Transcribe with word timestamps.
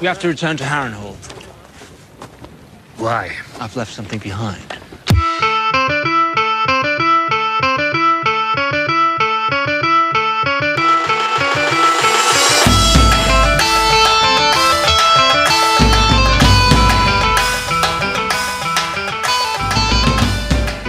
We 0.00 0.06
have 0.06 0.18
to 0.20 0.28
return 0.28 0.56
to 0.56 0.64
Harrenhal. 0.64 1.14
Why? 2.96 3.36
I've 3.60 3.76
left 3.76 3.92
something 3.92 4.18
behind. 4.18 4.64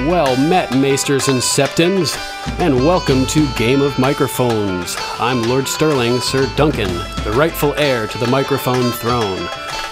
Well 0.08 0.38
met, 0.38 0.70
Maesters 0.70 1.28
and 1.28 1.42
Septons, 1.42 2.16
and 2.60 2.76
welcome 2.76 3.26
to 3.28 3.48
Game 3.54 3.82
of 3.82 3.98
Microphones. 4.00 4.96
I'm 5.20 5.44
Lord 5.44 5.68
Sterling, 5.68 6.20
Sir 6.20 6.52
Duncan, 6.56 6.88
the 7.24 7.34
rightful 7.36 7.74
heir 7.76 8.08
to 8.08 8.18
the 8.18 8.28
microphone 8.28 8.92
throne, 8.92 9.48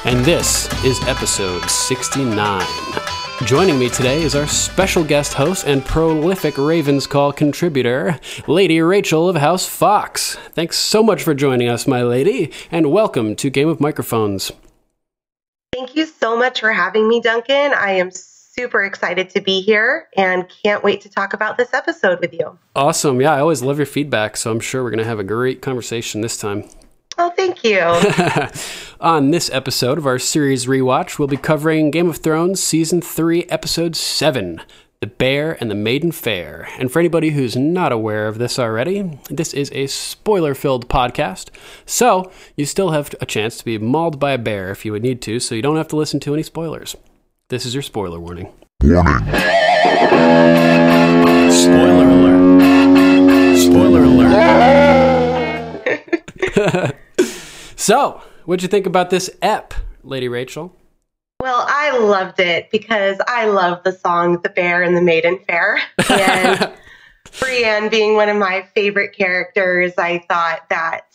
and 0.05 0.25
this 0.25 0.67
is 0.83 0.99
episode 1.07 1.63
69. 1.69 2.65
Joining 3.45 3.77
me 3.77 3.89
today 3.89 4.21
is 4.21 4.35
our 4.35 4.47
special 4.47 5.03
guest 5.03 5.33
host 5.33 5.67
and 5.67 5.85
prolific 5.85 6.57
Ravens 6.57 7.07
Call 7.07 7.31
contributor, 7.31 8.19
Lady 8.47 8.81
Rachel 8.81 9.29
of 9.29 9.35
House 9.35 9.67
Fox. 9.67 10.35
Thanks 10.53 10.77
so 10.77 11.03
much 11.03 11.23
for 11.23 11.33
joining 11.33 11.69
us, 11.69 11.87
my 11.87 12.01
lady, 12.01 12.51
and 12.71 12.91
welcome 12.91 13.35
to 13.35 13.49
Game 13.49 13.69
of 13.69 13.79
Microphones. 13.79 14.51
Thank 15.73 15.95
you 15.95 16.05
so 16.05 16.35
much 16.35 16.61
for 16.61 16.73
having 16.73 17.07
me, 17.07 17.21
Duncan. 17.21 17.73
I 17.73 17.91
am 17.93 18.11
super 18.59 18.83
excited 18.83 19.29
to 19.29 19.39
be 19.39 19.61
here 19.61 20.09
and 20.17 20.45
can't 20.63 20.83
wait 20.83 20.99
to 20.99 21.07
talk 21.07 21.31
about 21.31 21.57
this 21.57 21.73
episode 21.73 22.19
with 22.19 22.33
you. 22.33 22.59
Awesome. 22.75 23.21
Yeah, 23.21 23.33
I 23.33 23.39
always 23.39 23.61
love 23.61 23.77
your 23.77 23.85
feedback, 23.85 24.35
so 24.35 24.51
I'm 24.51 24.59
sure 24.59 24.83
we're 24.83 24.89
going 24.89 24.97
to 24.99 25.05
have 25.05 25.17
a 25.17 25.23
great 25.23 25.61
conversation 25.61 26.19
this 26.19 26.35
time. 26.35 26.65
Oh, 27.17 27.29
thank 27.37 27.63
you. 27.63 27.79
On 28.99 29.31
this 29.31 29.49
episode 29.51 29.97
of 29.97 30.05
our 30.05 30.19
series 30.19 30.65
rewatch, 30.65 31.17
we'll 31.17 31.29
be 31.29 31.37
covering 31.37 31.89
Game 31.89 32.09
of 32.09 32.17
Thrones 32.17 32.61
Season 32.61 32.99
3, 32.99 33.45
Episode 33.45 33.95
7 33.95 34.61
The 34.99 35.07
Bear 35.07 35.57
and 35.61 35.71
the 35.71 35.75
Maiden 35.75 36.11
Fair. 36.11 36.67
And 36.77 36.91
for 36.91 36.99
anybody 36.99 37.29
who's 37.29 37.55
not 37.55 37.93
aware 37.93 38.27
of 38.27 38.39
this 38.39 38.59
already, 38.59 39.21
this 39.29 39.53
is 39.53 39.71
a 39.71 39.87
spoiler 39.87 40.53
filled 40.53 40.89
podcast. 40.89 41.47
So 41.85 42.29
you 42.57 42.65
still 42.65 42.91
have 42.91 43.15
a 43.21 43.25
chance 43.25 43.57
to 43.59 43.63
be 43.63 43.77
mauled 43.77 44.19
by 44.19 44.31
a 44.31 44.37
bear 44.37 44.69
if 44.69 44.83
you 44.83 44.91
would 44.91 45.03
need 45.03 45.21
to, 45.21 45.39
so 45.39 45.55
you 45.55 45.61
don't 45.61 45.77
have 45.77 45.87
to 45.89 45.95
listen 45.95 46.19
to 46.19 46.33
any 46.33 46.43
spoilers. 46.43 46.97
This 47.49 47.65
is 47.65 47.73
your 47.73 47.81
spoiler 47.81 48.19
warning. 48.19 48.53
Warning. 48.83 49.25
Spoiler 51.49 52.07
alert. 52.07 53.57
Spoiler 53.57 54.03
alert. 56.55 56.95
so, 57.75 58.21
what'd 58.45 58.61
you 58.61 58.67
think 58.67 58.85
about 58.85 59.09
this 59.09 59.31
ep, 59.41 59.73
Lady 60.03 60.27
Rachel? 60.27 60.75
Well, 61.41 61.65
I 61.67 61.97
loved 61.97 62.39
it 62.39 62.69
because 62.69 63.17
I 63.27 63.47
love 63.47 63.81
the 63.83 63.93
song 63.93 64.43
The 64.43 64.49
Bear 64.49 64.83
and 64.83 64.95
the 64.95 65.01
Maiden 65.01 65.39
Fair. 65.47 65.79
And 66.07 66.71
Brienne 67.39 67.89
being 67.89 68.13
one 68.13 68.29
of 68.29 68.37
my 68.37 68.67
favorite 68.75 69.13
characters, 69.13 69.93
I 69.97 70.19
thought 70.19 70.69
that, 70.69 71.07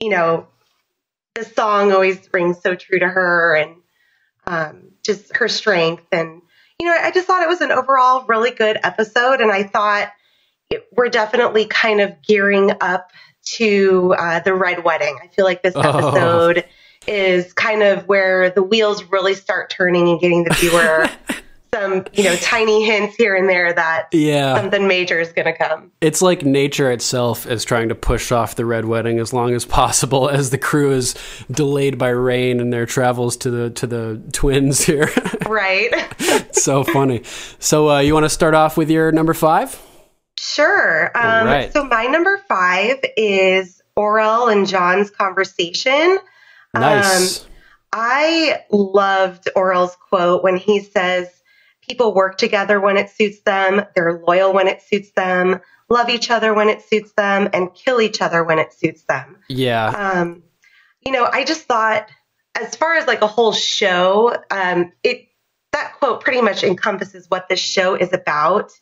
you 0.00 0.08
know, 0.08 0.46
the 1.34 1.44
song 1.44 1.92
always 1.92 2.26
rings 2.32 2.58
so 2.62 2.74
true 2.74 3.00
to 3.00 3.08
her 3.08 3.54
and 3.54 3.76
um, 4.46 4.92
just 5.08 5.36
her 5.36 5.48
strength. 5.48 6.04
And, 6.12 6.42
you 6.78 6.86
know, 6.86 6.96
I 6.96 7.10
just 7.10 7.26
thought 7.26 7.42
it 7.42 7.48
was 7.48 7.62
an 7.62 7.72
overall 7.72 8.24
really 8.26 8.52
good 8.52 8.78
episode. 8.84 9.40
And 9.40 9.50
I 9.50 9.64
thought 9.64 10.12
it, 10.70 10.86
we're 10.92 11.08
definitely 11.08 11.64
kind 11.64 12.00
of 12.00 12.22
gearing 12.22 12.70
up 12.80 13.10
to 13.56 14.14
uh, 14.16 14.40
the 14.40 14.54
Red 14.54 14.84
Wedding. 14.84 15.18
I 15.22 15.28
feel 15.28 15.44
like 15.44 15.62
this 15.62 15.74
episode 15.74 16.64
oh. 16.66 16.70
is 17.06 17.52
kind 17.54 17.82
of 17.82 18.06
where 18.06 18.50
the 18.50 18.62
wheels 18.62 19.02
really 19.04 19.34
start 19.34 19.70
turning 19.70 20.08
and 20.08 20.20
getting 20.20 20.44
the 20.44 20.54
viewer. 20.54 21.08
some 21.78 22.04
you 22.12 22.24
know 22.24 22.36
tiny 22.36 22.84
hints 22.84 23.16
here 23.16 23.34
and 23.34 23.48
there 23.48 23.72
that 23.72 24.08
yeah. 24.12 24.54
something 24.54 24.86
major 24.86 25.20
is 25.20 25.32
going 25.32 25.46
to 25.46 25.56
come. 25.56 25.90
It's 26.00 26.22
like 26.22 26.44
nature 26.44 26.90
itself 26.90 27.46
is 27.46 27.64
trying 27.64 27.88
to 27.88 27.94
push 27.94 28.32
off 28.32 28.56
the 28.56 28.64
red 28.64 28.84
wedding 28.84 29.18
as 29.18 29.32
long 29.32 29.54
as 29.54 29.64
possible 29.64 30.28
as 30.28 30.50
the 30.50 30.58
crew 30.58 30.92
is 30.92 31.14
delayed 31.50 31.98
by 31.98 32.10
rain 32.10 32.60
in 32.60 32.70
their 32.70 32.86
travels 32.86 33.36
to 33.38 33.50
the 33.50 33.70
to 33.70 33.86
the 33.86 34.22
twins 34.32 34.84
here. 34.84 35.10
right. 35.46 35.90
so 36.54 36.84
funny. 36.84 37.22
So 37.58 37.90
uh, 37.90 37.98
you 38.00 38.14
want 38.14 38.24
to 38.24 38.30
start 38.30 38.54
off 38.54 38.76
with 38.76 38.90
your 38.90 39.12
number 39.12 39.34
five? 39.34 39.80
Sure. 40.38 41.10
Um, 41.16 41.46
right. 41.46 41.72
So 41.72 41.84
my 41.84 42.04
number 42.04 42.38
five 42.48 42.98
is 43.16 43.82
Orell 43.96 44.52
and 44.52 44.66
Jon's 44.66 45.10
conversation. 45.10 46.18
Nice. 46.74 47.40
Um, 47.40 47.46
I 47.92 48.62
loved 48.70 49.48
Orell's 49.56 49.96
quote 49.96 50.44
when 50.44 50.56
he 50.56 50.80
says, 50.80 51.37
People 51.88 52.14
work 52.14 52.36
together 52.36 52.80
when 52.80 52.96
it 52.96 53.10
suits 53.10 53.40
them, 53.40 53.82
they're 53.94 54.22
loyal 54.26 54.52
when 54.52 54.68
it 54.68 54.82
suits 54.82 55.10
them, 55.12 55.60
love 55.88 56.10
each 56.10 56.30
other 56.30 56.52
when 56.54 56.68
it 56.68 56.82
suits 56.82 57.12
them, 57.12 57.48
and 57.52 57.74
kill 57.74 58.00
each 58.00 58.20
other 58.20 58.44
when 58.44 58.58
it 58.58 58.72
suits 58.72 59.04
them. 59.04 59.36
Yeah. 59.48 59.86
Um, 59.86 60.42
you 61.04 61.12
know, 61.12 61.28
I 61.30 61.44
just 61.44 61.62
thought, 61.62 62.08
as 62.60 62.76
far 62.76 62.96
as 62.96 63.06
like 63.06 63.22
a 63.22 63.26
whole 63.26 63.52
show, 63.52 64.36
um, 64.50 64.92
it 65.02 65.28
that 65.72 65.94
quote 65.98 66.22
pretty 66.22 66.40
much 66.40 66.64
encompasses 66.64 67.26
what 67.28 67.48
this 67.48 67.60
show 67.60 67.94
is 67.94 68.12
about. 68.12 68.72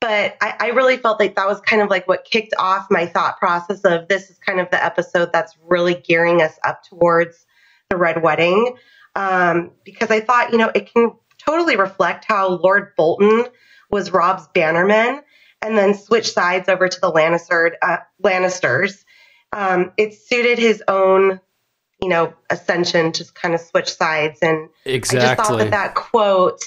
But 0.00 0.36
I, 0.40 0.54
I 0.60 0.66
really 0.68 0.98
felt 0.98 1.18
like 1.18 1.36
that 1.36 1.46
was 1.46 1.60
kind 1.60 1.80
of 1.80 1.88
like 1.88 2.06
what 2.06 2.24
kicked 2.24 2.54
off 2.58 2.86
my 2.90 3.06
thought 3.06 3.38
process 3.38 3.80
of 3.80 4.08
this 4.08 4.30
is 4.30 4.38
kind 4.38 4.60
of 4.60 4.70
the 4.70 4.82
episode 4.82 5.30
that's 5.32 5.56
really 5.66 5.94
gearing 5.94 6.42
us 6.42 6.58
up 6.62 6.82
towards 6.84 7.46
the 7.88 7.96
Red 7.96 8.22
Wedding. 8.22 8.76
Um, 9.14 9.72
because 9.84 10.10
I 10.10 10.20
thought, 10.20 10.52
you 10.52 10.58
know, 10.58 10.70
it 10.74 10.92
can 10.92 11.12
totally 11.46 11.76
reflect 11.76 12.24
how 12.24 12.48
Lord 12.48 12.92
Bolton 12.96 13.46
was 13.90 14.10
Rob's 14.10 14.46
bannerman 14.48 15.22
and 15.62 15.76
then 15.76 15.94
switch 15.94 16.32
sides 16.32 16.68
over 16.68 16.88
to 16.88 17.00
the 17.00 17.10
Lannister, 17.10 17.72
uh, 17.80 17.98
Lannisters. 18.22 19.04
Um, 19.52 19.92
it 19.96 20.14
suited 20.14 20.58
his 20.58 20.82
own, 20.86 21.40
you 22.02 22.08
know, 22.08 22.34
ascension 22.50 23.12
to 23.12 23.24
kind 23.32 23.54
of 23.54 23.60
switch 23.60 23.94
sides. 23.94 24.40
And 24.42 24.68
exactly. 24.84 25.26
I 25.26 25.34
just 25.34 25.48
thought 25.48 25.58
that 25.58 25.70
that 25.70 25.94
quote 25.94 26.62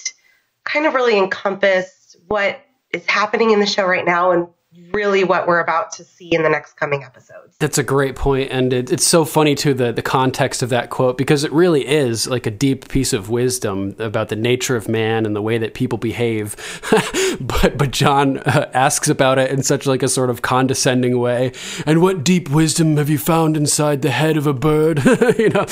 kind 0.64 0.86
of 0.86 0.94
really 0.94 1.18
encompassed 1.18 2.16
what 2.28 2.60
is 2.94 3.06
happening 3.06 3.52
in 3.52 3.60
the 3.60 3.66
show 3.66 3.86
right 3.86 4.06
now 4.06 4.32
and 4.32 4.48
really 4.92 5.24
what 5.24 5.48
we're 5.48 5.60
about 5.60 5.92
to 5.92 6.04
see 6.04 6.34
in 6.34 6.44
the 6.44 6.50
next 6.50 6.74
coming 6.74 7.04
episodes. 7.04 7.56
That's 7.60 7.78
a 7.78 7.84
great 7.84 8.16
point, 8.16 8.52
and 8.52 8.72
it, 8.72 8.92
it's 8.92 9.06
so 9.06 9.26
funny 9.26 9.56
too 9.56 9.74
the 9.74 9.92
the 9.92 10.02
context 10.02 10.62
of 10.62 10.70
that 10.70 10.90
quote 10.90 11.18
because 11.18 11.44
it 11.44 11.52
really 11.52 11.88
is 11.88 12.28
like 12.28 12.46
a 12.46 12.52
deep 12.52 12.88
piece 12.88 13.12
of 13.12 13.30
wisdom 13.30 13.96
about 14.00 14.30
the 14.30 14.36
nature 14.36 14.76
of 14.76 14.88
man 14.88 15.26
and 15.26 15.36
the 15.36 15.42
way 15.42 15.58
that 15.58 15.74
people 15.74 15.98
behave. 15.98 16.56
but 17.42 17.78
but 17.78 17.92
Jon 17.92 18.38
uh, 18.40 18.70
asks 18.74 19.10
about 19.10 19.40
it 19.40 19.50
in 19.52 19.64
such 19.64 19.86
like 19.86 20.04
a 20.04 20.08
sort 20.08 20.30
of 20.30 20.42
condescending 20.42 21.20
way. 21.20 21.52
And 21.86 22.02
what 22.02 22.24
deep 22.24 22.50
wisdom 22.50 22.98
have 22.98 23.10
you 23.10 23.18
found 23.18 23.58
inside 23.58 24.02
the 24.02 24.12
head 24.12 24.38
of 24.38 24.46
a 24.46 24.54
bird? 24.54 25.04
you 25.38 25.50
know, 25.50 25.66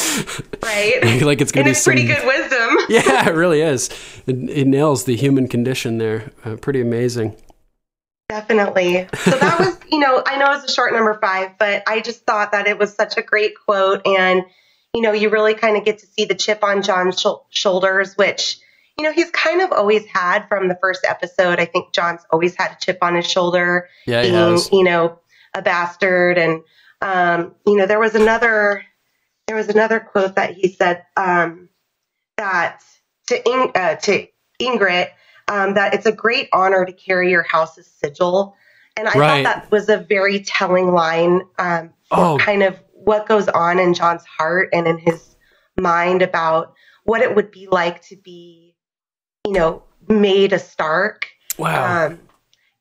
right? 0.64 1.22
like 1.22 1.42
it's 1.42 1.52
gonna 1.52 1.66
be 1.66 1.72
it's 1.72 1.84
some, 1.84 1.94
pretty 1.94 2.08
good 2.08 2.26
wisdom. 2.26 2.78
yeah, 2.90 3.30
it 3.30 3.34
really 3.34 3.62
is. 3.62 3.90
It, 4.26 4.50
it 4.50 4.68
nails 4.68 5.04
the 5.04 5.16
human 5.16 5.48
condition 5.48 6.00
there. 6.00 6.32
Uh, 6.44 6.56
pretty 6.56 6.82
amazing. 6.82 7.36
Definitely. 8.30 9.08
So 9.14 9.32
that 9.32 9.60
was, 9.60 9.78
you 9.92 10.00
know, 10.00 10.22
I 10.26 10.38
know 10.38 10.52
it's 10.54 10.70
a 10.70 10.74
short 10.74 10.94
number 10.94 11.18
five, 11.22 11.58
but 11.58 11.84
I 11.88 12.02
just 12.02 12.26
thought 12.26 12.52
that 12.52 12.68
it 12.68 12.78
was 12.78 12.94
such 12.94 13.18
a 13.18 13.22
great 13.22 13.54
quote. 13.66 14.06
And, 14.06 14.44
you 14.94 15.02
know, 15.02 15.14
you 15.14 15.30
really 15.30 15.54
kind 15.54 15.78
of 15.78 15.86
get 15.86 16.00
to 16.00 16.06
see 16.08 16.26
the 16.26 16.36
chip 16.36 16.64
on 16.64 16.82
Jon's 16.82 17.20
sh- 17.22 17.28
shoulders, 17.50 18.16
which, 18.16 18.60
you 18.98 19.06
know, 19.06 19.14
he's 19.14 19.32
kind 19.32 19.62
of 19.62 19.72
always 19.72 20.06
had 20.08 20.48
from 20.48 20.68
the 20.68 20.78
first 20.82 21.06
episode. 21.08 21.60
I 21.60 21.66
think 21.66 21.94
Jon's 21.94 22.22
always 22.32 22.56
had 22.56 22.72
a 22.72 22.78
chip 22.80 22.98
on 23.02 23.16
his 23.16 23.30
shoulder, 23.30 23.88
yeah, 24.06 24.24
being, 24.24 24.60
you 24.72 24.84
know, 24.84 25.20
a 25.54 25.62
bastard. 25.62 26.38
And 26.38 26.64
Um, 27.02 27.56
you 27.66 27.76
know, 27.78 27.86
there 27.86 28.00
was 28.00 28.16
another 28.16 28.84
there 29.46 29.56
was 29.56 29.70
another 29.70 30.00
quote 30.00 30.36
that 30.36 30.56
he 30.56 30.68
said 30.68 31.06
um, 31.16 31.70
that 32.38 32.82
to 33.28 33.50
In, 33.50 33.72
uh, 33.74 33.96
to 33.96 34.28
Ygritte 34.62 35.12
um, 35.48 35.74
that 35.76 35.94
it's 35.94 36.06
a 36.06 36.12
great 36.12 36.50
honor 36.54 36.86
to 36.86 36.92
carry 36.92 37.32
your 37.32 37.44
house's 37.44 37.88
sigil, 37.88 38.56
and 38.96 39.08
I 39.08 39.18
Right. 39.18 39.46
thought 39.46 39.62
that 39.62 39.72
was 39.72 39.90
a 39.90 39.98
very 39.98 40.40
telling 40.42 40.92
line 40.94 41.42
um, 41.60 41.94
for 42.10 42.18
Oh. 42.18 42.38
kind 42.38 42.64
of 42.64 42.80
what 42.94 43.28
goes 43.28 43.48
on 43.48 43.80
in 43.80 43.94
Jon's 43.94 44.26
heart 44.26 44.70
and 44.74 44.88
in 44.88 44.98
his 44.98 45.36
mind 45.78 46.22
about 46.22 46.74
what 47.04 47.22
it 47.22 47.36
would 47.36 47.52
be 47.52 47.68
like 47.68 48.02
to 48.04 48.18
be, 48.18 48.76
you 49.46 49.54
know, 49.54 49.84
made 50.10 50.52
a 50.52 50.60
Stark. 50.60 51.28
Wow. 51.58 52.08
Um, 52.08 52.20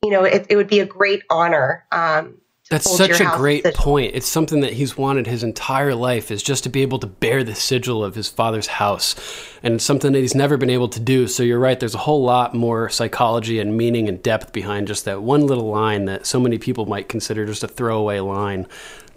you 0.03 0.11
know, 0.11 0.23
it, 0.25 0.47
it 0.49 0.55
would 0.55 0.67
be 0.67 0.79
a 0.79 0.85
great 0.85 1.23
honor. 1.29 1.85
Um, 1.91 2.41
That's 2.69 2.97
such 2.97 3.21
a 3.21 3.31
great 3.37 3.63
sigil. 3.63 3.81
point. 3.81 4.15
It's 4.15 4.27
something 4.27 4.59
that 4.59 4.73
he's 4.73 4.97
wanted 4.97 5.25
his 5.25 5.41
entire 5.43 5.95
life 5.95 6.31
is 6.31 6.43
just 6.43 6.63
to 6.65 6.69
be 6.69 6.81
able 6.81 6.99
to 6.99 7.07
bear 7.07 7.43
the 7.43 7.55
sigil 7.55 8.03
of 8.03 8.15
his 8.15 8.27
father's 8.27 8.67
house. 8.67 9.15
And 9.63 9.75
it's 9.75 9.85
something 9.85 10.11
that 10.11 10.19
he's 10.19 10.35
never 10.35 10.57
been 10.57 10.69
able 10.69 10.89
to 10.89 10.99
do. 10.99 11.27
So 11.27 11.43
you're 11.43 11.59
right, 11.59 11.79
there's 11.79 11.95
a 11.95 11.99
whole 11.99 12.23
lot 12.23 12.53
more 12.53 12.89
psychology 12.89 13.59
and 13.59 13.77
meaning 13.77 14.09
and 14.09 14.21
depth 14.21 14.51
behind 14.51 14.87
just 14.87 15.05
that 15.05 15.21
one 15.23 15.47
little 15.47 15.69
line 15.69 16.05
that 16.05 16.25
so 16.25 16.39
many 16.39 16.57
people 16.57 16.85
might 16.85 17.07
consider 17.07 17.45
just 17.45 17.63
a 17.63 17.67
throwaway 17.69 18.19
line. 18.19 18.67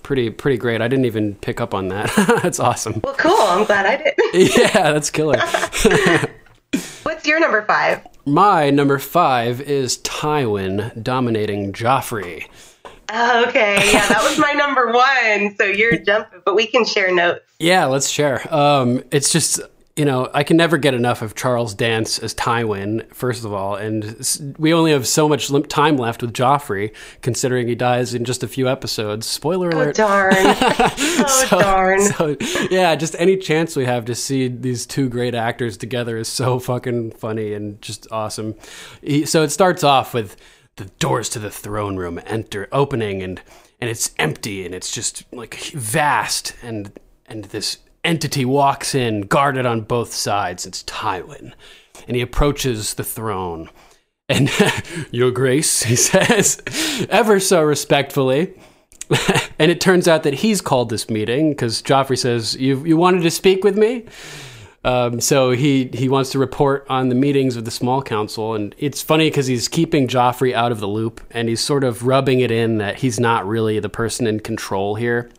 Pretty 0.02 0.30
pretty 0.30 0.56
great. 0.56 0.80
I 0.80 0.88
didn't 0.88 1.04
even 1.04 1.34
pick 1.36 1.60
up 1.60 1.74
on 1.74 1.88
that. 1.88 2.12
that's 2.42 2.60
awesome. 2.60 3.00
Well, 3.02 3.14
cool. 3.14 3.36
I'm 3.36 3.64
glad 3.64 3.86
I 3.86 3.96
did. 3.96 4.14
Yeah, 4.56 4.92
that's 4.92 5.10
killer. 5.10 5.38
What's 7.02 7.26
your 7.26 7.40
number 7.40 7.62
five? 7.62 8.06
My 8.24 8.70
number 8.70 8.98
5 8.98 9.60
is 9.62 9.98
Tywin 9.98 11.02
dominating 11.02 11.72
Joffrey. 11.72 12.46
Oh, 13.12 13.44
okay, 13.48 13.92
yeah, 13.92 14.06
that 14.08 14.22
was 14.22 14.38
my 14.38 14.52
number 14.52 14.92
one. 14.92 15.56
So 15.56 15.64
you're 15.64 15.98
jumping, 15.98 16.42
but 16.44 16.54
we 16.54 16.66
can 16.66 16.84
share 16.84 17.12
notes. 17.12 17.40
Yeah, 17.58 17.86
let's 17.86 18.08
share. 18.08 18.52
Um, 18.54 19.02
it's 19.10 19.32
just 19.32 19.60
you 19.96 20.04
know 20.04 20.30
I 20.32 20.44
can 20.44 20.56
never 20.56 20.78
get 20.78 20.94
enough 20.94 21.20
of 21.20 21.34
Charles 21.34 21.74
Dance 21.74 22.20
as 22.20 22.34
Tywin. 22.34 23.12
First 23.12 23.44
of 23.44 23.52
all, 23.52 23.74
and 23.74 24.54
we 24.58 24.72
only 24.72 24.92
have 24.92 25.08
so 25.08 25.28
much 25.28 25.50
time 25.68 25.96
left 25.96 26.22
with 26.22 26.32
Joffrey, 26.32 26.94
considering 27.20 27.66
he 27.66 27.74
dies 27.74 28.14
in 28.14 28.24
just 28.24 28.44
a 28.44 28.48
few 28.48 28.68
episodes. 28.68 29.26
Spoiler 29.26 29.70
alert! 29.70 29.98
Oh 29.98 30.06
alert. 30.06 30.32
darn! 30.32 30.56
Oh 31.22 31.46
darn! 31.50 32.00
So 32.00 32.36
yeah, 32.70 32.94
just 32.94 33.16
any 33.18 33.36
chance 33.36 33.74
we 33.74 33.86
have 33.86 34.04
to 34.04 34.14
see 34.14 34.46
these 34.46 34.86
two 34.86 35.08
great 35.08 35.34
actors 35.34 35.76
together 35.76 36.16
is 36.16 36.28
so 36.28 36.60
fucking 36.60 37.10
funny 37.12 37.54
and 37.54 37.82
just 37.82 38.06
awesome. 38.12 38.54
He, 39.02 39.26
so 39.26 39.42
it 39.42 39.50
starts 39.50 39.82
off 39.82 40.14
with 40.14 40.36
the 40.80 40.90
doors 40.98 41.28
to 41.28 41.38
the 41.38 41.50
throne 41.50 41.96
room 41.96 42.20
enter 42.26 42.66
opening 42.72 43.22
and 43.22 43.40
and 43.80 43.90
it's 43.90 44.14
empty 44.18 44.64
and 44.64 44.74
it's 44.74 44.90
just 44.90 45.24
like 45.32 45.54
vast 45.72 46.54
and 46.62 46.92
and 47.26 47.44
this 47.46 47.78
entity 48.02 48.44
walks 48.44 48.94
in 48.94 49.22
guarded 49.22 49.66
on 49.66 49.82
both 49.82 50.12
sides. 50.12 50.66
It's 50.66 50.82
Tywin, 50.84 51.52
and 52.08 52.16
he 52.16 52.22
approaches 52.22 52.94
the 52.94 53.04
throne. 53.04 53.68
And 54.28 54.50
your 55.10 55.30
grace, 55.30 55.82
he 55.82 55.96
says, 55.96 56.62
ever 57.10 57.38
so 57.40 57.62
respectfully. 57.62 58.54
and 59.58 59.70
it 59.70 59.80
turns 59.80 60.08
out 60.08 60.22
that 60.22 60.34
he's 60.34 60.60
called 60.60 60.88
this 60.88 61.10
meeting 61.10 61.50
because 61.50 61.82
Joffrey 61.82 62.16
says, 62.16 62.56
"You 62.56 62.84
you 62.86 62.96
wanted 62.96 63.22
to 63.22 63.30
speak 63.30 63.64
with 63.64 63.76
me." 63.76 64.06
Um, 64.82 65.20
so 65.20 65.50
he 65.50 65.90
he 65.92 66.08
wants 66.08 66.30
to 66.30 66.38
report 66.38 66.86
on 66.88 67.10
the 67.10 67.14
meetings 67.14 67.56
of 67.56 67.64
the 67.66 67.70
small 67.70 68.02
council, 68.02 68.54
and 68.54 68.74
it's 68.78 69.02
funny 69.02 69.28
because 69.28 69.46
he's 69.46 69.68
keeping 69.68 70.08
Joffrey 70.08 70.54
out 70.54 70.72
of 70.72 70.80
the 70.80 70.88
loop, 70.88 71.20
and 71.30 71.48
he's 71.48 71.60
sort 71.60 71.84
of 71.84 72.06
rubbing 72.06 72.40
it 72.40 72.50
in 72.50 72.78
that 72.78 73.00
he's 73.00 73.20
not 73.20 73.46
really 73.46 73.78
the 73.78 73.90
person 73.90 74.26
in 74.26 74.40
control 74.40 74.94
here. 74.94 75.30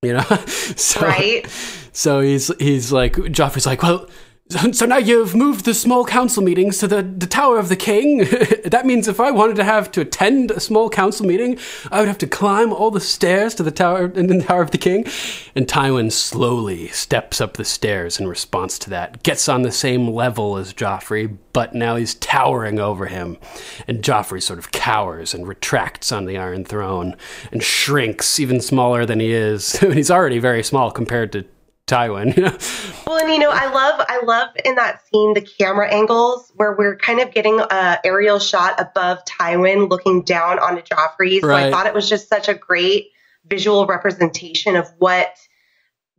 You 0.00 0.14
know, 0.14 0.22
so 0.46 1.00
Right? 1.02 1.46
so 1.92 2.20
he's 2.20 2.50
he's 2.58 2.90
like 2.92 3.12
Joffrey's 3.14 3.66
like, 3.66 3.82
well, 3.82 4.08
so 4.72 4.86
now 4.86 4.98
you've 4.98 5.34
moved 5.34 5.64
the 5.64 5.74
small 5.74 6.04
council 6.04 6.42
meetings 6.42 6.78
to 6.78 6.88
the, 6.88 7.02
the 7.02 7.26
Tower 7.26 7.58
of 7.58 7.68
the 7.68 7.76
King. 7.76 8.18
that 8.64 8.84
means 8.84 9.08
if 9.08 9.20
I 9.20 9.30
wanted 9.30 9.56
to 9.56 9.64
have 9.64 9.90
to 9.92 10.00
attend 10.00 10.50
a 10.50 10.60
small 10.60 10.90
council 10.90 11.26
meeting, 11.26 11.58
I 11.90 12.00
would 12.00 12.08
have 12.08 12.18
to 12.18 12.26
climb 12.26 12.72
all 12.72 12.90
the 12.90 13.00
stairs 13.00 13.54
to 13.56 13.62
the 13.62 13.70
Tower 13.70 14.10
in 14.12 14.26
the 14.26 14.42
Tower 14.42 14.62
of 14.62 14.70
the 14.70 14.78
King. 14.78 15.06
And 15.54 15.66
Tywin 15.66 16.12
slowly 16.12 16.88
steps 16.88 17.40
up 17.40 17.56
the 17.56 17.64
stairs 17.64 18.18
in 18.18 18.28
response 18.28 18.78
to 18.80 18.90
that, 18.90 19.22
gets 19.22 19.48
on 19.48 19.62
the 19.62 19.72
same 19.72 20.08
level 20.08 20.56
as 20.56 20.74
Joffrey, 20.74 21.36
but 21.52 21.74
now 21.74 21.96
he's 21.96 22.14
towering 22.14 22.78
over 22.78 23.06
him. 23.06 23.38
And 23.86 24.02
Joffrey 24.02 24.42
sort 24.42 24.58
of 24.58 24.72
cowers 24.72 25.34
and 25.34 25.46
retracts 25.46 26.12
on 26.12 26.24
the 26.24 26.38
Iron 26.38 26.64
Throne 26.64 27.16
and 27.50 27.62
shrinks 27.62 28.40
even 28.40 28.60
smaller 28.60 29.04
than 29.06 29.20
he 29.20 29.32
is. 29.32 29.72
he's 29.80 30.10
already 30.10 30.38
very 30.38 30.62
small 30.62 30.90
compared 30.90 31.32
to 31.32 31.44
Tywin. 31.92 33.06
Well, 33.06 33.18
and 33.18 33.32
you 33.32 33.38
know, 33.38 33.50
I 33.50 33.70
love, 33.70 34.04
I 34.08 34.22
love 34.24 34.50
in 34.64 34.76
that 34.76 35.00
scene 35.06 35.34
the 35.34 35.42
camera 35.42 35.92
angles 35.92 36.50
where 36.56 36.74
we're 36.76 36.96
kind 36.96 37.20
of 37.20 37.32
getting 37.32 37.60
a 37.60 37.98
aerial 38.04 38.38
shot 38.38 38.80
above 38.80 39.18
Tywin 39.24 39.90
looking 39.90 40.22
down 40.22 40.58
onto 40.58 40.82
Joffrey. 40.82 41.40
So 41.40 41.50
I 41.52 41.70
thought 41.70 41.86
it 41.86 41.94
was 41.94 42.08
just 42.08 42.28
such 42.28 42.48
a 42.48 42.54
great 42.54 43.08
visual 43.46 43.86
representation 43.86 44.76
of 44.76 44.88
what 44.98 45.36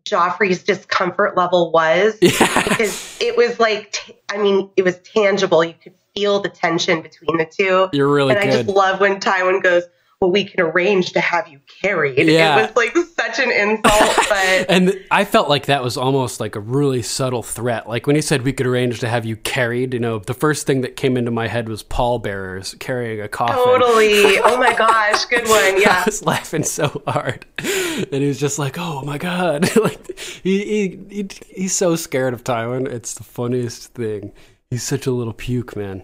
Joffrey's 0.05 0.63
discomfort 0.63 1.35
level 1.37 1.71
was. 1.71 2.17
Yeah. 2.21 2.63
Because 2.63 3.17
it 3.21 3.37
was 3.37 3.59
like, 3.59 3.91
t- 3.91 4.15
I 4.29 4.37
mean, 4.37 4.69
it 4.75 4.83
was 4.83 4.97
tangible. 4.99 5.63
You 5.63 5.73
could 5.81 5.93
feel 6.15 6.39
the 6.41 6.49
tension 6.49 7.01
between 7.01 7.37
the 7.37 7.45
two. 7.45 7.89
You're 7.93 8.11
really 8.11 8.35
and 8.35 8.39
I 8.39 8.51
just 8.51 8.67
love 8.67 8.99
when 8.99 9.19
Tywin 9.19 9.61
goes, 9.63 9.83
well, 10.23 10.31
we 10.31 10.45
can 10.45 10.61
arrange 10.61 11.11
to 11.11 11.19
have 11.19 11.49
you 11.49 11.59
carried. 11.81 12.17
Yeah. 12.29 12.59
It 12.59 12.61
was 12.67 12.75
like 12.77 12.95
such 12.95 13.39
an 13.39 13.51
insult, 13.51 14.15
but 14.29 14.65
And 14.69 14.97
I 15.11 15.25
felt 15.25 15.49
like 15.49 15.65
that 15.65 15.83
was 15.83 15.97
almost 15.97 16.39
like 16.39 16.55
a 16.55 16.61
really 16.61 17.01
subtle 17.01 17.43
threat. 17.43 17.89
Like 17.89 18.07
when 18.07 18.15
he 18.15 18.21
said 18.21 18.43
we 18.43 18.53
could 18.53 18.65
arrange 18.65 19.01
to 19.01 19.09
have 19.09 19.25
you 19.25 19.35
carried, 19.35 19.93
you 19.93 19.99
know, 19.99 20.19
the 20.19 20.33
first 20.33 20.65
thing 20.65 20.79
that 20.79 20.95
came 20.95 21.17
into 21.17 21.29
my 21.29 21.47
head 21.49 21.67
was 21.67 21.83
pallbearers 21.83 22.73
carrying 22.79 23.19
a 23.19 23.27
coffin. 23.27 23.55
totally. 23.57 24.37
Oh 24.45 24.57
my 24.57 24.73
gosh, 24.73 25.25
good 25.25 25.43
one. 25.47 25.57
I 25.59 25.77
Yeah. 25.81 26.03
was 26.05 26.25
laughing 26.25 26.63
so 26.63 27.01
hard, 27.05 27.45
and 27.57 28.13
he 28.13 28.27
was 28.27 28.39
just 28.39 28.59
like, 28.59 28.77
"Oh 28.77 29.01
my 29.03 29.17
god!" 29.17 29.75
like 29.75 30.17
he, 30.19 30.63
he, 30.63 30.99
he 31.09 31.29
he's 31.49 31.73
so 31.75 31.95
scared 31.97 32.33
of 32.33 32.43
Tywin. 32.45 32.87
It's 32.87 33.13
the 33.13 33.23
funniest 33.23 33.93
thing. 33.93 34.31
He's 34.69 34.83
such 34.83 35.05
a 35.07 35.11
little 35.11 35.33
puke, 35.33 35.75
man. 35.75 36.03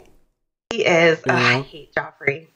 He 0.72 0.86
is. 0.86 1.20
I 1.26 1.62
hate 1.62 1.94
Joffrey. 1.96 2.48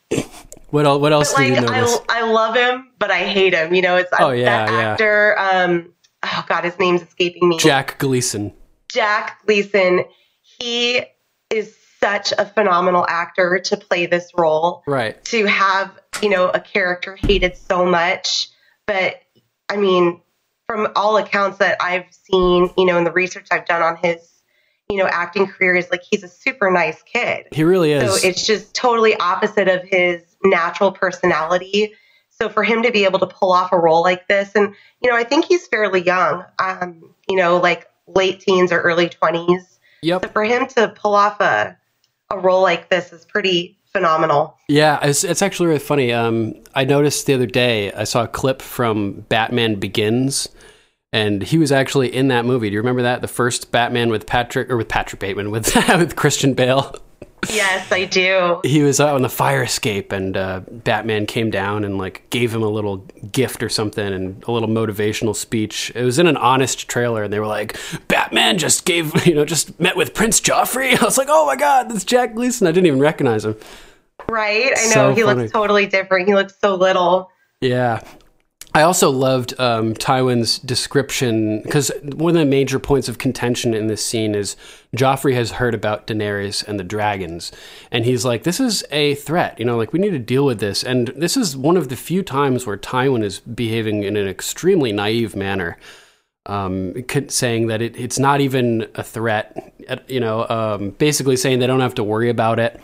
What 0.73 0.85
else? 0.87 0.99
What 1.01 1.13
else 1.13 1.31
But 1.33 1.37
do 1.39 1.45
you 1.45 1.53
like, 1.55 1.65
notice? 1.65 1.99
I, 2.09 2.21
I 2.21 2.31
love 2.31 2.55
him, 2.55 2.89
but 2.97 3.11
I 3.11 3.19
hate 3.19 3.53
him. 3.53 3.73
You 3.75 3.83
know, 3.83 3.95
it's 3.97 4.09
Oh, 4.19 4.31
yeah, 4.31 4.65
that 4.65 4.71
yeah. 4.71 4.79
actor. 4.93 5.35
Um, 5.39 5.93
oh 6.23 6.45
God, 6.47 6.63
his 6.63 6.79
name's 6.79 7.03
escaping 7.03 7.47
me. 7.47 7.57
Jack 7.59 7.99
Gleeson. 7.99 8.53
Jack 8.89 9.39
Gleeson. 9.45 10.03
He 10.41 11.01
is 11.51 11.75
such 11.99 12.31
a 12.37 12.45
phenomenal 12.45 13.05
actor 13.07 13.59
to 13.65 13.77
play 13.77 14.07
this 14.07 14.31
role. 14.35 14.81
Right. 14.87 15.23
to 15.25 15.45
have 15.45 15.91
you 16.21 16.29
know 16.29 16.49
a 16.49 16.59
character 16.59 17.15
hated 17.19 17.57
so 17.57 17.85
much 17.85 18.49
but 18.85 19.15
i 19.69 19.75
mean 19.77 20.21
from 20.67 20.87
all 20.95 21.17
accounts 21.17 21.57
that 21.57 21.77
i've 21.81 22.05
seen 22.11 22.69
you 22.77 22.85
know 22.85 22.97
in 22.99 23.03
the 23.03 23.11
research 23.11 23.47
i've 23.51 23.65
done 23.65 23.81
on 23.81 23.97
his 23.97 24.19
you 24.89 24.97
know 24.97 25.07
acting 25.07 25.47
career 25.47 25.75
is 25.75 25.89
like 25.89 26.01
he's 26.09 26.23
a 26.23 26.27
super 26.27 26.69
nice 26.69 27.01
kid 27.03 27.47
He 27.51 27.63
really 27.63 27.93
is. 27.93 28.21
so 28.21 28.27
it's 28.27 28.45
just 28.45 28.75
totally 28.75 29.15
opposite 29.15 29.67
of 29.67 29.81
his 29.83 30.21
natural 30.43 30.91
personality 30.91 31.93
so 32.29 32.49
for 32.49 32.63
him 32.63 32.83
to 32.83 32.91
be 32.91 33.05
able 33.05 33.19
to 33.19 33.27
pull 33.27 33.51
off 33.51 33.71
a 33.71 33.77
role 33.77 34.01
like 34.01 34.27
this 34.27 34.51
and 34.55 34.73
you 35.01 35.09
know 35.09 35.15
i 35.15 35.23
think 35.23 35.45
he's 35.45 35.67
fairly 35.67 36.01
young 36.01 36.43
um 36.59 37.13
you 37.29 37.37
know 37.37 37.57
like 37.57 37.89
late 38.07 38.39
teens 38.39 38.71
or 38.71 38.79
early 38.81 39.07
20s 39.07 39.61
so 39.61 39.77
yep. 40.01 40.33
for 40.33 40.43
him 40.43 40.67
to 40.67 40.89
pull 40.89 41.15
off 41.15 41.39
a 41.39 41.77
a 42.29 42.39
role 42.39 42.61
like 42.61 42.89
this 42.89 43.13
is 43.13 43.25
pretty 43.25 43.77
phenomenal 43.93 44.57
Yeah, 44.67 44.99
it's, 45.03 45.23
it's 45.23 45.41
actually 45.41 45.67
really 45.67 45.79
funny. 45.79 46.11
Um, 46.11 46.55
I 46.75 46.83
noticed 46.83 47.25
the 47.25 47.35
other 47.35 47.45
day 47.45 47.93
I 47.93 48.03
saw 48.03 48.23
a 48.23 48.27
clip 48.27 48.61
from 48.61 49.21
Batman 49.29 49.75
Begins, 49.75 50.49
and 51.13 51.43
he 51.43 51.59
was 51.59 51.71
actually 51.71 52.13
in 52.13 52.27
that 52.29 52.43
movie. 52.43 52.69
Do 52.69 52.73
you 52.73 52.79
remember 52.79 53.03
that? 53.03 53.21
The 53.21 53.27
first 53.27 53.71
Batman 53.71 54.09
with 54.09 54.25
Patrick 54.25 54.69
or 54.69 54.77
with 54.77 54.89
Patrick 54.89 55.21
Bateman 55.21 55.51
with 55.51 55.75
with 55.89 56.15
Christian 56.15 56.55
Bale. 56.55 56.95
Yes 57.49 57.91
i 57.91 58.05
do 58.05 58.59
he 58.63 58.81
was 58.83 58.99
out 58.99 59.15
on 59.15 59.21
the 59.21 59.29
fire 59.29 59.63
escape 59.63 60.11
and 60.11 60.35
uh, 60.37 60.61
batman 60.69 61.25
came 61.25 61.49
down 61.49 61.83
and 61.83 61.97
like 61.97 62.29
gave 62.29 62.53
him 62.53 62.63
a 62.63 62.67
little 62.69 62.97
gift 63.31 63.63
or 63.63 63.69
something 63.69 64.05
and 64.13 64.43
a 64.47 64.51
little 64.51 64.69
motivational 64.69 65.35
speech 65.35 65.91
it 65.95 66.03
was 66.03 66.19
in 66.19 66.27
an 66.27 66.37
honest 66.37 66.87
trailer 66.87 67.23
and 67.23 67.33
they 67.33 67.39
were 67.39 67.47
like 67.47 67.77
batman 68.07 68.57
just 68.57 68.85
gave 68.85 69.25
you 69.27 69.35
know 69.35 69.45
just 69.45 69.79
met 69.79 69.95
with 69.97 70.13
prince 70.13 70.39
joffrey 70.41 70.97
i 71.01 71.03
was 71.05 71.17
like 71.17 71.27
oh 71.29 71.45
my 71.45 71.55
god 71.55 71.89
that's 71.89 72.03
jack 72.03 72.33
gleeson 72.35 72.67
i 72.67 72.71
didn't 72.71 72.87
even 72.87 72.99
recognize 72.99 73.45
him 73.45 73.55
Right? 74.29 74.71
I 74.77 74.85
know 74.85 74.91
So 74.91 75.13
he 75.15 75.21
funny. 75.23 75.41
looks 75.41 75.51
totally 75.51 75.85
different. 75.85 76.27
He 76.29 76.33
looks 76.33 76.55
so 76.61 76.75
little. 76.75 77.29
yeah 77.59 77.99
I 78.75 78.81
also 78.81 79.11
loved 79.11 79.53
um, 79.59 79.93
Tywin's 79.93 80.57
description 80.57 81.61
because 81.61 81.91
one 82.01 82.35
of 82.35 82.39
the 82.39 82.45
major 82.45 82.79
points 82.79 83.07
of 83.07 83.19
contention 83.19 83.75
in 83.75 83.85
this 83.85 84.03
scene 84.03 84.33
is 84.33 84.55
Joffrey 84.97 85.35
has 85.35 85.51
heard 85.51 85.75
about 85.75 86.07
Daenerys 86.07 86.67
and 86.67 86.79
the 86.79 86.83
dragons, 86.83 87.51
and 87.91 88.03
he's 88.03 88.25
like, 88.25 88.43
"This 88.43 88.59
is 88.59 88.83
a 88.89 89.13
threat. 89.15 89.59
You 89.59 89.65
know, 89.65 89.77
like 89.77 89.93
we 89.93 89.99
need 89.99 90.11
to 90.11 90.19
deal 90.19 90.43
with 90.43 90.59
this." 90.59 90.83
And 90.83 91.09
this 91.09 91.37
is 91.37 91.55
one 91.55 91.77
of 91.77 91.89
the 91.89 91.95
few 91.95 92.23
times 92.23 92.65
where 92.65 92.77
Tywin 92.77 93.23
is 93.23 93.41
behaving 93.41 94.03
in 94.03 94.17
an 94.17 94.27
extremely 94.27 94.91
naive 94.91 95.35
manner, 95.35 95.77
um, 96.47 96.95
saying 97.27 97.67
that 97.67 97.81
it, 97.81 97.95
it's 97.95 98.17
not 98.17 98.41
even 98.41 98.87
a 98.95 99.03
threat. 99.03 99.71
You 100.07 100.19
know, 100.19 100.47
um, 100.49 100.91
basically 100.91 101.35
saying 101.35 101.59
they 101.59 101.67
don't 101.67 101.79
have 101.79 101.95
to 101.95 102.03
worry 102.03 102.29
about 102.29 102.57
it. 102.57 102.79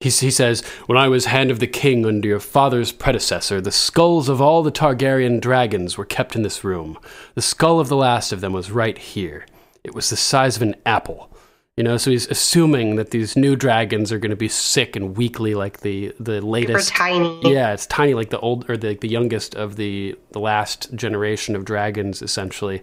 He, 0.00 0.10
he 0.10 0.30
says, 0.30 0.60
When 0.86 0.98
I 0.98 1.08
was 1.08 1.26
Hand 1.26 1.50
of 1.50 1.58
the 1.58 1.66
King 1.66 2.04
under 2.04 2.28
your 2.28 2.40
father's 2.40 2.92
predecessor, 2.92 3.60
the 3.60 3.72
skulls 3.72 4.28
of 4.28 4.42
all 4.42 4.62
the 4.62 4.70
Targaryen 4.70 5.40
dragons 5.40 5.96
were 5.96 6.04
kept 6.04 6.36
in 6.36 6.42
this 6.42 6.62
room. 6.62 6.98
The 7.34 7.42
skull 7.42 7.80
of 7.80 7.88
the 7.88 7.96
last 7.96 8.30
of 8.30 8.42
them 8.42 8.52
was 8.52 8.70
right 8.70 8.98
here. 8.98 9.46
It 9.82 9.94
was 9.94 10.10
the 10.10 10.16
size 10.16 10.56
of 10.56 10.62
an 10.62 10.74
apple. 10.84 11.30
You 11.76 11.84
know, 11.84 11.98
so 11.98 12.10
he's 12.10 12.26
assuming 12.28 12.96
that 12.96 13.10
these 13.10 13.36
new 13.36 13.54
dragons 13.54 14.10
are 14.10 14.18
going 14.18 14.30
to 14.30 14.36
be 14.36 14.48
sick 14.48 14.96
and 14.96 15.14
weakly, 15.14 15.54
like 15.54 15.80
the 15.80 16.14
the 16.18 16.40
latest. 16.40 16.88
Super 16.88 16.98
tiny. 16.98 17.52
Yeah, 17.52 17.74
it's 17.74 17.84
tiny, 17.84 18.14
like 18.14 18.30
the 18.30 18.40
old 18.40 18.70
or 18.70 18.78
the 18.78 18.94
the 18.94 19.08
youngest 19.08 19.54
of 19.54 19.76
the 19.76 20.18
the 20.30 20.38
last 20.38 20.94
generation 20.94 21.54
of 21.54 21.66
dragons, 21.66 22.22
essentially. 22.22 22.80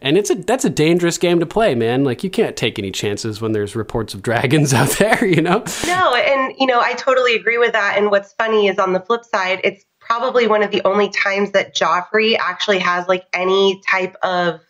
And 0.00 0.16
it's 0.16 0.30
a 0.30 0.36
that's 0.36 0.64
a 0.64 0.70
dangerous 0.70 1.18
game 1.18 1.40
to 1.40 1.46
play, 1.46 1.74
man. 1.74 2.04
Like 2.04 2.24
you 2.24 2.30
can't 2.30 2.56
take 2.56 2.78
any 2.78 2.90
chances 2.90 3.42
when 3.42 3.52
there's 3.52 3.76
reports 3.76 4.14
of 4.14 4.22
dragons 4.22 4.72
out 4.74 4.88
there. 4.92 5.26
You 5.26 5.42
know. 5.42 5.62
No, 5.86 6.14
and 6.14 6.54
you 6.58 6.66
know 6.66 6.80
I 6.80 6.94
totally 6.94 7.34
agree 7.34 7.58
with 7.58 7.72
that. 7.72 7.98
And 7.98 8.10
what's 8.10 8.32
funny 8.32 8.66
is 8.66 8.78
on 8.78 8.94
the 8.94 9.00
flip 9.00 9.26
side, 9.26 9.60
it's 9.62 9.84
probably 10.00 10.46
one 10.46 10.62
of 10.62 10.70
the 10.70 10.80
only 10.86 11.10
times 11.10 11.50
that 11.50 11.74
Joffrey 11.76 12.38
actually 12.38 12.78
has 12.78 13.06
like 13.08 13.26
any 13.34 13.82
type 13.86 14.16
of 14.22 14.62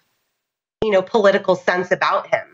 you 0.82 0.90
know 0.90 1.00
political 1.00 1.54
sense 1.54 1.92
about 1.92 2.26
him 2.26 2.51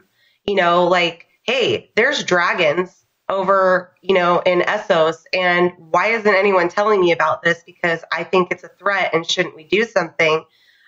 you 0.49 0.55
know, 0.55 0.89
like, 0.89 1.27
hey, 1.43 1.91
there's 1.95 2.25
dragons 2.25 3.05
over, 3.29 3.95
you 4.01 4.15
know, 4.15 4.41
in 4.41 4.61
Essos, 4.61 5.17
and 5.35 5.73
why 5.77 6.09
isn't 6.09 6.35
anyone 6.35 6.71
telling 6.71 7.01
me 7.01 7.13
about 7.13 7.43
this? 7.43 7.63
Because 7.67 8.03
I 8.11 8.25
think 8.25 8.51
it's 8.51 8.65
a 8.65 8.71
threat, 8.79 9.15
and 9.15 9.29
shouldn't 9.29 9.55
we 9.55 9.65
do 9.65 9.85
something? 9.85 10.45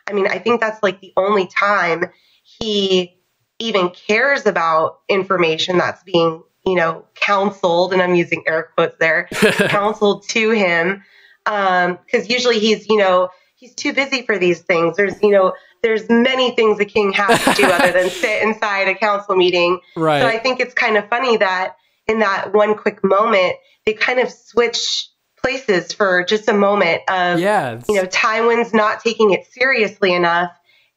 I 0.08 0.12
mean, 0.14 0.26
I 0.26 0.38
think 0.38 0.60
that's 0.60 0.82
like 0.82 1.00
the 1.00 1.12
only 1.16 1.46
time 1.46 2.06
he 2.42 3.20
even 3.58 3.90
cares 3.90 4.46
about 4.46 5.00
information 5.10 5.76
that's 5.76 6.02
being, 6.02 6.42
you 6.64 6.74
know, 6.74 7.04
counseled, 7.14 7.92
and 7.92 8.00
I'm 8.00 8.14
using 8.14 8.42
air 8.46 8.70
quotes 8.74 8.96
there, 8.98 9.28
counseled 9.32 10.26
to 10.30 10.50
him. 10.50 11.02
Because 11.44 12.24
um, 12.24 12.26
usually 12.26 12.58
he's, 12.58 12.88
you 12.88 12.96
know, 12.96 13.28
he's 13.60 13.74
too 13.74 13.92
busy 13.92 14.22
for 14.22 14.38
these 14.38 14.60
things. 14.60 14.96
There's, 14.96 15.22
you 15.22 15.30
know, 15.30 15.52
there's 15.82 16.08
many 16.08 16.50
things 16.52 16.80
a 16.80 16.84
king 16.84 17.12
has 17.12 17.44
to 17.44 17.62
do 17.62 17.68
other 17.68 17.92
than 17.92 18.10
sit 18.10 18.42
inside 18.42 18.88
a 18.88 18.94
council 18.94 19.36
meeting. 19.36 19.80
Right. 19.94 20.20
So 20.20 20.26
I 20.26 20.38
think 20.38 20.60
it's 20.60 20.74
kind 20.74 20.96
of 20.96 21.08
funny 21.08 21.36
that 21.36 21.76
in 22.08 22.20
that 22.20 22.52
one 22.52 22.76
quick 22.76 23.04
moment, 23.04 23.56
they 23.84 23.92
kind 23.92 24.18
of 24.18 24.30
switch 24.30 25.08
places 25.42 25.92
for 25.92 26.24
just 26.24 26.48
a 26.48 26.52
moment 26.52 27.02
of, 27.08 27.38
yeah, 27.38 27.80
you 27.88 27.96
know, 27.96 28.06
Tywin's 28.06 28.74
not 28.74 29.00
taking 29.00 29.30
it 29.30 29.46
seriously 29.46 30.12
enough. 30.12 30.50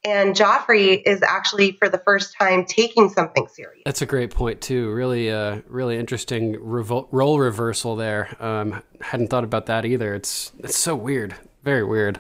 And 0.06 0.36
Joffrey 0.36 1.02
is 1.06 1.22
actually, 1.22 1.72
for 1.74 1.88
the 1.88 1.98
first 1.98 2.36
time, 2.38 2.66
taking 2.66 3.08
something 3.08 3.48
serious. 3.48 3.84
That's 3.86 4.02
a 4.02 4.06
great 4.06 4.32
point 4.32 4.60
too. 4.60 4.92
Really, 4.92 5.32
uh, 5.32 5.62
really 5.70 5.98
interesting 5.98 6.56
revol- 6.56 7.08
role 7.12 7.40
reversal 7.40 7.96
there. 7.96 8.36
Um, 8.44 8.84
hadn't 9.00 9.30
thought 9.30 9.46
about 9.46 9.68
that 9.68 9.86
either. 9.86 10.14
It's 10.14 10.52
it's 10.60 10.76
so 10.78 10.94
weird, 10.94 11.36
very 11.64 11.86
weird 11.86 12.20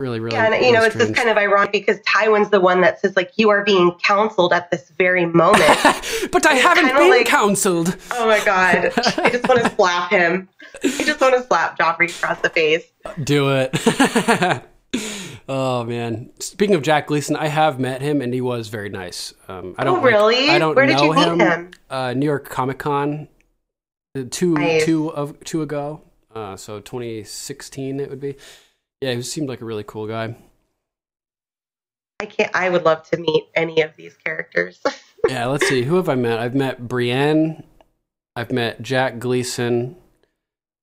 really, 0.00 0.20
really. 0.20 0.36
Yeah, 0.36 0.52
and 0.52 0.64
you 0.64 0.72
know, 0.72 0.82
it's 0.82 0.94
just 0.94 1.14
kind 1.14 1.28
of 1.28 1.36
ironic 1.36 1.72
because 1.72 1.98
Tywin's 2.00 2.50
the 2.50 2.60
one 2.60 2.80
that 2.82 3.00
says 3.00 3.16
like 3.16 3.32
you 3.36 3.50
are 3.50 3.64
being 3.64 3.92
counseled 4.02 4.52
at 4.52 4.70
this 4.70 4.90
very 4.90 5.26
moment. 5.26 5.62
but 6.30 6.46
I 6.46 6.54
haven't 6.54 6.94
been 6.94 7.10
like, 7.10 7.26
counseled. 7.26 7.96
Oh 8.12 8.26
my 8.26 8.44
god! 8.44 8.92
I 9.18 9.30
just 9.30 9.48
want 9.48 9.62
to 9.64 9.70
slap 9.74 10.10
him. 10.10 10.48
I 10.84 11.04
just 11.04 11.20
want 11.20 11.34
to 11.34 11.42
slap 11.42 11.78
Joffrey 11.78 12.16
across 12.16 12.40
the 12.40 12.50
face. 12.50 12.84
Do 13.22 13.50
it. 13.50 14.64
oh 15.48 15.84
man! 15.84 16.30
Speaking 16.38 16.76
of 16.76 16.82
Jack 16.82 17.08
Gleeson, 17.08 17.34
I 17.34 17.48
have 17.48 17.80
met 17.80 18.00
him 18.00 18.22
and 18.22 18.32
he 18.32 18.40
was 18.40 18.68
very 18.68 18.90
nice. 18.90 19.34
Um, 19.48 19.74
I 19.78 19.84
don't 19.84 19.98
oh, 19.98 20.02
really. 20.02 20.46
Like, 20.46 20.50
I 20.50 20.58
don't 20.58 20.76
Where 20.76 20.86
know 20.86 20.96
did 20.96 21.04
you 21.04 21.12
him. 21.12 21.38
meet 21.38 21.44
him? 21.44 21.70
Uh, 21.90 22.14
New 22.14 22.26
York 22.26 22.48
Comic 22.48 22.78
Con. 22.78 23.26
Uh, 24.16 24.24
two 24.30 24.54
nice. 24.54 24.84
two 24.84 25.12
of 25.12 25.38
two 25.40 25.62
ago. 25.62 26.02
Uh, 26.34 26.56
so 26.56 26.78
2016 26.78 27.98
it 27.98 28.10
would 28.10 28.20
be. 28.20 28.36
Yeah, 29.00 29.14
he 29.14 29.22
seemed 29.22 29.48
like 29.48 29.60
a 29.60 29.64
really 29.64 29.84
cool 29.86 30.06
guy. 30.06 30.36
I 32.20 32.26
can't. 32.26 32.50
I 32.54 32.68
would 32.68 32.84
love 32.84 33.08
to 33.10 33.16
meet 33.16 33.44
any 33.54 33.80
of 33.82 33.92
these 33.96 34.16
characters. 34.16 34.80
yeah, 35.28 35.46
let's 35.46 35.68
see. 35.68 35.84
Who 35.84 35.96
have 35.96 36.08
I 36.08 36.16
met? 36.16 36.40
I've 36.40 36.54
met 36.54 36.88
Brienne. 36.88 37.62
I've 38.34 38.50
met 38.50 38.82
Jack 38.82 39.18
Gleeson, 39.18 39.96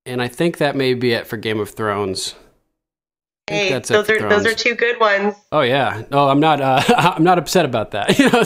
and 0.05 0.21
I 0.21 0.27
think 0.27 0.57
that 0.57 0.75
may 0.75 0.93
be 0.93 1.11
it 1.11 1.27
for 1.27 1.37
Game 1.37 1.59
of 1.59 1.69
Thrones. 1.71 2.35
Hey, 3.47 3.77
those 3.77 3.91
are 3.91 4.03
Thrones. 4.17 4.43
those 4.43 4.45
are 4.53 4.55
two 4.55 4.73
good 4.75 4.99
ones. 4.99 5.35
Oh 5.51 5.61
yeah. 5.61 6.03
No, 6.09 6.29
I'm 6.29 6.39
not. 6.39 6.61
Uh, 6.61 6.81
I'm 6.97 7.23
not 7.23 7.37
upset 7.37 7.65
about 7.65 7.91
that. 7.91 8.17
You 8.19 8.29
know, 8.29 8.43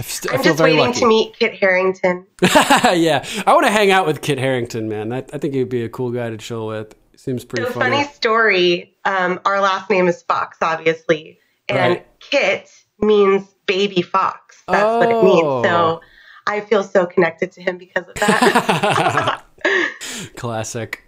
st- 0.00 0.32
I'm 0.32 0.42
just 0.42 0.60
waiting 0.60 0.78
lucky. 0.78 1.00
to 1.00 1.06
meet 1.06 1.36
Kit 1.38 1.54
Harington. 1.54 2.26
yeah, 2.42 3.24
I 3.46 3.52
want 3.52 3.66
to 3.66 3.72
hang 3.72 3.90
out 3.90 4.06
with 4.06 4.22
Kit 4.22 4.38
Harington, 4.38 4.88
man. 4.88 5.12
I, 5.12 5.18
I 5.18 5.38
think 5.38 5.54
he'd 5.54 5.68
be 5.68 5.82
a 5.82 5.88
cool 5.88 6.10
guy 6.12 6.30
to 6.30 6.36
chill 6.38 6.66
with. 6.68 6.94
Seems 7.26 7.44
pretty 7.44 7.66
so 7.66 7.72
funny. 7.72 7.96
funny 7.96 8.08
story. 8.12 8.96
Um, 9.04 9.40
our 9.44 9.60
last 9.60 9.90
name 9.90 10.06
is 10.06 10.22
Fox, 10.22 10.58
obviously, 10.62 11.40
and 11.68 11.94
right. 11.94 12.20
Kit 12.20 12.70
means 13.00 13.52
baby 13.66 14.00
fox. 14.00 14.62
That's 14.68 14.84
oh. 14.84 14.98
what 15.00 15.10
it 15.10 15.24
means. 15.24 15.64
So 15.64 15.74
oh. 15.74 16.00
I 16.46 16.60
feel 16.60 16.84
so 16.84 17.04
connected 17.04 17.50
to 17.50 17.62
him 17.62 17.78
because 17.78 18.06
of 18.06 18.14
that. 18.14 19.42
Classic. 20.36 21.02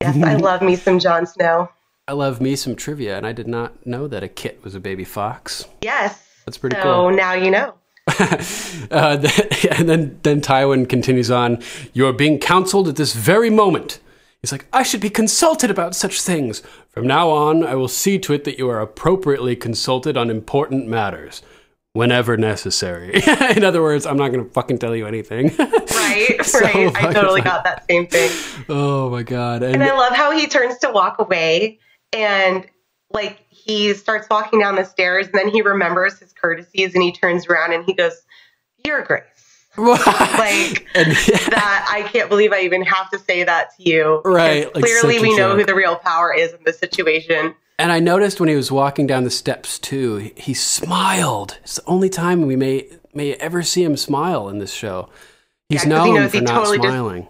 Yes, 0.00 0.22
I 0.22 0.34
love 0.36 0.62
me 0.62 0.76
some 0.76 1.00
Jon 1.00 1.26
Snow. 1.26 1.68
I 2.06 2.12
love 2.12 2.40
me 2.40 2.54
some 2.54 2.76
trivia, 2.76 3.16
and 3.16 3.26
I 3.26 3.32
did 3.32 3.48
not 3.48 3.84
know 3.84 4.06
that 4.06 4.22
a 4.22 4.28
kit 4.28 4.62
was 4.62 4.76
a 4.76 4.80
baby 4.80 5.02
fox. 5.02 5.66
Yes. 5.82 6.28
That's 6.46 6.58
pretty 6.58 6.76
so 6.76 6.82
cool. 6.84 6.92
So 6.92 7.10
now 7.10 7.32
you 7.32 7.50
know. 7.50 7.74
uh, 8.92 9.28
and 9.72 9.88
then, 9.88 10.20
then 10.22 10.40
Tywin 10.40 10.88
continues 10.88 11.28
on. 11.28 11.60
You 11.92 12.06
are 12.06 12.12
being 12.12 12.38
counseled 12.38 12.86
at 12.86 12.94
this 12.94 13.14
very 13.14 13.50
moment 13.50 13.98
He's 14.42 14.52
like, 14.52 14.66
I 14.72 14.82
should 14.82 15.00
be 15.00 15.10
consulted 15.10 15.70
about 15.70 15.94
such 15.94 16.22
things. 16.22 16.62
From 16.88 17.06
now 17.06 17.28
on, 17.28 17.64
I 17.64 17.74
will 17.74 17.88
see 17.88 18.18
to 18.20 18.32
it 18.32 18.44
that 18.44 18.58
you 18.58 18.68
are 18.70 18.80
appropriately 18.80 19.54
consulted 19.54 20.16
on 20.16 20.30
important 20.30 20.86
matters 20.88 21.42
whenever 21.92 22.36
necessary. 22.36 23.12
In 23.56 23.64
other 23.64 23.82
words, 23.82 24.06
I'm 24.06 24.16
not 24.16 24.32
going 24.32 24.44
to 24.44 24.50
fucking 24.50 24.78
tell 24.78 24.94
you 24.96 25.06
anything. 25.06 25.48
right, 25.58 26.38
so 26.42 26.60
right. 26.60 26.96
I 26.96 27.12
totally 27.12 27.42
got 27.42 27.64
that 27.64 27.84
same 27.88 28.06
thing. 28.06 28.30
Oh 28.68 29.10
my 29.10 29.22
god. 29.22 29.62
And, 29.62 29.74
and 29.74 29.84
I 29.84 29.96
love 29.96 30.14
how 30.14 30.30
he 30.30 30.46
turns 30.46 30.78
to 30.78 30.90
walk 30.90 31.18
away 31.18 31.78
and 32.12 32.66
like 33.12 33.44
he 33.48 33.92
starts 33.92 34.28
walking 34.30 34.60
down 34.60 34.76
the 34.76 34.84
stairs 34.84 35.26
and 35.26 35.34
then 35.34 35.48
he 35.48 35.62
remembers 35.62 36.18
his 36.18 36.32
courtesies 36.32 36.94
and 36.94 37.02
he 37.02 37.12
turns 37.12 37.46
around 37.46 37.72
and 37.72 37.84
he 37.84 37.92
goes, 37.92 38.22
"You're 38.86 39.02
great." 39.02 39.24
Like 39.80 40.86
and, 40.94 41.12
that 41.12 41.86
I 41.90 42.08
can't 42.12 42.28
believe 42.28 42.52
I 42.52 42.60
even 42.60 42.82
have 42.82 43.10
to 43.10 43.18
say 43.18 43.44
that 43.44 43.76
to 43.76 43.88
you. 43.88 44.22
Right. 44.24 44.72
Like 44.74 44.84
clearly 44.84 45.18
we 45.20 45.36
know 45.36 45.56
who 45.56 45.64
the 45.64 45.74
real 45.74 45.96
power 45.96 46.32
is 46.34 46.52
in 46.52 46.60
this 46.64 46.78
situation. 46.78 47.54
And 47.78 47.90
I 47.90 47.98
noticed 47.98 48.40
when 48.40 48.48
he 48.50 48.56
was 48.56 48.70
walking 48.70 49.06
down 49.06 49.24
the 49.24 49.30
steps 49.30 49.78
too, 49.78 50.32
he, 50.36 50.52
smiled. 50.52 51.58
It's 51.62 51.76
the 51.76 51.86
only 51.86 52.10
time 52.10 52.46
we 52.46 52.54
may 52.54 52.88
may 53.14 53.34
ever 53.34 53.62
see 53.62 53.82
him 53.82 53.96
smile 53.96 54.48
in 54.50 54.58
this 54.58 54.72
show. 54.72 55.08
He's 55.70 55.84
yeah, 55.84 55.88
known 55.88 56.06
he 56.06 56.12
knows 56.12 56.30
for 56.30 56.36
he 56.36 56.42
not 56.42 56.54
totally 56.54 56.78
smiling. 56.78 57.28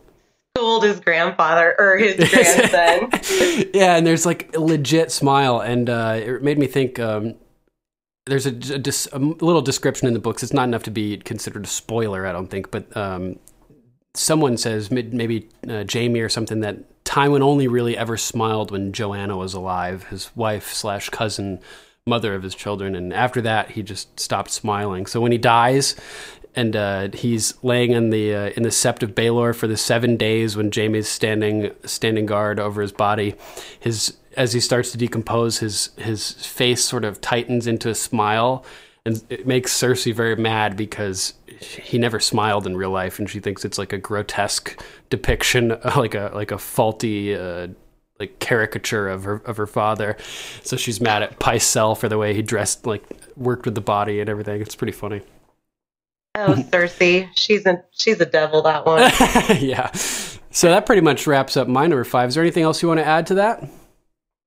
Schooled 0.57 0.83
his 0.83 0.99
grandfather 0.99 1.77
or 1.79 1.97
his 1.99 2.17
grandson. 2.31 3.71
yeah, 3.73 3.97
and 3.97 4.05
there's 4.05 4.27
like 4.27 4.55
a 4.57 4.61
legit 4.61 5.13
smile, 5.13 5.61
and 5.61 5.89
uh, 5.89 6.19
it 6.19 6.43
made 6.43 6.59
me 6.59 6.67
think. 6.67 6.99
Um, 6.99 7.37
there's 8.27 8.47
a, 8.47 8.51
a, 8.51 8.81
a, 9.13 9.19
little 9.19 9.63
description 9.63 10.07
in 10.07 10.15
the 10.15 10.21
books. 10.21 10.43
It's 10.43 10.53
not 10.53 10.65
enough 10.65 10.83
to 10.85 10.91
be 10.91 11.17
considered 11.19 11.65
a 11.65 11.69
spoiler, 11.69 12.27
I 12.27 12.33
don't 12.33 12.49
think. 12.49 12.71
But 12.71 12.97
um, 12.97 13.39
someone 14.15 14.57
says 14.57 14.91
maybe 14.91 15.49
uh, 15.69 15.85
Jaime 15.91 16.21
or 16.21 16.29
something 16.29 16.61
that 16.61 17.05
Tywin 17.05 17.41
only 17.41 17.67
really 17.67 17.97
ever 17.97 18.17
smiled 18.17 18.71
when 18.71 18.93
Joanna 18.93 19.37
was 19.37 19.55
alive, 19.55 20.05
his 20.05 20.31
wife 20.37 20.73
slash 20.73 21.09
cousin, 21.11 21.61
mother 22.07 22.35
of 22.35 22.43
his 22.43 22.55
children, 22.55 22.95
and 22.95 23.13
after 23.13 23.41
that 23.41 23.73
he 23.73 23.83
just 23.83 24.21
stopped 24.21 24.51
smiling. 24.51 25.07
So 25.07 25.21
when 25.21 25.33
he 25.33 25.39
dies, 25.39 25.97
and 26.57 26.75
uh, 26.75 27.09
he's 27.13 27.55
laying 27.63 27.93
in 27.93 28.11
the 28.11 28.35
uh, 28.35 28.51
in 28.57 28.63
the 28.63 28.71
sept 28.71 29.03
of 29.03 29.15
Baelor 29.15 29.55
for 29.55 29.67
the 29.67 29.77
seven 29.77 30.17
days 30.17 30.57
when 30.57 30.71
Jaime's 30.71 31.09
standing 31.09 31.71
standing 31.85 32.27
guard 32.27 32.59
over 32.59 32.83
his 32.83 32.93
body. 32.93 33.35
His 33.79 34.17
as 34.37 34.53
he 34.53 34.61
starts 34.61 34.93
to 34.93 34.99
decompose, 34.99 35.59
his 35.59 35.91
his 35.97 36.33
face 36.47 36.85
sort 36.85 37.05
of 37.05 37.21
tightens 37.21 37.67
into 37.67 37.89
a 37.89 37.95
smile, 37.95 38.65
and 39.05 39.23
it 39.29 39.47
makes 39.47 39.73
Cersei 39.73 40.15
very 40.15 40.37
mad 40.37 40.77
because 40.77 41.35
he 41.61 41.99
never 41.99 42.19
smiled 42.19 42.67
in 42.67 42.77
real 42.77 42.91
life, 42.91 43.19
and 43.19 43.29
she 43.29 43.41
thinks 43.41 43.65
it's 43.65 43.79
like 43.79 43.93
a 43.93 43.99
grotesque 43.99 44.81
depiction, 45.09 45.79
like 45.97 46.15
a 46.15 46.31
like 46.35 46.51
a 46.51 46.59
faulty. 46.59 47.35
Uh, 47.35 47.69
like 48.19 48.39
caricature 48.39 49.09
of 49.09 49.25
her 49.25 49.37
of 49.47 49.57
her 49.57 49.67
father. 49.67 50.15
So 50.63 50.77
she's 50.77 51.01
mad 51.01 51.23
at 51.23 51.41
Pycelle 51.41 51.97
for 51.97 52.07
the 52.07 52.19
way 52.19 52.35
he 52.35 52.43
dressed, 52.43 52.85
like 52.85 53.03
worked 53.35 53.65
with 53.65 53.75
the 53.75 53.81
body 53.81 54.21
and 54.21 54.29
everything. 54.29 54.61
It's 54.61 54.77
pretty 54.77 54.93
funny. 54.93 55.23
Oh, 56.37 56.55
Cersei, 56.71 57.29
she's 57.35 57.67
a 57.67 57.83
she's 57.91 58.21
a 58.21 58.27
devil. 58.27 58.63
That 58.63 58.87
one. 58.87 59.01
yeah. 59.61 59.91
So 59.93 60.69
that 60.69 60.87
pretty 60.87 61.03
much 61.03 61.27
wraps 61.27 61.57
up 61.57 61.69
my 61.69 61.87
number 61.87 62.05
five. 62.05 62.29
Is 62.29 62.35
there 62.35 62.43
anything 62.43 62.65
else 62.65 62.83
you 62.83 62.89
want 62.89 62.99
to 63.01 63.07
add 63.07 63.27
to 63.29 63.35
that? 63.35 63.63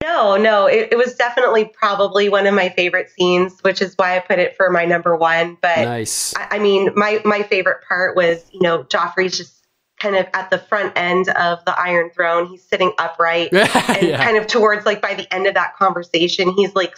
No, 0.03 0.35
no, 0.35 0.65
it, 0.65 0.89
it 0.91 0.97
was 0.97 1.15
definitely 1.15 1.65
probably 1.65 2.27
one 2.27 2.45
of 2.45 2.53
my 2.53 2.67
favorite 2.69 3.09
scenes, 3.09 3.61
which 3.61 3.81
is 3.81 3.93
why 3.95 4.17
I 4.17 4.19
put 4.19 4.37
it 4.37 4.55
for 4.57 4.69
my 4.69 4.83
number 4.83 5.15
one. 5.15 5.57
But 5.61 5.85
Nice. 5.85 6.35
I, 6.35 6.57
I 6.57 6.59
mean, 6.59 6.91
my 6.95 7.21
my 7.23 7.43
favorite 7.43 7.83
part 7.87 8.15
was 8.15 8.43
you 8.51 8.61
know 8.61 8.83
Joffrey's 8.83 9.37
just 9.37 9.65
kind 9.99 10.15
of 10.17 10.27
at 10.33 10.49
the 10.49 10.57
front 10.57 10.91
end 10.97 11.29
of 11.29 11.63
the 11.65 11.77
Iron 11.79 12.09
Throne. 12.09 12.47
He's 12.47 12.63
sitting 12.63 12.91
upright 12.97 13.53
and 13.53 14.07
yeah. 14.07 14.23
kind 14.23 14.37
of 14.37 14.47
towards 14.47 14.85
like 14.85 15.01
by 15.01 15.13
the 15.13 15.31
end 15.33 15.47
of 15.47 15.53
that 15.53 15.77
conversation, 15.77 16.51
he's 16.51 16.75
like 16.75 16.97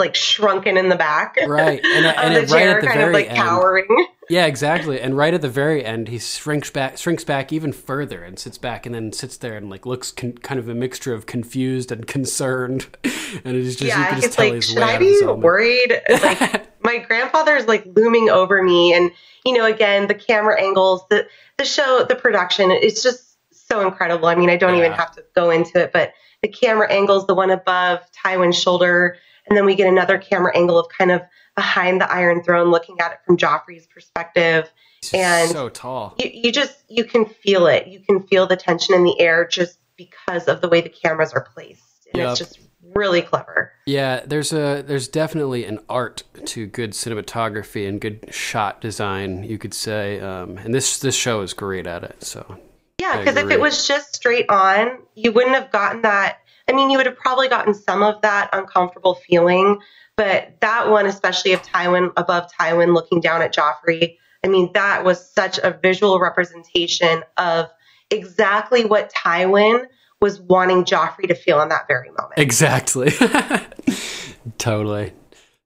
like 0.00 0.16
shrunken 0.16 0.76
in 0.76 0.88
the 0.88 0.96
back. 0.96 1.36
Right. 1.46 1.80
And, 1.84 2.06
uh, 2.06 2.10
of 2.16 2.16
and 2.18 2.34
the 2.34 2.40
right 2.52 2.64
chair, 2.64 2.76
at 2.78 2.80
the 2.80 2.86
kind 2.88 3.00
of 3.00 3.04
very 3.04 3.12
like 3.12 3.28
end. 3.28 3.36
cowering. 3.36 4.06
Yeah, 4.30 4.46
exactly. 4.46 5.00
And 5.00 5.16
right 5.16 5.34
at 5.34 5.42
the 5.42 5.48
very 5.48 5.84
end, 5.84 6.06
he 6.06 6.20
shrinks 6.20 6.70
back, 6.70 6.98
shrinks 6.98 7.24
back 7.24 7.52
even 7.52 7.72
further, 7.72 8.22
and 8.22 8.38
sits 8.38 8.58
back, 8.58 8.86
and 8.86 8.94
then 8.94 9.12
sits 9.12 9.36
there 9.36 9.56
and 9.56 9.68
like 9.68 9.84
looks 9.86 10.12
con- 10.12 10.34
kind 10.34 10.60
of 10.60 10.68
a 10.68 10.74
mixture 10.74 11.12
of 11.12 11.26
confused 11.26 11.90
and 11.90 12.06
concerned, 12.06 12.86
and 13.02 13.56
it's 13.56 13.70
just 13.70 13.80
you 13.80 13.88
yeah, 13.88 14.08
can 14.08 14.20
just 14.20 14.34
tell 14.34 14.46
like, 14.46 14.54
he's 14.54 14.68
should 14.68 14.78
I 14.78 14.92
of 14.92 15.00
be 15.00 15.20
worried? 15.24 16.00
Like, 16.08 16.80
my 16.84 16.98
grandfather's 16.98 17.66
like 17.66 17.84
looming 17.96 18.30
over 18.30 18.62
me, 18.62 18.94
and 18.94 19.10
you 19.44 19.52
know, 19.52 19.64
again, 19.64 20.06
the 20.06 20.14
camera 20.14 20.62
angles, 20.62 21.02
the 21.10 21.26
the 21.56 21.64
show, 21.64 22.06
the 22.08 22.14
production, 22.14 22.70
it's 22.70 23.02
just 23.02 23.36
so 23.50 23.84
incredible. 23.84 24.28
I 24.28 24.36
mean, 24.36 24.48
I 24.48 24.56
don't 24.56 24.76
even 24.76 24.92
have 24.92 25.10
to 25.16 25.24
go 25.34 25.50
into 25.50 25.80
it, 25.80 25.92
but 25.92 26.12
the 26.42 26.48
camera 26.48 26.90
angles, 26.90 27.26
the 27.26 27.34
one 27.34 27.50
above 27.50 28.00
Tywin's 28.12 28.58
shoulder, 28.58 29.16
and 29.48 29.56
then 29.56 29.64
we 29.64 29.74
get 29.74 29.88
another 29.88 30.18
camera 30.18 30.56
angle 30.56 30.78
of 30.78 30.86
kind 30.96 31.10
of 31.10 31.22
behind 31.56 32.00
the 32.00 32.10
Iron 32.10 32.42
Throne, 32.42 32.70
looking 32.70 32.96
at 33.00 33.12
it 33.12 33.18
from 33.26 33.36
Joffrey's 33.36 33.86
perspective. 33.86 34.70
And- 35.14 35.50
so 35.50 35.68
tall. 35.68 36.14
You, 36.18 36.30
you 36.32 36.52
just 36.52 36.76
you 36.88 37.04
can 37.04 37.24
feel 37.26 37.66
it. 37.66 37.86
You 37.86 38.00
can 38.00 38.20
feel 38.22 38.46
the 38.46 38.56
tension 38.56 38.94
in 38.94 39.04
the 39.04 39.18
air 39.20 39.46
just 39.46 39.78
because 39.96 40.46
of 40.48 40.60
the 40.60 40.68
way 40.68 40.80
the 40.80 40.88
cameras 40.88 41.32
are 41.32 41.42
placed, 41.54 42.08
and 42.12 42.22
Yep. 42.22 42.30
it's 42.30 42.38
just 42.38 42.58
really 42.94 43.22
clever. 43.22 43.72
Yeah, 43.86 44.20
there's 44.26 44.52
a 44.52 44.82
there's 44.86 45.08
definitely 45.08 45.64
an 45.64 45.78
art 45.88 46.22
to 46.46 46.66
good 46.66 46.92
cinematography 46.92 47.88
and 47.88 48.00
good 48.00 48.26
shot 48.34 48.80
design, 48.80 49.42
you 49.44 49.58
could 49.58 49.74
say. 49.74 50.20
Um, 50.20 50.58
and 50.58 50.74
this 50.74 50.98
this 50.98 51.14
show 51.14 51.40
is 51.42 51.52
great 51.54 51.86
at 51.86 52.02
it. 52.02 52.22
So 52.24 52.58
Yeah, 53.00 53.18
because 53.18 53.36
if 53.36 53.50
it 53.50 53.60
was 53.60 53.86
just 53.86 54.16
straight 54.16 54.46
on, 54.50 54.98
you 55.14 55.32
wouldn't 55.32 55.54
have 55.54 55.70
gotten 55.70 56.02
that. 56.02 56.39
I 56.70 56.72
mean, 56.72 56.88
you 56.90 56.98
would 56.98 57.06
have 57.06 57.16
probably 57.16 57.48
gotten 57.48 57.74
some 57.74 58.02
of 58.02 58.22
that 58.22 58.48
uncomfortable 58.52 59.16
feeling, 59.16 59.80
but 60.16 60.54
that 60.60 60.88
one, 60.88 61.06
especially 61.06 61.52
of 61.52 61.62
Tywin 61.62 62.12
above 62.16 62.48
Tywin 62.58 62.94
looking 62.94 63.20
down 63.20 63.42
at 63.42 63.52
Joffrey, 63.52 64.16
I 64.44 64.48
mean, 64.48 64.70
that 64.74 65.04
was 65.04 65.28
such 65.32 65.58
a 65.58 65.76
visual 65.82 66.20
representation 66.20 67.24
of 67.36 67.66
exactly 68.10 68.84
what 68.84 69.12
Tywin 69.12 69.86
was 70.20 70.40
wanting 70.40 70.84
Joffrey 70.84 71.26
to 71.28 71.34
feel 71.34 71.60
in 71.60 71.70
that 71.70 71.88
very 71.88 72.08
moment. 72.10 72.34
exactly, 72.38 73.10
totally. 74.58 75.12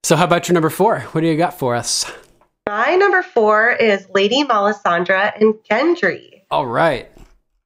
So 0.02 0.16
how 0.16 0.24
about 0.24 0.48
your 0.48 0.54
number 0.54 0.70
four? 0.70 1.00
What 1.12 1.20
do 1.20 1.26
you 1.26 1.36
got 1.36 1.58
for 1.58 1.74
us? 1.74 2.10
My 2.66 2.94
number 2.96 3.22
four 3.22 3.70
is 3.72 4.06
Lady 4.14 4.42
Melisandre 4.44 5.38
and 5.40 5.54
Gendry. 5.70 6.42
All 6.50 6.66
right. 6.66 7.10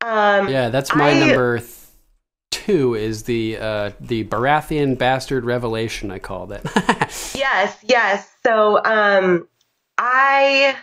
Um, 0.00 0.48
Yeah, 0.48 0.70
that's 0.70 0.94
my 0.94 1.10
I- 1.10 1.18
number 1.20 1.58
th- 1.58 1.70
two. 2.68 2.94
Is 2.94 3.24
the 3.24 3.56
uh, 3.58 3.90
the 4.00 4.24
Baratheon 4.24 4.98
bastard 4.98 5.44
revelation? 5.44 6.10
I 6.10 6.18
called 6.18 6.52
it. 6.52 6.64
Yes, 7.34 7.78
yes. 7.84 8.30
So 8.44 8.84
um 8.84 9.48
I 9.96 10.76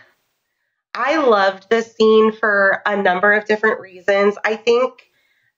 I 0.95 1.17
loved 1.17 1.69
this 1.69 1.95
scene 1.95 2.31
for 2.31 2.81
a 2.85 2.97
number 2.97 3.33
of 3.33 3.45
different 3.45 3.79
reasons. 3.79 4.35
I 4.43 4.55
think 4.55 5.11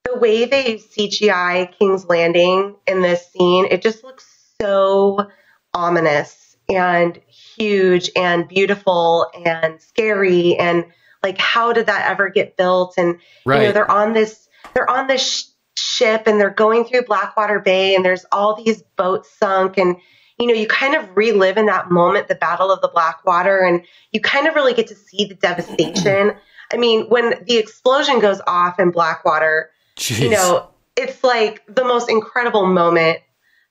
the 0.03 0.17
way 0.17 0.45
they 0.45 0.75
CGI 0.75 1.71
King's 1.77 2.05
Landing 2.05 2.75
in 2.85 3.01
this 3.01 3.31
scene, 3.31 3.67
it 3.69 3.81
just 3.81 4.03
looks 4.03 4.25
so 4.59 5.29
ominous 5.73 6.57
and 6.67 7.19
huge 7.27 8.09
and 8.15 8.47
beautiful 8.47 9.27
and 9.45 9.81
scary 9.81 10.57
and 10.57 10.85
like 11.23 11.37
how 11.37 11.71
did 11.71 11.85
that 11.85 12.09
ever 12.09 12.29
get 12.29 12.57
built 12.57 12.95
and 12.97 13.19
you 13.61 13.67
know 13.67 13.71
they're 13.71 13.89
on 13.89 14.11
this 14.11 14.49
they're 14.73 14.89
on 14.89 15.07
this 15.07 15.53
ship 15.77 16.23
and 16.25 16.39
they're 16.39 16.49
going 16.49 16.85
through 16.85 17.03
blackwater 17.03 17.59
bay 17.59 17.95
and 17.95 18.03
there's 18.03 18.25
all 18.31 18.55
these 18.55 18.81
boats 18.95 19.29
sunk 19.31 19.77
and 19.77 19.97
you 20.39 20.47
know 20.47 20.53
you 20.53 20.67
kind 20.67 20.95
of 20.95 21.15
relive 21.15 21.57
in 21.57 21.65
that 21.65 21.89
moment 21.89 22.27
the 22.27 22.35
battle 22.35 22.71
of 22.71 22.81
the 22.81 22.87
blackwater 22.87 23.59
and 23.59 23.83
you 24.11 24.19
kind 24.19 24.47
of 24.47 24.55
really 24.55 24.73
get 24.73 24.87
to 24.87 24.95
see 24.95 25.25
the 25.25 25.35
devastation. 25.35 26.35
I 26.71 26.77
mean 26.77 27.05
when 27.09 27.33
the 27.45 27.57
explosion 27.57 28.19
goes 28.19 28.41
off 28.47 28.79
in 28.79 28.91
blackwater 28.91 29.71
Jeez. 29.95 30.19
you 30.19 30.29
know 30.29 30.69
it's 30.95 31.23
like 31.23 31.63
the 31.67 31.83
most 31.83 32.09
incredible 32.09 32.65
moment 32.65 33.19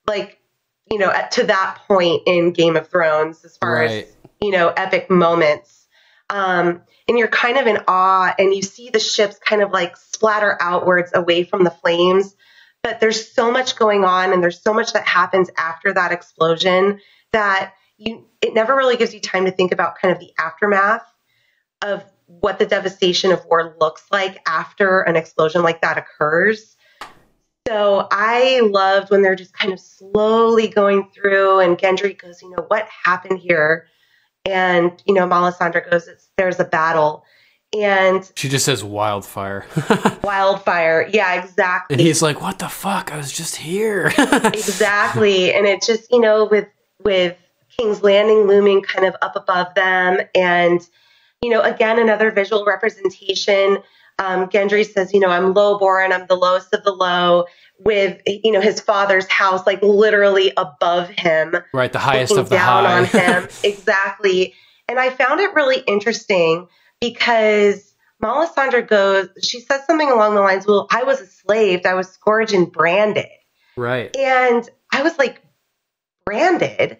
like 0.06 0.40
you 0.90 0.98
know 0.98 1.10
at, 1.10 1.30
to 1.32 1.44
that 1.44 1.78
point 1.86 2.22
in 2.26 2.52
game 2.52 2.76
of 2.76 2.88
thrones 2.88 3.44
as 3.44 3.56
far 3.56 3.82
as 3.82 4.06
you 4.40 4.50
know 4.50 4.72
epic 4.76 5.10
moments 5.10 5.85
um, 6.30 6.82
and 7.08 7.18
you're 7.18 7.28
kind 7.28 7.56
of 7.56 7.66
in 7.66 7.78
awe 7.86 8.34
and 8.38 8.54
you 8.54 8.62
see 8.62 8.90
the 8.90 8.98
ships 8.98 9.38
kind 9.38 9.62
of 9.62 9.70
like 9.70 9.96
splatter 9.96 10.56
outwards 10.60 11.12
away 11.14 11.44
from 11.44 11.64
the 11.64 11.70
flames 11.70 12.34
but 12.82 13.00
there's 13.00 13.32
so 13.32 13.50
much 13.50 13.76
going 13.76 14.04
on 14.04 14.32
and 14.32 14.42
there's 14.42 14.60
so 14.60 14.72
much 14.72 14.92
that 14.92 15.06
happens 15.06 15.50
after 15.56 15.92
that 15.92 16.12
explosion 16.12 17.00
that 17.32 17.72
you 17.96 18.26
it 18.40 18.54
never 18.54 18.74
really 18.74 18.96
gives 18.96 19.14
you 19.14 19.20
time 19.20 19.44
to 19.44 19.50
think 19.50 19.72
about 19.72 19.98
kind 20.00 20.12
of 20.12 20.20
the 20.20 20.32
aftermath 20.38 21.06
of 21.82 22.04
what 22.26 22.58
the 22.58 22.66
devastation 22.66 23.32
of 23.32 23.44
war 23.46 23.76
looks 23.80 24.04
like 24.10 24.38
after 24.46 25.00
an 25.02 25.16
explosion 25.16 25.62
like 25.62 25.80
that 25.82 25.98
occurs 25.98 26.76
so 27.66 28.06
I 28.12 28.60
loved 28.60 29.10
when 29.10 29.22
they're 29.22 29.34
just 29.34 29.52
kind 29.52 29.72
of 29.72 29.80
slowly 29.80 30.68
going 30.68 31.10
through, 31.12 31.58
and 31.58 31.76
Gendry 31.76 32.16
goes, 32.16 32.40
you 32.40 32.50
know, 32.50 32.64
what 32.68 32.86
happened 33.04 33.40
here? 33.40 33.88
And 34.46 34.92
you 35.06 35.14
know, 35.14 35.26
Melisandre 35.26 35.90
goes, 35.90 36.06
it's, 36.08 36.28
there's 36.36 36.60
a 36.60 36.64
battle, 36.64 37.24
and 37.76 38.30
She 38.36 38.48
just 38.48 38.64
says 38.64 38.84
wildfire. 38.84 39.66
wildfire. 40.22 41.08
Yeah, 41.12 41.42
exactly. 41.42 41.94
and 41.94 42.00
he's 42.00 42.22
like, 42.22 42.40
what 42.40 42.58
the 42.58 42.68
fuck? 42.68 43.12
I 43.12 43.16
was 43.16 43.32
just 43.32 43.56
here. 43.56 44.12
exactly 44.18 45.52
and 45.52 45.66
it 45.66 45.82
just 45.82 46.10
you 46.10 46.20
know 46.20 46.44
with 46.44 46.68
with 47.02 47.36
king's 47.76 48.02
landing 48.02 48.46
looming 48.46 48.82
kind 48.82 49.06
of 49.06 49.14
up 49.22 49.36
above 49.36 49.74
them 49.74 50.20
and 50.34 50.88
you 51.42 51.50
know 51.50 51.60
again 51.62 51.98
another 51.98 52.30
visual 52.30 52.64
representation 52.64 53.78
um, 54.18 54.48
gendry 54.48 54.86
says 54.86 55.12
you 55.12 55.20
know 55.20 55.28
i'm 55.28 55.52
low 55.52 55.78
born 55.78 56.12
i'm 56.12 56.26
the 56.26 56.36
lowest 56.36 56.72
of 56.72 56.82
the 56.84 56.92
low 56.92 57.44
with 57.78 58.20
you 58.26 58.52
know 58.52 58.60
his 58.60 58.80
father's 58.80 59.28
house 59.28 59.66
like 59.66 59.82
literally 59.82 60.52
above 60.56 61.08
him 61.08 61.54
right, 61.74 61.92
the 61.92 61.98
highest 61.98 62.36
of 62.36 62.48
the 62.48 62.56
down 62.56 62.84
high. 62.84 62.98
on 62.98 63.04
him 63.04 63.48
exactly 63.64 64.54
and 64.88 64.98
i 64.98 65.10
found 65.10 65.40
it 65.40 65.54
really 65.54 65.80
interesting 65.86 66.66
because 67.00 67.94
Melisandre 68.22 68.88
goes 68.88 69.28
she 69.42 69.60
says 69.60 69.84
something 69.86 70.10
along 70.10 70.34
the 70.34 70.40
lines 70.40 70.66
well 70.66 70.86
i 70.90 71.02
was 71.02 71.20
a 71.20 71.26
slave 71.26 71.84
i 71.84 71.94
was 71.94 72.08
scourged 72.08 72.54
and 72.54 72.72
branded 72.72 73.26
right. 73.76 74.16
and 74.16 74.68
I 74.96 75.02
was 75.02 75.18
like, 75.18 75.42
branded. 76.24 76.98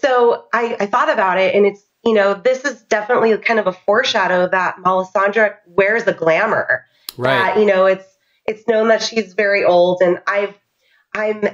So 0.00 0.46
I, 0.52 0.76
I 0.80 0.86
thought 0.86 1.10
about 1.10 1.38
it, 1.38 1.54
and 1.54 1.66
it's, 1.66 1.82
you 2.04 2.14
know, 2.14 2.34
this 2.34 2.64
is 2.64 2.82
definitely 2.82 3.36
kind 3.38 3.60
of 3.60 3.66
a 3.66 3.72
foreshadow 3.72 4.48
that 4.48 4.76
Melisandre 4.84 5.56
wears 5.66 6.04
the 6.04 6.12
glamour. 6.12 6.84
Right. 7.16 7.54
That, 7.54 7.58
you 7.58 7.66
know, 7.66 7.86
it's 7.86 8.04
it's 8.48 8.66
known 8.66 8.88
that 8.88 9.02
she's 9.02 9.34
very 9.34 9.64
old, 9.64 10.00
and 10.02 10.18
I've 10.26 10.54
I'm 11.14 11.44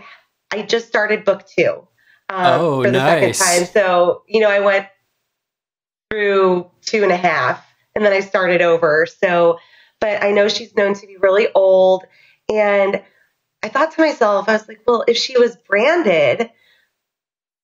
I 0.50 0.62
just 0.62 0.87
started 0.88 1.24
book 1.24 1.44
two 1.46 1.87
um, 2.30 2.61
Oh, 2.61 2.83
for 2.83 2.90
the 2.90 2.98
nice. 2.98 3.37
second 3.38 3.66
time. 3.66 3.72
So 3.72 4.22
you 4.28 4.40
know, 4.40 4.48
I 4.50 4.61
went 4.61 4.87
through 6.11 6.70
two 6.83 7.02
and 7.02 7.12
a 7.12 7.16
half, 7.16 7.64
and 7.94 8.04
then 8.04 8.12
I 8.12 8.20
started 8.20 8.62
over. 8.62 9.07
So, 9.07 9.59
but 10.00 10.22
I 10.22 10.30
know 10.30 10.48
she's 10.48 10.74
known 10.76 10.94
to 10.94 11.07
be 11.07 11.16
really 11.16 11.48
old, 11.54 12.04
and 12.52 13.02
I 13.62 13.68
thought 13.68 13.92
to 13.92 14.00
myself, 14.00 14.48
I 14.48 14.52
was 14.52 14.68
like, 14.68 14.80
well, 14.87 15.04
if 15.09 15.16
she 15.16 15.38
was 15.38 15.57
branded, 15.57 16.50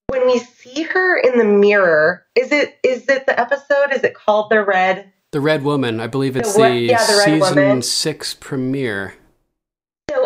when 0.09 0.27
we 0.27 0.39
see 0.39 0.83
her 0.83 1.19
in 1.19 1.39
the 1.39 1.45
mirror, 1.45 2.25
is 2.35 2.51
it 2.53 2.79
is 2.83 3.09
it 3.09 3.27
the 3.27 3.39
episode? 3.39 3.93
Is 3.93 4.03
it 4.03 4.15
called 4.15 4.51
the 4.51 4.65
red? 4.65 5.13
The 5.33 5.41
Red 5.41 5.63
Woman. 5.63 6.01
I 6.01 6.09
believe 6.09 6.37
it's 6.37 6.55
The 6.57 6.63
the, 6.63 6.75
yeah, 6.77 6.99
the 6.99 7.13
season 7.23 7.39
Woman. 7.57 7.83
six 7.83 8.35
premiere. 8.35 9.15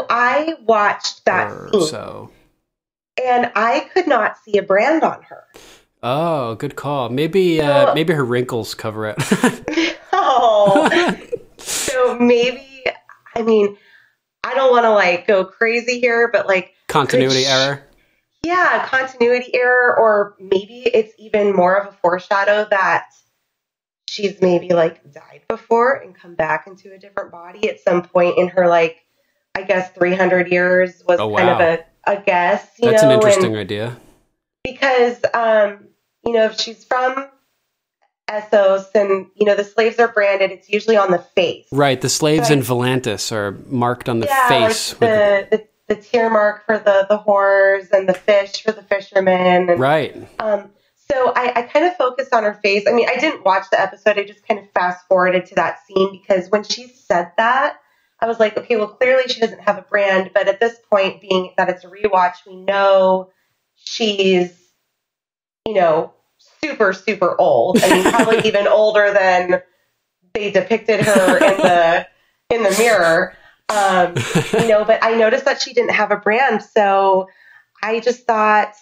So 0.04 0.14
I 0.14 0.56
watched 0.66 1.24
that 1.24 1.50
or 1.50 1.70
scene, 1.72 1.86
so. 1.86 2.30
and 3.22 3.50
I 3.54 3.88
could 3.94 4.06
not 4.06 4.36
see 4.38 4.58
a 4.58 4.62
brand 4.62 5.02
on 5.02 5.22
her. 5.22 5.44
Oh, 6.02 6.54
good 6.56 6.76
call. 6.76 7.08
Maybe 7.08 7.60
uh, 7.60 7.94
maybe 7.94 8.12
her 8.12 8.24
wrinkles 8.24 8.74
cover 8.74 9.14
it. 9.16 9.96
Oh, 10.16 10.88
so 11.58 12.18
maybe 12.18 12.84
I 13.34 13.42
mean, 13.42 13.76
I 14.42 14.54
don't 14.54 14.70
want 14.70 14.84
to 14.84 14.90
like 14.90 15.26
go 15.26 15.44
crazy 15.44 16.00
here, 16.00 16.30
but 16.32 16.46
like 16.46 16.72
Continuity 16.88 17.42
Could 17.42 17.48
sh- 17.48 17.52
error. 17.52 17.82
yeah, 18.44 18.86
continuity 18.86 19.54
error, 19.54 19.98
or 19.98 20.36
maybe 20.38 20.82
it's 20.82 21.12
even 21.18 21.52
more 21.52 21.76
of 21.76 21.92
a 21.92 21.96
foreshadow 21.96 22.66
that 22.70 23.06
she's 24.08 24.40
maybe 24.40 24.70
like 24.70 25.02
died 25.12 25.42
before 25.48 25.94
and 25.96 26.14
come 26.14 26.36
back 26.36 26.66
into 26.66 26.92
a 26.94 26.98
different 26.98 27.32
body 27.32 27.68
at 27.68 27.80
some 27.80 28.02
point 28.02 28.38
in 28.38 28.48
her 28.48 28.68
like 28.68 29.03
I 29.54 29.62
guess 29.62 29.90
300 29.92 30.48
years 30.50 31.02
was 31.06 31.20
Oh, 31.20 31.34
kind 31.36 31.48
of 31.48 31.60
a, 31.60 31.84
a 32.06 32.20
guess. 32.20 32.66
You 32.78 32.90
That's 32.90 33.02
know, 33.02 33.08
an 33.10 33.14
and- 33.14 33.22
interesting 33.22 33.56
idea. 33.56 33.96
because 34.64 35.20
um, 35.32 35.88
you 36.26 36.32
know 36.32 36.46
if 36.46 36.58
she's 36.60 36.84
from 36.84 37.28
Essos 38.30 38.86
and 38.94 39.26
you 39.34 39.44
know 39.46 39.54
the 39.54 39.64
slaves 39.64 39.98
are 39.98 40.08
branded, 40.08 40.50
it's 40.50 40.68
usually 40.70 40.96
on 40.96 41.10
the 41.10 41.18
face. 41.18 41.66
Right. 41.70 42.00
The 42.00 42.08
slaves 42.08 42.50
in 42.50 42.60
Volantis 42.60 43.30
are 43.32 43.52
marked 43.68 44.08
on 44.08 44.20
the 44.20 44.26
yeah, 44.26 44.48
face. 44.48 44.94
the, 44.94 45.46
the 45.50 45.68
the 45.88 45.96
tear 45.96 46.30
mark 46.30 46.64
for 46.64 46.78
the 46.78 47.06
the 47.08 47.18
whores 47.18 47.90
and 47.92 48.08
the 48.08 48.14
fish 48.14 48.62
for 48.62 48.72
the 48.72 48.82
fishermen. 48.82 49.68
And, 49.70 49.78
right. 49.78 50.16
Um, 50.38 50.70
so 51.12 51.32
I, 51.36 51.52
I 51.56 51.62
kind 51.62 51.84
of 51.84 51.94
focused 51.96 52.32
on 52.32 52.44
her 52.44 52.54
face. 52.54 52.84
I 52.88 52.92
mean, 52.92 53.06
I 53.10 53.16
didn't 53.16 53.44
watch 53.44 53.66
the 53.70 53.78
episode. 53.78 54.18
I 54.18 54.24
just 54.24 54.46
kind 54.48 54.58
of 54.58 54.70
fast 54.72 55.06
forwarded 55.06 55.44
to 55.46 55.54
that 55.56 55.80
scene 55.86 56.10
because 56.10 56.48
when 56.48 56.64
she 56.64 56.88
said 56.88 57.30
that, 57.36 57.76
I 58.24 58.26
was 58.26 58.40
like, 58.40 58.56
okay, 58.56 58.76
well, 58.76 58.88
clearly 58.88 59.24
she 59.28 59.38
doesn't 59.38 59.60
have 59.60 59.76
a 59.76 59.82
brand. 59.82 60.30
But 60.32 60.48
at 60.48 60.58
this 60.58 60.78
point, 60.90 61.20
being 61.20 61.52
that 61.58 61.68
it's 61.68 61.84
a 61.84 61.88
rewatch, 61.88 62.36
we 62.46 62.56
know 62.56 63.28
she's, 63.74 64.58
you 65.66 65.74
know, 65.74 66.14
super, 66.62 66.94
super 66.94 67.38
old. 67.38 67.82
I 67.82 67.90
mean, 67.90 68.10
probably 68.10 68.38
even 68.48 68.66
older 68.66 69.12
than 69.12 69.60
they 70.32 70.50
depicted 70.50 71.00
her 71.00 71.36
in 71.36 71.58
the 71.58 72.06
in 72.48 72.62
the 72.62 72.74
mirror. 72.78 73.36
Um, 73.68 74.14
you 74.58 74.68
know, 74.68 74.86
but 74.86 75.04
I 75.04 75.16
noticed 75.16 75.44
that 75.44 75.60
she 75.60 75.74
didn't 75.74 75.92
have 75.92 76.10
a 76.10 76.16
brand, 76.16 76.62
so 76.62 77.28
I 77.82 78.00
just 78.00 78.26
thought 78.26 78.72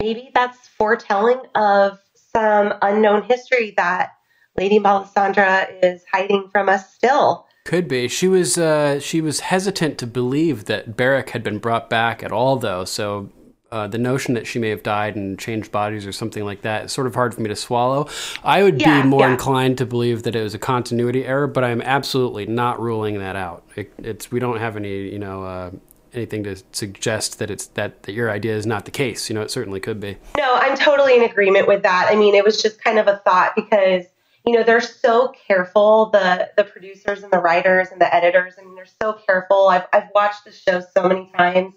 maybe 0.00 0.30
that's 0.34 0.68
foretelling 0.68 1.40
of 1.54 1.98
some 2.34 2.74
unknown 2.82 3.22
history 3.22 3.72
that 3.78 4.10
Lady 4.58 4.78
Melisandre 4.78 5.82
is 5.82 6.04
hiding 6.12 6.50
from 6.52 6.68
us 6.68 6.92
still. 6.92 7.46
Could 7.64 7.86
be. 7.86 8.08
She 8.08 8.26
was 8.26 8.58
uh, 8.58 8.98
she 8.98 9.20
was 9.20 9.40
hesitant 9.40 9.98
to 9.98 10.06
believe 10.06 10.64
that 10.64 10.96
Beric 10.96 11.30
had 11.30 11.42
been 11.44 11.58
brought 11.58 11.88
back 11.88 12.22
at 12.22 12.32
all, 12.32 12.56
though. 12.56 12.84
So 12.84 13.30
uh, 13.70 13.86
the 13.86 13.98
notion 13.98 14.34
that 14.34 14.46
she 14.48 14.58
may 14.58 14.68
have 14.70 14.82
died 14.82 15.14
and 15.14 15.38
changed 15.38 15.70
bodies 15.70 16.04
or 16.04 16.12
something 16.12 16.44
like 16.44 16.62
that 16.62 16.86
is 16.86 16.92
sort 16.92 17.06
of 17.06 17.14
hard 17.14 17.34
for 17.34 17.40
me 17.40 17.48
to 17.48 17.56
swallow. 17.56 18.08
I 18.42 18.62
would 18.64 18.80
Yeah, 18.80 19.02
be 19.02 19.08
more 19.08 19.20
yeah. 19.20 19.30
inclined 19.32 19.78
to 19.78 19.86
believe 19.86 20.24
that 20.24 20.34
it 20.34 20.42
was 20.42 20.54
a 20.54 20.58
continuity 20.58 21.24
error, 21.24 21.46
but 21.46 21.62
I'm 21.62 21.80
absolutely 21.80 22.46
not 22.46 22.80
ruling 22.80 23.18
that 23.20 23.36
out. 23.36 23.62
It, 23.76 23.92
it's 23.98 24.30
we 24.32 24.40
don't 24.40 24.58
have 24.58 24.76
any 24.76 25.08
you 25.12 25.20
know 25.20 25.44
uh, 25.44 25.70
anything 26.12 26.42
to 26.44 26.56
suggest 26.72 27.38
that 27.38 27.48
it's 27.48 27.66
that, 27.68 28.02
that 28.02 28.12
your 28.12 28.28
idea 28.28 28.56
is 28.56 28.66
not 28.66 28.86
the 28.86 28.90
case. 28.90 29.30
You 29.30 29.34
know, 29.36 29.42
it 29.42 29.52
certainly 29.52 29.78
could 29.78 30.00
be. 30.00 30.18
No, 30.36 30.52
I'm 30.56 30.76
totally 30.76 31.14
in 31.16 31.22
agreement 31.22 31.68
with 31.68 31.84
that. 31.84 32.08
I 32.10 32.16
mean, 32.16 32.34
it 32.34 32.44
was 32.44 32.60
just 32.60 32.82
kind 32.82 32.98
of 32.98 33.06
a 33.06 33.18
thought 33.18 33.52
because 33.54 34.04
you 34.44 34.54
know 34.54 34.62
they're 34.64 34.80
so 34.80 35.32
careful 35.46 36.10
the 36.10 36.50
the 36.56 36.64
producers 36.64 37.22
and 37.22 37.32
the 37.32 37.38
writers 37.38 37.88
and 37.92 38.00
the 38.00 38.12
editors. 38.14 38.54
I 38.58 38.64
mean, 38.64 38.74
they're 38.74 38.86
so 39.00 39.12
careful. 39.12 39.68
I've 39.68 39.86
I've 39.92 40.08
watched 40.14 40.44
the 40.44 40.52
show 40.52 40.80
so 40.80 41.08
many 41.08 41.30
times. 41.36 41.74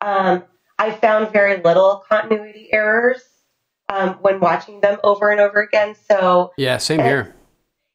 Um, 0.00 0.44
I 0.78 0.90
found 0.90 1.32
very 1.32 1.62
little 1.62 2.04
continuity 2.08 2.68
errors 2.72 3.22
um, 3.88 4.14
when 4.20 4.40
watching 4.40 4.80
them 4.80 4.98
over 5.04 5.30
and 5.30 5.40
over 5.40 5.62
again. 5.62 5.94
So 6.08 6.52
Yeah, 6.56 6.78
same 6.78 7.00
here. 7.00 7.34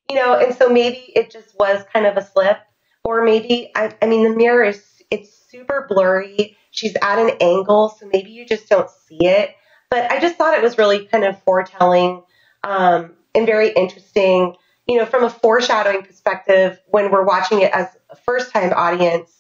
you 0.09 0.15
know, 0.15 0.39
and 0.39 0.55
so 0.55 0.69
maybe 0.69 1.11
it 1.15 1.29
just 1.29 1.57
was 1.59 1.83
kind 1.93 2.05
of 2.05 2.17
a 2.17 2.25
slip, 2.25 2.57
or 3.03 3.23
maybe 3.23 3.71
I, 3.75 3.93
I 4.01 4.07
mean 4.07 4.23
the 4.23 4.35
mirror 4.35 4.63
is 4.63 4.83
it's 5.11 5.31
super 5.49 5.85
blurry. 5.89 6.55
She's 6.71 6.95
at 7.01 7.19
an 7.19 7.31
angle, 7.41 7.89
so 7.89 8.09
maybe 8.11 8.31
you 8.31 8.45
just 8.45 8.69
don't 8.69 8.89
see 8.89 9.19
it. 9.21 9.55
But 9.89 10.11
I 10.11 10.19
just 10.19 10.35
thought 10.35 10.55
it 10.55 10.61
was 10.63 10.77
really 10.77 11.05
kind 11.05 11.23
of 11.23 11.41
foretelling 11.43 12.21
um, 12.63 13.13
and 13.35 13.45
very 13.45 13.69
interesting. 13.71 14.55
You 14.87 14.97
know, 14.97 15.05
from 15.05 15.23
a 15.23 15.29
foreshadowing 15.29 16.01
perspective, 16.03 16.79
when 16.87 17.11
we're 17.11 17.25
watching 17.25 17.61
it 17.61 17.71
as 17.73 17.87
a 18.09 18.15
first 18.15 18.51
time 18.51 18.73
audience, 18.75 19.31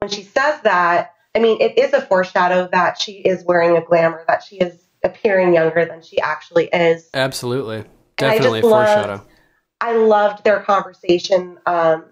when 0.00 0.10
she 0.10 0.22
says 0.22 0.60
that, 0.62 1.12
I 1.34 1.40
mean, 1.40 1.60
it 1.60 1.78
is 1.78 1.92
a 1.92 2.00
foreshadow 2.00 2.68
that 2.72 3.00
she 3.00 3.12
is 3.12 3.44
wearing 3.44 3.76
a 3.76 3.82
glamour, 3.82 4.24
that 4.28 4.42
she 4.42 4.56
is 4.56 4.82
appearing 5.04 5.52
younger 5.52 5.84
than 5.84 6.02
she 6.02 6.18
actually 6.20 6.66
is. 6.68 7.08
Absolutely, 7.12 7.76
And 7.76 7.86
I 8.18 8.38
just 8.38 8.38
definitely 8.38 8.60
a 8.60 8.66
loved- 8.66 8.92
foreshadow. 8.94 9.26
I 9.80 9.92
loved 9.92 10.44
their 10.44 10.60
conversation. 10.60 11.58
Um, 11.66 12.06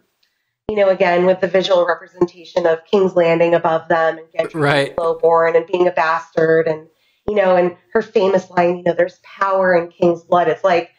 you 0.69 0.77
know, 0.77 0.89
again 0.89 1.27
with 1.27 1.41
the 1.41 1.47
visual 1.49 1.87
representation 1.87 2.67
of 2.67 2.85
King's 2.85 3.15
Landing 3.15 3.55
above 3.55 3.87
them 3.89 4.19
and 4.19 4.27
Gendry 4.51 4.61
Right. 4.61 4.99
lowborn 4.99 5.55
and 5.57 5.65
being 5.67 5.87
a 5.87 5.93
bastard, 5.93 6.67
and 6.69 6.89
you 7.29 7.35
know, 7.37 7.57
and 7.57 7.77
her 7.93 8.03
famous 8.03 8.51
line, 8.51 8.79
you 8.79 8.83
know, 8.83 8.93
"There's 8.93 9.19
power 9.25 9.75
in 9.77 9.89
King's 9.91 10.23
blood." 10.25 10.49
It's 10.49 10.63
like 10.65 10.91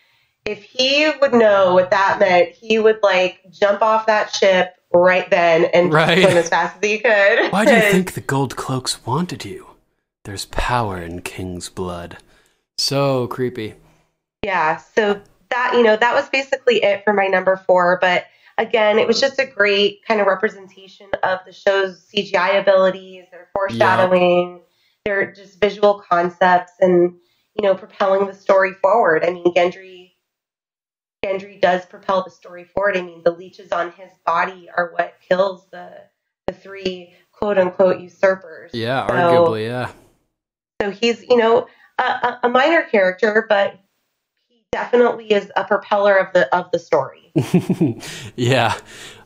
if 0.48 0.64
he 0.64 1.10
would 1.22 1.34
know 1.34 1.74
what 1.74 1.92
that 1.92 2.18
meant, 2.20 2.50
he 2.50 2.80
would 2.80 3.00
like 3.04 3.42
jump 3.52 3.82
off 3.82 4.06
that 4.08 4.34
ship 4.34 4.74
right 4.94 5.30
then 5.30 5.66
and 5.74 5.92
Right. 5.94 6.24
swim 6.24 6.38
as 6.38 6.50
fast 6.50 6.78
as 6.82 6.90
he 6.90 7.00
could. 7.00 7.52
Why 7.52 7.66
do 7.66 7.76
you 7.76 7.82
think 7.92 8.14
the 8.14 8.22
gold 8.22 8.56
cloaks 8.56 9.06
wanted 9.06 9.44
you? 9.46 9.68
There's 10.24 10.46
power 10.46 10.98
in 11.02 11.22
King's 11.22 11.70
blood. 11.70 12.18
So 12.78 13.28
creepy. 13.28 13.76
yeah 14.44 14.78
so 14.78 15.20
that 15.50 15.74
you 15.76 15.84
know 15.84 15.96
that 15.96 16.14
was 16.14 16.28
basically 16.30 16.84
it 16.84 17.04
for 17.04 17.14
my 17.14 17.26
number 17.28 17.56
four 17.66 17.98
but 18.02 18.26
again 18.58 19.00
it 19.00 19.08
was 19.08 19.20
just 19.20 19.40
a 19.40 19.46
great 19.46 20.04
kind 20.06 20.20
of 20.22 20.28
representation 20.28 21.08
of 21.24 21.40
the 21.46 21.54
show's 21.54 22.06
cgi 22.14 22.60
abilities 22.62 23.26
their 23.32 23.48
foreshadowing 23.54 24.62
their 25.06 25.32
just 25.34 25.60
visual 25.60 26.04
concepts 26.08 26.74
and 26.82 27.16
you 27.56 27.64
know 27.66 27.74
propelling 27.74 28.28
the 28.28 28.34
story 28.34 28.74
forward 28.74 29.24
i 29.26 29.32
mean 29.32 29.46
gendry 29.56 29.97
gendry 31.28 31.60
does 31.62 31.86
propel 31.86 32.24
the 32.24 32.30
story 32.32 32.64
forward 32.64 32.96
i 32.98 33.02
mean 33.02 33.22
the 33.24 33.32
leeches 33.32 33.72
on 33.72 33.92
his 33.92 34.10
body 34.26 34.70
are 34.76 34.92
what 34.94 35.16
kills 35.28 35.68
the 35.72 35.92
the 36.48 36.54
three 36.54 37.14
quote 37.32 37.58
unquote 37.58 38.00
usurpers 38.00 38.72
Yeah, 38.74 39.06
So- 39.08 39.14
arguably, 39.14 39.68
yeah. 39.68 39.92
so 40.82 40.92
he's, 40.92 41.24
you 41.24 41.38
know, 41.38 41.68
a, 42.00 42.04
a- 42.04 42.40
a 42.44 42.50
minor 42.50 42.84
character, 42.84 43.46
but 43.50 43.78
he 44.48 44.64
definitely 44.72 45.32
is 45.32 45.52
a 45.56 45.64
propeller 45.66 46.16
of 46.18 46.32
the 46.34 46.54
of 46.56 46.72
the 46.72 46.80
story. 46.80 47.32
yeah. 48.36 48.78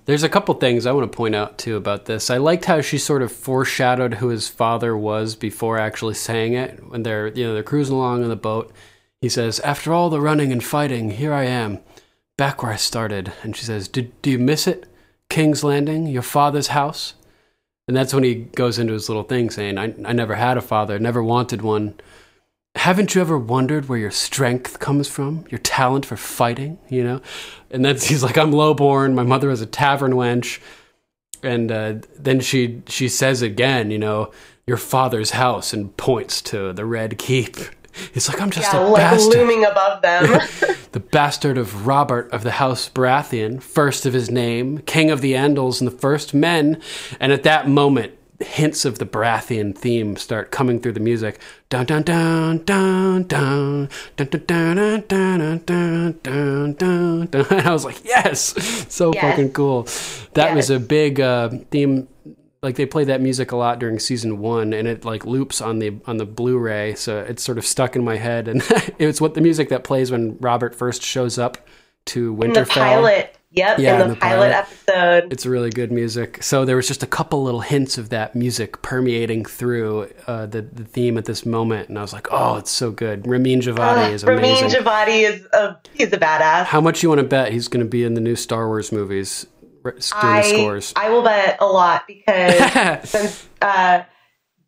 There's 0.06 0.24
a 0.24 0.30
couple 0.30 0.54
things 0.56 0.86
I 0.86 0.92
want 0.94 1.10
to 1.12 1.16
point 1.16 1.36
out 1.36 1.58
too 1.60 1.76
about 1.78 2.06
this. 2.06 2.30
I 2.30 2.38
liked 2.38 2.66
how 2.66 2.82
she 2.82 2.98
sort 2.98 3.22
of 3.22 3.32
foreshadowed 3.32 4.16
who 4.16 4.30
his 4.30 4.48
father 4.50 4.98
was 4.98 5.36
before 5.36 5.78
actually 5.78 6.16
saying 6.16 6.54
it. 6.54 6.84
When 6.90 7.04
they're 7.04 7.28
you 7.28 7.46
know 7.46 7.54
they're 7.54 7.64
cruising 7.64 7.96
along 7.96 8.24
on 8.24 8.30
the 8.30 8.36
boat, 8.36 8.74
he 9.22 9.30
says, 9.30 9.60
"After 9.60 9.94
all 9.94 10.10
the 10.10 10.20
running 10.20 10.52
and 10.52 10.64
fighting, 10.64 11.12
here 11.12 11.34
I 11.34 11.44
am, 11.46 11.80
back 12.42 12.64
where 12.64 12.74
I 12.74 12.78
started." 12.78 13.32
And 13.44 13.56
she 13.56 13.66
says, 13.66 13.88
"Do, 13.88 14.02
do 14.24 14.32
you 14.32 14.40
miss 14.40 14.68
it, 14.68 14.88
King's 15.30 15.64
Landing, 15.64 16.08
your 16.08 16.24
father's 16.24 16.68
house?" 16.68 17.14
And 17.88 17.96
that's 17.96 18.14
when 18.14 18.24
he 18.24 18.36
goes 18.36 18.80
into 18.80 18.94
his 18.94 19.10
little 19.10 19.24
thing 19.32 19.50
saying, 19.50 19.78
"I 19.78 19.94
I 20.06 20.14
never 20.14 20.36
had 20.36 20.58
a 20.58 20.62
father, 20.62 21.00
never 21.00 21.24
wanted 21.24 21.62
one." 21.62 21.94
haven't 22.76 23.14
you 23.14 23.22
ever 23.22 23.38
wondered 23.38 23.90
where 23.90 24.00
your 24.00 24.12
strength 24.12 24.80
comes 24.80 25.08
from 25.08 25.46
your 25.50 25.60
talent 25.60 26.06
for 26.06 26.16
fighting 26.16 26.78
you 26.90 27.04
know 27.04 27.22
and 27.70 27.84
then 27.84 27.96
he's 28.10 28.24
like 28.24 28.38
i'm 28.38 28.52
lowborn 28.52 29.14
my 29.14 29.24
mother 29.24 29.50
was 29.50 29.62
a 29.62 29.66
tavern 29.66 30.14
wench 30.14 30.60
and 31.44 31.72
uh, 31.72 31.96
then 32.18 32.40
she 32.40 32.82
she 32.88 33.08
says 33.10 33.42
again 33.42 33.92
you 33.92 34.00
know 34.00 34.32
your 34.68 34.78
father's 34.78 35.32
house 35.32 35.74
and 35.74 35.96
points 35.98 36.42
to 36.42 36.72
the 36.72 36.86
red 36.86 37.18
keep 37.18 37.58
he's 38.14 38.28
like 38.30 38.42
i'm 38.42 38.50
just 38.50 38.72
Yeah, 38.74 38.80
a 38.80 38.88
like 38.88 39.02
bastard 39.02 39.34
looming 39.40 39.66
above 39.66 40.02
them. 40.02 40.24
the 40.92 41.00
bastard 41.00 41.58
of 41.58 41.88
Robert 41.88 42.30
of 42.32 42.44
the 42.44 42.52
House 42.52 42.90
Baratheon, 42.90 43.62
first 43.62 44.06
of 44.06 44.14
his 44.14 44.30
name, 44.30 44.80
king 44.80 45.10
of 45.12 45.22
the 45.22 45.34
Andals 45.34 45.80
and 45.82 45.88
the 45.92 45.98
first 45.98 46.34
men. 46.34 46.82
And 47.20 47.32
at 47.32 47.44
that 47.44 47.68
moment, 47.68 48.14
hints 48.40 48.86
of 48.86 48.98
the 49.00 49.06
Baratheon 49.06 49.78
theme 49.78 50.18
start 50.18 50.52
coming 50.52 50.80
through 50.82 50.94
the 50.94 51.00
music. 51.00 51.40
Dun 51.70 51.86
dun 51.86 52.02
dun 52.04 52.58
dun 52.66 53.24
dun 53.24 53.90
dun 54.18 54.30
dun 54.30 54.46
dun 54.48 55.04
dun 55.08 55.62
dun 55.66 56.14
dun 56.24 56.74
dun 56.74 57.26
dun. 57.28 57.46
And 57.52 57.68
I 57.68 57.72
was 57.72 57.86
like, 57.86 58.04
yes, 58.04 58.40
so 58.94 59.14
Yes. 59.14 59.22
fucking 59.24 59.54
cool. 59.54 59.88
That 60.34 60.56
was 60.56 60.70
a 60.70 60.80
big 60.80 61.20
uh, 61.22 61.50
theme 61.70 62.08
like 62.64 62.76
they 62.76 62.86
played 62.86 63.08
that 63.08 63.22
music 63.22 63.52
a 63.52 63.56
lot 63.56 63.80
during 63.80 63.98
season 63.98 64.38
one 64.38 64.72
and 64.72 64.88
it 64.88 65.04
like 65.04 65.26
loops 65.26 65.62
on 65.62 65.80
the 65.80 65.94
on 66.06 66.18
the 66.18 66.26
blu-ray 66.26 66.94
so 66.96 67.20
it's 67.22 67.42
sort 67.44 67.58
of 67.58 67.66
stuck 67.66 67.96
in 67.96 68.04
my 68.04 68.18
head 68.18 68.48
and 68.48 68.62
it's 69.00 69.20
what 69.20 69.34
the 69.34 69.42
music 69.42 69.70
that 69.70 69.84
plays 69.84 70.12
when 70.12 70.38
robert 70.40 70.76
first 70.76 71.02
shows 71.02 71.38
up 71.40 71.58
to 72.06 72.36
winterfell 72.36 72.46
in 72.46 72.54
the 72.54 72.66
pilot, 72.66 73.36
yep, 73.52 73.78
Yeah, 73.80 73.94
in 73.94 74.00
the, 74.00 74.04
in 74.06 74.10
the 74.12 74.16
pilot, 74.16 74.52
pilot. 74.54 74.68
episode. 74.88 75.34
it's 75.34 75.46
really 75.46 75.70
good 75.72 75.92
music 75.92 76.42
so 76.44 76.64
there 76.66 76.76
was 76.76 76.88
just 76.88 77.02
a 77.04 77.08
couple 77.08 77.44
little 77.44 77.62
hints 77.62 77.98
of 77.98 78.10
that 78.10 78.36
music 78.36 78.82
permeating 78.84 79.44
through 79.46 80.12
uh, 80.28 80.46
the, 80.46 80.62
the 80.62 80.84
theme 80.84 81.18
at 81.18 81.26
this 81.26 81.46
moment 81.46 81.90
and 81.90 81.98
i 81.98 82.02
was 82.04 82.14
like 82.14 82.28
oh 82.32 82.58
it's 82.58 82.72
so 82.72 82.92
good 82.92 83.26
ramin 83.28 83.60
djawadi 83.62 84.10
Uh, 84.10 84.12
is 84.12 84.24
Ramin 84.24 84.44
amazing 84.44 84.70
Djawadi 84.70 85.24
is 85.30 85.46
a 85.54 85.78
he's 85.94 86.14
a 86.14 86.18
badass. 86.18 86.66
how 86.66 86.82
much 86.82 87.02
you 87.04 87.10
want 87.10 87.20
to 87.22 87.28
bet 87.28 87.52
he's 87.52 87.68
going 87.68 87.84
to 87.84 87.90
be 87.90 88.04
in 88.04 88.14
the 88.14 88.22
new 88.22 88.36
star 88.36 88.68
wars 88.68 88.92
movies 88.92 89.46
the 89.61 89.61
I 90.14 90.42
scores. 90.42 90.94
I 90.96 91.10
will 91.10 91.24
bet 91.24 91.58
a 91.60 91.66
lot 91.66 92.08
because 92.08 93.10
since 93.10 93.48
uh, 93.62 94.04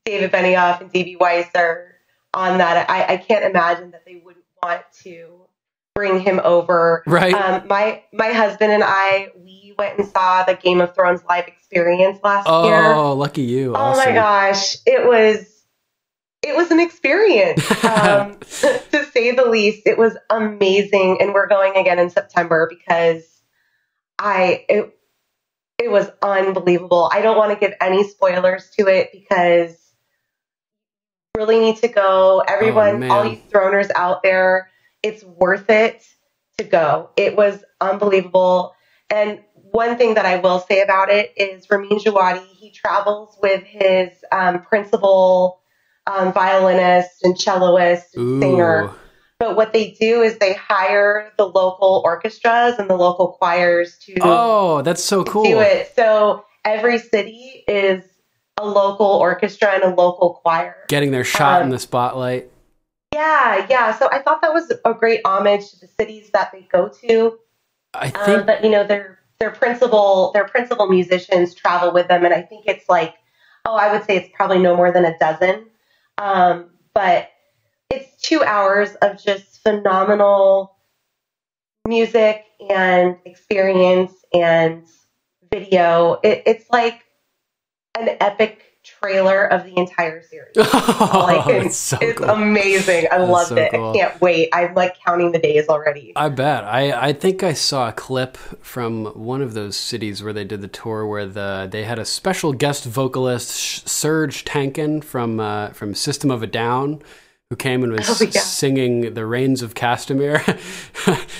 David 0.06 0.32
Benioff 0.32 0.82
and 0.82 0.92
D.B. 0.92 1.18
Weiss 1.20 1.50
are 1.56 1.96
on 2.34 2.58
that, 2.58 2.90
I, 2.90 3.14
I 3.14 3.18
can't 3.18 3.46
imagine 3.46 3.92
that 3.92 4.06
they 4.06 4.22
wouldn't 4.24 4.46
want 4.62 4.82
to 5.04 5.44
bring 5.96 6.20
him 6.20 6.42
over. 6.44 7.04
right? 7.06 7.34
Um, 7.34 7.68
my 7.68 8.04
my 8.12 8.30
husband 8.30 8.72
and 8.72 8.84
I 8.84 9.30
we 9.38 9.74
went 9.78 10.00
and 10.00 10.08
saw 10.08 10.44
the 10.44 10.56
Game 10.56 10.82
of 10.82 10.96
Thrones 10.96 11.22
live 11.28 11.48
experience 11.48 12.20
last 12.24 12.48
year. 12.48 12.94
oh, 12.94 13.14
lucky 13.14 13.44
you. 13.44 13.74
Oh 13.74 13.76
awesome. 13.76 14.06
my 14.06 14.12
gosh, 14.14 14.78
it 14.86 15.06
was 15.06 15.54
it 16.42 16.56
was 16.56 16.72
an 16.72 16.80
experience 16.80 17.60
um, 17.86 18.38
to 18.40 19.06
say 19.12 19.32
the 19.32 19.48
least. 19.48 19.88
It 19.88 19.98
was 19.98 20.18
amazing, 20.30 21.18
and 21.22 21.34
we're 21.34 21.48
going 21.48 21.76
again 21.78 22.00
in 22.00 22.10
September 22.10 22.68
because 22.70 23.24
I 24.20 24.66
it 24.70 24.98
it 25.80 25.92
was 25.92 26.10
unbelievable. 26.22 27.10
I 27.12 27.22
don't 27.22 27.38
want 27.38 27.52
to 27.52 27.60
give 27.60 27.76
any 27.82 28.08
spoilers 28.08 28.70
to 28.78 28.88
it 28.88 29.10
because 29.12 29.72
you 31.36 31.42
really 31.42 31.60
need 31.60 31.78
to 31.78 31.88
go. 31.88 32.44
Everyone, 32.48 33.00
man. 33.00 33.12
all 33.12 33.26
you 33.26 33.38
throners 33.52 33.90
out 33.96 34.24
there, 34.24 34.70
it's 35.02 35.24
worth 35.24 35.70
it 35.70 36.06
to 36.58 36.64
go. 36.64 37.10
It 37.18 37.36
was 37.36 37.64
unbelievable. 37.82 38.76
And 39.10 39.44
one 39.54 39.98
thing 39.98 40.14
that 40.14 40.26
I 40.26 40.38
will 40.38 40.60
say 40.60 40.82
about 40.82 41.10
it 41.10 41.34
is 41.36 41.70
Ramin 41.70 41.98
Djawadi, 41.98 42.46
he 42.48 42.72
travels 42.72 43.38
with 43.42 43.64
his 43.64 44.10
um, 44.32 44.62
principal 44.64 45.62
um, 46.06 46.34
violinist 46.34 47.24
and 47.24 47.36
celloist 47.36 48.16
and 48.16 48.24
Ooh. 48.24 48.40
singer. 48.40 48.96
But 49.44 49.58
what 49.58 49.74
they 49.74 49.92
do 50.00 50.22
is 50.22 50.38
they 50.38 50.54
hire 50.54 51.34
the 51.38 51.46
local 51.46 52.02
orchestras 52.06 52.80
and 52.80 52.90
the 52.90 52.96
local 52.96 53.34
choirs 53.34 53.98
to 54.06 54.16
Oh, 54.22 54.82
that's 54.84 55.04
so 55.04 55.26
cool. 55.26 55.44
do 55.44 55.60
it. 55.60 55.92
So 55.98 56.46
every 56.64 56.98
city 56.98 57.66
is 57.68 58.06
a 58.58 58.66
local 58.66 59.06
orchestra 59.06 59.72
and 59.74 59.84
a 59.84 59.90
local 59.94 60.36
choir. 60.36 60.78
Getting 60.88 61.12
their 61.12 61.26
shot 61.26 61.58
in 61.60 61.66
Um, 61.66 61.72
the 61.72 61.80
spotlight. 61.80 62.50
Yeah, 63.14 63.68
yeah. 63.70 63.94
So 64.00 64.08
I 64.10 64.20
thought 64.22 64.42
that 64.44 64.54
was 64.54 64.72
a 64.86 64.94
great 64.94 65.20
homage 65.26 65.72
to 65.72 65.80
the 65.82 65.88
cities 66.00 66.30
that 66.32 66.54
they 66.54 66.62
go 66.72 66.88
to. 67.06 67.38
I 67.94 68.06
Um, 68.12 68.26
think 68.26 68.46
but 68.46 68.64
you 68.64 68.70
know, 68.70 68.86
their 68.88 69.20
their 69.42 69.52
principal 69.52 70.32
their 70.32 70.46
principal 70.46 70.88
musicians 70.88 71.54
travel 71.54 71.92
with 71.92 72.08
them, 72.08 72.24
and 72.24 72.34
I 72.34 72.44
think 72.44 72.64
it's 72.66 72.88
like, 72.88 73.14
oh, 73.66 73.76
I 73.76 73.92
would 73.92 74.06
say 74.06 74.16
it's 74.16 74.30
probably 74.34 74.60
no 74.60 74.74
more 74.78 74.90
than 74.94 75.04
a 75.04 75.18
dozen. 75.20 75.66
Um, 76.18 76.70
but 76.94 77.28
it's 77.94 78.22
two 78.22 78.44
hours 78.44 78.96
of 79.02 79.22
just 79.24 79.62
phenomenal 79.64 80.76
music 81.88 82.46
and 82.70 83.18
experience 83.26 84.14
and 84.34 84.86
video. 85.52 86.20
It, 86.24 86.44
it's 86.46 86.66
like 86.72 87.04
an 88.00 88.10
epic 88.20 88.62
trailer 88.84 89.46
of 89.46 89.64
the 89.64 89.78
entire 89.78 90.22
series. 90.24 90.56
Oh, 91.06 91.44
can- 91.46 91.66
it's 91.68 91.78
so 91.78 91.98
it's 92.02 92.20
cool. 92.20 92.30
amazing. 92.30 93.08
I 93.12 93.20
That's 93.20 93.32
loved 93.32 93.50
so 93.50 93.56
it. 93.56 93.72
cool. 93.72 93.92
I 93.92 93.98
can't 93.98 94.22
wait. 94.22 94.50
I'm 94.54 94.74
like 94.74 94.96
counting 95.06 95.32
the 95.32 95.40
days 95.40 95.68
already. 95.70 96.14
I 96.16 96.30
bet. 96.30 96.64
I, 96.64 97.10
I 97.10 97.14
think 97.14 97.44
I 97.44 97.54
saw 97.54 97.90
a 97.90 97.92
clip 97.94 98.38
from 98.62 99.06
one 99.08 99.42
of 99.42 99.54
those 99.54 99.76
cities 99.78 100.24
where 100.24 100.34
they 100.34 100.44
did 100.44 100.62
the 100.62 100.68
tour 100.68 101.06
where 101.06 101.26
the 101.26 101.68
they 101.72 101.84
had 101.84 102.00
a 102.00 102.06
special 102.06 102.52
guest 102.54 102.84
vocalist 102.86 103.86
Serj 103.86 104.44
Tankian 104.44 105.04
from 105.04 105.40
uh, 105.40 105.70
from 105.70 105.94
System 105.94 106.30
of 106.32 106.42
a 106.44 106.48
Down 106.48 107.02
who 107.50 107.56
came 107.56 107.84
and 107.84 107.92
was 107.94 108.10
Oh, 108.22 108.26
yeah. 108.26 108.42
singing 108.42 109.14
the 109.14 109.26
Rains 109.26 109.62
of 109.62 109.74
Castamere 109.74 110.42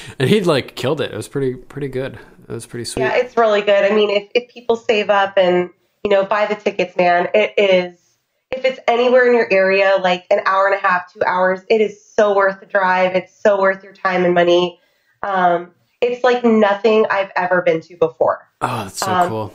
and 0.20 0.30
he'd 0.30 0.46
like 0.46 0.76
killed 0.76 1.02
it. 1.02 1.12
It 1.12 1.18
was 1.18 1.28
pretty 1.28 1.56
pretty 1.56 1.88
good. 1.88 2.20
It 2.48 2.52
was 2.52 2.66
pretty 2.66 2.86
sweet. 2.86 3.04
Yeah, 3.04 3.16
it's 3.16 3.38
really 3.38 3.62
good. 3.62 3.90
I 3.90 3.96
mean, 3.96 4.10
if, 4.10 4.30
if 4.36 4.50
people 4.50 4.76
save 4.76 5.10
up 5.10 5.38
and, 5.38 5.70
you 6.04 6.12
know, 6.12 6.26
buy 6.26 6.46
the 6.46 6.56
tickets, 6.56 6.96
man, 6.98 7.30
it 7.34 7.54
is, 7.58 7.98
if 8.52 8.66
it's 8.66 8.80
anywhere 8.88 9.26
in 9.28 9.34
your 9.34 9.52
area, 9.52 9.98
like 10.02 10.26
an 10.30 10.42
hour 10.46 10.68
and 10.68 10.76
a 10.76 10.80
half, 10.86 11.12
two 11.12 11.22
hours, 11.26 11.62
it 11.70 11.80
is 11.80 12.06
so 12.14 12.36
worth 12.36 12.60
the 12.60 12.66
drive. 12.66 13.16
It's 13.16 13.34
so 13.34 13.60
worth 13.62 13.82
your 13.84 13.94
time 13.94 14.26
and 14.26 14.34
money. 14.34 14.80
Um, 15.24 15.72
it's 16.02 16.22
like 16.24 16.44
nothing 16.44 17.06
I've 17.10 17.32
ever 17.38 17.62
been 17.62 17.80
to 17.82 17.96
before. 17.96 18.46
oh, 18.62 18.84
that's 18.84 19.00
so 19.00 19.08
um, 19.12 19.30
cool. 19.30 19.54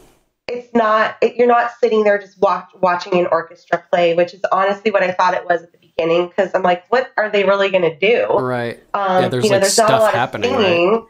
It's 0.49 0.75
not, 0.75 1.19
it, 1.21 1.37
you're 1.37 1.47
not 1.47 1.73
sitting 1.79 2.05
there 2.05 2.19
just 2.19 2.41
watch, 2.41 2.71
watching 2.81 3.13
an 3.19 3.27
orchestra 3.31 3.85
play, 3.93 4.15
which 4.15 4.33
is 4.33 4.41
honestly 4.51 4.91
what 4.91 5.03
I 5.03 5.13
thought 5.13 5.35
it 5.35 5.45
was 5.45 5.63
at 5.63 5.73
the 5.73 5.79
beginning. 5.99 6.31
Cause 6.37 6.51
I'm 6.55 6.63
like, 6.63 6.91
what 6.91 7.13
are 7.17 7.31
they 7.31 7.45
really 7.45 7.71
going 7.71 7.83
to 7.83 7.99
do? 7.99 8.27
Right. 8.39 8.83
Um, 8.95 9.23
Yeah, 9.23 9.29
there's, 9.29 9.45
you 9.45 9.51
know, 9.51 9.57
like, 9.57 9.63
there's 9.63 9.79
not 9.79 9.85
a 9.85 9.89
stuff 9.89 10.01
lot 10.03 10.15
happening, 10.15 10.55
of 10.55 10.61
singing, 10.61 11.07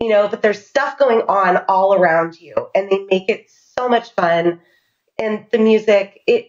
you 0.00 0.08
know, 0.08 0.28
but 0.28 0.42
there's 0.42 0.64
stuff 0.64 0.98
going 0.98 1.22
on 1.22 1.58
all 1.68 1.94
around 1.94 2.40
you, 2.40 2.54
and 2.74 2.90
they 2.90 3.04
make 3.10 3.28
it 3.28 3.50
so 3.76 3.88
much 3.88 4.12
fun. 4.12 4.60
And 5.18 5.46
the 5.50 5.58
music, 5.58 6.20
it 6.26 6.48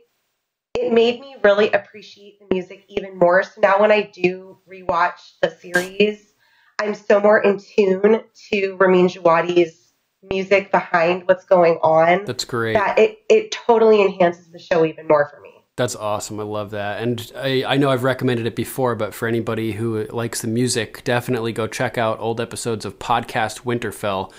it 0.75 0.93
made 0.93 1.19
me 1.19 1.35
really 1.43 1.71
appreciate 1.71 2.39
the 2.39 2.53
music 2.53 2.85
even 2.87 3.17
more. 3.17 3.43
So 3.43 3.59
now 3.59 3.81
when 3.81 3.91
I 3.91 4.03
do 4.13 4.59
rewatch 4.71 5.33
the 5.41 5.49
series, 5.49 6.31
I'm 6.79 6.93
so 6.93 7.19
more 7.19 7.41
in 7.41 7.59
tune 7.59 8.21
to 8.51 8.75
Ramin 8.75 9.07
Djawadi's 9.07 9.91
music 10.21 10.71
behind 10.71 11.27
what's 11.27 11.45
going 11.45 11.75
on 11.81 12.25
That's 12.25 12.45
great. 12.45 12.73
that 12.73 12.99
it 12.99 13.19
it 13.29 13.51
totally 13.51 14.01
enhances 14.01 14.51
the 14.51 14.59
show 14.59 14.85
even 14.85 15.07
more 15.07 15.27
for 15.33 15.41
me. 15.41 15.58
That's 15.79 15.95
awesome. 15.95 16.41
I 16.41 16.43
love 16.43 16.71
that. 16.71 17.01
And 17.01 17.31
I, 17.37 17.63
I 17.65 17.77
know 17.77 17.89
I've 17.89 18.03
recommended 18.03 18.45
it 18.45 18.53
before, 18.53 18.95
but 18.95 19.13
for 19.13 19.29
anybody 19.29 19.71
who 19.71 20.03
likes 20.07 20.41
the 20.41 20.49
music, 20.49 21.05
definitely 21.05 21.53
go 21.53 21.67
check 21.67 21.97
out 21.97 22.19
old 22.19 22.41
episodes 22.41 22.83
of 22.83 22.99
Podcast 22.99 23.61
Winterfell, 23.61 24.29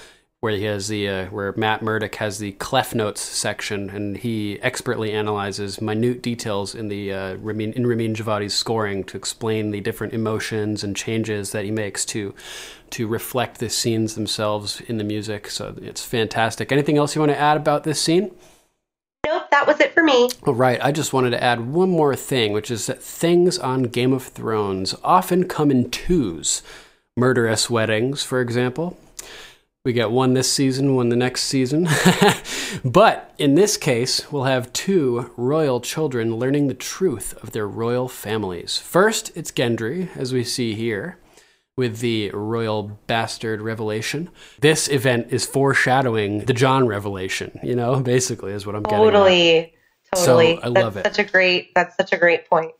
where 0.40 0.52
he 0.52 0.64
has 0.64 0.88
the 0.88 1.08
uh, 1.08 1.26
where 1.28 1.54
Matt 1.56 1.80
Murdock 1.80 2.16
has 2.16 2.40
the 2.40 2.52
clef 2.52 2.94
notes 2.94 3.22
section, 3.22 3.88
and 3.88 4.18
he 4.18 4.60
expertly 4.60 5.12
analyzes 5.12 5.80
minute 5.80 6.20
details 6.20 6.74
in 6.74 6.88
the 6.88 7.10
uh, 7.10 7.36
Ramin, 7.36 7.72
in 7.72 7.86
Ramin 7.86 8.14
Djawadi's 8.14 8.52
scoring 8.52 9.02
to 9.04 9.16
explain 9.16 9.70
the 9.70 9.80
different 9.80 10.12
emotions 10.12 10.84
and 10.84 10.94
changes 10.94 11.52
that 11.52 11.64
he 11.64 11.70
makes 11.70 12.04
to 12.04 12.34
to 12.90 13.08
reflect 13.08 13.60
the 13.60 13.70
scenes 13.70 14.14
themselves 14.14 14.82
in 14.82 14.98
the 14.98 15.04
music. 15.04 15.48
So 15.48 15.74
it's 15.80 16.04
fantastic. 16.04 16.70
Anything 16.70 16.98
else 16.98 17.14
you 17.14 17.22
want 17.22 17.32
to 17.32 17.38
add 17.38 17.56
about 17.56 17.84
this 17.84 17.98
scene? 17.98 18.30
Nope, 19.26 19.50
that 19.50 19.66
was 19.66 19.80
it 19.80 19.92
for 19.92 20.02
me. 20.02 20.28
All 20.46 20.54
right, 20.54 20.82
I 20.82 20.92
just 20.92 21.12
wanted 21.12 21.30
to 21.30 21.42
add 21.42 21.60
one 21.60 21.90
more 21.90 22.16
thing, 22.16 22.52
which 22.52 22.70
is 22.70 22.86
that 22.86 23.02
things 23.02 23.58
on 23.58 23.84
Game 23.84 24.12
of 24.12 24.24
Thrones 24.24 24.94
often 25.04 25.46
come 25.46 25.70
in 25.70 25.90
twos. 25.90 26.62
Murderous 27.16 27.68
weddings, 27.68 28.22
for 28.22 28.40
example. 28.40 28.98
We 29.84 29.92
get 29.92 30.10
one 30.10 30.34
this 30.34 30.52
season, 30.52 30.94
one 30.94 31.10
the 31.10 31.16
next 31.16 31.44
season. 31.44 31.88
but 32.84 33.34
in 33.38 33.54
this 33.54 33.76
case, 33.76 34.30
we'll 34.30 34.44
have 34.44 34.72
two 34.72 35.30
royal 35.36 35.80
children 35.80 36.36
learning 36.36 36.68
the 36.68 36.74
truth 36.74 37.34
of 37.42 37.52
their 37.52 37.68
royal 37.68 38.08
families. 38.08 38.78
First, 38.78 39.32
it's 39.36 39.50
Gendry, 39.50 40.14
as 40.16 40.32
we 40.32 40.44
see 40.44 40.74
here 40.74 41.18
with 41.80 42.00
the 42.00 42.30
royal 42.32 43.00
bastard 43.06 43.62
revelation. 43.62 44.28
This 44.60 44.86
event 44.86 45.28
is 45.30 45.46
foreshadowing 45.46 46.40
the 46.40 46.52
Jon 46.52 46.86
revelation, 46.86 47.58
you 47.62 47.74
know, 47.74 48.00
basically 48.14 48.52
is 48.52 48.66
what 48.66 48.76
I'm 48.76 48.82
getting 48.82 48.98
at. 48.98 49.04
Totally, 49.12 49.74
totally. 50.14 50.56
So, 50.56 50.62
I 50.62 50.66
love 50.68 50.98
it. 50.98 51.06
Such 51.06 51.18
a 51.20 51.24
great. 51.24 51.74
That's 51.74 51.96
such 51.96 52.12
a 52.12 52.18
great 52.18 52.50
point. 52.50 52.72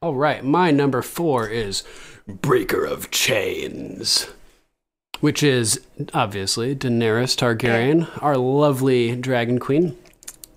All 0.00 0.14
right, 0.14 0.42
my 0.42 0.70
number 0.70 1.02
four 1.02 1.46
is 1.46 1.84
Breaker 2.26 2.86
of 2.86 3.10
Chains, 3.10 4.28
which 5.20 5.42
is 5.42 5.82
obviously 6.14 6.74
Daenerys 6.74 7.36
Targaryen, 7.36 8.08
our 8.22 8.38
lovely 8.38 9.14
dragon 9.14 9.58
queen. 9.58 9.94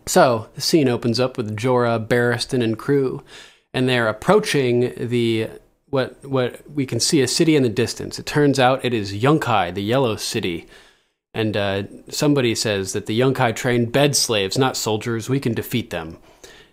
So 0.06 0.48
the 0.56 0.62
scene 0.62 0.88
opens 0.88 1.20
up 1.20 1.36
with 1.36 1.58
Jorah, 1.58 2.08
Barristan, 2.08 2.64
and 2.64 2.80
crew, 2.80 3.22
and 3.74 3.90
they're 3.90 4.08
approaching 4.08 4.94
the 4.96 5.50
what 5.92 6.26
what 6.26 6.68
we 6.72 6.86
can 6.86 7.00
see 7.00 7.22
a 7.22 7.28
city 7.28 7.56
in 7.56 7.64
the 7.64 7.70
distance. 7.70 8.18
It 8.18 8.26
turns 8.26 8.60
out 8.60 8.84
it 8.84 8.94
is 8.94 9.14
Yunkai, 9.14 9.74
the 9.74 9.84
Yellow 9.84 10.16
City. 10.16 10.66
And 11.34 11.56
uh, 11.56 11.84
somebody 12.10 12.56
says 12.56 12.92
that 12.92 13.06
the 13.06 13.18
Yunkai 13.18 13.56
train 13.56 13.86
bed 13.86 14.16
slaves, 14.16 14.58
not 14.58 14.76
soldiers. 14.76 15.30
We 15.30 15.40
can 15.40 15.54
defeat 15.54 15.90
them. 15.90 16.18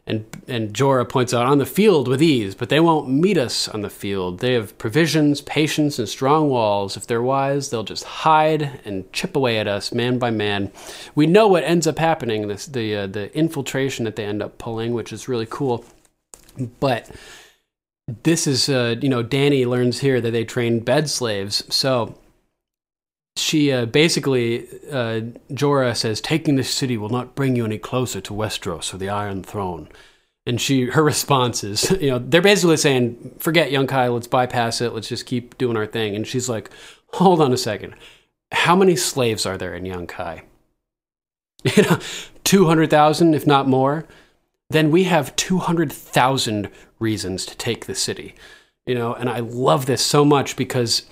And 0.07 0.24
and 0.48 0.72
Jorah 0.72 1.09
points 1.09 1.35
out 1.35 1.46
on 1.46 1.59
the 1.59 1.66
field 1.66 2.09
with 2.09 2.22
ease, 2.22 2.54
but 2.54 2.68
they 2.68 2.81
won't 2.81 3.11
meet 3.11 3.37
us 3.37 3.68
on 3.68 3.83
the 3.83 3.90
field. 3.90 4.38
They 4.38 4.54
have 4.54 4.78
provisions, 4.78 5.42
patience, 5.42 5.98
and 5.98 6.09
strong 6.09 6.48
walls. 6.48 6.96
If 6.96 7.07
they're 7.07 7.20
wise, 7.20 7.68
they'll 7.68 7.85
just 7.85 8.04
hide 8.04 8.81
and 8.85 9.12
chip 9.12 9.37
away 9.37 9.59
at 9.59 9.68
us, 9.68 9.92
man 9.92 10.18
by 10.18 10.31
man. 10.31 10.72
We 11.14 11.26
know 11.26 11.46
what 11.46 11.64
ends 11.64 11.87
up 11.87 11.98
happening. 11.98 12.48
This 12.48 12.66
the 12.66 12.96
uh, 12.96 13.07
the 13.09 13.37
infiltration 13.37 14.07
that 14.07 14.16
they 14.16 14.24
end 14.24 14.42
up 14.42 14.59
pulling, 14.59 14.94
which 14.94 15.12
is 15.12 15.28
really 15.28 15.46
cool. 15.48 15.85
But 16.81 17.11
this 18.22 18.46
is 18.46 18.68
uh, 18.68 18.96
you 19.00 19.08
know 19.08 19.22
Danny 19.22 19.66
learns 19.66 20.00
here 20.00 20.20
that 20.20 20.30
they 20.30 20.44
train 20.44 20.80
bed 20.80 21.10
slaves, 21.10 21.62
so 21.68 22.18
she 23.36 23.70
uh, 23.70 23.86
basically 23.86 24.66
uh, 24.90 25.20
Jorah 25.50 25.96
says 25.96 26.20
taking 26.20 26.56
this 26.56 26.72
city 26.72 26.96
will 26.96 27.10
not 27.10 27.34
bring 27.34 27.54
you 27.54 27.64
any 27.64 27.78
closer 27.78 28.20
to 28.20 28.34
Westeros 28.34 28.92
or 28.92 28.98
the 28.98 29.08
Iron 29.08 29.42
Throne. 29.42 29.88
And 30.46 30.60
she 30.60 30.86
her 30.86 31.04
response 31.14 31.62
is, 31.62 31.90
you 32.00 32.10
know, 32.10 32.18
they're 32.18 32.42
basically 32.42 32.78
saying, 32.78 33.36
forget 33.38 33.70
Yunkai, 33.70 34.12
let's 34.12 34.26
bypass 34.26 34.80
it, 34.80 34.94
let's 34.94 35.08
just 35.08 35.26
keep 35.26 35.58
doing 35.58 35.76
our 35.76 35.86
thing. 35.86 36.16
And 36.16 36.26
she's 36.26 36.48
like, 36.48 36.70
hold 37.14 37.40
on 37.40 37.52
a 37.52 37.58
second. 37.58 37.94
How 38.52 38.74
many 38.74 38.96
slaves 38.96 39.44
are 39.44 39.58
there 39.58 39.74
in 39.74 39.84
Yunkai? 39.84 40.42
you 41.76 41.82
know, 41.82 41.98
200,000, 42.44 43.34
if 43.34 43.46
not 43.46 43.68
more, 43.68 44.06
then 44.70 44.90
we 44.90 45.04
have 45.04 45.34
200,000 45.36 46.70
reasons 46.98 47.46
to 47.46 47.56
take 47.56 47.87
the 47.87 47.94
city. 47.94 48.34
You 48.87 48.94
know, 48.94 49.12
and 49.14 49.28
I 49.28 49.40
love 49.40 49.87
this 49.87 50.04
so 50.04 50.24
much 50.24 50.56
because, 50.56 51.02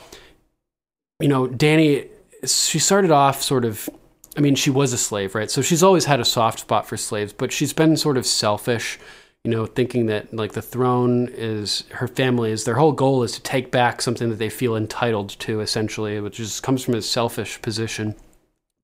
you 1.20 1.29
know, 1.29 1.46
Danny, 1.46 2.07
she 2.44 2.79
started 2.79 3.11
off 3.11 3.42
sort 3.42 3.64
of, 3.64 3.88
I 4.37 4.40
mean, 4.40 4.55
she 4.55 4.70
was 4.70 4.92
a 4.92 4.99
slave, 4.99 5.35
right? 5.35 5.51
So 5.51 5.61
she's 5.61 5.83
always 5.83 6.07
had 6.07 6.20
a 6.20 6.25
soft 6.25 6.61
spot 6.61 6.87
for 6.87 6.96
slaves, 6.96 7.33
but 7.33 7.53
she's 7.53 7.72
been 7.72 7.96
sort 7.96 8.16
of 8.16 8.27
selfish, 8.27 8.99
you 9.44 9.51
know, 9.51 9.66
thinking 9.66 10.07
that 10.07 10.33
like 10.33 10.53
the 10.53 10.62
throne 10.62 11.29
is 11.33 11.85
her 11.92 12.09
family 12.09 12.51
is 12.51 12.64
their 12.64 12.77
whole 12.77 12.92
goal 12.92 13.22
is 13.22 13.33
to 13.33 13.42
take 13.42 13.70
back 13.70 14.01
something 14.01 14.31
that 14.31 14.38
they 14.38 14.49
feel 14.49 14.75
entitled 14.75 15.29
to, 15.40 15.61
essentially, 15.61 16.18
which 16.20 16.38
just 16.38 16.62
comes 16.62 16.83
from 16.83 16.94
a 16.94 17.03
selfish 17.03 17.61
position. 17.61 18.14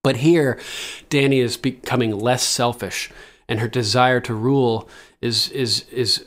But 0.03 0.17
here, 0.17 0.61
Danny 1.09 1.41
is 1.41 1.57
becoming 1.57 2.19
less 2.19 2.43
selfish, 2.43 3.11
and 3.49 3.61
her 3.61 3.69
desire 3.69 4.21
to 4.21 4.35
rule 4.35 4.89
is 5.21 5.49
is 5.51 5.89
is 5.91 6.27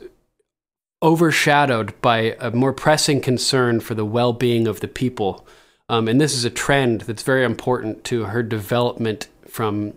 overshadowed 1.05 1.93
by 2.01 2.35
a 2.39 2.49
more 2.49 2.73
pressing 2.73 3.21
concern 3.21 3.79
for 3.79 3.93
the 3.93 4.03
well-being 4.03 4.67
of 4.67 4.79
the 4.79 4.87
people. 4.87 5.45
Um, 5.87 6.07
and 6.07 6.19
this 6.19 6.33
is 6.33 6.45
a 6.45 6.49
trend 6.49 7.01
that's 7.01 7.21
very 7.21 7.45
important 7.45 8.03
to 8.05 8.23
her 8.23 8.41
development 8.41 9.27
from 9.47 9.93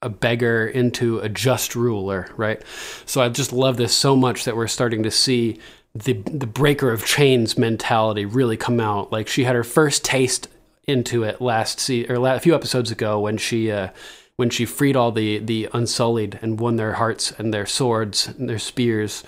a 0.00 0.08
beggar 0.08 0.64
into 0.64 1.18
a 1.18 1.28
just 1.28 1.74
ruler, 1.74 2.30
right? 2.36 2.62
So 3.04 3.20
I 3.20 3.30
just 3.30 3.52
love 3.52 3.78
this 3.78 3.92
so 3.92 4.14
much 4.14 4.44
that 4.44 4.54
we're 4.54 4.68
starting 4.68 5.02
to 5.02 5.10
see 5.10 5.58
the 5.92 6.12
the 6.12 6.46
breaker 6.46 6.90
of 6.90 7.04
chains 7.04 7.58
mentality 7.58 8.24
really 8.24 8.56
come 8.56 8.78
out. 8.78 9.10
Like 9.10 9.26
she 9.26 9.42
had 9.42 9.56
her 9.56 9.64
first 9.64 10.04
taste 10.04 10.48
into 10.86 11.24
it 11.24 11.40
last 11.40 11.80
see 11.80 12.06
or 12.06 12.14
a 12.14 12.40
few 12.40 12.54
episodes 12.54 12.92
ago 12.92 13.18
when 13.18 13.38
she 13.38 13.72
uh, 13.72 13.88
when 14.36 14.50
she 14.50 14.66
freed 14.66 14.94
all 14.94 15.10
the 15.10 15.38
the 15.38 15.68
unsullied 15.72 16.38
and 16.42 16.60
won 16.60 16.76
their 16.76 16.94
hearts 16.94 17.32
and 17.32 17.52
their 17.52 17.66
swords 17.66 18.28
and 18.28 18.48
their 18.48 18.58
spears 18.58 19.24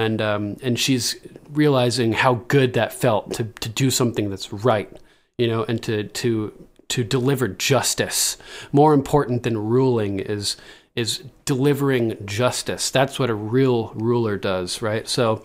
and 0.00 0.22
um, 0.22 0.56
and 0.62 0.78
she's 0.78 1.16
realizing 1.50 2.12
how 2.12 2.34
good 2.48 2.72
that 2.74 2.92
felt 2.92 3.32
to 3.34 3.44
to 3.44 3.68
do 3.68 3.90
something 3.90 4.30
that's 4.30 4.52
right 4.52 4.90
you 5.38 5.46
know 5.46 5.64
and 5.64 5.82
to 5.82 6.04
to 6.04 6.52
to 6.88 7.04
deliver 7.04 7.48
justice 7.48 8.36
more 8.72 8.94
important 8.94 9.42
than 9.42 9.56
ruling 9.56 10.18
is 10.18 10.56
is 10.96 11.22
delivering 11.44 12.16
justice 12.26 12.90
that's 12.90 13.18
what 13.18 13.30
a 13.30 13.34
real 13.34 13.92
ruler 13.94 14.36
does 14.36 14.82
right 14.82 15.08
so 15.08 15.42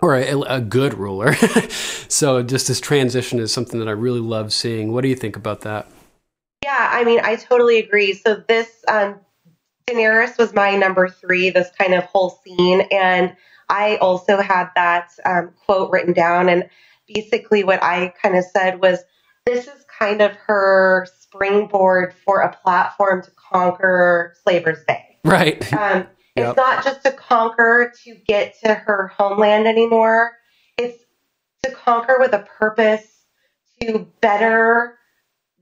or 0.00 0.16
a, 0.16 0.40
a 0.42 0.60
good 0.60 0.94
ruler. 0.94 1.34
so 2.08 2.42
just 2.42 2.68
this 2.68 2.80
transition 2.80 3.38
is 3.38 3.52
something 3.52 3.80
that 3.80 3.88
I 3.88 3.92
really 3.92 4.20
love 4.20 4.52
seeing. 4.52 4.92
What 4.92 5.02
do 5.02 5.08
you 5.08 5.16
think 5.16 5.36
about 5.36 5.62
that? 5.62 5.90
Yeah, 6.64 6.90
I 6.92 7.04
mean, 7.04 7.20
I 7.22 7.36
totally 7.36 7.78
agree. 7.78 8.14
So 8.14 8.42
this 8.46 8.84
um, 8.88 9.20
Daenerys 9.88 10.38
was 10.38 10.52
my 10.52 10.76
number 10.76 11.08
three. 11.08 11.50
This 11.50 11.70
kind 11.78 11.94
of 11.94 12.04
whole 12.04 12.40
scene, 12.44 12.82
and 12.90 13.36
I 13.68 13.96
also 13.96 14.40
had 14.40 14.70
that 14.74 15.10
um, 15.24 15.50
quote 15.64 15.90
written 15.90 16.12
down. 16.12 16.48
And 16.48 16.68
basically, 17.12 17.64
what 17.64 17.82
I 17.82 18.12
kind 18.22 18.36
of 18.36 18.44
said 18.44 18.80
was, 18.80 19.00
"This 19.44 19.66
is 19.66 19.84
kind 19.98 20.20
of 20.20 20.32
her 20.32 21.06
springboard 21.18 22.14
for 22.24 22.40
a 22.40 22.56
platform 22.56 23.22
to 23.22 23.30
conquer 23.30 24.34
Slaver's 24.42 24.84
Bay." 24.84 25.18
Right. 25.24 25.72
Um, 25.72 26.06
Yep. 26.36 26.48
It's 26.48 26.56
not 26.56 26.84
just 26.84 27.02
to 27.04 27.12
conquer 27.12 27.92
to 28.04 28.14
get 28.14 28.60
to 28.62 28.74
her 28.74 29.06
homeland 29.16 29.66
anymore. 29.66 30.36
It's 30.76 31.02
to 31.64 31.70
conquer 31.70 32.18
with 32.20 32.34
a 32.34 32.40
purpose 32.58 33.24
to 33.80 34.06
better 34.20 34.98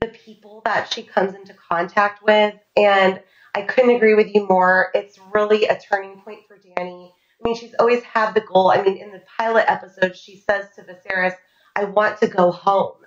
the 0.01 0.07
people 0.07 0.61
that 0.65 0.93
she 0.93 1.03
comes 1.03 1.33
into 1.33 1.53
contact 1.53 2.23
with. 2.23 2.55
And 2.75 3.21
I 3.55 3.61
couldn't 3.61 3.95
agree 3.95 4.15
with 4.15 4.35
you 4.35 4.45
more. 4.47 4.91
It's 4.93 5.17
really 5.33 5.65
a 5.65 5.79
turning 5.79 6.19
point 6.21 6.41
for 6.45 6.57
Danny. 6.57 7.13
I 7.39 7.47
mean, 7.47 7.55
she's 7.55 7.73
always 7.79 8.03
had 8.03 8.33
the 8.33 8.41
goal. 8.41 8.69
I 8.69 8.81
mean, 8.81 8.97
in 8.97 9.11
the 9.11 9.21
pilot 9.39 9.65
episode, 9.67 10.17
she 10.17 10.37
says 10.37 10.65
to 10.75 10.83
Viserys, 10.83 11.33
I 11.75 11.85
want 11.85 12.19
to 12.19 12.27
go 12.27 12.51
home. 12.51 12.97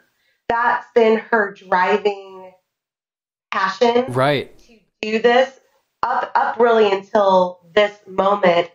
That's 0.48 0.86
been 0.94 1.18
her 1.18 1.52
driving 1.52 2.52
passion 3.50 4.06
right. 4.08 4.58
to 4.58 4.78
do 5.02 5.20
this 5.20 5.58
up 6.02 6.32
up 6.34 6.58
really 6.58 6.90
until 6.90 7.60
this 7.74 7.94
moment, 8.06 8.70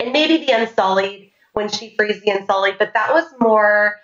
and 0.00 0.12
maybe 0.12 0.44
the 0.44 0.52
Unsullied 0.52 1.32
when 1.52 1.68
she 1.68 1.94
frees 1.96 2.22
the 2.22 2.30
Unsullied, 2.30 2.76
but 2.78 2.94
that 2.94 3.12
was 3.12 3.24
more 3.38 3.96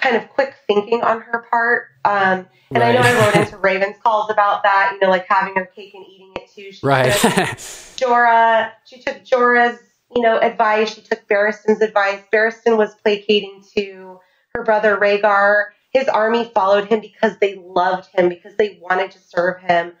kind 0.00 0.16
of 0.16 0.28
quick 0.30 0.54
thinking 0.66 1.02
on 1.02 1.20
her 1.20 1.44
part. 1.50 1.88
Um, 2.04 2.46
and 2.70 2.78
right. 2.78 2.90
I 2.90 2.92
know 2.92 3.00
I 3.00 3.24
wrote 3.24 3.36
into 3.36 3.56
Raven's 3.58 3.96
calls 4.02 4.30
about 4.30 4.62
that, 4.62 4.92
you 4.92 5.00
know, 5.00 5.08
like 5.08 5.26
having 5.28 5.54
her 5.54 5.66
cake 5.66 5.94
and 5.94 6.04
eating 6.06 6.32
it 6.36 6.50
too. 6.54 6.72
She 6.72 6.86
right. 6.86 7.12
Jorah, 7.12 8.72
she 8.84 9.00
took 9.00 9.24
Jorah's, 9.24 9.78
you 10.14 10.22
know, 10.22 10.38
advice. 10.38 10.94
She 10.94 11.00
took 11.00 11.26
Barristan's 11.28 11.80
advice. 11.80 12.20
Barristan 12.32 12.76
was 12.76 12.94
placating 12.96 13.64
to 13.76 14.20
her 14.54 14.64
brother 14.64 14.96
Rhaegar. 14.96 15.66
His 15.90 16.08
army 16.08 16.50
followed 16.54 16.88
him 16.88 17.00
because 17.00 17.38
they 17.38 17.56
loved 17.56 18.08
him, 18.14 18.28
because 18.28 18.54
they 18.56 18.78
wanted 18.82 19.10
to 19.12 19.18
serve 19.18 19.60
him. 19.60 19.92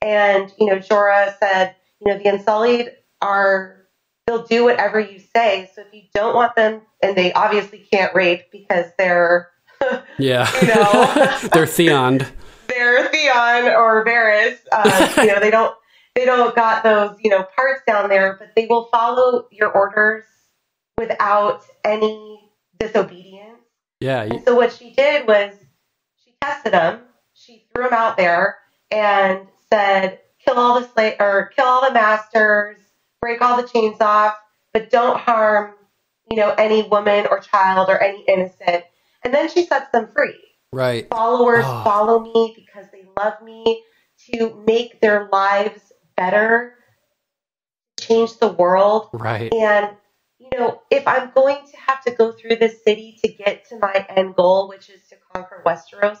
And, 0.00 0.52
you 0.58 0.66
know, 0.66 0.76
Jorah 0.76 1.38
said, 1.38 1.76
you 2.00 2.10
know, 2.10 2.18
the 2.18 2.28
Unsullied 2.28 2.90
are, 3.20 3.83
they'll 4.26 4.44
do 4.44 4.64
whatever 4.64 5.00
you 5.00 5.20
say. 5.34 5.70
So 5.74 5.82
if 5.82 5.92
you 5.92 6.02
don't 6.14 6.34
want 6.34 6.56
them, 6.56 6.82
and 7.02 7.16
they 7.16 7.32
obviously 7.32 7.86
can't 7.92 8.14
rape 8.14 8.50
because 8.50 8.86
they're, 8.98 9.50
yeah, 10.18 10.48
you 10.60 10.68
know, 10.68 11.48
they're 11.52 11.66
Theon. 11.66 12.26
they're 12.68 13.08
Theon 13.08 13.66
or 13.74 14.04
Varys. 14.04 14.58
Uh, 14.72 15.12
you 15.18 15.26
know, 15.26 15.40
they 15.40 15.50
don't, 15.50 15.74
they 16.14 16.24
don't 16.24 16.54
got 16.54 16.82
those, 16.82 17.16
you 17.20 17.30
know, 17.30 17.46
parts 17.56 17.82
down 17.86 18.08
there, 18.08 18.36
but 18.38 18.50
they 18.54 18.66
will 18.66 18.88
follow 18.90 19.46
your 19.50 19.70
orders 19.70 20.24
without 20.98 21.64
any 21.84 22.40
disobedience. 22.78 23.58
Yeah. 24.00 24.28
So 24.44 24.54
what 24.54 24.72
she 24.72 24.92
did 24.92 25.26
was 25.26 25.54
she 26.24 26.34
tested 26.40 26.72
them. 26.72 27.00
She 27.32 27.66
threw 27.72 27.84
them 27.84 27.92
out 27.92 28.16
there 28.16 28.58
and 28.90 29.48
said, 29.70 30.20
kill 30.44 30.58
all 30.58 30.80
the 30.80 30.86
slave 30.86 31.16
or 31.18 31.50
kill 31.56 31.64
all 31.64 31.86
the 31.86 31.92
masters, 31.92 32.76
break 33.24 33.40
all 33.40 33.56
the 33.56 33.66
chains 33.66 33.96
off, 34.02 34.36
but 34.74 34.90
don't 34.90 35.18
harm, 35.18 35.72
you 36.30 36.36
know, 36.36 36.50
any 36.58 36.82
woman 36.82 37.26
or 37.30 37.40
child 37.40 37.88
or 37.88 37.98
any 37.98 38.22
innocent. 38.28 38.84
And 39.24 39.32
then 39.32 39.48
she 39.48 39.64
sets 39.64 39.90
them 39.92 40.10
free. 40.14 40.38
Right. 40.74 41.08
Followers 41.08 41.64
oh. 41.66 41.84
follow 41.84 42.20
me 42.20 42.52
because 42.54 42.90
they 42.92 43.06
love 43.16 43.40
me 43.42 43.82
to 44.30 44.62
make 44.66 45.00
their 45.00 45.30
lives 45.32 45.90
better, 46.18 46.74
change 47.98 48.36
the 48.36 48.48
world. 48.48 49.08
Right. 49.14 49.50
And 49.54 49.96
you 50.38 50.50
know, 50.58 50.82
if 50.90 51.08
I'm 51.08 51.30
going 51.34 51.64
to 51.70 51.76
have 51.78 52.04
to 52.04 52.10
go 52.10 52.32
through 52.32 52.56
this 52.56 52.84
city 52.84 53.18
to 53.24 53.32
get 53.32 53.66
to 53.70 53.78
my 53.78 54.04
end 54.10 54.36
goal, 54.36 54.68
which 54.68 54.90
is 54.90 55.00
to 55.08 55.16
conquer 55.32 55.62
Westeros, 55.64 56.18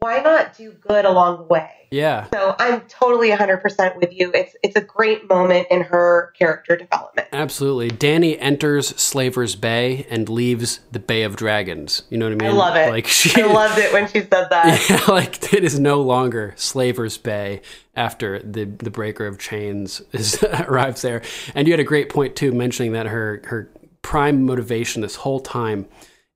why 0.00 0.20
not 0.20 0.56
do 0.56 0.72
good 0.72 1.04
along 1.04 1.36
the 1.36 1.44
way? 1.44 1.70
Yeah. 1.90 2.26
So 2.32 2.56
I'm 2.58 2.80
totally 2.82 3.30
100% 3.30 3.96
with 3.96 4.12
you. 4.12 4.30
It's 4.32 4.56
it's 4.62 4.76
a 4.76 4.80
great 4.80 5.28
moment 5.28 5.66
in 5.70 5.82
her 5.82 6.32
character 6.38 6.76
development. 6.76 7.28
Absolutely. 7.32 7.88
Danny 7.88 8.38
enters 8.38 8.88
Slaver's 8.88 9.56
Bay 9.56 10.06
and 10.08 10.28
leaves 10.28 10.80
the 10.90 11.00
Bay 11.00 11.22
of 11.22 11.36
Dragons. 11.36 12.02
You 12.08 12.16
know 12.16 12.26
what 12.26 12.32
I 12.32 12.36
mean? 12.36 12.50
I 12.50 12.52
love 12.52 12.76
it. 12.76 12.90
Like 12.90 13.06
she 13.08 13.42
I 13.42 13.46
loved 13.46 13.78
it 13.78 13.92
when 13.92 14.08
she 14.08 14.20
said 14.20 14.48
that. 14.50 14.80
Yeah, 14.90 15.04
like 15.08 15.52
it 15.52 15.62
is 15.62 15.78
no 15.78 16.00
longer 16.00 16.54
Slaver's 16.56 17.18
Bay 17.18 17.60
after 17.94 18.38
the 18.40 18.64
the 18.64 18.90
breaker 18.90 19.26
of 19.26 19.38
chains 19.38 20.00
is 20.12 20.42
arrives 20.42 21.02
there. 21.02 21.22
And 21.54 21.66
you 21.68 21.72
had 21.72 21.80
a 21.80 21.84
great 21.84 22.08
point 22.08 22.36
too 22.36 22.52
mentioning 22.52 22.92
that 22.92 23.06
her 23.06 23.42
her 23.44 23.70
prime 24.00 24.44
motivation 24.44 25.02
this 25.02 25.16
whole 25.16 25.40
time 25.40 25.86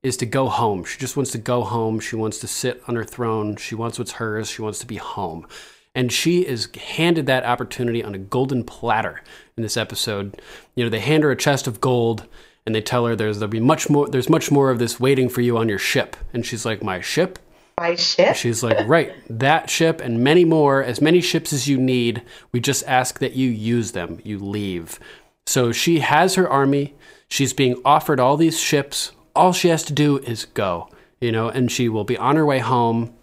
is 0.05 0.17
to 0.17 0.25
go 0.25 0.47
home. 0.47 0.83
She 0.83 0.99
just 0.99 1.17
wants 1.17 1.31
to 1.31 1.39
go 1.39 1.63
home. 1.63 1.99
She 1.99 2.15
wants 2.15 2.37
to 2.39 2.47
sit 2.47 2.83
on 2.87 2.95
her 2.95 3.03
throne. 3.03 3.55
She 3.55 3.73
wants 3.73 3.97
what's 3.97 4.13
hers. 4.13 4.47
She 4.47 4.61
wants 4.61 4.77
to 4.79 4.85
be 4.85 4.97
home. 4.97 5.47
And 5.95 6.11
she 6.11 6.45
is 6.45 6.69
handed 6.75 7.25
that 7.25 7.43
opportunity 7.43 8.03
on 8.03 8.13
a 8.13 8.19
golden 8.19 8.63
platter 8.63 9.23
in 9.57 9.63
this 9.63 9.77
episode. 9.77 10.39
You 10.75 10.83
know, 10.83 10.91
they 10.91 10.99
hand 10.99 11.23
her 11.23 11.31
a 11.31 11.35
chest 11.35 11.65
of 11.65 11.81
gold 11.81 12.27
and 12.67 12.75
they 12.75 12.81
tell 12.81 13.07
her 13.07 13.15
there's 13.15 13.39
there'll 13.39 13.49
be 13.49 13.59
much 13.59 13.89
more 13.89 14.07
there's 14.07 14.29
much 14.29 14.51
more 14.51 14.69
of 14.69 14.77
this 14.77 14.99
waiting 14.99 15.27
for 15.27 15.41
you 15.41 15.57
on 15.57 15.69
your 15.69 15.79
ship. 15.79 16.15
And 16.33 16.45
she's 16.45 16.65
like, 16.65 16.83
My 16.83 17.01
ship? 17.01 17.39
My 17.79 17.95
ship? 17.95 18.35
She's 18.35 18.61
like, 18.61 18.87
Right, 18.87 19.11
that 19.27 19.71
ship 19.71 20.01
and 20.01 20.23
many 20.23 20.45
more, 20.45 20.83
as 20.83 21.01
many 21.01 21.19
ships 21.19 21.51
as 21.51 21.67
you 21.67 21.79
need. 21.79 22.21
We 22.51 22.59
just 22.59 22.83
ask 22.85 23.17
that 23.19 23.33
you 23.33 23.49
use 23.49 23.93
them. 23.93 24.19
You 24.23 24.37
leave. 24.37 24.99
So 25.47 25.71
she 25.71 26.01
has 26.01 26.35
her 26.35 26.47
army. 26.47 26.93
She's 27.27 27.53
being 27.53 27.81
offered 27.83 28.19
all 28.19 28.37
these 28.37 28.59
ships, 28.59 29.11
all 29.35 29.53
she 29.53 29.69
has 29.69 29.83
to 29.83 29.93
do 29.93 30.17
is 30.19 30.45
go, 30.45 30.89
you 31.19 31.31
know, 31.31 31.49
and 31.49 31.71
she 31.71 31.89
will 31.89 32.03
be 32.03 32.17
on 32.17 32.35
her 32.35 32.45
way 32.45 32.59
home. 32.59 33.13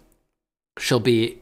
She'll 0.79 0.99
be, 0.99 1.37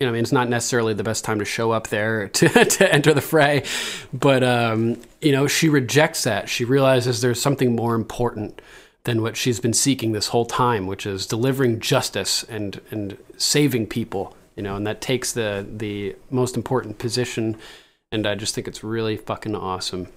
you 0.00 0.06
know, 0.06 0.08
I 0.08 0.12
mean, 0.12 0.22
it's 0.22 0.32
not 0.32 0.48
necessarily 0.48 0.94
the 0.94 1.04
best 1.04 1.24
time 1.24 1.38
to 1.38 1.44
show 1.44 1.70
up 1.70 1.88
there 1.88 2.28
to, 2.40 2.48
to 2.48 2.92
enter 2.92 3.14
the 3.14 3.20
fray, 3.20 3.64
but, 4.12 4.42
um, 4.42 5.00
you 5.20 5.32
know, 5.32 5.46
she 5.46 5.68
rejects 5.68 6.24
that. 6.24 6.48
She 6.48 6.64
realizes 6.64 7.20
there's 7.20 7.40
something 7.40 7.74
more 7.74 7.94
important 7.94 8.60
than 9.04 9.22
what 9.22 9.36
she's 9.36 9.58
been 9.58 9.72
seeking 9.72 10.12
this 10.12 10.28
whole 10.28 10.46
time, 10.46 10.86
which 10.86 11.06
is 11.06 11.26
delivering 11.26 11.80
justice 11.80 12.44
and, 12.44 12.80
and 12.90 13.16
saving 13.36 13.86
people 13.88 14.36
you 14.56 14.62
know, 14.62 14.76
and 14.76 14.86
that 14.86 15.00
takes 15.00 15.32
the 15.32 15.66
the 15.68 16.16
most 16.30 16.56
important 16.56 16.98
position. 16.98 17.56
And 18.10 18.26
I 18.26 18.34
just 18.34 18.54
think 18.54 18.68
it's 18.68 18.84
really 18.84 19.16
fucking 19.16 19.54
awesome. 19.54 20.08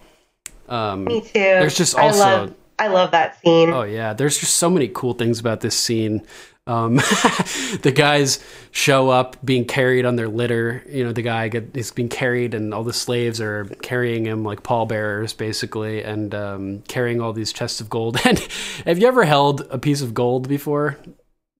Um, 0.67 1.05
Me 1.05 1.21
too. 1.21 1.29
There's 1.33 1.77
just 1.77 1.95
also 1.97 2.53
I 2.77 2.87
love 2.87 3.11
that 3.11 3.39
scene. 3.39 3.69
Oh 3.69 3.83
yeah, 3.83 4.13
there's 4.13 4.37
just 4.37 4.55
so 4.55 4.69
many 4.69 4.87
cool 4.89 5.13
things 5.13 5.39
about 5.39 5.61
this 5.61 5.77
scene. 5.77 6.25
Um, 6.67 6.95
the 7.81 7.93
guys 7.95 8.43
show 8.71 9.09
up 9.09 9.37
being 9.45 9.65
carried 9.65 10.05
on 10.05 10.15
their 10.15 10.27
litter. 10.27 10.83
You 10.89 11.03
know, 11.03 11.11
the 11.11 11.21
guy 11.21 11.47
get, 11.47 11.77
is 11.77 11.91
being 11.91 12.09
carried, 12.09 12.53
and 12.53 12.73
all 12.73 12.83
the 12.83 12.93
slaves 12.93 13.39
are 13.39 13.65
carrying 13.81 14.25
him 14.25 14.43
like 14.43 14.63
pallbearers, 14.63 15.33
basically, 15.33 16.03
and 16.03 16.33
um, 16.33 16.81
carrying 16.87 17.21
all 17.21 17.33
these 17.33 17.53
chests 17.53 17.81
of 17.81 17.89
gold. 17.89 18.19
And 18.25 18.39
have 18.85 18.97
you 18.97 19.07
ever 19.07 19.25
held 19.25 19.61
a 19.69 19.77
piece 19.77 20.01
of 20.01 20.13
gold 20.13 20.47
before? 20.47 20.97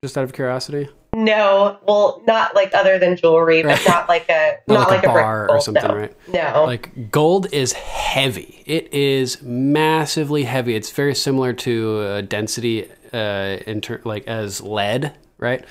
Just 0.03 0.17
out 0.17 0.23
of 0.23 0.33
curiosity, 0.33 0.89
No, 1.25 1.77
well, 1.87 2.21
not 2.27 2.55
like 2.55 2.73
other 2.73 2.99
than 2.99 3.17
jewelry, 3.17 3.63
but 3.63 3.81
not 3.87 4.07
like 4.07 4.29
a 4.29 4.57
Not 4.67 4.73
not, 4.79 4.87
like 4.89 4.97
like, 5.03 5.03
a 5.05 5.07
bar 5.07 5.49
or 5.49 5.59
something, 5.59 5.87
no. 5.87 5.95
right? 5.95 6.15
No, 6.27 6.63
like 6.65 7.11
gold 7.11 7.51
is 7.51 7.73
heavy. 7.73 8.63
It 8.65 8.93
is 8.93 9.41
massively 9.41 10.43
heavy. 10.43 10.75
It's 10.75 10.91
very 10.91 11.15
similar 11.15 11.53
to 11.53 11.99
uh, 11.99 12.21
density, 12.21 12.89
uh, 13.13 13.57
in 13.67 13.81
ter- 13.81 14.01
like 14.05 14.27
as 14.27 14.61
lead, 14.61 15.13
right? 15.37 15.65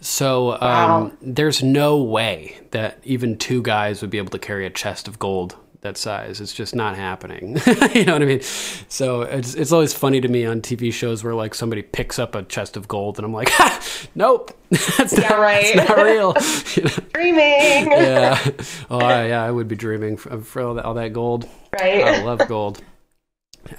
So 0.00 0.52
um, 0.52 0.58
Wow. 0.60 1.12
there's 1.22 1.62
no 1.62 2.02
way 2.02 2.58
that 2.72 2.98
even 3.04 3.38
two 3.38 3.62
guys 3.62 4.00
would 4.02 4.10
be 4.10 4.18
able 4.18 4.30
to 4.30 4.38
carry 4.38 4.66
a 4.66 4.70
chest 4.70 5.08
of 5.08 5.18
gold 5.18 5.56
that 5.84 5.96
size. 5.96 6.40
It's 6.40 6.52
just 6.52 6.74
not 6.74 6.96
happening. 6.96 7.56
you 7.94 8.04
know 8.04 8.14
what 8.14 8.22
I 8.22 8.24
mean? 8.24 8.40
So 8.88 9.22
it's 9.22 9.54
it's 9.54 9.70
always 9.70 9.94
funny 9.94 10.20
to 10.20 10.28
me 10.28 10.44
on 10.44 10.60
TV 10.60 10.92
shows 10.92 11.22
where 11.22 11.34
like 11.34 11.54
somebody 11.54 11.82
picks 11.82 12.18
up 12.18 12.34
a 12.34 12.42
chest 12.42 12.76
of 12.76 12.88
gold 12.88 13.18
and 13.18 13.24
I'm 13.24 13.32
like, 13.32 13.50
nope, 14.16 14.50
that's 14.70 15.12
Yeah, 15.16 15.28
not, 15.28 15.38
right. 15.38 15.76
that's 15.76 15.88
not 15.88 15.98
real. 15.98 16.34
You 16.74 16.82
know? 16.84 17.06
dreaming, 17.12 17.92
yeah. 17.92 18.50
Oh, 18.90 18.98
yeah. 19.00 19.44
I 19.44 19.50
would 19.50 19.68
be 19.68 19.76
dreaming 19.76 20.16
for, 20.16 20.40
for 20.40 20.62
all, 20.62 20.74
that, 20.74 20.84
all 20.84 20.94
that 20.94 21.12
gold. 21.12 21.48
right? 21.80 22.02
I 22.04 22.22
love 22.24 22.40
gold. 22.48 22.82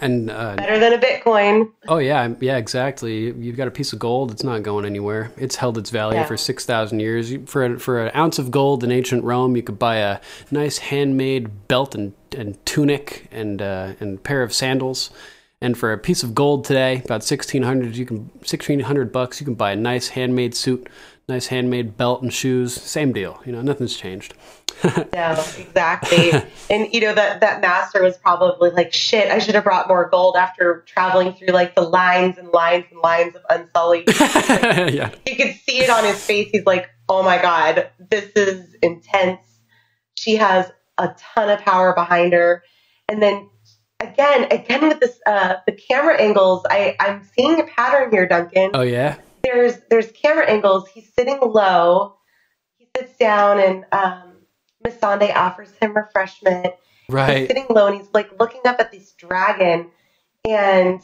And 0.01 0.29
uh, 0.31 0.55
Better 0.55 0.79
than 0.79 0.93
a 0.93 0.97
Bitcoin. 0.97 1.71
oh 1.87 1.97
yeah, 1.97 2.33
yeah, 2.39 2.57
exactly. 2.57 3.31
You've 3.33 3.55
got 3.57 3.67
a 3.67 3.71
piece 3.71 3.93
of 3.93 3.99
gold; 3.99 4.31
it's 4.31 4.43
not 4.43 4.63
going 4.63 4.85
anywhere. 4.85 5.31
It's 5.37 5.55
held 5.55 5.77
its 5.77 5.89
value 5.89 6.19
Yeah. 6.19 6.25
for 6.25 6.37
six 6.37 6.65
thousand 6.65 6.99
years. 7.01 7.33
For 7.45 7.77
for 7.79 8.05
an 8.05 8.11
ounce 8.15 8.39
of 8.39 8.51
gold 8.51 8.83
in 8.83 8.91
ancient 8.91 9.23
Rome, 9.23 9.55
you 9.55 9.63
could 9.63 9.77
buy 9.79 9.97
a 9.97 10.19
nice 10.51 10.77
handmade 10.79 11.67
belt 11.67 11.95
and, 11.95 12.13
and 12.35 12.63
tunic 12.65 13.27
and 13.31 13.61
uh, 13.61 13.93
and 13.99 14.21
pair 14.23 14.41
of 14.43 14.53
sandals. 14.53 15.11
And 15.61 15.77
for 15.77 15.93
a 15.93 15.97
piece 15.97 16.21
of 16.21 16.35
gold 16.35 16.65
today, 16.65 17.01
about 17.05 17.23
sixteen 17.23 17.63
hundred, 17.63 17.95
you 17.95 18.05
can 18.05 18.29
sixteen 18.43 18.81
hundred 18.81 19.11
bucks, 19.11 19.39
you 19.39 19.45
can 19.45 19.55
buy 19.55 19.71
a 19.71 19.75
nice 19.75 20.09
handmade 20.09 20.53
suit, 20.55 20.87
nice 21.27 21.47
handmade 21.47 21.97
belt 21.97 22.21
and 22.21 22.33
shoes. 22.33 22.73
Same 22.73 23.11
deal, 23.13 23.41
you 23.45 23.51
know, 23.51 23.61
nothing's 23.61 23.95
changed. 23.95 24.33
No, 25.13 25.31
exactly. 25.57 26.31
and 26.69 26.93
you 26.93 26.99
know 26.99 27.15
that 27.15 27.39
that 27.39 27.61
master 27.61 28.03
was 28.03 28.17
probably 28.17 28.71
like, 28.71 28.93
"Shit, 28.93 29.31
I 29.31 29.39
should 29.39 29.55
have 29.55 29.63
brought 29.63 29.87
more 29.87 30.09
gold." 30.09 30.35
After 30.35 30.83
traveling 30.85 31.33
through 31.33 31.53
like 31.53 31.75
the 31.75 31.81
lines 31.81 32.37
and 32.37 32.49
lines 32.49 32.85
and 32.91 32.99
lines 32.99 33.35
of 33.35 33.41
unsullied, 33.49 34.03
yeah. 34.19 35.11
you 35.25 35.35
could 35.37 35.55
see 35.55 35.79
it 35.79 35.89
on 35.89 36.03
his 36.03 36.23
face. 36.23 36.49
He's 36.51 36.65
like, 36.65 36.89
"Oh 37.07 37.23
my 37.23 37.41
god, 37.41 37.89
this 37.99 38.29
is 38.35 38.75
intense." 38.81 39.39
She 40.17 40.35
has 40.35 40.69
a 40.97 41.15
ton 41.17 41.49
of 41.49 41.61
power 41.61 41.93
behind 41.93 42.33
her, 42.33 42.61
and 43.07 43.21
then 43.23 43.49
again, 44.01 44.47
again 44.51 44.87
with 44.87 44.99
this, 44.99 45.19
uh, 45.25 45.55
the 45.65 45.71
camera 45.71 46.21
angles. 46.21 46.65
I 46.69 46.95
I'm 46.99 47.23
seeing 47.35 47.59
a 47.59 47.63
pattern 47.63 48.11
here, 48.11 48.27
Duncan. 48.27 48.71
Oh 48.73 48.81
yeah. 48.81 49.15
There's 49.45 49.77
there's 49.89 50.11
camera 50.11 50.49
angles. 50.49 50.87
He's 50.89 51.13
sitting 51.13 51.39
low. 51.39 52.17
He 52.77 52.87
sits 52.97 53.15
down 53.17 53.59
and 53.59 53.85
um, 53.91 54.37
Missandei 54.83 55.35
offers 55.35 55.71
him 55.79 55.95
refreshment. 55.95 56.73
Right. 57.07 57.37
He's 57.37 57.47
sitting 57.47 57.67
low 57.69 57.87
and 57.87 57.95
he's 57.95 58.09
like 58.13 58.39
looking 58.39 58.61
up 58.65 58.79
at 58.79 58.91
this 58.91 59.11
dragon, 59.11 59.91
and 60.47 60.99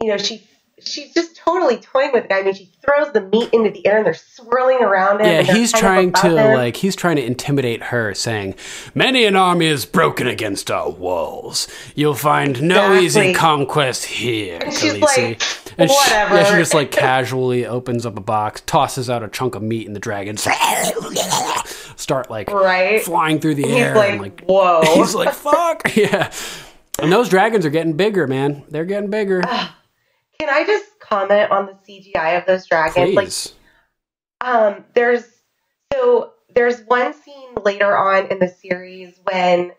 you 0.00 0.08
know 0.08 0.16
she 0.16 0.46
she's 0.86 1.12
just 1.14 1.36
totally 1.36 1.78
toying 1.78 2.10
with 2.12 2.24
the 2.24 2.28
guy. 2.28 2.38
I 2.38 2.42
mean, 2.42 2.54
she 2.54 2.70
throws 2.84 3.12
the 3.12 3.20
meat 3.20 3.50
into 3.52 3.70
the 3.70 3.86
air 3.86 3.98
and 3.98 4.06
they're 4.06 4.14
swirling 4.14 4.78
around 4.82 5.20
him. 5.20 5.26
Yeah, 5.26 5.42
he's 5.42 5.72
trying 5.72 6.12
to 6.14 6.36
him. 6.36 6.54
like 6.54 6.76
he's 6.76 6.94
trying 6.96 7.16
to 7.16 7.24
intimidate 7.24 7.82
her, 7.84 8.14
saying, 8.14 8.54
"Many 8.94 9.24
an 9.24 9.36
army 9.36 9.66
is 9.66 9.84
broken 9.86 10.26
against 10.26 10.70
our 10.70 10.90
walls. 10.90 11.68
You'll 11.94 12.14
find 12.14 12.62
no 12.62 12.94
easy 12.94 13.32
conquest 13.34 14.04
here, 14.04 14.58
And 14.62 14.72
she's 14.74 14.94
Khaleesi." 14.94 15.02
like, 15.30 15.42
and 15.78 15.90
she- 15.90 15.96
"Whatever." 15.96 16.34
yeah, 16.36 16.50
she 16.50 16.56
just 16.56 16.74
like 16.74 16.90
casually 16.92 17.66
opens 17.66 18.04
up 18.06 18.16
a 18.16 18.20
box, 18.20 18.62
tosses 18.66 19.08
out 19.10 19.22
a 19.22 19.28
chunk 19.28 19.54
of 19.54 19.62
meat, 19.62 19.86
and 19.86 19.94
the 19.96 20.00
dragons 20.00 20.46
start 21.96 22.30
like 22.30 22.50
Right. 22.50 23.02
flying 23.02 23.40
through 23.40 23.56
the 23.56 23.64
He's 23.64 23.76
air. 23.76 23.94
like, 23.94 24.10
and, 24.12 24.20
like 24.20 24.40
"Whoa." 24.46 24.82
he's 24.94 25.14
like, 25.14 25.32
"Fuck 25.34 25.96
yeah!" 25.96 26.30
And 26.98 27.10
those 27.10 27.28
dragons 27.28 27.64
are 27.64 27.70
getting 27.70 27.94
bigger, 27.94 28.26
man. 28.26 28.62
They're 28.68 28.84
getting 28.84 29.10
bigger. 29.10 29.42
Ah. 29.52 29.76
Can 30.40 30.48
I 30.48 30.64
just 30.64 30.98
comment 31.00 31.50
on 31.50 31.66
the 31.66 31.72
CGI 31.86 32.38
of 32.40 32.46
those 32.46 32.66
dragons? 32.66 33.14
Like 33.14 33.26
Please. 33.26 33.54
Um, 34.40 34.86
there's 34.94 35.22
so 35.92 36.32
there's 36.54 36.80
one 36.86 37.12
scene 37.12 37.54
later 37.62 37.94
on 37.94 38.28
in 38.28 38.38
the 38.38 38.48
series 38.48 39.20
when 39.24 39.72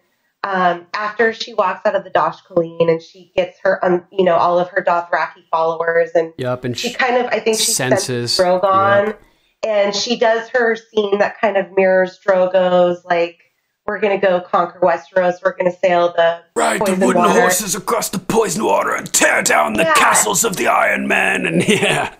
um, 0.43 0.85
after 0.93 1.33
she 1.33 1.55
walks 1.55 1.83
out 1.87 1.95
of 1.95 2.03
the 2.03 2.11
Dosh 2.11 2.43
Khaleen 2.43 2.91
and 2.91 3.01
she 3.01 3.31
gets 3.35 3.57
her, 3.63 3.83
um, 3.83 4.05
you 4.11 4.23
know, 4.23 4.35
all 4.35 4.59
of 4.59 4.69
her 4.69 4.83
Dothraki 4.83 5.47
followers, 5.51 6.11
and 6.13 6.31
Yep, 6.37 6.65
and 6.65 6.77
she 6.77 6.89
she, 6.89 6.93
kind 6.93 7.17
of, 7.17 7.25
I 7.27 7.39
think 7.39 7.57
she 7.57 7.71
senses, 7.71 8.33
senses 8.33 8.37
Drogon, 8.37 9.07
yep. 9.07 9.21
and 9.63 9.95
she 9.95 10.17
does 10.17 10.49
her 10.49 10.75
scene 10.75 11.19
that 11.19 11.39
kind 11.39 11.57
of 11.57 11.67
mirrors 11.75 12.19
Drogo's, 12.25 13.03
like, 13.05 13.39
we're 13.91 13.99
gonna 13.99 14.17
go 14.17 14.39
conquer 14.39 14.79
Westeros, 14.79 15.35
we're 15.43 15.55
gonna 15.57 15.71
sail 15.75 16.13
the 16.15 16.41
Ride 16.55 16.79
the 16.85 16.93
wooden 16.95 17.21
water. 17.21 17.41
horses 17.41 17.75
across 17.75 18.07
the 18.09 18.19
poison 18.19 18.63
water 18.63 18.91
and 18.95 19.11
tear 19.11 19.43
down 19.43 19.73
the 19.73 19.83
Yeah. 19.83 19.93
castles 19.95 20.45
of 20.45 20.55
the 20.55 20.67
Iron 20.67 21.07
Men. 21.09 21.45
And 21.45 21.67
yeah. 21.69 22.13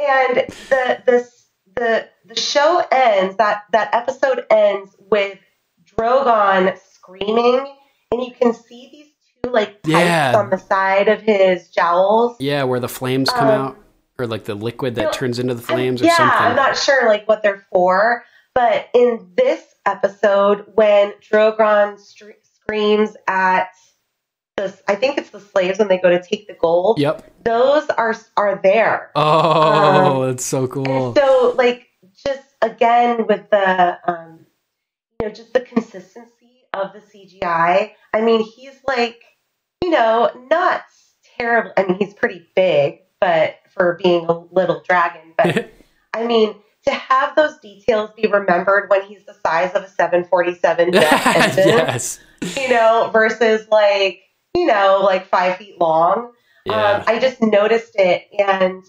and 0.00 0.36
the 0.70 1.02
the 1.06 1.28
the 1.76 2.08
the 2.24 2.40
show 2.40 2.82
ends 2.90 3.36
that 3.36 3.64
that 3.72 3.94
episode 3.94 4.46
ends 4.50 4.96
with 5.10 5.38
Drogon 5.98 6.76
screaming, 6.92 7.74
and 8.10 8.22
you 8.24 8.32
can 8.32 8.52
see 8.54 8.88
these 8.90 9.06
two 9.44 9.50
like 9.50 9.82
pipes 9.82 9.88
Yeah. 9.94 10.32
on 10.36 10.48
the 10.50 10.58
side 10.58 11.08
of 11.08 11.20
his 11.20 11.68
jowls. 11.68 12.36
Yeah, 12.40 12.64
where 12.64 12.80
the 12.80 12.88
flames 12.88 13.30
come 13.30 13.48
Um, 13.48 13.60
out, 13.68 13.76
or 14.18 14.26
like 14.26 14.44
the 14.44 14.54
liquid 14.54 14.94
that 14.96 15.02
no, 15.04 15.10
turns 15.12 15.38
into 15.38 15.54
the 15.54 15.60
I'm- 15.60 15.66
flames, 15.76 16.02
or 16.02 16.06
yeah, 16.06 16.16
something. 16.16 16.38
I'm 16.38 16.56
not 16.56 16.76
sure 16.76 17.06
like 17.06 17.28
what 17.28 17.42
they're 17.42 17.64
for, 17.70 18.24
but 18.56 18.88
in 18.94 19.32
this 19.36 19.62
episode, 19.84 20.64
when 20.76 21.12
Drogon 21.20 22.00
screams 22.00 23.14
at 23.28 23.68
the, 24.56 24.74
I 24.88 24.94
think 24.94 25.18
it's 25.18 25.28
the 25.28 25.40
slaves 25.40 25.78
when 25.78 25.88
they 25.88 25.98
go 25.98 26.08
to 26.08 26.22
take 26.22 26.48
the 26.48 26.54
gold. 26.54 26.98
Yep. 26.98 27.44
Those 27.44 27.86
are 27.90 28.16
are 28.38 28.58
there. 28.62 29.10
Oh, 29.14 30.22
Um, 30.22 30.26
that's 30.26 30.44
so 30.46 30.66
cool. 30.66 31.14
So, 31.14 31.54
like, 31.58 31.86
just 32.26 32.48
again 32.62 33.26
with 33.26 33.50
the, 33.50 33.98
um, 34.10 34.46
you 35.20 35.28
know, 35.28 35.34
just 35.34 35.52
the 35.52 35.60
consistency 35.60 36.62
of 36.72 36.94
the 36.94 37.00
CGI. 37.00 37.92
I 38.14 38.20
mean, 38.22 38.42
he's 38.42 38.80
like, 38.88 39.22
you 39.84 39.90
know, 39.90 40.30
not 40.50 40.82
terrible. 41.38 41.72
I 41.76 41.82
mean, 41.84 41.98
he's 41.98 42.14
pretty 42.14 42.46
big, 42.56 43.00
but 43.20 43.56
for 43.74 44.00
being 44.02 44.24
a 44.24 44.38
little 44.38 44.82
dragon. 44.88 45.34
But 45.36 45.70
I 46.14 46.26
mean, 46.26 46.54
to 46.86 46.94
have 46.94 47.34
those 47.36 47.58
details 47.58 48.10
be 48.16 48.28
remembered 48.28 48.88
when 48.88 49.02
he's 49.02 49.24
the 49.24 49.34
size 49.34 49.72
of 49.74 49.82
a 49.82 49.88
747 49.88 50.92
jet 50.92 51.26
engine, 51.36 51.68
yes. 51.68 52.20
you 52.56 52.68
know, 52.68 53.10
versus 53.12 53.66
like, 53.70 54.20
you 54.54 54.66
know, 54.66 55.00
like 55.02 55.26
five 55.26 55.56
feet 55.56 55.80
long. 55.80 56.32
Yeah. 56.64 56.92
Um, 56.92 57.04
I 57.06 57.18
just 57.18 57.40
noticed 57.40 57.92
it, 57.94 58.24
and 58.36 58.82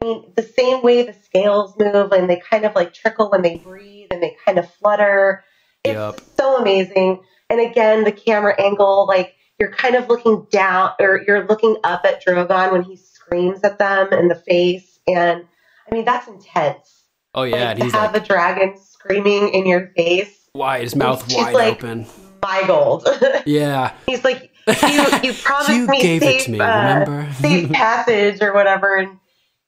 I 0.00 0.04
mean, 0.04 0.32
the 0.36 0.42
same 0.42 0.82
way 0.82 1.02
the 1.02 1.12
scales 1.12 1.74
move 1.78 2.12
and 2.12 2.28
they 2.28 2.40
kind 2.40 2.64
of 2.64 2.74
like 2.74 2.94
trickle 2.94 3.30
when 3.30 3.42
they 3.42 3.56
breathe 3.56 4.08
and 4.10 4.22
they 4.22 4.36
kind 4.44 4.58
of 4.58 4.72
flutter. 4.74 5.44
It's 5.84 5.94
Yup. 5.94 6.20
so 6.36 6.56
amazing. 6.56 7.22
And 7.50 7.60
again, 7.60 8.04
the 8.04 8.12
camera 8.12 8.60
angle, 8.60 9.06
like 9.06 9.34
you're 9.58 9.72
kind 9.72 9.96
of 9.96 10.08
looking 10.08 10.46
down 10.50 10.92
or 11.00 11.22
you're 11.26 11.46
looking 11.46 11.76
up 11.82 12.04
at 12.04 12.24
Drogon 12.24 12.72
when 12.72 12.82
he 12.82 12.96
screams 12.96 13.64
at 13.64 13.78
them 13.78 14.12
in 14.12 14.28
the 14.28 14.34
face. 14.34 14.98
And 15.08 15.44
I 15.90 15.94
mean, 15.94 16.04
that's 16.04 16.28
intense. 16.28 16.97
Oh 17.34 17.42
yeah, 17.44 17.56
like, 17.56 17.68
and 17.76 17.82
he's 17.84 17.92
have 17.92 18.12
like 18.14 18.22
a 18.22 18.26
dragon 18.26 18.74
screaming 18.82 19.48
in 19.50 19.66
your 19.66 19.88
face, 19.96 20.48
wide, 20.54 20.82
his 20.82 20.94
mouth 20.96 21.26
wide 21.32 21.54
like- 21.54 21.76
open. 21.84 22.06
my 22.42 22.62
gold. 22.66 23.08
Yeah. 23.46 23.92
He's 24.06 24.24
like, 24.24 24.50
you, 24.66 25.06
you 25.22 25.32
promised 25.32 25.70
You 25.70 25.86
me 25.86 26.00
gave 26.02 26.22
it 26.22 26.26
safe, 26.26 26.44
to 26.44 26.50
me, 26.52 26.60
uh, 26.60 26.98
remember? 27.00 27.32
safe 27.40 27.70
passage 27.72 28.42
or 28.42 28.52
whatever. 28.52 28.96
And, 28.96 29.18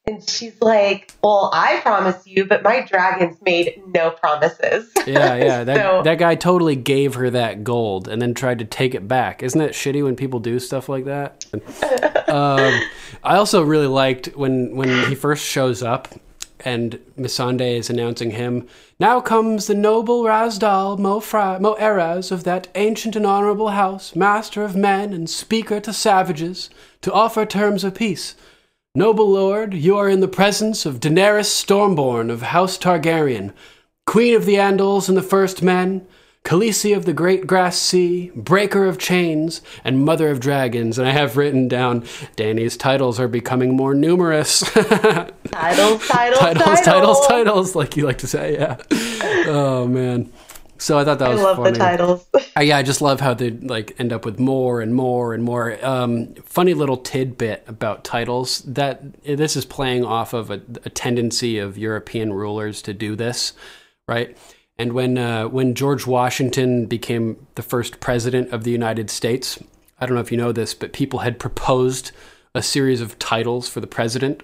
and 0.07 0.29
she's 0.29 0.61
like, 0.61 1.13
well, 1.23 1.51
I 1.55 1.81
promise 1.81 2.27
you, 2.27 2.45
but 2.47 2.63
my 2.63 2.83
dragons 2.87 3.37
made 3.43 3.81
no 3.87 4.11
promises. 4.11 4.91
Yeah, 5.07 5.35
yeah. 5.37 5.65
That 5.65 5.77
So- 5.77 6.03
that 6.03 6.19
guy 6.19 6.35
totally 6.35 6.77
gave 6.77 7.15
her 7.15 7.31
that 7.31 7.65
gold 7.65 8.09
and 8.09 8.21
then 8.21 8.35
tried 8.35 8.59
to 8.61 8.65
take 8.65 8.95
it 8.95 9.09
back. 9.09 9.43
Isn't 9.43 9.59
that 9.61 9.73
shitty 9.73 10.03
when 10.05 10.17
people 10.17 10.41
do 10.41 10.59
stuff 10.59 10.89
like 10.89 11.05
that? 11.07 11.45
um, 12.29 12.81
I 13.25 13.37
also 13.37 13.63
really 13.63 13.87
liked 13.87 14.27
when 14.37 14.77
when 14.77 14.89
he 15.09 15.15
first 15.15 15.45
shows 15.45 15.83
up 15.83 16.09
and 16.65 16.99
Missandei 17.19 17.77
is 17.77 17.91
announcing 17.91 18.33
him. 18.33 18.67
Now 18.99 19.21
comes 19.21 19.67
the 19.67 19.75
noble 19.75 20.25
Razdal 20.25 20.99
Mo, 20.99 21.21
of 22.31 22.45
that 22.45 22.69
ancient 22.75 23.17
and 23.17 23.27
honorable 23.27 23.71
house, 23.71 24.15
master 24.15 24.63
of 24.63 24.77
men 24.77 25.13
and 25.13 25.29
speaker 25.29 25.81
to 25.81 25.93
savages, 25.93 26.71
to 27.03 27.13
offer 27.13 27.47
terms 27.47 27.85
of 27.85 27.95
peace. 27.95 28.35
Noble 28.95 29.31
lord, 29.31 29.75
you 29.75 29.97
are 29.97 30.09
in 30.09 30.21
the 30.21 30.29
presence 30.29 30.85
of 30.85 31.01
Daenerys 31.01 31.47
Stormborn 31.47 32.31
of 32.31 32.43
House 32.43 32.77
Targaryen, 32.77 33.53
queen 34.07 34.35
of 34.35 34.47
the 34.47 34.57
Andals 34.57 35.09
and 35.09 35.17
the 35.17 35.23
First 35.23 35.63
Men, 35.63 36.07
Khaleesi 36.45 36.97
of 36.97 37.05
the 37.05 37.13
Great 37.13 37.47
Grass 37.47 37.79
Sea, 37.79 38.33
Breaker 38.35 38.87
of 38.87 38.99
Chains, 38.99 39.61
and 39.85 40.05
Mother 40.05 40.31
of 40.31 40.41
Dragons. 40.41 40.99
And 40.99 41.07
I 41.07 41.13
have 41.13 41.37
written 41.37 41.69
down 41.69 42.05
Danny's 42.37 42.77
titles 42.77 43.21
are 43.21 43.29
becoming 43.29 43.77
more 43.77 43.95
numerous. 43.95 44.61
titles, 44.73 45.35
titles, 45.51 46.09
titles, 46.09 46.81
titles, 46.81 47.27
titles, 47.27 47.77
like 47.77 47.97
you 47.97 48.05
like 48.07 48.19
to 48.19 48.27
say, 48.27 48.55
yeah. 48.55 48.77
Oh 49.47 49.87
man. 49.87 50.33
So 50.81 50.99
I 50.99 51.05
thought 51.05 51.19
that 51.19 51.29
I 51.29 51.33
was 51.35 51.41
I 51.41 51.45
love 51.45 51.57
funny. 51.59 51.73
the 51.73 51.79
titles. 51.79 52.27
Uh, 52.57 52.63
yeah, 52.63 52.79
I 52.79 52.83
just 52.83 53.01
love 53.01 53.21
how 53.21 53.33
they 53.33 53.51
like 53.51 53.95
end 54.01 54.13
up 54.13 54.25
with 54.25 54.41
more 54.41 54.81
and 54.81 54.93
more 54.93 55.33
and 55.33 55.45
more. 55.45 55.79
Um, 55.87 56.35
funny 56.45 56.75
little 56.75 56.97
tidbit 56.97 57.63
about 57.69 58.03
titles 58.03 58.63
that 58.63 59.23
this 59.23 59.55
is 59.55 59.65
playing 59.65 60.05
off 60.05 60.33
of 60.33 60.51
a, 60.51 60.61
a 60.85 60.91
tendency 60.91 61.59
of 61.59 61.79
European 61.79 62.33
rulers 62.33 62.83
to 62.83 62.93
do 62.93 63.15
this, 63.15 63.53
right? 64.09 64.37
And 64.81 64.95
when 64.95 65.19
uh, 65.19 65.47
when 65.49 65.75
George 65.75 66.07
Washington 66.07 66.87
became 66.87 67.47
the 67.55 67.63
first 67.63 68.01
president 68.01 68.51
of 68.51 68.65
the 68.65 68.71
United 68.71 69.11
States, 69.11 69.63
I 70.01 70.07
don't 70.07 70.15
know 70.15 70.23
if 70.23 70.33
you 70.33 70.39
know 70.39 70.53
this, 70.53 70.73
but 70.73 70.95
people 70.95 71.19
had 71.19 71.39
proposed 71.39 72.13
a 72.55 72.63
series 72.63 73.03
of 73.03 73.19
titles 73.19 73.69
for 73.69 73.81
the 73.81 73.87
president, 73.87 74.43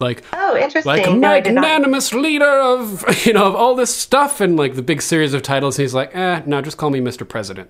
like 0.00 0.24
Oh, 0.32 0.56
interesting. 0.56 0.88
like 0.90 1.12
no, 1.12 1.28
I 1.32 1.40
did 1.40 1.52
not. 1.52 1.60
magnanimous 1.60 2.14
leader 2.14 2.48
of 2.50 3.04
you 3.26 3.34
know 3.34 3.44
of 3.44 3.54
all 3.54 3.74
this 3.74 3.94
stuff 3.94 4.40
and 4.40 4.56
like 4.56 4.74
the 4.74 4.82
big 4.82 5.02
series 5.02 5.34
of 5.34 5.42
titles. 5.42 5.78
And 5.78 5.82
he's 5.82 5.92
like, 5.92 6.16
eh, 6.16 6.40
no, 6.46 6.62
just 6.62 6.78
call 6.78 6.88
me 6.88 7.00
Mr. 7.00 7.28
President. 7.28 7.68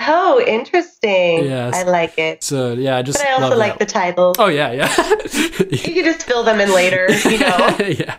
Oh, 0.00 0.42
interesting. 0.44 1.44
Yes. 1.44 1.76
I 1.76 1.84
like 1.84 2.18
it. 2.18 2.42
So 2.42 2.72
yeah, 2.72 2.96
I 2.96 3.02
just 3.02 3.20
But 3.20 3.28
I 3.28 3.32
also 3.34 3.56
like 3.56 3.78
the 3.78 3.86
titles. 3.86 4.34
Oh 4.40 4.48
yeah, 4.48 4.72
yeah, 4.72 4.92
You 5.70 5.78
can 5.94 6.04
just 6.04 6.26
fill 6.26 6.42
them 6.42 6.58
in 6.58 6.74
later, 6.74 7.06
you 7.28 7.38
know. 7.38 7.76
yeah. 7.86 8.16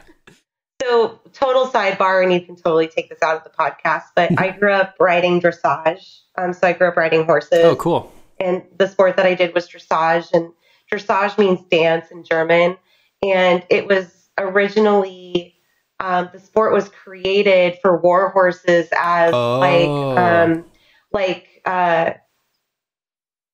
So, 0.82 1.19
total 1.34 1.67
sidebar, 1.67 2.23
and 2.23 2.34
you 2.34 2.41
can 2.41 2.55
totally 2.55 2.88
take 2.88 3.09
this 3.09 3.21
out 3.21 3.38
of 3.38 3.43
the 3.43 3.49
podcast. 3.51 4.03
But 4.15 4.38
I 4.39 4.49
grew 4.51 4.71
up 4.73 4.95
riding 4.99 5.39
dressage. 5.41 6.19
Um, 6.38 6.53
so 6.53 6.67
I 6.67 6.73
grew 6.73 6.88
up 6.88 6.97
riding 6.97 7.25
horses. 7.25 7.59
Oh, 7.63 7.75
cool. 7.75 8.11
and 8.39 8.63
the 8.77 8.88
sport 8.88 9.15
that 9.17 9.25
I 9.25 9.36
did 9.36 9.53
was 9.53 9.67
dressage, 9.69 10.32
and 10.34 10.51
dressage 10.91 11.38
means 11.38 11.61
dance 11.69 12.09
in 12.11 12.23
German, 12.23 12.77
and 13.23 13.63
it 13.69 13.88
was 13.88 14.29
originally 14.38 15.55
um, 15.99 16.29
the 16.34 16.39
sport 16.39 16.73
was 16.73 16.89
created 16.89 17.77
for 17.82 17.97
war 17.97 18.29
horses 18.29 18.88
as 18.97 19.32
Oh. 19.34 19.59
like 19.59 20.17
um, 20.17 20.65
like 21.13 21.61
uh, 21.65 22.13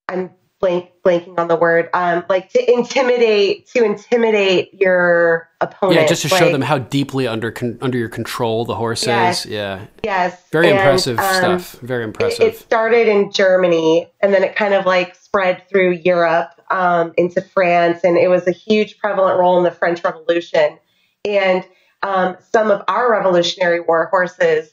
I'm 0.08 0.30
blank 0.60 0.90
blanking 1.04 1.38
on 1.38 1.46
the 1.46 1.54
word 1.56 1.88
um, 1.94 2.24
like 2.28 2.50
to 2.50 2.72
intimidate 2.72 3.66
to 3.68 3.84
intimidate 3.84 4.74
your 4.74 5.48
opponent. 5.60 6.00
Yeah, 6.00 6.06
just 6.06 6.22
to 6.22 6.28
show 6.28 6.50
them 6.50 6.62
how 6.62 6.78
deeply 6.78 7.26
under 7.26 7.50
con- 7.50 7.78
under 7.80 7.96
your 7.96 8.08
control 8.08 8.64
the 8.64 8.74
horse 8.74 9.06
Yes. 9.06 9.44
is. 9.44 9.52
Yeah, 9.52 9.86
yes, 10.02 10.42
very 10.50 10.68
and, 10.68 10.78
impressive 10.78 11.18
um, 11.18 11.34
stuff. 11.34 11.72
Very 11.80 12.02
it, 12.02 12.08
impressive. 12.08 12.46
it 12.46 12.56
started 12.56 13.08
in 13.08 13.30
Germany 13.30 14.10
and 14.20 14.34
then 14.34 14.42
it 14.42 14.56
kind 14.56 14.74
of 14.74 14.84
like 14.84 15.14
spread 15.14 15.68
through 15.68 15.92
Europe 15.92 16.50
um, 16.70 17.12
into 17.16 17.40
France, 17.40 18.00
and 18.04 18.16
it 18.18 18.28
was 18.28 18.46
a 18.46 18.52
huge 18.52 18.98
prevalent 18.98 19.38
role 19.38 19.58
in 19.58 19.64
the 19.64 19.70
French 19.70 20.02
Revolution. 20.02 20.78
And 21.24 21.64
um, 22.02 22.36
some 22.50 22.70
of 22.70 22.82
our 22.88 23.10
Revolutionary 23.10 23.80
War 23.80 24.08
horses 24.10 24.70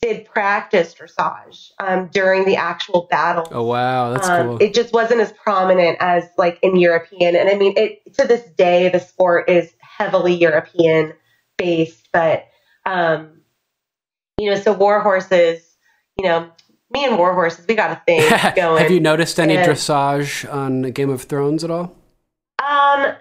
did 0.00 0.24
practice 0.26 0.94
dressage 0.94 1.70
um, 1.80 2.08
during 2.12 2.44
the 2.44 2.56
actual 2.56 3.06
battle. 3.10 3.48
oh 3.52 3.64
wow, 3.64 4.12
that's 4.12 4.28
Um, 4.28 4.46
cool. 4.46 4.58
It 4.62 4.74
just 4.74 4.92
wasn't 4.92 5.20
as 5.20 5.32
prominent 5.32 5.98
as 6.00 6.24
like 6.38 6.58
in 6.62 6.76
European, 6.76 7.34
and 7.36 7.48
I 7.48 7.54
mean, 7.54 7.74
it 7.76 8.14
to 8.14 8.26
this 8.26 8.42
day 8.56 8.88
the 8.88 9.00
sport 9.00 9.48
is 9.48 9.72
heavily 9.80 10.34
European 10.34 11.12
based. 11.56 12.08
But 12.12 12.46
um, 12.86 13.40
you 14.38 14.50
know, 14.50 14.56
so 14.56 14.72
war 14.72 15.00
horses, 15.00 15.60
you 16.16 16.24
know, 16.24 16.48
me 16.90 17.04
and 17.04 17.18
war 17.18 17.34
horses, 17.34 17.66
we 17.68 17.74
got 17.74 17.90
a 17.90 18.02
thing 18.06 18.20
going. 18.56 18.78
Have 18.82 18.90
you 18.90 19.00
noticed 19.00 19.38
any 19.40 19.56
And- 19.56 19.68
dressage 19.68 20.50
on 20.52 20.82
Game 20.92 21.10
of 21.10 21.22
Thrones 21.22 21.64
at 21.64 21.70
all? 21.70 21.94
Um, 22.66 23.14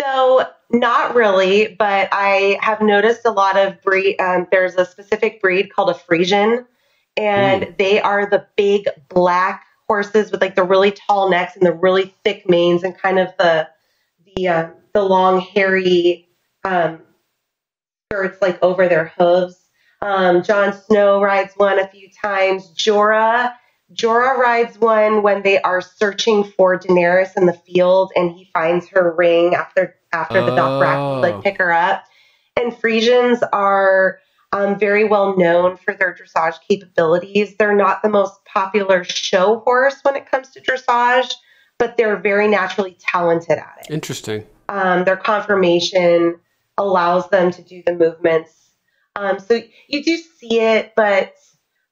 so 0.00 0.46
not 0.70 1.14
really, 1.14 1.74
but 1.78 2.08
I 2.12 2.58
have 2.60 2.80
noticed 2.80 3.22
a 3.24 3.30
lot 3.30 3.56
of 3.56 3.80
breed. 3.82 4.20
Um, 4.20 4.46
there's 4.50 4.74
a 4.76 4.84
specific 4.84 5.40
breed 5.40 5.72
called 5.72 5.90
a 5.90 5.94
Frisian, 5.94 6.66
and 7.16 7.74
they 7.78 8.00
are 8.00 8.28
the 8.28 8.46
big 8.56 8.88
black 9.08 9.64
horses 9.88 10.30
with 10.30 10.40
like 10.40 10.54
the 10.54 10.62
really 10.62 10.92
tall 10.92 11.30
necks 11.30 11.56
and 11.56 11.66
the 11.66 11.72
really 11.72 12.14
thick 12.24 12.48
manes 12.48 12.84
and 12.84 12.96
kind 12.96 13.18
of 13.18 13.28
the 13.38 13.68
the 14.36 14.48
um, 14.48 14.72
the 14.94 15.02
long 15.02 15.40
hairy 15.40 16.28
um, 16.64 17.00
skirts 18.10 18.40
like 18.40 18.62
over 18.62 18.88
their 18.88 19.12
hooves. 19.18 19.56
Um, 20.02 20.42
Jon 20.42 20.72
Snow 20.72 21.20
rides 21.20 21.52
one 21.56 21.78
a 21.78 21.88
few 21.88 22.08
times. 22.22 22.72
Jorah 22.74 23.52
Jorah 23.92 24.36
rides 24.36 24.78
one 24.78 25.22
when 25.22 25.42
they 25.42 25.60
are 25.62 25.80
searching 25.80 26.44
for 26.44 26.78
Daenerys 26.78 27.36
in 27.36 27.46
the 27.46 27.52
field, 27.52 28.12
and 28.14 28.30
he 28.30 28.48
finds 28.52 28.88
her 28.88 29.12
ring 29.16 29.54
after 29.54 29.96
after 30.12 30.40
the 30.44 30.50
Dothraki 30.52 31.18
Oh. 31.18 31.20
like 31.20 31.42
pick 31.42 31.58
her 31.58 31.72
up. 31.72 32.04
And 32.56 32.76
Frisians 32.76 33.42
are 33.52 34.18
um, 34.52 34.78
very 34.78 35.04
well 35.04 35.36
known 35.36 35.76
for 35.76 35.94
their 35.94 36.14
dressage 36.14 36.56
capabilities. 36.68 37.54
They're 37.56 37.74
not 37.76 38.02
the 38.02 38.08
most 38.08 38.44
popular 38.44 39.04
show 39.04 39.60
horse 39.60 39.96
when 40.02 40.16
it 40.16 40.28
comes 40.30 40.50
to 40.50 40.60
dressage, 40.60 41.32
but 41.78 41.96
they're 41.96 42.16
very 42.16 42.48
naturally 42.48 42.96
talented 43.00 43.58
at 43.58 43.78
it. 43.88 43.92
Interesting. 43.92 44.44
Um, 44.68 45.04
their 45.04 45.16
conformation 45.16 46.36
allows 46.78 47.28
them 47.30 47.50
to 47.52 47.62
do 47.62 47.82
the 47.86 47.92
movements. 47.94 48.70
Um, 49.16 49.38
so 49.38 49.60
you 49.88 50.02
do 50.04 50.16
see 50.38 50.60
it, 50.60 50.92
but 50.96 51.34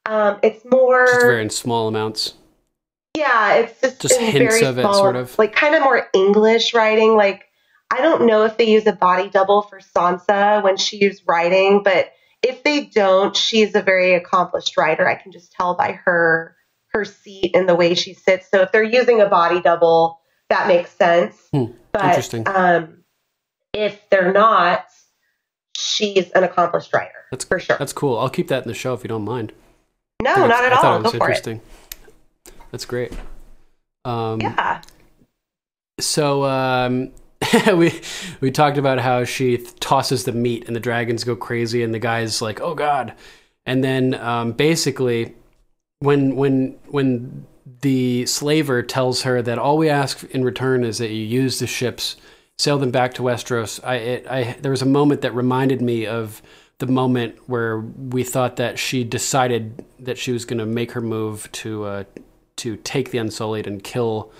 um, 0.06 0.38
it's 0.42 0.64
more 0.70 1.06
Just 1.06 1.20
very 1.20 1.42
in 1.42 1.50
small 1.50 1.88
amounts. 1.88 2.34
yeah, 3.16 3.54
it's 3.54 3.80
just, 3.80 4.00
Just 4.00 4.18
hints 4.18 4.56
very 4.56 4.64
of 4.64 4.78
it, 4.78 4.82
small, 4.82 4.94
sort 4.94 5.16
of. 5.16 5.36
like 5.38 5.54
kind 5.54 5.74
of 5.74 5.82
more 5.82 6.08
English 6.14 6.74
writing. 6.74 7.16
Like 7.16 7.44
I 7.90 8.02
don't 8.02 8.26
know 8.26 8.44
if 8.44 8.56
they 8.56 8.68
use 8.68 8.86
a 8.86 8.92
body 8.92 9.30
double 9.30 9.62
for 9.62 9.80
Sansa 9.80 10.62
when 10.62 10.76
she's 10.76 11.22
writing, 11.26 11.82
but 11.82 12.12
if 12.42 12.62
they 12.62 12.84
don't, 12.86 13.34
she's 13.36 13.74
a 13.74 13.82
very 13.82 14.14
accomplished 14.14 14.76
writer. 14.76 15.08
I 15.08 15.14
can 15.14 15.32
just 15.32 15.52
tell 15.52 15.74
by 15.74 15.92
her 16.04 16.54
her 16.92 17.04
seat 17.04 17.52
and 17.54 17.68
the 17.68 17.74
way 17.74 17.94
she 17.94 18.14
sits. 18.14 18.50
So 18.50 18.62
if 18.62 18.72
they're 18.72 18.82
using 18.82 19.20
a 19.20 19.26
body 19.26 19.60
double, 19.60 20.20
that 20.48 20.68
makes 20.68 20.90
sense. 20.90 21.36
Hmm, 21.52 21.66
But 21.92 22.04
interesting. 22.06 22.46
um, 22.48 23.04
if 23.74 24.00
they're 24.10 24.32
not, 24.32 24.86
she's 25.76 26.30
an 26.32 26.44
accomplished 26.44 26.92
writer 26.94 27.12
That's 27.30 27.44
for 27.44 27.58
sure. 27.58 27.76
That's 27.78 27.92
cool. 27.92 28.18
I'll 28.18 28.30
keep 28.30 28.48
that 28.48 28.62
in 28.62 28.68
the 28.68 28.74
show 28.74 28.94
if 28.94 29.02
you 29.04 29.08
don't 29.08 29.24
mind. 29.24 29.52
no, 30.22 30.46
not 30.46 30.64
at 30.64 30.72
I 30.72 30.76
thought 30.76 30.84
all. 30.84 30.96
it 31.00 31.02
was 31.02 31.12
Go 31.12 31.18
for 31.18 31.30
it. 31.30 31.60
That's 32.70 32.84
great. 32.84 33.12
Um, 34.04 34.40
Yeah. 34.40 34.80
So 36.00 36.44
um, 36.44 37.12
we 37.74 38.00
we 38.40 38.50
talked 38.50 38.78
about 38.78 38.98
how 38.98 39.24
she 39.24 39.58
tosses 39.80 40.24
the 40.24 40.32
meat 40.32 40.66
and 40.66 40.74
the 40.74 40.80
dragons 40.80 41.24
go 41.24 41.36
crazy 41.36 41.82
and 41.82 41.94
the 41.94 41.98
guy's 41.98 42.42
like, 42.42 42.60
"Oh 42.60 42.74
God!" 42.74 43.14
And 43.64 43.84
then 43.84 44.14
um, 44.14 44.52
basically, 44.52 45.34
when 46.00 46.36
when 46.36 46.78
when 46.86 47.46
the 47.80 48.26
slaver 48.26 48.82
tells 48.82 49.22
her 49.22 49.42
that 49.42 49.58
all 49.58 49.78
we 49.78 49.88
ask 49.88 50.24
in 50.30 50.44
return 50.44 50.84
is 50.84 50.98
that 50.98 51.10
you 51.10 51.22
use 51.22 51.58
the 51.58 51.66
ships, 51.66 52.16
sail 52.58 52.78
them 52.78 52.90
back 52.90 53.14
to 53.14 53.22
Westeros, 53.22 53.78
I, 53.84 53.94
it, 53.96 54.26
I 54.28 54.56
there 54.60 54.70
was 54.70 54.82
a 54.82 54.86
moment 54.86 55.20
that 55.22 55.34
reminded 55.34 55.80
me 55.80 56.06
of 56.06 56.42
the 56.78 56.86
moment 56.86 57.36
where 57.48 57.78
we 57.78 58.24
thought 58.24 58.56
that 58.56 58.78
she 58.78 59.04
decided 59.04 59.84
that 59.98 60.18
she 60.18 60.32
was 60.32 60.44
going 60.44 60.58
to 60.58 60.66
make 60.66 60.92
her 60.92 61.00
move 61.00 61.50
to 61.52 61.84
uh, 61.84 62.04
to 62.56 62.76
take 62.76 63.10
the 63.10 63.18
Unsullied 63.18 63.66
and 63.66 63.82
kill 63.82 64.32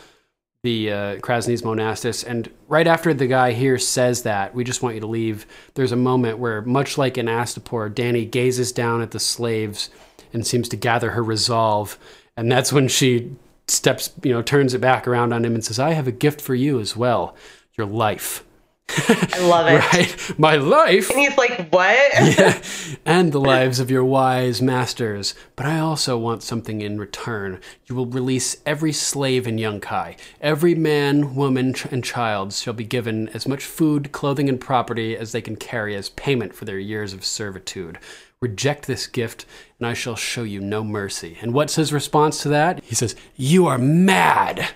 the 0.63 0.91
uh, 0.91 1.17
Kraznys 1.19 1.63
Monastis. 1.63 2.25
And 2.27 2.51
right 2.67 2.87
after 2.87 3.15
the 3.15 3.27
guy 3.27 3.53
here 3.53 3.79
says 3.79 4.23
that, 4.23 4.55
we 4.55 4.65
just 4.65 4.83
want 4.83 4.97
you 4.97 5.01
to 5.01 5.07
leave, 5.07 5.47
there's 5.75 5.93
a 5.93 5.97
moment 5.97 6.39
where, 6.39 6.63
much 6.63 6.99
like 6.99 7.17
in 7.17 7.27
Astapor, 7.27 7.95
Danny 7.95 8.25
gazes 8.25 8.73
down 8.73 9.01
at 9.01 9.13
the 9.13 9.21
slaves 9.21 9.91
and 10.33 10.47
seems 10.47 10.69
to 10.71 10.77
gather 10.77 11.13
her 11.13 11.23
resolve. 11.23 11.99
And 12.37 12.51
that's 12.51 12.73
when 12.73 12.89
she 12.89 13.37
steps, 13.69 14.11
you 14.23 14.33
know, 14.33 14.43
turns 14.43 14.75
it 14.75 14.81
back 14.81 15.07
around 15.07 15.33
on 15.33 15.45
him 15.45 15.55
and 15.55 15.65
says, 15.65 15.79
I 15.79 15.93
have 15.93 16.09
a 16.09 16.13
gift 16.13 16.41
for 16.41 16.55
you 16.55 16.81
as 16.81 16.97
well 16.97 17.37
your 17.77 17.87
life. 17.87 18.45
I 19.09 19.39
love 19.41 19.67
it. 19.67 19.79
right? 19.93 20.39
My 20.39 20.57
life 20.57 21.11
And 21.11 21.19
he's 21.19 21.37
like, 21.37 21.69
what? 21.71 22.13
yeah, 22.15 22.61
and 23.07 23.33
the 23.33 23.41
lives 23.41 23.81
of 23.81 23.91
your 23.91 24.05
wise 24.05 24.63
masters. 24.63 25.35
But 25.57 25.67
I 25.67 25.79
also 25.79 26.17
want 26.17 26.43
something 26.43 26.81
in 26.81 26.99
return. 26.99 27.61
You 27.87 27.95
will 27.95 28.07
release 28.07 28.57
every 28.65 28.93
slave 28.93 29.47
in 29.47 29.57
Yunkai. 29.57 30.17
Every 30.41 30.75
man, 30.75 31.35
woman, 31.35 31.75
and 31.91 32.03
child 32.03 32.53
shall 32.55 32.73
be 32.75 32.85
given 32.85 33.29
as 33.31 33.47
much 33.47 33.65
food, 33.65 34.11
clothing, 34.13 34.49
and 34.49 34.61
property 34.61 35.17
as 35.17 35.33
they 35.33 35.43
can 35.43 35.57
carry 35.57 35.95
as 35.95 36.09
payment 36.11 36.55
for 36.55 36.65
their 36.65 36.79
years 36.79 37.13
of 37.13 37.25
servitude. 37.25 37.99
Reject 38.41 38.87
this 38.87 39.07
gift, 39.07 39.45
and 39.79 39.87
I 39.87 39.95
shall 39.95 40.15
show 40.17 40.45
you 40.45 40.61
no 40.61 40.85
mercy. 40.85 41.37
And 41.43 41.53
what's 41.53 41.75
his 41.75 41.93
response 41.93 42.43
to 42.43 42.49
that? 42.51 42.83
He 42.85 42.95
says, 42.95 43.17
You 43.37 43.67
are 43.67 43.79
mad. 43.79 44.71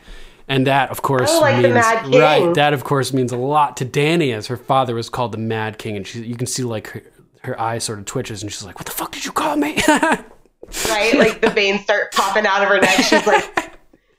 And 0.49 0.67
that, 0.67 0.91
of 0.91 1.03
course, 1.03 1.31
Oh, 1.33 1.41
like 1.41 1.63
means 1.63 1.75
right. 1.75 2.55
That, 2.55 2.73
of 2.73 2.85
course, 2.85 3.13
means 3.13 3.33
a 3.33 3.37
lot 3.37 3.77
to 3.79 3.85
Danny, 3.85 4.33
as 4.33 4.49
her 4.49 4.57
father 4.57 4.95
was 4.95 5.09
called 5.09 5.33
the 5.33 5.39
Mad 5.39 5.79
King, 5.79 5.97
and 5.97 6.07
she, 6.07 6.23
you 6.25 6.37
can 6.37 6.47
see 6.47 6.63
like 6.65 6.89
her, 6.89 7.03
her 7.43 7.61
eye 7.61 7.79
sort 7.79 7.99
of 7.99 8.05
twitches, 8.05 8.43
and 8.43 8.51
she's 8.53 8.65
like, 8.65 8.79
"What 8.79 8.87
the 8.87 8.93
fuck 8.93 9.13
did 9.13 9.25
you 9.25 9.33
call 9.33 9.57
me?" 9.57 9.79
right? 9.89 11.15
Like 11.15 11.41
the 11.41 11.51
veins 11.51 11.83
start 11.83 12.13
popping 12.13 12.47
out 12.47 12.63
of 12.63 12.69
her 12.69 12.81
neck. 12.81 12.97
She's 12.97 13.27
like, 13.27 13.73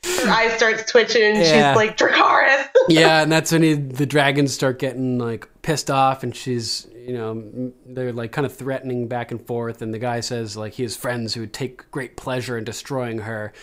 her 0.06 0.30
eye 0.30 0.54
starts 0.58 0.90
twitching. 0.92 1.36
Yeah. 1.36 1.72
She's 1.72 1.76
like, 1.76 1.98
Dracarys. 1.98 2.68
yeah, 2.90 3.22
and 3.24 3.32
that's 3.32 3.52
when 3.52 3.64
he, 3.64 3.74
the 3.74 4.06
dragons 4.06 4.54
start 4.54 4.80
getting 4.80 5.18
like 5.18 5.48
pissed 5.62 5.90
off, 5.90 6.24
and 6.24 6.36
she's, 6.36 6.88
you 6.96 7.14
know, 7.14 7.72
they're 7.86 8.14
like 8.14 8.32
kind 8.32 8.46
of 8.46 8.56
threatening 8.56 9.08
back 9.08 9.32
and 9.32 9.46
forth, 9.46 9.82
and 9.82 9.94
the 9.94 10.00
guy 10.00 10.20
says 10.20 10.58
like 10.58 10.74
he 10.74 10.84
has 10.84 10.96
friends 10.96 11.34
who 11.34 11.42
would 11.42 11.54
take 11.54 11.90
great 11.92 12.18
pleasure 12.18 12.58
in 12.58 12.64
destroying 12.64 13.20
her, 13.20 13.54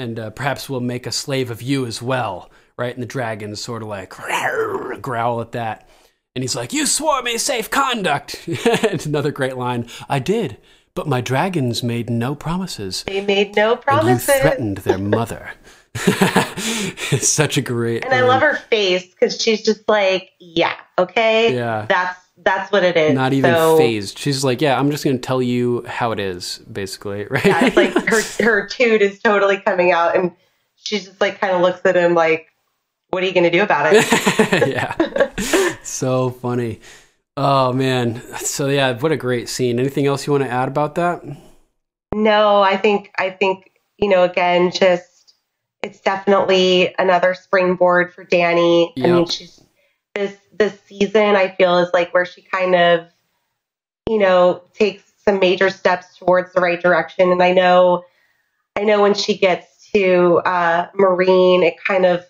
and 0.00 0.18
uh, 0.18 0.30
perhaps 0.30 0.68
will 0.68 0.80
make 0.80 1.06
a 1.06 1.12
slave 1.12 1.50
of 1.50 1.60
you 1.62 1.84
as 1.86 2.00
well, 2.00 2.50
right? 2.78 2.94
And 2.94 3.02
the 3.02 3.06
dragons 3.06 3.60
sort 3.62 3.82
of 3.82 3.88
like 3.88 4.10
growl 5.02 5.40
at 5.40 5.52
that. 5.52 5.88
And 6.34 6.42
he's 6.42 6.56
like, 6.56 6.72
You 6.72 6.86
swore 6.86 7.22
me 7.22 7.38
safe 7.38 7.70
conduct. 7.70 8.48
and 8.66 9.04
another 9.04 9.30
great 9.30 9.56
line 9.56 9.88
I 10.08 10.18
did, 10.18 10.56
but 10.94 11.06
my 11.06 11.20
dragons 11.20 11.82
made 11.82 12.08
no 12.08 12.34
promises. 12.34 13.04
They 13.06 13.24
made 13.24 13.54
no 13.56 13.76
promises. 13.76 14.28
And 14.28 14.36
you 14.36 14.40
threatened 14.42 14.78
their 14.78 14.98
mother. 15.18 15.50
it's 15.94 17.28
such 17.28 17.58
a 17.58 17.60
great. 17.60 18.04
And 18.04 18.14
I 18.14 18.22
love 18.22 18.42
her 18.42 18.54
face 18.54 19.06
because 19.06 19.40
she's 19.40 19.62
just 19.62 19.88
like, 19.88 20.30
yeah, 20.38 20.76
okay, 20.96 21.54
Yeah. 21.54 21.86
that's 21.88 22.16
that's 22.42 22.72
what 22.72 22.84
it 22.84 22.96
is. 22.96 23.14
Not 23.14 23.32
even 23.32 23.54
so, 23.54 23.76
phased. 23.76 24.18
She's 24.18 24.44
like, 24.44 24.60
yeah, 24.60 24.78
I'm 24.78 24.90
just 24.90 25.04
going 25.04 25.16
to 25.16 25.22
tell 25.22 25.42
you 25.42 25.84
how 25.86 26.12
it 26.12 26.18
is, 26.18 26.58
basically, 26.70 27.24
right? 27.30 27.44
Yeah, 27.44 27.66
it's 27.66 27.76
like 27.76 27.92
her 28.08 28.44
her 28.44 28.66
toot 28.66 29.02
is 29.02 29.20
totally 29.20 29.58
coming 29.58 29.92
out, 29.92 30.16
and 30.16 30.32
she 30.76 30.98
just 30.98 31.20
like 31.20 31.40
kind 31.40 31.54
of 31.54 31.62
looks 31.62 31.84
at 31.84 31.96
him 31.96 32.14
like, 32.14 32.48
what 33.10 33.22
are 33.22 33.26
you 33.26 33.32
gonna 33.32 33.50
do 33.50 33.62
about 33.62 33.92
it? 33.92 34.68
yeah. 34.68 35.76
so 35.82 36.30
funny. 36.30 36.80
Oh, 37.36 37.72
man. 37.72 38.22
So, 38.38 38.68
yeah, 38.68 38.98
what 38.98 39.12
a 39.12 39.16
great 39.16 39.48
scene. 39.48 39.78
Anything 39.78 40.06
else 40.06 40.26
you 40.26 40.32
want 40.32 40.44
to 40.44 40.50
add 40.50 40.68
about 40.68 40.96
that? 40.96 41.24
No, 42.14 42.60
I 42.60 42.76
think 42.76 43.12
I 43.18 43.30
think 43.30 43.70
you 43.98 44.08
know 44.08 44.24
again 44.24 44.72
just 44.72 45.34
it's 45.82 46.00
definitely 46.00 46.94
another 46.98 47.34
springboard 47.34 48.12
for 48.12 48.24
Danny. 48.24 48.92
I 48.98 49.00
mean 49.00 49.26
she's 49.26 49.60
this 50.14 50.36
this 50.60 50.78
season 50.82 51.34
I 51.34 51.48
feel 51.48 51.78
is 51.78 51.90
like 51.92 52.14
where 52.14 52.24
she 52.24 52.42
kind 52.42 52.76
of 52.76 53.06
you 54.08 54.18
know 54.18 54.62
takes 54.74 55.02
some 55.24 55.40
major 55.40 55.70
steps 55.70 56.16
towards 56.16 56.52
the 56.52 56.60
right 56.60 56.80
direction 56.80 57.32
and 57.32 57.42
I 57.42 57.52
know 57.52 58.04
I 58.76 58.84
know 58.84 59.02
when 59.02 59.14
she 59.14 59.36
gets 59.36 59.90
to 59.92 60.40
uh 60.44 60.86
Meereen 60.92 61.64
it 61.64 61.74
kind 61.84 62.06
of 62.06 62.24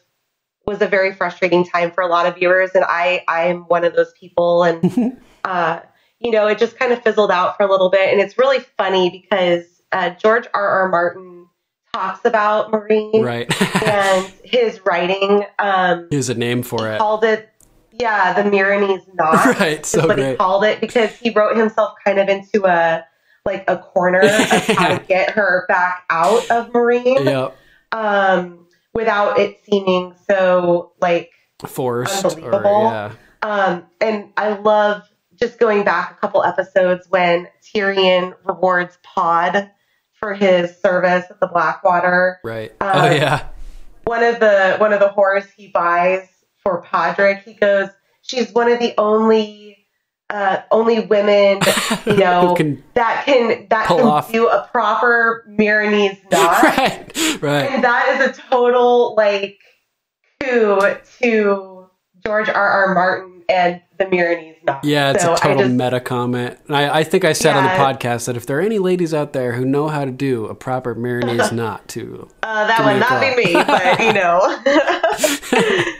was 0.66 0.80
a 0.80 0.86
very 0.86 1.12
frustrating 1.12 1.66
time 1.66 1.90
for 1.90 2.02
a 2.02 2.06
lot 2.06 2.26
of 2.26 2.36
viewers 2.36 2.70
and 2.74 2.84
I 2.88 3.24
I'm 3.28 3.62
one 3.64 3.84
of 3.84 3.94
those 3.94 4.12
people 4.18 4.62
and 4.62 5.18
uh 5.44 5.80
you 6.22 6.30
know, 6.30 6.46
it 6.48 6.58
just 6.58 6.78
kind 6.78 6.92
of 6.92 7.02
fizzled 7.02 7.30
out 7.30 7.56
for 7.56 7.62
a 7.62 7.70
little 7.70 7.88
bit. 7.88 8.12
And 8.12 8.20
it's 8.20 8.36
really 8.36 8.58
funny 8.76 9.08
because 9.08 9.64
uh, 9.90 10.10
George 10.10 10.46
R. 10.52 10.68
R. 10.68 10.88
Martin 10.90 11.46
talks 11.94 12.26
about 12.26 12.70
Meereen 12.70 13.24
Right. 13.24 13.50
and 13.82 14.30
his 14.44 14.80
writing. 14.84 15.46
Um, 15.58 16.08
Here's 16.10 16.28
a 16.28 16.34
name 16.34 16.62
for 16.62 16.86
he 16.86 16.94
it. 16.94 16.98
called 16.98 17.24
it, 17.24 17.49
yeah, 18.00 18.32
the 18.32 18.48
Meereenese 18.48 19.06
knot. 19.14 19.46
Right, 19.60 19.80
is 19.80 19.86
so 19.86 20.06
what 20.06 20.18
he 20.18 20.34
called 20.34 20.64
it 20.64 20.80
because 20.80 21.14
he 21.16 21.30
wrote 21.30 21.56
himself 21.56 21.94
kind 22.04 22.18
of 22.18 22.28
into 22.28 22.66
a 22.66 23.04
like 23.44 23.64
a 23.68 23.78
corner 23.78 24.20
of 24.20 24.30
how 24.30 24.98
to 24.98 25.04
get 25.06 25.30
her 25.30 25.64
back 25.68 26.04
out 26.10 26.50
of 26.50 26.70
Meereen 26.72 27.24
Yep. 27.24 27.56
um, 27.92 28.66
without 28.94 29.38
it 29.38 29.60
seeming 29.64 30.14
so 30.28 30.92
like 31.00 31.30
Forced. 31.66 32.24
Or, 32.38 32.62
yeah. 32.62 33.12
Um, 33.42 33.86
and 34.00 34.32
I 34.36 34.54
love 34.54 35.02
just 35.38 35.58
going 35.58 35.84
back 35.84 36.12
a 36.12 36.14
couple 36.20 36.42
episodes 36.44 37.06
when 37.08 37.48
Tyrion 37.62 38.34
rewards 38.44 38.98
Pod 39.02 39.70
for 40.12 40.34
his 40.34 40.76
service 40.80 41.24
at 41.30 41.40
the 41.40 41.46
Blackwater. 41.46 42.38
Right. 42.44 42.70
Um, 42.80 42.90
oh, 42.94 43.10
yeah. 43.10 43.48
One 44.04 44.22
of 44.22 44.40
the 44.40 44.76
one 44.78 44.92
of 44.92 45.00
the 45.00 45.08
whores 45.08 45.48
he 45.56 45.68
buys 45.68 46.28
for 46.62 46.82
Podrick, 46.82 47.42
he 47.44 47.54
goes, 47.54 47.88
"She's 48.22 48.52
one 48.52 48.70
of 48.70 48.78
the 48.78 48.94
only 48.98 49.78
uh, 50.28 50.62
only 50.70 51.00
women, 51.06 51.60
you 52.06 52.16
know, 52.16 52.54
can- 52.56 52.82
that 52.94 53.24
can 53.26 53.66
that 53.70 53.86
can 53.88 54.00
off- 54.00 54.30
do 54.32 54.48
a 54.48 54.68
proper 54.70 55.44
Meereenese 55.50 56.18
knot." 56.30 56.62
Right. 56.62 57.42
Right. 57.42 57.70
And 57.70 57.82
that 57.84 58.20
is 58.20 58.38
a 58.38 58.40
total 58.42 59.14
like 59.16 59.58
coup 60.40 60.78
to 61.22 61.86
George 62.24 62.48
R. 62.48 62.54
R. 62.54 62.94
Martin 62.94 63.42
and 63.48 63.80
the 63.98 64.04
Miranese 64.06 64.56
knot. 64.64 64.84
Yeah, 64.84 65.10
it's 65.12 65.24
So 65.24 65.34
a 65.34 65.36
total 65.36 65.64
just- 65.64 65.74
meta 65.74 66.00
comment. 66.00 66.58
And 66.68 66.76
I, 66.76 66.98
I 67.00 67.04
think 67.04 67.24
I 67.24 67.32
said 67.32 67.56
on 67.56 67.64
the 67.64 67.70
podcast 67.70 68.26
that 68.26 68.36
if 68.36 68.46
there 68.46 68.58
are 68.58 68.62
any 68.62 68.78
ladies 68.78 69.12
out 69.12 69.32
there 69.32 69.52
who 69.54 69.64
know 69.64 69.88
how 69.88 70.04
to 70.04 70.10
do 70.10 70.46
a 70.46 70.54
proper 70.54 70.94
Meereenese 70.94 71.50
knot 71.56 71.88
to 71.88 72.28
Uh, 72.42 72.66
that 72.66 72.84
would 72.84 73.00
not 73.00 73.20
be 73.20 73.44
me, 73.44 73.54
but 73.54 74.00
you 74.00 74.12
know, 74.12 75.98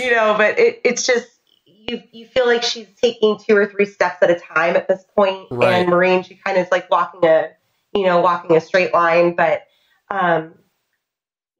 you 0.00 0.10
know, 0.10 0.34
but 0.36 0.58
it, 0.58 0.80
it's 0.84 1.06
just 1.06 1.26
you. 1.64 2.02
You 2.12 2.26
feel 2.26 2.46
like 2.46 2.62
she's 2.62 2.86
taking 3.02 3.38
two 3.38 3.56
or 3.56 3.66
three 3.66 3.86
steps 3.86 4.22
at 4.22 4.30
a 4.30 4.38
time 4.38 4.76
at 4.76 4.88
this 4.88 5.04
point, 5.16 5.48
Right. 5.50 5.72
and 5.74 5.88
Meereen, 5.90 6.24
she 6.24 6.34
kind 6.36 6.56
of 6.58 6.66
is 6.66 6.70
like 6.72 6.90
walking 6.90 7.24
a, 7.24 7.50
you 7.94 8.04
know, 8.04 8.20
walking 8.20 8.56
a 8.56 8.60
straight 8.60 8.92
line, 8.92 9.34
but, 9.36 9.62
um, 10.10 10.54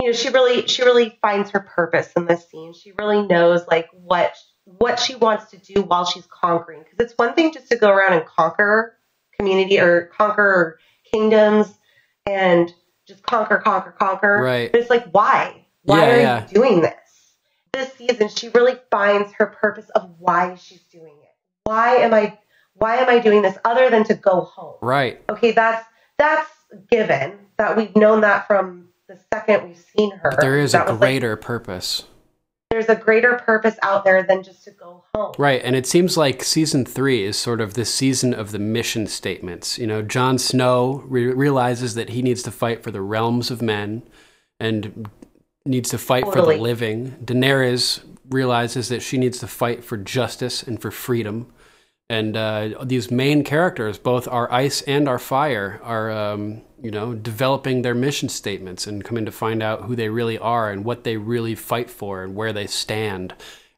you 0.01 0.09
know, 0.09 0.13
she 0.13 0.29
really, 0.29 0.67
she 0.67 0.83
really 0.83 1.19
finds 1.23 1.51
her 1.51 1.61
purpose 1.61 2.13
in 2.17 2.27
this 2.27 2.49
scene. 2.49 2.73
She 2.73 2.93
really 2.99 3.27
knows 3.27 3.67
like 3.69 3.89
what 3.93 4.35
what 4.65 5.01
she 5.01 5.15
wants 5.15 5.51
to 5.53 5.57
do 5.57 5.83
while 5.83 6.05
she's 6.05 6.27
conquering, 6.27 6.83
because 6.85 6.99
it's 7.07 7.17
one 7.19 7.35
thing 7.35 7.53
just 7.53 7.69
to 7.71 7.77
go 7.77 7.91
around 7.91 8.13
and 8.13 8.27
conquer 8.27 8.99
community 9.39 9.81
or 9.81 10.11
conquer 10.17 10.79
kingdoms 11.11 11.73
and 12.27 12.71
just 13.07 13.23
conquer, 13.23 13.57
conquer, 13.57 13.93
conquer. 13.99 14.43
Right. 14.43 14.71
But 14.71 14.83
it's 14.83 14.91
like, 14.91 15.07
why? 15.11 15.65
Why 15.85 16.01
Yeah, 16.01 16.13
are 16.13 16.21
yeah. 16.21 16.43
you 16.49 16.55
doing 16.55 16.81
this? 16.83 16.93
This 17.79 17.93
season, 17.93 18.29
she 18.29 18.49
really 18.49 18.75
finds 18.91 19.33
her 19.35 19.47
purpose 19.47 19.89
of 19.91 20.11
why 20.19 20.57
she's 20.57 20.83
doing 20.91 21.15
it. 21.23 21.31
Why 21.63 21.95
am 21.97 22.13
I? 22.13 22.37
Why 22.75 22.97
am 22.97 23.09
I 23.09 23.21
doing 23.21 23.43
this 23.43 23.57
other 23.65 23.89
than 23.89 24.03
to 24.05 24.15
go 24.15 24.41
home? 24.41 24.75
right. 24.81 25.23
Okay, 25.29 25.53
that's 25.53 25.87
that's 26.19 26.51
given 26.91 27.39
that 27.57 27.77
we've 27.77 27.95
known 27.95 28.23
that 28.23 28.49
from 28.49 28.89
the 29.07 29.17
second 29.33 29.69
we've 29.69 29.85
seen 29.97 30.11
her. 30.11 30.31
But 30.31 30.41
there 30.41 30.59
is 30.59 30.75
a 30.75 30.81
was 30.81 30.91
like, 30.91 30.99
greater 30.99 31.37
purpose. 31.37 32.05
there's 32.71 32.89
a 32.89 32.97
greater 32.97 33.37
purpose 33.37 33.77
out 33.85 34.05
there 34.05 34.25
than 34.25 34.43
just 34.43 34.65
to 34.65 34.73
go 34.73 35.05
home. 35.15 35.35
Right, 35.39 35.61
and 35.63 35.77
it 35.77 35.87
seems 35.87 36.17
like 36.17 36.43
season 36.43 36.85
three 36.85 37.23
is 37.23 37.39
sort 37.39 37.61
of 37.61 37.75
the 37.75 37.85
season 37.85 38.35
of 38.35 38.51
the 38.51 38.59
mission 38.59 39.07
statements. 39.07 39.79
You 39.79 39.87
know, 39.87 40.03
Jon 40.03 40.37
Snow 40.39 41.05
re- 41.07 41.33
realizes 41.33 41.95
that 41.95 42.09
he 42.09 42.23
needs 42.23 42.43
to 42.43 42.51
fight 42.51 42.83
for 42.83 42.91
the 42.91 43.03
realms 43.03 43.53
of 43.53 43.63
men 43.63 44.03
and 44.59 45.09
needs 45.69 45.91
to 45.91 45.99
fight 45.99 46.25
for 46.25 46.43
the 46.43 46.57
living. 46.57 47.17
Daenerys 47.25 48.03
realizes 48.31 48.89
that 48.89 49.03
she 49.03 49.19
needs 49.19 49.39
to 49.39 49.47
fight 49.47 49.85
for 49.85 49.97
justice 49.97 50.63
and 50.63 50.81
for 50.81 50.91
freedom. 50.91 51.53
And 52.11 52.37
uh, 52.37 52.83
these 52.83 53.11
main 53.11 53.45
characters, 53.45 53.99
both 53.99 54.27
our 54.29 54.51
ice 54.53 54.81
and 54.83 55.09
our 55.09 55.19
fire, 55.19 55.81
are 55.83 56.11
um, 56.11 56.63
you 56.81 56.91
know 56.91 57.15
developing 57.15 57.83
their 57.83 57.95
mission 57.95 58.29
statements 58.29 58.87
and 58.87 59.05
coming 59.05 59.27
to 59.27 59.33
find 59.33 59.63
out 59.63 59.83
who 59.83 59.95
they 59.95 60.09
really 60.09 60.39
are 60.39 60.71
and 60.71 60.85
what 60.85 61.05
they 61.05 61.17
really 61.17 61.55
fight 61.55 61.91
for 61.91 62.23
and 62.23 62.35
where 62.35 62.53
they 62.53 62.67
stand. 62.67 63.35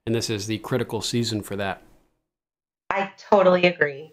And 0.06 0.14
this 0.14 0.30
is 0.30 0.46
the 0.46 0.58
critical 0.58 1.00
season 1.00 1.42
for 1.42 1.56
that. 1.56 1.82
I 2.88 3.10
totally 3.16 3.64
agree. 3.64 4.12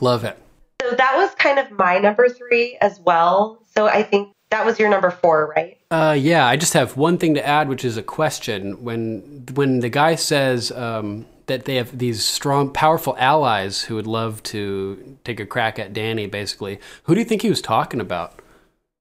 Love 0.00 0.24
it. 0.24 0.38
So 0.82 0.90
that 0.90 1.16
was 1.16 1.34
kind 1.36 1.58
of 1.58 1.70
my 1.70 1.98
number 1.98 2.28
three 2.28 2.76
as 2.80 3.00
well. 3.00 3.62
So 3.74 3.86
I 3.86 4.02
think 4.02 4.32
that 4.50 4.66
was 4.66 4.78
your 4.78 4.88
number 4.88 5.10
four, 5.10 5.52
right? 5.56 5.78
Uh, 5.94 6.12
yeah, 6.12 6.44
I 6.44 6.56
just 6.56 6.72
have 6.72 6.96
one 6.96 7.18
thing 7.18 7.34
to 7.34 7.46
add, 7.46 7.68
which 7.68 7.84
is 7.84 7.96
a 7.96 8.02
question. 8.02 8.82
When 8.82 9.44
when 9.54 9.78
the 9.78 9.88
guy 9.88 10.16
says 10.16 10.72
um, 10.72 11.24
that 11.46 11.66
they 11.66 11.76
have 11.76 11.96
these 11.96 12.24
strong, 12.24 12.70
powerful 12.72 13.14
allies 13.16 13.82
who 13.82 13.94
would 13.94 14.06
love 14.08 14.42
to 14.44 15.18
take 15.22 15.38
a 15.38 15.46
crack 15.46 15.78
at 15.78 15.92
Danny, 15.92 16.26
basically, 16.26 16.80
who 17.04 17.14
do 17.14 17.20
you 17.20 17.24
think 17.24 17.42
he 17.42 17.48
was 17.48 17.62
talking 17.62 18.00
about? 18.00 18.40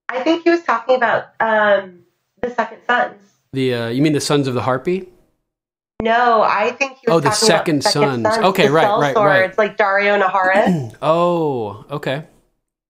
I 0.09 0.19
think 0.21 0.43
he 0.43 0.51
was 0.51 0.61
talking 0.63 0.95
about 0.95 1.29
um, 1.39 2.03
the 2.41 2.51
second 2.51 2.79
sons. 2.85 3.15
The 3.53 3.73
uh, 3.73 3.87
you 3.87 4.03
mean 4.03 4.13
the 4.13 4.21
Sons 4.21 4.47
of 4.47 4.53
the 4.53 4.61
Harpy? 4.61 5.09
No, 5.99 6.43
I 6.43 6.71
think 6.71 6.97
he 6.99 7.07
was 7.09 7.15
Oh, 7.17 7.19
the 7.21 7.29
talking 7.29 7.47
Second 7.47 7.75
about 7.77 7.91
Second 7.91 8.23
Sons. 8.23 8.35
Sons. 8.35 8.45
Okay, 8.49 8.69
right, 8.69 8.99
right, 8.99 9.15
Swords, 9.15 9.57
right. 9.57 9.57
like 9.57 9.77
Daario 9.77 10.21
Naharis. 10.21 10.95
Oh, 11.01 11.85
okay. 11.89 12.23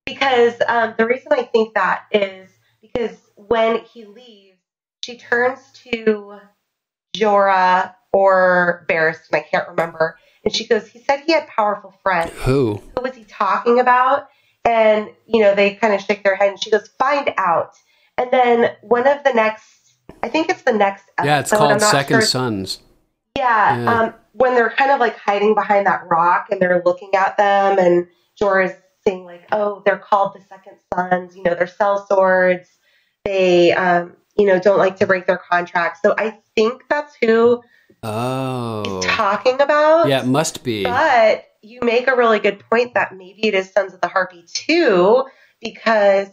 because 0.04 0.54
um, 0.68 0.94
the 0.98 1.06
reason 1.06 1.28
I 1.32 1.44
think 1.44 1.72
that 1.74 2.04
is 2.12 2.50
because 2.82 3.16
when 3.48 3.80
he 3.92 4.04
leaves, 4.04 4.58
she 5.04 5.18
turns 5.18 5.60
to 5.84 6.38
Jorah 7.16 7.94
or 8.12 8.86
Barristan, 8.88 9.34
I 9.34 9.40
can't 9.40 9.68
remember, 9.68 10.18
and 10.44 10.54
she 10.54 10.66
goes, 10.66 10.86
"He 10.88 11.00
said 11.00 11.22
he 11.26 11.32
had 11.32 11.46
powerful 11.48 11.94
friends. 12.02 12.32
Who? 12.44 12.80
Who 12.96 13.02
was 13.02 13.14
he 13.14 13.24
talking 13.24 13.80
about?" 13.80 14.28
And 14.64 15.10
you 15.26 15.42
know, 15.42 15.54
they 15.54 15.74
kind 15.74 15.94
of 15.94 16.00
shake 16.00 16.24
their 16.24 16.36
head, 16.36 16.50
and 16.50 16.62
she 16.62 16.70
goes, 16.70 16.88
"Find 16.98 17.32
out." 17.36 17.74
And 18.16 18.30
then 18.30 18.76
one 18.82 19.06
of 19.06 19.24
the 19.24 19.32
next, 19.32 19.94
I 20.22 20.28
think 20.28 20.48
it's 20.48 20.62
the 20.62 20.72
next 20.72 21.04
episode. 21.18 21.28
Yeah, 21.30 21.40
it's 21.40 21.50
called 21.50 21.80
Second 21.80 22.20
sure 22.20 22.26
Sons. 22.26 22.80
yeah, 23.36 23.82
Yeah. 23.82 24.00
Um, 24.00 24.14
when 24.32 24.54
they're 24.54 24.70
kind 24.70 24.90
of 24.90 25.00
like 25.00 25.16
hiding 25.16 25.54
behind 25.54 25.86
that 25.86 26.02
rock 26.10 26.48
and 26.50 26.60
they're 26.60 26.82
looking 26.84 27.14
at 27.14 27.36
them, 27.36 27.78
and 27.78 28.06
Jorah's 28.40 28.74
saying 29.06 29.24
like, 29.24 29.46
"Oh, 29.52 29.82
they're 29.84 29.98
called 29.98 30.34
the 30.34 30.40
Second 30.48 30.78
Sons. 30.92 31.36
You 31.36 31.42
know, 31.42 31.54
they're 31.54 31.66
sellswords. 31.66 32.66
They, 33.24 33.72
um, 33.72 34.14
you 34.36 34.46
know, 34.46 34.58
don't 34.58 34.78
like 34.78 34.96
to 34.98 35.06
break 35.06 35.26
their 35.26 35.38
contracts." 35.38 36.00
So 36.02 36.14
I 36.18 36.38
think 36.54 36.82
that's 36.88 37.14
who 37.20 37.62
Oh. 38.02 38.82
he's 39.00 39.10
talking 39.10 39.60
about. 39.60 40.08
Yeah, 40.08 40.20
it 40.22 40.26
must 40.26 40.62
be. 40.64 40.84
But 40.84 41.46
you 41.62 41.80
make 41.82 42.06
a 42.08 42.14
really 42.14 42.38
good 42.38 42.62
point 42.70 42.94
that 42.94 43.14
maybe 43.14 43.46
it 43.48 43.54
is 43.54 43.70
Sons 43.72 43.94
of 43.94 44.00
the 44.00 44.08
Harpy 44.08 44.44
too, 44.52 45.24
because 45.60 46.28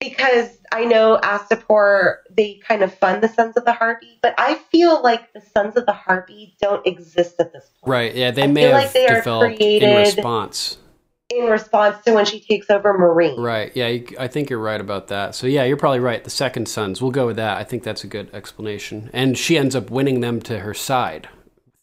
because 0.00 0.56
I 0.70 0.84
know 0.84 1.18
Astapor 1.24 2.18
they 2.30 2.60
kind 2.64 2.84
of 2.84 2.94
fund 2.94 3.20
the 3.20 3.26
Sons 3.28 3.56
of 3.56 3.64
the 3.64 3.72
Harpy, 3.72 4.20
but 4.22 4.32
I 4.38 4.54
feel 4.70 5.02
like 5.02 5.32
the 5.32 5.40
Sons 5.40 5.76
of 5.76 5.86
the 5.86 5.92
Harpy 5.92 6.54
don't 6.60 6.86
exist 6.86 7.34
at 7.40 7.52
this 7.52 7.64
point. 7.82 7.90
Right, 7.90 8.14
yeah, 8.14 8.30
they 8.30 8.44
I 8.44 8.46
may 8.46 8.60
feel 8.62 8.70
have 8.74 8.82
like 8.84 8.92
they 8.92 9.06
are 9.08 9.16
developed 9.16 9.50
in 9.52 9.56
created- 9.56 9.96
response. 9.96 10.78
In 11.30 11.44
response 11.46 12.02
to 12.04 12.12
when 12.14 12.24
she 12.24 12.40
takes 12.40 12.70
over 12.70 12.94
Meereen. 12.98 13.38
Right, 13.38 13.70
yeah, 13.74 13.88
you, 13.88 14.06
I 14.18 14.28
think 14.28 14.48
you're 14.48 14.58
right 14.58 14.80
about 14.80 15.08
that. 15.08 15.34
So, 15.34 15.46
yeah, 15.46 15.64
you're 15.64 15.76
probably 15.76 16.00
right. 16.00 16.24
The 16.24 16.30
Second 16.30 16.68
Sons, 16.68 17.02
we'll 17.02 17.10
go 17.10 17.26
with 17.26 17.36
that. 17.36 17.58
I 17.58 17.64
think 17.64 17.82
that's 17.82 18.02
a 18.02 18.06
good 18.06 18.30
explanation. 18.34 19.10
And 19.12 19.36
she 19.36 19.58
ends 19.58 19.76
up 19.76 19.90
winning 19.90 20.20
them 20.20 20.40
to 20.42 20.60
her 20.60 20.72
side 20.72 21.28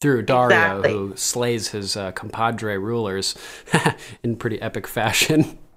through 0.02 0.26
Daario, 0.26 0.46
Exactly. 0.80 0.92
who 0.94 1.14
slays 1.16 1.68
his 1.70 1.96
uh, 1.96 2.12
compadre 2.14 2.80
rulers 2.80 3.36
in 4.24 4.36
pretty 4.36 4.60
epic 4.62 4.88
fashion. 4.88 5.58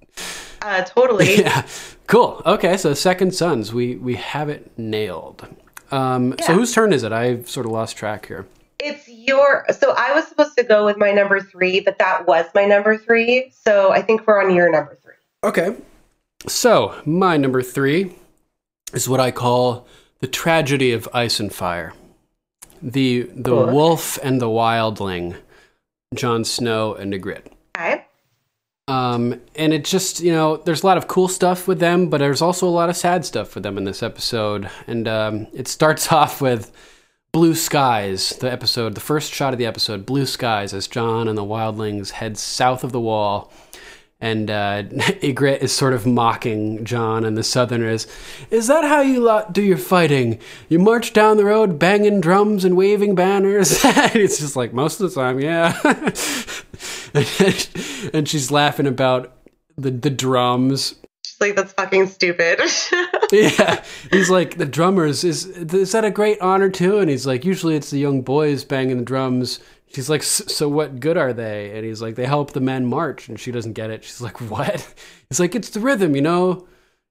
Uh, 0.60 0.82
totally. 0.82 1.36
yeah, 1.38 1.64
cool. 2.08 2.42
Okay, 2.44 2.76
so 2.76 2.92
Second 2.92 3.32
Sons, 3.32 3.72
we, 3.72 3.94
we 3.94 4.16
have 4.16 4.48
it 4.48 4.76
nailed. 4.76 5.46
Um, 5.92 6.34
So, 6.42 6.52
whose 6.52 6.72
turn 6.74 6.92
is 6.92 7.04
it? 7.04 7.12
I've 7.12 7.48
sort 7.48 7.64
of 7.64 7.70
lost 7.70 7.96
track 7.96 8.26
here. 8.26 8.44
It's 8.80 9.08
your 9.08 9.66
so 9.76 9.92
I 9.96 10.12
was 10.14 10.26
supposed 10.28 10.56
to 10.56 10.62
go 10.64 10.84
with 10.84 10.96
my 10.96 11.10
number 11.12 11.40
three, 11.40 11.80
but 11.80 11.98
that 11.98 12.26
was 12.26 12.46
my 12.54 12.64
number 12.64 12.96
three. 12.96 13.52
So 13.52 13.90
I 13.92 14.02
think 14.02 14.26
we're 14.26 14.42
on 14.42 14.54
your 14.54 14.70
number 14.70 14.96
three. 15.02 15.14
Okay. 15.44 15.76
So, 16.46 16.94
my 17.04 17.36
number 17.36 17.62
three 17.62 18.14
is 18.92 19.08
what 19.08 19.18
I 19.18 19.32
call 19.32 19.88
the 20.20 20.28
tragedy 20.28 20.92
of 20.92 21.08
ice 21.12 21.40
and 21.40 21.52
fire. 21.52 21.92
The 22.80 23.22
the 23.34 23.50
Cool. 23.50 23.66
wolf 23.74 24.18
and 24.22 24.40
the 24.40 24.46
wildling, 24.46 25.36
Jon 26.14 26.44
Snow 26.44 26.94
and 26.94 27.12
Ygritte. 27.12 27.46
Okay. 27.76 28.04
Um, 28.86 29.40
and 29.56 29.74
it's 29.74 29.90
just 29.90 30.20
you 30.20 30.30
know 30.32 30.58
there's 30.58 30.84
a 30.84 30.86
lot 30.86 30.96
of 30.96 31.08
cool 31.08 31.26
stuff 31.26 31.66
with 31.66 31.80
them, 31.80 32.08
but 32.08 32.18
there's 32.18 32.40
also 32.40 32.68
a 32.68 32.70
lot 32.70 32.88
of 32.88 32.96
sad 32.96 33.24
stuff 33.24 33.54
with 33.56 33.64
them 33.64 33.76
in 33.76 33.82
this 33.84 34.02
episode. 34.02 34.70
And 34.86 35.08
um, 35.08 35.48
it 35.52 35.66
starts 35.66 36.12
off 36.12 36.40
with 36.40 36.70
blue 37.32 37.54
skies. 37.54 38.30
The 38.30 38.50
episode, 38.50 38.94
the 38.94 39.00
first 39.00 39.32
shot 39.32 39.52
of 39.52 39.58
the 39.58 39.66
episode, 39.66 40.06
blue 40.06 40.26
skies 40.26 40.72
as 40.72 40.88
Jon 40.88 41.28
and 41.28 41.36
the 41.36 41.44
wildlings 41.44 42.10
head 42.10 42.38
south 42.38 42.84
of 42.84 42.92
the 42.92 43.00
wall. 43.00 43.52
And 44.20 44.50
uh, 44.50 44.82
Ygritte 45.22 45.62
is 45.62 45.72
sort 45.72 45.92
of 45.92 46.04
mocking 46.04 46.84
Jon 46.84 47.24
and 47.24 47.36
the 47.36 47.44
Southerners. 47.44 48.08
Is 48.50 48.66
that 48.66 48.84
how 48.84 49.00
you 49.00 49.20
lot 49.20 49.52
do 49.52 49.62
your 49.62 49.76
fighting? 49.76 50.40
You 50.68 50.80
march 50.80 51.12
down 51.12 51.36
the 51.36 51.44
road 51.44 51.78
banging 51.78 52.20
drums 52.20 52.64
and 52.64 52.76
waving 52.76 53.14
banners? 53.14 53.78
it's 53.84 54.38
just 54.38 54.56
like 54.56 54.72
most 54.72 55.00
of 55.00 55.08
the 55.08 55.20
time, 55.20 55.38
yeah. 55.38 55.80
and 58.12 58.28
she's 58.28 58.50
laughing 58.50 58.86
about 58.86 59.32
the 59.76 59.92
the 59.92 60.10
drums. 60.10 60.96
Like, 61.40 61.56
that's 61.56 61.72
fucking 61.72 62.08
stupid. 62.08 62.60
Yeah, 63.30 63.84
he's 64.10 64.30
like 64.30 64.56
the 64.56 64.64
drummers. 64.64 65.22
Is 65.22 65.44
is 65.44 65.92
that 65.92 66.02
a 66.04 66.10
great 66.10 66.40
honor 66.40 66.70
too? 66.70 66.98
And 66.98 67.10
he's 67.10 67.26
like, 67.26 67.44
usually 67.44 67.76
it's 67.76 67.90
the 67.90 67.98
young 67.98 68.22
boys 68.22 68.64
banging 68.64 68.96
the 68.96 69.04
drums. 69.04 69.60
She's 69.92 70.08
like, 70.08 70.22
"S- 70.22 70.44
so 70.54 70.66
what 70.68 70.98
good 70.98 71.18
are 71.18 71.34
they? 71.34 71.76
And 71.76 71.84
he's 71.84 72.00
like, 72.00 72.14
they 72.14 72.24
help 72.24 72.52
the 72.52 72.60
men 72.60 72.86
march. 72.86 73.28
And 73.28 73.38
she 73.38 73.50
doesn't 73.52 73.74
get 73.74 73.90
it. 73.90 74.02
She's 74.04 74.22
like, 74.22 74.40
what? 74.50 74.94
He's 75.28 75.38
like, 75.40 75.54
it's 75.54 75.68
the 75.70 75.80
rhythm, 75.80 76.14
you 76.16 76.22
know. 76.22 76.66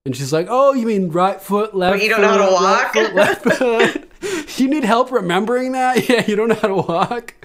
And 0.06 0.16
she's 0.16 0.34
like, 0.34 0.48
oh, 0.50 0.74
you 0.74 0.88
mean 0.88 1.10
right 1.10 1.40
foot, 1.40 1.76
left. 1.76 1.98
But 1.98 2.04
you 2.04 2.10
don't 2.10 2.22
know 2.22 2.30
how 2.30 2.46
to 2.46 2.52
walk? 2.52 2.94
Foot, 2.94 3.14
left 3.14 3.44
foot. 3.44 4.58
you 4.60 4.68
need 4.68 4.84
help 4.84 5.12
remembering 5.12 5.74
that? 5.74 6.08
Yeah, 6.10 6.24
you 6.26 6.36
don't 6.36 6.48
know 6.50 6.56
how 6.56 6.68
to 6.70 6.76
walk. 6.76 7.36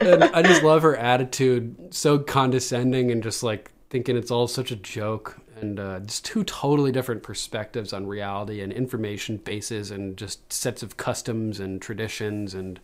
And 0.00 0.22
I 0.24 0.42
just 0.42 0.62
love 0.62 0.82
her 0.82 0.96
attitude, 0.96 1.92
so 1.94 2.18
condescending 2.18 3.10
and 3.10 3.22
just 3.22 3.42
like 3.42 3.70
thinking 3.90 4.16
it's 4.16 4.30
all 4.30 4.46
such 4.46 4.70
a 4.70 4.76
joke. 4.76 5.38
And 5.60 5.80
uh, 5.80 6.00
just 6.00 6.24
two 6.24 6.44
totally 6.44 6.92
different 6.92 7.22
perspectives 7.22 7.92
on 7.92 8.06
reality 8.06 8.60
and 8.60 8.72
information 8.72 9.38
bases 9.38 9.90
and 9.90 10.16
just 10.16 10.52
sets 10.52 10.82
of 10.82 10.96
customs 10.98 11.60
and 11.60 11.80
traditions 11.80 12.52
and 12.54 12.78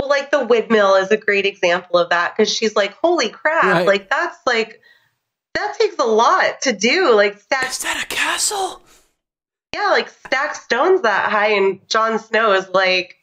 well, 0.00 0.08
like 0.08 0.30
the 0.30 0.44
windmill 0.44 0.94
is 0.96 1.10
a 1.10 1.16
great 1.16 1.46
example 1.46 1.98
of 1.98 2.08
that 2.10 2.34
because 2.36 2.52
she's 2.52 2.74
like, 2.74 2.94
holy 2.94 3.28
crap, 3.28 3.64
Right. 3.64 3.86
like 3.86 4.10
that's 4.10 4.38
like 4.46 4.80
that 5.54 5.76
takes 5.78 5.96
a 5.98 6.04
lot 6.04 6.62
to 6.62 6.72
do. 6.72 7.14
Like 7.14 7.38
stack, 7.38 7.70
is 7.70 7.78
that 7.80 8.02
a 8.02 8.06
castle? 8.06 8.82
yeah, 9.74 9.90
like 9.90 10.08
stack 10.08 10.54
stones 10.56 11.02
that 11.02 11.30
high, 11.30 11.52
and 11.52 11.86
Jon 11.88 12.18
Snow 12.18 12.52
is 12.54 12.68
like, 12.70 13.18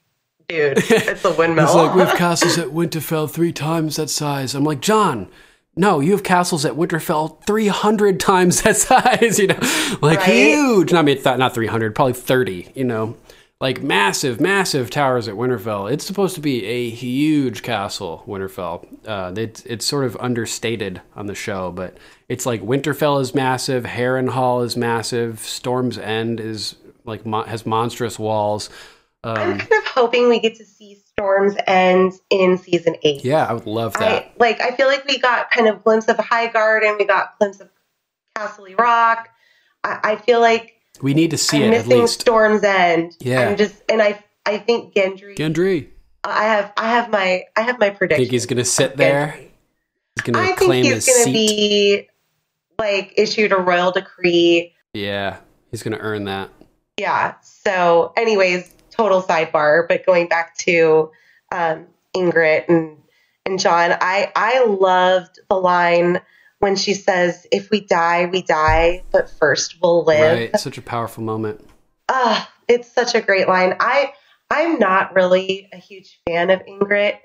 dude, 0.48 0.78
it's 0.78 1.26
a 1.26 1.32
windmill. 1.38 1.66
It's 1.66 1.74
like 1.74 1.94
we 1.96 2.02
have 2.02 2.16
castles 2.18 2.58
at 2.58 2.68
Winterfell 2.68 3.30
three 3.30 3.52
times 3.52 3.96
that 3.98 4.10
size. 4.10 4.54
I'm 4.56 4.64
like 4.64 4.80
Jon. 4.80 5.30
No, 5.78 6.00
you 6.00 6.12
have 6.14 6.24
castles 6.24 6.66
at 6.66 6.74
Winterfell 6.74 7.44
300 7.46 8.20
times 8.32 8.62
that 8.64 8.76
size, 8.78 9.40
you 9.44 9.48
know, 9.48 9.60
like 10.02 10.20
Right. 10.20 10.30
huge. 10.30 10.94
I 10.94 11.02
mean, 11.02 11.22
th- 11.22 11.38
not 11.38 11.54
300, 11.54 11.94
probably 11.96 12.14
30, 12.14 12.72
you 12.76 12.84
know, 12.84 13.16
like 13.60 13.82
massive, 13.82 14.40
massive 14.40 14.90
towers 14.90 15.28
at 15.28 15.36
Winterfell. 15.36 15.92
It's 15.92 16.06
supposed 16.06 16.36
to 16.36 16.42
be 16.42 16.64
a 16.66 16.90
huge 16.90 17.64
castle, 17.64 18.24
Winterfell. 18.28 18.86
Uh, 19.08 19.34
it's, 19.36 19.64
it's 19.66 19.86
sort 19.86 20.06
of 20.06 20.16
understated 20.20 21.02
on 21.16 21.26
the 21.28 21.34
show, 21.36 21.72
but 21.72 21.98
it's 22.30 22.46
like 22.46 22.62
Winterfell 22.62 23.20
is 23.22 23.34
massive, 23.34 23.84
Harrenhal 23.84 24.64
is 24.64 24.78
massive, 24.78 25.40
Storm's 25.40 25.98
End 25.98 26.40
is 26.40 26.76
like 27.06 27.26
mo- 27.26 27.44
has 27.44 27.66
monstrous 27.66 28.20
walls. 28.20 28.70
I'm 29.24 29.54
Um, 29.54 29.58
kind 29.60 29.72
of 29.74 29.86
hoping 29.88 30.30
we 30.30 30.40
get 30.40 30.56
to 30.58 30.66
see 30.66 30.96
Storm's 31.20 31.56
End 31.66 32.14
in 32.30 32.58
season 32.60 32.96
eight. 33.04 33.26
yeah, 33.26 33.46
I 33.46 33.54
would 33.54 33.66
love 33.66 33.94
that. 33.94 34.24
I 34.24 34.32
like. 34.38 34.62
I 34.62 34.72
feel 34.72 34.88
like 34.88 35.04
we 35.06 35.18
got 35.18 35.50
kind 35.50 35.68
of 35.68 35.84
glimpse 35.84 36.08
of 36.08 36.18
Highgarden. 36.18 37.00
We 37.00 37.06
got 37.06 37.38
glimpse 37.40 37.60
of 37.60 37.70
Casterly 38.38 38.78
Rock. 38.78 39.30
I, 39.84 40.00
I 40.04 40.16
feel 40.18 40.40
like 40.40 40.76
we 41.02 41.14
need 41.16 41.32
to 41.32 41.38
see 41.38 41.58
I'm 41.58 41.64
it 41.74 41.76
at 41.76 41.86
missing 41.88 42.02
least. 42.02 42.22
Storm's 42.22 42.64
End. 42.64 43.18
Yeah. 43.20 43.50
I'm 43.50 43.58
just, 43.58 43.76
and 43.90 44.02
I, 44.02 44.24
I 44.46 44.60
think 44.60 44.94
Gendry. 44.94 45.36
Gendry. 45.36 45.88
I 46.24 46.44
have, 46.44 46.74
I 46.78 46.90
have 46.90 47.10
my, 47.10 47.44
I 47.56 47.62
have 47.62 47.80
my 47.80 47.90
prediction. 47.90 48.24
Think 48.24 48.32
he's 48.32 48.46
gonna 48.46 48.66
sit 48.66 48.96
there? 48.98 49.32
He's 50.16 50.24
gonna 50.24 50.40
I 50.40 50.46
think 50.48 50.58
claim 50.60 50.84
he's 50.84 51.06
his 51.06 51.06
going 51.08 51.18
to 51.18 51.24
seat. 51.24 51.34
be 51.34 52.10
like 52.78 53.14
issued 53.18 53.52
a 53.54 53.58
royal 53.58 53.92
decree. 53.92 54.74
Yeah, 54.94 55.38
he's 55.72 55.82
gonna 55.84 55.98
earn 56.00 56.26
that. 56.26 56.50
Yeah. 57.00 57.36
So, 57.42 58.14
anyways, 58.18 58.72
total 58.98 59.22
sidebar, 59.22 59.88
but 59.88 60.06
going 60.06 60.28
back 60.28 60.58
to 60.58 61.12
um, 61.52 61.88
Ygritte 62.16 62.68
and 62.70 62.98
and 63.46 63.60
Jon, 63.60 63.92
I 64.02 64.32
I 64.36 64.66
loved 64.66 65.40
the 65.50 65.56
line 65.56 66.22
when 66.60 66.76
she 66.76 66.94
says, 66.94 67.48
"If 67.52 67.70
we 67.70 67.82
die, 67.82 68.26
we 68.26 68.42
die, 68.42 69.04
but 69.12 69.30
first 69.30 69.78
we'll 69.82 70.04
live." 70.04 70.38
Right, 70.38 70.60
such 70.60 70.78
a 70.78 70.82
powerful 70.82 71.24
moment. 71.24 71.68
Ah, 72.10 72.52
it's 72.68 72.92
such 72.92 73.16
a 73.16 73.22
great 73.22 73.48
line. 73.48 73.76
I 73.80 74.14
I'm 74.50 74.80
not 74.80 75.16
really 75.16 75.70
a 75.72 75.78
huge 75.78 76.20
fan 76.28 76.50
of 76.50 76.66
Ygritte. 76.66 77.20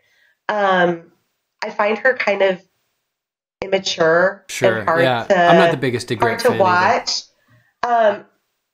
Um, 0.49 1.13
I 1.63 1.71
find 1.71 1.99
her 1.99 2.15
kind 2.15 2.43
of 2.43 2.63
immature 3.63 4.45
Sure. 4.49 4.79
and 4.79 4.89
hard 4.89 5.03
yeah, 5.03 5.25
to 5.25 5.37
I'm 5.37 5.57
not 5.57 5.71
the 5.71 5.77
biggest 5.77 6.09
hard 6.13 6.39
Ygritte 6.39 6.43
to 6.53 6.59
watch. 6.59 7.23
Um, 7.85 8.27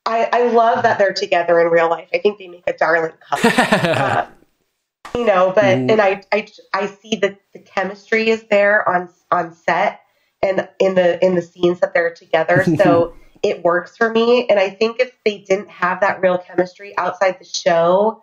I 0.09 0.29
I 0.33 0.43
love 0.49 0.83
that 0.85 0.99
they're 0.99 1.13
together 1.13 1.61
in 1.61 1.69
real 1.69 1.89
life. 1.91 2.09
I 2.15 2.19
think 2.19 2.39
they 2.39 2.49
make 2.49 2.65
a 2.67 2.73
darling 2.73 3.13
couple. 3.21 3.51
Uh, 3.55 4.27
you 5.15 5.25
know, 5.25 5.53
but 5.55 5.65
Mhm. 5.65 5.93
and 5.93 6.01
I 6.01 6.23
I 6.33 6.49
I 6.73 6.87
see 6.87 7.17
that 7.17 7.39
the 7.53 7.59
chemistry 7.61 8.31
is 8.31 8.45
there 8.45 8.89
on 8.89 9.11
on 9.31 9.53
set 9.55 10.01
and 10.43 10.69
in 10.79 10.95
the 10.95 11.23
in 11.25 11.35
the 11.35 11.43
scenes 11.43 11.81
that 11.81 11.93
they're 11.95 12.15
together. 12.15 12.65
So 12.79 13.15
it 13.43 13.63
works 13.63 13.97
for 13.97 14.11
me. 14.11 14.49
And 14.49 14.59
I 14.59 14.71
think 14.71 14.99
if 14.99 15.13
they 15.25 15.39
didn't 15.39 15.69
have 15.69 16.01
that 16.01 16.21
real 16.21 16.39
chemistry 16.39 16.97
outside 16.99 17.39
the 17.39 17.45
show, 17.45 18.23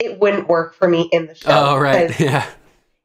it 0.00 0.18
wouldn't 0.18 0.48
work 0.48 0.74
for 0.74 0.88
me 0.88 1.08
in 1.12 1.26
the 1.26 1.34
show. 1.34 1.74
Oh, 1.74 1.78
right. 1.78 2.18
Yeah. 2.20 2.44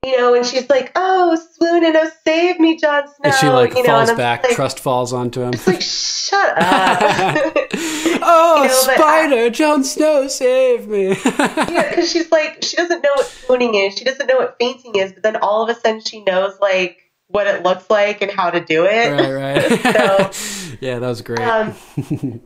You 0.06 0.16
know, 0.16 0.36
and 0.36 0.46
she's 0.46 0.70
like, 0.70 0.92
"Oh, 0.96 1.36
swoon 1.54 1.84
and 1.84 1.96
oh, 1.96 2.10
save 2.24 2.60
me, 2.60 2.78
Jon 2.78 3.08
Snow." 3.08 3.16
And 3.24 3.34
she 3.34 3.50
like 3.50 3.76
you 3.76 3.82
know, 3.82 4.06
falls 4.06 4.14
back, 4.14 4.44
Like, 4.44 4.56
trust 4.56 4.80
falls 4.80 5.12
onto 5.12 5.42
him. 5.42 5.54
it's 5.54 5.66
like, 5.66 5.82
shut 5.82 6.58
up. 6.58 7.56
oh, 8.22 8.62
you 8.62 8.68
know, 8.68 8.96
spider, 8.96 9.50
Jon 9.50 9.84
Snow, 9.84 10.28
save 10.28 10.88
me. 10.88 11.08
yeah, 11.26 11.90
because 11.90 12.12
she's 12.12 12.32
like, 12.32 12.64
she 12.64 12.78
doesn't 12.78 13.02
know 13.02 13.10
what 13.16 13.26
swooning 13.26 13.74
is. 13.74 13.96
She 13.98 14.06
doesn't 14.06 14.28
know 14.28 14.38
what 14.38 14.56
fainting 14.60 14.96
is. 14.96 15.14
But 15.14 15.24
then 15.24 15.36
all 15.38 15.64
of 15.64 15.76
a 15.76 15.80
sudden, 15.80 16.00
she 16.00 16.24
knows 16.24 16.60
like 16.62 17.00
what 17.30 17.48
it 17.48 17.64
looks 17.64 17.90
like 17.90 18.22
and 18.22 18.32
how 18.32 18.52
to 18.52 18.64
do 18.64 18.86
it. 18.86 19.12
right, 19.12 19.32
right. 19.34 19.82
so, 19.82 20.78
yeah, 20.80 21.00
that 21.00 21.08
was 21.08 21.24
great. 21.24 21.40
um, 21.40 21.74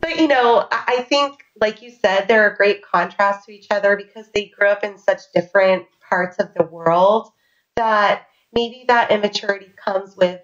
but 0.00 0.18
you 0.18 0.26
know, 0.26 0.66
I 0.70 0.84
I 0.88 1.02
think, 1.02 1.44
like 1.60 1.82
you 1.82 1.90
said, 1.90 2.28
they're 2.28 2.50
a 2.50 2.56
great 2.56 2.82
contrast 2.82 3.44
to 3.46 3.52
each 3.52 3.66
other 3.70 3.94
because 3.94 4.30
they 4.32 4.46
grew 4.46 4.68
up 4.68 4.82
in 4.82 4.96
such 4.96 5.20
different 5.34 5.84
parts 6.08 6.38
of 6.38 6.54
the 6.54 6.64
world 6.64 7.30
that 7.76 8.26
maybe 8.52 8.84
that 8.88 9.10
immaturity 9.10 9.72
comes 9.76 10.16
with 10.16 10.40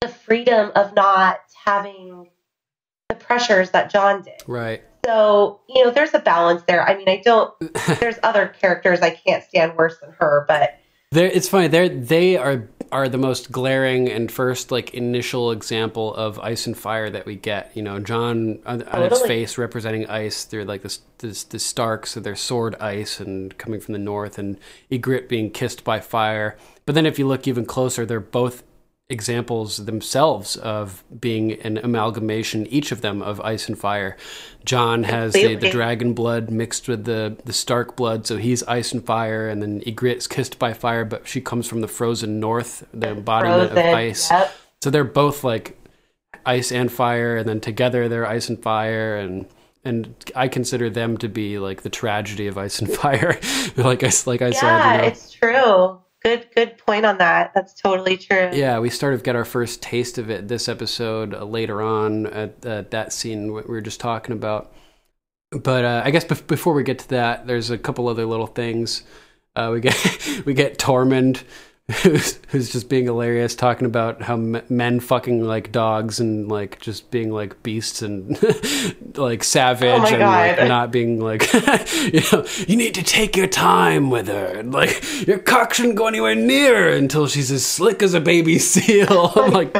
the 0.00 0.08
freedom 0.08 0.72
of 0.74 0.94
not 0.94 1.40
having 1.64 2.28
the 3.08 3.14
pressures 3.14 3.70
that 3.70 3.90
Jon 3.90 4.22
did. 4.22 4.42
right. 4.46 4.82
So, 5.04 5.60
you 5.68 5.84
know, 5.84 5.90
there's 5.90 6.14
a 6.14 6.18
balance 6.18 6.62
there. 6.62 6.82
I 6.82 6.96
mean, 6.96 7.10
I 7.10 7.20
don't, 7.22 7.52
there's 8.00 8.16
other 8.22 8.48
characters 8.48 9.00
I 9.02 9.10
can't 9.10 9.44
stand 9.44 9.76
worse 9.76 9.98
than 10.00 10.12
her, 10.18 10.46
but 10.48 10.78
They're, 11.10 11.26
it's 11.26 11.46
funny. 11.46 11.68
They're 11.68 11.90
they 11.90 12.38
are 12.38 12.70
are 12.94 13.08
the 13.08 13.18
most 13.18 13.50
glaring 13.50 14.08
and 14.08 14.30
first 14.30 14.70
like 14.70 14.94
initial 14.94 15.50
example 15.50 16.14
of 16.14 16.38
ice 16.38 16.64
and 16.68 16.78
fire 16.78 17.10
that 17.10 17.26
we 17.26 17.34
get. 17.34 17.72
You 17.74 17.82
know, 17.82 17.98
Jon 17.98 18.60
on, 18.64 18.82
on 18.82 18.88
oh, 18.92 19.02
its 19.02 19.18
Totally. 19.18 19.28
face 19.28 19.58
representing 19.58 20.06
ice 20.06 20.44
through 20.44 20.64
like 20.64 20.82
this 20.82 21.00
this 21.18 21.42
the 21.42 21.58
Starks, 21.58 22.12
so 22.12 22.20
their 22.20 22.36
sword 22.36 22.76
ice 22.76 23.18
and 23.18 23.58
coming 23.58 23.80
from 23.80 23.94
the 23.94 23.98
north, 23.98 24.38
and 24.38 24.58
Ygritte 24.92 25.28
being 25.28 25.50
kissed 25.50 25.82
by 25.82 25.98
fire. 25.98 26.56
But 26.86 26.94
then 26.94 27.04
if 27.04 27.18
you 27.18 27.26
look 27.26 27.48
even 27.48 27.66
closer, 27.66 28.06
they're 28.06 28.20
both 28.20 28.62
examples 29.10 29.84
themselves 29.84 30.56
of 30.56 31.04
being 31.20 31.52
an 31.60 31.78
amalgamation, 31.78 32.66
each 32.68 32.90
of 32.90 33.02
them 33.02 33.20
of 33.20 33.40
ice 33.40 33.68
and 33.68 33.78
fire. 33.78 34.16
John 34.64 35.02
has 35.04 35.34
the, 35.34 35.56
the 35.56 35.70
dragon 35.70 36.14
blood 36.14 36.50
mixed 36.50 36.88
with 36.88 37.04
the, 37.04 37.36
the 37.44 37.52
Stark 37.52 37.96
blood, 37.96 38.26
so 38.26 38.38
he's 38.38 38.62
ice 38.62 38.92
and 38.92 39.04
fire, 39.04 39.48
and 39.48 39.62
then 39.62 39.80
Ygritte's 39.82 40.26
kissed 40.26 40.58
by 40.58 40.72
fire, 40.72 41.04
but 41.04 41.28
she 41.28 41.40
comes 41.40 41.66
from 41.68 41.82
the 41.82 41.88
frozen 41.88 42.40
north, 42.40 42.86
the 42.94 43.10
embodiment 43.10 43.72
frozen. 43.72 43.88
of 43.88 43.94
ice. 43.94 44.30
Yep. 44.30 44.54
So 44.82 44.90
they're 44.90 45.04
both 45.04 45.44
like 45.44 45.78
ice 46.46 46.72
and 46.72 46.90
fire, 46.90 47.36
and 47.36 47.48
then 47.48 47.60
together 47.60 48.08
they're 48.08 48.26
ice 48.26 48.48
and 48.48 48.62
fire, 48.62 49.16
and 49.16 49.46
and 49.84 50.14
I 50.34 50.48
consider 50.48 50.88
them 50.88 51.18
to 51.18 51.28
be 51.28 51.58
like 51.58 51.82
the 51.82 51.90
tragedy 51.90 52.46
of 52.46 52.56
ice 52.56 52.80
and 52.80 52.90
fire. 53.02 53.38
like 53.76 54.02
I 54.02 54.10
like 54.26 54.40
I 54.40 54.50
said, 54.50 54.62
yeah, 54.62 54.92
you 54.94 54.98
know. 55.02 55.08
it's 55.08 55.32
true. 55.32 56.00
Good, 56.24 56.46
good 56.54 56.78
point 56.78 57.04
on 57.04 57.18
that. 57.18 57.52
That's 57.54 57.74
totally 57.74 58.16
true. 58.16 58.48
Yeah, 58.52 58.78
we 58.78 58.88
sort 58.88 59.12
of 59.12 59.22
get 59.22 59.36
our 59.36 59.44
first 59.44 59.82
taste 59.82 60.16
of 60.16 60.30
it 60.30 60.48
this 60.48 60.70
episode 60.70 61.34
uh, 61.34 61.44
later 61.44 61.82
on 61.82 62.26
at 62.26 62.64
uh, 62.64 62.84
that 62.90 63.12
scene 63.12 63.52
we 63.52 63.60
were 63.60 63.82
just 63.82 64.00
talking 64.00 64.32
about. 64.32 64.72
But 65.50 65.84
uh, 65.84 66.02
I 66.02 66.10
guess 66.10 66.24
bef- 66.24 66.46
before 66.46 66.72
we 66.72 66.82
get 66.82 67.00
to 67.00 67.08
that, 67.10 67.46
there's 67.46 67.70
a 67.70 67.76
couple 67.76 68.08
other 68.08 68.24
little 68.24 68.46
things. 68.46 69.02
Uh, 69.54 69.70
we 69.74 69.80
get 69.80 70.42
we 70.46 70.54
get 70.54 70.78
Tormund, 70.78 71.42
who's, 72.02 72.40
who's 72.48 72.72
just 72.72 72.88
being 72.88 73.04
hilarious, 73.04 73.54
talking 73.54 73.86
about 73.86 74.22
how 74.22 74.34
m- 74.34 74.62
men 74.70 75.00
fucking 75.00 75.44
like 75.44 75.70
dogs 75.70 76.18
and 76.18 76.48
like 76.48 76.80
just 76.80 77.10
being 77.10 77.30
like 77.30 77.62
beasts 77.62 78.00
and 78.00 78.38
like 79.18 79.44
savage 79.44 80.00
Oh 80.00 80.06
and 80.06 80.20
like 80.20 80.66
not 80.68 80.90
being 80.90 81.20
like 81.20 81.52
you 81.52 82.22
know 82.32 82.46
you 82.66 82.76
need 82.76 82.94
to 82.94 83.02
take 83.02 83.36
your 83.36 83.46
time 83.46 84.08
with 84.08 84.28
her 84.28 84.46
and 84.58 84.72
like 84.72 85.26
your 85.26 85.38
cock 85.38 85.74
shouldn't 85.74 85.96
go 85.96 86.06
anywhere 86.06 86.34
near 86.34 86.74
her 86.74 86.88
until 86.88 87.26
she's 87.26 87.50
as 87.50 87.66
slick 87.66 88.02
as 88.02 88.14
a 88.14 88.20
baby 88.20 88.58
seal. 88.58 89.32
I'm 89.36 89.52
like 89.52 89.76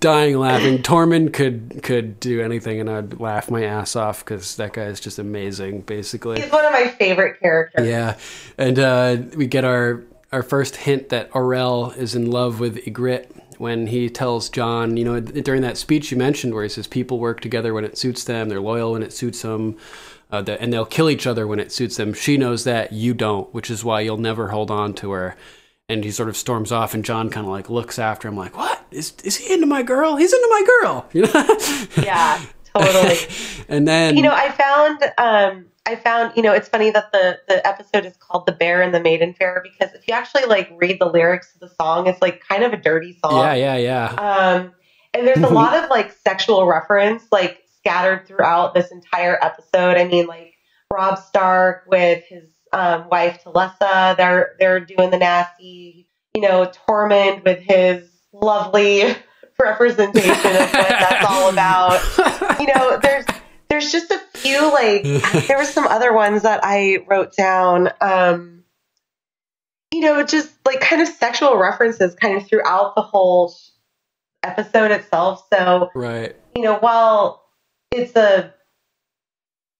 dying 0.00 0.38
laughing. 0.38 0.78
Tormund 0.82 1.32
could 1.32 1.80
could 1.82 2.20
do 2.20 2.42
anything 2.42 2.78
and 2.78 2.90
I'd 2.90 3.20
laugh 3.20 3.50
my 3.50 3.64
ass 3.64 3.96
off 3.96 4.22
because 4.22 4.56
that 4.56 4.74
guy 4.74 4.84
is 4.84 5.00
just 5.00 5.18
amazing, 5.18 5.80
basically. 5.80 6.42
He's 6.42 6.52
one 6.52 6.66
of 6.66 6.72
my 6.72 6.88
favorite 6.88 7.40
characters. 7.40 7.86
Yeah, 7.88 8.18
and 8.58 8.78
uh, 8.78 9.16
we 9.34 9.46
get 9.46 9.64
our 9.64 10.04
our 10.32 10.42
first 10.42 10.76
hint 10.76 11.08
that 11.08 11.30
Orell 11.32 11.96
is 11.96 12.14
in 12.14 12.30
love 12.30 12.60
with 12.60 12.76
Ygritte 12.84 13.30
when 13.58 13.88
he 13.88 14.08
tells 14.08 14.48
Jon, 14.48 14.96
you 14.96 15.04
know, 15.04 15.20
during 15.20 15.62
that 15.62 15.76
speech 15.76 16.10
you 16.10 16.16
mentioned 16.16 16.54
where 16.54 16.62
he 16.62 16.68
says 16.68 16.86
people 16.86 17.18
work 17.18 17.40
together 17.40 17.74
when 17.74 17.84
it 17.84 17.98
suits 17.98 18.24
them, 18.24 18.48
they're 18.48 18.60
loyal 18.60 18.92
when 18.92 19.02
it 19.02 19.12
suits 19.12 19.42
them, 19.42 19.76
uh, 20.30 20.42
that, 20.42 20.60
and 20.60 20.72
they'll 20.72 20.86
kill 20.86 21.10
each 21.10 21.26
other 21.26 21.46
when 21.46 21.58
it 21.58 21.72
suits 21.72 21.96
them. 21.96 22.12
She 22.12 22.36
knows 22.36 22.64
that, 22.64 22.92
you 22.92 23.14
don't, 23.14 23.52
which 23.52 23.70
is 23.70 23.84
why 23.84 24.02
you'll 24.02 24.18
never 24.18 24.48
hold 24.48 24.70
on 24.70 24.94
to 24.94 25.10
her. 25.12 25.36
And 25.88 26.04
he 26.04 26.10
sort 26.10 26.28
of 26.28 26.36
storms 26.36 26.70
off, 26.70 26.92
and 26.92 27.02
Jon 27.02 27.30
kind 27.30 27.46
of 27.46 27.50
like 27.50 27.70
looks 27.70 27.98
after 27.98 28.28
him, 28.28 28.36
like, 28.36 28.54
"What 28.58 28.84
is 28.90 29.14
is 29.24 29.36
he 29.36 29.54
into 29.54 29.66
my 29.66 29.82
girl? 29.82 30.16
He's 30.16 30.34
into 30.34 30.46
my 30.50 30.66
girl," 30.82 31.08
you 31.14 31.22
know. 31.22 31.58
Yeah, 31.96 32.44
totally. 32.74 33.16
and 33.70 33.88
then 33.88 34.14
you 34.14 34.22
know, 34.22 34.34
I 34.34 34.50
found, 34.50 35.02
um, 35.16 35.66
I 35.88 35.96
found, 35.96 36.36
you 36.36 36.42
know, 36.42 36.52
it's 36.52 36.68
funny 36.68 36.90
that 36.90 37.12
the 37.12 37.40
the 37.48 37.66
episode 37.66 38.04
is 38.04 38.14
called 38.18 38.44
"The 38.44 38.52
Bear 38.52 38.82
and 38.82 38.92
the 38.92 39.00
Maiden 39.00 39.32
Fair" 39.32 39.62
because 39.62 39.94
if 39.94 40.06
you 40.06 40.12
actually 40.12 40.44
like 40.44 40.70
read 40.76 41.00
the 41.00 41.06
lyrics 41.06 41.54
of 41.54 41.60
the 41.60 41.74
song, 41.80 42.06
it's 42.06 42.20
like 42.20 42.42
kind 42.46 42.62
of 42.62 42.74
a 42.74 42.76
dirty 42.76 43.18
song. 43.24 43.42
yeah, 43.42 43.54
yeah, 43.54 43.76
yeah. 43.76 44.06
Um, 44.12 44.72
and 45.14 45.26
there's 45.26 45.38
a 45.42 45.48
lot 45.48 45.82
of 45.82 45.88
like 45.88 46.12
sexual 46.12 46.66
reference 46.66 47.24
like 47.32 47.62
scattered 47.78 48.26
throughout 48.26 48.74
this 48.74 48.90
entire 48.90 49.42
episode. 49.42 49.96
I 49.96 50.04
mean, 50.04 50.26
like 50.26 50.52
Robb 50.92 51.18
Stark 51.18 51.84
with 51.86 52.22
his 52.28 52.50
um, 52.74 53.08
wife 53.08 53.42
Talisa, 53.42 54.14
they're 54.18 54.56
they're 54.60 54.80
doing 54.80 55.08
the 55.10 55.18
nasty. 55.18 56.06
You 56.34 56.42
know, 56.42 56.70
Tormund 56.86 57.44
with 57.44 57.60
his 57.60 58.06
lovely 58.32 59.04
representation 59.60 60.30
of 60.30 60.72
what 60.72 60.88
that's 60.88 61.26
all 61.26 61.48
about. 61.48 61.98
You 62.58 62.66
know, 62.74 62.98
there's 63.00 63.24
there's 63.68 63.92
just 63.92 64.10
a 64.10 64.18
few 64.34 64.72
like 64.72 65.02
there 65.46 65.58
were 65.58 65.64
some 65.64 65.86
other 65.86 66.12
ones 66.12 66.42
that 66.42 66.60
I 66.62 67.04
wrote 67.08 67.34
down. 67.36 67.90
Um, 68.00 68.64
you 69.92 70.00
know, 70.00 70.22
just 70.22 70.50
like 70.66 70.80
kind 70.80 71.00
of 71.00 71.08
sexual 71.08 71.56
references 71.56 72.14
kind 72.14 72.36
of 72.36 72.46
throughout 72.46 72.94
the 72.94 73.02
whole 73.02 73.54
episode 74.42 74.90
itself. 74.90 75.46
So, 75.52 75.90
right. 75.94 76.36
you 76.54 76.62
know, 76.62 76.76
while 76.78 77.42
it's 77.90 78.14
a, 78.14 78.52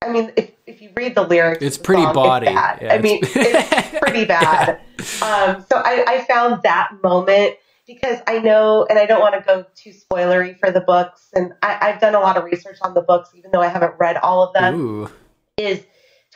I 0.02 0.08
mean, 0.10 0.32
if, 0.36 0.50
if 0.66 0.80
you 0.80 0.90
read 0.96 1.14
the 1.14 1.24
lyrics, 1.24 1.62
It's 1.62 1.76
the 1.76 1.84
pretty 1.84 2.02
song, 2.04 2.14
bawdy. 2.14 2.46
It's 2.46 2.54
bad. 2.54 2.78
Yeah, 2.80 2.94
I 2.94 2.98
mean, 2.98 3.18
it's- 3.22 3.80
it's 3.90 3.98
pretty 4.02 4.24
bad. 4.24 4.80
Um, 5.22 5.64
so 5.68 5.76
I, 5.76 6.04
I 6.06 6.24
found 6.26 6.62
that 6.62 6.90
moment 7.02 7.56
because 7.88 8.20
I 8.28 8.38
know, 8.38 8.86
and 8.88 8.98
I 8.98 9.06
don't 9.06 9.20
want 9.20 9.34
to 9.34 9.40
go 9.40 9.64
too 9.74 9.90
spoilery 9.92 10.56
for 10.60 10.70
the 10.70 10.80
books, 10.82 11.30
and 11.34 11.52
I, 11.62 11.78
I've 11.80 12.00
done 12.00 12.14
a 12.14 12.20
lot 12.20 12.36
of 12.36 12.44
research 12.44 12.76
on 12.82 12.94
the 12.94 13.00
books, 13.00 13.30
even 13.34 13.50
though 13.50 13.62
I 13.62 13.68
haven't 13.68 13.94
read 13.98 14.18
all 14.18 14.44
of 14.44 14.52
them 14.54 14.74
Ooh. 14.80 15.10
is 15.56 15.82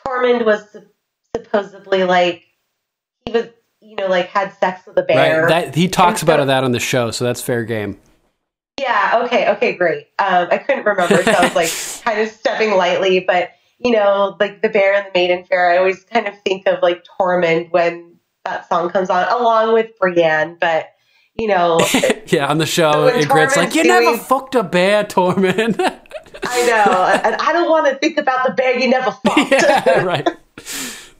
Tormund 0.05 0.44
was 0.44 0.68
su- 0.72 0.86
supposedly 1.36 2.03
like 2.05 2.42
he 3.24 3.32
was 3.32 3.46
you 3.80 3.94
know 3.96 4.09
like 4.09 4.26
had 4.26 4.53
sex 4.55 4.86
with 4.86 4.96
a 4.96 5.03
bear. 5.03 5.42
Right. 5.42 5.66
That 5.66 5.74
he 5.76 5.86
talks 5.86 6.22
so- 6.22 6.24
about 6.26 6.44
that 6.46 6.64
on 6.64 6.72
the 6.72 6.80
show, 6.80 7.11
so 7.12 7.24
that's 7.24 7.40
fair 7.42 7.64
game. 7.64 8.00
yeah. 8.80 9.20
Okay. 9.24 9.48
Okay. 9.50 9.74
Great. 9.74 10.09
Um, 10.18 10.48
I 10.50 10.59
couldn't 10.59 10.84
remember, 10.84 11.22
so 11.22 11.30
I 11.30 11.44
was 11.44 11.55
like 11.55 11.70
kind 12.05 12.20
of 12.20 12.28
stepping 12.34 12.72
lightly, 12.72 13.20
but 13.20 13.50
you 13.78 13.90
know, 13.90 14.36
like 14.40 14.62
the 14.62 14.68
bear 14.68 14.94
and 14.94 15.07
the 15.07 15.11
maiden 15.14 15.44
fair. 15.44 15.70
I 15.70 15.76
always 15.76 16.03
kind 16.05 16.26
of 16.26 16.34
think 16.42 16.66
of 16.66 16.82
like 16.82 17.05
Tormund 17.20 17.70
when 17.72 18.16
that 18.44 18.68
song 18.68 18.90
comes 18.90 19.11
on, 19.11 19.28
along 19.28 19.74
with 19.74 19.90
Brienne. 20.00 20.57
But 20.61 20.91
you 21.35 21.49
know, 21.49 21.80
Yeah, 22.26 22.47
on 22.47 22.59
the 22.59 22.66
show, 22.66 23.07
when 23.07 23.22
Ygritte's 23.22 23.57
like, 23.57 23.74
"You 23.74 23.85
never 23.85 24.16
fucked 24.18 24.55
a 24.55 24.62
bear, 24.62 25.05
Tormund." 25.05 25.78
I 26.45 26.66
know, 26.66 27.20
and 27.24 27.35
I 27.37 27.53
don't 27.53 27.68
want 27.70 27.87
to 27.89 27.97
think 27.99 28.18
about 28.18 28.47
the 28.47 28.53
bear 28.55 28.78
you 28.78 28.89
never 28.89 29.11
fucked. 29.26 29.51
yeah, 29.53 30.03
right. 30.03 30.28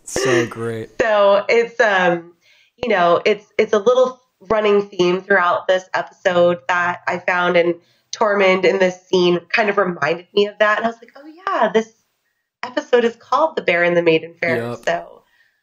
So 0.05 0.47
great. 0.47 0.91
so 1.01 1.45
it's 1.49 1.79
um 1.81 2.35
you 2.77 2.89
know 2.89 3.23
it's 3.25 3.47
it's 3.59 3.73
a 3.73 3.79
little 3.79 4.21
running 4.51 4.89
theme 4.89 5.23
throughout 5.23 5.69
this 5.69 5.89
episode 5.95 6.59
that 6.69 7.01
i 7.07 7.19
found 7.19 7.57
and 7.57 7.77
tormund 8.11 8.65
in 8.65 8.79
this 8.79 9.07
scene 9.07 9.39
kind 9.51 9.71
of 9.71 9.79
reminded 9.79 10.27
me 10.35 10.47
of 10.47 10.59
that 10.59 10.79
and 10.79 10.85
i 10.87 10.91
was 10.91 10.99
like 11.01 11.13
oh 11.17 11.25
yeah 11.27 11.71
this 11.73 11.93
episode 12.65 13.05
is 13.05 13.15
called 13.17 13.55
the 13.57 13.63
bear 13.63 13.85
and 13.85 13.97
the 13.97 14.03
maiden 14.03 14.35
fair 14.41 14.57
Yep. 14.57 14.79
so 14.85 15.12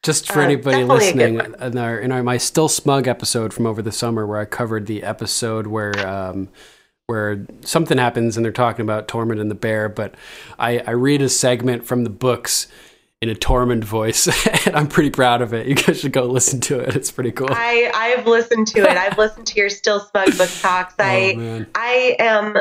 Just 0.04 0.32
for 0.32 0.40
Uh, 0.40 0.44
anybody 0.46 0.78
definitely 0.86 1.10
a 1.10 1.14
good 1.14 1.50
listening, 1.50 1.56
in 1.62 1.78
our 1.78 2.00
in 2.00 2.12
our 2.12 2.24
my 2.24 2.38
still 2.38 2.70
smug 2.70 3.08
episode 3.08 3.54
from 3.54 3.66
over 3.66 3.82
the 3.82 3.92
summer, 3.92 4.26
where 4.26 4.40
I 4.40 4.46
covered 4.46 4.86
the 4.86 5.04
episode 5.04 5.68
where 5.68 6.08
um, 6.08 6.48
where 7.08 7.46
something 7.62 7.98
happens 7.98 8.38
and 8.38 8.46
they're 8.46 8.52
talking 8.54 8.84
about 8.84 9.08
Tormund 9.08 9.42
and 9.42 9.50
the 9.52 9.56
bear, 9.56 9.90
but 9.90 10.16
I, 10.60 10.78
I 10.80 10.92
read 10.92 11.22
a 11.24 11.28
segment 11.30 11.86
from 11.86 12.04
the 12.04 12.10
books 12.12 12.68
in 13.22 13.30
a 13.30 13.36
Tormund 13.36 13.84
voice, 13.84 14.28
and 14.68 14.76
I'm 14.76 14.88
pretty 14.88 15.10
proud 15.10 15.42
of 15.42 15.54
it. 15.54 15.68
You 15.68 15.76
guys 15.76 16.00
should 16.00 16.14
go 16.14 16.24
listen 16.26 16.62
to 16.62 16.80
it. 16.80 16.96
It's 16.96 17.12
pretty 17.12 17.32
cool. 17.32 17.48
i 17.52 17.92
i've 17.94 18.26
listened 18.28 18.68
to 18.68 18.80
it 18.80 18.96
i've 18.96 19.18
listened 19.18 19.48
to 19.48 19.60
your 19.60 19.70
still 19.70 20.00
smug 20.00 20.38
book 20.38 20.50
talks 20.62 20.94
i 21.00 21.34
oh 21.36 21.40
man. 21.40 21.68
I 21.76 22.16
am 22.20 22.58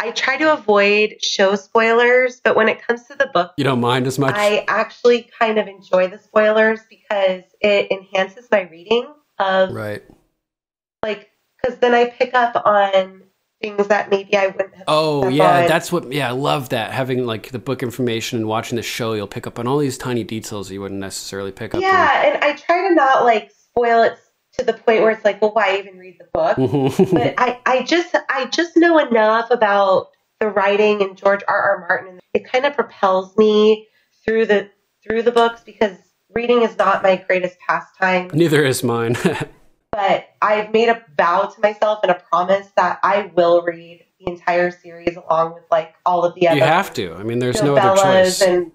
I 0.00 0.12
try 0.12 0.38
to 0.38 0.52
avoid 0.54 1.22
show 1.22 1.54
spoilers, 1.56 2.40
but 2.42 2.56
when 2.56 2.68
it 2.68 2.80
comes 2.80 3.06
to 3.08 3.14
the 3.14 3.26
book, 3.26 3.52
You 3.58 3.64
don't 3.64 3.80
mind 3.80 4.06
as 4.06 4.18
much? 4.18 4.34
I 4.34 4.64
actually 4.66 5.30
kind 5.38 5.58
of 5.58 5.68
enjoy 5.68 6.08
the 6.08 6.18
spoilers 6.18 6.80
because 6.88 7.42
it 7.60 7.90
enhances 7.90 8.48
my 8.50 8.62
reading 8.62 9.12
of 9.38 9.72
right. 9.72 10.02
like 11.02 11.30
because 11.60 11.78
then 11.78 11.94
I 11.94 12.06
pick 12.06 12.32
up 12.34 12.62
on 12.64 13.24
things 13.60 13.88
that 13.88 14.10
maybe 14.10 14.36
I 14.36 14.46
wouldn't 14.46 14.74
have. 14.74 14.84
Oh 14.88 15.28
yeah, 15.28 15.62
on. 15.62 15.68
that's 15.68 15.92
what. 15.92 16.10
Yeah, 16.10 16.28
I 16.28 16.32
love 16.32 16.70
that. 16.70 16.92
Having 16.92 17.26
like 17.26 17.50
the 17.50 17.58
book 17.58 17.82
information 17.82 18.38
and 18.38 18.48
watching 18.48 18.76
the 18.76 18.82
show, 18.82 19.12
you'll 19.12 19.26
pick 19.26 19.46
up 19.46 19.58
on 19.58 19.66
all 19.66 19.78
these 19.78 19.98
tiny 19.98 20.24
details 20.24 20.70
you 20.70 20.80
wouldn't 20.80 21.00
necessarily 21.00 21.52
pick 21.52 21.74
up 21.74 21.82
yeah, 21.82 22.26
and 22.26 22.42
I 22.42 22.54
try 22.54 22.88
to 22.88 22.94
not 22.94 23.24
like 23.24 23.50
spoil 23.50 24.02
it 24.02 24.18
to 24.58 24.64
the 24.64 24.72
point 24.72 25.02
where 25.02 25.10
it's 25.10 25.24
like, 25.24 25.40
well, 25.40 25.52
why 25.52 25.78
even 25.78 25.98
read 25.98 26.18
the 26.18 26.28
book? 26.32 26.56
Mm-hmm. 26.56 27.14
but 27.14 27.34
I, 27.38 27.60
I 27.66 27.82
just 27.82 28.14
I 28.28 28.46
just 28.46 28.76
know 28.76 28.98
enough 28.98 29.50
about 29.50 30.08
the 30.40 30.48
writing 30.48 31.02
and 31.02 31.16
George 31.16 31.42
R. 31.46 31.62
R. 31.62 31.86
Martin. 31.88 32.20
It 32.34 32.50
kind 32.50 32.64
of 32.64 32.74
propels 32.74 33.36
me 33.36 33.86
through 34.24 34.46
the 34.46 34.70
through 35.02 35.22
the 35.22 35.32
books 35.32 35.62
because 35.64 35.96
reading 36.34 36.62
is 36.62 36.76
not 36.78 37.02
my 37.02 37.16
greatest 37.16 37.58
pastime. 37.66 38.30
Neither 38.32 38.64
is 38.64 38.82
mine. 38.82 39.16
But 39.92 40.28
I've 40.40 40.72
made 40.72 40.88
a 40.88 41.04
vow 41.16 41.46
to 41.46 41.60
myself 41.60 42.00
and 42.04 42.12
a 42.12 42.14
promise 42.14 42.68
that 42.76 43.00
I 43.02 43.32
will 43.34 43.62
read 43.62 44.04
the 44.20 44.30
entire 44.30 44.70
series 44.70 45.16
along 45.16 45.54
with 45.54 45.64
like 45.70 45.94
all 46.06 46.24
of 46.24 46.34
the 46.36 46.46
other 46.46 46.58
you 46.58 46.62
have 46.62 46.94
to. 46.94 47.12
I 47.14 47.24
mean, 47.24 47.40
there's 47.40 47.60
no 47.62 47.76
other 47.76 48.00
choice. 48.00 48.40
and 48.40 48.70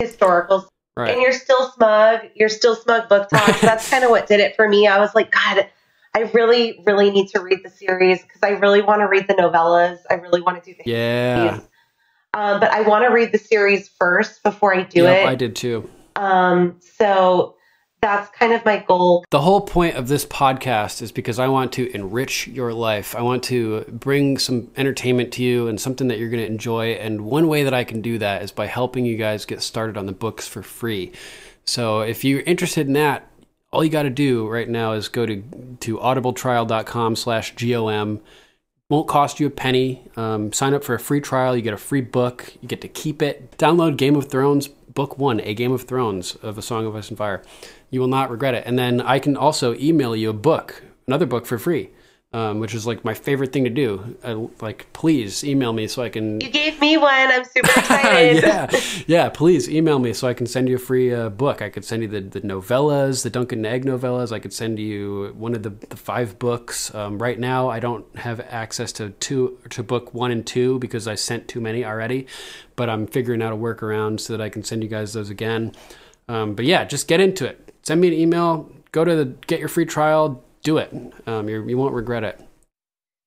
historicals. 0.00 0.66
And 1.12 1.20
you're 1.20 1.32
still 1.32 1.70
smug. 1.70 2.20
You're 2.34 2.48
still 2.48 2.76
smug 2.76 3.08
book 3.08 3.28
talk. 3.28 3.60
That's 3.60 3.88
kind 3.90 4.04
of 4.04 4.10
what 4.10 4.26
did 4.26 4.40
it 4.40 4.54
for 4.56 4.68
me. 4.68 4.86
I 4.86 4.98
was 4.98 5.14
like, 5.14 5.32
God, 5.32 5.68
I 6.14 6.20
really, 6.32 6.80
really 6.86 7.10
need 7.10 7.28
to 7.30 7.40
read 7.40 7.60
the 7.64 7.70
series 7.70 8.22
because 8.22 8.42
I 8.42 8.50
really 8.50 8.82
want 8.82 9.00
to 9.00 9.08
read 9.08 9.26
the 9.26 9.34
novellas. 9.34 9.98
I 10.08 10.14
really 10.14 10.40
want 10.40 10.62
to 10.62 10.70
do 10.70 10.76
the 10.82 10.88
Yeah. 10.88 11.60
Um, 12.34 12.60
but 12.60 12.70
I 12.70 12.82
want 12.82 13.04
to 13.04 13.12
read 13.12 13.32
the 13.32 13.38
series 13.38 13.88
first 13.88 14.42
before 14.42 14.74
I 14.74 14.82
do 14.82 15.02
Yep, 15.02 15.24
it. 15.24 15.28
I 15.28 15.34
did 15.34 15.56
too. 15.56 15.88
Um, 16.16 16.80
so 16.80 17.56
that's 18.04 18.30
kind 18.36 18.52
of 18.52 18.64
my 18.64 18.84
goal. 18.86 19.24
The 19.30 19.40
whole 19.40 19.62
point 19.62 19.96
of 19.96 20.08
this 20.08 20.26
podcast 20.26 21.00
is 21.00 21.10
because 21.10 21.38
I 21.38 21.48
want 21.48 21.72
to 21.72 21.90
enrich 21.94 22.46
your 22.48 22.74
life. 22.74 23.16
I 23.16 23.22
want 23.22 23.42
to 23.44 23.82
bring 23.84 24.36
some 24.36 24.70
entertainment 24.76 25.32
to 25.34 25.42
you 25.42 25.68
and 25.68 25.80
something 25.80 26.08
that 26.08 26.18
you're 26.18 26.28
going 26.28 26.42
to 26.42 26.46
enjoy. 26.46 26.92
And 26.92 27.22
one 27.22 27.48
way 27.48 27.64
that 27.64 27.72
I 27.72 27.84
can 27.84 28.02
do 28.02 28.18
that 28.18 28.42
is 28.42 28.52
by 28.52 28.66
helping 28.66 29.06
you 29.06 29.16
guys 29.16 29.46
get 29.46 29.62
started 29.62 29.96
on 29.96 30.04
the 30.04 30.12
books 30.12 30.46
for 30.46 30.62
free. 30.62 31.12
So 31.64 32.00
if 32.00 32.24
you're 32.24 32.42
interested 32.42 32.86
in 32.86 32.92
that, 32.92 33.30
all 33.72 33.82
you 33.82 33.90
got 33.90 34.02
to 34.02 34.10
do 34.10 34.46
right 34.48 34.68
now 34.68 34.92
is 34.92 35.08
go 35.08 35.24
to 35.24 35.42
to 35.80 35.98
audibletrial.com 35.98 37.16
slash 37.16 37.54
gom 37.56 38.20
won't 38.90 39.08
cost 39.08 39.40
you 39.40 39.46
a 39.48 39.50
penny 39.50 40.06
um, 40.16 40.52
sign 40.52 40.74
up 40.74 40.84
for 40.84 40.94
a 40.94 41.00
free 41.00 41.20
trial 41.20 41.56
you 41.56 41.62
get 41.62 41.74
a 41.74 41.78
free 41.78 42.00
book 42.00 42.54
you 42.60 42.68
get 42.68 42.80
to 42.80 42.86
keep 42.86 43.20
it 43.20 43.50
download 43.58 43.96
game 43.96 44.14
of 44.14 44.30
thrones 44.30 44.68
book 44.68 45.18
one 45.18 45.40
a 45.40 45.54
game 45.54 45.72
of 45.72 45.82
thrones 45.82 46.36
of 46.36 46.56
a 46.56 46.62
song 46.62 46.86
of 46.86 46.94
ice 46.94 47.08
and 47.08 47.18
fire 47.18 47.42
you 47.94 48.00
will 48.00 48.08
not 48.18 48.30
regret 48.30 48.54
it 48.54 48.64
and 48.66 48.78
then 48.78 49.00
i 49.00 49.18
can 49.18 49.36
also 49.36 49.74
email 49.76 50.14
you 50.14 50.28
a 50.30 50.32
book 50.34 50.82
another 51.06 51.26
book 51.26 51.46
for 51.46 51.58
free 51.58 51.88
um, 52.34 52.58
which 52.58 52.74
is 52.74 52.84
like 52.84 53.04
my 53.04 53.14
favorite 53.14 53.52
thing 53.52 53.62
to 53.62 53.70
do 53.70 54.16
I, 54.24 54.32
like 54.60 54.92
please 54.92 55.44
email 55.44 55.72
me 55.72 55.86
so 55.86 56.02
i 56.02 56.08
can 56.08 56.40
You 56.40 56.50
gave 56.50 56.80
me 56.80 56.96
one. 56.96 57.30
I'm 57.30 57.44
super 57.44 57.68
excited. 57.76 58.42
yeah, 58.42 58.68
yeah. 59.06 59.28
Please 59.28 59.68
email 59.70 60.00
me 60.00 60.12
so 60.12 60.26
I 60.26 60.34
can 60.34 60.46
send 60.46 60.68
you 60.68 60.74
a 60.74 60.78
free 60.80 61.14
uh, 61.14 61.28
book. 61.28 61.62
I 61.62 61.70
could 61.70 61.84
send 61.84 62.02
you 62.02 62.08
the, 62.08 62.20
the 62.20 62.40
novellas, 62.40 63.22
the 63.22 63.30
Dunk 63.30 63.52
and 63.52 63.64
Egg 63.64 63.84
novellas. 63.84 64.32
I 64.32 64.40
could 64.40 64.52
send 64.52 64.78
you 64.80 65.32
one 65.38 65.54
of 65.54 65.62
the, 65.62 65.70
the 65.70 65.96
five 65.96 66.38
books. 66.40 66.92
Um, 66.92 67.18
right 67.22 67.38
now, 67.38 67.68
I 67.68 67.78
don't 67.78 68.04
have 68.16 68.40
access 68.40 68.90
to 68.94 69.10
two 69.10 69.58
to 69.70 69.82
book 69.84 70.12
one 70.12 70.32
and 70.32 70.44
two 70.44 70.78
because 70.80 71.06
I 71.06 71.14
sent 71.14 71.46
too 71.46 71.60
many 71.60 71.84
already. 71.84 72.26
But 72.74 72.90
I'm 72.90 73.06
figuring 73.06 73.42
out 73.42 73.52
a 73.52 73.56
workaround 73.56 74.18
so 74.18 74.36
that 74.36 74.42
I 74.42 74.48
can 74.48 74.64
send 74.64 74.82
you 74.82 74.88
guys 74.88 75.12
those 75.12 75.30
again. 75.30 75.72
Um, 76.28 76.54
but 76.54 76.64
yeah, 76.64 76.84
just 76.84 77.06
get 77.06 77.20
into 77.20 77.46
it. 77.46 77.63
Send 77.86 78.00
me 78.00 78.08
an 78.08 78.14
email. 78.14 78.70
Go 78.92 79.04
to 79.04 79.16
the 79.16 79.24
get 79.46 79.58
your 79.60 79.68
free 79.68 79.86
trial. 79.86 80.42
Do 80.62 80.78
it. 80.78 80.92
Um, 81.26 81.48
you're, 81.48 81.68
you 81.68 81.76
won't 81.76 81.94
regret 81.94 82.24
it. 82.24 82.40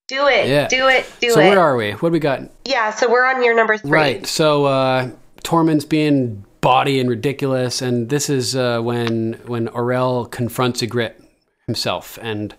Do 0.07 0.27
it. 0.27 0.47
Yeah. 0.47 0.67
Do 0.67 0.87
it. 0.87 1.05
Do 1.19 1.29
so 1.29 1.39
it. 1.39 1.43
So 1.43 1.49
where 1.49 1.59
are 1.59 1.75
we? 1.75 1.91
What 1.91 2.09
do 2.09 2.13
we 2.13 2.19
got? 2.19 2.41
yeah. 2.65 2.91
So 2.91 3.11
we're 3.11 3.25
on 3.25 3.43
year 3.43 3.55
number 3.55 3.77
three. 3.77 3.91
Right. 3.91 4.25
So 4.25 4.65
uh, 4.65 5.11
Tormund's 5.43 5.85
being 5.85 6.45
bawdy 6.61 6.99
and 6.99 7.09
ridiculous, 7.09 7.81
and 7.81 8.09
this 8.09 8.29
is 8.29 8.55
uh, 8.55 8.79
when 8.81 9.33
when 9.45 9.67
Orell 9.69 10.29
confronts 10.31 10.81
Ygritte 10.81 11.21
himself 11.67 12.17
and 12.21 12.55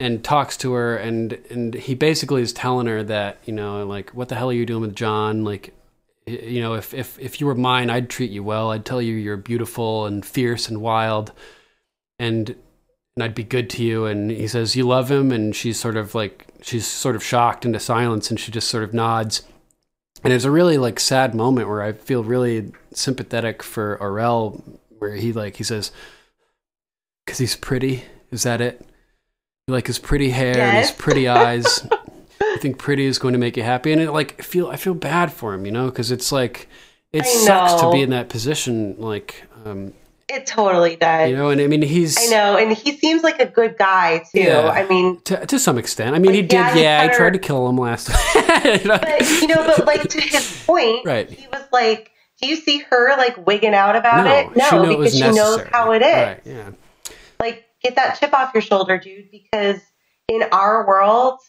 and 0.00 0.24
talks 0.24 0.56
to 0.58 0.72
her, 0.72 0.96
and 0.96 1.34
and 1.50 1.74
he 1.74 1.94
basically 1.94 2.42
is 2.42 2.52
telling 2.52 2.86
her 2.86 3.02
that 3.04 3.38
you 3.44 3.52
know 3.52 3.86
like 3.86 4.10
what 4.10 4.28
the 4.28 4.34
hell 4.34 4.50
are 4.50 4.54
you 4.54 4.66
doing 4.66 4.80
with 4.80 4.96
Jon? 4.96 5.44
Like 5.44 5.74
you 6.30 6.60
know 6.60 6.74
if 6.74 6.94
if 6.94 7.18
if 7.18 7.40
you 7.40 7.46
were 7.46 7.54
mine, 7.54 7.90
I'd 7.90 8.10
treat 8.10 8.30
you 8.30 8.42
well. 8.42 8.70
I'd 8.70 8.84
tell 8.84 9.02
you 9.02 9.14
you're 9.14 9.36
beautiful 9.36 10.06
and 10.06 10.24
fierce 10.24 10.68
and 10.68 10.80
wild, 10.80 11.32
and 12.18 12.54
and 13.20 13.24
I'd 13.24 13.34
be 13.34 13.44
good 13.44 13.68
to 13.70 13.84
you. 13.84 14.06
And 14.06 14.30
he 14.30 14.48
says, 14.48 14.76
You 14.76 14.86
love 14.86 15.10
him? 15.10 15.30
And 15.30 15.54
she's 15.54 15.78
sort 15.78 15.96
of 15.96 16.14
like, 16.14 16.46
she's 16.62 16.86
sort 16.86 17.16
of 17.16 17.24
shocked 17.24 17.64
into 17.64 17.78
silence 17.80 18.30
and 18.30 18.38
she 18.38 18.50
just 18.50 18.70
sort 18.70 18.84
of 18.84 18.94
nods. 18.94 19.42
And 20.22 20.32
it's 20.32 20.44
a 20.44 20.50
really 20.50 20.78
like 20.78 21.00
sad 21.00 21.34
moment 21.34 21.68
where 21.68 21.82
I 21.82 21.92
feel 21.92 22.24
really 22.24 22.72
sympathetic 22.92 23.62
for 23.62 23.98
Orell, 24.00 24.78
where 24.98 25.16
he 25.16 25.32
like, 25.32 25.56
he 25.56 25.64
says, 25.64 25.92
Because 27.24 27.38
he's 27.38 27.56
pretty. 27.56 28.04
Is 28.30 28.44
that 28.44 28.60
it? 28.60 28.86
Like 29.68 29.86
his 29.86 29.98
pretty 29.98 30.30
hair 30.30 30.58
and 30.58 30.78
his 30.78 30.90
pretty 30.90 31.28
eyes. 31.28 31.86
I 32.54 32.58
think 32.58 32.78
pretty 32.78 33.04
is 33.06 33.18
going 33.18 33.32
to 33.32 33.38
make 33.38 33.56
you 33.56 33.62
happy. 33.62 33.92
And 33.92 34.00
it 34.00 34.10
like, 34.12 34.36
I 34.38 34.42
feel, 34.42 34.68
I 34.68 34.76
feel 34.76 34.94
bad 34.94 35.32
for 35.32 35.54
him, 35.54 35.64
you 35.66 35.72
know, 35.72 35.86
because 35.86 36.10
it's 36.10 36.32
like, 36.32 36.68
it 37.12 37.22
I 37.22 37.26
sucks 37.26 37.80
to 37.82 37.90
be 37.92 38.02
in 38.02 38.10
that 38.10 38.28
position. 38.28 38.94
Like, 38.98 39.44
um, 39.64 39.92
It 40.28 40.46
totally 40.46 40.96
does. 40.96 41.30
you 41.30 41.36
know, 41.36 41.50
and 41.50 41.60
I 41.60 41.66
mean, 41.66 41.82
he's, 41.82 42.16
I 42.18 42.26
know, 42.30 42.56
and 42.56 42.72
he 42.72 42.96
seems 42.96 43.22
like 43.22 43.40
a 43.40 43.46
good 43.46 43.76
guy 43.78 44.18
too. 44.32 44.40
Yeah. 44.40 44.68
I 44.68 44.86
mean, 44.88 45.20
To, 45.22 45.44
to 45.46 45.58
some 45.58 45.76
extent. 45.78 46.14
I 46.14 46.18
mean, 46.18 46.34
he 46.34 46.42
did. 46.42 46.52
yeah, 46.52 46.74
he 46.74 46.82
Yeah, 46.82 47.08
he 47.10 47.16
tried 47.16 47.32
to 47.32 47.38
kill 47.38 47.68
him 47.68 47.76
last. 47.76 48.08
you 48.64 48.84
know? 48.88 48.98
but 48.98 49.20
you 49.42 49.46
know, 49.48 49.66
but 49.66 49.86
like 49.86 50.08
to 50.08 50.20
his 50.20 50.62
point, 50.66 51.04
Right. 51.04 51.28
he 51.28 51.46
was 51.48 51.64
like, 51.72 52.10
"Do 52.40 52.48
you 52.48 52.56
see 52.56 52.78
her 52.90 53.16
like 53.16 53.44
wigging 53.46 53.74
out 53.74 53.96
about 53.96 54.24
no, 54.24 54.34
it? 54.36 54.56
No, 54.56 54.68
she 54.70 54.76
knew 54.78 54.92
it 54.92 54.98
was 54.98 55.14
because 55.14 55.34
she 55.34 55.40
knows 55.40 55.62
how 55.72 55.92
it 55.92 56.02
is. 56.02 56.14
Right, 56.14 56.40
yeah. 56.44 56.70
Like, 57.40 57.64
get 57.82 57.96
that 57.96 58.18
chip 58.20 58.32
off 58.32 58.52
your 58.54 58.60
shoulder, 58.60 58.98
dude. 58.98 59.30
Because 59.32 59.80
in 60.28 60.44
our 60.52 60.86
world, 60.86 61.40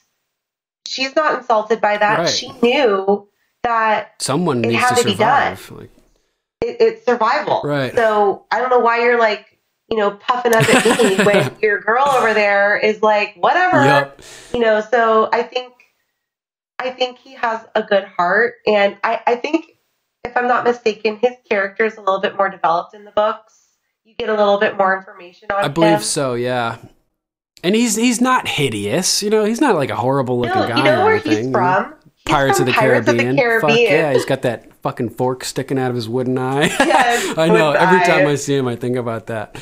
she's 0.91 1.15
not 1.15 1.39
insulted 1.39 1.79
by 1.81 1.97
that. 1.97 2.19
Right. 2.19 2.29
She 2.29 2.51
knew 2.61 3.27
that 3.63 4.15
Someone 4.21 4.61
needs 4.61 4.87
to 4.89 4.95
to 4.95 5.03
be 5.03 5.15
done. 5.15 5.55
survive. 5.57 5.71
Like, 5.79 5.91
it, 6.61 6.77
it's 6.79 7.05
survival. 7.05 7.61
Right. 7.63 7.93
So 7.95 8.45
I 8.51 8.59
don't 8.59 8.69
know 8.69 8.79
why 8.79 9.01
you're 9.03 9.19
like, 9.19 9.45
you 9.89 9.97
know, 9.97 10.11
puffing 10.11 10.53
up 10.55 10.63
at 10.67 10.99
me 11.03 11.15
when 11.25 11.55
your 11.61 11.79
girl 11.81 12.05
over 12.07 12.33
there 12.33 12.77
is 12.77 13.01
like, 13.01 13.35
whatever. 13.35 13.83
Yup. 13.83 14.21
You 14.53 14.59
know, 14.59 14.81
so 14.81 15.29
I 15.31 15.43
think 15.43 15.73
I 16.79 16.89
think 16.91 17.17
he 17.19 17.33
has 17.33 17.61
a 17.75 17.83
good 17.83 18.05
heart 18.05 18.55
and 18.65 18.97
I, 19.03 19.21
I 19.27 19.35
think 19.35 19.65
if 20.23 20.35
I'm 20.37 20.47
not 20.47 20.63
mistaken, 20.63 21.17
his 21.17 21.33
character 21.49 21.85
is 21.85 21.97
a 21.97 21.99
little 22.01 22.21
bit 22.21 22.35
more 22.37 22.49
developed 22.49 22.93
in 22.95 23.05
the 23.05 23.11
books. 23.11 23.59
You 24.03 24.15
get 24.15 24.29
a 24.29 24.35
little 24.35 24.57
bit 24.59 24.77
more 24.77 24.95
information 24.97 25.49
on 25.51 25.63
I 25.63 25.67
believe 25.67 25.97
him. 25.97 26.01
so. 26.01 26.33
Yeah. 26.33 26.77
And 27.63 27.75
he's 27.75 27.95
he's 27.95 28.21
not 28.21 28.47
hideous. 28.47 29.21
You 29.21 29.29
know, 29.29 29.43
he's 29.45 29.61
not 29.61 29.75
like 29.75 29.89
a 29.89 29.95
horrible 29.95 30.39
looking 30.39 30.55
No, 30.61 30.67
guy. 30.67 30.77
you 30.77 30.83
know 30.83 31.01
or 31.01 31.05
where 31.05 31.13
anything, 31.15 31.31
he's 31.31 31.45
you 31.45 31.51
know? 31.51 31.57
from? 31.59 31.93
He's 32.03 32.33
Pirates, 32.33 32.57
from 32.59 32.67
of 32.67 32.73
the, 32.73 32.79
Pirates 32.79 33.05
Caribbean. 33.05 33.29
of 33.29 33.35
the 33.35 33.41
Caribbean. 33.41 33.61
Fuck 33.61 33.91
yeah, 33.91 34.13
he's 34.13 34.25
got 34.25 34.41
that 34.43 34.73
fucking 34.81 35.09
fork 35.11 35.43
sticking 35.43 35.77
out 35.79 35.89
of 35.89 35.95
his 35.95 36.07
wooden 36.09 36.37
eye. 36.37 36.67
Yes, 36.79 37.35
I 37.37 37.47
know. 37.47 37.71
Every 37.71 37.99
time 38.01 38.27
I 38.27 38.35
see 38.35 38.55
him, 38.55 38.67
I 38.67 38.75
think 38.75 38.95
about 38.97 39.27
that. 39.27 39.59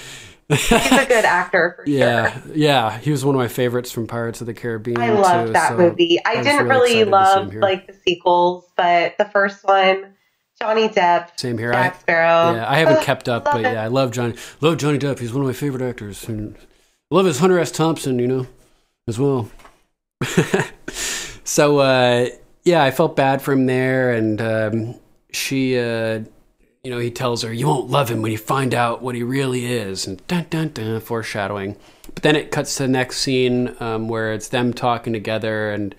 He's 0.49 0.71
a 0.71 1.05
good 1.05 1.25
actor 1.25 1.73
for 1.77 1.83
Yeah, 1.89 2.41
sure. 2.41 2.55
yeah, 2.55 2.97
he 2.97 3.11
was 3.11 3.23
one 3.23 3.35
of 3.35 3.39
my 3.39 3.47
favorites 3.47 3.91
from 3.91 4.07
Pirates 4.07 4.41
of 4.41 4.47
the 4.47 4.53
Caribbean. 4.53 4.99
I 4.99 5.11
loved 5.11 5.47
too, 5.47 5.53
that 5.53 5.69
so 5.69 5.77
movie. 5.77 6.19
I, 6.25 6.35
was 6.37 6.45
didn't 6.45 6.67
really 6.67 6.95
really, 6.95 7.09
excited 7.09 7.45
to 7.45 7.49
see 7.49 7.53
him 7.53 7.61
love 7.61 7.69
like 7.69 7.87
the 7.87 7.93
sequels, 8.07 8.65
but 8.75 9.15
the 9.19 9.25
first 9.25 9.63
one, 9.63 10.13
Johnny 10.59 10.89
Depp, 10.89 11.39
Same 11.39 11.57
here. 11.57 11.71
Jack 11.71 11.95
I, 11.95 11.99
Sparrow. 11.99 12.55
yeah, 12.55 12.65
I 12.69 12.77
haven't 12.79 13.03
kept 13.03 13.29
up, 13.29 13.45
but 13.45 13.61
yeah, 13.61 13.83
I 13.83 13.87
love 13.87 14.11
Johnny. 14.11 14.33
Love 14.59 14.77
Johnny 14.77 14.97
Depp. 14.97 15.19
He's 15.19 15.31
one 15.31 15.41
of 15.41 15.47
my 15.47 15.53
favorite 15.53 15.83
actors, 15.87 16.27
and 16.27 16.57
love 17.11 17.25
his 17.25 17.39
Hunter 17.39 17.59
S. 17.59 17.71
Thompson, 17.71 18.19
you 18.19 18.27
know, 18.27 18.47
as 19.07 19.19
well. 19.19 19.49
so 21.43 21.79
uh, 21.79 22.27
yeah, 22.63 22.83
I 22.83 22.91
felt 22.91 23.15
bad 23.15 23.41
for 23.41 23.51
him 23.51 23.65
there, 23.65 24.11
and 24.11 24.41
um, 24.41 24.95
she, 25.31 25.77
uh, 25.77 26.21
you 26.83 26.91
know, 26.91 26.99
he 26.99 27.11
tells 27.11 27.43
her, 27.43 27.53
"You 27.53 27.67
won't 27.67 27.89
love 27.89 28.09
him 28.09 28.21
when 28.21 28.31
you 28.31 28.37
find 28.37 28.73
out 28.73 29.01
what 29.01 29.15
he 29.15 29.23
really 29.23 29.65
is," 29.65 30.05
and 30.05 30.25
dun 30.27 30.47
dun 30.49 30.69
dun, 30.69 30.99
foreshadowing. 30.99 31.77
But 32.13 32.23
then 32.23 32.35
it 32.35 32.51
cuts 32.51 32.75
to 32.75 32.83
the 32.83 32.89
next 32.89 33.19
scene 33.19 33.75
um, 33.79 34.07
where 34.07 34.33
it's 34.33 34.49
them 34.49 34.73
talking 34.73 35.13
together, 35.13 35.71
and 35.71 35.95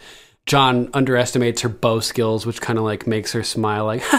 Jon 0.46 0.90
underestimates 0.92 1.62
her 1.62 1.68
bow 1.68 2.00
skills, 2.00 2.44
which 2.44 2.60
kind 2.60 2.78
of 2.78 2.84
like 2.84 3.06
makes 3.06 3.32
her 3.32 3.42
smile, 3.42 3.86
like, 3.86 4.02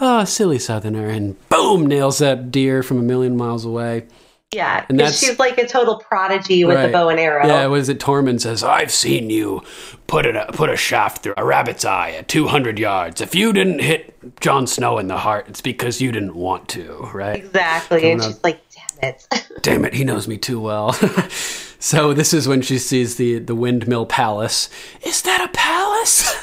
"Oh, 0.00 0.24
silly 0.26 0.58
Southerner!" 0.58 1.08
And 1.08 1.36
boom, 1.48 1.86
nails 1.86 2.18
that 2.18 2.50
deer 2.50 2.82
from 2.82 2.98
a 2.98 3.02
million 3.02 3.36
miles 3.36 3.64
away. 3.64 4.06
Yeah, 4.52 4.84
and 4.88 4.98
that's- 4.98 5.20
she's 5.20 5.38
like 5.38 5.58
a 5.58 5.66
total 5.66 5.98
prodigy 5.98 6.64
with 6.64 6.76
Right. 6.76 6.86
the 6.86 6.92
bow 6.92 7.08
and 7.08 7.20
arrow. 7.20 7.46
Yeah, 7.46 7.66
what 7.66 7.78
is 7.78 7.88
it? 7.88 8.00
Tormund 8.00 8.40
says, 8.40 8.64
"I've 8.64 8.90
seen 8.90 9.30
you 9.30 9.62
put 10.08 10.26
a 10.26 10.46
put 10.52 10.68
a 10.70 10.76
shaft 10.76 11.22
through 11.22 11.34
a 11.36 11.44
rabbit's 11.44 11.84
eye 11.84 12.10
at 12.18 12.26
200 12.26 12.76
yards. 12.76 13.20
If 13.20 13.32
you 13.32 13.52
didn't 13.52 13.78
hit 13.78 14.12
Jon 14.40 14.66
Snow 14.66 14.98
in 14.98 15.06
the 15.06 15.18
heart, 15.18 15.46
it's 15.48 15.60
because 15.60 16.00
you 16.00 16.10
didn't 16.10 16.34
want 16.34 16.66
to, 16.70 17.08
right? 17.14 17.36
Exactly. 17.36 18.10
And 18.10 18.20
Coming 18.20 18.34
she's 18.34 18.42
like, 18.44 18.60
damn 19.00 19.10
it. 19.10 19.26
Damn 19.62 19.84
it, 19.84 19.94
he 19.94 20.02
knows 20.02 20.26
me 20.26 20.36
too 20.36 20.58
well." 20.58 20.94
so 21.78 22.12
this 22.12 22.34
is 22.34 22.48
when 22.48 22.60
she 22.60 22.76
sees 22.78 23.16
the 23.16 23.38
the 23.38 23.54
windmill 23.54 24.04
palace. 24.04 24.68
Is 25.02 25.22
that 25.22 25.44
a 25.48 25.48
palace? 25.52 26.34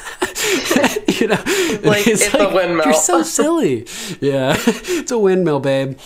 you 1.20 1.26
know, 1.26 1.34
like, 1.84 2.06
"It's 2.06 2.32
a 2.32 2.48
windmill." 2.54 2.86
You're 2.86 2.94
so 2.94 3.22
silly. 3.22 3.86
Yeah, 4.22 4.56
it's 4.66 5.10
a 5.10 5.18
windmill, 5.18 5.60
babe. 5.60 5.98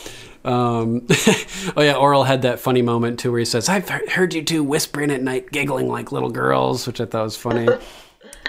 Um, 0.44 1.06
oh 1.76 1.82
yeah, 1.82 1.94
Orell 1.94 2.26
had 2.26 2.42
that 2.42 2.60
funny 2.60 2.82
moment 2.82 3.18
too, 3.18 3.30
where 3.30 3.38
he 3.38 3.44
says, 3.44 3.68
"I've 3.68 3.88
heard 3.88 4.34
you 4.34 4.42
two 4.42 4.64
whispering 4.64 5.10
at 5.10 5.22
night, 5.22 5.50
giggling 5.52 5.88
like 5.88 6.12
little 6.12 6.30
girls," 6.30 6.86
which 6.86 7.00
I 7.00 7.06
thought 7.06 7.24
was 7.24 7.36
funny. 7.36 7.68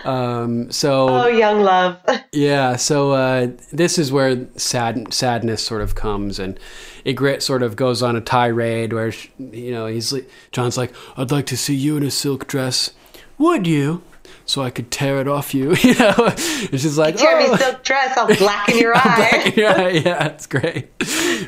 Um, 0.06 0.70
so 0.70 1.08
oh, 1.08 1.28
young 1.28 1.62
love. 1.62 1.98
yeah, 2.34 2.76
so 2.76 3.12
uh, 3.12 3.48
this 3.72 3.98
is 3.98 4.12
where 4.12 4.48
sad 4.58 5.14
sadness 5.14 5.64
sort 5.64 5.82
of 5.82 5.96
comes, 5.96 6.40
and 6.40 6.60
Ygritte 7.06 7.42
sort 7.42 7.64
of 7.64 7.76
goes 7.76 8.04
on 8.04 8.16
a 8.16 8.22
tirade 8.22 8.92
where 8.92 9.14
you 9.40 9.72
know 9.72 9.86
he's 9.86 10.14
Jon's 10.52 10.78
like, 10.78 10.94
"I'd 11.16 11.32
like 11.32 11.46
to 11.48 11.58
see 11.58 11.76
you 11.76 11.96
in 11.96 12.04
a 12.04 12.12
silk 12.12 12.48
dress, 12.48 12.92
would 13.38 13.66
you?" 13.66 14.04
So 14.46 14.62
I 14.62 14.70
could 14.72 14.92
tear 14.92 15.22
it 15.22 15.28
off 15.28 15.54
you, 15.54 15.74
you 15.82 15.96
know. 15.96 16.14
it's 16.18 16.84
just 16.84 16.98
like, 16.98 17.16
tear 17.16 17.40
"Oh." 17.40 17.56
silk 17.56 17.84
dress, 17.84 18.18
I'll 18.18 18.28
blacken 18.38 18.78
your 18.78 18.94
eye. 18.96 19.54
yeah, 19.56 19.88
yeah, 19.88 20.26
it's 20.26 20.48
great. 20.48 20.90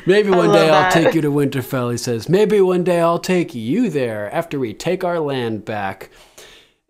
Maybe 0.06 0.30
one 0.30 0.50
day 0.52 0.70
I'll 0.70 0.90
take 0.90 1.14
you 1.14 1.20
to 1.20 1.30
Winterfell. 1.30 1.90
He 1.90 1.98
says, 1.98 2.28
maybe 2.28 2.60
one 2.60 2.84
day 2.84 3.00
I'll 3.00 3.18
take 3.18 3.54
you 3.54 3.90
there 3.90 4.32
after 4.32 4.58
we 4.58 4.72
take 4.72 5.04
our 5.04 5.18
land 5.20 5.64
back. 5.64 6.10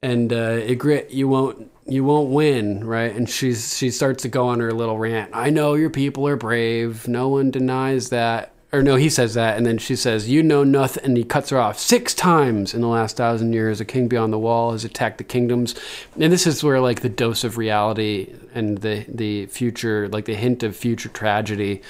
And 0.02 0.32
uh, 0.32 0.60
Ygritte, 0.60 1.10
you 1.12 1.26
won't, 1.26 1.70
you 1.86 2.04
won't 2.04 2.30
win, 2.30 2.84
right? 2.84 3.14
And 3.14 3.28
she's 3.28 3.76
she 3.76 3.90
starts 3.90 4.22
to 4.22 4.28
go 4.28 4.46
on 4.48 4.60
her 4.60 4.72
little 4.72 4.98
rant. 4.98 5.30
I 5.32 5.50
know 5.50 5.74
your 5.74 5.90
people 5.90 6.28
are 6.28 6.36
brave. 6.36 7.08
No 7.08 7.28
one 7.28 7.50
denies 7.50 8.10
that. 8.10 8.52
Or 8.76 8.82
no, 8.82 8.96
he 8.96 9.08
says 9.08 9.32
that, 9.32 9.56
and 9.56 9.64
then 9.64 9.78
she 9.78 9.96
says, 9.96 10.28
"You 10.28 10.42
know 10.42 10.62
nothing," 10.62 11.02
and 11.02 11.16
he 11.16 11.24
cuts 11.24 11.48
her 11.48 11.58
off 11.58 11.78
six 11.78 12.12
times 12.12 12.74
in 12.74 12.82
the 12.82 12.88
last 12.88 13.16
thousand 13.16 13.54
years. 13.54 13.80
A 13.80 13.86
king 13.86 14.06
beyond 14.06 14.34
the 14.34 14.38
wall 14.38 14.72
has 14.72 14.84
attacked 14.84 15.16
the 15.16 15.24
kingdoms, 15.24 15.74
and 16.20 16.30
this 16.30 16.46
is 16.46 16.62
where 16.62 16.78
like 16.78 17.00
the 17.00 17.08
dose 17.08 17.42
of 17.42 17.56
reality 17.56 18.34
and 18.54 18.78
the 18.78 19.06
the 19.08 19.46
future, 19.46 20.08
like 20.08 20.26
the 20.26 20.34
hint 20.34 20.62
of 20.62 20.76
future 20.76 21.08
tragedy, 21.08 21.80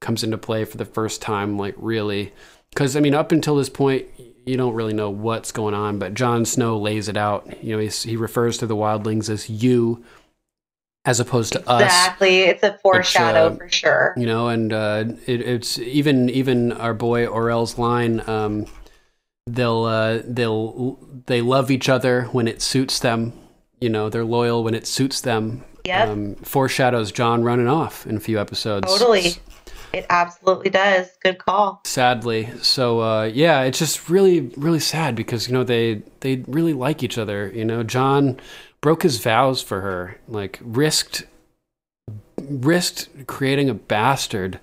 comes 0.00 0.22
into 0.22 0.36
play 0.36 0.66
for 0.66 0.76
the 0.76 0.84
first 0.84 1.22
time. 1.22 1.56
Like 1.56 1.74
really, 1.78 2.34
because 2.68 2.94
I 2.94 3.00
mean, 3.00 3.14
up 3.14 3.32
until 3.32 3.56
this 3.56 3.70
point, 3.70 4.06
you 4.44 4.58
don't 4.58 4.74
really 4.74 4.92
know 4.92 5.08
what's 5.08 5.50
going 5.50 5.72
on. 5.72 5.98
But 5.98 6.12
Jon 6.12 6.44
Snow 6.44 6.76
lays 6.76 7.08
it 7.08 7.16
out. 7.16 7.64
You 7.64 7.78
know, 7.78 7.88
he 7.88 8.16
refers 8.16 8.58
to 8.58 8.66
the 8.66 8.76
wildlings 8.76 9.30
as 9.30 9.48
you, 9.48 10.04
as 11.06 11.20
opposed 11.20 11.52
to 11.52 11.68
us 11.68 11.82
Exactly. 11.82 12.40
It's 12.42 12.62
a 12.62 12.78
foreshadow 12.82 13.48
uh, 13.48 13.56
for 13.56 13.68
sure. 13.68 14.14
you 14.16 14.26
know 14.26 14.48
and 14.48 14.72
uh, 14.72 15.04
it, 15.26 15.40
it's 15.42 15.78
even 15.78 16.30
even 16.30 16.72
our 16.72 16.94
boy 16.94 17.26
Orell's 17.26 17.78
line 17.78 18.22
um, 18.28 18.66
they'll 19.46 19.84
uh, 19.84 20.20
they'll 20.24 20.98
they 21.26 21.40
love 21.42 21.70
each 21.70 21.88
other 21.88 22.22
when 22.32 22.48
it 22.48 22.62
suits 22.62 22.98
them 22.98 23.32
you 23.80 23.88
know 23.90 24.08
they're 24.08 24.24
loyal 24.24 24.64
when 24.64 24.74
it 24.74 24.86
suits 24.86 25.20
them 25.20 25.64
Yep. 25.86 26.08
um, 26.08 26.34
foreshadows 26.36 27.12
Jon 27.12 27.44
running 27.44 27.68
off 27.68 28.06
in 28.06 28.16
a 28.16 28.20
few 28.20 28.40
episodes 28.40 28.86
Totally. 28.88 29.34
It 29.92 30.06
absolutely 30.10 30.70
does. 30.70 31.10
Good 31.22 31.36
call. 31.38 31.82
sadly 31.84 32.48
so 32.62 33.00
uh, 33.00 33.24
yeah 33.24 33.60
it's 33.64 33.78
just 33.78 34.08
really 34.08 34.40
really 34.56 34.80
sad 34.80 35.14
because 35.14 35.46
you 35.46 35.52
know 35.52 35.62
they 35.62 36.02
they 36.20 36.42
really 36.48 36.72
like 36.72 37.02
each 37.02 37.18
other 37.18 37.52
you 37.54 37.66
know 37.66 37.82
Jon 37.82 38.40
broke 38.84 39.02
his 39.02 39.16
vows 39.16 39.62
for 39.62 39.80
her 39.80 40.20
like 40.28 40.58
risked 40.62 41.24
risked 42.38 43.08
creating 43.26 43.70
a 43.70 43.74
bastard 43.74 44.60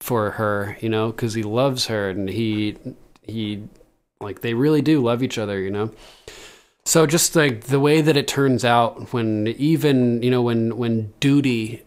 for 0.00 0.30
her 0.30 0.76
you 0.80 0.88
know 0.88 1.10
because 1.10 1.34
he 1.34 1.42
loves 1.42 1.86
her 1.86 2.08
and 2.08 2.28
he 2.28 2.76
he 3.22 3.64
like 4.20 4.42
they 4.42 4.54
really 4.54 4.80
do 4.80 5.02
love 5.02 5.24
each 5.24 5.38
other 5.38 5.58
you 5.60 5.72
know? 5.72 5.90
So 6.84 7.04
just 7.04 7.34
like 7.34 7.64
the 7.64 7.80
way 7.80 8.00
that 8.00 8.16
it 8.16 8.28
turns 8.28 8.64
out 8.64 9.12
when 9.12 9.48
even 9.58 10.22
you 10.22 10.30
know 10.30 10.42
when 10.42 10.76
when 10.76 11.12
duty 11.18 11.82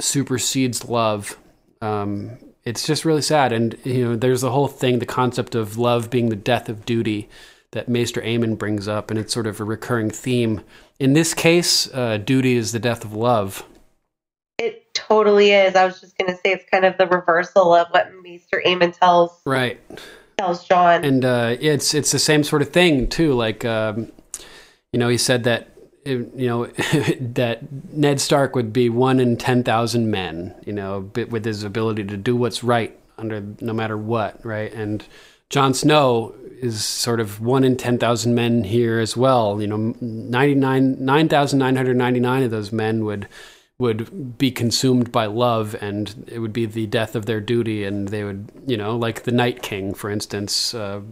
supersedes 0.00 0.84
love 0.84 1.36
um 1.82 2.38
it's 2.62 2.86
just 2.86 3.04
really 3.04 3.22
sad. 3.22 3.52
And 3.52 3.76
you 3.82 4.04
know 4.04 4.14
there's 4.14 4.42
the 4.42 4.52
whole 4.52 4.68
thing 4.68 5.00
the 5.00 5.04
concept 5.06 5.56
of 5.56 5.78
love 5.78 6.10
being 6.10 6.28
the 6.28 6.36
death 6.36 6.68
of 6.68 6.86
duty 6.86 7.28
that 7.76 7.88
Maester 7.88 8.20
Aemon 8.22 8.58
brings 8.58 8.88
up 8.88 9.10
and 9.10 9.18
it's 9.18 9.32
sort 9.32 9.46
of 9.46 9.60
a 9.60 9.64
recurring 9.64 10.10
theme 10.10 10.62
in 10.98 11.12
this 11.12 11.34
case 11.34 11.92
uh, 11.94 12.16
duty 12.18 12.54
is 12.56 12.72
the 12.72 12.80
death 12.80 13.04
of 13.04 13.12
love 13.12 13.64
It 14.58 14.92
totally 14.94 15.52
is. 15.52 15.76
I 15.76 15.84
was 15.84 16.00
just 16.00 16.16
going 16.18 16.30
to 16.30 16.36
say 16.36 16.52
it's 16.52 16.64
kind 16.70 16.84
of 16.84 16.96
the 16.96 17.06
reversal 17.06 17.74
of 17.74 17.88
what 17.90 18.10
Maester 18.22 18.62
Aemon 18.66 18.98
tells 18.98 19.40
right 19.44 19.80
tells 20.38 20.64
Jon. 20.64 21.04
and 21.04 21.24
uh, 21.24 21.56
it's 21.60 21.94
it's 21.94 22.12
the 22.12 22.18
same 22.18 22.44
sort 22.44 22.62
of 22.62 22.70
thing 22.70 23.08
too. 23.08 23.32
Like 23.32 23.64
um, 23.64 24.12
you 24.92 24.98
know, 24.98 25.08
he 25.08 25.18
said 25.18 25.44
that 25.44 25.70
you 26.04 26.30
know 26.34 26.66
that 27.20 27.60
Ned 27.92 28.20
Stark 28.20 28.54
would 28.54 28.72
be 28.72 28.88
one 28.88 29.20
in 29.20 29.36
ten 29.36 29.62
thousand 29.62 30.10
men. 30.10 30.54
You 30.64 30.72
know, 30.72 31.10
with 31.14 31.44
his 31.44 31.62
ability 31.64 32.04
to 32.04 32.16
do 32.16 32.36
what's 32.36 32.62
right 32.62 32.98
under 33.18 33.42
no 33.60 33.72
matter 33.72 33.96
what, 33.96 34.44
right? 34.44 34.72
And 34.72 35.04
Jon 35.50 35.74
Snow 35.74 36.34
is 36.60 36.84
sort 36.84 37.20
of 37.20 37.40
one 37.40 37.64
in 37.64 37.76
ten 37.76 37.98
thousand 37.98 38.34
men 38.34 38.64
here 38.64 38.98
as 38.98 39.16
well. 39.16 39.60
You 39.60 39.66
know, 39.66 39.94
ninety 40.00 40.54
nine 40.54 41.04
nine 41.04 41.28
thousand 41.28 41.58
nine 41.58 41.76
hundred 41.76 41.96
ninety 41.96 42.20
nine 42.20 42.42
of 42.42 42.50
those 42.50 42.72
men 42.72 43.04
would 43.04 43.28
would 43.78 44.38
be 44.38 44.50
consumed 44.50 45.12
by 45.12 45.26
love 45.26 45.76
and 45.80 46.24
it 46.28 46.38
would 46.38 46.52
be 46.52 46.64
the 46.64 46.86
death 46.86 47.14
of 47.14 47.26
their 47.26 47.40
duty 47.40 47.84
and 47.84 48.08
they 48.08 48.24
would 48.24 48.50
you 48.66 48.76
know 48.76 48.96
like 48.96 49.24
the 49.24 49.32
night 49.32 49.62
king 49.62 49.92
for 49.92 50.08
instance 50.08 50.72
uh, 50.72 51.02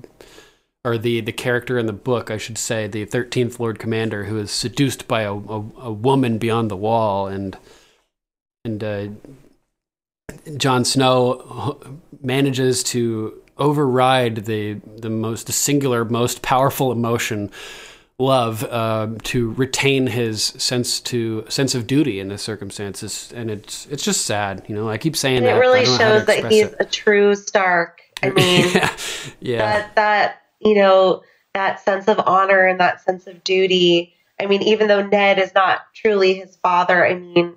or 0.82 0.96
the 0.96 1.20
the 1.20 1.32
character 1.32 1.76
in 1.76 1.84
the 1.84 1.92
book 1.92 2.30
i 2.30 2.38
should 2.38 2.56
say 2.56 2.86
the 2.86 3.04
13th 3.04 3.58
lord 3.58 3.78
commander 3.78 4.24
who 4.24 4.38
is 4.38 4.50
seduced 4.50 5.06
by 5.06 5.20
a, 5.20 5.34
a, 5.34 5.64
a 5.78 5.92
woman 5.92 6.38
beyond 6.38 6.70
the 6.70 6.76
wall 6.76 7.26
and 7.26 7.58
and 8.64 8.82
uh, 8.82 9.08
Jon 10.56 10.84
Snow 10.84 11.78
manages 12.22 12.82
to 12.84 13.42
override 13.58 14.44
the 14.46 14.74
the 14.96 15.10
most 15.10 15.52
singular, 15.52 16.04
most 16.04 16.42
powerful 16.42 16.92
emotion, 16.92 17.50
love, 18.18 18.64
uh, 18.64 19.08
to 19.24 19.52
retain 19.52 20.06
his 20.08 20.42
sense 20.44 21.00
to 21.00 21.44
sense 21.48 21.74
of 21.74 21.86
duty 21.86 22.20
in 22.20 22.28
the 22.28 22.38
circumstances, 22.38 23.32
and 23.34 23.50
it's 23.50 23.86
it's 23.86 24.04
just 24.04 24.24
sad. 24.26 24.64
You 24.68 24.74
know, 24.74 24.88
I 24.88 24.98
keep 24.98 25.16
saying 25.16 25.38
and 25.38 25.46
that. 25.46 25.56
it 25.56 25.60
really 25.60 25.84
don't 25.84 25.98
know 25.98 26.04
how 26.04 26.12
to 26.12 26.18
shows 26.20 26.26
that 26.26 26.52
he's 26.52 26.66
it. 26.66 26.76
a 26.80 26.84
true 26.84 27.34
Stark. 27.34 28.00
I 28.22 28.30
mean, 28.30 28.68
yeah, 28.74 28.96
yeah, 29.40 29.58
that 29.58 29.94
that 29.96 30.42
you 30.60 30.74
know 30.76 31.22
that 31.54 31.80
sense 31.80 32.08
of 32.08 32.18
honor 32.26 32.66
and 32.66 32.80
that 32.80 33.00
sense 33.02 33.26
of 33.26 33.42
duty. 33.44 34.14
I 34.40 34.46
mean, 34.46 34.62
even 34.62 34.88
though 34.88 35.06
Ned 35.06 35.38
is 35.38 35.54
not 35.54 35.82
truly 35.94 36.34
his 36.34 36.56
father, 36.56 37.06
I 37.06 37.14
mean, 37.14 37.54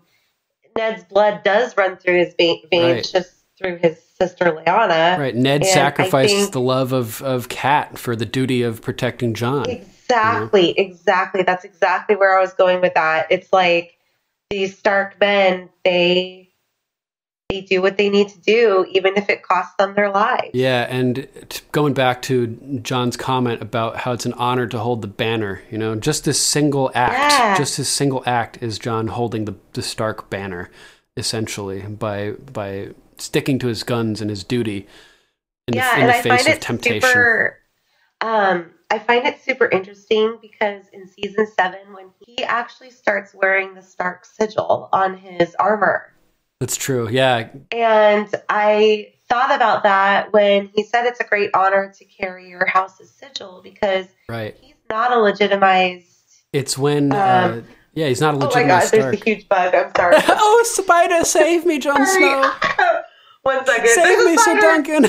Ned's 0.78 1.04
blood 1.06 1.42
does 1.44 1.76
run 1.76 1.98
through 1.98 2.20
his 2.20 2.36
veins 2.38 2.64
Right. 2.72 3.10
just 3.12 3.34
through 3.58 3.78
his 3.78 4.00
sister 4.20 4.46
Lyanna. 4.46 5.18
right. 5.18 5.36
Ned 5.36 5.62
and 5.62 5.70
sacrificed 5.70 6.34
think- 6.34 6.52
the 6.52 6.62
love 6.62 6.92
of 6.94 7.22
of 7.22 7.50
Cat 7.50 7.98
for 7.98 8.16
the 8.16 8.26
duty 8.26 8.64
of 8.64 8.82
protecting 8.82 9.34
Jon. 9.34 9.70
Exactly, 9.70 10.72
exactly. 10.80 11.44
That's 11.44 11.66
exactly 11.66 12.16
where 12.16 12.38
I 12.38 12.42
was 12.42 12.54
going 12.54 12.82
with 12.82 12.94
that. 12.96 13.28
It's 13.30 13.52
like 13.52 13.98
these 14.50 14.78
Stark 14.78 15.20
men, 15.20 15.70
they 15.84 16.44
they 17.50 17.62
do 17.62 17.82
what 17.82 17.98
they 17.98 18.10
need 18.10 18.28
to 18.28 18.40
do, 18.42 18.86
even 18.92 19.16
if 19.16 19.30
it 19.30 19.42
costs 19.42 19.74
them 19.78 19.94
their 19.96 20.10
lives. 20.10 20.50
Yeah, 20.54 20.86
and 20.90 21.28
t- 21.48 21.62
going 21.72 21.94
back 21.94 22.22
to 22.24 22.48
Jon's 22.82 23.16
comment 23.16 23.62
about 23.62 23.96
how 23.98 24.12
it's 24.12 24.26
an 24.26 24.34
honor 24.34 24.68
to 24.68 24.78
hold 24.80 25.02
the 25.02 25.08
banner, 25.08 25.62
you 25.72 25.78
know, 25.78 25.96
just 25.96 26.26
this 26.26 26.42
single 26.42 26.92
act, 26.94 27.14
Yeah. 27.40 27.58
just 27.58 27.78
this 27.78 27.88
single 27.88 28.22
act 28.26 28.62
is 28.62 28.78
Jon 28.78 29.08
holding 29.08 29.46
the, 29.46 29.56
the 29.72 29.82
Stark 29.82 30.30
banner, 30.30 30.70
essentially, 31.16 31.84
by 31.84 32.32
by 32.32 32.90
sticking 33.18 33.60
to 33.60 33.68
his 33.68 33.84
guns 33.84 34.22
and 34.22 34.30
his 34.30 34.44
duty 34.44 34.88
in 35.68 35.76
yeah, 35.76 35.96
the, 35.96 35.96
in 35.96 36.02
and 36.02 36.10
the 36.10 36.14
I 36.14 36.22
face 36.22 36.30
find 36.30 36.48
of 36.48 36.54
it 36.54 36.62
temptation. 36.62 37.02
super. 37.02 37.60
Um, 38.22 38.72
I 38.90 39.00
find 39.00 39.26
it 39.28 39.42
super 39.42 39.68
interesting 39.68 40.38
because 40.42 40.86
in 40.94 41.08
season 41.08 41.46
seven, 41.56 41.94
when 41.94 42.10
he 42.26 42.44
actually 42.44 42.90
starts 42.90 43.34
wearing 43.34 43.74
the 43.74 43.82
Stark 43.82 44.26
sigil 44.26 44.90
on 44.94 45.18
his 45.18 45.56
armor, 45.60 46.14
That's 46.60 46.78
true. 46.78 47.10
Yeah, 47.10 47.50
and 47.72 48.34
I 48.50 49.14
thought 49.30 49.54
about 49.54 49.84
that 49.84 50.32
when 50.32 50.68
he 50.74 50.84
said 50.84 51.06
it's 51.06 51.20
a 51.20 51.26
great 51.26 51.52
honor 51.54 51.94
to 51.98 52.06
carry 52.06 52.50
your 52.50 52.66
house's 52.66 53.12
sigil 53.12 53.60
because 53.62 54.08
right. 54.30 54.56
he's 54.62 54.76
not 54.90 55.12
a 55.12 55.18
legitimized. 55.20 56.06
It's 56.54 56.78
when, 56.78 57.12
uh, 57.12 57.52
Um, 57.58 57.68
yeah, 57.94 58.08
he's 58.08 58.22
not 58.22 58.36
a 58.36 58.38
legitimized. 58.38 58.56
Oh 58.56 58.58
my 58.58 58.62
legitimate 58.62 58.68
god, 58.68 58.88
Stark. 58.88 59.02
there's 59.02 59.22
a 59.22 59.26
huge 59.26 59.50
bug. 59.50 59.76
I'm 59.76 59.92
sorry. 59.96 60.16
oh, 60.30 60.64
spider, 60.66 61.26
save 61.26 61.66
me, 61.66 61.78
Jon 61.78 62.06
Snow! 62.06 62.54
One 63.48 63.66
second. 63.66 63.88
Save 63.88 64.04
There's 64.04 64.24
a 64.24 64.30
me, 64.30 64.38
Sir 64.38 64.42
spider. 64.60 64.62
Duncan! 64.62 65.06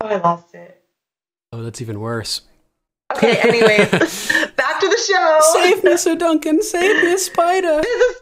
I 0.00 0.16
lost 0.16 0.54
it. 0.54 0.82
Oh, 1.52 1.62
that's 1.62 1.82
even 1.82 2.00
worse. 2.00 2.40
Okay, 3.14 3.36
anyways, 3.36 3.90
back 4.56 4.80
to 4.80 4.88
the 4.88 4.98
show. 5.06 5.38
Save 5.52 5.84
me, 5.84 5.96
Sir 5.98 6.14
Duncan. 6.24 6.62
Save 6.62 7.02
me, 7.04 7.12
a 7.12 7.18
spider. 7.18 7.82
There's 7.82 8.02
a 8.02 8.14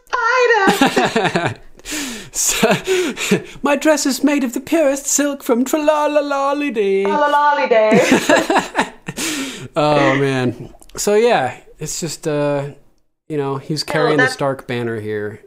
spider. 1.21 1.59
So- 2.33 2.73
my 3.63 3.77
dress 3.77 4.05
is 4.05 4.21
made 4.23 4.43
of 4.43 4.53
the 4.53 4.59
purest 4.59 5.05
silk 5.07 5.41
from 5.41 5.63
Tralalalali 5.63 6.73
Lolly 7.07 7.67
day. 7.69 8.07
Oh 9.75 10.15
man. 10.19 10.73
So 10.97 11.15
yeah, 11.15 11.59
it's 11.79 11.99
just 12.01 12.27
uh, 12.27 12.71
you 13.29 13.37
know, 13.37 13.55
he's 13.57 13.83
carrying 13.83 14.17
the 14.17 14.23
that's- 14.23 14.33
Stark 14.33 14.67
banner 14.67 14.99
here. 14.99 15.41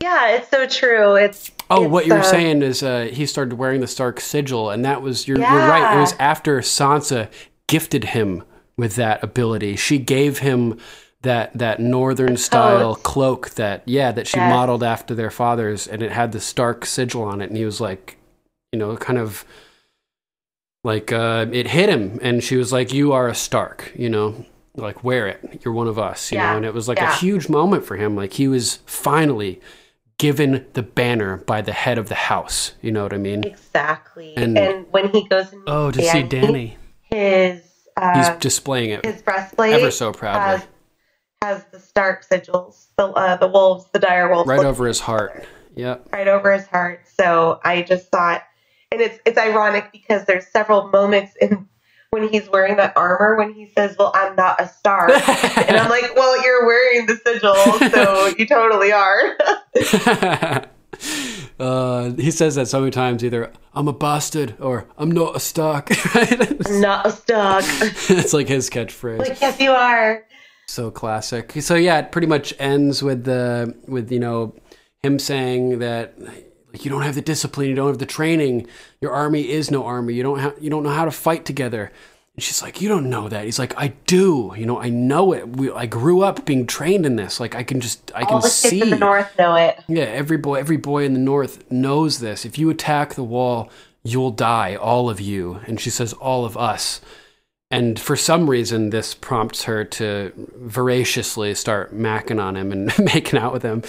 yeah, 0.00 0.28
it's 0.36 0.48
so 0.48 0.66
true. 0.66 1.16
It's 1.16 1.50
Oh, 1.70 1.84
it's, 1.84 1.90
what 1.92 2.06
you 2.06 2.14
were 2.14 2.20
uh, 2.20 2.22
saying 2.22 2.62
is 2.62 2.82
uh, 2.82 3.08
he 3.12 3.26
started 3.26 3.54
wearing 3.56 3.80
the 3.80 3.86
Stark 3.86 4.20
sigil, 4.20 4.70
and 4.70 4.84
that 4.84 5.02
was 5.02 5.28
you're, 5.28 5.38
you're 5.38 5.46
right. 5.46 5.96
It 5.96 6.00
was 6.00 6.14
after 6.18 6.60
Sansa 6.60 7.30
gifted 7.66 8.04
him 8.04 8.42
with 8.76 8.96
that 8.96 9.22
ability. 9.22 9.76
She 9.76 9.98
gave 9.98 10.38
him 10.38 10.78
that 11.22 11.56
that 11.58 11.80
northern 11.80 12.36
style 12.36 12.94
coat. 12.94 13.02
cloak 13.02 13.50
that 13.50 13.82
yeah 13.86 14.12
that 14.12 14.26
she 14.28 14.36
Yes. 14.38 14.50
modeled 14.50 14.82
after 14.82 15.14
their 15.14 15.30
fathers, 15.30 15.86
and 15.86 16.02
it 16.02 16.12
had 16.12 16.32
the 16.32 16.40
Stark 16.40 16.86
sigil 16.86 17.22
on 17.22 17.40
it, 17.40 17.48
and 17.50 17.56
he 17.56 17.64
was 17.64 17.80
like, 17.80 18.16
you 18.72 18.78
know, 18.78 18.96
kind 18.96 19.18
of 19.18 19.44
like 20.84 21.12
uh, 21.12 21.46
it 21.52 21.66
hit 21.68 21.88
him, 21.88 22.18
and 22.22 22.42
she 22.42 22.56
was 22.56 22.72
like, 22.72 22.92
"You 22.92 23.12
are 23.12 23.28
a 23.28 23.34
Stark," 23.34 23.92
you 23.96 24.08
know. 24.08 24.44
Like 24.76 25.02
wear 25.02 25.26
it, 25.26 25.62
you're 25.64 25.74
one 25.74 25.88
of 25.88 25.98
us, 25.98 26.30
you 26.30 26.38
Yeah. 26.38 26.52
know, 26.52 26.56
and 26.58 26.64
it 26.66 26.72
was 26.72 26.86
like 26.86 26.98
Yeah. 26.98 27.10
a 27.12 27.16
huge 27.16 27.48
moment 27.48 27.84
for 27.84 27.96
him. 27.96 28.14
Like 28.14 28.34
he 28.34 28.46
was 28.46 28.76
finally 28.86 29.60
given 30.18 30.66
the 30.74 30.82
banner 30.82 31.36
by 31.38 31.60
the 31.62 31.72
head 31.72 31.96
of 31.98 32.08
the 32.08 32.14
house. 32.14 32.72
You 32.82 32.90
know 32.92 33.02
what 33.04 33.12
I 33.12 33.18
mean? 33.18 33.44
Exactly. 33.44 34.34
And- 34.36 34.58
And, 34.58 34.86
when 34.90 35.08
he 35.10 35.26
goes 35.28 35.52
and 35.52 35.62
Oh, 35.66 35.90
to 35.90 35.98
meets 35.98 36.12
see 36.12 36.22
Dany. 36.24 36.74
his 37.02 37.62
He's 37.62 38.26
uh, 38.28 38.36
displaying 38.38 38.90
it 38.90 39.04
his 39.04 39.22
breastplate 39.22 39.74
ever 39.74 39.90
so 39.90 40.12
proudly. 40.12 40.40
has, 40.40 40.66
has 41.42 41.64
the 41.72 41.80
Stark 41.80 42.24
sigils, 42.24 42.86
the 42.96 43.06
uh, 43.08 43.36
the 43.36 43.48
wolves, 43.48 43.86
the 43.92 43.98
dire 43.98 44.32
wolves, 44.32 44.48
right 44.48 44.64
over 44.64 44.86
his 44.86 45.00
heart. 45.00 45.44
Yep. 45.74 46.08
right 46.12 46.28
over 46.28 46.52
his 46.52 46.66
heart. 46.68 47.00
So 47.08 47.60
I 47.64 47.82
just 47.82 48.08
thought, 48.08 48.42
and 48.92 49.00
it's 49.00 49.18
it's 49.26 49.36
ironic 49.38 49.90
because 49.92 50.24
there's 50.26 50.46
several 50.46 50.88
moments 50.90 51.34
in 51.40 51.67
when 52.10 52.28
he's 52.28 52.48
wearing 52.48 52.76
that 52.76 52.96
armor 52.96 53.36
when 53.36 53.52
he 53.52 53.68
says, 53.76 53.96
"Well, 53.98 54.12
I'm 54.14 54.34
not 54.36 54.60
a 54.60 54.68
star. 54.68 55.10
and 55.10 55.76
I'm 55.76 55.90
like, 55.90 56.14
"Well, 56.14 56.42
you're 56.42 56.66
wearing 56.66 57.06
the 57.06 57.16
sigil, 57.16 57.54
so 57.90 58.26
you 58.38 58.46
totally 58.46 58.92
are." 58.92 59.36
uh, 61.60 62.12
he 62.12 62.30
says 62.30 62.54
that 62.54 62.66
so 62.68 62.80
many 62.80 62.90
times 62.90 63.22
either 63.22 63.52
I'm 63.74 63.88
a 63.88 63.92
bastard 63.92 64.54
or 64.60 64.86
I'm 64.96 65.10
not 65.10 65.36
a 65.36 65.40
Stark. 65.40 65.90
Right? 66.14 66.70
not 66.70 67.06
a 67.06 67.10
Stark. 67.12 67.64
it's 68.10 68.32
like 68.32 68.48
his 68.48 68.70
catchphrase. 68.70 69.18
like, 69.18 69.40
yes, 69.40 69.60
you 69.60 69.70
are. 69.70 70.24
so 70.66 70.90
classic. 70.90 71.52
So 71.60 71.74
yeah, 71.74 71.98
it 71.98 72.12
pretty 72.12 72.26
much 72.26 72.54
ends 72.58 73.02
with 73.02 73.24
the 73.24 73.74
with 73.86 74.10
you 74.10 74.20
know 74.20 74.54
him 75.02 75.18
saying 75.18 75.78
that 75.80 76.14
like 76.72 76.84
you 76.84 76.90
don't 76.90 77.02
have 77.02 77.14
the 77.14 77.22
discipline, 77.22 77.68
you 77.68 77.74
don't 77.74 77.88
have 77.88 77.98
the 77.98 78.06
training, 78.06 78.66
your 79.00 79.12
army 79.12 79.48
is 79.50 79.70
no 79.70 79.84
army. 79.84 80.14
You 80.14 80.22
don't 80.22 80.38
have 80.38 80.54
you 80.60 80.70
don't 80.70 80.82
know 80.82 80.90
how 80.90 81.04
to 81.04 81.10
fight 81.10 81.44
together. 81.44 81.90
And 82.34 82.42
she's 82.44 82.62
like, 82.62 82.80
you 82.80 82.88
don't 82.88 83.10
know 83.10 83.28
that. 83.28 83.46
He's 83.46 83.58
like, 83.58 83.76
I 83.76 83.88
do. 84.06 84.54
You 84.56 84.64
know, 84.64 84.80
I 84.80 84.90
know 84.90 85.32
it. 85.32 85.56
We, 85.56 85.72
I 85.72 85.86
grew 85.86 86.22
up 86.22 86.44
being 86.44 86.68
trained 86.68 87.04
in 87.04 87.16
this. 87.16 87.40
Like 87.40 87.56
I 87.56 87.64
can 87.64 87.80
just 87.80 88.12
I 88.14 88.20
All 88.20 88.26
can 88.26 88.36
the 88.36 88.42
kids 88.42 88.54
see. 88.54 88.80
in 88.80 88.90
the 88.90 88.96
north 88.98 89.36
know 89.36 89.56
it. 89.56 89.82
Yeah, 89.88 90.04
every 90.04 90.36
boy, 90.36 90.54
every 90.54 90.76
boy 90.76 91.04
in 91.04 91.14
the 91.14 91.18
north 91.20 91.68
knows 91.70 92.20
this. 92.20 92.44
If 92.44 92.56
you 92.56 92.70
attack 92.70 93.14
the 93.14 93.24
wall, 93.24 93.70
you'll 94.04 94.30
die, 94.30 94.76
all 94.76 95.10
of 95.10 95.20
you. 95.20 95.60
And 95.66 95.80
she 95.80 95.90
says, 95.90 96.12
all 96.12 96.44
of 96.44 96.56
us. 96.56 97.00
And 97.70 98.00
for 98.00 98.16
some 98.16 98.48
reason, 98.48 98.90
this 98.90 99.12
prompts 99.12 99.64
her 99.64 99.84
to 99.84 100.32
voraciously 100.56 101.54
start 101.54 101.94
macking 101.94 102.42
on 102.42 102.56
him 102.56 102.72
and 102.72 102.86
making 103.14 103.38
out 103.38 103.52
with 103.52 103.62
him. 103.62 103.82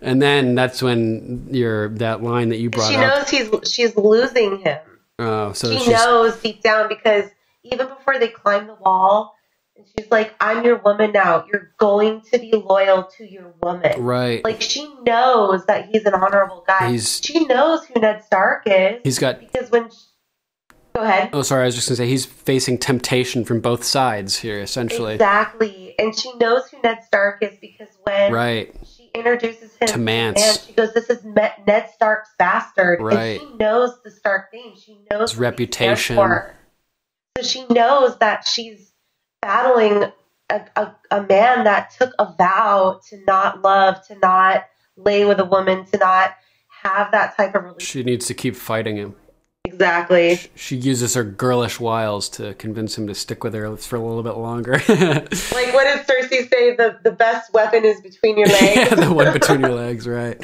And 0.00 0.20
then 0.20 0.54
that's 0.56 0.82
when 0.82 1.46
your 1.50 1.90
that 1.90 2.22
line 2.22 2.48
that 2.48 2.58
you 2.58 2.70
brought 2.70 2.90
She 2.90 2.96
up. 2.96 3.28
She 3.28 3.38
knows 3.44 3.52
he's 3.62 3.72
she's 3.72 3.96
losing 3.96 4.58
him. 4.58 4.78
Oh, 5.20 5.52
so 5.52 5.78
she 5.78 5.90
knows 5.92 6.36
deep 6.40 6.62
down 6.62 6.88
because 6.88 7.26
even 7.62 7.86
before 7.88 8.18
they 8.18 8.28
climb 8.28 8.66
the 8.66 8.74
wall, 8.74 9.36
and 9.76 9.86
she's 9.96 10.10
like, 10.10 10.34
"I'm 10.40 10.64
your 10.64 10.78
woman 10.78 11.12
now. 11.12 11.44
You're 11.52 11.70
going 11.78 12.22
to 12.32 12.38
be 12.38 12.52
loyal 12.52 13.04
to 13.18 13.30
your 13.30 13.54
woman." 13.62 14.02
right. 14.02 14.42
Like 14.42 14.60
she 14.60 14.92
knows 15.04 15.66
that 15.66 15.88
he's 15.90 16.04
an 16.04 16.14
honorable 16.14 16.64
guy. 16.66 16.90
He's- 16.90 17.20
she 17.22 17.44
knows 17.44 17.84
who 17.84 18.00
Ned 18.00 18.24
Stark 18.24 18.62
is 18.66 19.00
He's 19.04 19.18
got. 19.20 19.38
because 19.40 19.70
when 19.70 19.88
she, 19.90 19.96
go 20.94 21.02
ahead 21.02 21.30
Oh, 21.32 21.42
sorry. 21.42 21.62
I 21.62 21.66
was 21.66 21.74
just 21.74 21.88
gonna 21.88 21.96
say 21.96 22.06
he's 22.08 22.24
facing 22.26 22.78
temptation 22.78 23.44
from 23.44 23.60
both 23.60 23.84
sides 23.84 24.38
here, 24.38 24.60
essentially. 24.60 25.14
exactly, 25.14 25.94
and 25.98 26.16
she 26.18 26.32
knows 26.36 26.68
who 26.70 26.80
Ned 26.82 27.04
Stark 27.04 27.42
is 27.42 27.56
because 27.60 27.88
when 28.04 28.32
Right. 28.32 28.74
she 28.84 29.10
introduces 29.14 29.76
him 29.76 29.88
To 29.88 29.98
Mance. 29.98 30.42
and 30.42 30.58
she 30.66 30.72
goes, 30.72 30.92
"This 30.94 31.10
is 31.10 31.24
Ned 31.24 31.90
Stark's 31.94 32.30
bastard," 32.38 33.00
Right. 33.00 33.40
and 33.40 33.50
she 33.50 33.56
knows 33.56 34.00
the 34.04 34.10
Stark 34.10 34.52
name. 34.52 34.74
She 34.76 34.98
knows 35.10 35.32
His 35.32 35.38
what 35.38 35.58
he 35.58 35.66
stands 35.66 36.10
reputation. 36.10 36.16
So 37.36 37.42
she 37.44 37.64
knows 37.68 38.18
that 38.18 38.46
she's 38.46 38.92
battling 39.40 40.12
a, 40.50 40.60
a, 40.76 40.94
a 41.12 41.22
man 41.22 41.64
that 41.64 41.90
took 41.98 42.12
a 42.18 42.34
vow 42.36 43.00
to 43.08 43.18
not 43.26 43.62
love, 43.62 44.04
to 44.08 44.16
not 44.18 44.64
lay 44.96 45.24
with 45.24 45.38
a 45.40 45.44
woman, 45.44 45.84
to 45.86 45.96
not 45.98 46.34
have 46.82 47.12
that 47.12 47.36
type 47.36 47.54
of 47.54 47.62
relationship. 47.64 47.86
She 47.88 48.02
needs 48.02 48.26
to 48.26 48.34
keep 48.34 48.56
fighting 48.56 48.96
him. 48.96 49.14
Exactly. 49.80 50.38
She 50.56 50.76
uses 50.76 51.14
her 51.14 51.24
girlish 51.24 51.80
wiles 51.80 52.28
to 52.30 52.52
convince 52.54 52.98
him 52.98 53.06
to 53.06 53.14
stick 53.14 53.42
with 53.42 53.54
her 53.54 53.74
for 53.78 53.96
a 53.96 54.00
little 54.00 54.22
bit 54.22 54.36
longer. 54.36 54.72
Like, 54.90 55.74
what 55.74 55.84
does 55.84 56.06
Cersei 56.06 56.48
say? 56.50 56.76
The 56.76 56.98
the 57.02 57.12
best 57.12 57.52
weapon 57.52 57.84
is 57.84 58.00
between 58.00 58.36
your 58.36 58.48
legs. 58.48 58.76
yeah, 58.76 58.94
the 58.94 59.12
one 59.12 59.32
between 59.40 59.60
your 59.60 59.70
legs, 59.74 60.06
right? 60.06 60.38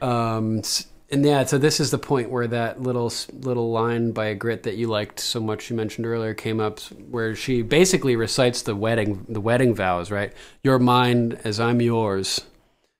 Um, 0.00 0.62
and 1.10 1.24
yeah, 1.24 1.44
so 1.44 1.58
this 1.58 1.78
is 1.80 1.90
the 1.90 1.98
point 1.98 2.30
where 2.30 2.46
that 2.46 2.80
little 2.80 3.12
little 3.32 3.70
line 3.70 4.12
by 4.12 4.34
Ygritte 4.34 4.62
that 4.62 4.76
you 4.76 4.88
liked 4.88 5.20
so 5.20 5.40
much 5.40 5.68
you 5.68 5.76
mentioned 5.76 6.06
earlier 6.06 6.32
came 6.34 6.60
up, 6.60 6.80
where 7.10 7.34
she 7.34 7.62
basically 7.62 8.16
recites 8.16 8.62
the 8.62 8.74
wedding 8.74 9.26
the 9.28 9.40
wedding 9.40 9.74
vows, 9.74 10.10
right? 10.10 10.32
You're 10.62 10.78
mine 10.78 11.38
as 11.44 11.60
I'm 11.60 11.80
yours, 11.82 12.40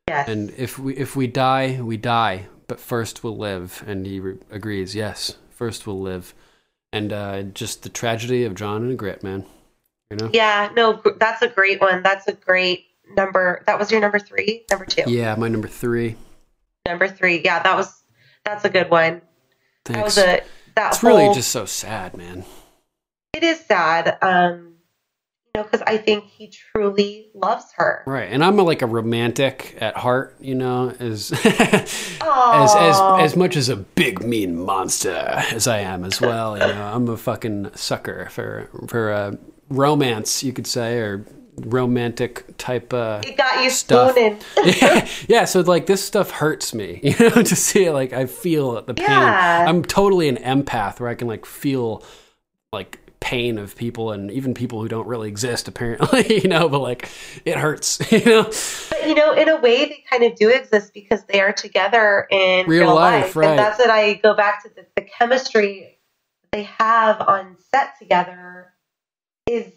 yes. 0.09 0.29
and 0.29 0.53
if 0.57 0.79
we 0.79 0.95
if 0.97 1.17
we 1.17 1.27
die, 1.27 1.81
we 1.81 1.97
die, 1.97 2.47
but 2.69 2.81
first 2.81 3.25
we'll 3.25 3.39
live. 3.39 3.83
And 3.87 4.07
he 4.07 4.21
re- 4.21 4.39
agrees, 4.51 4.95
yes, 4.95 5.37
first 5.55 5.87
we'll 5.87 6.01
live. 6.01 6.35
And 6.93 7.13
uh, 7.13 7.43
just 7.43 7.83
the 7.83 7.89
tragedy 7.89 8.45
of 8.45 8.55
Jon 8.55 8.85
and 8.85 8.99
Ygritte, 8.99 9.23
man. 9.23 9.45
You 10.11 10.17
know? 10.19 10.31
yeah. 10.33 10.71
No, 10.77 11.03
that's 11.19 11.43
a 11.43 11.49
great 11.49 11.81
one. 11.81 12.03
That's 12.03 12.29
a 12.29 12.33
great 12.33 12.87
number. 13.17 13.63
That 13.67 13.79
was 13.79 13.91
your 13.91 14.01
number 14.01 14.19
three. 14.19 14.65
Number 14.71 14.85
two. 14.85 15.03
Yeah, 15.07 15.35
my 15.35 15.49
number 15.49 15.69
three. 15.69 16.17
Number 16.87 17.09
three. 17.09 17.41
Yeah, 17.45 17.63
that 17.63 17.77
was. 17.77 18.03
That's 18.45 18.65
a 18.65 18.71
good 18.71 18.91
one. 18.91 19.23
That 19.87 19.95
Thanks. 19.95 20.17
was 20.17 20.19
a. 20.19 20.43
That 20.77 20.95
it's 20.95 21.03
really 21.03 21.33
just 21.35 21.51
so 21.51 21.67
sad, 21.67 22.17
man. 22.17 22.45
It 23.33 23.43
is 23.43 23.61
sad. 23.61 24.19
Um, 24.23 24.74
know, 25.55 25.63
because 25.63 25.83
I 25.83 25.99
think 25.99 26.25
he 26.25 26.49
truly 26.49 27.29
loves 27.33 27.67
her. 27.77 28.03
Right, 28.07 28.29
and 28.31 28.43
I'm 28.45 28.59
a, 28.59 28.63
like 28.63 28.83
a 28.83 28.87
romantic 28.87 29.79
at 29.81 29.97
heart, 29.97 30.37
you 30.41 30.55
know, 30.55 30.91
as 30.99 31.31
as 31.45 32.15
as 32.21 32.97
as 33.21 33.37
much 33.37 33.57
as 33.57 33.69
a 33.69 33.77
big 33.77 34.23
mean 34.23 34.57
monster 34.57 35.11
as 35.11 35.69
I 35.69 35.79
am 35.79 36.05
as 36.05 36.21
well. 36.21 36.59
You 36.59 36.67
know, 36.67 36.83
I'm 36.83 37.09
a 37.09 37.17
fucking 37.17 37.71
sucker 37.75 38.29
for 38.31 38.69
for 38.89 39.13
uh, 39.13 39.37
romance, 39.69 40.43
you 40.43 40.53
could 40.53 40.67
say, 40.67 40.99
or 40.99 41.25
romantic 41.57 42.57
type. 42.59 42.93
Uh, 42.93 43.21
It 43.25 43.37
got 43.37 43.63
you 43.63 43.71
stuff. 43.71 44.17
yeah, 44.65 45.09
yeah, 45.29 45.45
so 45.45 45.61
like 45.61 45.87
this 45.87 46.05
stuff 46.05 46.33
hurts 46.33 46.75
me, 46.75 46.99
you 47.05 47.15
know, 47.19 47.43
to 47.43 47.57
see 47.57 47.85
it. 47.85 47.93
Like 47.93 48.13
I 48.13 48.27
feel 48.27 48.83
the 48.83 48.95
pain. 48.95 49.07
Yeah. 49.07 49.67
I'm 49.69 49.85
totally 49.85 50.29
an 50.29 50.37
empath 50.39 50.99
where 50.99 51.09
I 51.09 51.15
can 51.15 51.29
like 51.29 51.47
feel 51.47 52.03
like 52.73 52.99
pain 53.21 53.57
of 53.59 53.75
people 53.77 54.13
and 54.13 54.31
even 54.31 54.53
people 54.55 54.81
who 54.83 54.89
don't 54.89 55.07
really 55.07 55.29
exist 55.29 55.67
apparently, 55.69 56.41
you 56.43 56.49
know, 56.49 56.69
but 56.69 56.81
like 56.81 57.09
it 57.45 57.57
hurts, 57.57 58.01
you 58.13 58.25
know. 58.25 58.43
But 58.45 59.09
you 59.09 59.15
know, 59.15 59.33
in 59.33 59.49
a 59.49 59.57
way, 59.61 59.87
they 59.87 60.05
kind 60.11 60.25
of 60.25 60.37
do 60.37 60.51
exist 60.51 60.93
because 60.95 61.25
they 61.25 61.41
are 61.41 61.53
together 61.53 62.27
in 62.31 62.67
Real 62.67 62.83
real, 62.87 62.95
life, 62.95 63.25
life, 63.25 63.37
right. 63.37 63.49
and 63.51 63.59
that's 63.59 63.79
what 63.79 63.91
I 63.91 64.15
go 64.15 64.35
back 64.35 64.63
to. 64.65 64.71
The, 64.75 64.87
the 64.97 65.03
chemistry 65.03 65.99
they 66.53 66.65
have 66.65 67.21
on 67.21 67.57
set 67.73 67.99
together 67.99 68.73
is 69.47 69.73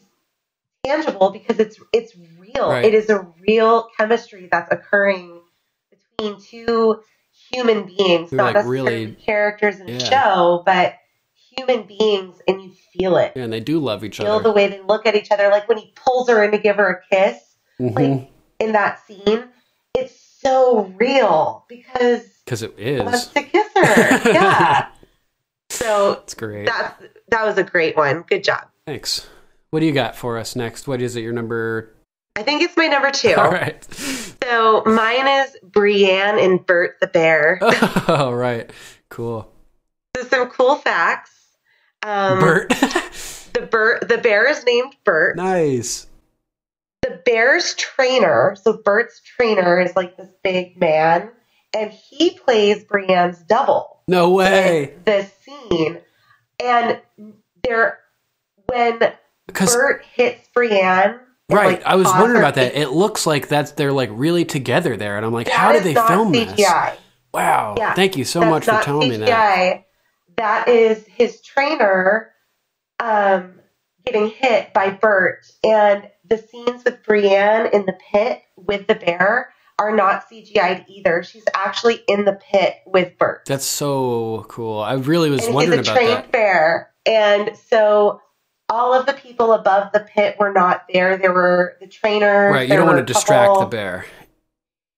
tangible 0.85 1.29
because 1.31 1.59
it's 1.59 1.79
it's 1.93 2.13
real. 2.39 2.69
Right. 2.69 2.85
It 2.85 2.93
is 2.93 3.09
a 3.09 3.27
real 3.47 3.89
chemistry 3.97 4.47
that's 4.51 4.71
occurring 4.71 5.41
between 6.17 6.39
two 6.41 7.01
human 7.51 7.85
beings, 7.85 8.29
They're, 8.29 8.37
not 8.37 8.45
like, 8.47 8.55
necessarily 8.55 9.05
really- 9.05 9.11
characters 9.15 9.79
in 9.79 9.87
Yeah. 9.87 9.95
a 9.95 9.99
show, 9.99 10.63
but 10.65 10.95
human 11.57 11.83
beings, 11.83 12.39
and 12.47 12.61
you 12.61 12.71
feel 12.93 13.17
it. 13.17 13.33
Yeah, 13.35 13.43
and 13.43 13.51
they 13.51 13.59
do 13.59 13.79
love 13.79 14.03
each 14.03 14.19
other. 14.19 14.29
Feel 14.29 14.39
the 14.39 14.51
way 14.51 14.67
they 14.67 14.81
look 14.81 15.05
at 15.05 15.15
each 15.15 15.31
other, 15.31 15.49
like 15.49 15.67
when 15.67 15.77
he 15.77 15.91
pulls 15.95 16.29
her 16.29 16.43
in 16.43 16.51
to 16.51 16.57
give 16.57 16.77
her 16.77 16.89
a 16.89 17.15
kiss 17.15 17.55
Because 17.77 17.95
like 17.95 18.31
in 18.59 18.71
that 18.73 19.05
scene, 19.05 19.45
it's 19.95 20.19
so 20.41 20.85
real 20.97 21.65
because 21.67 22.23
it 22.47 22.73
he 22.77 22.99
wants 22.99 23.27
to 23.27 23.41
kiss 23.43 23.67
her. 23.75 24.31
Yeah. 24.33 24.87
So 25.69 26.13
it's 26.23 26.33
great. 26.33 26.65
that 26.67 27.01
that 27.29 27.45
was 27.45 27.57
a 27.57 27.63
great 27.63 27.97
one. 27.97 28.21
Good 28.21 28.43
job. 28.43 28.67
Thanks. 28.85 29.27
What 29.69 29.81
do 29.81 29.85
you 29.85 29.91
got 29.91 30.15
for 30.15 30.37
us 30.37 30.55
next? 30.55 30.87
What 30.87 31.01
is 31.01 31.15
it? 31.15 31.21
Your 31.21 31.33
number? 31.33 31.93
I 32.37 32.43
think 32.43 32.61
it's 32.61 32.77
my 32.77 32.87
number 32.87 33.11
two. 33.11 33.33
All 33.37 33.51
right. 33.51 33.83
So 34.43 34.83
mine 34.85 35.27
is 35.27 35.57
Brienne 35.63 36.39
and 36.39 36.65
Bert 36.65 36.95
the 37.01 37.07
bear. 37.07 37.59
All 38.07 38.33
right. 38.33 38.71
Cool. 39.09 39.51
So 40.15 40.23
some 40.23 40.49
cool 40.49 40.77
facts. 40.77 41.36
Um, 42.07 42.39
Bert. 42.39 42.73
The 43.53 43.61
Bert 43.65 44.07
the 44.07 44.19
bear 44.19 44.47
is 44.47 44.63
named 44.65 44.95
Bert. 45.03 45.35
nice. 45.35 46.05
the 47.01 47.19
bear's 47.25 47.73
trainer, 47.73 48.55
so 48.61 48.79
Bert's 48.85 49.19
trainer 49.21 49.79
is 49.81 49.95
like 49.95 50.15
this 50.15 50.29
big 50.43 50.79
man, 50.79 51.31
and 51.75 51.91
he 51.91 52.37
plays 52.37 52.83
Brienne's 52.83 53.39
double 53.39 54.01
No 54.07 54.29
way. 54.31 54.93
this 55.05 55.31
scene. 55.41 55.97
And 56.63 57.01
there, 57.63 57.97
when 58.67 58.99
Because 59.47 59.75
Bert 59.75 60.03
hits 60.13 60.47
Brienne, 60.53 61.19
right, 61.49 61.79
like, 61.79 61.83
I 61.83 61.95
was 61.95 62.05
wondering 62.07 62.37
about 62.37 62.55
that. 62.55 62.75
It 62.75 62.89
looks 62.89 63.25
like 63.25 63.47
that's 63.47 63.71
they're 63.71 63.91
like 63.91 64.09
really 64.11 64.45
together 64.45 64.95
there, 64.97 65.17
and 65.17 65.25
I'm 65.25 65.33
like, 65.33 65.47
that 65.47 65.55
how 65.55 65.71
did 65.71 65.83
they 65.83 65.95
film 65.95 66.31
this? 66.31 66.59
Wow. 67.33 67.75
Yeah, 67.77 67.93
Thank 67.95 68.17
you 68.17 68.23
so 68.23 68.41
much 68.41 68.65
for 68.65 68.79
telling 68.83 69.09
me 69.09 69.17
that. 69.17 69.85
That 70.37 70.67
is 70.67 71.05
his 71.07 71.41
trainer 71.41 72.31
um, 72.99 73.55
getting 74.05 74.29
hit 74.29 74.73
by 74.73 74.91
Bert. 74.91 75.45
And 75.63 76.09
the 76.27 76.37
scenes 76.37 76.83
with 76.85 77.03
Brienne 77.03 77.67
in 77.73 77.85
the 77.85 77.97
pit 78.11 78.43
with 78.55 78.87
the 78.87 78.95
bear 78.95 79.51
are 79.79 79.95
not 79.95 80.29
CGI'd 80.29 80.85
either. 80.87 81.23
She's 81.23 81.45
actually 81.53 82.01
in 82.07 82.25
the 82.25 82.33
pit 82.33 82.75
with 82.85 83.17
Bert. 83.17 83.43
That's 83.45 83.65
so 83.65 84.45
cool. 84.49 84.79
I 84.79 84.93
really 84.93 85.29
was 85.29 85.45
and 85.45 85.53
wondering 85.53 85.79
he's 85.79 85.87
a 85.87 85.91
about 85.91 85.99
trained 85.99 86.17
that. 86.17 86.31
bear. 86.31 86.91
And 87.05 87.51
so 87.69 88.21
all 88.69 88.93
of 88.93 89.05
the 89.05 89.13
people 89.13 89.53
above 89.53 89.91
the 89.93 90.01
pit 90.01 90.35
were 90.39 90.51
not 90.51 90.85
there. 90.91 91.17
There 91.17 91.33
were 91.33 91.77
the 91.79 91.87
trainers. 91.87 92.53
Right, 92.53 92.67
you 92.67 92.75
don't 92.75 92.87
want 92.87 92.99
to 92.99 93.13
distract 93.13 93.59
the 93.59 93.65
bear. 93.65 94.05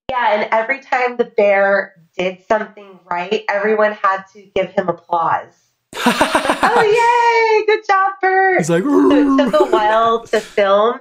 Yeah, 0.10 0.40
and 0.40 0.50
every 0.52 0.82
time 0.82 1.18
the 1.18 1.26
bear 1.26 1.94
did 2.20 2.46
something 2.48 3.00
right, 3.10 3.44
everyone 3.50 3.94
had 3.94 4.24
to 4.34 4.46
give 4.54 4.70
him 4.72 4.90
applause. 4.90 5.72
oh 5.96 7.64
yay! 7.66 7.66
Good 7.66 7.88
job, 7.88 8.14
Bert. 8.22 8.60
He's 8.60 8.70
like, 8.70 8.84
so 8.84 9.12
it 9.12 9.52
took 9.52 9.62
a 9.62 9.72
while 9.72 10.28
to 10.28 10.40
film, 10.40 11.00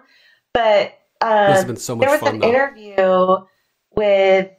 but 0.55 0.99
um, 1.21 1.77
so 1.77 1.97
much 1.97 2.07
there 2.07 2.13
was 2.13 2.21
fun, 2.21 2.37
an 2.37 2.41
though. 2.41 2.49
interview 2.49 3.37
with 3.95 4.51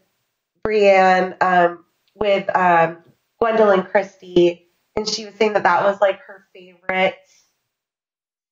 Brienne 0.64 1.36
um, 1.42 1.86
with 2.14 2.48
um, 2.56 3.00
Gwendoline 3.42 3.90
Christie, 3.90 4.68
and 4.96 5.08
she 5.08 5.26
was 5.26 5.34
saying 5.36 5.54
that 5.54 5.64
that 5.64 5.84
was 5.84 6.00
like 6.02 6.20
her 6.28 6.46
favorite 6.54 7.18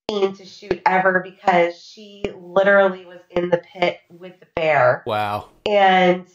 scene 0.10 0.34
to 0.34 0.46
shoot 0.46 0.82
ever 0.86 1.20
because 1.20 1.80
she 1.80 2.24
literally 2.36 3.06
was 3.06 3.20
in 3.30 3.50
the 3.50 3.58
pit 3.58 4.00
with 4.10 4.40
the 4.40 4.48
bear 4.56 5.04
wow. 5.06 5.50
and 5.66 6.26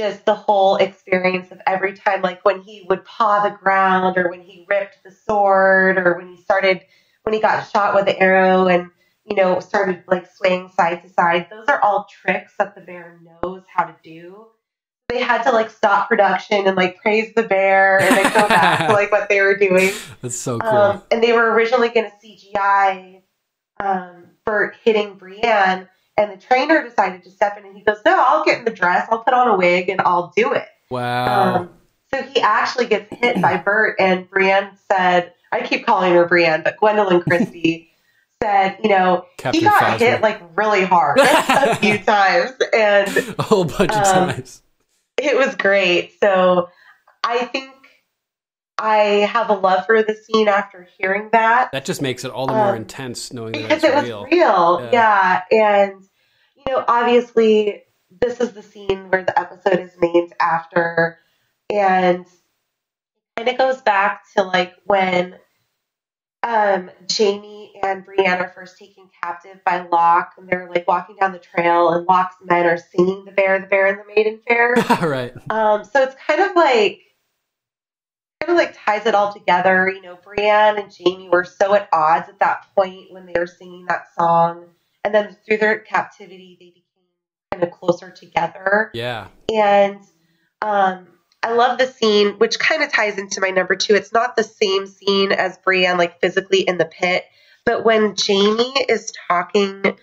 just 0.00 0.24
the 0.24 0.34
whole 0.34 0.76
experience 0.76 1.50
of 1.50 1.60
every 1.66 1.92
time 1.92 2.22
like 2.22 2.42
when 2.42 2.62
he 2.62 2.86
would 2.88 3.04
paw 3.04 3.42
the 3.42 3.54
ground 3.54 4.16
or 4.16 4.30
when 4.30 4.40
he 4.40 4.64
ripped 4.66 4.96
the 5.04 5.10
sword 5.10 5.98
or 5.98 6.16
when 6.16 6.34
he 6.34 6.40
started 6.40 6.80
when 7.24 7.34
he 7.34 7.40
got 7.40 7.68
shot 7.70 7.94
with 7.94 8.06
the 8.06 8.18
arrow 8.18 8.66
and 8.66 8.90
you 9.26 9.36
know 9.36 9.60
started 9.60 10.02
like 10.08 10.26
swaying 10.26 10.70
side 10.70 11.02
to 11.02 11.08
side. 11.10 11.48
Those 11.50 11.68
are 11.68 11.82
all 11.82 12.06
tricks 12.10 12.54
that 12.58 12.74
the 12.74 12.80
bear 12.80 13.20
knows 13.22 13.62
how 13.74 13.84
to 13.84 13.94
do. 14.02 14.46
They 15.10 15.20
had 15.20 15.42
to 15.42 15.52
like 15.52 15.68
stop 15.68 16.08
production 16.08 16.66
and 16.66 16.76
like 16.78 16.96
praise 17.02 17.34
the 17.34 17.42
bear 17.42 18.00
and 18.00 18.16
then 18.16 18.32
go 18.32 18.48
back 18.48 18.86
to 18.86 18.94
like 18.94 19.12
what 19.12 19.28
they 19.28 19.42
were 19.42 19.58
doing. 19.58 19.92
That's 20.22 20.36
so 20.36 20.58
cool. 20.60 20.70
um, 20.70 21.02
and 21.10 21.22
they 21.22 21.34
were 21.34 21.52
originally 21.52 21.90
going 21.90 22.10
to 22.10 22.26
CGI 22.26 23.20
um, 23.80 24.28
Bert 24.46 24.76
hitting 24.82 25.16
Brienne, 25.16 25.88
and 26.20 26.30
the 26.30 26.36
trainer 26.36 26.82
decided 26.82 27.24
to 27.24 27.30
step 27.30 27.56
in, 27.58 27.64
and 27.64 27.76
he 27.76 27.82
goes, 27.82 27.98
"No, 28.04 28.14
I'll 28.16 28.44
get 28.44 28.58
in 28.58 28.64
the 28.64 28.70
dress, 28.70 29.08
I'll 29.10 29.24
put 29.24 29.32
on 29.34 29.48
a 29.48 29.56
wig, 29.56 29.88
and 29.88 30.00
I'll 30.00 30.32
do 30.36 30.52
it." 30.52 30.66
wow. 30.90 31.54
Um, 31.56 31.70
so 32.12 32.22
he 32.22 32.40
actually 32.40 32.86
gets 32.86 33.08
hit 33.16 33.40
by 33.40 33.56
Bert, 33.56 33.96
and 33.98 34.28
Brienne 34.28 34.70
said, 34.90 35.32
"I 35.50 35.62
keep 35.62 35.86
calling 35.86 36.12
her 36.14 36.26
Brienne, 36.26 36.62
but 36.62 36.76
Gwendoline 36.76 37.24
Christie." 37.28 37.86
Said, 38.42 38.78
you 38.82 38.88
know, 38.88 39.26
Captain 39.36 39.60
he 39.60 39.66
got 39.66 40.00
hit 40.00 40.22
like 40.22 40.40
really 40.56 40.82
hard 40.82 41.18
a 41.20 41.74
few 41.76 41.98
times, 41.98 42.52
and 42.72 43.34
a 43.38 43.42
whole 43.42 43.64
bunch 43.64 43.92
of 43.92 43.98
um, 43.98 44.28
times. 44.30 44.62
it 45.18 45.36
was 45.36 45.54
great. 45.56 46.14
So 46.22 46.70
I 47.22 47.44
think 47.44 47.70
I 48.78 48.96
have 49.30 49.50
a 49.50 49.54
love 49.54 49.84
for 49.84 50.02
the 50.02 50.14
scene 50.14 50.48
after 50.48 50.88
hearing 50.98 51.28
that 51.32 51.70
That 51.72 51.84
just 51.84 52.00
makes 52.00 52.24
it 52.24 52.30
all 52.30 52.46
the 52.46 52.54
more 52.54 52.70
um, 52.70 52.76
intense 52.76 53.32
knowing 53.32 53.52
that 53.52 53.62
because 53.62 53.84
it's 53.84 53.92
it 53.92 53.94
was 53.94 54.04
real. 54.04 54.24
real. 54.24 54.88
Yeah. 54.90 55.42
Yeah. 55.50 55.84
And, 55.92 56.04
you 56.66 56.72
know, 56.72 56.84
obviously, 56.86 57.82
this 58.20 58.40
is 58.40 58.52
the 58.52 58.62
scene 58.62 59.10
where 59.10 59.24
the 59.24 59.38
episode 59.38 59.80
is 59.80 59.92
named 60.00 60.32
after. 60.40 61.18
And 61.72 62.26
kind 63.36 63.48
of 63.48 63.58
goes 63.58 63.80
back 63.80 64.22
to 64.36 64.42
like 64.42 64.74
when 64.84 65.36
um, 66.42 66.90
Jaime 67.10 67.72
and 67.82 68.04
Brienne 68.04 68.40
are 68.40 68.48
first 68.48 68.78
taken 68.78 69.08
captive 69.22 69.62
by 69.64 69.86
Locke, 69.86 70.32
and 70.38 70.48
they're 70.48 70.68
like 70.70 70.88
walking 70.88 71.16
down 71.20 71.32
the 71.32 71.38
trail, 71.38 71.90
and 71.90 72.06
Locke's 72.06 72.36
men 72.42 72.66
are 72.66 72.78
singing 72.78 73.24
"The 73.24 73.32
Bear, 73.32 73.60
the 73.60 73.66
Bear, 73.66 73.86
and 73.86 73.98
the 73.98 74.14
Maiden 74.14 74.40
Fair." 74.46 74.74
right. 75.02 75.32
Um, 75.50 75.84
so 75.84 76.02
it's 76.02 76.16
kind 76.26 76.40
of 76.40 76.56
like 76.56 77.00
kind 78.40 78.50
of 78.50 78.56
like 78.56 78.74
ties 78.84 79.06
it 79.06 79.14
all 79.14 79.32
together. 79.32 79.90
You 79.94 80.00
know, 80.00 80.18
Brienne 80.22 80.78
and 80.78 80.92
Jaime 80.92 81.28
were 81.28 81.44
so 81.44 81.74
at 81.74 81.88
odds 81.92 82.28
at 82.28 82.38
that 82.38 82.66
point 82.74 83.10
when 83.12 83.26
they 83.26 83.38
were 83.38 83.46
singing 83.46 83.84
that 83.86 84.06
song, 84.18 84.66
and 85.04 85.14
then 85.14 85.36
through 85.46 85.58
their 85.58 85.78
captivity, 85.78 86.56
they 86.60 86.66
became 86.66 86.82
kind 87.52 87.62
of 87.64 87.70
closer 87.70 88.10
together. 88.10 88.90
Yeah. 88.94 89.28
And 89.52 90.00
um, 90.62 91.08
I 91.42 91.52
love 91.52 91.78
the 91.78 91.86
scene, 91.86 92.34
which 92.38 92.58
kind 92.58 92.82
of 92.82 92.92
ties 92.92 93.18
into 93.18 93.40
my 93.40 93.50
number 93.50 93.76
two. 93.76 93.94
It's 93.94 94.12
not 94.12 94.36
the 94.36 94.44
same 94.44 94.86
scene 94.86 95.32
as 95.32 95.58
Brienne, 95.64 95.98
like 95.98 96.20
physically 96.20 96.60
in 96.60 96.78
the 96.78 96.84
pit, 96.84 97.24
but 97.64 97.84
when 97.84 98.14
Jaime 98.18 98.72
is 98.88 99.12
talking 99.28 99.96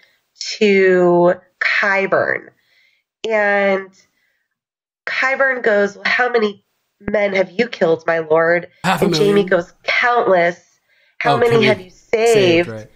to 0.58 1.34
Qyburn, 1.60 2.50
and 3.28 3.90
Qyburn 5.06 5.64
goes, 5.64 5.96
well, 5.96 6.04
"How 6.06 6.30
many 6.30 6.64
men 7.00 7.34
have 7.34 7.52
you 7.52 7.68
killed, 7.68 8.04
my 8.06 8.20
lord?" 8.20 8.70
And. 8.84 9.16
Jaime 9.16 9.44
goes, 9.44 9.74
"Countless. 9.84 10.60
How 11.20 11.36
Oh, 11.36 11.38
many 11.40 11.64
have 11.66 11.82
you 11.82 11.90
saved? 11.90 12.70
right. 12.70 12.88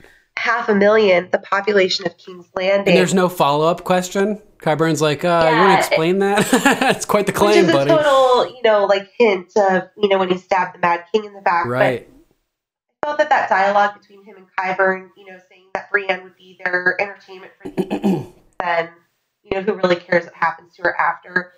Half 0.41 0.69
a 0.69 0.75
million. 0.75 1.29
The 1.31 1.37
population 1.39 2.07
of 2.07 2.17
King's 2.17 2.49
Landing." 2.55 2.87
And 2.87 2.97
there's 2.97 3.13
no 3.13 3.29
follow 3.29 3.67
up 3.67 3.83
question. 3.83 4.41
Qyburn's 4.61 5.01
like, 5.01 5.23
uh, 5.25 5.49
you 5.51 5.57
want 5.57 5.73
to 5.73 5.87
explain 5.87 6.19
that? 6.19 6.47
it's 6.95 7.05
quite 7.05 7.25
the 7.25 7.31
claim, 7.31 7.65
Which 7.65 7.69
is 7.69 7.69
a 7.69 7.73
buddy. 7.73 7.89
total, 7.89 8.45
you 8.47 8.61
know, 8.63 8.85
like 8.85 9.11
hint 9.17 9.51
of, 9.57 9.89
you 9.97 10.07
know, 10.07 10.19
when 10.19 10.29
he 10.29 10.37
stabbed 10.37 10.75
the 10.75 10.79
Mad 10.79 11.05
King 11.11 11.25
in 11.25 11.33
the 11.33 11.41
back. 11.41 11.65
right. 11.65 12.07
But 13.01 13.07
I 13.07 13.07
felt 13.07 13.17
that 13.17 13.29
that 13.29 13.49
dialogue 13.49 13.99
between 13.99 14.23
him 14.23 14.35
and 14.37 14.45
Qyburn, 14.57 15.09
you 15.17 15.25
know, 15.25 15.39
saying 15.49 15.65
that 15.73 15.89
Brienne 15.91 16.23
would 16.23 16.35
be 16.35 16.59
their 16.63 16.95
entertainment 16.99 17.51
for 17.59 17.69
the 17.69 17.95
evening, 17.95 18.33
then, 18.59 18.89
you 19.43 19.51
know, 19.55 19.61
who 19.63 19.73
really 19.73 19.95
cares 19.95 20.25
what 20.25 20.35
happens 20.35 20.75
to 20.75 20.83
her 20.83 20.95
after? 20.95 21.53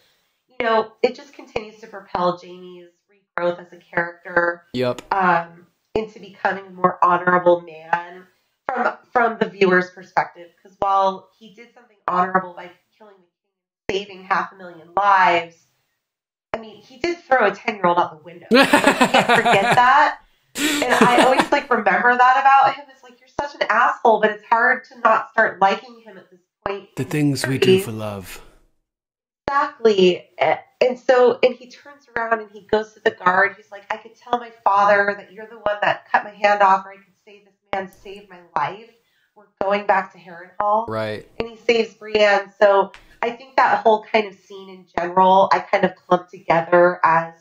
You 0.47 0.65
know, 0.65 0.93
it 1.01 1.15
just 1.15 1.33
continues 1.33 1.79
to 1.81 1.87
propel 1.87 2.39
Jaime's 2.41 2.91
regrowth 3.11 3.59
as 3.59 3.73
a 3.73 3.77
character 3.77 4.63
Yup. 4.73 5.01
um, 5.13 5.67
into 5.95 6.19
becoming 6.19 6.67
a 6.67 6.71
more 6.71 6.97
honorable 7.03 7.61
man 7.61 8.27
from 8.73 8.97
from 9.11 9.37
the 9.39 9.49
viewer's 9.49 9.89
perspective. 9.91 10.49
Because 10.55 10.77
while 10.79 11.29
he 11.37 11.53
did 11.53 11.73
something 11.73 11.97
honorable 12.07 12.53
by 12.53 12.71
killing 12.97 13.15
the 13.17 13.93
king, 13.93 14.05
saving 14.05 14.23
half 14.23 14.51
a 14.51 14.55
million 14.55 14.89
lives, 14.95 15.67
I 16.53 16.59
mean, 16.59 16.77
he 16.77 16.97
did 16.97 17.17
throw 17.19 17.47
a 17.47 17.51
ten 17.51 17.75
year 17.75 17.85
old 17.85 17.97
out 17.97 18.17
the 18.17 18.23
window. 18.23 18.47
Like, 18.51 18.71
you 18.71 18.79
can't 18.79 19.27
forget 19.27 19.63
that. 19.75 20.19
And 20.55 20.93
I 20.93 21.23
always 21.25 21.51
like 21.51 21.69
remember 21.69 22.15
that 22.15 22.37
about 22.39 22.75
him. 22.75 22.85
It's 22.91 23.03
like 23.03 23.19
you're 23.19 23.29
such 23.41 23.55
an 23.59 23.67
asshole, 23.69 24.21
but 24.21 24.31
it's 24.31 24.43
hard 24.45 24.83
to 24.85 24.99
not 24.99 25.31
start 25.31 25.59
liking 25.59 26.01
him 26.05 26.17
at 26.17 26.29
this 26.29 26.41
point. 26.65 26.95
The 26.95 27.03
things 27.03 27.47
we 27.47 27.57
do 27.57 27.79
for 27.79 27.91
love. 27.91 28.39
Exactly. 29.47 30.29
And 30.39 30.99
so, 30.99 31.39
and 31.41 31.55
he 31.55 31.69
turns 31.69 32.07
around 32.15 32.41
and 32.41 32.51
he 32.51 32.67
goes 32.71 32.93
to 32.93 32.99
the 32.99 33.11
guard. 33.11 33.55
He's 33.57 33.71
like, 33.71 33.83
I 33.89 33.97
could 33.97 34.15
tell 34.15 34.39
my 34.39 34.51
father 34.63 35.15
that 35.17 35.31
you're 35.31 35.47
the 35.47 35.57
one 35.57 35.77
that 35.81 36.11
cut 36.11 36.23
my 36.23 36.31
hand 36.31 36.61
off, 36.61 36.85
or 36.85 36.91
I 36.91 36.95
could 36.95 37.12
man 37.73 37.91
saved 37.91 38.29
my 38.29 38.39
life. 38.55 38.89
We're 39.35 39.45
going 39.61 39.85
back 39.87 40.13
to 40.13 40.19
Harrenhal. 40.19 40.87
Right. 40.87 41.27
And 41.39 41.49
he 41.49 41.55
saves 41.55 41.93
Brienne. 41.95 42.51
So 42.59 42.91
I 43.21 43.31
think 43.31 43.55
that 43.55 43.79
whole 43.79 44.03
kind 44.11 44.27
of 44.27 44.35
scene 44.35 44.69
in 44.69 44.85
general, 44.97 45.49
I 45.51 45.59
kind 45.59 45.83
of 45.83 45.95
clumped 45.95 46.31
together 46.31 46.99
as 47.03 47.33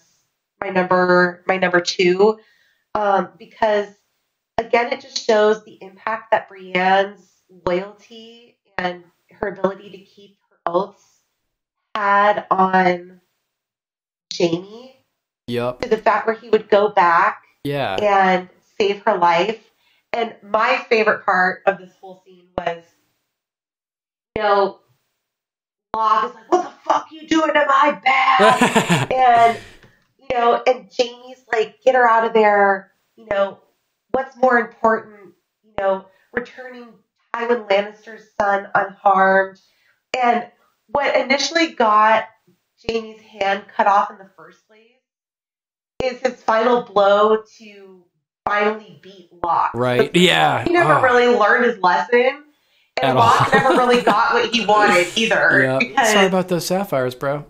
my 0.61 0.71
number, 0.71 1.43
my 1.47 1.59
number 1.59 1.81
two, 1.81 2.39
um, 2.95 3.31
because 3.39 3.89
again, 4.59 4.93
it 4.93 5.01
just 5.01 5.27
shows 5.27 5.65
the 5.65 5.79
impact 5.83 6.31
that 6.31 6.49
Brienne's 6.49 7.29
loyalty 7.67 8.59
and 8.79 9.05
her 9.33 9.49
ability 9.49 9.91
to 9.91 9.99
keep 9.99 10.39
her 10.51 10.57
oaths 10.67 11.05
had 11.95 12.47
on 12.51 13.21
Jaime 14.37 14.97
Yep. 15.49 15.81
to 15.81 15.89
the 15.89 15.99
fact 15.99 16.27
where 16.27 16.37
he 16.37 16.49
would 16.49 16.71
go 16.71 16.89
back 16.89 17.43
Yeah. 17.65 17.97
and 18.01 18.49
save 18.79 19.03
her 19.03 19.19
life. 19.19 19.69
And 20.13 20.35
my 20.43 20.85
favorite 20.89 21.25
part 21.25 21.63
of 21.67 21.79
this 21.79 21.93
whole 22.01 22.23
scene 22.25 22.49
was, 22.59 22.85
you 24.37 24.43
know, 24.43 24.81
Locke 25.97 26.25
is 26.25 26.35
like, 26.35 26.53
"What 26.53 26.63
the 26.65 26.91
fuck 26.91 27.13
you 27.13 27.27
doing 27.27 27.53
to 27.53 27.67
my 27.67 28.01
bag?" 28.05 29.13
and 29.13 29.59
you 30.19 30.37
know, 30.37 30.63
and 30.67 30.91
Jaime's 30.97 31.45
like, 31.53 31.83
"Get 31.83 31.95
her 31.95 32.09
out 32.09 32.27
of 32.27 32.35
there." 32.35 32.93
You 33.17 33.27
know, 33.31 33.59
what's 34.11 34.37
more 34.37 34.59
important? 34.59 35.35
You 35.65 35.75
know, 35.79 36.07
returning 36.33 36.89
Tywin 37.35 37.69
Lannister's 37.69 38.29
son 38.39 38.69
unharmed. 38.75 39.59
And 40.15 40.47
what 40.89 41.17
initially 41.17 41.73
got 41.73 42.25
Jaime's 42.87 43.21
hand 43.21 43.65
cut 43.75 43.87
off 43.87 44.11
in 44.11 44.19
the 44.19 44.31
first 44.37 44.67
place 44.67 44.81
is 46.03 46.21
his 46.21 46.43
final 46.43 46.83
blow 46.83 47.43
to 47.59 48.05
finally 48.47 48.99
beat 49.03 49.31
Locke. 49.43 49.73
right. 49.75 50.11
Yeah. 50.17 50.65
He 50.65 50.73
never 50.73 50.95
Oh. 50.95 51.03
really 51.03 51.27
learned 51.27 51.65
his 51.65 51.79
lesson. 51.81 52.45
And 53.03 53.19
all. 53.19 53.25
Locke 53.27 53.53
never 53.53 53.71
really 53.71 54.01
got 54.03 54.35
what 54.35 54.51
he 54.53 54.67
wanted 54.67 55.07
either. 55.17 55.63
Yeah. 55.63 55.79
Because, 55.79 56.13
Sorry 56.13 56.27
about 56.27 56.49
those 56.49 56.67
sapphires, 56.67 57.15
bro. 57.15 57.45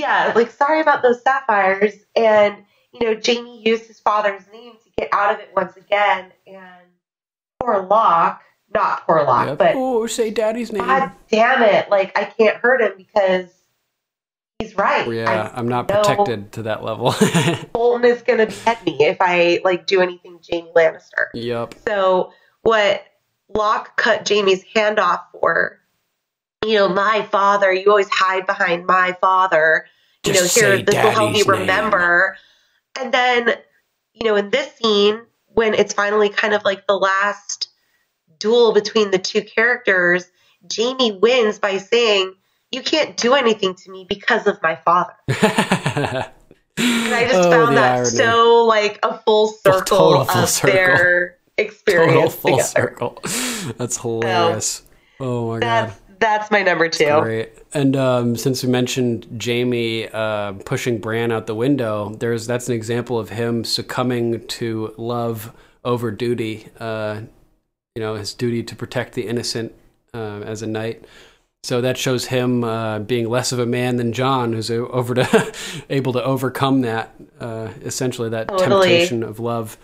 yeah, 0.00 0.32
like 0.34 0.50
sorry 0.50 0.80
about 0.80 1.02
those 1.02 1.22
sapphires. 1.22 1.94
And, 2.16 2.56
you 2.92 3.00
know, 3.06 3.20
Jaime 3.24 3.62
used 3.62 3.86
his 3.86 4.00
father's 4.00 4.42
name 4.52 4.74
to 4.84 4.90
get 4.98 5.08
out 5.12 5.34
of 5.34 5.40
it 5.40 5.50
once 5.54 5.76
again. 5.76 6.32
And 6.46 6.86
poor 7.60 7.82
Locke, 7.82 8.42
not 8.72 9.06
poor 9.06 9.22
Locke, 9.24 9.48
Yep. 9.48 9.58
but 9.58 9.72
oh, 9.74 10.06
say 10.06 10.30
daddy's 10.30 10.72
name. 10.72 10.84
God 10.86 11.10
damn 11.30 11.62
it, 11.62 11.90
like 11.90 12.16
I 12.18 12.24
can't 12.24 12.56
hurt 12.56 12.80
him 12.80 12.92
because 12.96 13.46
he's 14.62 14.76
right. 14.76 15.10
yeah, 15.10 15.50
I 15.54 15.58
I'm 15.58 15.68
not 15.68 15.88
protected 15.88 16.52
to 16.52 16.62
that 16.64 16.82
level. 16.84 17.14
Bolton 17.72 18.04
is 18.10 18.22
gonna 18.22 18.46
behead 18.46 18.84
me 18.84 18.96
if 19.06 19.16
I 19.20 19.60
like 19.64 19.86
do 19.86 20.00
anything 20.00 20.38
Jaime 20.50 20.70
Lannister. 20.74 21.28
yep. 21.34 21.74
So 21.86 22.32
what 22.62 23.04
Locke 23.54 23.96
cut 23.96 24.28
Jaime's 24.28 24.62
hand 24.74 24.98
off 24.98 25.20
for, 25.32 25.78
you 26.64 26.74
know, 26.74 26.88
my 26.88 27.22
father, 27.30 27.72
you 27.72 27.88
always 27.90 28.08
hide 28.10 28.46
behind 28.46 28.86
my 28.86 29.16
father. 29.20 29.86
You 30.24 30.32
Just 30.32 30.56
know, 30.56 30.68
here 30.68 30.82
this 30.82 30.94
will 30.94 31.10
help 31.10 31.36
you 31.36 31.44
daddy's 31.44 31.48
name. 31.48 31.60
remember. 31.60 32.36
And 32.98 33.12
then, 33.12 33.54
you 34.14 34.26
know, 34.26 34.36
in 34.36 34.50
this 34.50 34.72
scene, 34.76 35.22
when 35.46 35.74
it's 35.74 35.92
finally 35.92 36.28
kind 36.28 36.54
of 36.54 36.64
like 36.64 36.86
the 36.86 36.96
last 36.96 37.68
duel 38.38 38.72
between 38.72 39.10
the 39.10 39.18
two 39.18 39.42
characters, 39.42 40.30
Jaime 40.74 41.18
wins 41.20 41.58
by 41.58 41.78
saying, 41.78 42.34
You 42.72 42.82
can't 42.82 43.16
do 43.16 43.34
anything 43.34 43.74
to 43.74 43.90
me 43.90 44.06
because 44.08 44.46
of 44.46 44.60
my 44.62 44.76
father. 44.76 45.14
And 46.78 47.14
I 47.14 47.24
just 47.28 47.34
Oh, 47.46 47.50
found 47.50 47.76
that 47.76 47.92
irony. 47.98 48.10
so 48.10 48.64
like 48.64 48.98
a 49.02 49.18
full 49.18 49.48
circle 49.48 49.80
total 49.98 50.24
full 50.24 50.42
of 50.42 50.48
circle. 50.48 50.72
their 50.74 51.36
experience 51.58 52.14
Total 52.14 52.30
full 52.30 52.50
together. 52.52 52.68
circle. 52.68 53.18
That's 53.76 53.98
hilarious. 53.98 54.82
Oh 55.20 55.48
my 55.48 55.58
god. 55.58 55.60
That's 55.60 56.00
that's 56.18 56.50
my 56.50 56.62
number 56.62 56.88
two. 56.88 57.20
Great. 57.20 57.52
And 57.74 57.94
um, 57.94 58.36
since 58.36 58.62
we 58.64 58.70
mentioned 58.70 59.42
Jaime 59.44 60.08
uh, 60.08 60.52
pushing 60.64 60.98
Bran 60.98 61.30
out 61.30 61.46
the 61.46 61.54
window, 61.54 62.14
there's 62.14 62.46
that's 62.46 62.68
an 62.68 62.74
example 62.74 63.18
of 63.18 63.28
him 63.28 63.64
succumbing 63.64 64.46
to 64.46 64.94
love 64.96 65.52
over 65.84 66.10
duty. 66.10 66.68
Uh, 66.80 67.20
you 67.94 68.00
know, 68.00 68.14
his 68.14 68.32
duty 68.32 68.62
to 68.62 68.74
protect 68.74 69.12
the 69.12 69.26
innocent 69.28 69.74
uh, 70.14 70.40
as 70.40 70.62
a 70.62 70.66
knight. 70.66 71.04
So 71.64 71.80
that 71.80 71.96
shows 71.96 72.26
him 72.26 72.64
uh, 72.64 72.98
being 72.98 73.28
less 73.28 73.52
of 73.52 73.60
a 73.60 73.66
man 73.66 73.94
than 73.96 74.12
Jon, 74.12 74.52
who's 74.52 74.68
over 74.68 75.14
to 75.14 75.54
able 75.90 76.12
to 76.14 76.22
overcome 76.24 76.80
that 76.80 77.14
uh, 77.38 77.68
essentially 77.82 78.28
that 78.30 78.48
Totally. 78.48 78.88
temptation 78.88 79.22
of 79.22 79.38
love. 79.38 79.78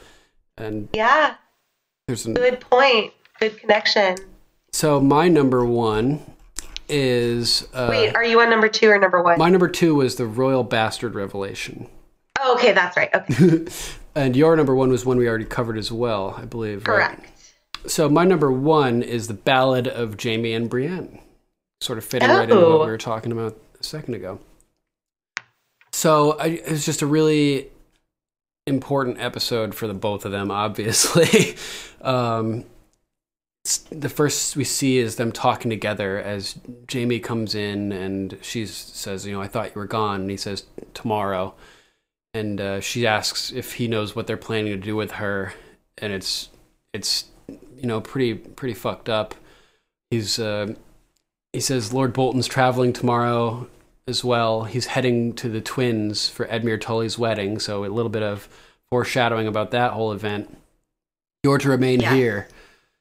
And 0.57 0.89
Yeah, 0.93 1.37
there's 2.09 2.27
an, 2.27 2.35
good 2.35 2.59
point. 2.61 3.13
Good 3.39 3.59
connection. 3.61 4.17
so 4.73 5.01
my 5.01 5.29
number 5.29 5.65
one 5.65 6.21
is 6.89 7.69
uh, 7.73 7.87
Wait, 7.91 8.13
are 8.17 8.25
you 8.25 8.41
on 8.41 8.51
number 8.51 8.69
two 8.69 8.91
or 8.91 8.99
number 8.99 9.23
one? 9.23 9.39
My 9.39 9.49
number 9.49 9.69
two 9.69 9.95
was 9.95 10.17
the 10.17 10.27
Royal 10.27 10.65
Bastard 10.65 11.15
Revelation. 11.15 11.87
oh, 12.41 12.55
okay, 12.57 12.73
that's 12.73 12.97
right. 12.97 13.11
Okay, 13.15 13.67
And 14.17 14.35
your 14.35 14.57
number 14.57 14.75
one 14.75 14.91
was 14.91 15.07
one 15.07 15.17
we 15.19 15.29
already 15.29 15.45
covered 15.45 15.79
as 15.79 15.93
well, 15.93 16.35
I 16.37 16.45
believe. 16.45 16.79
right? 16.89 17.17
correct. 17.17 17.27
So 17.87 18.09
my 18.09 18.25
number 18.25 18.51
one 18.51 19.01
is 19.03 19.29
the 19.29 19.35
Ballad 19.35 19.87
of 19.87 20.21
Jaime 20.21 20.53
and 20.53 20.69
Brienne. 20.69 21.21
Sort 21.81 21.99
of 21.99 22.05
fitting 22.05 22.29
right 22.29 22.43
into 22.45 22.57
what 22.57 22.65
Oh. 22.65 22.85
we 22.85 22.91
were 22.91 22.99
talking 22.99 23.33
about 23.33 23.57
a 23.79 23.83
second 23.85 24.15
ago. 24.15 24.41
So 25.93 26.33
I, 26.39 26.47
it 26.47 26.71
was 26.71 26.85
just 26.85 27.03
a 27.03 27.07
really 27.07 27.69
important 28.67 29.19
episode 29.21 29.75
for 29.75 29.87
the 29.87 29.95
both 29.95 30.25
of 30.25 30.33
them, 30.33 30.51
obviously. 30.65 31.57
um, 32.03 32.65
the 33.91 34.09
first 34.09 34.57
we 34.57 34.65
see 34.65 34.99
is 34.99 35.17
them 35.17 35.31
talking 35.33 35.69
together 35.71 36.19
as 36.19 36.59
Jaime 36.91 37.21
comes 37.21 37.55
in 37.55 37.93
and 37.93 38.39
she 38.41 38.65
says, 38.67 39.27
"You 39.27 39.33
know, 39.35 39.43
I 39.43 39.49
thought 39.49 39.67
you 39.75 39.81
were 39.81 39.87
gone." 39.87 40.23
And 40.23 40.31
he 40.31 40.37
says, 40.37 40.65
"Tomorrow." 40.95 41.55
And 42.35 42.61
uh, 42.61 42.81
she 42.81 43.07
asks 43.07 43.53
if 43.53 43.75
he 43.75 43.89
knows 43.89 44.15
what 44.17 44.27
they're 44.27 44.37
planning 44.37 44.73
to 44.73 44.79
do 44.79 44.97
with 44.97 45.13
her, 45.13 45.53
and 45.99 46.13
it's 46.13 46.49
it's 46.95 47.27
you 47.77 47.87
know 47.87 48.01
pretty 48.01 48.35
pretty 48.35 48.75
fucked 48.75 49.09
up. 49.09 49.35
He's 50.11 50.39
uh, 50.39 50.75
he 51.59 51.62
says 51.62 51.93
Lord 51.93 52.12
Bolton's 52.12 52.47
traveling 52.47 52.93
tomorrow 52.93 53.66
as 54.06 54.22
well. 54.22 54.62
He's 54.62 54.86
heading 54.86 55.32
to 55.32 55.48
the 55.48 55.60
twins 55.60 56.28
for 56.28 56.47
Edmure 56.47 56.80
Tully's 56.80 57.18
wedding, 57.18 57.59
so 57.59 57.85
a 57.85 57.89
little 57.89 58.10
bit 58.10 58.22
of 58.22 58.48
foreshadowing 58.93 59.48
about 59.48 59.72
that 59.72 59.90
whole 59.90 60.12
event. 60.12 60.56
You're 61.43 61.59
to 61.59 61.68
remain 61.68 61.98
Yeah. 61.98 62.14
here 62.14 62.48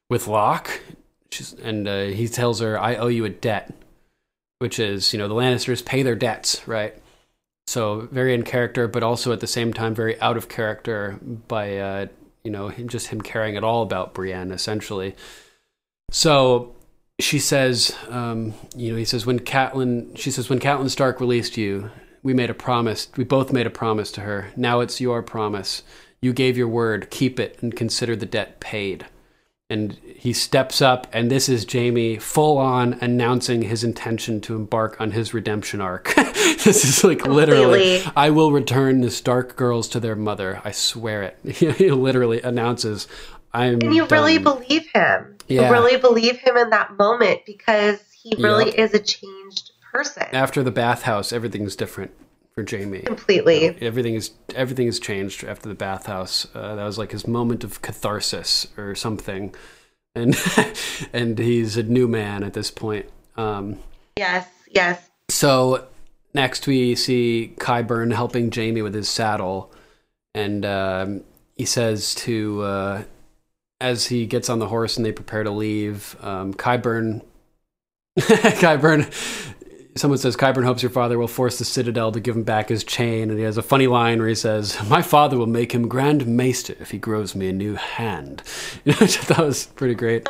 with 0.09 0.25
Locke, 0.27 0.81
She's, 1.29 1.53
and 1.53 1.87
uh, 1.87 2.05
he 2.05 2.27
tells 2.27 2.59
her, 2.59 2.79
"I 2.79 2.95
owe 2.95 3.09
you 3.09 3.25
a 3.25 3.29
debt," 3.29 3.75
which 4.57 4.79
is 4.79 5.13
you 5.13 5.19
know 5.19 5.27
the 5.27 5.35
Lannisters 5.35 5.85
pay 5.85 6.01
their 6.01 6.15
debts, 6.15 6.67
right? 6.67 6.95
So 7.67 8.07
very 8.11 8.33
in 8.33 8.41
character, 8.41 8.87
but 8.87 9.03
also 9.03 9.33
at 9.33 9.39
the 9.39 9.45
same 9.45 9.71
time 9.71 9.93
very 9.93 10.19
out 10.19 10.35
of 10.35 10.49
character 10.49 11.19
by 11.47 11.77
uh, 11.77 12.05
you 12.43 12.49
know 12.49 12.69
him 12.69 12.89
just 12.89 13.09
him 13.09 13.21
caring 13.21 13.55
at 13.55 13.63
all 13.63 13.83
about 13.83 14.15
Brienne 14.15 14.49
essentially. 14.51 15.15
So 16.09 16.73
she 17.19 17.39
says, 17.39 17.95
um, 18.09 18.53
you 18.75 18.91
know, 18.91 18.97
he 18.97 19.05
says 19.05 19.25
when 19.25 19.39
Catelyn, 19.39 20.15
she 20.17 20.29
says 20.29 20.49
when 20.49 20.59
Catelyn 20.59 20.89
Stark 20.89 21.19
released 21.19 21.57
you, 21.57 21.89
we 22.21 22.33
made 22.33 22.49
a 22.49 22.53
promise. 22.53 23.09
We 23.17 23.23
both 23.23 23.51
made 23.51 23.65
a 23.65 23.71
promise 23.71 24.11
to 24.13 24.21
her. 24.21 24.51
Now 24.55 24.81
it's 24.81 25.01
your 25.01 25.23
promise. 25.23 25.83
You 26.21 26.33
gave 26.33 26.57
your 26.57 26.67
word. 26.67 27.09
Keep 27.09 27.39
it 27.39 27.57
and 27.61 27.75
consider 27.75 28.15
the 28.15 28.25
debt 28.25 28.59
paid. 28.59 29.05
And 29.69 29.97
he 30.15 30.31
steps 30.31 30.81
up, 30.81 31.07
and 31.11 31.29
this 31.29 31.49
is 31.49 31.65
Jaime 31.69 32.17
full 32.17 32.57
on 32.57 32.93
announcing 33.01 33.63
his 33.63 33.83
intention 33.83 34.39
to 34.41 34.55
embark 34.55 35.01
on 35.01 35.11
his 35.11 35.33
redemption 35.33 35.81
arc. 35.81 36.13
this 36.15 36.85
is 36.85 37.03
like 37.03 37.25
literally, 37.25 37.97
Completely. 37.97 38.11
I 38.15 38.29
will 38.29 38.53
return 38.53 39.01
the 39.01 39.11
Stark 39.11 39.57
girls 39.57 39.89
to 39.89 39.99
their 39.99 40.15
mother. 40.15 40.61
I 40.63 40.71
swear 40.71 41.23
it. 41.23 41.55
he 41.55 41.91
literally 41.91 42.41
announces, 42.41 43.09
I'm. 43.61 43.79
And 43.81 43.93
you 43.95 44.05
really 44.07 44.37
believe 44.37 44.87
him. 44.93 45.37
Yeah. 45.47 45.67
You 45.67 45.71
really 45.71 45.97
believe 45.97 46.37
him 46.37 46.57
in 46.57 46.69
that 46.71 46.97
moment 46.97 47.41
because 47.45 47.99
he 48.11 48.35
really 48.37 48.65
Yep. 48.67 48.75
is 48.79 48.93
a 48.93 48.99
changed 48.99 49.71
person. 49.93 50.23
after 50.33 50.61
the 50.63 50.71
bathhouse, 50.71 51.31
everything's 51.31 51.75
different 51.75 52.11
for 52.53 52.65
Jaime. 52.69 52.99
Completely. 53.01 53.77
Everything 53.81 54.15
is 54.15 54.31
everything 54.55 54.85
has 54.87 54.99
changed 54.99 55.43
after 55.43 55.69
the 55.69 55.75
bathhouse. 55.75 56.47
Uh, 56.53 56.75
that 56.75 56.83
was 56.83 56.97
like 56.97 57.11
his 57.11 57.27
moment 57.27 57.63
of 57.63 57.81
catharsis 57.81 58.67
or 58.77 58.95
something, 58.95 59.53
and 60.15 60.35
and 61.13 61.39
he's 61.39 61.77
a 61.77 61.83
new 61.83 62.07
man 62.07 62.43
at 62.43 62.53
this 62.53 62.69
point. 62.71 63.05
Um, 63.37 63.79
Yes, 64.17 64.47
yes. 64.69 65.09
so 65.29 65.87
next 66.33 66.65
we 66.67 66.95
see 66.95 67.53
Qyburn 67.57 68.13
helping 68.13 68.51
Jaime 68.51 68.81
with 68.81 68.93
his 68.95 69.07
saddle, 69.07 69.71
and 70.33 70.65
um, 70.65 71.23
he 71.55 71.65
says 71.65 72.13
to 72.15 72.61
uh, 72.63 73.03
as 73.79 74.07
he 74.07 74.25
gets 74.25 74.49
on 74.49 74.59
the 74.59 74.67
horse 74.67 74.97
and 74.97 75.05
they 75.05 75.11
prepare 75.11 75.43
to 75.43 75.51
leave, 75.51 76.15
um, 76.21 76.53
Qyburn, 76.53 77.23
Qyburn. 78.17 79.11
Someone 79.95 80.19
says 80.19 80.35
Qyburn 80.37 80.63
hopes 80.63 80.83
your 80.83 80.91
father 80.91 81.17
will 81.17 81.27
force 81.27 81.57
the 81.57 81.65
Citadel 81.65 82.11
to 82.11 82.19
give 82.19 82.35
him 82.35 82.43
back 82.43 82.69
his 82.69 82.83
chain, 82.83 83.29
and 83.31 83.39
he 83.39 83.43
has 83.43 83.57
a 83.57 83.63
funny 83.63 83.87
line 83.87 84.19
where 84.19 84.27
he 84.27 84.35
says, 84.35 84.77
"My 84.87 85.01
father 85.01 85.37
will 85.39 85.47
make 85.47 85.71
him 85.71 85.87
Grand 85.87 86.27
Maester 86.27 86.75
if 86.79 86.91
he 86.91 86.99
grows 86.99 87.33
me 87.33 87.49
a 87.49 87.53
new 87.53 87.73
hand," 87.73 88.41
which 88.83 89.01
I 89.01 89.21
thought 89.21 89.45
was 89.45 89.65
pretty 89.65 89.95
great. 89.95 90.27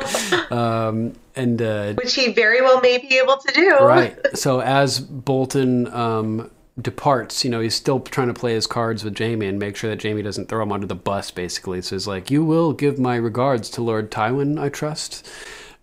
Um, 0.50 1.12
and 1.36 1.60
uh, 1.60 1.92
Which 1.94 2.14
he 2.14 2.32
very 2.32 2.62
well 2.62 2.80
may 2.80 2.96
be 2.96 3.18
able 3.18 3.36
to 3.36 3.52
do. 3.52 3.76
right. 3.76 4.16
So 4.34 4.60
as 4.60 5.00
Bolton 5.00 5.86
um, 5.92 6.50
departs, 6.80 7.44
you 7.44 7.50
know, 7.50 7.60
he's 7.60 7.74
still 7.74 8.00
trying 8.00 8.28
to 8.28 8.34
play 8.34 8.54
his 8.54 8.66
cards 8.66 9.04
with 9.04 9.18
Jaime 9.18 9.46
and 9.46 9.58
make 9.58 9.76
sure 9.76 9.90
that 9.90 10.02
Jaime 10.02 10.22
doesn't 10.22 10.48
throw 10.48 10.62
him 10.62 10.72
under 10.72 10.86
the 10.86 10.94
bus. 10.94 11.30
Basically, 11.30 11.82
so 11.82 11.96
he's 11.96 12.06
like, 12.06 12.30
"You 12.30 12.44
will 12.44 12.72
give 12.72 12.98
my 12.98 13.16
regards 13.16 13.68
to 13.70 13.82
Lord 13.82 14.10
Tywin, 14.10 14.60
I 14.60 14.68
trust." 14.68 15.28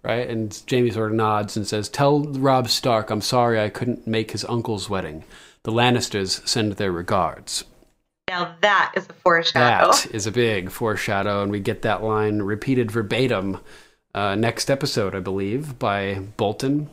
Right, 0.03 0.29
and 0.29 0.61
Jaime 0.69 0.91
sort 0.91 1.11
of 1.11 1.17
nods 1.17 1.57
and 1.57 1.67
says, 1.67 1.89
"Tell 1.89 2.21
Robb 2.21 2.69
Stark 2.69 3.09
I'm 3.09 3.21
sorry 3.21 3.59
I 3.59 3.69
couldn't 3.69 4.05
make 4.05 4.31
his 4.31 4.45
uncle's 4.45 4.89
wedding. 4.89 5.23
The 5.63 5.71
Lannisters 5.71 6.47
send 6.47 6.73
their 6.73 6.91
regards." 6.91 7.63
Now 8.27 8.55
that 8.61 8.93
is 8.95 9.07
a 9.09 9.13
foreshadow. 9.13 9.91
That 9.91 10.07
is 10.13 10.27
a 10.27 10.31
big 10.31 10.71
foreshadow, 10.71 11.43
and 11.43 11.51
we 11.51 11.59
get 11.59 11.81
that 11.83 12.03
line 12.03 12.41
repeated 12.41 12.91
verbatim 12.91 13.59
uh, 14.15 14.35
next 14.35 14.71
episode, 14.71 15.13
I 15.13 15.19
believe, 15.19 15.77
by 15.77 16.19
Bolton. 16.37 16.89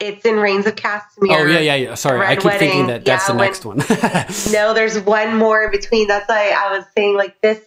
It's 0.00 0.24
in 0.24 0.36
Rains 0.36 0.66
of 0.66 0.76
Castamere. 0.76 1.30
Oh 1.40 1.44
yeah, 1.46 1.58
yeah, 1.58 1.74
yeah. 1.74 1.94
Sorry, 1.94 2.18
I 2.20 2.30
Red 2.30 2.40
keep 2.40 2.52
thinking 2.52 2.86
that 2.86 3.04
that's 3.04 3.28
Yeah, 3.28 3.34
the 3.34 3.38
when- 3.38 3.46
next 3.48 3.64
one. 3.64 3.78
No, 4.52 4.72
there's 4.74 4.98
one 5.00 5.36
more 5.36 5.64
in 5.64 5.70
between. 5.72 6.06
That's 6.08 6.28
why 6.28 6.50
I 6.56 6.76
was 6.76 6.84
saying 6.96 7.16
like 7.16 7.40
this. 7.40 7.60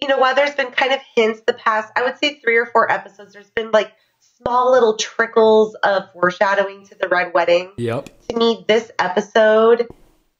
You 0.00 0.08
know, 0.08 0.18
while 0.18 0.34
there's 0.34 0.54
been 0.54 0.70
kind 0.72 0.92
of 0.92 0.98
hints 1.14 1.40
the 1.46 1.54
past, 1.54 1.90
I 1.96 2.02
would 2.02 2.18
say 2.18 2.40
three 2.40 2.56
or 2.56 2.66
four 2.66 2.90
episodes. 2.90 3.32
There's 3.32 3.50
been 3.50 3.70
like 3.70 3.92
small 4.38 4.72
little 4.72 4.96
trickles 4.96 5.74
of 5.76 6.12
foreshadowing 6.12 6.84
to 6.86 6.94
the 7.00 7.08
Red 7.08 7.32
Wedding. 7.32 7.72
yep. 7.78 8.08
To 8.28 8.36
me, 8.36 8.64
this 8.68 8.90
episode 8.98 9.86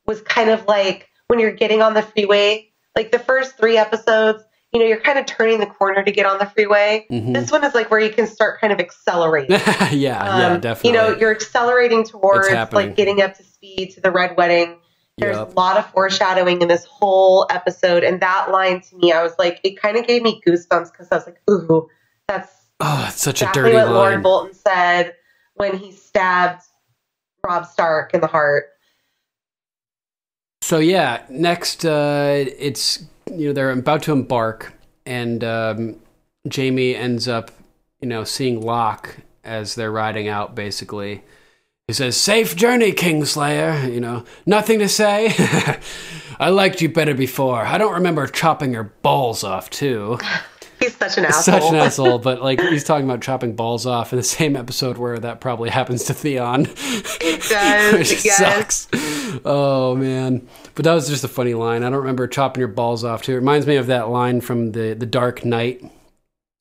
was 0.06 0.20
kind 0.22 0.50
of 0.50 0.66
like 0.66 1.08
when 1.28 1.38
you're 1.38 1.52
getting 1.52 1.80
on 1.80 1.94
the 1.94 2.02
freeway. 2.02 2.68
Like 2.96 3.10
the 3.12 3.18
first 3.20 3.56
three 3.56 3.78
episodes, 3.78 4.42
you 4.72 4.80
know, 4.80 4.86
you're 4.86 5.00
kind 5.00 5.18
of 5.18 5.26
turning 5.26 5.60
the 5.60 5.66
corner 5.66 6.02
to 6.02 6.10
get 6.10 6.24
on 6.24 6.38
the 6.38 6.46
freeway. 6.46 7.06
Mhm. 7.10 7.34
This 7.34 7.50
one 7.52 7.62
is 7.62 7.74
like 7.74 7.90
where 7.90 8.00
you 8.00 8.10
can 8.10 8.26
start 8.26 8.58
kind 8.60 8.72
of 8.72 8.80
accelerating. 8.80 9.50
yeah, 9.60 9.90
yeah, 9.90 10.46
Um, 10.54 10.60
definitely. 10.60 10.90
You 10.90 10.96
know, 10.96 11.16
you're 11.18 11.30
accelerating 11.30 12.04
towards 12.04 12.48
like 12.72 12.96
getting 12.96 13.20
up 13.20 13.34
to 13.34 13.42
speed 13.42 13.90
to 13.94 14.00
the 14.00 14.10
red 14.10 14.36
wedding. 14.36 14.78
There's 15.18 15.36
Yep. 15.36 15.52
a 15.52 15.60
lot 15.60 15.76
of 15.76 15.86
foreshadowing 15.90 16.62
in 16.62 16.68
this 16.68 16.86
whole 16.86 17.46
episode, 17.50 18.02
and 18.02 18.20
that 18.22 18.50
line 18.50 18.80
to 18.80 18.96
me, 18.96 19.12
I 19.12 19.22
was 19.22 19.34
like, 19.38 19.60
it 19.62 19.76
kind 19.80 19.98
of 19.98 20.06
gave 20.06 20.22
me 20.22 20.40
goosebumps 20.46 20.90
because 20.90 21.08
I 21.12 21.16
was 21.16 21.26
like, 21.26 21.38
ooh, 21.50 21.88
that's 22.26 22.50
oh, 22.80 23.04
it's 23.08 23.20
such 23.22 23.42
exactly 23.42 23.60
a 23.60 23.64
dirty 23.64 23.76
what 23.76 23.88
Lord 23.92 24.12
line. 24.14 24.22
Bolton 24.22 24.54
said 24.54 25.14
when 25.54 25.76
he 25.76 25.92
stabbed 25.92 26.62
Robb 27.44 27.66
Stark 27.66 28.14
in 28.14 28.22
the 28.22 28.26
heart. 28.26 28.70
So 30.62 30.78
yeah, 30.78 31.24
next 31.28 31.84
uh, 31.84 32.44
it's 32.58 33.04
you 33.30 33.48
know 33.48 33.52
they're 33.52 33.70
about 33.70 34.02
to 34.04 34.12
embark, 34.12 34.72
and 35.06 35.42
um, 35.44 35.96
Jaime 36.54 36.94
ends 36.94 37.28
up 37.28 37.50
you 38.00 38.08
know 38.08 38.24
seeing 38.24 38.60
Locke 38.60 39.18
as 39.44 39.74
they're 39.74 39.90
riding 39.92 40.28
out. 40.28 40.54
Basically, 40.54 41.22
he 41.86 41.92
says, 41.92 42.16
"Safe 42.16 42.56
journey, 42.56 42.92
Kingslayer." 42.92 43.92
You 43.92 44.00
know, 44.00 44.24
nothing 44.46 44.78
to 44.78 44.88
say. 44.88 45.34
I 46.38 46.48
liked 46.48 46.80
you 46.82 46.88
better 46.88 47.14
before. 47.14 47.64
I 47.64 47.78
don't 47.78 47.94
remember 47.94 48.26
chopping 48.26 48.72
your 48.72 48.92
balls 49.02 49.44
off 49.44 49.70
too. 49.70 50.18
He's 50.82 50.96
such 50.96 51.18
an 51.18 51.26
asshole. 51.26 51.60
Such 51.60 51.70
an 51.70 51.76
asshole, 51.76 52.18
but 52.18 52.42
like 52.42 52.60
he's 52.60 52.84
talking 52.84 53.04
about 53.04 53.20
chopping 53.22 53.54
balls 53.54 53.86
off 53.86 54.12
in 54.12 54.16
the 54.16 54.22
same 54.22 54.56
episode 54.56 54.98
where 54.98 55.18
that 55.18 55.40
probably 55.40 55.70
happens 55.70 56.04
to 56.04 56.14
Theon. 56.14 56.66
It 57.20 57.42
does, 57.48 57.92
Which 57.98 58.24
yes. 58.24 58.38
sucks. 58.38 58.88
Oh 59.44 59.94
man. 59.96 60.46
But 60.74 60.84
that 60.84 60.94
was 60.94 61.08
just 61.08 61.24
a 61.24 61.28
funny 61.28 61.54
line. 61.54 61.82
I 61.84 61.90
don't 61.90 61.98
remember 62.00 62.26
chopping 62.26 62.60
your 62.60 62.68
balls 62.68 63.04
off 63.04 63.22
too. 63.22 63.32
It 63.32 63.36
reminds 63.36 63.66
me 63.66 63.76
of 63.76 63.86
that 63.86 64.08
line 64.08 64.40
from 64.40 64.72
the 64.72 64.94
the 64.94 65.06
Dark 65.06 65.44
Knight 65.44 65.82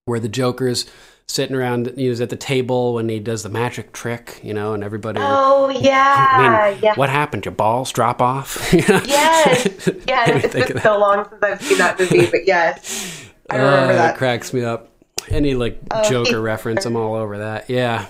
where 0.05 0.19
the 0.19 0.29
Joker's 0.29 0.85
sitting 1.27 1.55
around 1.55 1.93
you 1.95 2.13
know, 2.13 2.21
at 2.23 2.29
the 2.29 2.35
table 2.35 2.93
when 2.93 3.07
he 3.09 3.19
does 3.19 3.43
the 3.43 3.49
magic 3.49 3.93
trick, 3.93 4.39
you 4.43 4.53
know, 4.53 4.73
and 4.73 4.83
everybody 4.83 5.19
Oh 5.21 5.69
I 5.69 5.79
yeah, 5.79 6.71
mean, 6.73 6.79
yeah. 6.83 6.93
what 6.95 7.09
happened? 7.09 7.45
Your 7.45 7.53
balls 7.53 7.91
drop 7.91 8.21
off? 8.21 8.71
You 8.81 8.81
know? 8.87 9.01
Yes, 9.05 9.89
yes. 10.07 10.43
It's 10.55 10.71
been 10.71 10.81
so 10.81 10.97
long 10.97 11.27
since 11.29 11.43
I've 11.43 11.61
seen 11.61 11.77
that 11.77 11.99
movie, 11.99 12.29
but 12.29 12.45
yes, 12.45 13.10
I 13.51 13.57
remember 13.57 13.93
Uh, 13.93 13.95
that. 13.97 14.15
It 14.15 14.17
cracks 14.17 14.53
me 14.53 14.63
up. 14.63 14.89
Any 15.29 15.53
like 15.53 15.79
Oh, 15.91 16.09
Joker 16.09 16.29
he- 16.29 16.35
reference, 16.35 16.85
I'm 16.85 16.95
all 16.95 17.15
over 17.15 17.37
that. 17.39 17.69
Yeah, 17.69 18.05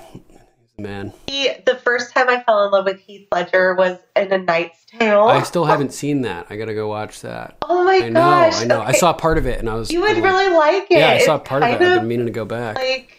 man. 0.78 1.14
He, 1.28 1.50
the 1.66 1.76
first 1.76 2.14
time 2.14 2.30
I 2.30 2.42
fell 2.44 2.66
in 2.66 2.72
love 2.72 2.86
with 2.86 3.00
Heath 3.00 3.28
Ledger 3.32 3.76
was 3.76 3.98
in 4.16 4.32
A 4.32 4.38
Knight's 4.38 4.86
Tale. 4.86 5.24
I 5.24 5.44
still 5.44 5.66
haven't 5.66 5.94
seen 5.94 6.22
that. 6.22 6.48
I 6.50 6.56
gotta 6.56 6.74
go 6.74 6.88
watch 6.88 7.22
that. 7.22 7.58
oh 7.64 7.84
my 7.84 7.98
I 8.06 8.10
know, 8.10 8.14
gosh! 8.22 8.62
I 8.62 8.66
know. 8.66 8.82
I 8.82 8.94
saw 8.94 9.12
part 9.14 9.38
of 9.38 9.46
it, 9.46 9.60
and 9.60 9.70
I 9.70 9.76
was. 9.76 9.92
You 9.92 10.02
would 10.02 10.14
like, 10.16 10.24
really 10.24 10.50
like 10.56 10.84
it. 10.90 11.00
Yeah, 11.00 11.10
I 11.12 11.18
saw 11.20 11.36
It's 11.36 11.48
part 11.50 11.64
of 11.64 11.70
it. 11.70 11.74
I've 11.74 11.80
been 11.80 12.08
meaning 12.08 12.26
to 12.28 12.32
go 12.32 12.46
back. 12.46 12.78
like 12.78 13.18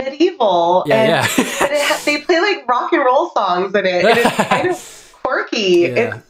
medieval. 0.00 0.84
Yeah, 0.86 0.94
and, 1.02 1.08
yeah. 1.38 1.44
it 1.70 2.04
they 2.04 2.20
play 2.22 2.40
like 2.40 2.66
rock 2.68 2.92
and 2.92 3.04
roll 3.04 3.30
songs 3.30 3.74
in 3.74 3.86
it, 3.86 4.04
and 4.04 4.18
it's 4.18 4.36
kind 4.48 4.68
of 4.70 5.14
quirky. 5.22 5.58
Yeah. 5.58 6.16
It's, 6.16 6.26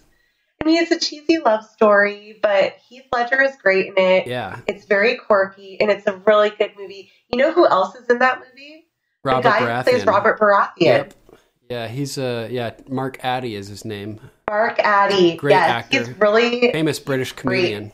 I 0.63 0.65
mean, 0.65 0.81
it's 0.81 0.93
a 0.93 0.99
cheesy 0.99 1.39
love 1.39 1.65
story, 1.65 2.39
but 2.41 2.77
Heath 2.89 3.07
Ledger 3.13 3.43
is 3.43 3.57
great 3.61 3.87
in 3.89 3.95
it. 3.97 4.29
yeah, 4.29 4.61
It's 4.69 4.85
very 4.85 5.17
quirky, 5.17 5.81
and 5.81 5.91
it's 5.91 6.07
a 6.07 6.17
really 6.25 6.51
good 6.51 6.71
movie. 6.79 7.11
You 7.29 7.39
know 7.39 7.51
who 7.53 7.67
else 7.67 7.97
is 7.97 8.09
in 8.09 8.21
that 8.21 8.39
movie? 8.39 8.87
Robert 9.25 9.43
the 9.43 9.49
guy 9.49 9.61
Baratheon. 9.61 9.85
who 9.85 9.91
plays 9.91 10.07
Robert 10.07 10.39
Baratheon. 10.39 10.71
Yep. 10.77 11.15
Yeah, 11.69 11.89
he's 11.89 12.17
uh 12.19 12.49
yeah, 12.51 12.75
Mark 12.89 13.19
Addy 13.25 13.57
is 13.57 13.67
his 13.67 13.85
name. 13.85 14.21
Mark 14.49 14.79
Addy. 14.79 15.37
Great 15.37 15.53
yes, 15.53 15.71
actor. 15.71 15.99
he's 15.99 16.11
really. 16.19 16.71
Famous 16.71 17.01
British 17.01 17.33
comedian. 17.33 17.91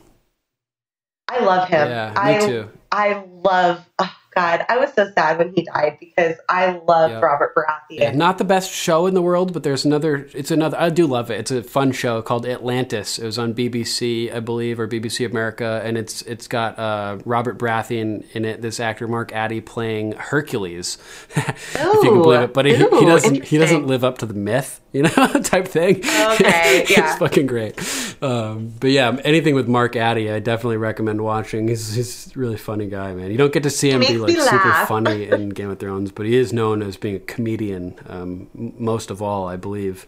I 1.27 1.39
love 1.43 1.69
him. 1.69 1.87
Yeah, 1.87 2.09
me 2.09 2.35
I, 2.35 2.39
too. 2.39 2.69
I 2.91 3.23
love. 3.43 3.83
Oh 3.99 4.15
God, 4.35 4.63
I 4.69 4.77
was 4.77 4.93
so 4.93 5.09
sad 5.15 5.39
when 5.39 5.53
he 5.53 5.63
died 5.63 5.97
because 5.99 6.35
I 6.47 6.79
love 6.87 7.09
Yep. 7.11 7.23
Robert 7.23 7.55
Baratheon. 7.55 7.75
Yeah, 7.89 8.11
not 8.11 8.37
the 8.37 8.43
best 8.43 8.71
show 8.71 9.07
in 9.07 9.13
the 9.15 9.21
world, 9.21 9.53
but 9.53 9.63
there's 9.63 9.85
another. 9.85 10.29
It's 10.33 10.51
another. 10.51 10.77
I 10.79 10.89
do 10.89 11.07
love 11.07 11.31
it. 11.31 11.39
It's 11.39 11.51
a 11.51 11.63
fun 11.63 11.91
show 11.91 12.21
called 12.21 12.45
Atlantis. 12.45 13.17
It 13.17 13.25
was 13.25 13.39
on 13.39 13.53
BBC, 13.55 14.31
I 14.33 14.39
believe, 14.39 14.79
or 14.79 14.87
BBC 14.87 15.25
America, 15.29 15.81
and 15.83 15.97
it's 15.97 16.21
it's 16.23 16.47
got 16.47 16.77
uh, 16.77 17.17
Robert 17.25 17.57
Baratheon 17.57 18.23
in 18.33 18.45
it. 18.45 18.61
This 18.61 18.79
actor 18.79 19.07
Mark 19.07 19.31
Addy 19.33 19.61
playing 19.61 20.11
Hercules, 20.11 20.97
if 21.35 21.73
you 21.75 22.01
can 22.01 22.21
believe 22.21 22.41
it. 22.41 22.53
But 22.53 22.65
he, 22.65 22.75
he 22.75 23.05
doesn't. 23.05 23.43
He 23.45 23.57
doesn't 23.57 23.87
live 23.87 24.03
up 24.03 24.19
to 24.19 24.27
the 24.27 24.35
myth, 24.35 24.79
you 24.93 25.03
know, 25.03 25.09
type 25.43 25.67
thing. 25.67 25.97
Okay, 25.97 26.85
yeah. 26.89 27.09
it's 27.09 27.17
fucking 27.17 27.47
great. 27.47 27.79
Um, 28.21 28.73
but 28.79 28.91
yeah, 28.91 29.17
anything 29.23 29.55
with 29.55 29.67
Mark 29.67 29.95
Addy, 29.95 30.29
I 30.29 30.39
definitely 30.39 30.77
recommend 30.77 31.21
watching. 31.21 31.67
He's 31.67 31.93
he's 31.93 32.35
a 32.35 32.39
really 32.39 32.57
funny 32.57 32.85
guy, 32.87 33.13
man. 33.15 33.31
You 33.31 33.37
don't 33.37 33.51
get 33.53 33.63
to 33.63 33.69
see 33.71 33.89
him 33.89 34.01
be 34.01 34.18
like 34.21 34.35
super 34.35 34.85
funny 34.85 35.27
in 35.27 35.49
Game 35.49 35.69
of 35.69 35.79
Thrones, 35.79 36.11
but 36.11 36.25
he 36.25 36.35
is 36.35 36.53
known 36.53 36.81
as 36.81 36.97
being 36.97 37.15
a 37.15 37.19
comedian 37.19 37.95
um, 38.07 38.49
most 38.53 39.09
of 39.09 39.21
all, 39.21 39.47
I 39.47 39.55
believe. 39.55 40.07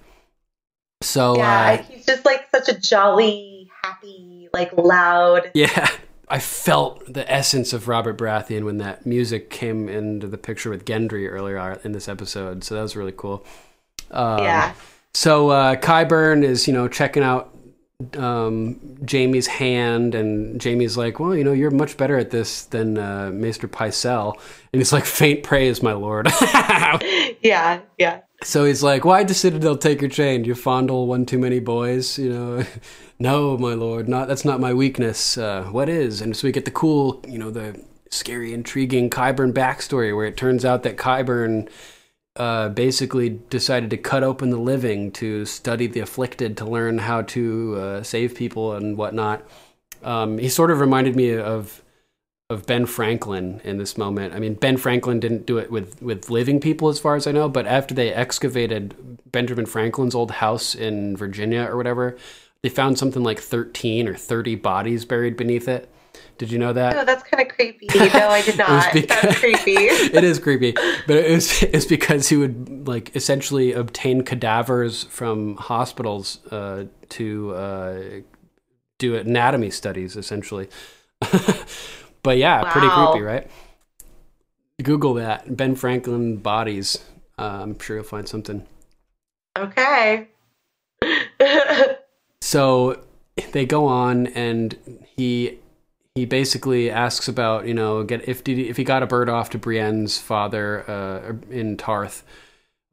So 1.01 1.35
yeah, 1.37 1.79
uh, 1.79 1.83
he's 1.83 2.05
just 2.05 2.25
like 2.25 2.47
such 2.53 2.69
a 2.69 2.79
jolly, 2.79 3.69
happy, 3.83 4.49
like 4.53 4.71
loud. 4.73 5.51
yeah, 5.55 5.89
I 6.29 6.39
felt 6.39 7.11
the 7.11 7.29
essence 7.31 7.73
of 7.73 7.87
Robert 7.87 8.17
Baratheon 8.17 8.63
when 8.63 8.77
that 8.77 9.05
music 9.05 9.49
came 9.49 9.89
into 9.89 10.27
the 10.27 10.37
picture 10.37 10.69
with 10.69 10.85
Gendry 10.85 11.29
earlier 11.29 11.79
in 11.83 11.91
this 11.91 12.07
episode. 12.07 12.63
So 12.63 12.75
that 12.75 12.81
was 12.81 12.95
really 12.95 13.13
cool. 13.15 13.45
Um, 14.11 14.43
yeah, 14.43 14.73
So 15.13 15.49
uh, 15.49 15.75
Qyburn 15.75 16.43
is, 16.43 16.67
you 16.67 16.73
know, 16.73 16.87
checking 16.87 17.23
out 17.23 17.53
um, 18.17 18.79
Jaime's 19.09 19.47
hand, 19.47 20.15
and 20.15 20.61
Jaime's 20.61 20.97
like, 20.97 21.19
"Well, 21.19 21.35
you 21.35 21.43
know, 21.43 21.53
you're 21.53 21.71
much 21.71 21.97
better 21.97 22.17
at 22.17 22.31
this 22.31 22.63
than 22.65 22.97
uh, 22.97 23.31
Maester 23.33 23.67
Pycelle," 23.67 24.33
and 24.71 24.79
he's 24.79 24.93
like, 24.93 25.05
"Faint 25.05 25.43
praise, 25.43 25.81
my 25.81 25.93
lord." 25.93 26.29
yeah, 27.41 27.81
yeah. 27.97 28.21
so 28.43 28.65
he's 28.65 28.83
like, 28.83 29.05
"Why'd 29.05 29.27
the 29.27 29.33
Citadel 29.33 29.77
take 29.77 30.01
your 30.01 30.09
chain? 30.09 30.43
Do 30.43 30.49
you 30.49 30.55
fondle 30.55 31.07
one 31.07 31.25
too 31.25 31.39
many 31.39 31.59
boys?" 31.59 32.17
You 32.17 32.33
know, 32.33 32.65
no, 33.19 33.57
my 33.57 33.73
lord, 33.73 34.07
not 34.07 34.27
that's 34.27 34.45
not 34.45 34.59
my 34.59 34.73
weakness. 34.73 35.37
Uh, 35.37 35.63
what 35.65 35.89
is? 35.89 36.21
And 36.21 36.35
so 36.35 36.47
we 36.47 36.51
get 36.51 36.65
the 36.65 36.71
cool, 36.71 37.23
you 37.27 37.37
know, 37.37 37.51
the 37.51 37.81
scary, 38.09 38.53
intriguing 38.53 39.09
Qyburn 39.09 39.53
backstory, 39.53 40.15
where 40.15 40.25
it 40.25 40.37
turns 40.37 40.65
out 40.65 40.83
that 40.83 40.97
Qyburn 40.97 41.69
uh, 42.35 42.69
basically 42.69 43.29
decided 43.49 43.89
to 43.89 43.97
cut 43.97 44.23
open 44.23 44.49
the 44.49 44.57
living 44.57 45.11
to 45.11 45.45
study 45.45 45.87
the 45.87 45.99
afflicted 45.99 46.57
to 46.57 46.65
learn 46.65 46.99
how 46.99 47.21
to 47.21 47.75
uh, 47.75 48.03
save 48.03 48.35
people 48.35 48.73
and 48.73 48.97
whatnot. 48.97 49.45
Um, 50.03 50.37
he 50.37 50.49
sort 50.49 50.71
of 50.71 50.79
reminded 50.79 51.15
me 51.15 51.37
of 51.37 51.83
of 52.49 52.65
Ben 52.65 52.85
Franklin 52.85 53.61
in 53.63 53.77
this 53.77 53.97
moment. 53.97 54.33
I 54.33 54.39
mean, 54.39 54.55
Ben 54.55 54.75
Franklin 54.75 55.21
didn't 55.21 55.45
do 55.45 55.57
it 55.57 55.71
with 55.71 56.01
with 56.01 56.29
living 56.29 56.59
people, 56.59 56.89
as 56.89 56.99
far 56.99 57.15
as 57.15 57.25
I 57.25 57.31
know. 57.31 57.47
But 57.47 57.65
after 57.65 57.93
they 57.93 58.13
excavated 58.13 58.95
Benjamin 59.31 59.65
Franklin's 59.65 60.15
old 60.15 60.31
house 60.31 60.75
in 60.75 61.15
Virginia 61.15 61.63
or 61.63 61.77
whatever, 61.77 62.17
they 62.61 62.69
found 62.69 62.97
something 62.97 63.23
like 63.23 63.39
thirteen 63.39 64.07
or 64.07 64.15
thirty 64.15 64.55
bodies 64.55 65.05
buried 65.05 65.37
beneath 65.37 65.67
it. 65.67 65.89
Did 66.41 66.51
you 66.51 66.57
know 66.57 66.73
that? 66.73 66.97
Oh, 66.97 67.05
that's 67.05 67.21
kind 67.21 67.47
of 67.47 67.55
creepy. 67.55 67.87
No, 67.95 68.29
I 68.29 68.41
did 68.41 68.57
not. 68.57 68.91
because- 68.91 69.21
That's 69.21 69.37
creepy. 69.39 69.73
it 69.77 70.23
is 70.23 70.39
creepy, 70.39 70.71
but 71.05 71.17
it 71.17 71.29
was 71.29 71.61
it's 71.71 71.85
because 71.85 72.29
he 72.29 72.35
would 72.35 72.87
like 72.87 73.15
essentially 73.15 73.73
obtain 73.73 74.23
cadavers 74.23 75.03
from 75.03 75.55
hospitals 75.57 76.39
uh, 76.51 76.85
to 77.09 77.53
uh, 77.53 78.01
do 78.97 79.15
anatomy 79.17 79.69
studies, 79.69 80.15
essentially. 80.17 80.67
but 82.23 82.37
yeah, 82.37 82.63
pretty 82.71 82.89
creepy, 82.89 83.21
right? 83.21 83.47
Google 84.81 85.13
that 85.13 85.55
Ben 85.55 85.75
Franklin 85.75 86.37
bodies. 86.37 86.97
Uh, 87.37 87.59
I'm 87.61 87.77
sure 87.77 87.97
you'll 87.97 88.03
find 88.05 88.27
something. 88.27 88.65
Okay. 89.55 90.27
so 92.41 92.99
they 93.51 93.67
go 93.67 93.85
on 93.85 94.25
and 94.25 94.75
he 95.15 95.59
he 96.15 96.25
basically 96.25 96.91
asks 96.91 97.27
about 97.27 97.67
you 97.67 97.73
know 97.73 98.03
get 98.03 98.27
if 98.27 98.43
did 98.43 98.57
he, 98.57 98.69
if 98.69 98.77
he 98.77 98.83
got 98.83 99.03
a 99.03 99.07
bird 99.07 99.29
off 99.29 99.49
to 99.51 99.59
Brienne's 99.59 100.17
father 100.19 100.89
uh, 100.89 101.33
in 101.53 101.77
Tarth 101.77 102.23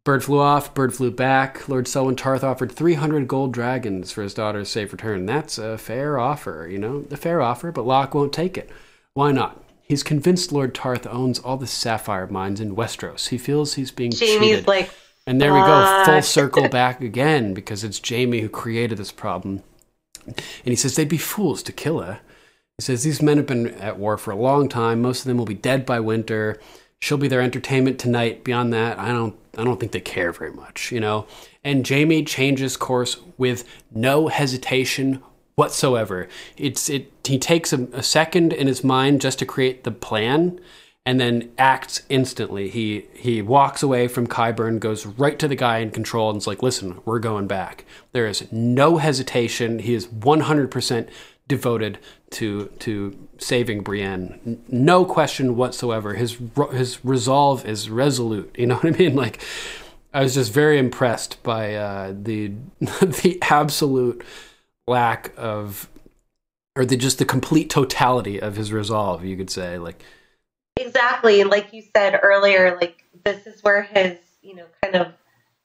Bird 0.09 0.25
flew 0.25 0.41
off, 0.41 0.73
bird 0.73 0.95
flew 0.95 1.11
back. 1.11 1.69
Lord 1.69 1.87
Selwyn 1.87 2.17
Tarth 2.17 2.43
offered 2.43 2.73
300 2.73 3.29
gold 3.29 3.53
dragons 3.53 4.11
for 4.11 4.23
his 4.23 4.33
daughter's 4.33 4.71
safe 4.71 4.91
return. 4.91 5.27
That's 5.27 5.59
a 5.59 5.77
fair 5.77 6.19
offer, 6.19 6.67
you 6.67 6.79
know, 6.79 7.05
a 7.11 7.17
fair 7.19 7.43
offer, 7.43 7.71
but 7.71 7.85
Locke 7.85 8.15
won't 8.15 8.33
take 8.33 8.57
it. 8.57 8.71
Why 9.13 9.33
not? 9.33 9.63
He's 9.83 10.03
convinced 10.03 10.51
Lord 10.51 10.75
Tarth 10.75 11.07
owns 11.07 11.39
all 11.39 11.59
the 11.59 11.67
sapphire 11.67 12.27
mines 12.27 12.59
in 12.59 12.75
Westeros. 12.75 13.29
He 13.29 13.37
feels 13.37 13.75
he's 13.75 13.91
being 13.91 14.11
Jaime's 14.11 14.39
cheated. 14.39 14.67
like, 14.67 14.91
and 15.27 15.39
there 15.39 15.53
we 15.53 15.61
go, 15.61 16.05
full 16.07 16.23
circle 16.23 16.69
back 16.71 17.03
again 17.03 17.53
because 17.53 17.85
it's 17.85 18.01
Jaime 18.09 18.41
who 18.41 18.49
created 18.49 18.97
this 18.97 19.13
problem. 19.13 19.63
And 20.25 20.37
he 20.65 20.77
says 20.77 20.97
they'd 20.97 21.07
be 21.07 21.19
fools 21.19 21.63
to 21.65 21.73
kill 21.73 22.01
her. 22.01 22.21
He 22.79 22.83
says 22.83 23.03
these 23.03 23.21
men 23.21 23.39
have 23.39 23.47
been 23.47 23.75
at 23.75 23.99
war 23.99 24.17
for 24.17 24.31
a 24.31 24.37
long 24.37 24.69
time. 24.69 25.03
Most 25.03 25.21
of 25.21 25.25
them 25.27 25.37
will 25.37 25.45
be 25.45 25.55
dead 25.55 25.85
by 25.85 25.99
winter. 25.99 26.61
She'll 27.01 27.19
be 27.19 27.27
their 27.27 27.43
entertainment 27.43 27.99
tonight. 27.99 28.45
Beyond 28.45 28.73
that, 28.73 28.99
I 28.99 29.09
don't 29.09 29.37
I 29.57 29.65
don't 29.65 29.81
think 29.81 29.91
they 29.91 30.01
care 30.01 30.31
very 30.31 30.53
much, 30.53 30.93
you 30.93 31.01
know. 31.01 31.27
And 31.65 31.87
Jaime 31.87 32.23
changes 32.23 32.77
course 32.77 33.17
with 33.37 33.65
no 33.93 34.29
hesitation 34.29 35.21
whatsoever. 35.57 36.29
It's 36.57 36.89
it 36.89 37.13
he 37.25 37.37
takes 37.37 37.73
a, 37.73 37.89
a 37.93 38.03
second 38.03 38.53
in 38.53 38.69
his 38.69 38.85
mind 38.85 39.21
just 39.21 39.41
to 39.41 39.47
create 39.47 39.83
the 39.83 39.91
plan 39.91 40.61
and 41.05 41.21
then 41.21 41.51
acts 41.59 42.03
instantly. 42.09 42.69
He 42.69 43.07
he 43.13 43.43
walks 43.43 43.83
away 43.83 44.07
from 44.07 44.29
Qyburn, 44.29 44.79
goes 44.79 45.05
right 45.05 45.37
to 45.41 45.49
the 45.49 45.57
guy 45.57 45.79
in 45.79 45.91
control, 45.91 46.31
and 46.31 46.39
is 46.39 46.47
like, 46.47 46.63
"Listen, 46.63 47.01
we're 47.05 47.19
going 47.19 47.49
back." 47.49 47.85
There 48.13 48.29
is 48.29 48.47
no 48.53 48.99
hesitation. 48.99 49.81
He 49.81 49.95
is 49.95 50.07
one 50.07 50.41
hundred 50.41 50.71
percent 50.71 51.09
devoted 51.49 51.99
to 52.31 52.67
to 52.81 53.29
saving 53.39 53.83
Brienne. 53.83 54.63
No 54.69 55.05
question 55.05 55.57
whatsoever. 55.57 56.15
His 56.15 56.39
his 56.73 57.05
resolve 57.05 57.67
is 57.67 57.91
resolute. 57.91 58.55
You 58.59 58.67
know 58.67 58.77
what 58.77 58.87
I 58.95 58.99
mean? 58.99 59.15
Like, 59.19 59.41
I 60.15 60.23
was 60.23 60.35
just 60.35 60.53
very 60.53 60.79
impressed 60.79 61.43
by 61.43 61.75
uh, 61.75 62.15
the 62.17 62.53
the 62.81 63.39
absolute 63.43 64.25
lack 64.87 65.33
of, 65.37 65.89
or 66.77 66.85
the 66.85 66.97
just 66.97 67.19
the 67.19 67.25
complete 67.25 67.69
totality 67.71 68.41
of 68.41 68.57
his 68.57 68.73
resolve. 68.73 69.25
You 69.25 69.37
could 69.37 69.51
say 69.51 69.79
like. 69.79 70.03
Exactly. 70.77 71.43
Like 71.43 71.73
you 71.73 71.83
said 71.97 72.21
earlier, 72.23 72.79
like 72.81 73.05
this 73.25 73.49
is 73.49 73.65
where 73.65 73.83
his, 73.83 74.17
you 74.43 74.55
know, 74.55 74.67
kind 74.81 74.95
of 74.95 75.13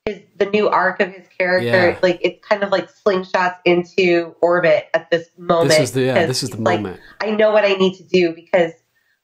his 0.05 0.19
the 0.38 0.45
new 0.47 0.67
arc 0.69 0.99
of 0.99 1.09
his 1.09 1.25
character, 1.38 1.65
Yeah. 1.91 1.99
like 2.03 2.19
it's 2.21 2.45
kind 2.45 2.63
of 2.63 2.71
like 2.71 2.89
slingshots 2.91 3.57
into 3.65 4.35
orbit 4.41 4.88
at 4.93 5.09
this 5.09 5.27
moment. 5.38 5.69
This 5.69 5.80
is 5.80 5.91
the 5.93 6.01
yeah, 6.01 6.25
this 6.25 6.43
is 6.43 6.49
the 6.49 6.61
like, 6.61 6.81
moment. 6.81 6.99
I 7.21 7.31
know 7.31 7.51
what 7.51 7.63
I 7.63 7.73
need 7.73 7.95
to 7.97 8.03
do 8.03 8.34
because 8.34 8.71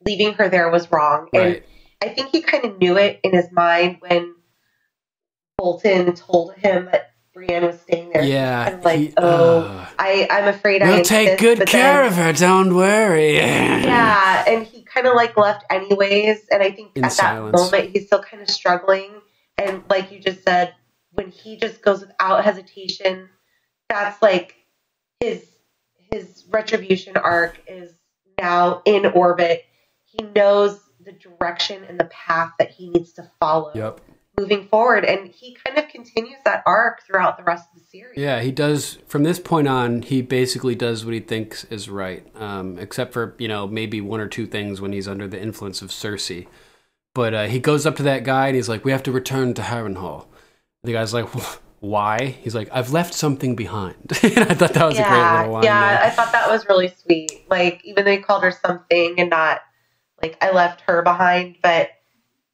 leaving 0.06 0.34
her 0.36 0.48
there 0.50 0.70
was 0.70 0.90
wrong. 0.92 1.28
Right. 1.34 1.66
And 2.02 2.12
I 2.12 2.14
think 2.14 2.30
he 2.30 2.42
kind 2.42 2.64
of 2.64 2.80
knew 2.80 2.98
it 2.98 3.20
in 3.24 3.34
his 3.34 3.52
mind 3.52 3.98
when 4.00 4.34
Bolton 5.58 6.14
told 6.16 6.54
him 6.56 6.86
that 6.92 7.12
Brienne 7.34 7.66
was 7.66 7.82
staying 7.82 8.12
there. 8.14 8.24
Yeah, 8.24 8.64
Kind 8.66 8.76
of 8.80 8.86
like, 8.86 9.00
he- 9.00 9.14
oh, 9.18 9.60
uh, 9.64 9.86
I, 10.00 10.28
I'm 10.32 10.48
afraid 10.48 10.82
I 10.82 10.90
We'll 10.96 11.04
take 11.04 11.38
good 11.40 11.66
care 11.68 12.04
then- 12.04 12.06
of 12.08 12.14
her, 12.16 12.32
don't 12.34 12.74
worry. 12.76 13.36
yeah, 13.38 14.46
and 14.48 14.66
he 14.66 14.84
kind 14.84 15.06
of 15.08 15.16
like 15.16 15.36
left 15.36 15.66
anyways. 15.70 16.48
And 16.50 16.64
I 16.64 16.72
think 16.72 16.92
In 16.96 17.04
at 17.04 17.12
silence. 17.12 17.52
that 17.60 17.64
moment 17.78 17.94
he's 17.94 18.06
still 18.08 18.24
kind 18.24 18.42
of 18.42 18.50
struggling. 18.50 19.12
And 19.60 19.84
like 19.90 20.12
you 20.12 20.20
just 20.20 20.44
said, 20.44 20.74
when 21.12 21.30
he 21.32 21.58
just 21.58 21.82
goes 21.82 22.02
without 22.02 22.44
hesitation, 22.44 23.30
that's 23.90 24.22
like 24.22 24.56
his 25.20 25.46
his 26.12 26.46
retribution 26.50 27.18
arc 27.18 27.60
is 27.68 27.92
now 28.40 28.82
in 28.86 29.06
orbit. 29.06 29.66
He 30.06 30.24
knows 30.24 30.80
the 31.04 31.12
direction 31.12 31.84
and 31.84 32.00
the 32.00 32.06
path 32.06 32.52
that 32.60 32.72
he 32.72 32.90
needs 32.90 33.14
to 33.14 33.30
follow 33.40 33.72
Yep. 33.76 34.02
moving 34.38 34.68
forward, 34.68 35.06
and 35.06 35.28
he 35.28 35.56
kind 35.56 35.78
of 35.78 35.88
continues 35.90 36.38
that 36.46 36.64
arc 36.66 37.04
throughout 37.06 37.38
the 37.38 37.44
rest 37.44 37.68
of 37.72 37.80
the 37.80 37.86
series. 37.86 38.18
Yeah, 38.18 38.42
he 38.42 38.52
does. 38.52 38.98
From 39.08 39.24
this 39.24 39.40
point 39.40 39.68
on, 39.68 40.02
he 40.02 40.22
basically 40.22 40.76
does 40.76 41.06
what 41.06 41.14
he 41.14 41.20
thinks 41.20 41.64
is 41.66 41.90
right, 41.90 42.26
um, 42.36 42.80
except 42.80 43.14
for 43.14 43.36
you 43.38 43.48
know 43.48 43.68
maybe 43.68 44.02
one 44.02 44.20
or 44.20 44.28
two 44.28 44.48
things 44.48 44.82
when 44.82 44.94
he's 44.94 45.08
under 45.08 45.28
the 45.28 45.42
influence 45.42 45.82
of 45.82 45.90
Cersei. 45.90 46.48
But 47.14 47.34
uh, 47.34 47.46
he 47.48 47.60
goes 47.60 47.86
up 47.86 47.96
to 47.98 48.04
that 48.04 48.24
guy 48.24 48.48
and 48.48 48.56
he's 48.56 48.70
like, 48.70 48.86
"We 48.86 48.92
have 48.92 49.04
to 49.04 49.12
return 49.12 49.54
to 49.56 49.62
Harrenhal." 49.62 50.28
The 50.84 50.94
guy's 50.94 51.14
like, 51.14 51.28
"Why?" 51.80 52.36
He's 52.42 52.56
like, 52.56 52.70
"I've 52.72 52.92
left 52.92 53.14
something 53.14 53.56
behind." 53.56 53.96
and 54.24 54.40
I 54.40 54.54
thought 54.54 54.74
that 54.74 54.86
was 54.86 55.00
a 55.00 55.04
great 55.04 55.38
little 55.38 55.54
line. 55.54 55.64
yeah, 55.64 55.98
there. 55.98 56.06
I 56.06 56.10
thought 56.12 56.32
that 56.32 56.50
was 56.50 56.68
really 56.68 56.90
sweet. 56.90 57.46
Like 57.50 57.82
even 57.84 58.06
though 58.06 58.12
he 58.12 58.20
called 58.20 58.44
her 58.44 58.52
something 58.52 59.20
and 59.20 59.30
not 59.30 59.62
like 60.22 60.38
I 60.42 60.52
left 60.52 60.82
her 60.82 61.02
behind, 61.02 61.58
but 61.62 61.90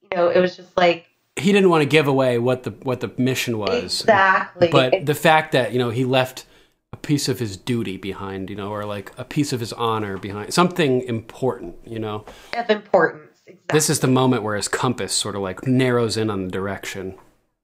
you 0.02 0.18
know, 0.18 0.30
it 0.30 0.40
was 0.40 0.56
just 0.56 0.76
like 0.78 1.08
he 1.36 1.52
didn't 1.52 1.70
want 1.70 1.82
to 1.82 1.86
give 1.86 2.08
away 2.08 2.38
what 2.40 2.64
the 2.64 2.72
what 2.72 3.02
the 3.02 3.12
mission 3.18 3.58
was. 3.58 4.02
exactly. 4.02 4.70
but 4.70 5.06
the 5.06 5.16
fact 5.16 5.52
that 5.52 5.74
you 5.74 5.80
know 5.80 5.90
he 5.90 6.06
left 6.06 6.46
a 6.94 6.98
piece 6.98 7.28
of 7.28 7.40
his 7.40 7.58
duty 7.58 7.98
behind 7.98 8.50
you 8.50 8.56
know 8.56 8.70
or 8.70 8.86
like 8.86 9.12
a 9.18 9.26
piece 9.26 9.52
of 9.52 9.60
his 9.60 9.74
honor 9.74 10.18
behind 10.18 10.54
something 10.54 11.02
important 11.02 11.76
you 11.86 12.00
know 12.00 12.24
of 12.56 12.70
importance. 12.70 13.25
Exactly. 13.48 13.74
this 13.78 13.90
is 13.90 14.00
the 14.00 14.08
moment 14.08 14.42
where 14.44 14.56
his 14.56 14.68
compass 14.68 15.14
sort 15.14 15.36
of 15.36 15.42
like 15.42 15.68
narrows 15.68 16.18
in 16.18 16.30
on 16.30 16.46
the 16.46 16.52
direction 16.52 17.16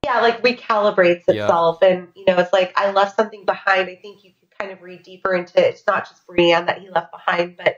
yeah, 0.03 0.19
like 0.21 0.41
recalibrates 0.41 1.21
Yeah. 1.27 1.43
itself, 1.43 1.81
and 1.83 2.07
you 2.15 2.25
know, 2.25 2.39
it's 2.39 2.51
like 2.51 2.73
I 2.75 2.91
left 2.91 3.15
something 3.15 3.45
behind. 3.45 3.87
I 3.87 3.95
think 4.01 4.23
you 4.23 4.31
could 4.39 4.57
kind 4.57 4.71
of 4.71 4.81
read 4.81 5.03
deeper 5.03 5.33
into 5.35 5.59
it. 5.59 5.65
It's 5.75 5.83
not 5.85 6.09
just 6.09 6.25
Brienne 6.25 6.65
that 6.65 6.79
he 6.79 6.89
left 6.89 7.11
behind, 7.11 7.55
but 7.55 7.75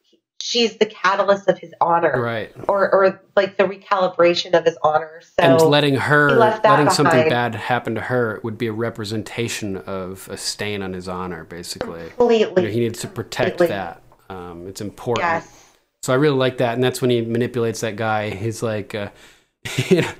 he, 0.00 0.20
she's 0.40 0.76
the 0.76 0.86
catalyst 0.86 1.48
of 1.48 1.58
his 1.58 1.74
honor, 1.80 2.20
right 2.22 2.52
or 2.68 2.94
or 2.94 3.20
like 3.34 3.56
the 3.56 3.64
recalibration 3.64 4.56
of 4.56 4.64
his 4.64 4.78
honor. 4.84 5.20
So 5.20 5.42
and 5.42 5.60
letting 5.62 5.96
her 5.96 6.28
he 6.28 6.34
left 6.36 6.62
that 6.62 6.70
letting 6.70 6.90
something 6.90 7.28
bad 7.28 7.56
happen 7.56 7.96
to 7.96 8.00
her 8.02 8.40
would 8.44 8.56
be 8.56 8.68
a 8.68 8.72
representation 8.72 9.76
of 9.78 10.28
a 10.30 10.36
stain 10.36 10.80
on 10.80 10.92
his 10.92 11.08
honor 11.08 11.42
basically 11.42 12.08
completely, 12.10 12.62
You 12.62 12.68
know, 12.68 12.72
he 12.72 12.80
needs 12.80 13.00
to 13.00 13.08
protect 13.08 13.58
completely. 13.58 13.74
that 13.76 14.02
um, 14.30 14.68
it's 14.68 14.80
important 14.80 15.24
Yes. 15.26 15.63
So 16.04 16.12
I 16.12 16.16
really 16.16 16.36
like 16.36 16.58
that, 16.58 16.74
and 16.74 16.84
that's 16.84 17.00
when 17.00 17.08
he 17.08 17.22
manipulates 17.22 17.80
that 17.80 17.96
guy. 17.96 18.28
He's 18.28 18.62
like, 18.62 18.94
uh, 18.94 19.08
you 19.88 20.02
know, 20.02 20.10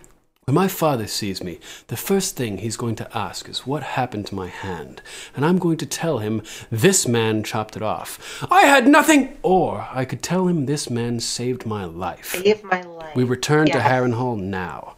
when 0.46 0.54
my 0.54 0.66
father 0.66 1.06
sees 1.06 1.44
me, 1.44 1.60
the 1.88 1.96
first 1.98 2.38
thing 2.38 2.56
he's 2.56 2.78
going 2.78 2.96
to 2.96 3.14
ask 3.14 3.50
is 3.50 3.66
what 3.66 3.82
happened 3.82 4.26
to 4.28 4.34
my 4.34 4.46
hand, 4.48 5.02
and 5.36 5.44
I'm 5.44 5.58
going 5.58 5.76
to 5.76 5.84
tell 5.84 6.20
him 6.20 6.40
this 6.70 7.06
man 7.06 7.42
chopped 7.42 7.76
it 7.76 7.82
off. 7.82 8.42
I 8.50 8.62
had 8.62 8.88
nothing, 8.88 9.36
or 9.42 9.86
I 9.92 10.06
could 10.06 10.22
tell 10.22 10.48
him 10.48 10.64
this 10.64 10.88
man 10.88 11.20
saved 11.20 11.66
my 11.66 11.84
life. 11.84 12.42
Save 12.42 12.64
my 12.64 12.80
life. 12.80 13.14
We 13.14 13.24
return 13.24 13.66
to 13.66 13.76
Yes. 13.76 13.86
Harrenhal 13.86 14.40
now, 14.40 14.96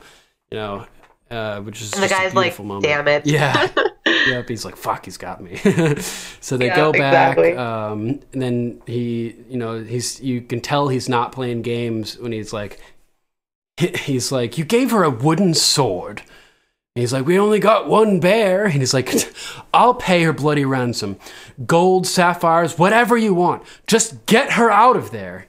you 0.52 0.58
know, 0.58 0.86
uh, 1.30 1.60
which 1.60 1.80
is 1.82 1.92
And 1.92 2.02
the 2.02 2.08
guy's 2.08 2.34
like, 2.34 2.58
moment. 2.58 2.84
"Damn 2.84 3.08
it." 3.08 3.26
Yeah. 3.26 3.68
yep. 4.06 4.48
He's 4.48 4.64
like, 4.64 4.76
fuck, 4.76 5.04
he's 5.04 5.16
got 5.16 5.42
me. 5.42 5.56
so 6.40 6.56
they 6.56 6.66
Yeah, 6.66 6.76
go 6.76 6.92
back. 6.92 7.36
exactly. 7.38 7.56
Um, 7.56 8.20
and 8.32 8.42
then 8.42 8.82
he, 8.86 9.34
you 9.48 9.56
know, 9.56 9.82
he's, 9.82 10.20
you 10.20 10.40
can 10.40 10.60
tell 10.60 10.88
he's 10.88 11.08
not 11.08 11.32
playing 11.32 11.62
games 11.62 12.16
when 12.18 12.32
he's 12.32 12.52
like, 12.52 12.80
he- 13.76 13.88
he's 13.96 14.30
like, 14.32 14.56
you 14.58 14.64
gave 14.64 14.90
her 14.92 15.02
a 15.02 15.10
wooden 15.10 15.54
sword. 15.54 16.20
And 16.94 17.00
he's 17.02 17.12
like, 17.12 17.26
we 17.26 17.38
only 17.38 17.58
got 17.58 17.88
one 17.88 18.20
bear. 18.20 18.64
And 18.64 18.74
he's 18.74 18.94
like, 18.94 19.12
I'll 19.74 19.94
pay 19.94 20.22
her 20.22 20.32
bloody 20.32 20.64
ransom. 20.64 21.18
Gold, 21.66 22.06
sapphires, 22.06 22.78
whatever 22.78 23.16
you 23.18 23.34
want. 23.34 23.64
Just 23.86 24.24
get 24.26 24.52
her 24.52 24.70
out 24.70 24.96
of 24.96 25.10
there. 25.10 25.46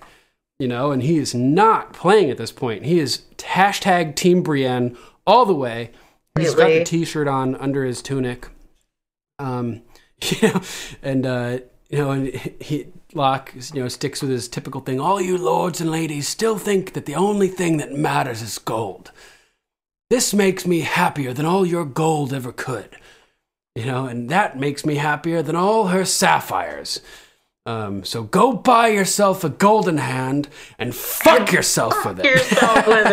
You 0.60 0.68
know, 0.68 0.92
and 0.92 1.04
he 1.04 1.20
is 1.20 1.36
not 1.36 1.94
playing 1.94 2.32
at 2.32 2.38
this 2.38 2.52
point. 2.52 2.84
He 2.84 3.00
is 3.00 3.22
hashtag 3.38 4.16
Team 4.16 4.42
Brienne 4.42 4.98
all 5.28 5.46
the 5.46 5.54
way. 5.54 5.92
He's 6.38 6.56
got 6.56 6.70
the 6.70 6.84
T-shirt 6.84 7.28
on 7.28 7.56
under 7.56 7.84
his 7.84 8.02
tunic. 8.02 8.48
Um, 9.38 9.82
you 10.22 10.48
know, 10.48 10.62
and 11.04 11.26
uh, 11.26 11.60
you 11.90 11.98
know, 12.00 12.12
and 12.12 12.28
he- 12.60 12.88
Locke, 13.14 13.54
you 13.74 13.82
know, 13.82 13.88
sticks 13.88 14.22
with 14.22 14.32
his 14.32 14.48
typical 14.48 14.82
thing. 14.82 15.00
All 15.00 15.22
you 15.22 15.38
lords 15.38 15.80
and 15.80 15.90
ladies 15.90 16.28
still 16.28 16.58
think 16.58 16.94
that 16.94 17.06
the 17.06 17.16
only 17.16 17.48
thing 17.48 17.78
that 17.78 17.94
matters 17.94 18.42
is 18.42 18.58
gold. 18.58 19.12
This 20.10 20.34
makes 20.34 20.66
me 20.68 20.82
happier 20.82 21.34
than 21.34 21.46
all 21.46 21.66
your 21.66 21.86
gold 21.86 22.34
ever 22.34 22.52
could. 22.52 22.98
You 23.76 23.86
know, 23.86 24.06
and 24.06 24.30
that 24.30 24.60
makes 24.60 24.86
me 24.86 24.96
happier 24.96 25.42
than 25.42 25.56
all 25.56 25.88
her 25.88 26.04
sapphires. 26.04 27.00
Um, 27.68 28.06
so 28.06 28.24
go 28.24 28.54
buy 28.54 28.88
yourself 28.88 29.44
a 29.44 29.50
golden 29.50 29.98
hand 29.98 30.48
and 30.80 30.96
fuck 30.96 31.52
yourself 31.52 32.06
with 32.06 32.22
it. 32.22 32.40
Fuck 32.40 32.86
yourself 32.88 32.88
with 32.88 33.08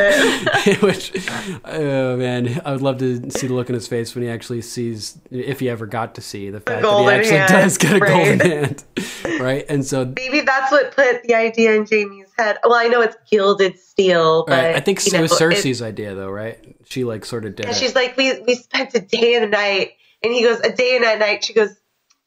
it. 0.68 0.80
Which, 0.82 1.28
oh 1.64 2.16
man, 2.16 2.62
I 2.64 2.70
would 2.70 2.80
love 2.80 2.98
to 2.98 3.32
see 3.32 3.48
the 3.48 3.52
look 3.52 3.68
in 3.68 3.74
his 3.74 3.88
face 3.88 4.14
when 4.14 4.22
he 4.22 4.30
actually 4.30 4.62
sees, 4.62 5.18
if 5.28 5.58
he 5.58 5.68
ever 5.68 5.86
got 5.86 6.14
to 6.14 6.20
see 6.20 6.50
the 6.50 6.60
fact 6.60 6.82
that 6.82 7.00
he 7.00 7.08
actually 7.08 7.36
hand, 7.36 7.52
does 7.52 7.78
get 7.78 7.94
a 7.94 7.98
right. 7.98 8.38
golden 8.38 8.40
hand, 8.48 8.84
right? 9.40 9.66
And 9.68 9.84
so, 9.84 10.04
Maybe 10.14 10.40
that's 10.42 10.70
what 10.70 10.94
put 10.94 11.24
the 11.24 11.34
idea 11.34 11.74
in 11.74 11.84
Jaime's 11.84 12.30
head. 12.38 12.58
Well, 12.62 12.74
I 12.74 12.86
know 12.86 13.00
it's 13.00 13.16
gilded 13.28 13.76
steel, 13.80 14.44
but 14.46 14.62
right, 14.62 14.76
I 14.76 14.80
think 14.80 15.04
it 15.04 15.20
was 15.20 15.32
know, 15.32 15.48
Cersei's 15.48 15.82
idea, 15.82 16.14
though, 16.14 16.30
right? 16.30 16.76
She 16.84 17.02
like 17.02 17.24
sort 17.24 17.44
of 17.44 17.56
did 17.56 17.66
And 17.66 17.74
it. 17.74 17.78
she's 17.78 17.96
like, 17.96 18.16
we 18.16 18.40
we 18.42 18.54
spent 18.54 18.94
a 18.94 19.00
day 19.00 19.34
and 19.34 19.46
a 19.46 19.48
night, 19.48 19.94
and 20.22 20.32
he 20.32 20.42
goes, 20.42 20.60
a 20.60 20.70
day 20.70 20.94
and 20.94 21.04
a 21.04 21.18
night. 21.18 21.42
She 21.44 21.54
goes, 21.54 21.76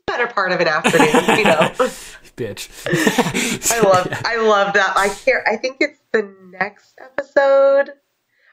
better 0.08 0.28
part 0.28 0.52
of 0.52 0.60
an 0.60 0.68
afternoon, 0.68 1.38
you 1.38 1.44
know. 1.44 1.72
Bitch. 2.38 2.70
I 3.74 3.80
love 3.82 4.08
I 4.26 4.38
love 4.38 4.74
that. 4.74 4.94
I 4.96 5.10
care. 5.10 5.44
I 5.48 5.58
think 5.58 5.78
it's 5.82 6.00
the 6.14 6.34
next 6.52 6.98
episode. 7.02 7.92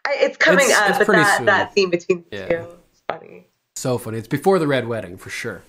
I, 0.07 0.17
it's 0.21 0.37
coming 0.39 0.65
It's- 0.65 0.79
up, 0.79 0.89
it's 0.91 0.99
but 0.99 1.05
pretty 1.07 1.23
that, 1.23 1.37
soon. 1.37 1.47
that 1.47 1.73
scene 1.75 1.91
between 1.91 2.25
the 2.31 2.37
Yeah. 2.37 2.49
two 2.49 2.55
is 2.93 3.03
funny. 3.09 3.47
So 3.77 3.99
funny. 3.99 4.19
It's 4.19 4.29
before 4.29 4.59
the 4.59 4.67
red 4.67 4.89
wedding 4.89 5.17
for 5.19 5.31
sure. 5.31 5.63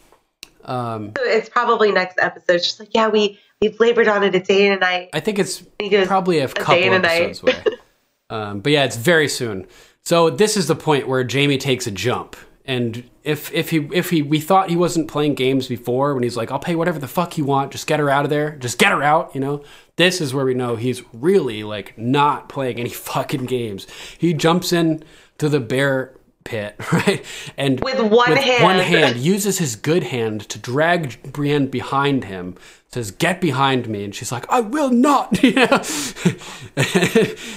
Um, 0.64 1.12
So 1.18 1.24
it's 1.24 1.50
probably 1.50 1.92
next 1.92 2.18
episode. 2.20 2.64
She's 2.64 2.80
like, 2.80 2.90
yeah, 2.94 3.10
we 3.10 3.40
we've 3.62 3.78
labored 3.80 4.08
on 4.08 4.24
it 4.24 4.34
a 4.34 4.40
day 4.40 4.68
and 4.68 4.78
a 4.78 4.80
night. 4.80 5.10
I 5.14 5.20
think 5.20 5.38
it's 5.38 5.62
goes, 5.62 6.08
probably 6.08 6.40
a, 6.40 6.46
"A 6.46 6.48
couple 6.48 6.74
day 6.76 6.84
and 6.86 6.96
a 6.96 7.00
night." 7.00 7.22
episodes 7.24 7.44
away. 7.44 7.78
um, 8.30 8.60
but 8.62 8.72
yeah, 8.72 8.86
it's 8.86 8.96
very 8.96 9.28
soon. 9.28 9.68
So 10.04 10.30
this 10.30 10.56
is 10.56 10.68
the 10.68 10.76
point 10.76 11.08
where 11.08 11.28
Jaime 11.30 11.58
takes 11.58 11.86
a 11.88 11.92
jump, 11.92 12.36
and 12.66 13.04
if 13.26 13.52
if 13.54 13.70
he 13.72 13.88
if 13.92 14.10
he 14.12 14.22
we 14.22 14.40
thought 14.40 14.70
he 14.70 14.76
wasn't 14.76 15.08
playing 15.10 15.34
games 15.36 15.68
before 15.68 16.14
when 16.14 16.24
he's 16.24 16.38
like, 16.38 16.52
I'll 16.52 16.60
pay 16.60 16.76
whatever 16.76 17.00
the 17.00 17.08
fuck 17.08 17.38
you 17.38 17.46
want, 17.46 17.72
just 17.72 17.88
get 17.88 18.00
her 18.00 18.10
out 18.10 18.24
of 18.24 18.30
there, 18.30 18.52
just 18.58 18.78
get 18.78 18.92
her 18.92 19.04
out, 19.04 19.34
you 19.34 19.42
know. 19.42 19.64
This 19.98 20.22
is 20.22 20.34
where 20.34 20.46
we 20.46 20.54
know 20.54 20.76
he's 20.76 21.02
really 21.14 21.64
like 21.64 21.98
not 21.98 22.50
playing 22.50 22.80
any 22.80 22.90
fucking 23.12 23.46
games. 23.46 23.88
He 24.18 24.34
jumps 24.34 24.72
in 24.72 25.04
to 25.40 25.50
the 25.50 25.60
bear 25.60 26.16
pit, 26.44 26.76
right? 26.94 27.26
And 27.58 27.80
With 27.84 28.00
one 28.00 28.36
hand. 28.38 28.64
one 28.64 28.78
hand 28.80 29.18
uses 29.18 29.58
his 29.58 29.76
good 29.76 30.04
hand 30.04 30.42
to 30.50 30.60
drag 30.60 31.34
Brienne 31.34 31.68
behind 31.68 32.26
him. 32.26 32.56
Says, 32.90 33.12
"Get 33.12 33.42
behind 33.42 33.90
me," 33.90 34.06
and 34.06 34.16
she's 34.16 34.32
like, 34.32 34.46
"I 34.50 34.62
will 34.62 34.90
not." 34.92 35.38
Yeah. 35.44 35.82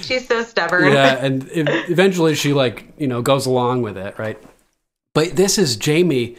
She's 0.02 0.26
so 0.26 0.42
stubborn. 0.42 0.92
yeah, 0.92 1.24
and 1.24 1.48
eventually 1.52 2.34
she 2.34 2.52
like 2.52 2.86
you 2.98 3.06
know 3.06 3.22
goes 3.22 3.46
along 3.46 3.82
with 3.82 3.96
it, 3.96 4.18
right? 4.18 4.38
But 5.18 5.34
this 5.34 5.58
is 5.58 5.76
Jaime. 5.84 6.36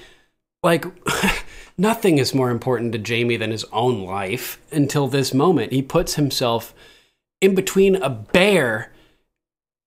Like 0.64 0.85
nothing 1.77 2.18
is 2.18 2.34
more 2.34 2.49
important 2.49 2.93
to 2.93 3.14
Jaime 3.14 3.35
than 3.35 3.51
his 3.51 3.65
own 3.73 4.06
life 4.06 4.57
until 4.72 5.10
this 5.10 5.34
moment. 5.34 5.73
He 5.73 5.81
puts 5.81 6.15
himself 6.15 6.73
in 7.41 7.56
between 7.56 7.97
a 7.97 8.10
bear 8.10 8.93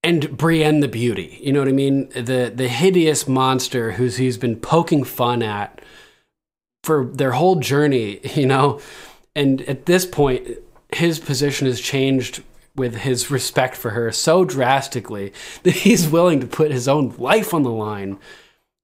and 0.05 0.37
Brienne 0.37 0.81
the 0.81 0.89
Beauty. 0.89 1.39
You 1.41 1.55
know 1.55 1.61
what 1.61 1.71
I 1.71 1.73
mean? 1.73 2.11
The 2.11 2.53
the 2.55 2.69
hideous 2.69 3.27
monster 3.27 3.93
who's 3.93 4.19
he's 4.19 4.37
been 4.37 4.57
poking 4.57 5.05
fun 5.05 5.43
at 5.43 5.81
for 6.85 7.07
their 7.07 7.33
whole 7.33 7.57
journey, 7.57 8.21
you 8.35 8.45
know. 8.45 8.79
And 9.35 9.63
at 9.63 9.87
this 9.87 10.05
point, 10.05 10.47
his 10.93 11.19
position 11.19 11.67
has 11.67 11.81
changed 11.81 12.43
with 12.77 12.97
his 12.97 13.31
respect 13.31 13.75
for 13.75 13.93
her 13.93 14.13
so 14.13 14.45
drastically 14.45 15.33
that 15.63 15.77
he's 15.77 16.11
willing 16.11 16.41
to 16.41 16.47
put 16.47 16.71
his 16.71 16.89
own 16.89 17.15
life 17.17 17.55
on 17.55 17.63
the 17.63 17.71
line 17.71 18.19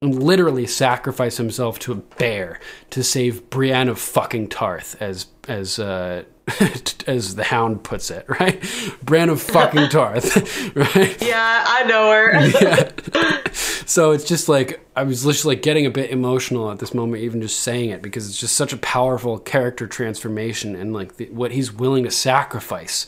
literally 0.01 0.67
sacrifice 0.67 1.37
himself 1.37 1.79
to 1.81 1.93
a 1.93 1.97
bear 1.97 2.61
to 2.91 3.03
save 3.03 3.51
Brienne 3.51 3.89
of 3.89 3.99
fucking 3.99 4.49
Tarth, 4.49 5.01
as 5.01 5.27
as 5.49 5.79
uh, 5.79 6.25
as 7.07 7.35
the 7.35 7.45
Hound 7.45 7.83
puts 7.83 8.11
it, 8.11 8.25
right? 8.41 8.63
Brienne 9.03 9.31
of 9.31 9.43
fucking 9.43 9.89
Tarth, 9.91 10.77
right? 10.77 11.21
Yeah, 11.23 11.65
I 11.67 11.85
know 11.85 12.11
her. 12.13 12.47
yeah. 12.61 13.39
So 13.87 14.13
it's 14.13 14.25
just 14.25 14.49
like 14.49 14.87
I 14.95 15.03
was 15.03 15.25
just 15.25 15.45
like 15.45 15.63
getting 15.63 15.87
a 15.87 15.91
bit 15.91 16.11
emotional 16.11 16.71
at 16.71 16.79
this 16.79 16.95
moment, 16.95 17.23
even 17.23 17.41
just 17.41 17.61
saying 17.61 17.91
it, 17.91 18.03
because 18.03 18.29
it's 18.29 18.39
just 18.39 18.55
such 18.55 18.73
a 18.73 18.79
powerful 18.79 19.39
character 19.39 19.87
transformation 19.87 20.77
and 20.77 20.93
like 20.93 21.17
the, 21.17 21.27
what 21.31 21.53
he's 21.53 21.73
willing 21.73 22.05
to 22.05 22.11
sacrifice 22.11 23.07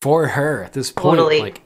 for 0.00 0.28
her 0.28 0.62
at 0.62 0.72
this 0.72 0.92
point, 0.92 1.18
Totally. 1.18 1.40
like 1.40 1.62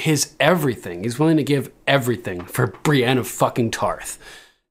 his 0.00 0.34
everything. 0.40 1.04
He's 1.04 1.18
willing 1.18 1.36
to 1.36 1.44
give 1.44 1.70
everything 1.86 2.42
for 2.44 2.68
Brienne 2.68 3.18
of 3.18 3.28
fucking 3.28 3.70
Tarth. 3.70 4.18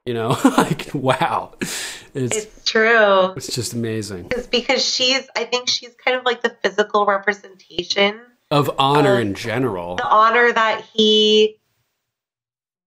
You 0.05 0.13
know, 0.15 0.29
like 0.57 0.89
wow, 0.93 1.53
it's 1.61 2.35
it's 2.35 2.63
true. 2.65 3.33
it's 3.35 3.53
just 3.53 3.73
amazing 3.73 4.27
It's 4.31 4.47
because 4.47 4.83
she's, 4.83 5.27
I 5.35 5.43
think 5.43 5.69
she's 5.69 5.93
kind 6.03 6.17
of 6.17 6.25
like 6.25 6.41
the 6.41 6.49
physical 6.63 7.05
representation, 7.05 8.19
of 8.49 8.71
honor 8.79 9.15
Uh, 9.17 9.19
in 9.19 9.35
general. 9.35 9.97
the 9.97 10.07
honor 10.07 10.51
that 10.51 10.83
he 10.93 11.57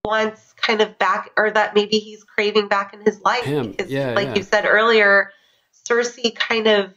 wants 0.04 0.52
kind 0.54 0.80
of 0.80 0.98
back, 0.98 1.30
or 1.36 1.50
that 1.50 1.74
maybe 1.74 1.98
he's 1.98 2.24
craving 2.24 2.68
back 2.68 2.92
in 2.94 3.00
his 3.02 3.20
life. 3.20 3.44
Him, 3.44 3.70
Because, 3.72 3.90
yeah, 3.90 4.14
like 4.14 4.28
yeah. 4.28 4.34
you 4.36 4.42
said 4.42 4.64
earlier, 4.66 5.30
Cersei 5.88 6.34
kind 6.34 6.66
of 6.66 6.92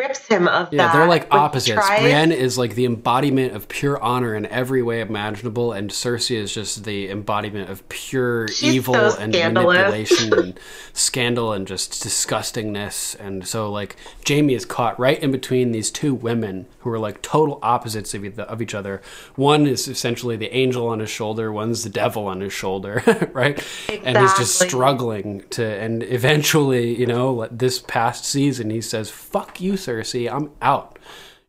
rips 0.00 0.26
him 0.26 0.48
of 0.48 0.72
Yeah, 0.72 0.86
that. 0.86 0.92
they're 0.94 1.06
like 1.06 1.32
opposites. 1.32 1.86
Brienne 2.00 2.32
is 2.32 2.56
like 2.58 2.74
the 2.74 2.86
embodiment 2.86 3.54
of 3.54 3.68
pure 3.68 4.00
honor 4.02 4.34
in 4.34 4.46
every 4.46 4.82
way 4.82 5.00
imaginable, 5.00 5.72
and 5.72 5.90
Cersei 5.90 6.36
is 6.36 6.52
just 6.52 6.84
the 6.84 7.10
embodiment 7.10 7.68
of 7.70 7.86
pure 7.88 8.48
She's 8.48 8.74
evil 8.76 8.94
so 8.94 9.16
and 9.18 9.32
manipulation 9.32 10.32
and 10.32 10.60
scandal 10.92 11.52
and 11.52 11.66
just 11.66 11.92
disgustingness. 12.02 13.18
And 13.20 13.46
so, 13.46 13.70
like, 13.70 13.96
Jaime 14.26 14.54
is 14.54 14.64
caught 14.64 14.98
right 14.98 15.22
in 15.22 15.30
between 15.30 15.72
these 15.72 15.90
two 15.90 16.14
women 16.14 16.66
who 16.80 16.90
are 16.90 16.98
like 16.98 17.20
total 17.22 17.58
opposites 17.62 18.14
of, 18.14 18.38
of 18.38 18.62
each 18.62 18.74
other. 18.74 19.02
One 19.36 19.66
is 19.66 19.86
essentially 19.86 20.36
the 20.36 20.54
angel 20.54 20.88
on 20.88 21.00
his 21.00 21.10
shoulder, 21.10 21.52
one's 21.52 21.84
the 21.84 21.90
devil 21.90 22.26
on 22.26 22.40
his 22.40 22.52
shoulder, 22.52 23.02
right? 23.32 23.62
And 24.04 24.16
he's 24.16 24.32
just 24.34 24.58
struggling 24.58 25.42
to, 25.50 25.64
and 25.64 26.02
eventually, 26.04 26.98
you 26.98 27.06
know, 27.06 27.32
like, 27.34 27.50
this 27.58 27.78
past 27.80 28.24
season, 28.24 28.70
he 28.70 28.80
says, 28.80 29.10
"Fuck 29.10 29.60
you, 29.60 29.74
Cersei, 29.74 29.89
I'm 30.28 30.50
out," 30.62 30.98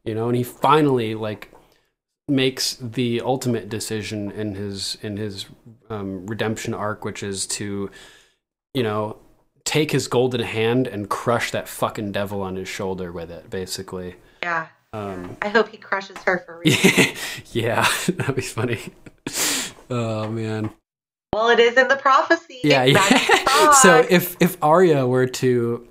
you 0.04 0.16
know, 0.16 0.28
and 0.28 0.36
he 0.36 0.44
finally 0.44 1.16
like 1.16 1.52
makes 2.28 2.76
the 2.76 3.22
ultimate 3.22 3.70
decision 3.70 4.32
in 4.32 4.56
his 4.56 4.98
in 5.02 5.18
his 5.18 5.46
um, 5.90 6.26
redemption 6.26 6.74
arc, 6.74 7.04
which 7.06 7.22
is 7.22 7.46
to, 7.46 7.92
you 8.74 8.84
know, 8.84 9.18
take 9.66 9.92
his 9.92 10.08
golden 10.08 10.42
hand 10.42 10.88
and 10.88 11.10
crush 11.10 11.52
that 11.52 11.68
fucking 11.68 12.12
devil 12.12 12.42
on 12.42 12.56
his 12.56 12.68
shoulder 12.68 13.12
with 13.12 13.30
it, 13.30 13.50
basically. 13.50 14.16
Yeah. 14.42 14.68
Um, 14.94 15.38
I 15.42 15.50
hope 15.50 15.70
he 15.70 15.78
crushes 15.78 16.18
her 16.20 16.40
for 16.40 16.60
real. 16.60 16.76
yeah, 17.52 17.88
that'd 18.08 18.36
be 18.36 18.42
funny. 18.42 18.80
Oh 19.94 20.30
man. 20.30 20.72
well, 21.36 21.50
it 21.50 21.60
is 21.60 21.76
in 21.76 21.90
the 21.90 21.98
prophecy. 21.98 22.62
Yeah, 22.64 22.86
yeah. 22.86 23.72
So 23.82 24.06
if 24.10 24.38
if 24.40 24.56
Arya 24.64 25.06
were 25.06 25.28
to 25.28 25.86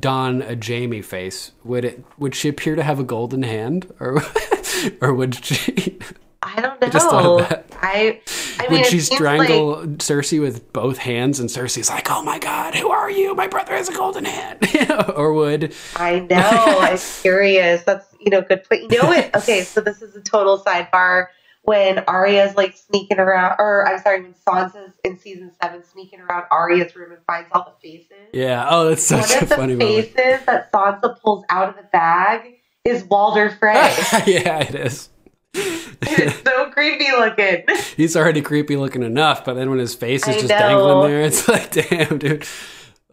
don 0.00 0.42
a 0.42 0.56
Jaime 0.56 1.02
face, 1.02 1.52
would 1.64 1.84
it 1.84 2.04
would 2.18 2.34
she 2.34 2.48
appear 2.48 2.74
to 2.76 2.82
have 2.82 2.98
a 2.98 3.04
golden 3.04 3.42
hand, 3.42 3.92
or 4.00 4.22
or 5.00 5.14
would 5.14 5.44
she 5.44 5.98
I 6.42 6.60
don't 6.60 6.80
know. 6.80 6.86
I 6.86 6.90
just 6.90 7.08
thought 7.08 7.24
of 7.42 7.48
that. 7.48 7.66
I, 7.80 8.20
I 8.58 8.68
mean, 8.68 8.80
would 8.80 8.86
she 8.86 9.00
strangle 9.00 9.80
like- 9.80 9.88
Cersei 9.98 10.40
with 10.40 10.72
both 10.72 10.98
hands, 10.98 11.40
and 11.40 11.48
Cersei's 11.48 11.88
like, 11.88 12.10
"Oh 12.10 12.22
my 12.22 12.38
god, 12.38 12.74
who 12.74 12.90
are 12.90 13.10
you? 13.10 13.34
My 13.34 13.46
brother 13.46 13.72
has 13.72 13.88
a 13.88 13.94
golden 13.94 14.26
hand," 14.26 14.58
or 15.16 15.32
would 15.32 15.74
I 15.96 16.20
know. 16.20 16.78
I'm 16.80 16.98
curious. 17.22 17.82
That's 17.84 18.06
you 18.20 18.30
know, 18.30 18.42
good 18.42 18.64
point. 18.68 18.90
You 18.92 19.02
know 19.02 19.08
what? 19.08 19.34
Okay, 19.36 19.62
so 19.62 19.80
this 19.80 20.02
is 20.02 20.14
a 20.16 20.20
total 20.20 20.58
sidebar. 20.58 21.28
When 21.66 22.00
Arya's 22.00 22.56
like 22.56 22.76
sneaking 22.76 23.18
around, 23.18 23.56
or 23.58 23.88
I'm 23.88 23.98
sorry, 24.00 24.22
when 24.22 24.34
Sansa's 24.34 24.92
in 25.02 25.18
season 25.18 25.50
seven 25.62 25.82
sneaking 25.82 26.20
around 26.20 26.44
Arya's 26.50 26.94
room 26.94 27.12
and 27.12 27.20
finds 27.26 27.48
all 27.52 27.64
the 27.64 27.88
faces. 27.88 28.28
yeah? 28.34 28.66
Oh, 28.68 28.90
that's 28.90 29.10
One 29.10 29.22
such 29.22 29.36
a 29.38 29.42
of 29.44 29.48
the 29.48 29.56
funny 29.56 29.74
moment. 29.74 30.08
faces 30.08 30.44
that 30.46 30.70
Sansa 30.72 31.18
pulls 31.20 31.44
out 31.48 31.70
of 31.70 31.76
the 31.76 31.84
bag 31.90 32.56
is 32.84 33.02
Walder 33.04 33.48
Frey. 33.50 33.72
yeah, 34.26 34.58
it 34.60 34.74
is. 34.74 35.08
it's 35.54 36.42
so 36.42 36.70
creepy 36.70 37.06
looking. 37.12 37.64
He's 37.96 38.14
already 38.14 38.42
creepy 38.42 38.76
looking 38.76 39.02
enough, 39.02 39.44
but 39.44 39.54
then 39.54 39.70
when 39.70 39.78
his 39.78 39.94
face 39.94 40.22
is 40.28 40.28
I 40.28 40.32
just 40.40 40.48
know. 40.50 40.58
dangling 40.58 41.10
there, 41.10 41.22
it's 41.22 41.48
like, 41.48 41.70
damn, 41.70 42.18
dude. 42.18 42.46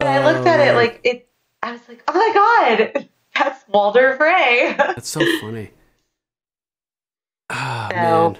And 0.01 0.09
I 0.09 0.25
looked 0.29 0.45
oh, 0.45 0.49
at 0.49 0.59
Oh, 0.59 0.63
it 0.71 0.75
like 0.75 0.99
it. 1.05 1.29
I 1.63 1.71
was 1.71 1.81
like, 1.87 2.03
oh 2.07 2.13
my 2.13 2.31
god, 2.93 3.07
that's 3.37 3.63
Walder 3.69 4.15
Frey. 4.17 4.73
That's 4.77 5.07
so 5.07 5.21
funny. 5.39 5.71
Ah, 7.51 7.87
So- 7.89 7.95
man. 7.95 8.37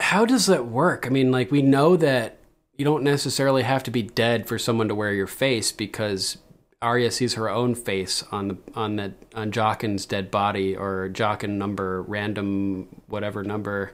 How 0.00 0.24
does 0.24 0.46
that 0.46 0.66
work? 0.66 1.06
I 1.06 1.10
mean, 1.10 1.30
like, 1.30 1.50
we 1.50 1.62
know 1.62 1.96
that 1.96 2.38
you 2.76 2.84
don't 2.84 3.04
necessarily 3.04 3.62
have 3.62 3.82
to 3.84 3.90
be 3.90 4.02
dead 4.02 4.48
for 4.48 4.58
someone 4.58 4.88
to 4.88 4.94
wear 4.94 5.12
your 5.12 5.26
face 5.28 5.70
because 5.72 6.38
Arya 6.82 7.10
sees 7.12 7.34
her 7.34 7.48
own 7.48 7.74
face 7.74 8.24
on 8.32 8.48
the 8.48 8.56
on 8.74 8.96
the 8.96 9.14
on 9.34 9.52
Jaqen's 9.52 10.04
dead 10.04 10.30
body 10.30 10.76
or 10.76 11.08
Jaqen 11.12 11.50
number 11.50 12.02
random 12.02 12.88
whatever 13.06 13.42
number. 13.44 13.92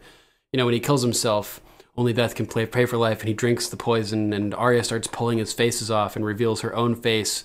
You 0.52 0.58
know, 0.58 0.64
when 0.64 0.74
he 0.74 0.80
kills 0.80 1.02
himself, 1.02 1.60
only 1.96 2.12
death 2.12 2.34
can 2.34 2.46
play, 2.46 2.66
pay 2.66 2.86
for 2.86 2.96
life, 2.96 3.20
and 3.20 3.28
he 3.28 3.34
drinks 3.34 3.68
the 3.68 3.76
poison, 3.76 4.32
and 4.32 4.54
Arya 4.54 4.82
starts 4.82 5.06
pulling 5.06 5.38
his 5.38 5.52
faces 5.52 5.90
off 5.90 6.16
and 6.16 6.24
reveals 6.24 6.62
her 6.62 6.74
own 6.74 6.96
face. 6.96 7.44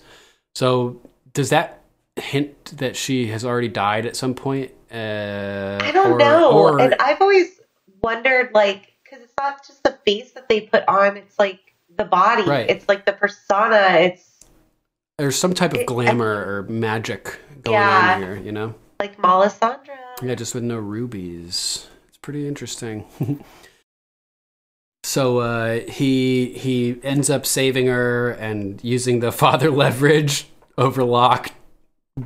So, 0.55 1.01
does 1.33 1.49
that 1.49 1.83
hint 2.15 2.77
that 2.77 2.95
she 2.95 3.27
has 3.27 3.43
already 3.45 3.67
died 3.67 4.05
at 4.05 4.15
some 4.15 4.33
point? 4.33 4.71
Uh, 4.95 5.79
I 5.83 5.91
don't 5.91 6.13
or- 6.13 6.17
know. 6.17 6.51
or- 6.51 6.79
and 6.79 6.95
I've 6.99 7.21
always 7.21 7.59
wondered, 8.01 8.51
like, 8.53 8.93
because 9.03 9.23
it's 9.23 9.33
not 9.37 9.65
just 9.67 9.83
the 9.83 9.97
face 10.05 10.31
that 10.31 10.47
they 10.49 10.61
put 10.61 10.83
on; 10.87 11.17
it's 11.17 11.37
like 11.37 11.59
the 11.97 12.05
body. 12.05 12.43
Right. 12.43 12.69
It's 12.69 12.87
like 12.87 13.05
the 13.05 13.13
persona. 13.13 13.97
It's 13.99 14.39
there's 15.17 15.37
some 15.37 15.53
type 15.53 15.73
of 15.73 15.81
It- 15.81 15.87
glamour 15.87 16.27
or 16.47 16.63
magic 16.69 17.39
going 17.63 17.73
Yeah. 17.73 18.13
on 18.15 18.21
here, 18.21 18.35
you 18.37 18.51
know? 18.51 18.75
like 18.99 19.17
Melisandre. 19.17 19.97
Yeah, 20.21 20.35
just 20.35 20.55
with 20.55 20.63
no 20.63 20.77
rubies. 20.77 21.87
It's 22.07 22.17
pretty 22.17 22.47
interesting. 22.47 23.05
so 25.03 25.39
uh, 25.39 25.79
he 25.81 26.53
he 26.57 26.97
ends 27.03 27.29
up 27.29 27.45
saving 27.45 27.87
her 27.87 28.31
and 28.31 28.81
using 28.83 29.19
the 29.19 29.31
father 29.43 29.69
leverage 29.71 30.47
over 30.77 31.03
Locke, 31.03 31.51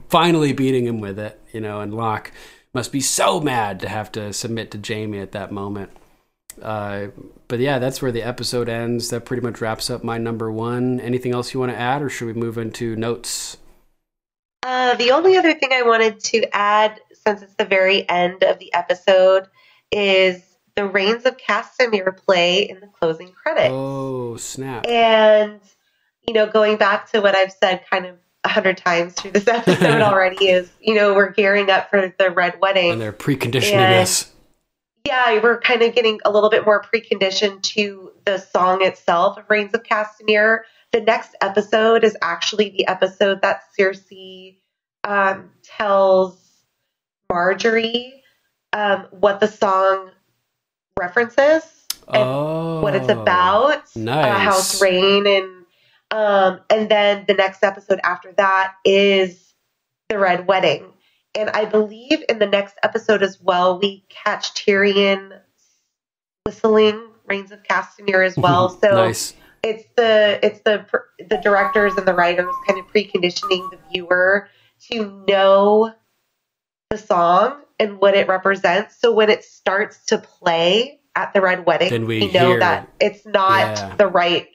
finally 0.09 0.53
beating 0.53 0.85
him 0.85 0.99
with 0.99 1.19
it, 1.19 1.39
you 1.53 1.61
know, 1.61 1.81
and 1.81 1.93
Locke 1.93 2.31
must 2.73 2.91
be 2.91 3.01
so 3.01 3.39
mad 3.39 3.79
to 3.79 3.89
have 3.89 4.11
to 4.13 4.31
submit 4.33 4.71
to 4.71 4.81
Jaime 4.85 5.19
at 5.19 5.31
that 5.31 5.51
moment. 5.51 5.91
Uh, 6.61 7.07
but 7.47 7.59
yeah, 7.59 7.79
that's 7.79 8.01
where 8.01 8.11
the 8.11 8.23
episode 8.23 8.69
ends. 8.69 9.09
That 9.09 9.25
pretty 9.25 9.41
much 9.41 9.61
wraps 9.61 9.89
up 9.89 10.03
my 10.03 10.17
number 10.17 10.51
one. 10.51 10.99
Anything 10.99 11.33
else 11.33 11.53
you 11.53 11.59
want 11.59 11.71
to 11.71 11.77
add, 11.77 12.01
or 12.01 12.09
should 12.09 12.27
we 12.27 12.33
move 12.33 12.57
into 12.57 12.95
notes? 12.95 13.57
Uh, 14.63 14.95
the 14.95 15.11
only 15.11 15.37
other 15.37 15.53
thing 15.53 15.69
I 15.71 15.83
wanted 15.83 16.19
to 16.19 16.55
add, 16.55 16.99
since 17.13 17.41
it's 17.41 17.55
the 17.55 17.65
very 17.65 18.07
end 18.09 18.43
of 18.43 18.59
the 18.59 18.73
episode, 18.73 19.47
is 19.91 20.43
the 20.75 20.85
Rains 20.85 21.25
of 21.25 21.37
Castamere 21.37 22.15
play 22.15 22.69
in 22.69 22.79
the 22.81 22.87
closing 22.87 23.31
credits. 23.31 23.71
Oh, 23.73 24.35
snap. 24.35 24.85
And, 24.85 25.61
you 26.27 26.33
know, 26.33 26.45
going 26.45 26.77
back 26.77 27.09
to 27.11 27.21
what 27.21 27.35
I've 27.35 27.53
said 27.53 27.83
kind 27.89 28.05
of 28.05 28.17
a 28.43 28.49
hundred 28.49 28.77
times 28.77 29.13
through 29.13 29.31
this 29.31 29.47
episode 29.49 30.01
already 30.01 30.47
is, 30.49 30.69
you 30.81 30.95
know, 30.95 31.13
we're 31.13 31.31
gearing 31.31 31.69
up 31.69 31.89
for 31.89 32.13
the 32.17 32.31
Red 32.31 32.59
Wedding. 32.61 32.91
And 32.91 33.01
they're 33.01 33.11
preconditioning 33.13 33.73
And- 33.73 34.01
us. 34.03 34.31
yeah, 35.05 35.41
we're 35.41 35.59
kind 35.59 35.81
of 35.81 35.93
getting 35.95 36.19
a 36.25 36.31
little 36.31 36.49
bit 36.49 36.65
more 36.65 36.81
preconditioned 36.81 37.61
to 37.63 38.11
the 38.25 38.37
song 38.37 38.83
itself 38.83 39.37
of 39.37 39.45
Rains 39.49 39.73
of 39.73 39.83
Castamere. 39.83 40.59
The 40.91 41.01
next 41.01 41.35
episode 41.41 42.03
is 42.03 42.15
actually 42.21 42.69
the 42.69 42.87
episode 42.87 43.41
that 43.41 43.61
Cersei 43.77 44.57
um, 45.03 45.51
tells 45.63 46.37
Margaery 47.31 48.11
um, 48.73 49.07
what 49.11 49.39
the 49.39 49.47
song 49.47 50.11
references 50.99 51.63
and 52.07 52.23
Oh. 52.23 52.81
what 52.81 52.95
it's 52.95 53.09
about. 53.09 53.83
Nice. 53.95 54.25
Uh, 54.35 54.39
House 54.39 54.81
Reyne 54.81 55.27
and 55.27 55.58
um, 56.11 56.59
and 56.69 56.89
then 56.89 57.25
the 57.27 57.33
next 57.33 57.63
episode 57.63 57.99
after 58.03 58.31
that 58.33 58.73
is 58.85 59.53
the 60.09 60.17
Red 60.17 60.47
Wedding. 60.47 60.91
And 61.35 61.49
I 61.51 61.65
believe 61.65 62.23
in 62.27 62.39
the 62.39 62.47
next 62.47 62.75
episode 62.83 63.21
as 63.21 63.39
well, 63.39 63.79
we 63.79 64.03
catch 64.09 64.53
Tyrion 64.55 65.39
whistling 66.45 67.07
Rains 67.27 67.51
of 67.51 67.61
Castamere 67.63 68.25
as 68.25 68.35
well. 68.35 68.69
So 68.69 68.89
nice. 68.89 69.35
it's 69.63 69.83
the 69.95 70.39
it's 70.41 70.61
the 70.61 70.85
the 71.29 71.37
directors 71.37 71.93
and 71.95 72.07
the 72.07 72.13
writers 72.13 72.53
kind 72.67 72.79
of 72.79 72.87
preconditioning 72.87 73.69
the 73.69 73.77
viewer 73.91 74.49
to 74.89 75.23
know 75.27 75.93
the 76.89 76.97
song 76.97 77.61
and 77.79 77.99
what 77.99 78.15
it 78.15 78.27
represents. 78.27 78.99
So 78.99 79.13
when 79.13 79.29
it 79.29 79.43
starts 79.43 80.05
to 80.07 80.17
play 80.17 80.99
at 81.15 81.33
the 81.33 81.41
Red 81.41 81.65
Wedding, 81.67 81.89
Then 81.91 82.05
we 82.07 82.31
know 82.31 82.47
hear- 82.49 82.59
that 82.59 82.89
it's 82.99 83.25
not 83.27 83.77
Yeah. 83.77 83.95
the 83.97 84.07
right 84.07 84.47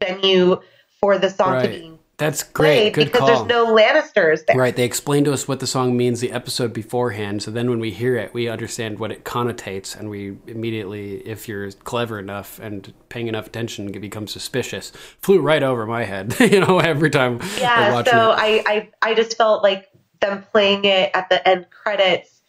venue 0.00 0.60
for 1.00 1.18
the 1.18 1.30
song 1.30 1.62
to 1.62 1.68
be 1.68 1.98
That's 2.16 2.42
played 2.42 2.54
great. 2.54 2.92
Good 2.94 3.04
because 3.06 3.20
call. 3.20 3.28
there's 3.28 3.48
no 3.48 3.74
Lannisters 3.74 4.44
there. 4.46 4.56
Right, 4.56 4.74
they 4.74 4.84
explain 4.84 5.24
to 5.24 5.32
us 5.32 5.46
what 5.46 5.60
the 5.60 5.66
song 5.66 5.96
means 5.96 6.20
the 6.20 6.32
episode 6.32 6.72
beforehand, 6.72 7.42
so 7.42 7.50
then 7.50 7.70
when 7.70 7.78
we 7.78 7.90
hear 7.92 8.16
it, 8.16 8.34
we 8.34 8.48
understand 8.48 8.98
what 8.98 9.12
it 9.12 9.24
connotates, 9.24 9.96
and 9.98 10.10
we 10.10 10.36
immediately, 10.46 11.16
if 11.26 11.48
you're 11.48 11.70
clever 11.70 12.18
enough 12.18 12.58
and 12.58 12.92
paying 13.08 13.28
enough 13.28 13.46
attention, 13.46 13.92
can 13.92 14.02
become 14.02 14.26
suspicious. 14.26 14.90
Flew 15.20 15.40
right 15.40 15.62
over 15.62 15.86
my 15.86 16.04
head, 16.04 16.34
you 16.40 16.60
know, 16.60 16.80
every 16.80 17.10
time 17.10 17.38
I'm 17.40 17.58
Yeah, 17.60 17.92
watching 17.92 18.12
so 18.12 18.32
it. 18.32 18.34
I, 18.36 18.64
I 18.66 19.10
I 19.10 19.14
just 19.14 19.36
felt 19.36 19.62
like 19.62 19.88
them 20.20 20.44
playing 20.52 20.84
it 20.84 21.10
at 21.14 21.28
the 21.28 21.46
end 21.48 21.66
credits, 21.70 22.42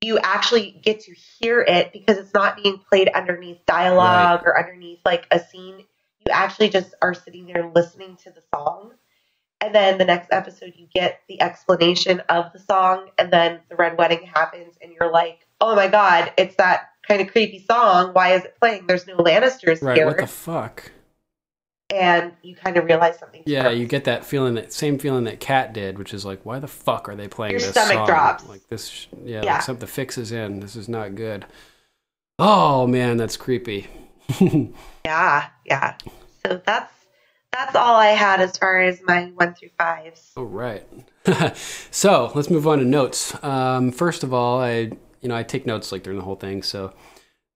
you 0.00 0.18
actually 0.18 0.80
get 0.82 1.00
to 1.00 1.14
hear 1.40 1.60
it 1.60 1.92
because 1.92 2.18
it's 2.18 2.34
not 2.34 2.56
being 2.56 2.78
played 2.88 3.08
underneath 3.08 3.58
dialogue 3.66 4.42
or 4.44 4.58
underneath 4.58 5.00
like 5.04 5.26
a 5.30 5.38
scene. 5.38 5.84
You 6.26 6.32
actually 6.32 6.68
just 6.70 6.94
are 7.02 7.14
sitting 7.14 7.46
there 7.46 7.70
listening 7.74 8.16
to 8.24 8.30
the 8.30 8.42
song. 8.54 8.92
And 9.60 9.74
then 9.74 9.98
the 9.98 10.04
next 10.04 10.32
episode 10.32 10.72
you 10.76 10.88
get 10.92 11.20
the 11.28 11.40
explanation 11.40 12.20
of 12.28 12.52
the 12.52 12.58
song 12.58 13.10
and 13.18 13.32
then 13.32 13.60
the 13.68 13.76
red 13.76 13.96
wedding 13.96 14.22
happens 14.22 14.74
and 14.82 14.92
you're 14.92 15.10
like, 15.12 15.46
"Oh 15.60 15.76
my 15.76 15.86
god, 15.86 16.32
it's 16.36 16.56
that 16.56 16.88
kind 17.06 17.20
of 17.20 17.28
creepy 17.30 17.64
song. 17.64 18.10
Why 18.12 18.34
is 18.34 18.44
it 18.44 18.56
playing? 18.58 18.86
There's 18.88 19.06
no 19.06 19.16
Lannisters 19.18 19.80
Right, 19.80 19.96
here." 19.98 20.06
what 20.06 20.16
the 20.18 20.26
fuck? 20.26 20.90
and 21.94 22.32
you 22.42 22.56
kind 22.56 22.78
of 22.78 22.84
realize 22.86 23.18
something. 23.18 23.42
Yeah, 23.44 23.68
you 23.68 23.86
get 23.86 24.04
that 24.04 24.24
feeling, 24.24 24.54
that 24.54 24.72
same 24.72 24.98
feeling 24.98 25.24
that 25.24 25.40
Cat 25.40 25.74
did, 25.74 25.98
which 25.98 26.14
is 26.14 26.24
like, 26.24 26.40
why 26.42 26.58
the 26.58 26.66
fuck 26.66 27.06
are 27.06 27.14
they 27.14 27.28
playing 27.28 27.52
Your 27.52 27.60
this 27.60 27.70
stomach 27.72 27.92
song? 27.92 28.06
drops. 28.06 28.46
Like 28.48 28.66
this, 28.68 29.08
yeah, 29.22 29.42
Yeah. 29.44 29.52
like 29.54 29.62
something 29.62 29.80
the 29.80 29.86
fix 29.86 30.16
is 30.16 30.32
in. 30.32 30.60
This 30.60 30.74
is 30.74 30.88
not 30.88 31.14
good. 31.14 31.44
Oh 32.38 32.86
man, 32.86 33.18
that's 33.18 33.36
creepy. 33.36 33.88
Yeah, 35.04 35.48
yeah. 35.64 35.96
So 36.44 36.60
that's 36.64 36.92
that's 37.52 37.74
all 37.74 37.96
I 37.96 38.10
had 38.10 38.40
as 38.40 38.56
far 38.56 38.80
as 38.80 39.02
my 39.02 39.32
one 39.34 39.54
through 39.54 39.70
fives. 39.76 40.32
All 40.36 40.44
right. 40.44 40.86
so 41.90 42.30
let's 42.34 42.48
move 42.48 42.66
on 42.66 42.78
to 42.78 42.84
notes. 42.84 43.34
Um, 43.44 43.90
first 43.90 44.22
of 44.22 44.32
all, 44.32 44.60
I 44.60 44.92
you 45.20 45.28
know 45.28 45.36
I 45.36 45.42
take 45.42 45.66
notes 45.66 45.92
like 45.92 46.02
during 46.02 46.18
the 46.18 46.24
whole 46.24 46.36
thing, 46.36 46.62
so 46.62 46.94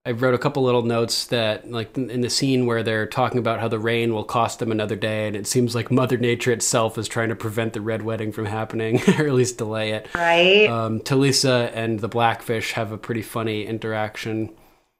I 0.05 0.11
wrote 0.11 0.35
a 0.35 0.39
couple 0.39 0.63
little 0.63 0.83
notes 0.83 1.27
that 1.29 1.71
like 1.71 1.97
in 1.97 2.11
in 2.11 2.21
the 2.21 2.31
scene 2.31 2.67
where 2.67 2.83
they're 2.83 3.07
talking 3.07 3.39
about 3.39 3.61
how 3.61 3.69
the 3.69 3.79
rain 3.79 4.13
will 4.13 4.25
cost 4.25 4.59
them 4.59 4.71
another 4.71 4.97
day, 4.97 5.27
and 5.27 5.37
it 5.37 5.47
seems 5.47 5.75
like 5.75 5.91
Mother 5.91 6.17
Nature 6.17 6.53
itself 6.53 6.99
is 6.99 7.09
trying 7.09 7.29
to 7.31 7.37
prevent 7.37 7.73
the 7.73 7.81
red 7.81 8.03
wedding 8.03 8.33
from 8.33 8.47
happening, 8.47 9.01
or 9.19 9.27
at 9.27 9.35
least 9.35 9.57
delay 9.57 9.93
it. 9.93 10.09
Right? 10.15 10.67
Um, 10.69 11.01
Talisa 11.01 11.71
and 11.75 12.01
the 12.01 12.09
Blackfish 12.09 12.73
have 12.73 12.93
a 12.93 12.99
pretty 12.99 13.23
funny 13.23 13.67
interaction. 13.67 14.55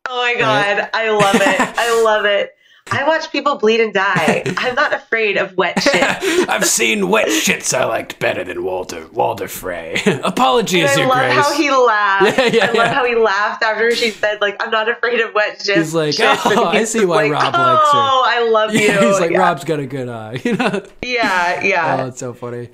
Oh 0.09 0.17
my 0.17 0.35
god, 0.39 0.91
I 0.95 1.11
love 1.11 1.37
it. 1.37 1.61
I 1.79 2.03
love 2.05 2.25
it. 2.25 2.53
I 2.89 3.05
watch 3.05 3.33
people 3.33 3.57
bleed 3.57 3.81
and 3.81 3.93
die. 3.93 4.45
I'm 4.57 4.77
not 4.77 4.93
afraid 4.93 5.37
of 5.37 5.57
wet 5.57 5.83
shit. 5.83 6.03
I've 6.49 6.65
seen 6.65 7.09
wet 7.09 7.27
shits 7.27 7.77
I 7.77 7.85
liked 7.85 8.21
better 8.21 8.45
than 8.45 8.63
Walder 8.63 9.09
Walder 9.09 9.49
Frey. 9.49 10.01
Apologies, 10.23 10.93
And 10.93 11.03
I 11.03 11.07
love 11.07 11.19
Grace. 11.19 11.35
how 11.35 11.53
he 11.55 11.71
laughed. 11.73 12.39
Yeah, 12.39 12.47
yeah, 12.47 12.67
I 12.67 12.73
love 12.73 12.95
how 12.95 13.05
he 13.05 13.17
laughed 13.17 13.65
after 13.65 13.91
she 13.93 14.11
said, 14.13 14.41
like, 14.41 14.63
I'm 14.63 14.71
not 14.71 14.89
afraid 14.89 15.19
of 15.19 15.35
wet 15.35 15.61
shit. 15.61 15.79
He's 15.79 15.95
like, 15.95 16.15
shits. 16.15 16.39
"Oh, 16.45 16.65
I 16.67 16.85
see 16.85 17.05
why 17.05 17.25
like, 17.27 17.33
Robb 17.33 17.55
oh, 17.57 17.59
likes 17.59 17.93
her." 17.93 17.99
Oh, 17.99 18.25
I 18.25 18.49
love 18.51 18.73
you. 18.73 18.81
Yeah, 18.83 19.01
he's 19.05 19.19
like 19.19 19.33
yeah. 19.33 19.39
Robb's 19.39 19.65
got 19.65 19.81
a 19.81 19.87
good 19.87 20.09
eye, 20.09 20.41
you 20.45 20.55
know. 20.55 20.83
Yeah, 21.03 21.63
yeah. 21.65 22.03
Oh, 22.03 22.07
it's 22.07 22.21
so 22.21 22.35
funny. 22.35 22.69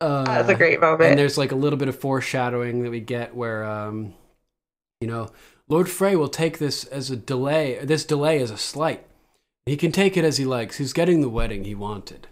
Uh, 0.00 0.24
that 0.24 0.40
was 0.40 0.48
a 0.48 0.54
great 0.56 0.80
moment. 0.80 1.10
and 1.10 1.18
there's 1.18 1.38
like 1.38 1.52
a 1.52 1.56
little 1.56 1.78
bit 1.78 1.88
of 1.88 1.96
foreshadowing 1.96 2.82
that 2.82 2.90
we 2.90 2.98
get 3.00 3.36
where, 3.36 3.64
um, 3.64 4.14
you 5.00 5.06
know, 5.06 5.30
Lord 5.68 5.88
Frey 5.88 6.14
will 6.14 6.28
take 6.28 6.58
this 6.58 6.84
as 6.84 7.10
a 7.10 7.16
delay. 7.16 7.78
This 7.82 8.04
delay 8.04 8.40
as 8.40 8.50
a 8.50 8.58
slight. 8.58 9.06
He 9.66 9.76
can 9.76 9.92
take 9.92 10.16
it 10.16 10.24
as 10.24 10.36
he 10.36 10.44
likes. 10.44 10.76
He's 10.76 10.92
getting 10.92 11.20
the 11.20 11.28
wedding 11.28 11.64
he 11.64 11.74
wanted. 11.74 12.26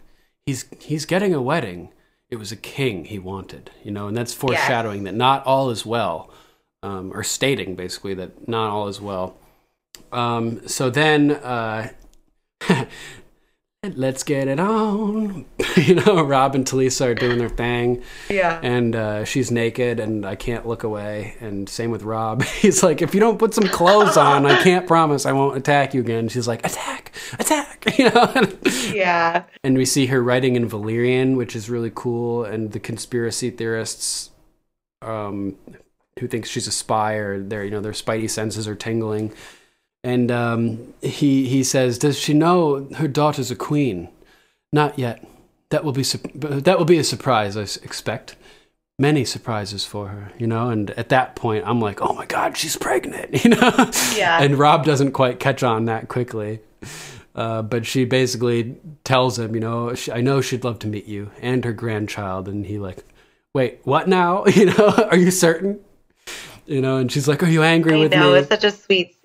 He's 0.44 0.66
he's 0.80 1.06
getting 1.06 1.32
a 1.32 1.40
wedding. 1.40 1.90
It 2.28 2.36
was 2.36 2.52
a 2.52 2.56
king 2.56 3.06
he 3.06 3.18
wanted, 3.18 3.70
you 3.84 3.90
know, 3.90 4.08
and 4.08 4.16
that's 4.16 4.32
foreshadowing 4.32 5.04
that 5.04 5.14
not 5.14 5.44
all 5.44 5.70
is 5.70 5.84
well, 5.84 6.30
um, 6.82 7.12
or 7.14 7.22
stating 7.22 7.74
basically 7.74 8.14
that 8.14 8.48
not 8.48 8.70
all 8.70 8.88
is 8.88 9.00
well. 9.00 9.36
Um, 10.12 10.66
so 10.66 10.88
then, 10.90 11.32
uh, 11.32 11.90
let's 13.96 14.22
get 14.22 14.46
it 14.46 14.60
on. 14.60 15.44
you 15.76 15.96
know, 15.96 16.22
Robb 16.22 16.54
and 16.54 16.64
Talisa 16.64 17.06
are 17.06 17.14
doing 17.14 17.38
their 17.38 17.48
thing, 17.48 18.02
yeah. 18.30 18.60
and 18.62 18.94
uh, 18.94 19.24
she's 19.24 19.50
naked, 19.50 19.98
and 19.98 20.24
I 20.24 20.36
can't 20.36 20.66
look 20.66 20.84
away. 20.84 21.34
And 21.40 21.68
same 21.68 21.90
with 21.90 22.04
Robb. 22.04 22.42
He's 22.60 22.82
like, 22.84 23.02
if 23.02 23.12
you 23.12 23.18
don't 23.18 23.38
put 23.38 23.54
some 23.54 23.66
clothes 23.66 24.16
on, 24.16 24.46
I 24.46 24.62
can't 24.62 24.86
promise 24.86 25.26
I 25.26 25.32
won't 25.32 25.56
attack 25.56 25.94
you 25.94 26.00
again. 26.00 26.28
She's 26.28 26.46
like, 26.46 26.64
attack, 26.64 27.12
attack. 27.38 27.68
You 27.98 28.10
know. 28.10 28.48
yeah. 28.92 29.44
and 29.62 29.76
we 29.76 29.84
see 29.84 30.06
her 30.06 30.22
writing 30.22 30.56
in 30.56 30.68
Valyrian, 30.68 31.36
which 31.36 31.54
is 31.54 31.68
really 31.68 31.92
cool. 31.94 32.44
And 32.44 32.72
the 32.72 32.80
conspiracy 32.80 33.50
theorists, 33.50 34.30
um, 35.02 35.56
who 36.18 36.26
thinks 36.26 36.48
she's 36.48 36.66
a 36.66 36.72
spy, 36.72 37.14
or 37.14 37.42
their 37.42 37.64
you 37.64 37.70
know 37.70 37.80
their 37.80 37.92
spidey 37.92 38.30
senses 38.30 38.66
are 38.66 38.74
tingling. 38.74 39.32
And 40.04 40.30
um, 40.30 40.94
he 41.00 41.46
he 41.48 41.62
says, 41.62 41.98
"Does 41.98 42.18
she 42.18 42.34
know 42.34 42.88
her 42.96 43.08
daughter's 43.08 43.50
a 43.50 43.56
queen?" 43.56 44.08
Not 44.72 44.98
yet. 44.98 45.24
That 45.70 45.84
will 45.84 45.92
be 45.92 46.02
that 46.02 46.78
will 46.78 46.84
be 46.84 46.98
a 46.98 47.04
surprise, 47.04 47.56
I 47.56 47.62
expect. 47.84 48.36
Many 48.98 49.24
surprises 49.24 49.84
for 49.86 50.08
her, 50.08 50.32
you 50.38 50.46
know. 50.46 50.68
And 50.70 50.90
at 50.92 51.08
that 51.10 51.34
point, 51.36 51.64
I'm 51.66 51.80
like, 51.80 52.02
"Oh 52.02 52.12
my 52.14 52.26
God, 52.26 52.56
she's 52.56 52.76
pregnant!" 52.76 53.30
You 53.44 53.50
know. 53.50 53.90
Yeah. 54.16 54.42
And 54.42 54.58
Robb 54.58 54.84
doesn't 54.84 55.12
quite 55.12 55.38
catch 55.40 55.62
on 55.62 55.84
that 55.86 56.08
quickly. 56.08 56.60
Uh, 57.34 57.62
but 57.62 57.86
she 57.86 58.04
basically 58.04 58.76
tells 59.04 59.38
him, 59.38 59.54
you 59.54 59.60
know, 59.60 59.94
"Sh- 59.94 60.10
I 60.12 60.20
know 60.20 60.40
she'd 60.42 60.64
love 60.64 60.78
to 60.80 60.86
meet 60.86 61.06
you 61.06 61.30
and 61.40 61.64
her 61.64 61.72
grandchild. 61.72 62.46
And 62.48 62.66
he 62.66 62.78
like, 62.78 63.04
wait, 63.54 63.80
what 63.84 64.08
now? 64.08 64.44
You 64.54 64.66
know, 64.66 64.88
are 65.10 65.16
you 65.16 65.30
certain? 65.30 65.80
You 66.66 66.80
know, 66.82 66.98
and 66.98 67.10
she's 67.10 67.26
like, 67.28 67.42
are 67.42 67.48
you 67.48 67.62
angry 67.62 67.94
I 67.94 67.98
with 67.98 68.12
know 68.12 68.32
me? 68.32 68.38
it's 68.40 68.48
such 68.48 68.64
a 68.64 68.70
sweet, 68.70 69.16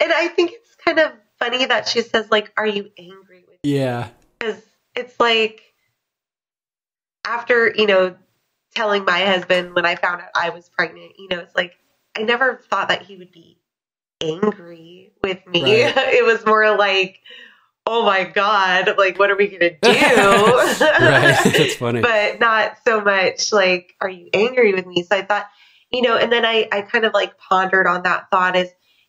and 0.00 0.12
I 0.12 0.28
think 0.28 0.52
it's 0.52 0.74
kind 0.84 0.98
of 0.98 1.12
funny 1.38 1.66
that 1.66 1.88
she 1.88 2.02
says 2.02 2.30
like, 2.30 2.52
"Are 2.56 2.66
you 2.66 2.90
angry 2.98 3.44
with?" 3.48 3.58
me? 3.62 3.74
yeah, 3.74 4.08
Because 4.38 4.60
it's 4.94 5.18
like 5.20 5.62
after 7.24 7.72
you 7.74 7.86
know 7.86 8.16
telling 8.74 9.04
my 9.04 9.24
husband 9.24 9.74
when 9.74 9.86
I 9.86 9.96
found 9.96 10.20
out 10.20 10.28
I 10.34 10.50
was 10.50 10.68
pregnant, 10.68 11.12
you 11.18 11.28
know, 11.28 11.40
it's 11.40 11.54
like 11.54 11.72
I 12.16 12.22
never 12.22 12.60
thought 12.70 12.88
that 12.88 13.02
he 13.02 13.16
would 13.16 13.32
be 13.32 13.58
angry 14.22 15.12
with 15.22 15.46
me. 15.46 15.62
Right. 15.84 15.94
it 15.96 16.24
was 16.24 16.44
more 16.44 16.76
like, 16.76 17.20
"Oh 17.86 18.04
my 18.04 18.24
god, 18.24 18.94
like 18.98 19.18
what 19.18 19.30
are 19.30 19.36
we 19.36 19.48
gonna 19.48 19.70
do?" 19.70 19.76
right. 19.90 21.38
That's 21.44 21.74
funny. 21.76 22.00
but 22.00 22.40
not 22.40 22.78
so 22.84 23.00
much 23.00 23.52
like, 23.52 23.94
"Are 24.00 24.10
you 24.10 24.28
angry 24.32 24.74
with 24.74 24.86
me?" 24.86 25.02
So 25.02 25.16
I 25.16 25.22
thought 25.22 25.46
you 25.90 26.02
know, 26.02 26.16
and 26.16 26.30
then 26.30 26.44
I, 26.44 26.68
I 26.70 26.82
kind 26.82 27.04
of 27.04 27.14
like 27.14 27.38
pondered 27.38 27.86
on 27.86 28.02
that 28.02 28.30
thought 28.30 28.56
is, 28.56 28.68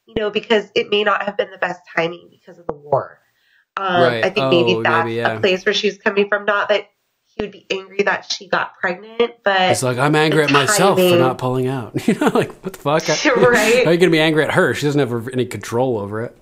you 0.10 0.16
know, 0.22 0.32
because 0.32 0.72
it 0.74 0.90
may 0.90 1.04
not 1.04 1.22
have 1.24 1.38
been 1.38 1.52
the 1.52 1.58
best 1.60 1.82
timing 1.96 2.28
because 2.32 2.58
of 2.58 2.66
the 2.66 2.74
war. 2.74 3.20
Um, 3.78 4.02
Right. 4.02 4.26
I 4.26 4.30
think 4.32 4.50
maybe 4.50 4.74
Oh, 4.76 4.84
that's 4.84 5.06
maybe, 5.06 5.18
yeah. 5.18 5.34
a 5.34 5.40
place 5.40 5.64
where 5.66 5.74
she's 5.74 5.98
coming 6.00 6.28
from. 6.28 6.46
Not 6.46 6.70
that 6.70 6.90
he 7.26 7.44
would 7.44 7.52
be 7.52 7.68
angry 7.70 8.02
that 8.04 8.32
she 8.32 8.48
got 8.48 8.76
pregnant, 8.80 9.36
but 9.44 9.72
It's 9.72 9.84
like 9.84 9.98
I'm 10.00 10.16
angry 10.16 10.44
at 10.44 10.52
myself 10.52 11.00
for 11.00 11.16
not 11.18 11.38
pulling 11.38 11.68
out. 11.68 11.94
You 12.08 12.16
know, 12.16 12.28
like 12.30 12.52
what 12.64 12.74
the 12.74 12.80
fuck? 12.80 13.04
Right. 13.38 13.84
How 13.86 13.92
are 13.92 13.94
you 13.94 14.00
gonna 14.00 14.12
be 14.12 14.20
angry 14.20 14.44
at 14.44 14.52
her? 14.54 14.74
She 14.74 14.88
doesn't 14.88 15.00
have 15.00 15.30
any 15.30 15.46
control 15.46 16.00
over 16.00 16.22
it. 16.24 16.36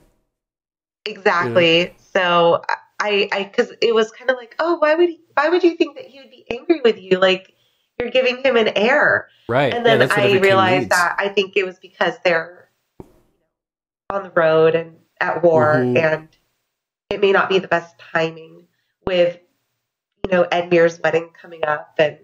Exactly. 1.05 1.95
So 2.13 2.61
I, 2.99 3.29
I, 3.31 3.43
because 3.43 3.71
it 3.81 3.93
was 3.93 4.11
kind 4.11 4.31
of 4.31 4.37
like, 4.37 4.55
oh, 4.59 4.77
why 4.77 4.95
would 4.95 5.09
he, 5.09 5.19
why 5.35 5.49
would 5.49 5.63
you 5.63 5.75
think 5.75 5.95
that 5.97 6.05
he 6.05 6.19
would 6.19 6.31
be 6.31 6.45
angry 6.49 6.81
with 6.83 6.99
you? 6.99 7.19
Like 7.19 7.53
you're 7.99 8.09
giving 8.09 8.43
him 8.43 8.55
an 8.57 8.69
heir. 8.75 9.27
Right. 9.47 9.73
And 9.73 9.85
then 9.85 9.99
what 9.99 10.17
I 10.17 10.37
realized 10.39 10.89
that 10.89 11.15
I 11.19 11.29
think 11.29 11.55
it 11.55 11.63
was 11.65 11.77
because 11.79 12.15
they're 12.23 12.56
on 14.09 14.23
the 14.23 14.31
road 14.31 14.75
and 14.75 14.95
at 15.19 15.43
war, 15.43 15.75
Mhm. 15.75 15.97
and 15.97 16.27
it 17.09 17.21
may 17.21 17.31
not 17.31 17.49
be 17.49 17.59
the 17.59 17.67
best 17.67 17.97
timing 17.97 18.67
with, 19.05 19.37
you 20.23 20.31
know, 20.31 20.45
Edmure's 20.51 20.99
wedding 21.01 21.29
coming 21.39 21.63
up, 21.65 21.93
and 21.97 22.17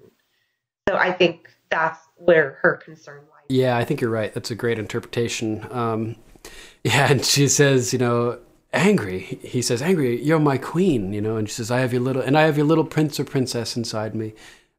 so 0.88 0.96
I 0.96 1.12
think 1.12 1.50
that's 1.70 2.00
where 2.16 2.60
her 2.62 2.76
concern 2.78 3.20
lies. 3.32 3.46
Yeah, 3.50 3.78
I 3.78 3.84
think 3.84 4.00
you're 4.02 4.10
right. 4.12 4.34
That's 4.34 4.52
a 4.52 4.56
great 4.56 4.78
interpretation. 4.80 5.66
Um, 5.72 6.16
yeah, 6.84 7.12
and 7.12 7.24
she 7.26 7.48
says, 7.48 7.94
you 7.94 8.00
know, 8.00 8.40
angry. 8.74 9.20
He 9.42 9.62
says, 9.62 9.82
angry. 9.82 10.22
You're 10.22 10.40
my 10.40 10.58
queen, 10.58 11.14
you 11.14 11.22
know, 11.22 11.38
and 11.38 11.50
she 11.50 11.56
says, 11.56 11.72
I 11.72 11.80
have 11.80 11.94
your 11.94 12.02
little, 12.02 12.22
and 12.22 12.38
I 12.38 12.44
have 12.44 12.58
your 12.58 12.66
little 12.66 12.86
prince 12.86 13.20
or 13.20 13.24
princess 13.26 13.76
inside 13.76 14.16
me. 14.16 14.34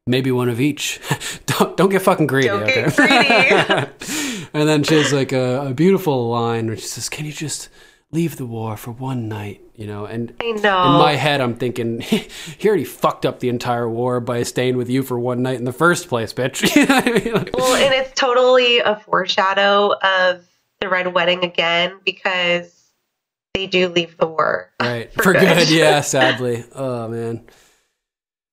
Maybe 0.07 0.31
one 0.31 0.49
of 0.49 0.61
each. 0.61 0.99
don't 1.47 1.75
don't 1.75 1.89
get 1.89 2.01
fucking 2.03 2.27
greedy. 2.27 2.47
Don't 2.47 2.63
okay? 2.63 2.85
get 2.85 2.95
greedy. 2.95 3.91
and 4.55 4.67
then 4.67 4.83
she 4.83 4.95
has 4.95 5.13
like 5.13 5.31
a, 5.31 5.67
a 5.67 5.73
beautiful 5.73 6.29
line 6.29 6.67
where 6.67 6.77
she 6.77 6.87
says, 6.87 7.09
"Can 7.09 7.25
you 7.25 7.31
just 7.33 7.69
leave 8.11 8.37
the 8.37 8.45
war 8.45 8.77
for 8.77 8.91
one 8.91 9.27
night?" 9.27 9.61
You 9.75 9.87
know, 9.87 10.05
and 10.05 10.33
I 10.41 10.51
know. 10.51 10.83
in 10.85 10.99
my 10.99 11.15
head, 11.15 11.41
I'm 11.41 11.55
thinking, 11.55 11.99
he 12.01 12.67
already 12.67 12.85
fucked 12.85 13.25
up 13.25 13.39
the 13.41 13.49
entire 13.49 13.89
war 13.89 14.19
by 14.21 14.43
staying 14.43 14.77
with 14.77 14.89
you 14.89 15.03
for 15.03 15.19
one 15.19 15.41
night 15.41 15.57
in 15.57 15.65
the 15.65 15.73
first 15.73 16.07
place, 16.07 16.33
bitch. 16.33 16.63
You 16.75 16.85
know 16.87 16.95
I 16.95 17.11
mean? 17.11 17.33
Like- 17.33 17.55
Well, 17.57 17.75
and 17.75 17.93
it's 17.93 18.17
totally 18.19 18.79
a 18.79 18.95
foreshadow 18.95 19.93
of 20.01 20.47
the 20.79 20.87
Red 20.89 21.13
Wedding 21.13 21.43
again 21.43 21.99
because 22.05 22.71
they 23.53 23.67
do 23.67 23.89
leave 23.89 24.15
the 24.17 24.27
war. 24.27 24.71
right 24.81 25.11
For 25.13 25.23
for, 25.23 25.33
good. 25.33 25.57
good. 25.57 25.69
yeah 25.69 26.01
sadly 26.01 26.65
oh 26.73 27.07
man 27.07 27.45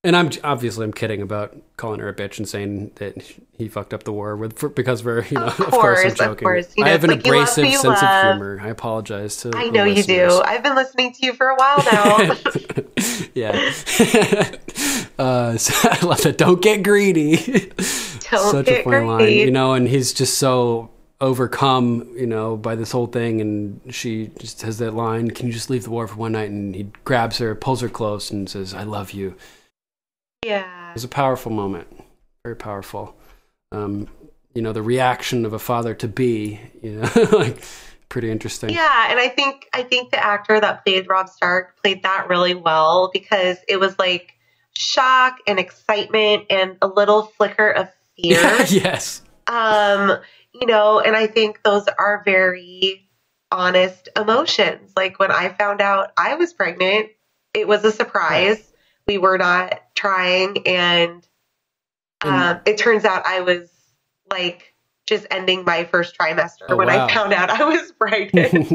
and 0.04 0.14
i'm 0.16 0.30
obviously 0.44 0.84
i'm 0.84 0.92
kidding 0.92 1.22
about 1.22 1.56
calling 1.82 1.98
her 1.98 2.08
a 2.08 2.14
bitch 2.14 2.38
and 2.38 2.48
saying 2.48 2.92
that 2.94 3.20
he 3.58 3.66
fucked 3.66 3.92
up 3.92 4.04
the 4.04 4.12
war 4.12 4.36
with 4.36 4.56
for, 4.56 4.68
because 4.68 5.02
we're 5.02 5.24
you 5.24 5.36
know 5.36 5.46
Of 5.46 5.60
of 5.66 5.70
course, 5.72 5.98
i'm 5.98 6.04
course, 6.04 6.12
of 6.12 6.16
joking 6.16 6.46
course. 6.46 6.72
You 6.76 6.84
i 6.84 6.90
have 6.90 7.02
an 7.02 7.10
like 7.10 7.26
abrasive 7.26 7.66
sense 7.66 7.82
love. 7.84 8.00
of 8.00 8.36
humor 8.36 8.60
i 8.62 8.68
apologize 8.68 9.38
to 9.38 9.50
I 9.52 9.68
know 9.68 9.82
you 9.82 10.04
do. 10.04 10.40
I've 10.44 10.62
been 10.62 10.76
listening 10.76 11.12
to 11.14 11.26
you 11.26 11.32
for 11.32 11.48
a 11.48 11.56
while 11.56 11.82
now. 11.90 12.36
yeah 13.34 13.50
uh 15.18 15.56
so 15.56 15.88
i 15.90 16.06
love 16.06 16.24
it 16.24 16.38
don't 16.38 16.62
get 16.62 16.84
greedy 16.84 17.34
Don't 17.36 18.52
such 18.52 18.68
a 18.68 18.70
get 18.70 18.84
funny 18.84 19.04
line 19.04 19.32
you 19.32 19.50
know 19.50 19.72
and 19.72 19.88
he's 19.88 20.12
just 20.12 20.38
so 20.38 20.88
overcome 21.20 22.08
you 22.16 22.28
know 22.28 22.56
by 22.56 22.76
this 22.76 22.92
whole 22.92 23.08
thing 23.08 23.40
and 23.40 23.80
she 23.92 24.30
just 24.38 24.62
has 24.62 24.78
that 24.78 24.94
line 24.94 25.32
can 25.32 25.48
you 25.48 25.52
just 25.52 25.68
leave 25.68 25.82
the 25.82 25.90
war 25.90 26.06
for 26.06 26.14
one 26.14 26.30
night 26.30 26.48
and 26.50 26.76
he 26.76 26.86
grabs 27.02 27.38
her 27.38 27.56
pulls 27.56 27.80
her 27.80 27.88
close 27.88 28.30
and 28.30 28.48
says 28.48 28.72
i 28.72 28.84
love 28.84 29.10
you 29.10 29.34
yeah. 30.44 30.81
It 30.92 30.94
was 30.96 31.04
a 31.04 31.08
powerful 31.08 31.52
moment 31.52 31.88
very 32.44 32.56
powerful 32.56 33.16
um 33.70 34.08
you 34.54 34.62
know 34.62 34.72
the 34.72 34.82
reaction 34.82 35.46
of 35.46 35.52
a 35.52 35.58
father 35.58 35.94
to 35.94 36.08
be 36.08 36.60
you 36.82 36.92
know 36.92 37.10
like 37.32 37.62
pretty 38.08 38.30
interesting 38.30 38.68
Yeah, 38.68 39.10
and 39.10 39.18
I 39.18 39.28
think 39.28 39.66
I 39.72 39.82
think 39.84 40.10
the 40.10 40.22
actor 40.22 40.60
that 40.60 40.84
played 40.84 41.08
Robb 41.08 41.30
Stark 41.30 41.80
played 41.82 42.02
that 42.02 42.28
really 42.28 42.54
well 42.54 43.10
because 43.10 43.56
it 43.68 43.80
was 43.80 43.98
like 43.98 44.34
shock 44.76 45.38
and 45.46 45.58
excitement 45.58 46.44
and 46.50 46.76
a 46.82 46.86
little 46.86 47.22
flicker 47.22 47.70
of 47.70 47.88
fear. 48.16 48.38
yes 48.68 49.22
um, 49.46 50.18
you 50.52 50.66
know, 50.66 51.00
and 51.00 51.16
I 51.16 51.26
think 51.26 51.62
those 51.62 51.86
are 51.98 52.22
very 52.24 53.08
honest 53.50 54.08
emotions. 54.16 54.92
Like 54.96 55.18
when 55.18 55.30
I 55.30 55.48
found 55.50 55.80
out 55.80 56.12
I 56.16 56.34
was 56.36 56.52
pregnant, 56.52 57.10
it 57.54 57.66
was 57.66 57.84
a 57.84 57.92
surprise. 57.92 58.71
We 59.06 59.18
were 59.18 59.38
not 59.38 59.80
trying, 59.94 60.66
and 60.66 61.26
um, 62.22 62.60
it 62.66 62.78
turns 62.78 63.04
out 63.04 63.22
I 63.26 63.40
was 63.40 63.68
like 64.30 64.74
just 65.06 65.26
ending 65.30 65.64
my 65.64 65.84
first 65.84 66.16
trimester 66.16 66.66
Oh, 66.68 66.76
when 66.76 66.86
wow. 66.86 67.06
I 67.06 67.12
found 67.14 67.32
out 67.32 67.50
I 67.60 67.64
was 67.64 67.92
pregnant. 67.92 68.72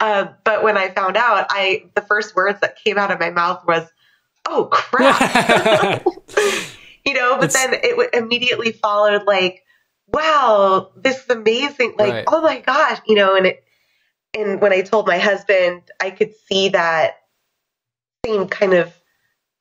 um, 0.00 0.30
but 0.44 0.62
when 0.62 0.76
I 0.76 0.90
found 0.90 1.16
out, 1.16 1.46
I 1.50 1.84
the 1.94 2.02
first 2.02 2.36
words 2.36 2.60
that 2.60 2.76
came 2.76 2.98
out 2.98 3.10
of 3.10 3.18
my 3.18 3.30
mouth 3.30 3.64
was, 3.66 3.88
"Oh 4.46 4.66
crap." 4.70 6.04
you 7.06 7.12
know 7.14 7.36
but 7.36 7.50
It's- 7.50 7.52
then 7.52 7.74
it 7.74 7.90
w- 7.90 8.08
immediately 8.14 8.72
followed 8.72 9.24
like 9.26 9.62
wow 10.08 10.90
this 10.96 11.22
is 11.22 11.28
amazing 11.30 11.94
like 11.98 12.12
Right. 12.12 12.24
oh 12.28 12.40
my 12.40 12.60
gosh 12.60 12.98
you 13.06 13.14
know 13.14 13.36
and 13.36 13.46
it 13.46 13.62
and 14.36 14.60
when 14.60 14.72
i 14.72 14.80
told 14.80 15.06
my 15.06 15.18
husband 15.18 15.82
i 16.00 16.10
could 16.10 16.32
see 16.48 16.70
that 16.70 17.16
same 18.24 18.48
kind 18.48 18.72
of 18.74 18.92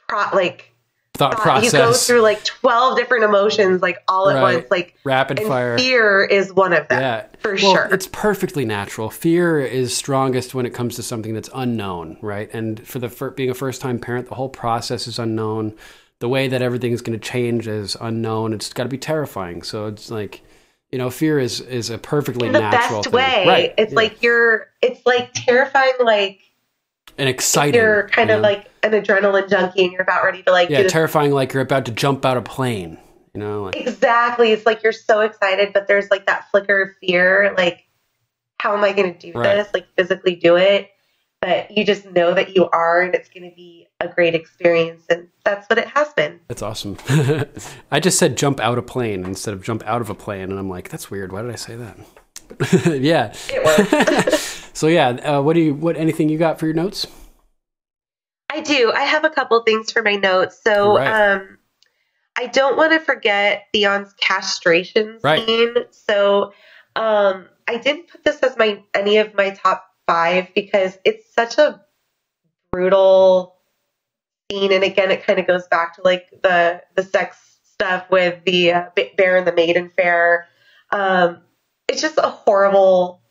pro 0.08 0.24
like 0.34 0.70
thought 1.16 1.40
thought. 1.40 1.64
you 1.64 1.72
go 1.72 1.94
through 1.94 2.22
like 2.22 2.44
12 2.44 2.98
different 2.98 3.24
emotions 3.24 3.84
like 3.84 3.98
all 4.08 4.30
at 4.30 4.36
Right. 4.42 4.56
once 4.58 4.72
like 4.72 4.96
rapid 5.04 5.40
fire. 5.42 5.78
fear 5.78 6.24
is 6.26 6.52
one 6.52 6.74
of 6.74 6.88
them 6.88 7.00
yeah. 7.02 7.26
for 7.40 7.52
well, 7.54 7.58
sure. 7.76 7.90
it's 7.92 8.08
perfectly 8.08 8.66
natural. 8.66 9.12
Fear 9.12 9.60
is 9.60 9.96
strongest 9.96 10.56
when 10.56 10.66
it 10.66 10.72
comes 10.74 10.96
to 10.96 11.04
something 11.04 11.34
that's 11.36 11.50
unknown 11.54 12.18
right? 12.22 12.52
And 12.54 12.86
for 12.88 12.98
the 13.00 13.10
fir- 13.10 13.30
being 13.30 13.52
a 13.52 13.54
first 13.54 13.80
time 13.80 14.00
parent 14.00 14.28
the 14.28 14.36
whole 14.36 14.50
process 14.50 15.06
is 15.08 15.20
unknown. 15.20 15.76
The 16.20 16.30
way 16.30 16.48
that 16.48 16.62
everything 16.62 16.94
is 16.94 17.02
going 17.02 17.20
to 17.20 17.24
change 17.24 17.68
is 17.68 17.96
unknown. 18.02 18.54
It's 18.54 18.72
got 18.74 18.84
to 18.84 18.90
be 18.90 18.98
terrifying. 18.98 19.62
So 19.62 19.86
it's 19.88 20.10
like 20.10 20.42
you 20.92 20.98
know 20.98 21.12
fear 21.12 21.38
is 21.38 21.60
is 21.62 21.92
a 21.92 21.98
perfectly 22.00 22.50
the 22.50 22.60
natural 22.60 23.00
best 23.02 23.04
thing. 23.06 23.14
way. 23.14 23.46
Right. 23.48 23.74
It's 23.78 23.92
yeah. 23.92 23.96
like 23.98 24.24
you're 24.24 24.68
it's 24.82 25.06
like 25.06 25.32
terrifying 25.36 25.94
like 26.04 26.40
and 27.20 27.30
exciting. 27.30 27.80
you're 27.80 28.08
kind 28.10 28.32
of 28.32 28.42
like 28.42 28.66
an 28.84 28.92
adrenaline 28.92 29.50
junkie 29.50 29.84
and 29.84 29.92
you're 29.94 30.02
about 30.02 30.24
ready 30.24 30.44
to 30.44 30.52
like 30.52 30.70
yeah 30.70 30.84
terrifying 30.88 31.32
like 31.32 31.54
you're 31.54 31.64
about 31.64 31.86
to 31.86 31.92
jump 31.92 32.26
out 32.26 32.38
of 32.38 32.44
plane 32.46 32.98
you 33.34 33.40
know 33.40 33.64
like 33.64 33.76
Exactly. 33.76 34.52
It's 34.52 34.66
like 34.66 34.84
you're 34.84 34.92
so 34.92 35.22
excited, 35.22 35.74
but 35.74 35.88
there's 35.88 36.12
like 36.12 36.26
that 36.28 36.50
flicker 36.52 36.82
of 36.84 36.90
fear. 37.00 37.54
Like, 37.58 37.86
how 38.60 38.76
am 38.78 38.84
I 38.84 38.92
going 38.94 39.14
to 39.14 39.20
do 39.32 39.38
Right. 39.38 39.56
this? 39.56 39.74
Like, 39.74 39.88
physically 39.98 40.36
do 40.36 40.56
it. 40.56 40.90
But 41.42 41.76
you 41.76 41.84
just 41.84 42.06
know 42.06 42.34
that 42.36 42.56
you 42.56 42.70
are, 42.70 43.02
and 43.02 43.14
it's 43.16 43.28
going 43.30 43.50
to 43.50 43.56
be 43.56 43.88
a 44.00 44.08
great 44.08 44.34
experience. 44.36 45.04
And 45.10 45.28
that's 45.44 45.68
what 45.70 45.78
it 45.80 45.88
has 45.88 46.14
been. 46.14 46.40
That's 46.48 46.62
awesome. 46.62 46.96
I 47.92 48.00
just 48.00 48.18
said 48.20 48.38
jump 48.38 48.60
out 48.62 48.78
a 48.78 48.82
plane 48.82 49.26
instead 49.26 49.54
of 49.54 49.64
jump 49.64 49.84
out 49.86 50.00
of 50.00 50.10
a 50.10 50.16
plane, 50.16 50.50
and 50.52 50.58
I'm 50.60 50.70
like, 50.70 50.90
that's 50.90 51.10
weird. 51.12 51.32
Why 51.34 51.42
did 51.42 51.52
I 51.52 51.56
say 51.56 51.76
that? 51.76 53.02
yeah. 53.02 53.34
It 53.50 53.66
works. 53.66 54.60
So 54.76 54.88
yeah, 54.88 55.10
uh, 55.10 55.42
what 55.42 55.54
do 55.54 55.60
you? 55.60 55.74
What 55.76 55.98
anything 55.98 56.30
you 56.30 56.38
got 56.40 56.60
for 56.60 56.66
your 56.66 56.74
notes? 56.74 57.06
I 58.54 58.62
do. 58.62 58.92
I 58.94 59.02
have 59.02 59.26
a 59.26 59.32
couple 59.32 59.60
things 59.62 59.92
for 59.92 60.04
my 60.04 60.16
notes. 60.16 60.62
So, 60.64 60.98
Right. 60.98 61.08
um, 61.08 61.58
I 62.36 62.46
don't 62.48 62.78
want 62.78 62.92
to 62.94 63.00
forget 63.00 63.66
Theon's 63.74 64.14
castration 64.14 65.20
Right. 65.24 65.44
scene. 65.44 65.76
So, 65.90 66.54
um, 66.96 67.50
I 67.68 67.78
didn't 67.78 68.10
put 68.10 68.24
this 68.24 68.40
as 68.42 68.56
my 68.58 68.84
any 68.94 69.18
of 69.18 69.34
my 69.34 69.50
top 69.52 69.86
five 70.06 70.54
because 70.54 70.98
it's 71.04 71.34
such 71.34 71.58
a 71.58 71.82
brutal 72.72 73.56
scene, 74.52 74.72
and 74.72 74.84
again, 74.84 75.10
it 75.10 75.24
kind 75.24 75.40
of 75.40 75.48
goes 75.48 75.68
back 75.68 75.96
to 75.96 76.04
like 76.04 76.30
the 76.44 76.84
the 76.96 77.04
sex 77.04 77.38
stuff 77.64 78.06
with 78.12 78.44
the 78.46 78.72
uh, 78.72 78.90
Bear 79.18 79.38
and 79.38 79.48
the 79.48 79.54
Maiden 79.54 79.90
Fair. 79.96 80.48
Um, 80.92 81.42
it's 81.88 82.02
just 82.02 82.20
a 82.20 82.30
horrible 82.30 83.23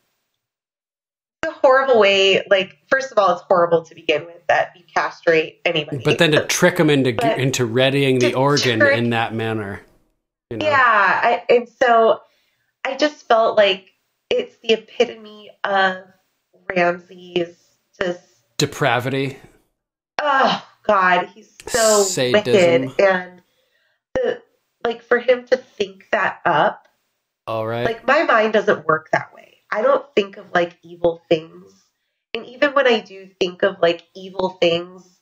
a 1.46 1.50
horrible 1.50 1.98
way. 1.98 2.44
Like, 2.48 2.78
first 2.88 3.12
of 3.12 3.18
all, 3.18 3.32
it's 3.32 3.42
horrible 3.42 3.82
to 3.84 3.94
begin 3.94 4.24
with 4.26 4.46
that 4.48 4.72
you 4.76 4.84
castrate 4.94 5.60
anybody. 5.64 6.02
But 6.04 6.18
then 6.18 6.32
to 6.32 6.46
trick 6.46 6.76
them 6.76 6.90
into 6.90 7.10
into 7.40 7.66
readying 7.66 8.18
the 8.18 8.34
organ 8.34 8.80
trick- 8.80 8.98
in 8.98 9.10
that 9.10 9.34
manner. 9.34 9.80
You 10.50 10.58
know? 10.58 10.66
yeah, 10.66 10.76
I, 10.78 11.42
and 11.48 11.68
so 11.68 12.20
I 12.84 12.96
just 12.96 13.26
felt 13.26 13.56
like 13.56 13.90
it's 14.30 14.56
the 14.58 14.74
epitome 14.74 15.50
of 15.64 16.04
Ramsay's 16.68 17.56
just 18.00 18.20
Depravity. 18.58 19.38
oh 20.20 20.64
god, 20.86 21.26
he's 21.34 21.56
so 21.66 22.02
Sadism. 22.02 22.82
wicked, 22.82 23.00
and 23.00 23.42
the 24.14 24.42
like 24.84 25.02
for 25.02 25.18
him 25.18 25.46
to 25.46 25.56
think 25.56 26.08
that 26.12 26.40
up. 26.44 26.86
All 27.46 27.66
right. 27.66 27.84
Like 27.84 28.06
my 28.06 28.22
mind 28.24 28.52
doesn't 28.52 28.86
work 28.86 29.08
that 29.12 29.34
way. 29.34 29.51
I 29.72 29.82
don't 29.82 30.04
think 30.14 30.36
of 30.36 30.46
like 30.54 30.76
evil 30.82 31.22
things. 31.28 31.72
And 32.34 32.46
even 32.46 32.72
when 32.72 32.86
I 32.86 33.00
do 33.00 33.28
think 33.40 33.62
of 33.62 33.76
like 33.80 34.04
evil 34.14 34.50
things 34.60 35.18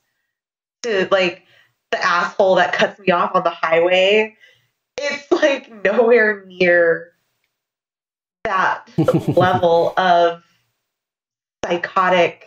to 0.83 1.07
like 1.11 1.43
the 1.91 2.03
asshole 2.05 2.55
that 2.55 2.73
cuts 2.73 2.99
me 2.99 3.11
off 3.11 3.33
on 3.35 3.43
the 3.43 3.49
highway, 3.49 4.35
it's 4.97 5.31
like 5.31 5.71
nowhere 5.83 6.43
near 6.45 7.13
that 8.43 8.89
level 9.27 9.93
of 9.97 10.43
psychotic. 11.65 12.45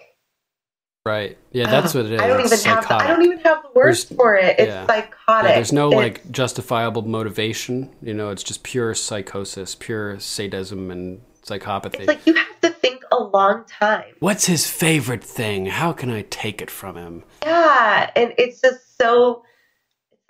Right. 1.07 1.37
Yeah, 1.53 1.71
that's 1.71 1.95
what 1.95 2.07
it 2.07 2.13
is. 2.13 2.21
I 2.21 2.27
don't 2.29 2.41
It's 2.41 2.63
even 2.65 2.75
have. 2.75 2.89
The, 2.89 2.95
I 2.95 3.07
don't 3.07 3.23
even 3.25 3.39
have 3.41 3.63
the 3.63 3.69
words 3.75 4.05
There's- 4.07 4.17
for 4.17 4.37
it. 4.37 4.59
It's 4.59 4.69
yeah. 4.69 4.87
psychotic. 4.87 5.49
Yeah, 5.51 5.55
there's 5.57 5.73
no 5.73 5.89
It's- 5.89 6.03
like 6.03 6.31
justifiable 6.31 7.03
motivation. 7.03 7.91
You 8.03 8.15
know, 8.15 8.31
it's 8.31 8.43
just 8.43 8.63
pure 8.63 8.95
psychosis, 8.95 9.75
pure 9.75 10.19
sadism 10.19 10.91
and 10.91 11.21
psychopathy. 11.47 12.01
It's 12.01 12.09
like 12.09 12.27
you 12.27 12.35
have 12.35 12.61
to 12.63 12.71
think 12.71 13.03
a 13.13 13.23
long 13.23 13.65
time. 13.67 14.15
What's 14.21 14.47
his 14.47 14.69
favorite 14.69 15.23
thing? 15.25 15.67
How 15.67 15.93
can 15.93 16.11
I 16.11 16.23
take 16.31 16.61
it 16.63 16.71
from 16.71 16.97
him? 16.97 17.25
Yeah, 17.45 18.11
and 18.17 18.33
it's 18.39 18.61
just 18.61 18.97
so 18.99 19.45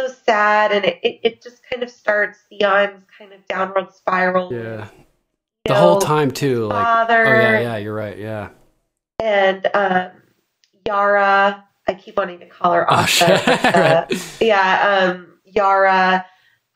so 0.00 0.08
sad, 0.24 0.72
and 0.72 0.84
it, 0.84 0.98
it, 1.02 1.20
it 1.22 1.42
just 1.42 1.62
kind 1.70 1.82
of 1.82 1.90
starts 1.90 2.40
Theon's 2.50 3.04
kind 3.16 3.32
of 3.32 3.46
downward 3.46 3.92
spiral. 3.94 4.52
Yeah. 4.52 4.88
The 5.66 5.74
whole 5.74 5.98
time 6.00 6.30
too. 6.30 6.66
Like 6.66 6.84
father. 6.84 7.26
Oh 7.26 7.40
yeah, 7.40 7.60
yeah, 7.60 7.76
you're 7.78 7.94
right. 7.94 8.18
Yeah. 8.18 8.50
and 9.20 9.66
um, 9.74 10.10
Yara. 10.86 11.64
I 11.86 11.92
keep 11.94 12.16
wanting 12.16 12.38
to 12.40 12.46
call 12.46 12.72
her 12.72 12.86
Asha, 12.88 13.26
Asha. 13.36 13.46
but, 13.46 13.76
uh, 13.76 14.06
right. 14.10 14.36
Yeah, 14.40 15.12
um, 15.14 15.34
Yara. 15.44 16.24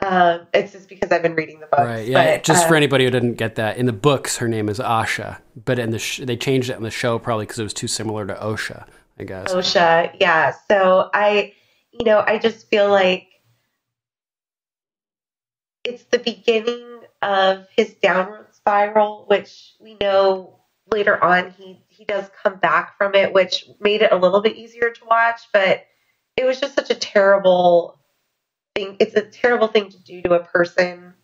Um, 0.00 0.46
it's 0.54 0.72
just 0.72 0.88
because 0.88 1.10
I've 1.10 1.22
been 1.22 1.34
reading 1.34 1.58
the 1.60 1.66
books. 1.66 1.82
Right. 1.82 2.06
Yeah. 2.06 2.36
but, 2.36 2.44
just 2.44 2.64
uh, 2.64 2.68
for 2.68 2.76
anybody 2.76 3.04
who 3.04 3.10
didn't 3.10 3.34
get 3.34 3.56
that, 3.56 3.78
in 3.78 3.86
the 3.86 3.92
books, 3.92 4.36
her 4.36 4.46
name 4.46 4.68
is 4.68 4.78
Asha, 4.78 5.40
but 5.64 5.78
in 5.78 5.90
the 5.90 5.98
sh- 5.98 6.20
they 6.22 6.36
changed 6.36 6.70
it 6.70 6.76
in 6.76 6.82
the 6.82 6.90
show 6.90 7.18
probably 7.18 7.46
because 7.46 7.58
it 7.58 7.64
was 7.64 7.74
too 7.74 7.88
similar 7.88 8.26
to 8.26 8.34
Osha. 8.34 8.86
I 9.18 9.24
guess. 9.24 9.52
OSHA. 9.52 10.16
Yeah. 10.20 10.54
So 10.70 11.10
I, 11.12 11.54
you 11.92 12.04
know, 12.04 12.22
I 12.24 12.38
just 12.38 12.68
feel 12.68 12.88
like 12.88 13.26
it's 15.82 16.04
the 16.04 16.18
beginning 16.18 17.00
of 17.22 17.66
his 17.76 17.94
downward 17.94 18.46
spiral, 18.52 19.24
which 19.26 19.74
we 19.80 19.96
know 20.00 20.60
later 20.92 21.22
on 21.22 21.50
he 21.50 21.80
he 21.88 22.04
does 22.04 22.30
come 22.42 22.56
back 22.56 22.96
from 22.96 23.14
it, 23.14 23.32
which 23.32 23.68
made 23.80 24.02
it 24.02 24.12
a 24.12 24.16
little 24.16 24.40
bit 24.40 24.56
easier 24.56 24.90
to 24.90 25.04
watch. 25.04 25.40
But 25.52 25.84
it 26.36 26.44
was 26.44 26.60
just 26.60 26.74
such 26.74 26.90
a 26.90 26.94
terrible 26.94 27.97
thing. 28.78 28.96
It's 29.00 29.14
a 29.14 29.22
terrible 29.22 29.68
thing 29.68 29.90
to 29.90 29.98
do 30.02 30.22
to 30.22 30.34
a 30.34 30.44
person, 30.44 31.14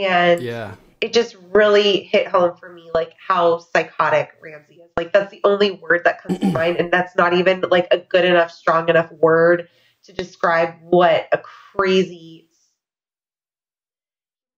and 0.00 0.42
Yeah. 0.42 0.74
it 1.00 1.12
just 1.12 1.36
really 1.52 2.00
hit 2.00 2.26
home 2.28 2.56
for 2.56 2.72
me 2.72 2.90
like 2.94 3.12
how 3.18 3.58
psychotic 3.58 4.30
Ramsay 4.40 4.74
is. 4.76 4.90
Like 4.96 5.12
that's 5.12 5.30
the 5.30 5.40
only 5.44 5.72
word 5.72 6.02
that 6.04 6.22
comes 6.22 6.38
to 6.38 6.46
mind, 6.52 6.76
and 6.78 6.92
that's 6.92 7.14
not 7.16 7.34
even 7.34 7.62
like 7.70 7.88
a 7.90 7.98
good 7.98 8.24
enough, 8.24 8.50
strong 8.50 8.88
enough 8.88 9.10
word 9.12 9.68
to 10.04 10.12
describe 10.12 10.74
what 10.82 11.28
a 11.32 11.38
crazy. 11.38 12.48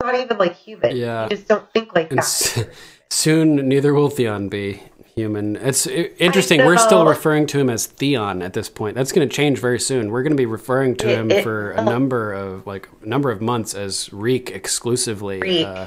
Not 0.02 0.14
even 0.14 0.38
like 0.38 0.54
human. 0.54 0.94
Yeah. 0.96 1.24
You 1.24 1.30
just 1.30 1.48
don't 1.48 1.68
think 1.72 1.94
like 1.94 2.10
And 2.10 2.18
that. 2.18 2.24
s- 2.24 2.64
soon, 3.10 3.68
neither 3.68 3.92
will 3.94 4.10
Theon 4.10 4.48
be 4.48 4.82
human. 5.20 5.56
It's 5.56 5.86
interesting. 5.86 6.64
We're 6.64 6.76
still 6.76 7.06
referring 7.06 7.46
to 7.48 7.58
him 7.58 7.70
as 7.70 7.86
Theon 7.86 8.42
at 8.42 8.52
this 8.52 8.68
point. 8.68 8.94
That's 8.94 9.12
going 9.12 9.26
to 9.26 9.34
change 9.34 9.58
very 9.58 9.80
soon. 9.80 10.10
We're 10.10 10.22
going 10.22 10.32
to 10.32 10.36
be 10.36 10.46
referring 10.46 10.94
to 10.96 11.08
It- 11.10 11.18
him 11.18 11.30
it- 11.30 11.42
for 11.42 11.72
a 11.72 11.80
oh. 11.80 11.84
number 11.84 12.32
of 12.34 12.66
like 12.66 12.88
number 13.04 13.30
of 13.30 13.40
months 13.40 13.74
as 13.74 14.12
Reek 14.12 14.50
exclusively. 14.50 15.40
Reek. 15.40 15.66
Uh, 15.66 15.86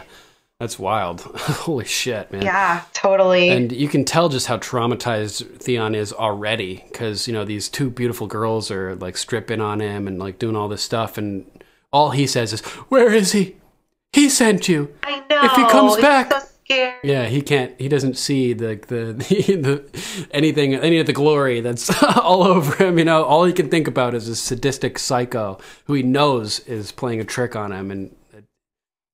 that's 0.59 0.77
wild. 0.79 1.21
Holy 1.35 1.85
shit, 1.85 2.31
man. 2.33 2.41
Yeah, 2.41 2.81
totally. 2.91 3.49
And 3.49 3.71
you 3.71 3.87
can 3.87 4.03
tell 4.03 4.27
just 4.27 4.47
how 4.47 4.57
traumatized 4.57 5.57
Theon 5.59 5.95
is 5.95 6.11
already 6.11 6.83
because, 6.91 7.27
you 7.27 7.33
know, 7.33 7.45
these 7.45 7.69
two 7.69 7.89
beautiful 7.89 8.27
girls 8.27 8.69
are 8.71 8.95
like 8.95 9.15
stripping 9.15 9.61
on 9.61 9.79
him 9.79 10.05
and 10.07 10.19
like 10.19 10.37
doing 10.39 10.57
all 10.57 10.67
this 10.67 10.81
stuff. 10.81 11.17
And 11.17 11.45
all 11.93 12.09
he 12.11 12.27
says 12.27 12.51
is, 12.51 12.59
Where 12.89 13.13
is 13.13 13.31
he? 13.31 13.55
He 14.11 14.27
sent 14.27 14.67
you. 14.67 14.93
I 15.03 15.23
know. 15.29 15.43
if 15.45 15.51
he 15.53 15.65
comes 15.69 15.95
back- 15.97 16.31
so 16.33 16.39
Yeah, 16.69 17.25
he 17.25 17.41
can't. 17.41 17.73
He 17.79 17.87
doesn't 17.87 18.15
see 18.17 18.53
the 18.53 18.75
the, 18.87 19.13
the, 19.55 20.27
anything, 20.31 20.75
any 20.75 20.99
of 20.99 21.07
the 21.07 21.13
glory 21.13 21.61
that's 21.61 21.89
all 22.17 22.43
over 22.43 22.75
him. 22.85 22.99
You 22.99 23.05
know, 23.05 23.23
all 23.23 23.43
he 23.45 23.53
can 23.53 23.69
think 23.69 23.87
about 23.87 24.13
is 24.13 24.27
a 24.27 24.35
sadistic 24.35 24.99
psycho 24.99 25.57
who 25.85 25.93
he 25.95 26.03
knows 26.03 26.59
is 26.61 26.91
playing 26.91 27.19
a 27.19 27.25
trick 27.25 27.55
on 27.55 27.71
him, 27.71 27.89
and 27.91 28.15
it- 28.33 28.43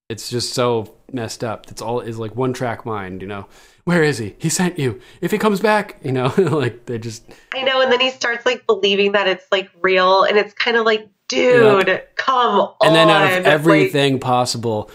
it's 0.09 0.29
just 0.29 0.53
so 0.53 0.93
messed 1.11 1.43
up. 1.43 1.65
It's 1.71 1.81
all 1.81 1.99
is 2.01 2.19
like 2.19 2.35
one 2.35 2.51
track 2.53 2.85
mind. 2.85 3.21
You 3.21 3.27
know, 3.27 3.45
where 3.85 4.03
is 4.03 4.17
he? 4.17 4.35
He 4.37 4.49
sent 4.49 4.77
you. 4.77 4.99
If 5.21 5.31
he 5.31 5.37
comes 5.37 5.59
back, 5.61 5.97
you 6.03 6.11
know, 6.11 6.33
like 6.37 6.85
they 6.87 6.97
just 6.99 7.23
I 7.53 7.61
know, 7.63 7.81
and 7.81 7.91
then 7.91 8.01
he 8.01 8.11
starts 8.11 8.45
like 8.45 8.67
believing 8.67 9.13
that 9.13 9.27
it's 9.27 9.45
like 9.51 9.69
real, 9.81 10.23
and 10.23 10.37
it's 10.37 10.53
kind 10.53 10.75
of 10.77 10.85
like, 10.85 11.07
dude, 11.29 12.03
come 12.15 12.59
on. 12.59 12.75
and 12.83 12.93
then 12.95 13.09
out 13.09 13.23
of 13.31 13.45
Like, 13.45 13.53
everything 13.53 14.19
possible. 14.19 14.91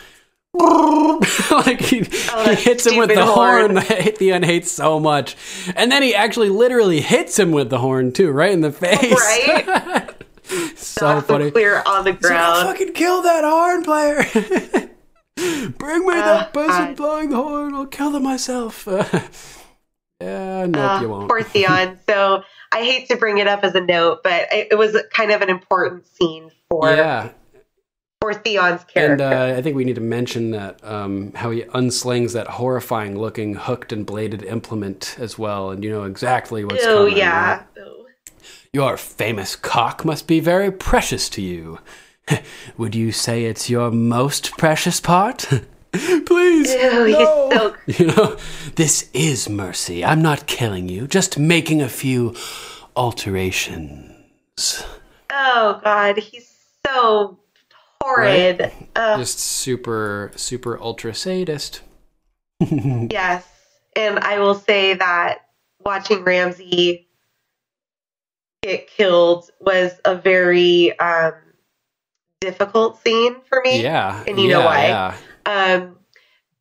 like 1.50 1.80
he, 1.80 2.00
he 2.00 2.08
Oh, 2.32 2.44
that 2.44 2.58
hits 2.58 2.86
him 2.86 2.96
with 2.98 3.08
the 3.10 3.24
horn 3.24 3.60
horn. 3.60 3.74
that 3.88 4.18
Theon 4.18 4.42
hates 4.42 4.70
so 4.70 4.98
much, 5.00 5.36
and 5.76 5.90
then 5.92 6.02
he 6.02 6.14
actually 6.14 6.48
literally 6.48 7.00
hits 7.00 7.38
him 7.38 7.52
with 7.52 7.70
the 7.70 7.78
horn 7.78 8.12
too, 8.12 8.30
right 8.30 8.52
in 8.52 8.60
the 8.60 8.72
face. 8.72 9.12
right? 9.12 10.14
so 10.76 11.20
funny. 11.20 11.50
clear 11.52 11.82
on 11.86 12.04
the 12.04 12.12
He's 12.14 12.22
like, 12.22 12.32
I'll 12.32 12.52
ground. 12.64 12.68
fucking 12.78 12.92
kill 12.94 13.22
that 13.22 13.44
horn 13.44 13.82
player. 13.84 14.22
Bring 15.78 16.06
me 16.06 16.14
that 16.14 16.48
Ah, 16.48 16.50
person 16.52 16.68
God. 16.88 16.96
blowing 16.96 17.30
the 17.30 17.36
horn. 17.36 17.74
I'll 17.74 17.86
kill 17.86 18.10
them 18.10 18.24
myself. 18.24 18.86
yeah, 20.20 20.66
nope, 20.68 20.76
Uh, 20.76 20.98
you 21.00 21.08
won't. 21.08 21.28
Poor 21.28 21.42
Theon. 21.42 21.98
so 22.08 22.42
I 22.72 22.82
hate 22.84 23.08
to 23.08 23.16
bring 23.16 23.38
it 23.38 23.46
up 23.46 23.64
as 23.64 23.74
a 23.74 23.80
note, 23.80 24.20
but 24.22 24.48
it, 24.52 24.68
it 24.72 24.74
was 24.78 24.96
kind 25.12 25.30
of 25.30 25.40
an 25.42 25.48
important 25.50 26.06
scene 26.06 26.50
for 26.68 26.90
yeah, 26.90 27.30
for 28.20 28.34
Theon's 28.34 28.82
And 28.94 29.18
character. 29.18 29.24
uh, 29.24 29.56
I 29.58 29.62
think 29.62 29.76
we 29.76 29.84
need 29.84 29.94
to 29.94 30.00
mention 30.02 30.50
that 30.50 30.82
um, 30.84 31.32
how 31.34 31.50
he 31.50 31.62
unslings 31.62 32.32
that 32.34 32.46
horrifying 32.46 33.18
looking 33.18 33.54
hooked 33.54 33.92
and 33.92 34.04
bladed 34.04 34.42
implement 34.42 35.16
as 35.18 35.38
well, 35.38 35.70
and 35.70 35.82
you 35.82 35.90
know 35.90 36.04
exactly 36.04 36.64
what's 36.64 36.84
oh 36.84 37.04
coming. 37.06 37.16
yeah. 37.16 37.64
right? 37.76 37.86
Your 38.72 38.96
famous 38.98 39.56
cock 39.56 40.04
must 40.04 40.26
be 40.26 40.38
very 40.38 40.70
precious 40.70 41.28
to 41.30 41.42
you. 41.42 41.78
Would 42.76 42.94
you 42.94 43.10
say 43.10 43.46
it's 43.46 43.70
your 43.70 43.90
most 43.90 44.52
precious 44.58 45.00
part? 45.00 45.48
Please. 45.92 46.72
Ew, 46.74 47.04
he's 47.06 47.16
no. 47.18 47.50
so 47.52 47.74
You 47.86 48.06
know, 48.08 48.36
this 48.76 49.08
is 49.14 49.48
mercy. 49.48 50.04
I'm 50.04 50.22
not 50.22 50.46
killing 50.46 50.88
you, 50.90 51.06
just 51.08 51.38
making 51.38 51.80
a 51.80 51.88
few 51.88 52.36
alterations. 52.94 54.84
Oh 55.32 55.80
god, 55.82 56.18
he's 56.18 56.48
so 56.86 57.39
horrid. 58.02 58.72
Uh, 58.96 59.18
Just 59.18 59.38
super, 59.38 60.32
super 60.36 60.80
ultra 60.80 61.14
sadist. 61.14 61.82
yes, 62.60 63.46
and 63.96 64.18
I 64.18 64.38
will 64.38 64.54
say 64.54 64.94
that 64.94 65.46
watching 65.84 66.22
Ramsay 66.22 67.08
get 68.62 68.88
killed 68.88 69.50
was 69.60 69.92
a 70.04 70.14
very 70.14 70.98
um, 70.98 71.32
difficult 72.40 73.02
scene 73.02 73.36
for 73.48 73.60
me. 73.64 73.82
Yeah. 73.82 74.22
and 74.26 74.38
you 74.38 74.48
know 74.48 74.60
yeah, 74.60 75.16
why. 75.46 75.72
Um, 75.74 75.96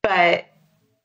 but 0.02 0.45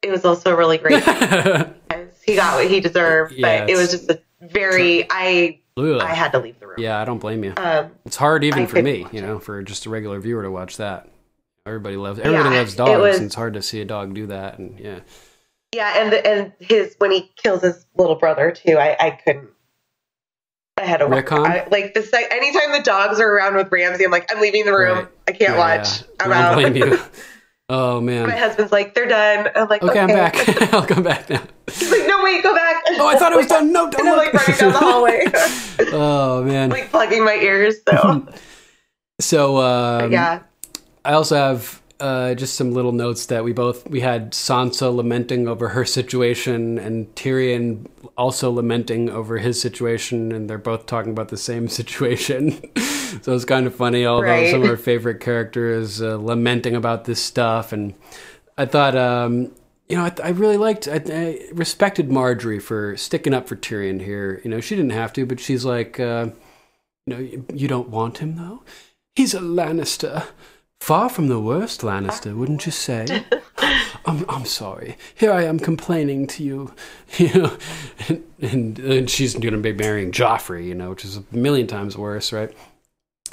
it 0.02 0.10
was 0.10 0.24
also 0.24 0.54
really 0.54 0.78
great 0.78 1.04
because 1.04 2.20
he 2.24 2.36
got 2.36 2.56
what 2.56 2.70
he 2.70 2.80
deserved. 2.80 3.32
Yeah, 3.32 3.60
but 3.60 3.70
it 3.70 3.76
was 3.76 3.90
just 3.90 4.10
a 4.10 4.20
very 4.40 5.06
I 5.10 5.60
Ugh. 5.76 6.00
I 6.00 6.14
had 6.14 6.30
to 6.32 6.38
leave 6.38 6.60
the 6.60 6.66
room. 6.68 6.76
yeah, 6.78 7.00
I 7.00 7.04
don't 7.04 7.18
blame 7.18 7.42
you. 7.42 7.52
Um, 7.56 7.90
It's 8.06 8.16
hard 8.16 8.44
even 8.44 8.62
I 8.62 8.66
for 8.66 8.80
me, 8.82 8.98
you 9.10 9.18
it. 9.18 9.22
know, 9.22 9.38
for 9.40 9.62
just 9.62 9.86
a 9.86 9.90
regular 9.90 10.20
viewer 10.20 10.42
to 10.42 10.50
watch 10.50 10.76
that. 10.76 11.08
Everybody 11.66 11.96
loves 11.96 12.18
everybody 12.20 12.50
Yeah, 12.50 12.60
loves 12.60 12.74
it 12.74 12.76
dogs, 12.76 13.00
was- 13.00 13.16
and 13.16 13.26
it's 13.26 13.34
hard 13.34 13.54
to 13.54 13.62
see 13.62 13.80
a 13.80 13.84
dog 13.84 14.14
do 14.14 14.26
that. 14.26 14.58
And 14.58 14.78
yeah, 14.78 15.00
yeah, 15.74 15.94
and 16.04 16.14
and 16.14 16.52
his 16.60 16.94
when 16.98 17.10
he 17.10 17.32
kills 17.36 17.62
his 17.62 17.86
little 17.96 18.14
brother 18.16 18.50
too, 18.52 18.76
I 18.78 18.96
I 19.00 19.10
couldn't. 19.10 19.48
I 20.76 20.84
had 20.84 20.98
to. 20.98 21.06
Rickon? 21.06 21.38
I, 21.46 21.66
like 21.70 21.94
this. 21.94 22.12
Like, 22.12 22.32
anytime 22.32 22.72
the 22.72 22.82
dogs 22.82 23.18
are 23.20 23.28
around 23.28 23.54
with 23.54 23.70
Ramsay, 23.70 24.04
I'm 24.04 24.10
like, 24.10 24.30
I'm 24.32 24.40
leaving 24.40 24.64
the 24.66 24.72
room. 24.76 24.98
Right. 24.98 25.08
I 25.28 25.30
can't 25.32 25.54
Yeah, 25.54 25.58
watch. 25.58 26.00
yeah. 26.00 26.06
I'm 26.20 26.32
I 26.32 26.36
out. 26.42 26.54
don't 26.60 26.72
blame 26.72 26.76
you. 26.92 26.98
Oh 27.68 28.00
man. 28.00 28.26
My 28.26 28.36
husband's 28.36 28.72
like, 28.72 28.94
they're 28.94 29.06
done. 29.08 29.48
I'm 29.54 29.68
like, 29.68 29.82
Okay, 29.82 29.90
okay, 29.92 30.00
I'm 30.00 30.08
back. 30.08 30.72
I'll 30.74 30.86
come 30.86 31.02
back 31.02 31.30
now. 31.30 31.42
He's 31.72 31.90
like, 31.90 32.06
no, 32.06 32.22
wait, 32.22 32.42
go 32.42 32.54
back. 32.54 32.82
Oh, 32.90 33.08
I 33.08 33.16
thought 33.16 33.32
it 33.32 33.36
was 33.36 33.46
done. 33.46 33.72
No, 33.72 33.90
don't 33.90 34.00
And 34.00 34.08
I'm 34.10 34.16
like 34.18 34.32
running 34.34 34.56
down 34.58 34.72
the 34.72 34.78
hallway, 34.78 35.24
oh 35.92 36.44
man. 36.44 36.68
like 36.70 36.90
plugging 36.90 37.24
my 37.24 37.34
ears. 37.36 37.76
So 37.88 38.26
So 39.20 39.58
um, 39.58 40.12
yeah, 40.12 40.40
I 41.04 41.12
also 41.14 41.36
have 41.36 41.80
uh, 42.04 42.34
just 42.34 42.54
some 42.54 42.72
little 42.72 42.92
notes 42.92 43.26
that 43.26 43.44
we 43.44 43.52
both 43.54 43.88
we 43.88 44.00
had 44.00 44.32
Sansa 44.32 44.94
lamenting 44.94 45.48
over 45.48 45.70
her 45.70 45.84
situation 45.86 46.78
and 46.78 47.12
Tyrion 47.14 47.86
also 48.18 48.50
lamenting 48.50 49.08
over 49.08 49.38
his 49.38 49.58
situation, 49.60 50.30
and 50.30 50.48
they're 50.48 50.58
both 50.58 50.84
talking 50.86 51.12
about 51.12 51.28
the 51.28 51.36
same 51.38 51.66
situation. 51.80 52.52
so 53.22 53.34
it's 53.34 53.46
kind 53.46 53.66
of 53.66 53.74
funny. 53.74 54.04
Although 54.04 54.26
Right. 54.28 54.50
some 54.50 54.62
of 54.62 54.68
our 54.68 54.76
favorite 54.76 55.20
characters 55.20 56.02
uh, 56.02 56.16
lamenting 56.16 56.76
about 56.76 57.04
this 57.06 57.20
stuff, 57.22 57.72
and 57.72 57.94
I 58.58 58.66
thought. 58.66 58.96
Um, 58.96 59.52
you 59.86 59.98
know, 59.98 60.04
I, 60.04 60.12
I 60.24 60.28
really 60.30 60.56
liked, 60.56 60.88
I, 60.88 61.02
I 61.10 61.40
respected 61.52 62.08
Margaery 62.08 62.60
for 62.60 62.96
sticking 62.96 63.34
up 63.34 63.46
for 63.46 63.54
Tyrion 63.54 64.00
here. 64.00 64.40
You 64.42 64.50
know, 64.50 64.58
she 64.60 64.76
didn't 64.76 64.92
have 64.92 65.12
to, 65.12 65.26
but 65.26 65.38
she's 65.38 65.62
like, 65.66 66.00
uh, 66.00 66.28
you 67.04 67.14
know, 67.14 67.18
you, 67.20 67.44
you 67.52 67.68
don't 67.68 67.90
want 67.90 68.16
him 68.16 68.36
though. 68.36 68.62
He's 69.14 69.34
a 69.34 69.40
Lannister. 69.40 70.24
Far 70.80 71.08
from 71.08 71.28
the 71.28 71.40
worst 71.40 71.80
Lannister, 71.80 72.36
wouldn't 72.36 72.66
you 72.66 72.72
say? 72.72 73.24
I'm, 74.06 74.24
I'm 74.28 74.44
sorry. 74.44 74.96
Here 75.14 75.32
I 75.32 75.44
am 75.44 75.58
complaining 75.58 76.26
to 76.28 76.44
you, 76.44 76.74
you 77.16 77.32
know, 77.32 77.56
and, 78.08 78.24
and, 78.40 78.78
and 78.78 79.10
she's 79.10 79.32
going 79.34 79.54
to 79.54 79.58
be 79.58 79.72
marrying 79.72 80.12
Joffrey, 80.12 80.66
you 80.66 80.74
know, 80.74 80.90
which 80.90 81.04
is 81.04 81.16
a 81.16 81.24
million 81.32 81.66
times 81.66 81.96
worse, 81.96 82.32
right? 82.32 82.54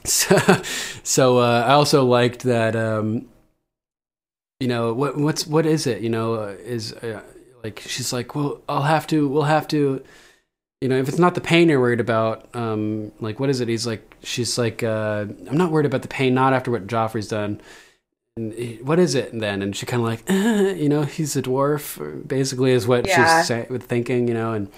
So, 0.04 0.36
so 1.04 1.38
uh, 1.38 1.64
I 1.68 1.74
also 1.74 2.04
liked 2.04 2.42
that, 2.44 2.76
um, 2.76 3.28
you 4.60 4.68
know, 4.68 4.94
what 4.94 5.16
what's 5.16 5.46
what 5.46 5.68
is 5.68 5.86
it? 5.86 6.02
You 6.02 6.10
know, 6.10 6.34
uh, 6.34 6.56
is 6.60 6.92
uh, 6.94 7.22
like 7.64 7.82
she's 7.82 8.12
like, 8.12 8.34
well, 8.34 8.62
I'll 8.68 8.82
have 8.82 9.06
to, 9.08 9.28
we'll 9.28 9.44
have 9.44 9.68
to, 9.68 10.04
you 10.82 10.88
know, 10.90 10.98
if 10.98 11.08
it's 11.08 11.20
not 11.20 11.36
the 11.36 11.42
pain 11.42 11.70
you're 11.70 11.80
worried 11.80 12.00
about, 12.00 12.54
um, 12.56 13.12
like 13.20 13.40
what 13.40 13.50
is 13.50 13.62
it? 13.62 13.68
He's 13.68 13.86
like, 13.88 14.16
she's 14.24 14.58
like, 14.58 14.82
uh, 14.84 15.26
I'm 15.50 15.58
not 15.58 15.72
worried 15.72 15.86
about 15.86 16.02
the 16.02 16.08
pain, 16.08 16.34
not 16.34 16.54
after 16.54 16.72
what 16.72 16.88
Joffrey's 16.88 17.28
done 17.28 17.62
and 18.38 18.54
he- 18.54 18.80
what 18.82 18.98
is 18.98 19.14
it 19.14 19.30
then? 19.38 19.62
And 19.62 19.76
she 19.76 19.86
kind 19.86 20.02
of 20.02 20.08
like, 20.08 20.24
eh, 20.28 20.74
you 20.84 20.90
know, 20.90 21.04
he's 21.04 21.36
a 21.36 21.42
dwarf, 21.42 22.28
basically, 22.28 22.72
is 22.72 22.88
what 22.88 23.08
Yeah. 23.08 23.40
she's 23.42 23.48
say, 23.48 23.68
thinking, 23.80 24.28
you 24.28 24.34
know, 24.34 24.54
and 24.54 24.70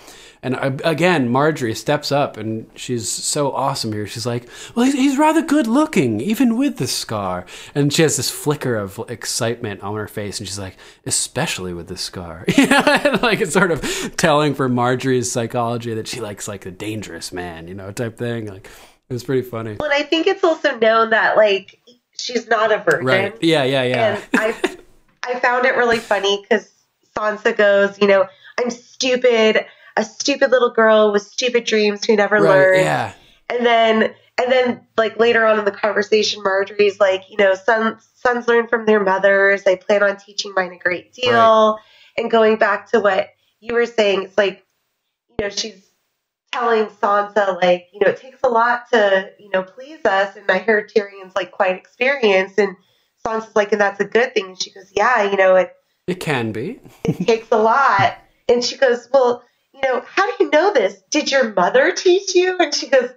and 0.43 0.81
again, 0.85 1.29
Margaery 1.29 1.75
steps 1.75 2.11
up 2.11 2.37
and 2.37 2.69
she's 2.75 3.09
so 3.09 3.51
awesome 3.53 3.93
here. 3.93 4.05
She's 4.05 4.25
like, 4.25 4.47
well, 4.75 4.85
he's, 4.85 4.93
he's 4.93 5.17
rather 5.17 5.41
good 5.41 5.65
looking, 5.67 6.19
even 6.21 6.57
with 6.57 6.77
the 6.77 6.87
scar. 6.87 7.45
And 7.73 7.91
she 7.93 8.01
has 8.03 8.17
this 8.17 8.29
flicker 8.29 8.75
of 8.75 8.99
excitement 9.07 9.81
on 9.81 9.95
her 9.95 10.07
face, 10.07 10.39
and 10.39 10.47
she's 10.47 10.59
like, 10.59 10.75
especially 11.05 11.73
with 11.73 11.87
the 11.87 11.97
scar, 11.97 12.45
like 12.57 13.41
it's 13.41 13.53
sort 13.53 13.71
of 13.71 13.81
telling 14.17 14.53
for 14.53 14.67
Margaery's 14.69 15.31
psychology 15.31 15.93
that 15.93 16.07
she 16.07 16.19
likes 16.19 16.47
like 16.47 16.65
a 16.65 16.71
dangerous 16.71 17.31
man, 17.31 17.67
you 17.67 17.73
know, 17.73 17.91
type 17.91 18.17
thing. 18.17 18.47
Like 18.47 18.67
it 19.09 19.13
was 19.13 19.23
pretty 19.23 19.41
funny, 19.43 19.77
Well, 19.79 19.89
and 19.91 20.03
I 20.03 20.05
think 20.05 20.27
it's 20.27 20.43
also 20.43 20.77
known 20.77 21.11
that 21.11 21.37
like 21.37 21.79
she's 22.19 22.47
not 22.47 22.71
a 22.71 22.77
virgin. 22.79 23.05
right? 23.05 23.37
Yeah, 23.41 23.63
yeah, 23.63 23.83
yeah. 23.83 24.21
And 24.33 24.39
I, 24.39 24.77
I 25.23 25.39
found 25.39 25.65
it 25.65 25.75
really 25.75 25.99
funny 25.99 26.41
because 26.41 26.69
Sansa 27.15 27.55
goes, 27.55 27.99
you 28.01 28.07
know, 28.07 28.27
I'm 28.59 28.69
stupid, 28.69 29.65
a 29.95 30.03
stupid 30.03 30.51
little 30.51 30.71
girl 30.71 31.11
with 31.11 31.21
stupid 31.23 31.65
dreams 31.65 32.05
who 32.05 32.15
never 32.15 32.35
right, 32.35 32.43
learned. 32.49 32.81
yeah. 32.81 33.13
And 33.49 33.65
then, 33.65 34.03
and 34.39 34.51
then, 34.51 34.87
like 34.97 35.19
later 35.19 35.45
on 35.45 35.59
in 35.59 35.65
the 35.65 35.71
conversation, 35.71 36.41
Margaery's 36.43 36.99
like, 36.99 37.29
you 37.29 37.37
know, 37.37 37.53
sons 37.55 38.07
sons 38.15 38.47
learn 38.47 38.67
from 38.67 38.85
their 38.85 39.03
mothers. 39.03 39.63
I 39.67 39.75
plan 39.75 40.01
on 40.01 40.17
teaching 40.17 40.53
mine 40.55 40.73
a 40.73 40.77
great 40.77 41.13
deal. 41.13 41.79
And 42.17 42.31
going 42.31 42.57
back 42.57 42.91
to 42.91 42.99
what 42.99 43.29
you 43.59 43.73
were 43.73 43.85
saying, 43.85 44.23
it's 44.23 44.37
like, 44.37 44.63
you 45.29 45.35
know, 45.45 45.49
she's 45.49 45.85
telling 46.51 46.85
Sansa 46.85 47.61
like, 47.61 47.87
you 47.93 47.99
know, 47.99 48.11
it 48.11 48.17
takes 48.17 48.39
a 48.43 48.49
lot 48.49 48.89
to, 48.91 49.31
you 49.39 49.49
know, 49.49 49.63
please 49.63 49.99
us. 50.05 50.35
And 50.35 50.49
I 50.49 50.59
hear 50.59 50.87
Tyrion's 50.87 51.35
like 51.35 51.51
quite 51.51 51.75
experienced, 51.75 52.57
and 52.59 52.75
Sansa's 53.25 53.55
like, 53.55 53.71
and 53.71 53.81
that's 53.81 53.99
a 53.99 54.05
good 54.05 54.33
thing. 54.33 54.45
And 54.47 54.61
she 54.61 54.71
goes, 54.71 54.91
yeah, 54.95 55.29
you 55.29 55.37
know, 55.37 55.55
it 55.55 55.73
It 56.07 56.19
can 56.19 56.51
be. 56.51 56.79
it 57.03 57.25
takes 57.27 57.47
a 57.51 57.57
lot. 57.57 58.17
And 58.49 58.63
she 58.63 58.77
goes, 58.77 59.07
Well, 59.13 59.43
know, 59.83 60.03
how 60.07 60.25
do 60.25 60.43
you 60.43 60.49
know 60.49 60.73
this? 60.73 61.01
Did 61.11 61.31
your 61.31 61.53
mother 61.53 61.91
teach 61.91 62.35
you? 62.35 62.57
And 62.57 62.73
she 62.73 62.87
goes, 62.89 63.09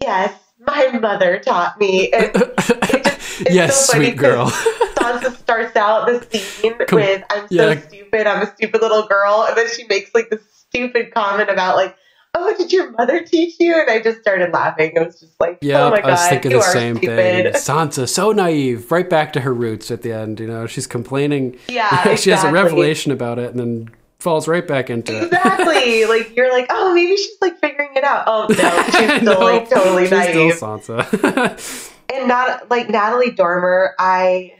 Yes, 0.00 0.32
my 0.60 0.98
mother 0.98 1.38
taught 1.38 1.78
me. 1.78 2.12
And 2.12 2.30
it's 2.34 3.40
yes, 3.50 3.86
so 3.86 3.94
sweet 3.98 4.16
girl. 4.16 4.48
Sansa 4.50 5.36
starts 5.36 5.76
out 5.76 6.06
the 6.30 6.38
scene 6.38 6.74
Come- 6.86 7.00
with, 7.00 7.22
I'm 7.30 7.48
so 7.48 7.70
yeah. 7.70 7.80
stupid, 7.80 8.26
I'm 8.26 8.42
a 8.42 8.54
stupid 8.54 8.80
little 8.80 9.06
girl. 9.06 9.44
And 9.48 9.56
then 9.56 9.66
she 9.74 9.86
makes 9.88 10.14
like 10.14 10.30
this 10.30 10.42
stupid 10.68 11.12
comment 11.14 11.50
about, 11.50 11.76
like, 11.76 11.96
Oh, 12.34 12.54
did 12.56 12.72
your 12.72 12.90
mother 12.92 13.24
teach 13.24 13.54
you? 13.58 13.74
And 13.80 13.90
I 13.90 14.00
just 14.00 14.20
started 14.20 14.52
laughing. 14.52 14.96
I 14.98 15.02
was 15.02 15.18
just 15.18 15.40
like, 15.40 15.58
Yeah, 15.62 15.86
oh 15.86 15.90
my 15.90 16.00
I 16.00 16.10
was 16.10 16.20
God, 16.20 16.28
thinking 16.30 16.50
you 16.52 16.58
the 16.58 16.64
are 16.64 16.72
same 16.72 16.96
stupid. 16.96 17.16
thing. 17.16 17.46
Sansa, 17.54 18.08
so 18.08 18.32
naive, 18.32 18.92
right 18.92 19.08
back 19.08 19.32
to 19.32 19.40
her 19.40 19.52
roots 19.54 19.90
at 19.90 20.02
the 20.02 20.12
end. 20.12 20.38
You 20.38 20.46
know, 20.46 20.66
she's 20.66 20.86
complaining. 20.86 21.58
Yeah, 21.68 22.14
she 22.16 22.30
has 22.30 22.44
a 22.44 22.52
revelation 22.52 23.10
about 23.12 23.38
it, 23.38 23.50
and 23.50 23.58
then 23.58 23.90
falls 24.20 24.48
right 24.48 24.66
back 24.66 24.90
into 24.90 25.16
it. 25.16 25.24
Exactly. 25.24 26.04
like 26.06 26.36
you're 26.36 26.50
like, 26.52 26.66
oh, 26.70 26.94
maybe 26.94 27.16
she's 27.16 27.36
like 27.40 27.58
figuring 27.58 27.90
it 27.94 28.04
out. 28.04 28.24
Oh 28.26 28.46
no, 28.48 28.82
she's 28.84 29.20
still 29.20 29.40
like 29.40 29.70
totally 29.70 30.04
she's 30.04 30.10
naive. 30.10 30.54
Still 30.54 30.78
Sansa. 30.78 31.92
and 32.14 32.28
not 32.28 32.70
like 32.70 32.88
Natalie 32.88 33.30
Dormer, 33.30 33.94
I 33.98 34.54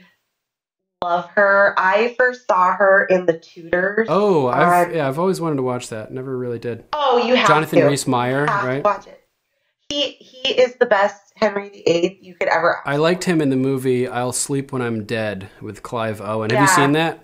love 1.03 1.29
her. 1.31 1.73
I 1.77 2.15
first 2.17 2.47
saw 2.47 2.75
her 2.75 3.05
in 3.05 3.25
The 3.25 3.37
Tudors. 3.39 4.07
oh, 4.09 4.47
I've 4.47 4.89
Um, 4.89 4.95
yeah, 4.95 5.07
I've 5.07 5.19
always 5.19 5.41
wanted 5.41 5.57
to 5.57 5.63
watch 5.63 5.89
that. 5.89 6.11
Never 6.11 6.37
really 6.37 6.59
did. 6.59 6.85
Oh, 6.93 7.25
you 7.25 7.35
have 7.35 7.47
Jonathan. 7.47 7.85
Rhys 7.85 8.07
Meyer, 8.07 8.45
right? 8.45 8.83
watch 8.83 9.07
it. 9.07 9.15
He 9.89 10.11
he 10.11 10.53
is 10.53 10.75
the 10.75 10.85
best 10.85 11.33
Henry 11.35 11.69
VIII 11.69 12.19
you 12.21 12.35
could 12.35 12.47
ever. 12.47 12.79
I 12.85 12.97
liked 12.97 13.23
him 13.23 13.41
in 13.41 13.49
the 13.49 13.55
movie 13.55 14.07
"I'll 14.07 14.31
Sleep 14.33 14.71
When 14.71 14.83
I'm 14.83 15.03
Dead" 15.03 15.49
with 15.61 15.81
Clive 15.81 16.21
Owen. 16.21 16.51
Have 16.51 16.61
you 16.61 16.67
seen 16.67 16.91
that? 16.91 17.19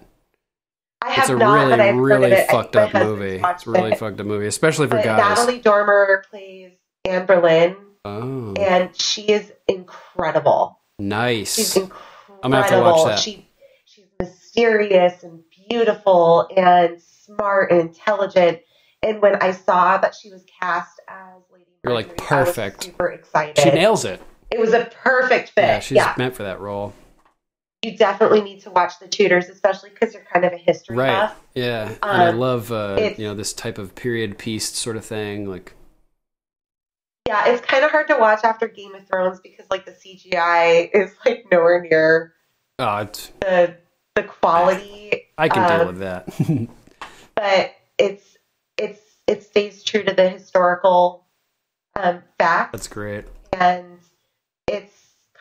I 1.05 1.15
It's 1.19 1.29
a 1.29 1.35
not, 1.35 1.53
really, 1.69 1.91
really 1.99 2.21
heard 2.23 2.33
of 2.33 2.39
it. 2.39 2.49
Fucked 2.49 2.75
up 2.75 2.93
movie. 2.93 3.41
It's 3.43 3.67
really 3.67 3.91
it. 3.91 3.99
fucked 3.99 4.19
up 4.19 4.25
movie, 4.25 4.47
especially 4.47 4.87
for 4.87 4.95
But 4.95 5.03
guys. 5.05 5.37
Natalie 5.37 5.59
Dormer 5.59 6.23
plays 6.29 6.71
Anne 7.05 7.25
Boleyn, 7.25 7.75
oh, 8.03 8.53
and 8.59 8.95
she 8.99 9.23
is 9.23 9.51
incredible. 9.67 10.79
Nice. 10.99 11.55
She's 11.55 11.75
incredible. 11.75 12.39
I'm 12.43 12.51
gonna 12.51 12.63
have 12.63 12.71
to 12.71 12.81
watch 12.81 13.05
that. 13.07 13.19
She 13.19 13.47
she's 13.85 14.05
mysterious 14.19 15.23
and 15.23 15.41
beautiful 15.69 16.47
and 16.55 16.99
smart 17.01 17.71
and 17.71 17.81
intelligent. 17.81 18.59
And 19.03 19.21
when 19.21 19.35
I 19.35 19.51
saw 19.51 19.97
that 19.99 20.15
she 20.15 20.31
was 20.31 20.43
cast 20.59 20.99
as 21.07 21.41
Lady 21.53 21.65
You're 21.83 21.93
like, 21.93 22.15
Margaery, 22.17 22.31
I 22.31 22.39
was 22.39 22.47
perfect. 22.47 22.83
super 22.85 23.07
excited. 23.11 23.59
She 23.61 23.69
nails 23.69 24.05
it. 24.05 24.21
it 24.49 24.59
was 24.59 24.73
a 24.73 24.89
perfect 25.03 25.49
fit. 25.49 25.61
Yeah, 25.61 25.73
Yeah, 25.73 25.79
she's 25.79 26.17
meant 26.17 26.35
for 26.35 26.43
that 26.43 26.59
role. 26.59 26.93
You 27.81 27.97
definitely 27.97 28.41
need 28.41 28.61
to 28.61 28.71
watch 28.71 28.99
the 28.99 29.07
Tudors, 29.07 29.47
especially 29.49 29.91
because 29.91 30.13
you're 30.13 30.23
kind 30.23 30.43
of 30.45 30.53
a 30.53 30.57
history 30.57 30.95
Right. 30.95 31.19
buff. 31.19 31.39
Yeah. 31.53 31.89
and 31.89 31.97
I 32.03 32.27
Um, 32.29 32.39
love 32.39 32.71
uh, 32.71 33.11
you 33.17 33.27
know 33.27 33.35
this 33.35 33.53
type 33.53 33.77
of 33.77 33.95
period 33.95 34.37
piece 34.37 34.73
sort 34.73 34.97
of 34.97 35.05
thing. 35.05 35.47
Like 35.49 35.73
Yeah, 37.27 37.47
it's 37.47 37.65
kind 37.65 37.83
of 37.83 37.91
hard 37.91 38.07
to 38.09 38.17
watch 38.17 38.43
after 38.43 38.67
Game 38.67 38.95
of 38.95 39.07
Thrones 39.07 39.39
because 39.39 39.65
like 39.69 39.85
the 39.85 39.91
CGI 39.91 40.89
is 40.93 41.13
like 41.25 41.45
nowhere 41.51 41.81
near 41.81 42.33
it's, 42.79 43.31
the 43.41 43.77
the 44.15 44.23
quality. 44.23 45.23
I 45.37 45.49
can 45.49 45.67
deal 45.67 45.81
um, 45.81 45.87
with 45.87 45.99
that. 45.99 46.69
but 47.35 47.75
it's 47.97 48.37
it's 48.77 48.99
it 49.27 49.43
stays 49.43 49.83
true 49.83 50.03
to 50.03 50.13
the 50.13 50.29
historical 50.29 51.25
um, 51.95 52.21
facts, 52.37 52.71
That's 52.73 52.87
great. 52.87 53.25
and 53.53 53.94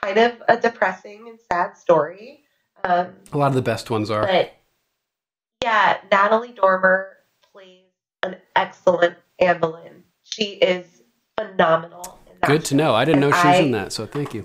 kind 0.04 0.18
of 0.18 0.42
a 0.48 0.56
depressing 0.60 1.26
and 1.28 1.38
sad 1.50 1.76
story. 1.76 2.40
Um, 2.82 3.14
A 3.32 3.38
lot 3.38 3.48
of 3.48 3.54
the 3.54 3.62
best 3.62 3.90
ones 3.90 4.10
are. 4.10 4.26
but 4.26 4.52
yeah, 5.62 5.98
Natalie 6.10 6.52
Dormer 6.52 7.16
plays 7.52 7.84
an 8.22 8.36
excellent 8.54 9.16
Anne 9.38 9.60
Boleyn. 9.60 10.02
She 10.24 10.44
is 10.56 11.02
phenomenal. 11.38 12.18
In 12.30 12.36
that 12.40 12.48
Good 12.48 12.64
to 12.66 12.74
know. 12.74 12.94
I 12.94 13.04
didn't 13.04 13.20
know 13.20 13.30
she 13.30 13.36
was 13.48 13.56
I- 13.56 13.60
in 13.60 13.70
that, 13.72 13.92
so 13.92 14.06
thank 14.06 14.34
you. 14.34 14.44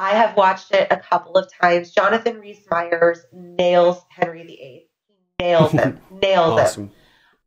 I 0.00 0.10
have 0.10 0.36
watched 0.36 0.72
it 0.72 0.86
a 0.92 0.96
couple 0.96 1.34
of 1.36 1.50
times. 1.60 1.90
Jonathan 1.90 2.38
Rhys 2.40 2.64
Meyers 2.70 3.18
nails 3.32 4.00
Henry 4.10 4.44
VIII. 4.44 4.88
He 5.08 5.44
nails 5.44 5.72
him. 5.72 5.98
nails 6.22 6.76
him. 6.76 6.92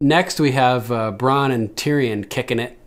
Next, 0.01 0.37
we 0.39 0.51
have 0.51 0.91
uh, 0.91 1.13
Bronn 1.15 1.51
and 1.53 1.69
Tyrion 1.75 2.29
kicking 2.29 2.59
it, 2.59 2.77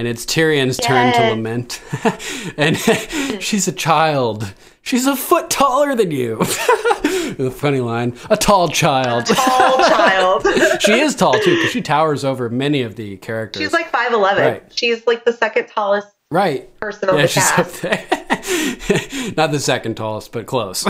and 0.00 0.08
it's 0.08 0.24
Tyrion's 0.24 0.78
turn 0.78 1.12
to 1.12 1.20
lament. 1.28 1.82
and 2.56 2.74
she's 3.42 3.68
a 3.68 3.72
child. 3.72 4.54
She's 4.80 5.06
a 5.06 5.14
foot 5.14 5.50
taller 5.50 5.94
than 5.94 6.10
you. 6.10 6.36
the 6.38 7.52
funny 7.54 7.80
line: 7.80 8.16
a 8.30 8.36
tall 8.38 8.68
child. 8.68 9.26
Tall 9.26 9.76
child. 9.76 10.46
she 10.80 10.92
is 11.00 11.14
tall 11.14 11.34
too, 11.34 11.54
because 11.54 11.70
she 11.70 11.82
towers 11.82 12.24
over 12.24 12.48
many 12.48 12.80
of 12.80 12.96
the 12.96 13.18
characters. 13.18 13.60
She's 13.60 13.74
like 13.74 13.92
5'11. 13.92 14.36
Right. 14.38 14.62
She's 14.74 15.06
like 15.06 15.26
the 15.26 15.34
second 15.34 15.66
tallest 15.66 16.08
right. 16.30 16.74
person 16.80 17.10
on 17.10 17.16
Yeah, 17.16 17.22
the 17.22 17.28
she's 17.28 17.50
up 17.50 17.70
cast. 17.70 19.36
Not 19.36 19.52
the 19.52 19.60
second 19.60 19.96
tallest, 19.98 20.32
but 20.32 20.46
close. 20.46 20.86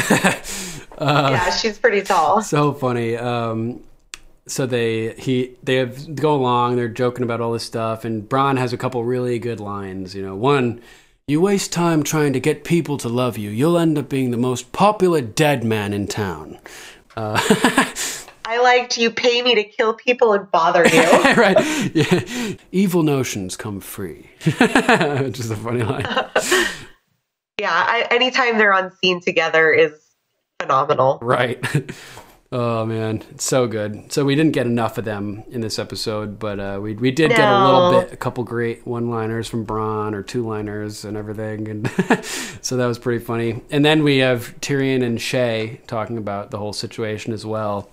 yeah, 1.01 1.51
she's 1.51 1.79
pretty 1.79 2.03
tall. 2.03 2.43
so 2.43 2.73
funny. 2.73 3.17
Um, 3.17 3.81
so 4.51 4.67
they 4.67 5.15
he 5.15 5.57
they 5.63 5.77
have, 5.77 6.15
go 6.17 6.35
along. 6.35 6.77
They're 6.77 6.89
joking 6.89 7.23
about 7.23 7.41
all 7.41 7.53
this 7.53 7.65
stuff, 7.65 8.05
and 8.05 8.29
Bronn 8.29 8.59
has 8.59 8.73
a 8.73 8.77
couple 8.77 9.05
really 9.05 9.39
good 9.39 9.61
lines. 9.61 10.15
You 10.15 10.23
know, 10.23 10.35
one. 10.35 10.81
You 11.27 11.41
waste 11.41 11.73
time 11.73 12.03
trying 12.03 12.33
to 12.33 12.41
get 12.41 12.65
people 12.65 12.99
to 12.99 13.09
love 13.09 13.39
you. 13.39 13.51
You'll 13.51 13.79
end 13.79 13.97
up 13.97 14.09
being 14.09 14.33
the 14.33 14.37
most 14.37 14.73
popular 14.73 15.21
dead 15.21 15.63
man 15.63 15.93
in 15.93 16.09
town. 16.09 16.59
Uh, 17.17 17.41
I 18.45 18.61
liked 18.61 18.99
you 18.99 19.13
pay 19.13 19.41
me 19.41 19.55
to 19.55 19.63
kill 19.63 19.95
people 19.95 20.33
and 20.33 20.51
bother 20.51 20.85
you. 20.89 21.03
right? 21.37 21.95
Yeah. 21.95 22.57
Evil 22.73 23.05
notions 23.05 23.57
come 23.57 23.79
free. 23.79 24.29
Which 24.45 25.39
is 25.39 25.53
a 25.53 25.57
funny 25.57 25.85
line. 25.85 26.05
yeah, 27.61 27.71
I, 27.71 28.09
anytime 28.11 28.59
they're 28.59 28.75
on 28.75 28.91
scene 28.97 29.21
together 29.21 29.73
is 29.73 29.93
phenomenal. 30.61 31.21
Right. 31.23 31.65
Oh 32.53 32.85
man, 32.85 33.23
it's 33.31 33.45
so 33.45 33.69
good. 33.69 34.13
So 34.13 34.25
we 34.25 34.35
didn't 34.35 34.53
get 34.53 34.67
enough 34.67 34.99
of 34.99 35.05
them 35.05 35.45
in 35.51 35.61
this 35.61 35.79
episode, 35.79 36.41
but 36.41 36.59
uh, 36.59 36.81
we 36.83 36.95
we 36.95 37.13
did 37.13 37.31
get 37.31 37.49
a 37.49 37.65
little 37.65 38.01
bit, 38.01 38.13
a 38.13 38.17
couple 38.17 38.43
great 38.43 38.85
one-liners 38.85 39.49
from 39.49 39.65
Bronn 39.65 40.15
or 40.15 40.25
two-liners 40.25 41.05
and 41.05 41.17
everything, 41.17 41.69
and 41.69 41.89
so 42.61 42.77
that 42.77 42.87
was 42.87 42.99
pretty 42.99 43.25
funny. 43.25 43.63
And 43.71 43.85
then 43.85 44.03
we 44.03 44.19
have 44.19 44.59
Tyrion 44.61 45.05
and 45.05 45.19
Shae 45.19 45.87
talking 45.87 46.19
about 46.19 46.51
the 46.51 46.59
whole 46.59 46.73
situation 46.73 47.33
as 47.33 47.47
well, 47.47 47.89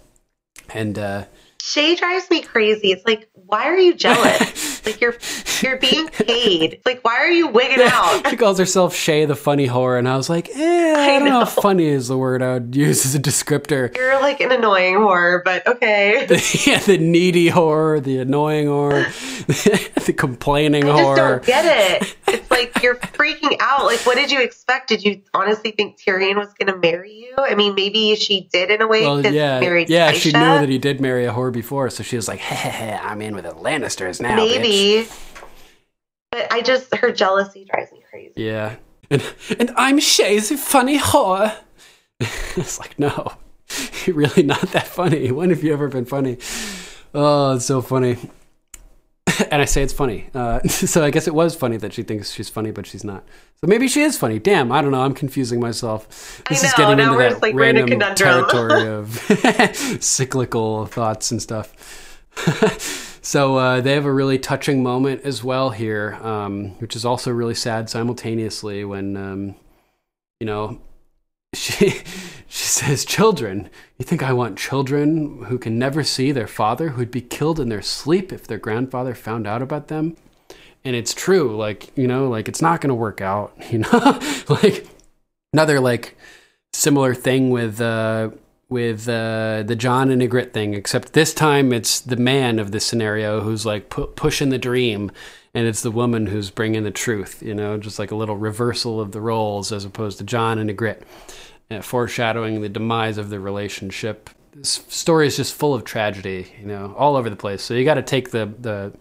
and 0.74 0.98
uh, 0.98 1.26
Shae 1.60 1.96
drives 1.96 2.28
me 2.32 2.42
crazy. 2.42 2.92
It's 2.92 3.06
like, 3.06 3.30
why 3.34 3.66
are 3.66 3.78
you 3.78 3.94
jealous? 3.94 4.77
like 4.88 5.02
you're 5.02 5.16
you're 5.62 5.78
being 5.78 6.08
paid. 6.08 6.82
Like, 6.86 7.04
why 7.04 7.18
are 7.18 7.30
you 7.30 7.48
wigging 7.48 7.80
out? 7.84 8.28
she 8.30 8.36
calls 8.38 8.58
herself 8.60 8.96
Shae 8.96 9.28
the 9.28 9.36
funny 9.36 9.68
whore, 9.68 9.98
and 10.00 10.08
I 10.08 10.18
was 10.18 10.30
like, 10.30 10.50
eh, 10.56 10.94
I, 10.98 11.16
I 11.16 11.20
don't 11.20 11.28
know. 11.28 11.40
know. 11.40 11.42
if 11.42 11.50
funny 11.50 11.86
is 11.88 12.08
the 12.08 12.18
word 12.18 12.42
I 12.42 12.54
would 12.54 12.76
use 12.76 13.06
as 13.06 13.16
a 13.16 13.20
descriptor. 13.20 13.94
You're 13.98 14.20
like 14.22 14.40
an 14.42 14.52
annoying 14.52 14.96
whore, 14.96 15.44
but 15.44 15.66
okay. 15.68 16.22
yeah, 16.66 16.80
the 16.80 16.98
needy 17.00 17.50
whore, 17.50 18.04
the 18.04 18.20
annoying 18.20 18.68
whore, 18.68 19.06
the 20.06 20.14
complaining 20.14 20.84
I 20.86 20.88
just 20.88 21.04
whore. 21.04 21.16
don't 21.16 21.46
get 21.46 22.02
it. 22.02 22.16
It's 22.28 22.50
like 22.52 22.82
you're 22.82 22.96
freaking 22.96 23.56
out. 23.60 23.86
Like, 23.86 24.00
what 24.06 24.16
did 24.16 24.32
you 24.32 24.42
expect? 24.42 24.90
Did 24.90 25.04
you 25.04 25.22
honestly 25.34 25.72
think 25.72 26.00
Tyrion 26.00 26.36
was 26.36 26.54
going 26.54 26.72
to 26.74 26.78
marry 26.78 27.14
you? 27.14 27.34
I 27.38 27.56
mean, 27.56 27.76
maybe 27.76 28.16
she 28.16 28.48
did 28.52 28.72
in 28.72 28.82
a 28.82 28.88
way 28.88 29.02
Well, 29.02 29.26
yeah, 29.26 29.60
yeah. 29.88 30.12
She 30.12 30.32
knew 30.32 30.40
that 30.40 30.70
he 30.70 30.78
did 30.78 31.02
marry 31.02 31.26
a 31.26 31.32
whore 31.34 31.52
before, 31.52 31.90
so 31.90 32.04
she 32.04 32.16
was 32.16 32.28
like, 32.28 32.40
"Heh 32.40 32.56
heh 32.56 32.70
heh, 32.70 33.00
I'm 33.02 33.22
in 33.22 33.36
with 33.36 33.46
the 33.46 33.52
Lannisters 33.54 34.20
now." 34.22 34.38
bitch." 34.38 34.48
But 36.32 36.52
I 36.52 36.62
just, 36.62 36.94
her 36.96 37.12
jealousy 37.12 37.66
drives 37.72 37.92
me 37.92 38.04
crazy. 38.10 38.34
Yeah, 38.36 38.76
and 39.10 39.24
and 39.60 39.72
I'm 39.76 40.00
Shae's 40.00 40.52
funny 40.62 41.00
whore. 41.00 41.56
it's 42.20 42.80
like, 42.80 42.98
no, 43.00 43.34
you're 44.06 44.16
really 44.16 44.44
not 44.44 44.62
that 44.74 44.88
funny. 44.88 45.32
When 45.32 45.50
have 45.50 45.64
you 45.64 45.74
ever 45.74 45.88
been 45.88 46.06
funny? 46.06 46.38
Oh, 47.14 47.56
it's 47.56 47.66
so 47.66 47.82
funny. 47.82 48.18
and 49.52 49.62
I 49.62 49.66
say 49.66 49.84
it's 49.84 49.94
funny. 49.94 50.30
Uh, 50.34 50.62
so 50.68 51.04
I 51.04 51.12
guess 51.12 51.28
it 51.28 51.34
was 51.34 51.56
funny 51.56 51.78
that 51.78 51.94
she 51.94 52.04
thinks 52.04 52.32
she's 52.32 52.50
funny, 52.50 52.72
but 52.72 52.86
she's 52.86 53.04
not. 53.04 53.24
So 53.60 53.68
maybe 53.68 53.88
she 53.88 54.02
is 54.02 54.18
funny. 54.18 54.40
Damn, 54.40 54.72
I 54.72 54.82
don't 54.82 54.92
know. 54.92 55.02
I'm 55.02 55.14
confusing 55.14 55.60
myself. 55.60 56.44
This 56.50 56.64
is 56.64 56.74
getting 56.74 57.00
into 57.00 57.18
that 57.18 57.42
like, 57.42 57.52
in 57.52 57.58
random 57.58 58.16
territory 58.16 58.88
of 58.88 59.18
cyclical 60.02 60.86
thoughts 60.86 61.32
and 61.32 61.42
stuff. 61.42 61.74
So 63.28 63.58
uh, 63.58 63.82
they 63.82 63.92
have 63.92 64.06
a 64.06 64.14
really 64.14 64.40
touching 64.40 64.82
moment 64.82 65.24
as 65.26 65.44
well 65.44 65.72
here, 65.72 66.18
um, 66.22 66.70
which 66.80 66.96
is 66.96 67.04
also 67.04 67.30
really 67.30 67.56
sad 67.56 67.90
simultaneously 67.90 68.86
when 68.86 69.18
um, 69.18 69.56
you 70.40 70.48
know 70.48 70.80
she 71.54 71.90
she 72.48 72.66
says, 72.66 73.04
"Children, 73.04 73.70
you 73.98 74.06
think 74.06 74.24
I 74.24 74.32
want 74.32 74.58
children 74.58 75.44
who 75.44 75.58
can 75.58 75.78
never 75.78 76.06
see 76.06 76.32
their 76.32 76.48
father, 76.48 76.92
who'd 76.92 77.12
be 77.12 77.20
killed 77.20 77.60
in 77.60 77.68
their 77.68 77.82
sleep 77.82 78.32
if 78.32 78.48
their 78.48 78.58
grandfather 78.58 79.14
found 79.14 79.46
out 79.46 79.62
about 79.62 79.90
them?" 79.90 80.16
And 80.86 80.96
it's 80.96 81.14
true, 81.14 81.54
like 81.54 81.92
you 81.98 82.08
know, 82.08 82.30
like 82.30 82.48
it's 82.48 82.62
not 82.62 82.80
going 82.80 82.92
to 82.92 82.96
work 82.96 83.20
out, 83.20 83.54
you 83.70 83.80
know, 83.80 84.20
like 84.48 84.88
another 85.52 85.82
like 85.82 86.16
similar 86.72 87.14
thing 87.14 87.50
with 87.50 87.82
uh, 87.82 88.30
with 88.70 89.08
uh, 89.08 89.64
the 89.64 89.76
Jon 89.76 90.12
and 90.12 90.22
Ygritte 90.22 90.52
thing, 90.52 90.74
except 90.74 91.14
this 91.14 91.34
time 91.34 91.72
it's 91.72 92.00
the 92.00 92.18
man 92.18 92.60
of 92.60 92.72
the 92.72 92.80
scenario 92.80 93.42
who's 93.42 93.66
like 93.66 93.90
pu- 93.90 94.08
pushing 94.08 94.50
the 94.50 94.58
dream, 94.58 95.12
and 95.54 95.68
it's 95.68 95.82
the 95.82 95.92
woman 95.92 96.28
who's 96.28 96.50
bringing 96.50 96.84
the 96.84 96.92
truth. 96.92 97.42
You 97.42 97.56
know, 97.56 97.78
just 97.78 97.98
like 97.98 98.12
a 98.12 98.16
little 98.16 98.36
reversal 98.36 99.00
of 99.00 99.12
the 99.14 99.22
roles 99.22 99.72
as 99.72 99.86
opposed 99.86 100.18
to 100.18 100.24
Jon 100.24 100.60
and 100.60 100.70
Ygritte, 100.70 101.04
uh, 101.72 101.82
foreshadowing 101.82 102.62
the 102.62 102.70
demise 102.70 103.18
of 103.18 103.30
the 103.30 103.40
relationship. 103.40 104.30
This 104.54 104.84
story 104.90 105.28
is 105.28 105.38
just 105.38 105.54
full 105.54 105.74
of 105.74 105.84
tragedy, 105.84 106.52
you 106.60 106.66
know, 106.66 106.94
all 106.98 107.16
over 107.16 107.30
the 107.30 107.36
place. 107.36 107.62
So 107.62 107.74
you 107.74 107.86
got 107.86 107.94
to 107.96 108.02
take 108.02 108.32
the 108.32 108.54
the 108.60 108.92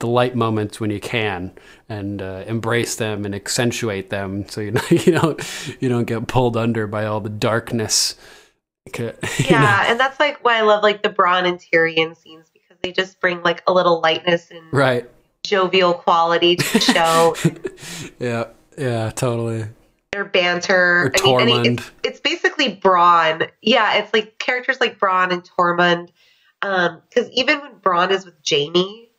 the 0.00 0.06
light 0.06 0.34
moments 0.34 0.80
when 0.80 0.90
you 0.90 1.00
can 1.00 1.52
and 1.88 2.20
uh, 2.20 2.44
embrace 2.46 2.96
them 2.96 3.24
and 3.24 3.34
accentuate 3.34 4.10
them, 4.10 4.46
so 4.50 4.60
you 4.60 4.72
know 4.72 4.82
you 4.90 5.12
don't 5.12 5.76
you 5.80 5.88
don't 5.88 6.04
get 6.04 6.26
pulled 6.26 6.58
under 6.58 6.86
by 6.86 7.06
all 7.06 7.20
the 7.20 7.30
darkness. 7.30 8.16
You 8.96 9.04
know? 9.04 9.12
Yeah, 9.38 9.84
and 9.88 9.98
that's 9.98 10.20
like 10.20 10.44
why 10.44 10.58
I 10.58 10.62
love 10.62 10.82
like 10.82 11.02
the 11.02 11.08
Bronn 11.08 11.46
and 11.46 11.58
Tyrion 11.58 12.16
scenes 12.16 12.50
because 12.52 12.76
they 12.82 12.92
just 12.92 13.20
bring 13.20 13.42
like 13.42 13.62
a 13.66 13.72
little 13.72 14.00
lightness 14.00 14.50
and 14.50 14.62
right. 14.72 15.08
jovial 15.42 15.94
quality 15.94 16.56
to 16.56 16.72
the 16.72 16.80
show. 16.80 17.34
Yeah, 18.18 18.48
yeah, 18.76 19.10
totally. 19.10 19.66
Their 20.12 20.24
banter. 20.24 21.06
Or 21.24 21.40
I 21.40 21.44
mean, 21.44 21.64
Tormund. 21.64 21.78
it's, 21.78 21.90
it's 22.02 22.20
basically 22.20 22.76
Bronn. 22.76 23.48
Yeah, 23.62 23.94
it's 23.96 24.12
like 24.12 24.38
characters 24.38 24.80
like 24.80 24.98
Bronn 24.98 25.32
and 25.32 25.42
Tormund. 25.42 26.10
Um, 26.62 27.02
because 27.08 27.30
even 27.30 27.60
when 27.60 27.72
Bronn 27.76 28.10
is 28.10 28.24
with 28.24 28.34
Jaime, 28.48 29.10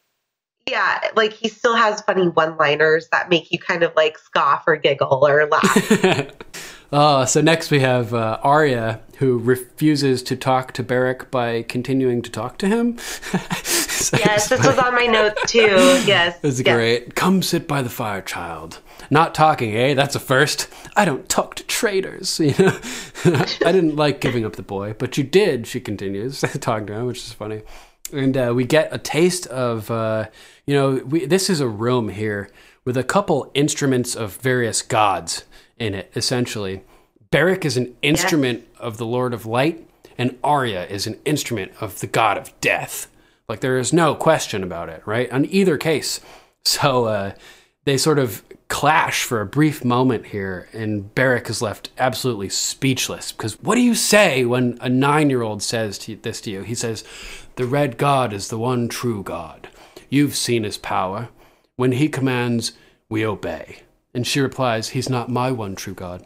yeah, 0.67 1.09
like 1.15 1.33
he 1.33 1.47
still 1.47 1.75
has 1.75 2.01
funny 2.01 2.27
one-liners 2.27 3.09
that 3.09 3.29
make 3.29 3.51
you 3.51 3.59
kind 3.59 3.83
of 3.83 3.95
like 3.95 4.17
scoff 4.17 4.63
or 4.67 4.77
giggle 4.77 5.27
or 5.27 5.47
laugh. 5.47 6.31
Uh, 6.95 7.25
so 7.25 7.41
next 7.41 7.71
we 7.71 7.81
have 7.81 8.13
uh, 8.13 8.39
Arya, 8.41 9.01
who 9.17 9.37
refuses 9.37 10.23
to 10.23 10.37
talk 10.37 10.71
to 10.71 10.81
Beric 10.81 11.29
by 11.29 11.63
continuing 11.63 12.21
to 12.21 12.31
talk 12.31 12.57
to 12.59 12.67
him. 12.67 12.97
So 14.05 14.17
yes, 14.17 14.49
this 14.49 14.63
was 14.63 14.77
on 14.77 14.93
my 14.93 15.07
notes 15.07 15.51
too. 15.51 15.59
Yes, 16.05 16.37
It's 16.43 16.59
yes. 16.61 16.75
great. 16.75 17.15
Come 17.15 17.41
sit 17.41 17.67
by 17.67 17.81
the 17.81 17.89
fire, 17.89 18.21
child. 18.21 18.79
Not 19.09 19.33
talking, 19.33 19.75
eh? 19.75 19.95
That's 19.95 20.15
a 20.15 20.19
first. 20.19 20.67
I 20.95 21.05
don't 21.05 21.27
talk 21.27 21.55
to 21.55 21.63
traitors. 21.63 22.39
You 22.39 22.53
know, 22.59 22.79
I 23.65 23.71
didn't 23.71 23.95
like 23.95 24.21
giving 24.21 24.45
up 24.45 24.57
the 24.57 24.61
boy, 24.63 24.93
but 24.93 25.17
you 25.17 25.23
did. 25.23 25.65
She 25.65 25.79
continues 25.79 26.41
talking 26.41 26.85
to 26.87 26.93
him, 26.93 27.05
which 27.07 27.17
is 27.17 27.33
funny. 27.33 27.63
And 28.13 28.37
uh, 28.37 28.53
we 28.55 28.65
get 28.65 28.93
a 28.93 28.99
taste 28.99 29.47
of, 29.47 29.89
uh, 29.89 30.25
you 30.67 30.75
know, 30.75 31.01
we, 31.05 31.25
this 31.25 31.49
is 31.49 31.59
a 31.59 31.67
room 31.67 32.09
here 32.09 32.51
with 32.83 32.97
a 32.97 33.03
couple 33.03 33.49
instruments 33.55 34.13
of 34.13 34.35
various 34.37 34.83
gods 34.83 35.45
in 35.77 35.93
it. 35.93 36.11
Essentially, 36.15 36.81
Beric 37.31 37.65
is 37.65 37.77
an 37.77 37.95
instrument 38.01 38.67
of 38.79 38.97
the 38.97 39.05
Lord 39.05 39.33
of 39.33 39.45
Light, 39.45 39.87
and 40.17 40.37
Arya 40.43 40.85
is 40.85 41.07
an 41.07 41.19
instrument 41.25 41.71
of 41.81 41.99
the 41.99 42.07
God 42.07 42.37
of 42.37 42.53
Death. 42.61 43.07
Like 43.47 43.59
there 43.59 43.77
is 43.77 43.93
no 43.93 44.15
question 44.15 44.63
about 44.63 44.89
it, 44.89 45.01
right? 45.05 45.29
On 45.31 45.45
either 45.45 45.77
case. 45.77 46.19
So 46.67 47.05
uh, 47.05 47.33
they 47.83 47.95
sort 47.95 48.17
of 48.17 48.43
clash 48.67 49.23
for 49.23 49.39
a 49.39 49.45
brief 49.45 49.85
moment 49.85 50.27
here, 50.27 50.67
and 50.73 51.13
Beric 51.13 51.49
is 51.49 51.61
left 51.61 51.91
absolutely 51.97 52.49
speechless. 52.49 53.31
Because 53.31 53.53
what 53.61 53.75
do 53.75 53.81
you 53.81 53.93
say 53.93 54.45
when 54.45 54.77
a 54.81 54.89
nine 54.89 55.29
year 55.29 55.43
old 55.43 55.61
says 55.61 55.97
to 55.99 56.15
this 56.15 56.41
to 56.41 56.51
you? 56.51 56.61
He 56.61 56.75
says, 56.75 57.03
The 57.55 57.67
Red 57.67 57.97
God 57.97 58.33
is 58.33 58.49
the 58.49 58.57
one 58.57 58.87
true 58.87 59.21
God. 59.21 59.69
You've 60.09 60.35
seen 60.35 60.63
his 60.63 60.77
power. 60.77 61.29
When 61.75 61.91
he 61.91 62.09
commands, 62.09 62.71
we 63.09 63.25
obey. 63.25 63.81
And 64.15 64.25
she 64.25 64.39
replies, 64.39 64.89
He's 64.89 65.09
not 65.09 65.29
my 65.29 65.51
one 65.51 65.75
true 65.75 65.93
God. 65.93 66.25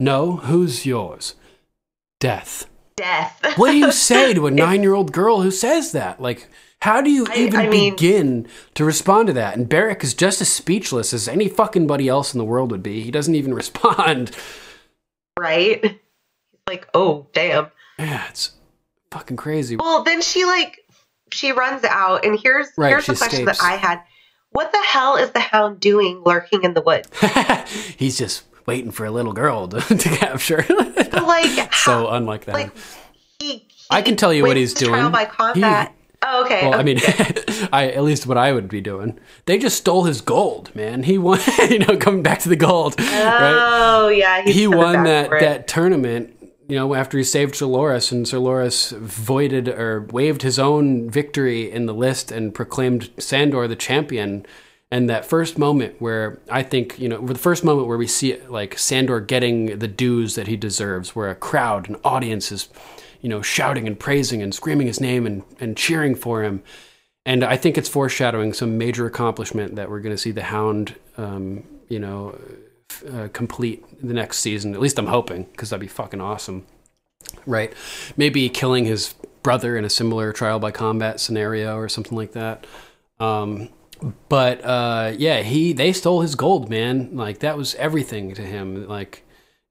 No, 0.00 0.36
who's 0.36 0.84
yours? 0.84 1.34
Death. 2.20 2.66
Death. 2.96 3.38
What 3.56 3.70
do 3.70 3.76
you 3.78 3.92
say 3.92 4.34
to 4.34 4.46
a 4.46 4.50
nine 4.50 4.82
year 4.82 4.94
old 4.94 5.12
girl 5.12 5.42
who 5.42 5.50
says 5.50 5.92
that? 5.92 6.20
Like, 6.20 6.48
how 6.80 7.00
do 7.00 7.10
you 7.10 7.26
even 7.36 7.60
I 7.60 7.68
mean- 7.68 7.94
begin 7.94 8.48
to 8.74 8.84
respond 8.84 9.28
to 9.28 9.32
that? 9.34 9.56
And 9.56 9.68
Beric 9.68 10.02
is 10.02 10.14
just 10.14 10.40
as 10.40 10.48
speechless 10.50 11.12
as 11.12 11.28
any 11.28 11.48
fucking 11.48 11.86
buddy 11.86 12.08
else 12.08 12.34
in 12.34 12.38
the 12.38 12.44
world 12.44 12.70
would 12.72 12.82
be. 12.82 13.02
He 13.02 13.10
doesn't 13.10 13.34
even 13.34 13.54
respond. 13.62 14.32
right? 15.38 15.80
He's 15.82 15.92
like, 16.66 16.88
oh, 16.94 17.26
damn. 17.32 17.68
Yeah, 17.98 18.26
it's 18.28 18.52
fucking 19.10 19.36
crazy. 19.36 19.76
Well, 19.76 20.02
then 20.02 20.22
she 20.22 20.44
like 20.44 20.80
she 21.30 21.52
runs 21.52 21.84
out, 21.84 22.24
and 22.24 22.38
here's 22.38 22.68
Right, 22.76 22.88
here's 22.90 23.06
the 23.06 23.14
question 23.14 23.40
escapes. 23.48 23.58
that 23.60 23.64
I 23.66 23.76
had: 23.76 24.02
What 24.52 24.70
the 24.70 24.82
hell 24.82 25.16
is 25.16 25.30
the 25.30 25.40
hound 25.40 25.80
doing 25.80 26.22
lurking 26.24 26.62
in 26.62 26.74
the 26.74 26.82
woods? 26.82 27.08
He's 27.96 28.18
just 28.18 28.44
waiting 28.66 28.90
for 28.90 29.06
a 29.06 29.10
little 29.10 29.32
girl 29.32 29.68
to, 29.68 29.80
to 29.96 30.08
capture. 30.16 30.64
Like, 31.12 31.74
so 31.74 32.08
unlike 32.08 32.44
that. 32.44 32.54
like 32.54 32.72
he, 33.38 33.52
he 33.58 33.66
I 33.90 34.02
can 34.02 34.16
tell 34.16 34.32
you 34.32 34.42
what 34.44 34.56
he's 34.56 34.74
doing. 34.74 35.10
by 35.10 35.24
combat. 35.24 35.94
oh, 36.22 36.44
okay. 36.44 36.68
Well, 36.68 36.78
I 36.78 36.82
mean, 36.82 36.98
I 37.72 37.92
at 37.94 38.02
least 38.04 38.26
what 38.26 38.38
I 38.38 38.52
would 38.52 38.68
be 38.68 38.80
doing. 38.80 39.18
They 39.46 39.58
just 39.58 39.78
stole 39.78 40.04
his 40.04 40.20
gold, 40.20 40.74
man. 40.74 41.02
He 41.02 41.18
won, 41.18 41.40
you 41.68 41.80
know, 41.80 41.96
coming 41.96 42.22
back 42.22 42.40
to 42.40 42.48
the 42.48 42.56
gold, 42.56 42.98
right? 43.00 43.54
oh 43.56 44.08
yeah, 44.08 44.42
he 44.42 44.66
won 44.66 45.04
that 45.04 45.30
that 45.30 45.66
tournament. 45.68 46.36
You 46.68 46.76
know, 46.76 46.94
after 46.94 47.18
he 47.18 47.24
saved 47.24 47.56
Sir 47.56 47.66
Loras, 47.66 48.12
and 48.12 48.26
Sir 48.26 48.38
Loras 48.38 48.96
voided 48.96 49.68
or 49.68 50.02
waived 50.10 50.42
his 50.42 50.58
own 50.58 51.10
victory 51.10 51.70
in 51.70 51.86
the 51.86 51.94
list 51.94 52.30
and 52.30 52.54
proclaimed 52.54 53.10
Sandor 53.18 53.66
the 53.68 53.76
champion. 53.76 54.46
And 54.90 55.08
that 55.08 55.24
first 55.24 55.58
moment 55.58 56.00
where 56.00 56.38
I 56.50 56.62
think, 56.62 56.98
you 56.98 57.08
know, 57.08 57.26
the 57.26 57.38
first 57.38 57.64
moment 57.64 57.88
where 57.88 57.96
we 57.96 58.06
see 58.06 58.38
like 58.42 58.78
Sandor 58.78 59.20
getting 59.20 59.78
the 59.78 59.88
dues 59.88 60.34
that 60.34 60.48
he 60.48 60.56
deserves, 60.56 61.16
where 61.16 61.30
a 61.30 61.34
crowd, 61.34 61.88
an 61.88 61.96
audience 62.04 62.52
is, 62.52 62.68
you 63.22 63.28
know, 63.28 63.40
shouting 63.40 63.86
and 63.86 63.98
praising 63.98 64.42
and 64.42 64.54
screaming 64.54 64.86
his 64.86 65.00
name 65.00 65.26
and, 65.26 65.44
and 65.60 65.76
cheering 65.76 66.14
for 66.14 66.42
him. 66.42 66.62
And 67.24 67.42
I 67.42 67.56
think 67.56 67.78
it's 67.78 67.88
foreshadowing 67.88 68.52
some 68.52 68.76
major 68.78 69.06
accomplishment 69.06 69.76
that 69.76 69.88
we're 69.88 70.00
going 70.00 70.14
to 70.14 70.20
see 70.20 70.32
the 70.32 70.42
Hound, 70.42 70.94
um, 71.16 71.64
you 71.88 71.98
know, 71.98 72.38
uh, 73.04 73.28
complete 73.32 73.84
the 74.02 74.14
next 74.14 74.38
season. 74.38 74.74
At 74.74 74.80
least 74.80 74.98
I'm 74.98 75.06
hoping, 75.06 75.44
because 75.44 75.70
that'd 75.70 75.80
be 75.80 75.86
fucking 75.88 76.20
awesome. 76.20 76.66
right? 77.46 77.72
Maybe 78.16 78.48
killing 78.48 78.84
his 78.84 79.14
brother 79.42 79.76
in 79.76 79.84
a 79.84 79.90
similar 79.90 80.32
trial 80.32 80.58
by 80.58 80.70
combat 80.70 81.20
scenario 81.20 81.76
or 81.76 81.88
something 81.88 82.16
like 82.16 82.32
that. 82.32 82.66
Um, 83.18 83.68
but 84.28 84.64
uh, 84.64 85.12
yeah, 85.16 85.42
he 85.42 85.72
they 85.72 85.92
stole 85.92 86.22
his 86.22 86.34
gold, 86.34 86.68
man. 86.68 87.16
Like 87.16 87.38
that 87.40 87.56
was 87.56 87.74
everything 87.76 88.34
to 88.34 88.42
him. 88.42 88.86
Like 88.88 89.24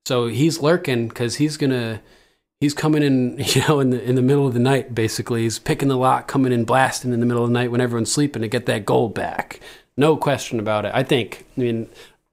so 0.05 0.27
he's 0.27 0.61
lurking 0.61 1.07
because 1.09 1.35
he's 1.35 1.57
gonna 1.57 2.01
he's 2.59 2.73
coming 2.73 3.03
in, 3.03 3.37
you 3.45 3.61
know, 3.67 3.79
in 3.79 3.89
the 3.89 4.01
in 4.01 4.15
the 4.15 4.21
middle 4.21 4.47
of 4.47 4.53
the 4.53 4.59
night. 4.59 4.95
Basically, 4.95 5.43
he's 5.43 5.59
picking 5.59 5.89
the 5.89 5.97
lock, 5.97 6.27
coming 6.27 6.53
in, 6.53 6.63
blasting 6.63 7.13
in 7.13 7.19
the 7.19 7.25
middle 7.25 7.43
of 7.43 7.49
the 7.49 7.53
night 7.53 7.71
when 7.71 7.81
everyone's 7.81 8.11
sleeping 8.11 8.41
to 8.41 8.47
get 8.47 8.65
that 8.67 8.85
gold 8.85 9.13
back. 9.13 9.59
No 9.97 10.15
question 10.15 10.59
about 10.59 10.85
it. 10.85 10.91
I 10.95 11.03
think. 11.03 11.45
I 11.57 11.59
mean, 11.59 11.89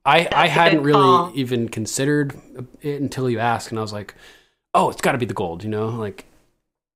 I 0.09 0.27
I 0.31 0.47
hadn't 0.47 0.83
really 0.83 1.01
call. 1.01 1.31
even 1.35 1.69
considered 1.69 2.33
it 2.81 3.01
until 3.01 3.29
you 3.29 3.39
asked, 3.39 3.69
and 3.69 3.79
I 3.79 3.81
was 3.81 3.93
like, 3.93 4.15
oh, 4.73 4.89
it's 4.89 5.01
got 5.01 5.11
to 5.13 5.17
be 5.17 5.25
the 5.25 5.33
gold. 5.33 5.63
You 5.63 5.69
know, 5.69 5.87
like, 5.89 6.25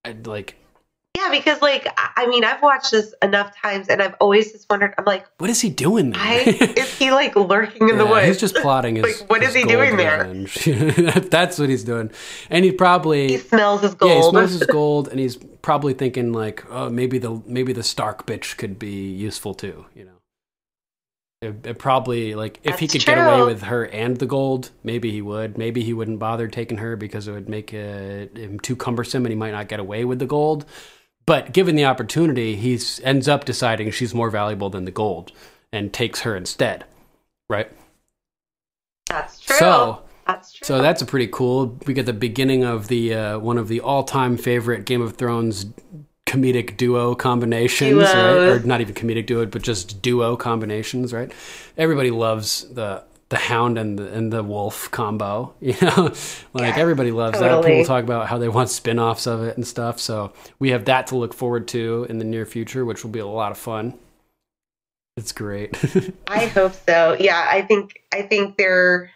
I'd 0.06 0.28
like. 0.28 0.56
Yeah, 1.16 1.30
because 1.30 1.62
like 1.62 1.88
I 2.18 2.26
mean, 2.26 2.44
I've 2.44 2.62
watched 2.64 2.90
this 2.90 3.14
enough 3.22 3.56
times, 3.56 3.88
and 3.88 4.02
I've 4.02 4.16
always 4.20 4.52
just 4.52 4.68
wondered. 4.68 4.96
I'm 4.98 5.06
like, 5.06 5.26
What 5.38 5.50
is 5.52 5.62
he 5.62 5.70
doing 5.70 6.10
there? 6.10 6.42
is 6.50 6.98
he 6.98 7.12
like 7.12 7.36
lurking 7.36 7.88
in 7.88 8.00
the 8.00 8.04
Yeah, 8.04 8.10
woods? 8.10 8.28
He's 8.28 8.40
just 8.40 8.56
plotting 8.56 8.96
his. 9.02 9.22
Like, 9.22 9.30
what 9.30 9.44
is 9.44 9.54
his 9.54 9.64
he 9.64 9.70
doing 9.70 9.96
there? 9.96 10.24
That's 11.30 11.60
what 11.60 11.70
he's 11.70 11.84
doing, 11.84 12.10
and 12.50 12.66
he 12.66 12.72
probably 12.72 13.28
he 13.28 13.38
smells 13.38 13.82
his 13.82 13.94
gold. 13.94 14.10
Yeah, 14.12 14.18
he 14.24 14.30
smells 14.32 14.52
his 14.54 14.64
gold, 14.80 15.08
and 15.08 15.20
he's 15.20 15.38
probably 15.62 15.94
thinking 15.94 16.34
like, 16.34 16.66
oh, 16.72 16.90
maybe 16.90 17.20
the 17.20 17.40
maybe 17.46 17.74
the 17.74 17.84
Stark 17.84 18.26
bitch 18.26 18.58
could 18.58 18.80
be 18.80 19.08
useful 19.12 19.54
too. 19.54 19.86
You 19.94 20.06
know, 20.06 20.18
it, 21.44 21.68
it 21.68 21.80
probably 21.80 22.36
like 22.36 22.60
if 22.64 22.80
he 22.80 22.88
That's 22.88 23.04
could 23.04 23.06
get 23.06 23.18
away 23.18 23.44
with 23.44 23.64
her 23.64 23.86
and 23.86 24.18
the 24.18 24.26
gold, 24.26 24.72
maybe 24.84 25.12
he 25.12 25.22
would. 25.22 25.58
Maybe 25.58 25.84
he 25.84 25.94
wouldn't 25.94 26.20
bother 26.20 26.48
taking 26.48 26.78
her 26.78 26.96
because 26.96 27.28
it 27.28 27.32
would 27.34 27.50
make 27.50 27.74
it, 27.74 28.38
him 28.38 28.60
too 28.60 28.76
cumbersome, 28.76 29.26
and 29.26 29.32
he 29.32 29.38
might 29.38 29.52
not 29.52 29.68
get 29.68 29.80
away 29.80 30.06
with 30.06 30.20
the 30.20 30.26
gold. 30.26 30.66
But 31.26 31.54
given 31.54 31.76
the 31.76 31.86
opportunity, 31.86 32.56
he 32.56 32.80
ends 33.04 33.28
up 33.28 33.46
deciding 33.46 33.92
she's 33.92 34.14
more 34.14 34.30
valuable 34.30 34.70
than 34.70 34.86
the 34.86 34.92
gold 34.92 35.32
and 35.72 35.94
takes 35.94 36.22
her 36.22 36.36
instead. 36.36 36.86
Right. 37.50 37.72
That's 39.08 39.40
true. 39.40 39.56
So- 39.58 40.04
that's 40.26 40.54
true. 40.54 40.66
So 40.66 40.82
that's 40.82 41.02
a 41.02 41.06
pretty 41.06 41.28
cool. 41.28 41.78
We 41.86 41.94
get 41.94 42.06
the 42.06 42.14
beginning 42.14 42.64
of 42.64 42.88
the 42.88 43.14
uh, 43.14 43.40
one 43.40 43.58
of 43.58 43.68
the 43.68 43.82
all-time 43.82 44.38
favorite 44.38 44.86
Game 44.86 45.02
of 45.02 45.18
Thrones 45.18 45.66
comedic 46.26 46.78
duo 46.78 47.16
combinations, 47.16 48.02
right? 48.02 48.38
Or 48.38 48.60
not 48.60 48.82
even 48.82 48.96
comedic 48.96 49.26
duo, 49.26 49.46
but 49.46 49.62
just 49.62 50.02
duo 50.02 50.36
combinations, 50.36 51.14
right? 51.14 51.32
Everybody 51.78 52.12
loves 52.12 52.68
the 52.74 53.04
the 53.30 53.38
hound 53.40 53.80
and 53.80 53.98
the 53.98 54.14
and 54.14 54.32
the 54.32 54.44
wolf 54.44 54.92
combo, 54.92 55.54
you 55.62 55.76
know? 55.82 56.14
like 56.54 56.66
Yes, 56.66 56.78
everybody 56.78 57.12
loves 57.12 57.40
that. 57.40 57.64
People 57.66 57.86
talk 57.86 58.04
about 58.04 58.28
how 58.28 58.38
they 58.38 58.50
want 58.50 58.70
spin-offs 58.70 59.26
of 59.26 59.44
it 59.44 59.58
and 59.58 59.66
stuff. 59.66 60.00
So 60.00 60.34
we 60.60 60.70
have 60.70 60.86
that 60.86 61.08
to 61.08 61.16
look 61.16 61.34
forward 61.34 61.68
to 61.70 62.06
in 62.10 62.20
the 62.20 62.26
near 62.26 62.46
future, 62.46 62.86
which 62.86 63.04
will 63.04 63.12
be 63.12 63.20
a 63.20 63.28
lot 63.28 63.52
of 63.52 63.58
fun. 63.58 63.98
It's 65.18 65.32
great. 65.32 65.78
I 66.28 66.46
hope 66.48 66.74
so. 66.74 67.16
Yeah, 67.20 67.46
I 67.48 67.62
think 67.62 68.02
I 68.14 68.24
think 68.24 68.58
their 68.58 69.12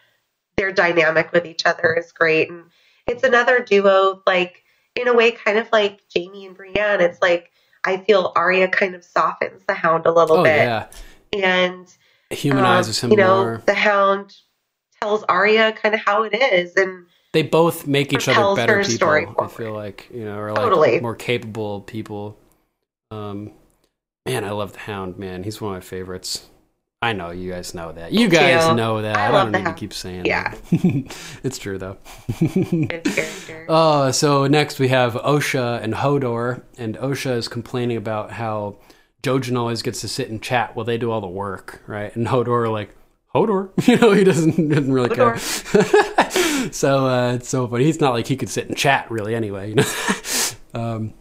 their 0.57 0.71
dynamic 0.71 1.31
with 1.31 1.45
each 1.45 1.65
other 1.65 1.93
is 1.93 2.11
great, 2.11 2.49
and 2.49 2.65
it's 3.07 3.23
another 3.23 3.59
duo 3.59 4.21
like 4.25 4.63
in 4.97 5.07
a 5.07 5.13
way, 5.13 5.31
kind 5.31 5.57
of 5.57 5.69
like 5.71 6.01
Jaime 6.15 6.45
and 6.45 6.55
Brienne. 6.55 7.01
It's 7.01 7.21
like 7.21 7.51
I 7.83 7.97
feel 7.97 8.31
Arya 8.35 8.67
kind 8.67 8.95
of 8.95 9.03
softens 9.03 9.63
the 9.67 9.73
Hound 9.73 10.05
a 10.05 10.11
little 10.11 10.37
oh 10.37 10.43
bit, 10.43 10.57
yeah. 10.57 10.87
and 11.33 11.87
Humanizes 12.29 13.03
um, 13.03 13.07
him 13.07 13.11
you 13.11 13.23
know, 13.23 13.43
more. 13.43 13.63
the 13.65 13.73
Hound 13.73 14.35
tells 15.01 15.23
Arya 15.23 15.71
kind 15.73 15.95
of 15.95 16.01
how 16.01 16.23
it 16.23 16.35
is, 16.35 16.75
and 16.75 17.05
they 17.33 17.43
both 17.43 17.87
make 17.87 18.13
each 18.13 18.27
other 18.27 18.55
better 18.55 18.83
people. 18.83 19.35
I 19.39 19.47
feel 19.47 19.73
like 19.73 20.09
you 20.13 20.25
know, 20.25 20.37
or 20.37 20.51
like 20.51 20.61
Totally. 20.61 20.99
more 20.99 21.15
capable 21.15 21.81
people. 21.81 22.37
Um, 23.11 23.51
man, 24.25 24.43
I 24.43 24.51
love 24.51 24.73
the 24.73 24.79
Hound. 24.79 25.17
Man, 25.17 25.43
he's 25.43 25.61
one 25.61 25.73
of 25.73 25.77
my 25.77 25.85
favorites. 25.85 26.49
I 26.99 27.13
know 27.13 27.29
you 27.29 27.51
guys 27.51 27.75
know 27.75 27.91
that. 27.91 28.11
You 28.11 28.27
guys 28.27 28.75
know 28.75 29.03
that. 29.03 29.15
I 29.15 29.27
I, 29.27 29.31
don't 29.31 29.51
need 29.51 29.65
to 29.65 29.73
keep 29.73 29.93
saying 29.93 30.25
Yeah. 30.25 30.49
that. 30.49 31.15
it's 31.43 31.59
true 31.59 31.77
though. 31.77 31.97
Oh, 33.69 34.09
so 34.11 34.47
next 34.47 34.79
we 34.79 34.87
have 34.87 35.13
Osha 35.13 35.79
and 35.83 35.93
Hodor, 35.93 36.63
and 36.75 36.97
Osha 36.97 37.37
is 37.37 37.47
complaining 37.47 37.97
about 37.97 38.31
how 38.31 38.77
Jojen 39.21 39.55
always 39.59 39.83
gets 39.83 40.01
to 40.01 40.07
sit 40.07 40.29
and 40.29 40.41
chat 40.41 40.75
while 40.75 40.85
they 40.85 40.97
do 40.97 41.11
all 41.11 41.21
the 41.21 41.27
work, 41.27 41.83
right? 41.85 42.15
And 42.15 42.25
Hodor 42.25 42.71
like 42.71 42.95
Hodor, 43.35 43.69
you 43.87 43.97
know, 43.97 44.11
he 44.13 44.23
doesn't 44.23 44.69
doesn't 44.69 44.91
really 44.91 45.09
care. 45.15 45.37
so 46.71 47.05
uh, 47.05 47.33
it's 47.33 47.49
so 47.49 47.67
funny. 47.67 47.83
He's 47.83 48.01
not 48.01 48.13
like 48.13 48.25
he 48.25 48.35
could 48.35 48.49
sit 48.49 48.69
and 48.69 48.75
chat 48.75 49.11
really 49.11 49.35
anyway, 49.35 49.69
you 49.69 49.75
know. 49.75 49.83
um, 50.73 51.13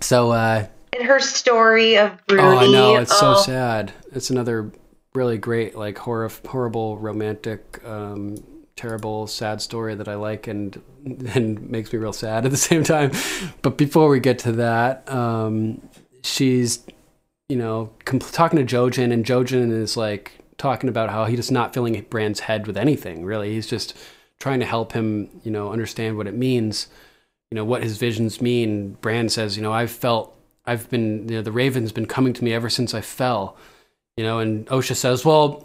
so 0.00 0.32
uh, 0.32 0.66
and 0.92 1.06
her 1.06 1.20
story 1.20 1.98
of 1.98 2.18
Bruni. 2.26 2.42
oh, 2.42 2.58
I 2.58 2.66
know 2.66 2.96
it's 2.96 3.16
so 3.16 3.34
oh, 3.36 3.42
sad. 3.42 3.92
It's 4.12 4.30
another 4.30 4.72
really 5.14 5.38
great, 5.38 5.76
like 5.76 5.98
horror, 5.98 6.30
horrible, 6.46 6.98
romantic, 6.98 7.80
um, 7.84 8.36
terrible, 8.76 9.26
sad 9.26 9.62
story 9.62 9.94
that 9.94 10.08
I 10.08 10.14
like 10.14 10.46
and 10.46 10.80
and 11.34 11.70
makes 11.70 11.92
me 11.92 11.98
real 11.98 12.12
sad 12.12 12.44
at 12.44 12.50
the 12.50 12.56
same 12.70 12.84
time. 12.84 13.12
But 13.62 13.76
before 13.76 14.08
we 14.08 14.20
get 14.20 14.38
to 14.40 14.52
that, 14.52 15.10
um, 15.10 15.80
she's 16.22 16.84
you 17.48 17.56
know 17.56 17.90
compl- 18.04 18.32
talking 18.32 18.64
to 18.64 18.76
Jojen, 18.76 19.12
and 19.12 19.24
Jojen 19.24 19.70
is 19.70 19.96
like 19.96 20.32
talking 20.56 20.88
about 20.88 21.10
how 21.10 21.26
he's 21.26 21.38
just 21.38 21.52
not 21.52 21.74
filling 21.74 22.00
Bran's 22.10 22.40
head 22.40 22.66
with 22.66 22.76
anything. 22.76 23.24
Really, 23.24 23.52
he's 23.52 23.66
just 23.66 23.96
trying 24.40 24.60
to 24.60 24.66
help 24.66 24.92
him, 24.92 25.28
you 25.42 25.50
know, 25.50 25.72
understand 25.72 26.16
what 26.16 26.26
it 26.26 26.34
means. 26.34 26.88
You 27.50 27.56
know 27.56 27.64
what 27.64 27.82
his 27.82 27.98
visions 27.98 28.40
mean. 28.40 28.92
Bran 29.00 29.28
says, 29.28 29.56
you 29.56 29.62
know, 29.62 29.72
I've 29.72 29.90
felt, 29.90 30.36
I've 30.66 30.90
been, 30.90 31.28
you 31.28 31.36
know, 31.36 31.42
the 31.42 31.52
Raven's 31.52 31.92
been 31.92 32.06
coming 32.06 32.32
to 32.32 32.42
me 32.42 32.52
ever 32.52 32.68
since 32.68 32.94
I 32.94 33.00
fell. 33.00 33.56
You 34.16 34.24
know, 34.24 34.38
and 34.38 34.66
Osha 34.66 34.94
says, 34.94 35.24
well, 35.24 35.64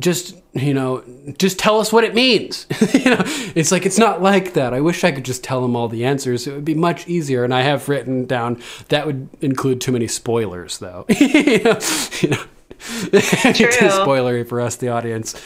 just 0.00 0.36
you 0.54 0.74
know, 0.74 1.04
just 1.38 1.58
tell 1.58 1.78
us 1.78 1.92
what 1.92 2.02
it 2.04 2.14
means. 2.14 2.66
you 2.94 3.04
know, 3.10 3.22
it's 3.54 3.70
like 3.70 3.86
it's 3.86 3.98
not 3.98 4.22
like 4.22 4.54
that. 4.54 4.74
I 4.74 4.80
wish 4.80 5.04
I 5.04 5.12
could 5.12 5.24
just 5.24 5.44
tell 5.44 5.60
them 5.60 5.76
all 5.76 5.88
the 5.88 6.04
answers. 6.04 6.46
It 6.46 6.54
would 6.54 6.64
be 6.64 6.74
much 6.74 7.06
easier. 7.06 7.44
And 7.44 7.54
I 7.54 7.62
have 7.62 7.88
written 7.88 8.26
down 8.26 8.60
that 8.88 9.06
would 9.06 9.28
include 9.40 9.80
too 9.80 9.92
many 9.92 10.08
spoilers, 10.08 10.78
though. 10.78 11.04
you 11.20 11.62
know, 11.62 11.78
you 12.20 12.28
know. 12.30 12.44
too 12.80 13.66
spoilery 13.66 14.48
for 14.48 14.58
us, 14.58 14.76
the 14.76 14.88
audience. 14.88 15.38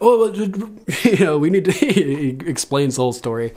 Oh, 0.00 0.30
well, 0.30 0.36
you 1.04 1.24
know, 1.24 1.38
we 1.38 1.48
need 1.48 1.64
to. 1.64 1.72
he 1.72 2.36
explains 2.44 2.96
the 2.96 3.02
whole 3.02 3.14
story 3.14 3.54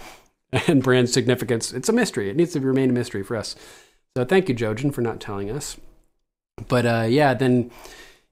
and 0.67 0.81
brand 0.81 1.09
significance. 1.09 1.73
It's 1.73 1.89
a 1.89 1.93
mystery. 1.93 2.29
It 2.29 2.37
needs 2.37 2.53
to 2.53 2.61
remain 2.61 2.89
a 2.89 2.93
mystery 2.93 3.23
for 3.23 3.35
us. 3.35 3.55
So 4.15 4.23
thank 4.23 4.47
you, 4.47 4.55
Jojen, 4.55 4.93
for 4.93 5.01
not 5.01 5.19
telling 5.19 5.51
us. 5.51 5.75
But 6.69 6.85
uh, 6.85 7.07
yeah, 7.09 7.33
then 7.33 7.71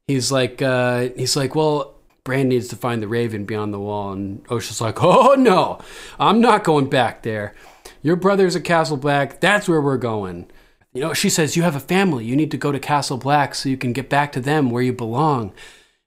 he's 0.08 0.32
like, 0.32 0.62
uh, 0.62 1.10
he's 1.16 1.36
like, 1.36 1.56
well, 1.56 1.96
Bran 2.24 2.50
needs 2.50 2.68
to 2.70 2.76
find 2.76 3.02
the 3.02 3.08
Raven 3.08 3.46
beyond 3.46 3.74
the 3.74 3.80
wall, 3.80 4.12
and 4.12 4.44
Osha's 4.48 4.82
like, 4.82 4.98
oh 5.04 5.36
no, 5.36 5.80
I'm 6.20 6.42
not 6.42 6.64
going 6.64 6.90
back 6.90 7.24
there. 7.24 7.54
Your 8.02 8.16
brother's 8.16 8.56
at 8.56 8.64
Castle 8.64 8.98
Black. 8.98 9.40
That's 9.40 9.68
where 9.68 9.82
we're 9.82 9.98
going. 9.98 10.50
You 10.94 11.02
know, 11.02 11.14
she 11.14 11.30
says 11.30 11.56
you 11.56 11.64
have 11.64 11.76
a 11.76 11.80
family. 11.80 12.26
You 12.26 12.36
need 12.36 12.52
to 12.52 12.58
go 12.58 12.72
to 12.72 12.80
Castle 12.80 13.18
Black 13.18 13.54
so 13.54 13.70
you 13.70 13.78
can 13.78 13.94
get 13.94 14.10
back 14.10 14.32
to 14.34 14.40
them 14.40 14.70
where 14.70 14.84
you 14.84 14.94
belong. 14.94 15.54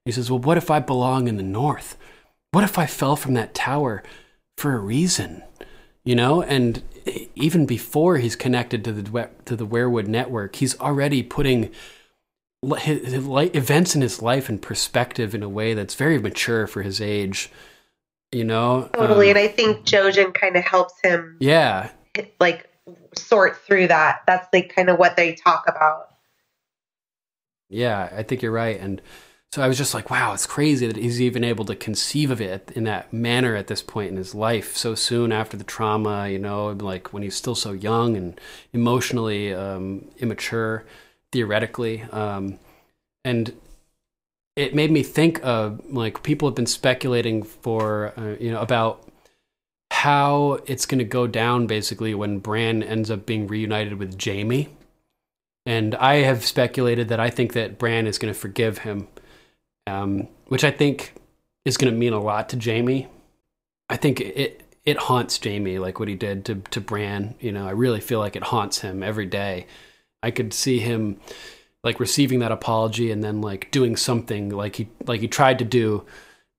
He 0.04 0.12
says, 0.12 0.30
well, 0.30 0.40
what 0.40 0.56
if 0.56 0.70
I 0.70 0.80
belong 0.80 1.28
in 1.28 1.36
the 1.36 1.42
North? 1.42 1.96
What 2.52 2.64
if 2.64 2.78
I 2.78 2.86
fell 2.86 3.16
from 3.16 3.34
that 3.34 3.54
tower 3.54 4.02
for 4.56 4.74
a 4.74 4.78
reason? 4.78 5.42
You 6.04 6.16
know, 6.16 6.42
and 6.42 6.82
even 7.34 7.66
before 7.66 8.18
he's 8.18 8.34
connected 8.34 8.84
to 8.84 8.92
the 8.92 9.30
to 9.44 9.56
the 9.56 9.66
weirwood 9.66 10.06
network, 10.06 10.56
he's 10.56 10.78
already 10.80 11.22
putting 11.22 11.70
his, 12.78 13.12
his 13.12 13.26
li- 13.26 13.50
events 13.54 13.94
in 13.94 14.02
his 14.02 14.20
life 14.20 14.48
and 14.48 14.60
perspective 14.60 15.34
in 15.34 15.42
a 15.42 15.48
way 15.48 15.74
that's 15.74 15.94
very 15.94 16.18
mature 16.18 16.66
for 16.66 16.82
his 16.82 17.00
age. 17.00 17.50
You 18.32 18.44
know, 18.44 18.88
totally. 18.94 19.30
Um, 19.30 19.36
and 19.36 19.38
I 19.38 19.48
think 19.48 19.84
Jojen 19.84 20.32
kind 20.32 20.56
of 20.56 20.62
helps 20.62 20.94
him 21.02 21.36
yeah, 21.40 21.90
like 22.38 22.70
sort 23.16 23.56
through 23.56 23.88
that. 23.88 24.22
That's 24.26 24.46
like 24.52 24.72
kind 24.74 24.88
of 24.88 24.98
what 24.98 25.16
they 25.16 25.34
talk 25.34 25.64
about. 25.66 26.10
Yeah, 27.68 28.08
I 28.16 28.22
think 28.22 28.42
you're 28.42 28.52
right. 28.52 28.78
And 28.78 29.02
so 29.52 29.62
I 29.62 29.68
was 29.68 29.78
just 29.78 29.94
like, 29.94 30.10
wow, 30.10 30.32
it's 30.32 30.46
crazy 30.46 30.86
that 30.86 30.96
he's 30.96 31.20
even 31.20 31.42
able 31.42 31.64
to 31.64 31.74
conceive 31.74 32.30
of 32.30 32.40
it 32.40 32.70
in 32.76 32.84
that 32.84 33.12
manner 33.12 33.56
at 33.56 33.66
this 33.66 33.82
point 33.82 34.10
in 34.10 34.16
his 34.16 34.32
life, 34.32 34.76
so 34.76 34.94
soon 34.94 35.32
after 35.32 35.56
the 35.56 35.64
trauma, 35.64 36.28
you 36.28 36.38
know, 36.38 36.68
like 36.68 37.12
when 37.12 37.24
he's 37.24 37.34
still 37.34 37.56
so 37.56 37.72
young 37.72 38.16
and 38.16 38.40
emotionally 38.72 39.52
um, 39.52 40.08
immature, 40.18 40.84
theoretically. 41.32 42.02
Um, 42.02 42.58
and 43.24 43.52
it 44.56 44.74
made 44.74 44.90
me 44.90 45.02
think 45.02 45.40
of 45.44 45.80
like 45.92 46.22
people 46.22 46.48
have 46.48 46.54
been 46.54 46.66
speculating 46.66 47.42
for, 47.42 48.12
uh, 48.16 48.36
you 48.40 48.50
know, 48.50 48.60
about 48.60 49.06
how 49.90 50.58
it's 50.66 50.86
going 50.86 50.98
to 50.98 51.04
go 51.04 51.26
down 51.26 51.66
basically 51.66 52.14
when 52.14 52.38
Bran 52.38 52.82
ends 52.82 53.10
up 53.10 53.26
being 53.26 53.46
reunited 53.46 53.94
with 53.94 54.22
Jaime. 54.22 54.68
And 55.66 55.94
I 55.96 56.16
have 56.16 56.44
speculated 56.44 57.08
that 57.08 57.20
I 57.20 57.30
think 57.30 57.52
that 57.52 57.78
Bran 57.78 58.06
is 58.06 58.18
going 58.18 58.32
to 58.32 58.38
forgive 58.38 58.78
him, 58.78 59.08
um, 59.86 60.28
which 60.46 60.64
I 60.64 60.70
think 60.70 61.14
is 61.64 61.76
going 61.76 61.92
to 61.92 61.98
mean 61.98 62.12
a 62.12 62.20
lot 62.20 62.48
to 62.50 62.58
Jaime. 62.58 63.08
I 63.88 63.96
think 63.96 64.20
it 64.20 64.62
it 64.86 64.96
haunts 64.96 65.38
Jaime, 65.42 65.78
like 65.78 65.98
what 65.98 66.08
he 66.08 66.14
did 66.14 66.44
to 66.46 66.56
to 66.70 66.80
Bran. 66.80 67.34
You 67.40 67.52
know, 67.52 67.66
I 67.66 67.72
really 67.72 68.00
feel 68.00 68.20
like 68.20 68.36
it 68.36 68.44
haunts 68.44 68.80
him 68.80 69.02
every 69.02 69.26
day. 69.26 69.66
I 70.22 70.30
could 70.30 70.52
see 70.52 70.78
him 70.78 71.18
like 71.82 71.98
receiving 71.98 72.40
that 72.40 72.52
apology 72.52 73.10
and 73.10 73.24
then 73.24 73.40
like 73.40 73.70
doing 73.70 73.96
something 73.96 74.50
like 74.50 74.76
he 74.76 74.88
like 75.06 75.20
he 75.20 75.28
tried 75.28 75.58
to 75.60 75.64
do 75.64 76.04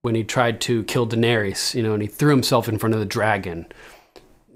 when 0.01 0.15
he 0.15 0.23
tried 0.23 0.59
to 0.61 0.83
kill 0.85 1.07
Daenerys, 1.07 1.75
you 1.75 1.83
know, 1.83 1.93
and 1.93 2.01
he 2.01 2.07
threw 2.07 2.31
himself 2.31 2.67
in 2.67 2.79
front 2.79 2.95
of 2.95 2.99
the 2.99 3.05
dragon. 3.05 3.67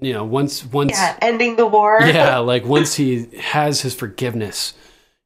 You 0.00 0.12
know, 0.12 0.24
once 0.24 0.64
once 0.64 0.92
Yeah, 0.92 1.16
ending 1.22 1.56
the 1.56 1.66
war. 1.66 2.00
yeah, 2.04 2.38
like 2.38 2.64
once 2.64 2.96
he 2.96 3.26
has 3.38 3.80
his 3.80 3.94
forgiveness, 3.94 4.74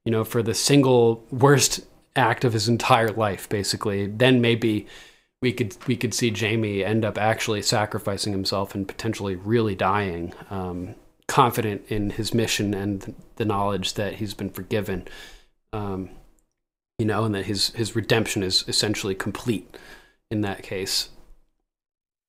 you 0.05 0.13
know, 0.13 0.25
for 0.25 0.43
the 0.43 0.55
single 0.55 1.25
worst 1.31 1.81
act 2.15 2.45
of 2.45 2.53
his 2.53 2.69
entire 2.69 3.11
life, 3.11 3.49
basically, 3.49 4.07
then 4.07 4.41
maybe 4.41 4.87
we 5.43 5.53
could 5.53 5.77
we 5.87 5.97
could 5.97 6.15
see 6.15 6.31
Jaime 6.31 6.85
end 6.85 7.05
up 7.05 7.19
actually 7.19 7.63
sacrificing 7.63 8.33
himself 8.33 8.75
and 8.75 8.87
potentially 8.87 9.35
really 9.35 9.75
dying, 9.75 10.35
um, 10.51 10.95
confident 11.31 11.85
in 11.87 12.11
his 12.11 12.35
mission 12.35 12.75
and 12.75 13.15
the 13.37 13.45
knowledge 13.45 13.95
that 13.95 14.15
he's 14.15 14.35
been 14.35 14.51
forgiven, 14.51 15.07
um, 15.73 16.11
you 16.99 17.07
know, 17.07 17.25
and 17.25 17.33
that 17.37 17.47
his 17.47 17.69
his 17.71 17.95
redemption 17.95 18.43
is 18.43 18.65
essentially 18.67 19.15
complete 19.15 19.77
in 20.29 20.41
that 20.41 20.65
case. 20.65 21.11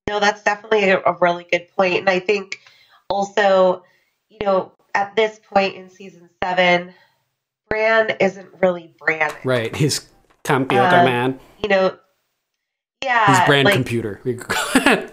No, 0.07 0.19
that's 0.19 0.43
definitely 0.43 0.91
a, 0.91 0.99
a 0.99 1.17
really 1.19 1.47
good. 1.51 1.67
And 1.79 2.09
I 2.11 2.19
think 2.19 2.59
also, 3.09 3.83
you 4.29 4.37
know, 4.43 4.71
at 4.93 5.15
this 5.15 5.39
point 5.39 5.75
in 5.75 5.89
season 5.89 6.29
seven, 6.43 6.93
Bran 7.69 8.15
isn't 8.19 8.49
really 8.61 8.93
Bran. 8.99 9.31
Right, 9.43 9.75
he's 9.75 10.11
computer 10.43 10.83
Uh, 10.83 11.05
man. 11.05 11.39
You 11.63 11.69
know, 11.69 11.97
yeah. 13.03 13.35
He's 13.35 13.47
Bran 13.47 13.65
like, 13.65 13.73
computer. 13.73 14.21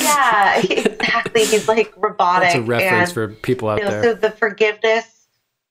Yeah, 0.00 0.60
exactly. 0.70 1.44
He's 1.44 1.68
like 1.68 1.92
robotic. 1.96 2.48
That's 2.48 2.54
a 2.56 2.62
reference 2.62 3.08
and, 3.08 3.14
for 3.14 3.28
people 3.28 3.68
out 3.68 3.78
you 3.78 3.84
know, 3.84 3.90
there. 3.90 4.02
So 4.02 4.14
the 4.14 4.30
forgiveness, 4.30 5.26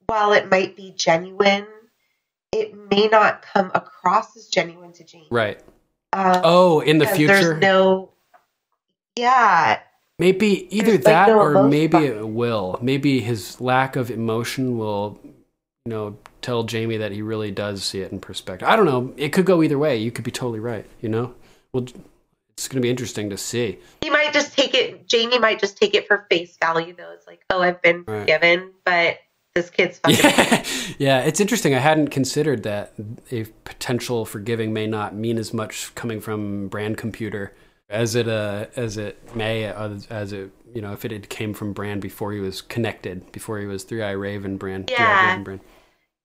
while 0.08 0.34
it 0.34 0.50
might 0.50 0.76
be 0.76 0.94
genuine, 0.96 1.68
it 2.52 2.74
may 2.90 3.08
not 3.08 3.42
come 3.42 3.72
across 3.76 4.36
as 4.36 4.48
genuine 4.48 4.94
to 4.94 5.04
Jaime. 5.04 5.28
right. 5.32 5.60
Um, 6.14 6.42
Oh, 6.44 6.80
in 6.80 6.98
the 7.00 7.08
future, 7.08 7.34
There's 7.34 7.62
no. 7.62 8.12
Yeah, 9.18 9.80
maybe 10.20 10.68
either 10.76 10.92
there's, 10.92 10.98
like, 10.98 11.04
that 11.06 11.28
no 11.30 11.40
or 11.40 11.68
maybe 11.68 11.98
it 11.98 12.28
will. 12.28 12.80
Maybe 12.82 13.20
his 13.20 13.60
lack 13.60 13.96
of 13.96 14.12
emotion 14.12 14.78
will, 14.78 15.20
you 15.24 15.34
know, 15.88 16.18
tell 16.42 16.66
Jaime 16.68 16.98
that 16.98 17.12
he 17.12 17.22
really 17.22 17.52
does 17.52 17.84
see 17.84 18.02
it 18.02 18.12
in 18.12 18.20
perspective. 18.20 18.68
I 18.68 18.76
don't 18.76 18.86
know. 18.86 19.14
It 19.18 19.30
could 19.30 19.46
go 19.46 19.64
either 19.64 19.78
way. 19.78 19.98
You 19.98 20.12
could 20.12 20.24
be 20.24 20.32
totally 20.32 20.60
right. 20.60 20.86
You 21.02 21.10
know. 21.10 21.34
Well, 21.74 21.88
it's 22.58 22.68
going 22.68 22.78
to 22.82 22.86
be 22.86 22.90
interesting 22.90 23.30
to 23.30 23.38
see. 23.38 23.78
he 24.02 24.10
might 24.10 24.34
just 24.34 24.54
take 24.54 24.74
it. 24.74 25.06
Jaime 25.12 25.38
might 25.38 25.60
just 25.60 25.78
take 25.78 25.94
it 25.94 26.08
for 26.08 26.26
face 26.30 26.58
value, 26.60 26.96
though. 26.98 27.12
It's 27.14 27.28
like, 27.28 27.44
oh, 27.52 27.62
I've 27.62 27.82
been 27.84 28.04
Right. 28.08 28.22
forgiven, 28.22 28.72
but 28.84 29.20
this 29.54 29.70
kid's 29.70 30.00
fucking. 30.04 30.20
Yeah, 30.24 30.64
yeah. 30.98 31.20
It's 31.20 31.40
interesting. 31.40 31.76
I 31.76 31.80
hadn't 31.80 32.08
considered 32.10 32.64
that 32.64 32.94
a 33.32 33.44
potential 33.64 34.26
forgiving 34.26 34.74
may 34.74 34.88
not 34.88 35.14
mean 35.16 35.38
as 35.38 35.54
much 35.54 35.94
coming 35.96 36.20
from 36.20 36.68
Bran 36.68 36.96
computer 36.96 37.54
as 37.90 38.16
it 38.16 38.28
uh 38.28 38.66
as 38.76 38.98
it 38.98 39.18
may 39.34 39.66
uh, 39.66 39.98
as 40.10 40.34
it 40.34 40.52
you 40.76 40.82
know 40.82 40.92
if 40.92 41.06
it 41.06 41.12
had 41.12 41.30
came 41.30 41.54
from 41.54 41.72
Bran 41.72 42.02
before 42.02 42.34
he 42.34 42.40
was 42.42 42.62
connected 42.62 43.32
before 43.32 43.60
he 43.60 43.66
was 43.66 43.84
three 43.86 44.04
eye 44.04 44.12
raven 44.12 44.58
Bran 44.58 44.84
Yeah. 44.90 45.30
Raven 45.30 45.44
Bran. 45.44 45.62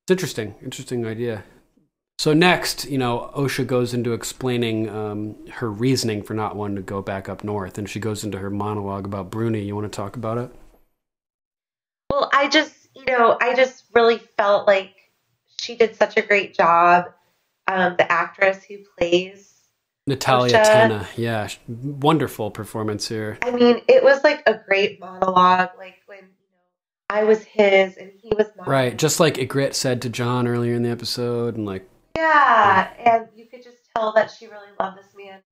It's 0.04 0.10
interesting. 0.10 0.54
Interesting 0.62 1.06
idea. 1.06 1.44
So 2.22 2.32
next, 2.32 2.88
you 2.88 2.98
know, 2.98 3.32
Osha 3.34 3.66
goes 3.66 3.92
into 3.92 4.12
explaining 4.12 4.88
um, 4.88 5.34
her 5.48 5.68
reasoning 5.68 6.22
for 6.22 6.34
not 6.34 6.54
wanting 6.54 6.76
to 6.76 6.82
go 6.82 7.02
back 7.02 7.28
up 7.28 7.42
north, 7.42 7.78
and 7.78 7.90
she 7.90 7.98
goes 7.98 8.22
into 8.22 8.38
her 8.38 8.48
monologue 8.48 9.06
about 9.06 9.28
Bruni. 9.28 9.62
You 9.62 9.74
want 9.74 9.92
to 9.92 9.96
talk 9.96 10.14
about 10.14 10.38
it? 10.38 10.54
Well, 12.12 12.30
I 12.32 12.46
just, 12.46 12.74
you 12.94 13.06
know, 13.06 13.36
I 13.40 13.56
just 13.56 13.86
really 13.92 14.18
felt 14.36 14.68
like 14.68 14.94
she 15.60 15.74
did 15.74 15.96
such 15.96 16.16
a 16.16 16.22
great 16.22 16.54
job. 16.54 17.06
Um, 17.66 17.96
the 17.98 18.12
actress 18.12 18.62
who 18.62 18.76
plays, 18.96 19.54
Natalia 20.06 20.58
Osha. 20.58 20.90
Tena, 20.90 21.06
yeah, 21.16 21.48
wonderful 21.66 22.52
performance 22.52 23.08
here. 23.08 23.36
I 23.42 23.50
mean, 23.50 23.82
it 23.88 24.04
was 24.04 24.22
like 24.22 24.44
a 24.46 24.60
great 24.68 25.00
monologue. 25.00 25.70
Like 25.76 25.96
when 26.06 26.18
you 26.20 26.24
know, 26.52 27.10
I 27.10 27.24
was 27.24 27.42
his 27.42 27.96
and 27.96 28.12
he 28.16 28.30
was 28.38 28.46
mine. 28.56 28.68
Right, 28.68 28.96
just 28.96 29.18
like 29.18 29.34
Ygritte 29.38 29.74
said 29.74 30.00
to 30.02 30.08
Jon 30.08 30.46
earlier 30.46 30.74
in 30.74 30.84
the 30.84 30.90
episode, 30.90 31.56
and 31.56 31.66
like 31.66 31.88
Yeah, 32.16 32.92
and 32.98 33.28
you 33.34 33.46
could 33.46 33.62
just 33.62 33.78
tell 33.96 34.12
that 34.14 34.30
she 34.30 34.46
really 34.46 34.68
loved 34.80 34.98
this 34.98 35.14
man. 35.16 35.42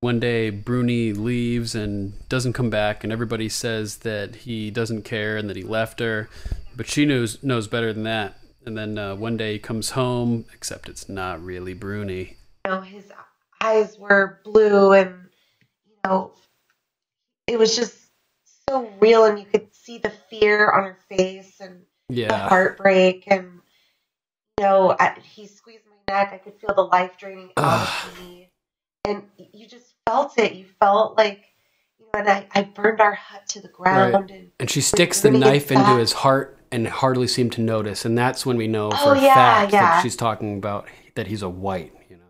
one 0.00 0.20
day 0.20 0.50
Bruni 0.50 1.12
leaves 1.12 1.74
and 1.74 2.12
doesn't 2.28 2.52
come 2.52 2.70
back, 2.70 3.02
and 3.04 3.12
everybody 3.12 3.48
says 3.48 3.98
that 3.98 4.36
he 4.36 4.70
doesn't 4.70 5.02
care 5.02 5.36
and 5.36 5.48
that 5.48 5.56
he 5.56 5.62
left 5.62 6.00
her, 6.00 6.28
but 6.76 6.86
she 6.86 7.04
knows 7.04 7.42
knows 7.42 7.66
better 7.68 7.92
than 7.92 8.04
that. 8.04 8.38
And 8.64 8.76
then 8.76 8.98
uh, 8.98 9.16
one 9.16 9.36
day 9.36 9.54
he 9.54 9.58
comes 9.58 9.90
home, 9.90 10.44
except 10.52 10.88
it's 10.88 11.08
not 11.08 11.42
really 11.42 11.74
Bruni. 11.74 12.36
You 12.66 12.72
know, 12.72 12.80
his 12.82 13.10
eyes 13.60 13.98
were 13.98 14.40
blue, 14.44 14.92
and 14.92 15.28
you 15.86 15.96
know, 16.04 16.34
it 17.46 17.58
was 17.58 17.76
just 17.76 17.96
so 18.68 18.88
real, 19.00 19.24
and 19.24 19.38
you 19.38 19.46
could 19.46 19.74
see 19.74 19.98
the 19.98 20.10
fear 20.10 20.70
on 20.70 20.84
her 20.84 20.98
face 21.08 21.60
and 21.60 21.82
the 22.28 22.36
Yeah, 22.36 22.38
heartbreak 22.38 23.24
and 23.28 23.62
you 24.58 24.64
know 24.66 24.96
I, 24.98 25.16
he 25.22 25.46
squeezed 25.46 25.87
neck 26.08 26.30
i 26.32 26.38
could 26.38 26.54
feel 26.60 26.74
the 26.74 26.82
life 26.82 27.16
draining 27.18 27.50
out 27.56 27.88
of 28.06 28.20
me. 28.20 28.50
And 29.04 29.22
you 29.38 29.66
just 29.66 29.94
felt 30.06 30.38
it. 30.38 30.52
You 30.54 30.66
felt 30.80 31.16
like 31.16 31.44
you 31.98 32.06
know 32.06 32.20
and 32.20 32.28
i, 32.28 32.46
I 32.54 32.62
burned 32.64 33.00
our 33.00 33.14
hut 33.14 33.46
to 33.50 33.60
the 33.60 33.68
ground 33.68 34.30
and 34.30 34.50
and 34.60 34.70
she 34.70 34.80
sticks 34.80 35.20
the 35.20 35.30
knife 35.30 35.70
into 35.70 35.96
his 35.96 36.12
heart 36.12 36.58
and 36.70 36.86
hardly 36.86 37.26
seemed 37.26 37.52
to 37.52 37.62
notice, 37.62 38.04
and 38.04 38.18
that's 38.18 38.44
when 38.44 38.58
we 38.58 38.66
know 38.68 38.90
Oh, 38.92 38.96
for 39.04 39.14
a 39.14 39.22
yeah, 39.22 39.34
fact 39.34 39.72
that 39.72 40.02
she's 40.02 40.16
talking 40.16 40.58
about 40.58 40.86
that 41.14 41.26
he's 41.26 41.40
a 41.42 41.48
white. 41.48 41.94
You 42.10 42.16
know, 42.16 42.22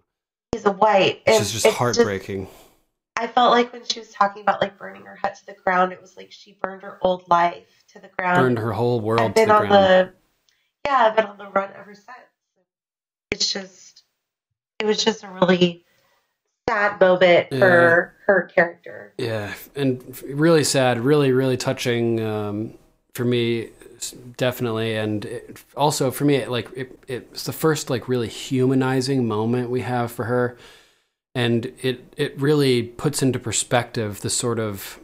he's 0.53 0.65
a 0.65 0.71
white. 0.71 1.23
Which 1.27 1.35
and 1.35 1.43
is 1.43 1.51
just 1.51 1.67
it's 1.67 1.75
heartbreaking. 1.75 2.47
i 3.17 3.27
felt 3.27 3.51
like 3.51 3.73
when 3.73 3.85
she 3.85 3.99
was 3.99 4.11
talking 4.11 4.43
about 4.43 4.61
like 4.63 4.79
burning 4.79 5.05
her 5.05 5.17
hut 5.21 5.35
to 5.35 5.47
the 5.47 5.55
ground 5.65 5.91
it 5.93 6.01
was 6.01 6.17
like 6.17 6.31
she 6.31 6.57
burned 6.63 6.83
her 6.83 6.99
old 7.03 7.25
life 7.29 7.83
to 7.93 7.99
the 7.99 8.09
ground. 8.17 8.37
Burned 8.39 8.59
her 8.59 8.73
whole 8.73 9.01
world 9.01 9.21
i've 9.23 9.35
to 9.35 9.41
been 9.41 9.49
the 9.49 9.55
on 9.57 9.67
ground. 9.67 9.75
the 9.75 10.13
yeah 10.87 11.07
i've 11.09 11.17
been 11.17 11.27
on 11.27 11.37
the 11.39 11.49
run 11.49 11.71
ever 11.77 11.95
since 11.95 12.07
it's 13.39 13.53
just 13.53 14.03
it 14.81 14.87
was 14.87 15.03
just 15.03 15.23
a 15.23 15.29
really 15.29 15.85
sad 16.69 17.01
moment 17.01 17.49
for 17.51 18.15
her 18.27 18.51
character. 18.53 19.15
Yeah, 19.17 19.55
and 19.77 20.23
really 20.25 20.65
sad, 20.65 20.99
really, 20.99 21.31
really 21.31 21.57
touching 21.57 22.21
um, 22.21 22.75
for 23.15 23.25
me, 23.25 23.71
definitely, 24.37 24.97
and 24.97 25.25
it, 25.25 25.65
also 25.77 26.11
for 26.11 26.25
me, 26.25 26.37
it, 26.37 26.51
like 26.51 26.69
it, 26.77 26.99
it's 27.07 27.45
the 27.45 27.53
first 27.53 27.91
like 27.91 28.09
really 28.09 28.29
humanizing 28.29 29.27
moment 29.27 29.71
we 29.71 29.83
have 29.83 30.11
for 30.11 30.25
her, 30.25 30.57
and 31.35 31.73
it 31.81 32.13
it 32.17 32.41
really 32.41 32.83
puts 32.83 33.23
into 33.23 33.39
perspective 33.39 34.21
the 34.21 34.31
sort 34.31 34.59
of 34.59 34.99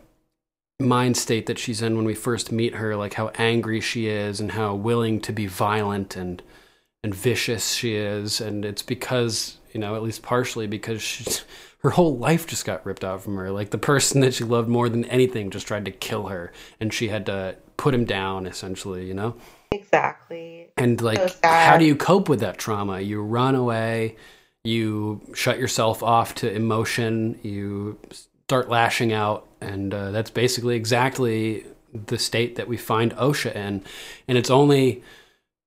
mind 0.81 1.17
state 1.17 1.47
that 1.47 1.61
she's 1.61 1.81
in 1.81 1.97
when 1.97 2.05
we 2.05 2.15
first 2.15 2.51
meet 2.51 2.75
her, 2.75 2.97
like 2.97 3.15
how 3.15 3.29
angry 3.37 3.81
she 3.81 4.09
is 4.09 4.41
and 4.41 4.53
how 4.53 4.75
willing 4.75 5.21
to 5.21 5.33
be 5.33 5.47
violent 5.47 6.17
and 6.17 6.43
and 7.05 7.15
vicious 7.15 7.75
she 7.75 7.95
is, 7.95 8.41
and 8.41 8.65
it's 8.65 8.83
because 8.83 9.59
you 9.73 9.79
know 9.79 9.95
at 9.95 10.03
least 10.03 10.23
partially 10.23 10.67
because 10.67 11.03
she's 11.03 11.45
her 11.81 11.91
whole 11.91 12.17
life 12.17 12.47
just 12.47 12.65
got 12.65 12.85
ripped 12.85 13.05
out 13.05 13.23
from 13.23 13.37
her. 13.37 13.51
Like 13.51 13.71
the 13.71 13.79
person 13.79 14.23
that 14.23 14.33
she 14.35 14.43
loved 14.43 14.69
more 14.71 14.89
than 14.89 15.05
anything 15.05 15.51
just 15.51 15.69
tried 15.69 15.85
to 15.85 15.91
kill 15.93 16.29
her, 16.29 16.51
and 16.81 16.93
she 16.93 17.09
had 17.09 17.27
to 17.27 17.57
put 17.77 17.95
him 17.95 18.07
down 18.07 18.47
essentially. 18.47 19.07
You 19.07 19.15
know. 19.15 19.37
exactly 19.71 20.69
And 20.77 21.01
like, 21.01 21.19
So 21.19 21.37
how 21.45 21.77
do 21.77 21.85
you 21.85 21.95
cope 21.95 22.29
with 22.29 22.41
that 22.41 22.59
trauma? 22.59 23.01
You 23.01 23.23
run 23.23 23.55
away, 23.55 24.17
you 24.65 25.21
shut 25.35 25.59
yourself 25.59 26.03
off 26.03 26.35
to 26.37 26.51
emotion, 26.51 27.39
you 27.43 27.99
start 28.47 28.71
lashing 28.71 29.13
out, 29.13 29.47
and 29.61 29.93
uh, 29.93 30.11
that's 30.11 30.31
basically 30.31 30.77
exactly 30.77 31.67
the 31.93 32.19
state 32.19 32.57
that 32.57 32.67
we 32.67 32.79
find 32.79 33.15
Osha 33.17 33.55
in. 33.55 33.85
And 34.27 34.39
it's 34.39 34.51
only 34.51 35.03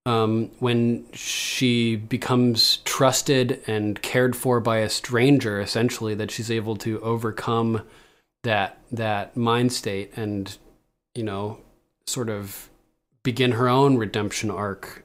um, 0.08 0.50
when 0.60 1.06
she 1.12 1.96
becomes 1.98 2.78
trusted 2.86 3.62
and 3.68 4.02
cared 4.02 4.36
for 4.36 4.60
by 4.62 4.78
a 4.78 4.90
stranger, 4.90 5.60
essentially, 5.60 6.16
that 6.16 6.32
she's 6.32 6.50
able 6.50 6.76
to 6.78 7.02
overcome 7.02 7.82
that 8.44 8.78
that 8.92 9.36
mind 9.36 9.74
state 9.74 10.14
and 10.16 10.58
you 11.14 11.24
know 11.24 11.58
sort 12.06 12.30
of 12.30 12.70
begin 13.24 13.52
her 13.54 13.68
own 13.68 13.98
redemption 13.98 14.50
arc. 14.50 15.04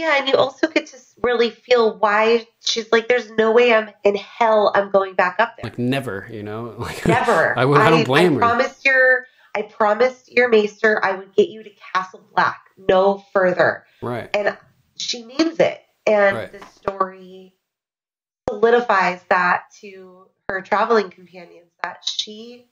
Yeah 0.00 0.18
and 0.18 0.28
you 0.28 0.34
also 0.34 0.66
get 0.68 0.86
to 0.88 0.96
really 1.22 1.48
feel 1.50 1.96
why 1.98 2.46
she's 2.64 2.90
like 2.92 3.06
there's 3.08 3.30
no 3.30 3.52
way 3.52 3.72
i'm 3.72 3.88
in 4.02 4.16
hell 4.16 4.72
i'm 4.74 4.90
going 4.90 5.14
back 5.14 5.36
up 5.38 5.56
there. 5.56 5.70
Like 5.70 5.78
never 5.78 6.28
you 6.30 6.42
know? 6.42 6.74
Like 6.78 7.06
never. 7.06 7.56
I, 7.58 7.64
would- 7.64 7.80
I 7.80 7.88
don't 7.88 8.04
blame 8.04 8.32
I 8.32 8.34
her. 8.34 8.38
promised 8.40 8.84
your 8.84 9.26
i 9.54 9.62
promised 9.62 10.30
your 10.32 10.48
maester 10.48 11.00
i 11.04 11.12
would 11.12 11.32
get 11.36 11.48
you 11.48 11.62
to 11.62 11.70
castle 11.94 12.20
black 12.34 12.60
no 12.76 13.22
further 13.32 13.84
right 14.00 14.30
and 14.34 14.56
she 14.96 15.24
means 15.24 15.58
it 15.60 15.80
and 16.06 16.36
Right. 16.36 16.52
the 16.52 16.64
story 16.66 17.54
solidifies 18.48 19.22
that 19.28 19.64
to 19.80 20.26
her 20.48 20.60
traveling 20.60 21.10
companions 21.10 21.70
that 21.82 22.04
she 22.04 22.66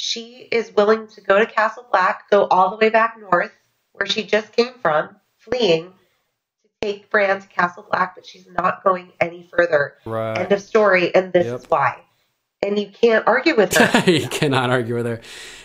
she 0.00 0.48
is 0.50 0.74
willing 0.74 1.06
to 1.08 1.20
go 1.22 1.38
to 1.38 1.46
Castle 1.46 1.86
Black, 1.90 2.28
go 2.30 2.46
all 2.48 2.70
the 2.70 2.76
way 2.76 2.90
back 2.90 3.16
north, 3.18 3.52
where 3.92 4.04
she 4.06 4.24
just 4.24 4.52
came 4.52 4.74
from, 4.82 5.16
fleeing, 5.38 5.84
to 6.62 6.68
take 6.82 7.08
Bran 7.10 7.40
to 7.40 7.46
Castle 7.46 7.86
Black, 7.90 8.14
but 8.14 8.26
she's 8.26 8.46
not 8.46 8.84
going 8.84 9.12
any 9.20 9.44
further. 9.44 9.94
Right. 10.04 10.40
End 10.40 10.52
of 10.52 10.60
story, 10.60 11.14
and 11.14 11.32
this 11.32 11.46
Yep. 11.46 11.60
is 11.60 11.70
why. 11.70 12.03
And 12.64 12.78
you 12.78 12.86
can't 12.88 13.26
argue 13.26 13.54
with 13.56 13.76
her. 13.76 14.10
you 14.10 14.28
cannot 14.28 14.70
argue 14.70 14.94
with 14.94 15.06
her. 15.06 15.20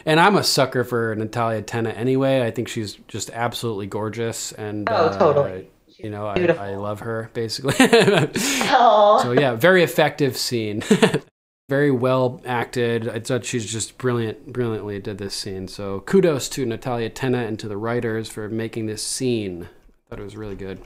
And 0.05 0.19
I'm 0.19 0.35
a 0.35 0.43
sucker 0.43 0.83
for 0.83 1.15
Natalia 1.15 1.61
Tena 1.61 1.95
anyway. 1.95 2.41
I 2.45 2.51
think 2.51 2.67
she's 2.67 2.95
just 3.07 3.29
absolutely 3.31 3.87
gorgeous. 3.87 4.51
And 4.51 4.89
Oh, 4.89 4.93
uh, 5.07 5.17
totally. 5.17 5.69
you 5.97 6.09
know, 6.09 6.25
I. 6.27 6.35
I 6.45 6.75
love 6.75 7.01
her 7.01 7.29
basically. 7.33 7.75
oh, 7.79 9.19
so 9.23 9.31
yeah, 9.31 9.55
very 9.55 9.83
effective 9.83 10.35
scene. 10.37 10.83
very 11.69 11.91
well 11.91 12.41
acted. 12.45 13.07
I 13.07 13.19
thought 13.19 13.45
she's 13.45 13.71
just 13.71 13.97
brilliant, 13.97 14.51
brilliantly 14.51 14.99
did 14.99 15.17
this 15.19 15.35
scene. 15.35 15.67
So 15.67 15.99
kudos 16.01 16.49
to 16.49 16.65
Natalia 16.65 17.09
Tena 17.09 17.47
and 17.47 17.59
to 17.59 17.67
the 17.67 17.77
writers 17.77 18.27
for 18.29 18.49
making 18.49 18.87
this 18.87 19.03
scene. 19.03 19.63
I 20.07 20.09
thought 20.09 20.19
it 20.19 20.23
was 20.23 20.35
really 20.35 20.55
good. 20.55 20.81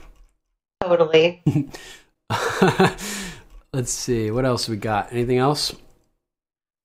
totally. 0.82 1.42
Let's 3.72 3.90
see, 3.92 4.30
what 4.30 4.44
else 4.44 4.68
we 4.68 4.76
got? 4.76 5.12
Anything 5.12 5.38
else? 5.38 5.74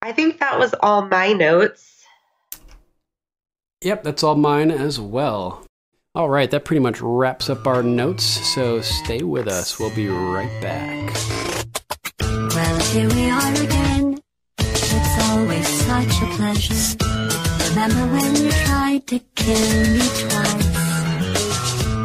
I 0.02 0.14
think 0.14 0.40
that 0.40 0.58
was 0.58 0.74
all 0.82 1.02
my 1.04 1.34
notes. 1.34 2.06
Yep, 3.84 4.04
that's 4.04 4.24
all 4.24 4.36
mine 4.36 4.72
as 4.72 5.00
well. 5.00 5.66
All 6.16 6.30
right, 6.30 6.50
that 6.52 6.66
pretty 6.66 6.80
much 6.80 7.02
wraps 7.02 7.50
up 7.50 7.68
our 7.68 7.84
notes, 7.84 8.24
so 8.24 8.82
stay 8.82 9.24
with 9.24 9.48
us. 9.48 9.80
We'll 9.80 9.94
be 9.96 10.08
right 10.08 10.62
back. 10.62 11.14
Well, 12.20 12.80
here 12.80 13.10
we 13.10 13.30
are 13.30 13.54
again. 13.64 14.20
It's 14.58 15.30
always 15.30 15.68
such 15.68 16.22
a 16.22 16.26
pleasure. 16.36 16.98
Remember 17.70 18.16
when 18.16 18.36
you 18.38 18.52
tried 18.52 19.06
to 19.08 19.20
kill 19.36 19.94
me 19.94 20.00
twice? 20.00 20.70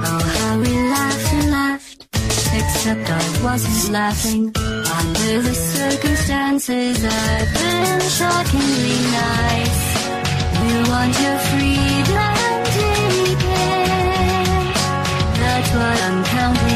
Oh, 0.07 0.35
how 0.39 0.59
we 0.59 0.69
laughed 0.69 1.33
and 1.33 1.51
laughed. 1.51 2.09
Except 2.53 3.09
I 3.09 3.43
wasn't 3.45 3.93
laughing. 3.93 4.74
Under 5.05 5.43
the 5.43 5.55
circumstances, 5.55 7.05
I've 7.05 7.53
been 7.53 8.01
shockingly 8.01 8.99
nice. 9.23 9.83
We 10.61 10.73
want 10.91 11.13
your 11.25 11.39
freedom, 11.49 12.37
take 12.79 13.45
it. 13.45 14.75
That's 15.41 15.71
what 15.77 15.97
I'm 16.07 16.25
counting 16.25 16.74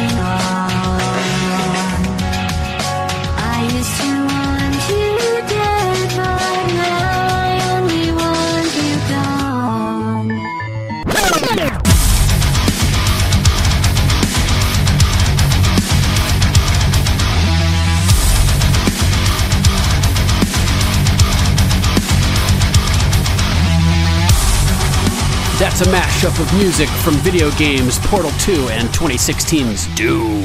That's 25.78 25.90
a 25.90 25.94
mashup 25.94 26.40
of 26.40 26.58
music 26.58 26.88
from 26.88 27.14
video 27.18 27.52
games 27.52 28.00
Portal 28.00 28.32
2 28.40 28.70
and 28.70 28.88
2016's 28.88 29.86
Doom. 29.94 30.44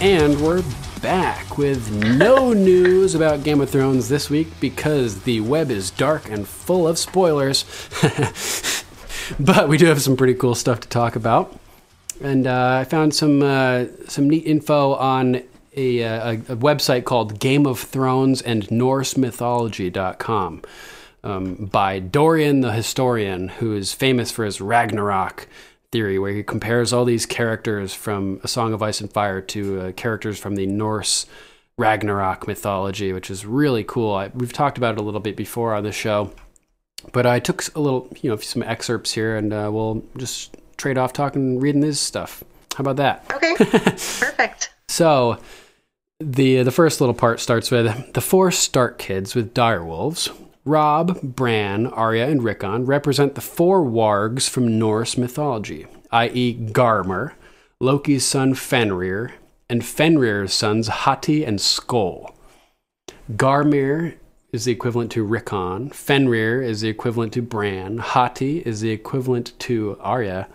And 0.00 0.40
we're 0.40 0.64
back 1.00 1.58
with 1.58 1.92
no 1.92 2.52
news 2.52 3.14
about 3.14 3.44
Game 3.44 3.60
of 3.60 3.70
Thrones 3.70 4.08
this 4.08 4.28
week 4.28 4.48
because 4.58 5.20
the 5.22 5.42
web 5.42 5.70
is 5.70 5.92
dark 5.92 6.28
and 6.28 6.48
full 6.48 6.88
of 6.88 6.98
spoilers. 6.98 7.64
but 9.38 9.68
we 9.68 9.78
do 9.78 9.86
have 9.86 10.02
some 10.02 10.16
pretty 10.16 10.34
cool 10.34 10.56
stuff 10.56 10.80
to 10.80 10.88
talk 10.88 11.14
about. 11.14 11.56
And 12.20 12.48
uh, 12.48 12.78
I 12.80 12.82
found 12.82 13.14
some 13.14 13.44
uh, 13.44 13.84
some 14.08 14.28
neat 14.28 14.44
info 14.44 14.94
on 14.94 15.40
a, 15.76 16.02
uh, 16.02 16.32
a, 16.32 16.32
a 16.32 16.56
website 16.56 17.04
called 17.04 17.38
Game 17.38 17.64
of 17.64 17.78
Thrones 17.78 18.42
and 18.42 18.68
Norse 18.72 19.16
Mythology.com 19.16 20.62
um, 21.24 21.54
by 21.72 21.98
Dorian 21.98 22.60
the 22.60 22.72
Historian, 22.72 23.48
who 23.48 23.74
is 23.74 23.92
famous 23.92 24.30
for 24.30 24.44
his 24.44 24.60
Ragnarok 24.60 25.48
theory, 25.90 26.18
where 26.18 26.32
he 26.32 26.42
compares 26.42 26.92
all 26.92 27.04
these 27.04 27.26
characters 27.26 27.94
from 27.94 28.40
A 28.44 28.48
Song 28.48 28.72
of 28.72 28.82
Ice 28.82 29.00
and 29.00 29.12
Fire 29.12 29.40
to 29.40 29.80
uh, 29.80 29.92
characters 29.92 30.38
from 30.38 30.54
the 30.54 30.66
Norse 30.66 31.26
Ragnarok 31.78 32.46
mythology, 32.46 33.12
which 33.12 33.30
is 33.30 33.46
really 33.46 33.84
cool. 33.84 34.14
I, 34.14 34.28
we've 34.34 34.52
talked 34.52 34.76
about 34.76 34.94
it 34.94 35.00
a 35.00 35.02
little 35.02 35.20
bit 35.20 35.34
before 35.34 35.74
on 35.74 35.82
the 35.82 35.92
show, 35.92 36.32
but 37.12 37.26
I 37.26 37.40
took 37.40 37.64
a 37.74 37.80
little, 37.80 38.08
you 38.20 38.30
know, 38.30 38.36
some 38.36 38.62
excerpts 38.62 39.12
here, 39.12 39.36
and 39.36 39.52
uh, 39.52 39.70
we'll 39.72 40.04
just 40.18 40.56
trade 40.76 40.98
off 40.98 41.14
talking, 41.14 41.42
and 41.42 41.62
reading 41.62 41.80
this 41.80 42.00
stuff. 42.00 42.44
How 42.76 42.82
about 42.82 42.96
that? 42.96 43.24
Okay, 43.34 43.54
perfect. 43.58 44.74
So, 44.88 45.38
the 46.20 46.62
the 46.62 46.70
first 46.70 47.00
little 47.00 47.14
part 47.14 47.40
starts 47.40 47.70
with 47.70 48.12
the 48.12 48.20
four 48.20 48.50
Stark 48.50 48.98
kids 48.98 49.34
with 49.34 49.54
direwolves. 49.54 50.30
Robb, 50.64 51.20
Bran, 51.22 51.86
Arya, 51.86 52.28
and 52.28 52.42
Rickon 52.42 52.86
represent 52.86 53.34
the 53.34 53.42
four 53.42 53.84
wargs 53.84 54.48
from 54.48 54.78
Norse 54.78 55.18
mythology, 55.18 55.86
i.e., 56.10 56.68
Garmr, 56.72 57.32
Loki's 57.80 58.24
son 58.24 58.54
Fenrir, 58.54 59.34
and 59.68 59.84
Fenrir's 59.84 60.54
sons 60.54 60.88
Hati 60.88 61.44
and 61.44 61.58
Skoll. 61.58 62.34
Garmr 63.32 64.14
is 64.52 64.64
the 64.64 64.72
equivalent 64.72 65.10
to 65.12 65.24
Rickon, 65.24 65.90
Fenrir 65.90 66.62
is 66.62 66.80
the 66.80 66.88
equivalent 66.88 67.32
to 67.34 67.42
Bran, 67.42 67.98
Hati 67.98 68.58
is 68.60 68.80
the 68.80 68.90
equivalent 68.90 69.58
to 69.60 69.98
Arya, 70.00 70.48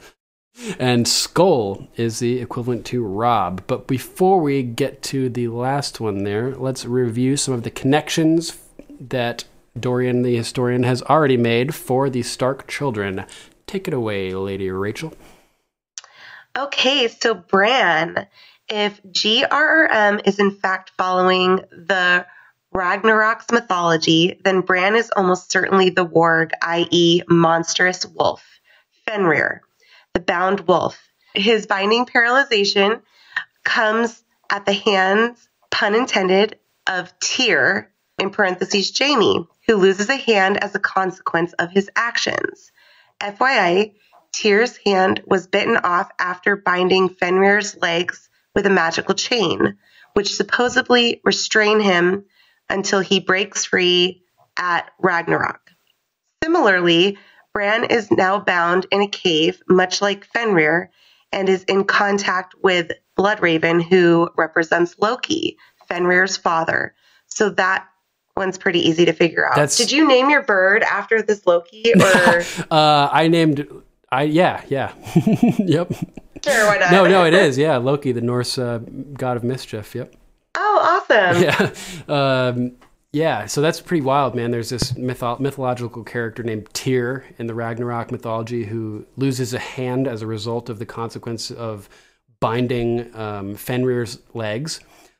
and 0.79 1.05
Skoll 1.05 1.87
is 1.97 2.19
the 2.19 2.39
equivalent 2.39 2.85
to 2.87 3.03
Robb. 3.03 3.63
But 3.67 3.87
before 3.87 4.41
we 4.41 4.63
get 4.63 5.03
to 5.03 5.29
the 5.29 5.49
last 5.49 5.99
one 5.99 6.23
there, 6.23 6.55
let's 6.55 6.85
review 6.85 7.37
some 7.37 7.53
of 7.53 7.63
the 7.63 7.69
connections 7.69 8.57
that 8.99 9.43
Dorian 9.77 10.21
the 10.21 10.35
historian 10.35 10.83
has 10.83 11.01
already 11.03 11.37
made 11.37 11.75
for 11.75 12.09
the 12.09 12.23
Stark 12.23 12.67
children. 12.67 13.25
Take 13.67 13.87
it 13.87 13.93
away, 13.93 14.33
Lady 14.33 14.69
Rachel. 14.69 15.13
Okay, 16.57 17.07
so 17.07 17.33
Bran, 17.33 18.27
if 18.67 19.01
GRRM 19.03 20.27
is 20.27 20.39
in 20.39 20.51
fact 20.51 20.91
following 20.97 21.57
the 21.71 22.25
Ragnarok's 22.73 23.51
mythology, 23.51 24.39
then 24.43 24.61
Bran 24.61 24.95
is 24.95 25.11
almost 25.15 25.51
certainly 25.51 25.89
the 25.89 26.05
warg, 26.05 26.51
i.e., 26.61 27.21
monstrous 27.27 28.05
wolf, 28.05 28.43
Fenrir, 29.05 29.61
the 30.13 30.19
bound 30.19 30.61
wolf. 30.61 30.99
His 31.33 31.67
binding 31.67 32.05
paralyzation 32.05 33.01
comes 33.63 34.23
at 34.49 34.65
the 34.65 34.73
hands, 34.73 35.47
pun 35.71 35.95
intended, 35.95 36.57
of 36.87 37.13
Tyr, 37.19 37.91
in 38.19 38.31
parentheses, 38.31 38.91
Jaime, 38.97 39.47
who 39.69 39.75
loses 39.75 40.09
a 40.09 40.15
hand 40.15 40.57
as 40.63 40.73
a 40.73 40.79
consequence 40.79 41.53
of 41.53 41.69
his 41.69 41.91
actions. 41.95 42.71
FYI, 43.21 43.93
Tyr's 44.31 44.77
hand 44.77 45.21
was 45.27 45.45
bitten 45.45 45.77
off 45.77 46.09
after 46.17 46.55
binding 46.55 47.07
Fenrir's 47.07 47.77
legs 47.77 48.31
with 48.55 48.65
a 48.65 48.71
magical 48.71 49.13
chain, 49.13 49.77
which 50.15 50.33
supposedly 50.33 51.21
restrain 51.23 51.79
him 51.81 52.25
until 52.67 52.99
he 52.99 53.19
breaks 53.19 53.65
free 53.65 54.23
at 54.57 54.89
Ragnarok. 54.97 55.61
Similarly, 56.43 57.19
Bran 57.53 57.83
is 57.83 58.09
now 58.09 58.39
bound 58.39 58.87
in 58.89 59.03
a 59.03 59.07
cave, 59.07 59.61
much 59.69 60.01
like 60.01 60.25
Fenrir, 60.25 60.89
and 61.31 61.47
is 61.47 61.63
in 61.65 61.83
contact 61.83 62.55
with 62.63 62.91
Bloodraven, 63.15 63.83
who 63.83 64.31
represents 64.35 64.95
Loki, 64.97 65.57
Fenrir's 65.87 66.37
father. 66.37 66.95
So 67.27 67.51
that 67.51 67.85
one's 68.39 68.57
pretty 68.57 68.79
easy 68.79 69.05
to 69.05 69.13
figure 69.13 69.45
out. 69.47 69.53
That's- 69.55 69.77
Did 69.77 69.91
you 69.91 70.07
name 70.07 70.31
your 70.31 70.41
bird 70.41 70.81
after 70.81 71.21
this 71.21 71.45
Loki, 71.45 71.93
or 72.25 72.43
Uh, 72.71 73.09
I 73.11 73.27
named. 73.27 73.67
I 74.11 74.23
yeah 74.23 74.63
yeah 74.69 74.91
yep. 75.59 75.93
sure, 76.43 76.65
why 76.65 76.77
not? 76.79 76.91
No 76.91 77.05
no 77.07 77.25
it 77.25 77.35
is 77.35 77.59
yeah 77.59 77.77
Loki 77.77 78.11
the 78.11 78.21
Norse 78.21 78.57
uh, 78.57 78.79
god 79.13 79.37
of 79.37 79.43
mischief 79.43 79.93
yep. 79.93 80.15
Oh, 80.55 81.05
awesome! 81.07 81.43
yeah. 82.09 82.13
Um, 82.47 82.71
yeah, 83.11 83.45
so 83.45 83.61
that's 83.61 83.79
pretty 83.81 84.01
wild, 84.01 84.33
man. 84.35 84.49
There's 84.51 84.69
this 84.69 84.93
mytho- 84.93 85.39
mythological 85.39 86.03
character 86.03 86.41
named 86.43 86.67
Tyr 86.73 87.23
in 87.37 87.45
the 87.47 87.53
Ragnarok 87.53 88.11
mythology 88.11 88.65
who 88.65 89.05
loses 89.15 89.53
a 89.53 89.59
hand 89.59 90.07
as 90.07 90.21
a 90.23 90.27
result 90.27 90.69
of 90.69 90.79
the 90.79 90.85
consequence 90.85 91.49
of 91.51 91.87
binding 92.39 93.15
um, 93.15 93.55
Fenrir's 93.55 94.19
legs. 94.33 94.79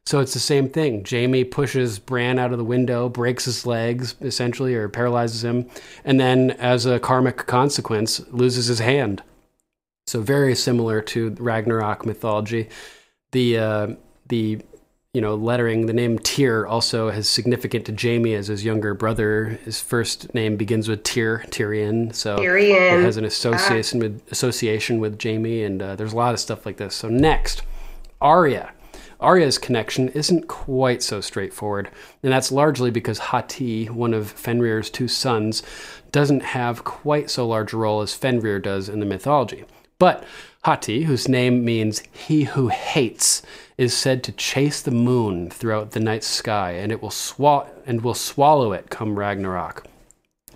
So 0.09 0.19
it's 0.21 0.33
the 0.33 0.39
same 0.39 0.69
thing. 0.69 1.05
Jaime 1.07 1.43
pushes 1.43 1.99
Bran 1.99 2.39
out 2.39 2.51
of 2.51 2.57
the 2.57 2.63
window, 2.63 3.09
breaks 3.09 3.45
his 3.45 3.67
legs 3.67 4.15
essentially, 4.21 4.73
or 4.73 4.89
paralyzes 4.89 5.43
him, 5.43 5.69
and 6.03 6.19
then, 6.19 6.49
as 6.49 6.87
a 6.87 6.99
karmic 6.99 7.45
consequence, 7.45 8.19
loses 8.31 8.65
his 8.65 8.79
hand. 8.79 9.21
So 10.07 10.19
very 10.21 10.55
similar 10.55 11.03
to 11.03 11.35
Ragnarok 11.39 12.07
mythology. 12.07 12.69
The 13.33 13.59
uh, 13.59 13.87
the 14.29 14.59
you 15.13 15.21
know, 15.21 15.35
lettering, 15.35 15.85
the 15.85 15.93
name 15.93 16.17
Tyr 16.17 16.65
also 16.65 17.09
is 17.09 17.29
significant 17.29 17.85
to 17.85 17.95
Jaime 17.95 18.33
as 18.33 18.47
his 18.47 18.65
younger 18.65 18.95
brother. 18.95 19.59
His 19.63 19.79
first 19.79 20.33
name 20.33 20.57
begins 20.57 20.87
with 20.87 21.03
Tyr, 21.03 21.45
Tyrion. 21.51 22.15
So 22.15 22.35
Tyrion. 22.37 22.99
it 22.99 23.03
has 23.03 23.17
an 23.17 23.25
association 23.25 23.99
with 23.99 24.23
association 24.31 24.99
with 24.99 25.19
Jamie, 25.19 25.61
and 25.61 25.79
uh, 25.83 25.95
there's 25.95 26.13
a 26.13 26.17
lot 26.17 26.33
of 26.33 26.39
stuff 26.39 26.65
like 26.65 26.77
this. 26.77 26.95
So 26.95 27.09
next, 27.09 27.61
Arya. 28.19 28.71
Arya's 29.19 29.57
connection 29.57 30.07
isn't 30.09 30.47
quite 30.47 31.03
so 31.03 31.19
straightforward, 31.19 31.89
and 32.23 32.31
that's 32.31 32.53
largely 32.53 32.89
because 32.89 33.19
Hati, 33.19 33.87
one 33.87 34.13
of 34.13 34.31
Fenrir's 34.31 34.89
two 34.89 35.09
sons, 35.09 35.61
doesn't 36.13 36.41
have 36.41 36.85
quite 36.85 37.29
so 37.29 37.45
large 37.45 37.73
a 37.73 37.77
role 37.77 38.01
as 38.01 38.13
Fenrir 38.13 38.59
does 38.59 38.87
in 38.87 39.01
the 39.01 39.05
mythology. 39.05 39.65
But 39.97 40.23
Hati, 40.63 41.03
whose 41.03 41.27
name 41.27 41.65
means 41.65 42.03
he 42.13 42.43
who 42.43 42.69
hates, 42.69 43.41
is 43.77 43.93
said 43.93 44.23
to 44.23 44.31
chase 44.31 44.81
the 44.81 44.91
moon 44.91 45.49
throughout 45.49 45.91
the 45.91 45.99
night 45.99 46.23
sky, 46.23 46.71
and 46.71 46.89
it 46.89 47.01
will 47.01 47.09
swa- 47.09 47.67
and 47.85 48.01
will 48.01 48.13
swallow 48.13 48.71
it 48.71 48.89
come 48.89 49.19
Ragnarok. 49.19 49.88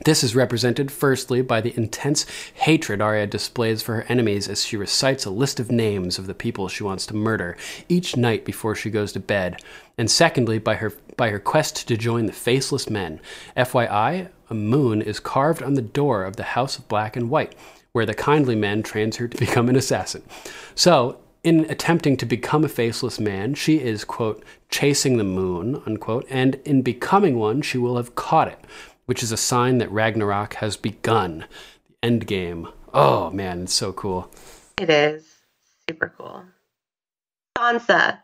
This 0.06 0.24
is 0.24 0.36
represented 0.36 0.92
firstly 0.92 1.42
by 1.42 1.62
the 1.62 1.76
intense 1.78 2.26
hatred 2.56 3.00
Arya 3.00 3.28
displays 3.28 3.82
for 3.84 3.96
her 3.96 4.06
enemies 4.10 4.50
as 4.50 4.66
she 4.66 4.76
recites 4.76 5.24
a 5.24 5.30
list 5.30 5.60
of 5.60 5.72
names 5.72 6.18
of 6.18 6.26
the 6.26 6.34
people 6.34 6.68
she 6.68 6.84
wants 6.84 7.06
to 7.08 7.16
murder 7.16 7.56
each 7.88 8.18
night 8.18 8.44
before 8.44 8.76
she 8.76 8.90
goes 8.90 9.14
to 9.14 9.20
bed, 9.20 9.62
and 9.98 10.10
secondly 10.10 10.58
by 10.58 10.76
her 10.76 10.94
by 11.16 11.30
her 11.30 11.40
quest 11.40 11.88
to 11.88 11.96
join 11.96 12.26
the 12.26 12.34
faceless 12.34 12.90
men. 12.90 13.22
FYI, 13.56 14.30
a 14.50 14.54
moon 14.54 15.02
is 15.02 15.20
carved 15.20 15.62
on 15.62 15.76
the 15.76 15.82
door 15.82 16.24
of 16.24 16.38
the 16.38 16.44
House 16.44 16.78
of 16.78 16.88
Black 16.88 17.16
and 17.16 17.30
White, 17.30 17.54
where 17.92 18.06
the 18.06 18.16
kindly 18.16 18.56
men 18.56 18.82
trains 18.82 19.18
her 19.18 19.28
to 19.28 19.38
become 19.38 19.70
an 19.70 19.76
assassin. 19.76 20.24
So, 20.74 21.20
in 21.44 21.70
attempting 21.70 22.18
to 22.18 22.26
become 22.26 22.64
a 22.64 22.70
faceless 22.70 23.20
man, 23.20 23.54
she 23.54 23.80
is, 23.80 24.06
quote, 24.06 24.44
chasing 24.70 25.18
the 25.18 25.24
moon, 25.24 25.84
unquote, 25.86 26.26
and 26.30 26.56
in 26.66 26.82
becoming 26.82 27.38
one, 27.38 27.62
she 27.62 27.78
will 27.78 27.98
have 27.98 28.16
caught 28.16 28.48
it 28.48 28.60
which 29.06 29.24
is 29.24 29.32
a 29.32 29.38
sign 29.38 29.78
that 29.80 29.92
Ragnarok 29.92 30.56
has 30.56 30.78
begun. 30.78 31.46
The 31.88 31.96
end 32.04 32.28
game. 32.28 32.68
Oh 32.94 33.30
man, 33.32 33.64
it's 33.64 33.74
so 33.74 33.94
cool. 33.94 34.30
It 34.78 34.90
is 34.90 35.26
super 35.90 36.14
cool. 36.18 36.44
Sansa. 37.58 38.20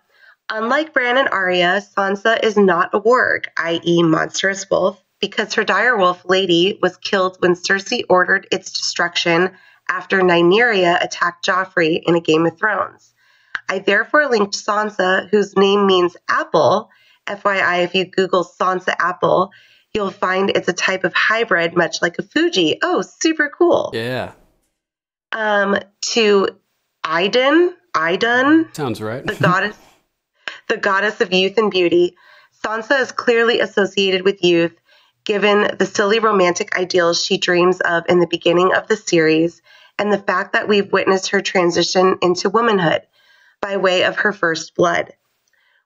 Unlike 0.51 0.93
Bran 0.93 1.17
and 1.17 1.29
Arya, 1.29 1.81
Sansa 1.95 2.43
is 2.43 2.57
not 2.57 2.89
a 2.93 2.99
warg, 2.99 3.45
i.e., 3.57 4.01
monstrous 4.01 4.67
wolf, 4.69 4.99
because 5.21 5.53
her 5.53 5.63
direwolf 5.63 6.27
lady 6.27 6.79
was 6.81 6.97
killed 6.97 7.37
when 7.39 7.53
Cersei 7.53 8.03
ordered 8.09 8.47
its 8.51 8.71
destruction 8.71 9.51
after 9.89 10.21
Nymeria 10.21 11.03
attacked 11.03 11.45
Joffrey 11.45 12.01
in 12.03 12.15
a 12.15 12.21
Game 12.21 12.47
of 12.47 12.57
Thrones. 12.57 13.13
I 13.69 13.79
therefore 13.79 14.27
linked 14.27 14.55
Sansa, 14.55 15.29
whose 15.29 15.55
name 15.55 15.85
means 15.85 16.17
apple. 16.27 16.89
FYI, 17.27 17.83
if 17.83 17.93
you 17.93 18.05
Google 18.05 18.43
Sansa 18.43 18.95
apple, 18.97 19.51
you'll 19.93 20.11
find 20.11 20.51
it's 20.51 20.67
a 20.67 20.73
type 20.73 21.03
of 21.03 21.13
hybrid, 21.13 21.75
much 21.75 22.01
like 22.01 22.17
a 22.19 22.23
Fuji. 22.23 22.79
Oh, 22.81 23.01
super 23.01 23.49
cool. 23.49 23.91
Yeah. 23.93 24.33
Um, 25.31 25.77
to 26.13 26.49
Idun, 27.03 27.75
Idun, 27.95 28.69
Sounds 28.73 29.01
right. 29.01 29.25
the 29.25 29.35
goddess, 29.35 29.77
the 30.67 30.77
goddess 30.77 31.21
of 31.21 31.33
youth 31.33 31.57
and 31.57 31.71
beauty. 31.71 32.15
Sansa 32.65 32.99
is 33.01 33.11
clearly 33.11 33.59
associated 33.59 34.23
with 34.23 34.43
youth, 34.43 34.75
given 35.23 35.75
the 35.77 35.85
silly 35.85 36.19
romantic 36.19 36.77
ideals 36.77 37.23
she 37.23 37.37
dreams 37.37 37.79
of 37.81 38.03
in 38.09 38.19
the 38.19 38.27
beginning 38.27 38.73
of 38.73 38.87
the 38.87 38.97
series, 38.97 39.61
and 39.97 40.11
the 40.11 40.17
fact 40.17 40.53
that 40.53 40.67
we've 40.67 40.91
witnessed 40.91 41.29
her 41.29 41.41
transition 41.41 42.17
into 42.21 42.49
womanhood 42.49 43.01
by 43.61 43.77
way 43.77 44.03
of 44.03 44.17
her 44.17 44.33
first 44.33 44.75
blood. 44.75 45.13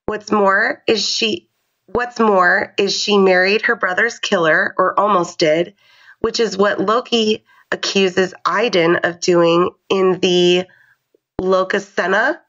What's 0.06 0.32
more 0.32 0.84
is 0.88 1.08
she 1.08 1.50
What's 1.88 2.20
more 2.20 2.74
is 2.78 2.98
she 2.98 3.18
married 3.18 3.64
her 3.64 3.76
brother's 3.76 4.20
killer, 4.20 4.74
or 4.78 4.98
almost 5.00 5.40
did, 5.40 5.76
which 6.20 6.40
is 6.40 6.58
what 6.58 6.80
Loki 6.80 7.44
accuses 7.72 8.34
Idun 8.46 8.98
of 8.98 9.20
doing 9.20 9.72
in 9.90 10.20
the 10.20 10.66
Lokasenna. 11.42 12.40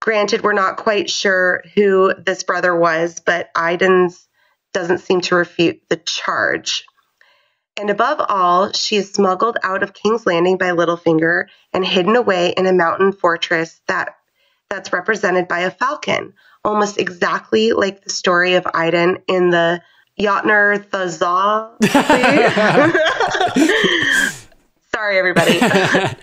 Granted, 0.00 0.42
we're 0.42 0.52
not 0.52 0.78
quite 0.78 1.10
sure 1.10 1.62
who 1.74 2.12
this 2.14 2.42
brother 2.42 2.74
was, 2.74 3.20
but 3.20 3.50
Idun's 3.54 4.26
doesn't 4.72 4.98
seem 4.98 5.20
to 5.22 5.36
refute 5.36 5.82
the 5.88 5.96
charge. 5.96 6.84
And 7.78 7.90
above 7.90 8.20
all, 8.28 8.72
she 8.72 8.96
is 8.96 9.12
smuggled 9.12 9.58
out 9.62 9.82
of 9.82 9.94
King's 9.94 10.26
Landing 10.26 10.58
by 10.58 10.70
Littlefinger 10.70 11.46
and 11.72 11.84
hidden 11.84 12.16
away 12.16 12.52
in 12.56 12.66
a 12.66 12.72
mountain 12.72 13.12
fortress 13.12 13.80
that 13.86 14.16
that's 14.68 14.92
represented 14.92 15.48
by 15.48 15.60
a 15.60 15.70
falcon, 15.70 16.34
almost 16.64 16.98
exactly 16.98 17.72
like 17.72 18.04
the 18.04 18.10
story 18.10 18.54
of 18.54 18.66
Idun 18.74 19.18
in 19.28 19.50
the 19.50 19.82
Jotnar 20.18 20.84
Thazza. 20.84 21.70
Sorry, 24.94 25.18
everybody. 25.18 25.60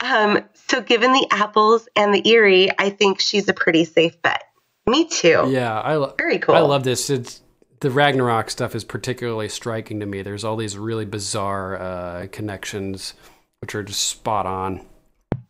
um, 0.00 0.40
so, 0.68 0.80
given 0.80 1.12
the 1.12 1.26
apples 1.30 1.88
and 1.94 2.12
the 2.12 2.28
Eyrie, 2.28 2.70
I 2.78 2.90
think 2.90 3.20
she's 3.20 3.48
a 3.48 3.54
pretty 3.54 3.84
safe 3.84 4.20
bet. 4.22 4.42
Me 4.88 5.06
too. 5.06 5.44
Yeah, 5.48 5.80
I 5.80 5.96
lo- 5.96 6.14
Very 6.18 6.38
cool. 6.38 6.54
I 6.54 6.60
love 6.60 6.84
this. 6.84 7.10
It's 7.10 7.42
the 7.80 7.90
Ragnarok 7.90 8.50
stuff 8.50 8.74
is 8.74 8.84
particularly 8.84 9.48
striking 9.48 10.00
to 10.00 10.06
me. 10.06 10.22
There's 10.22 10.44
all 10.44 10.56
these 10.56 10.78
really 10.78 11.04
bizarre 11.04 11.80
uh, 11.80 12.26
connections, 12.32 13.14
which 13.60 13.74
are 13.74 13.82
just 13.82 14.02
spot 14.02 14.46
on. 14.46 14.84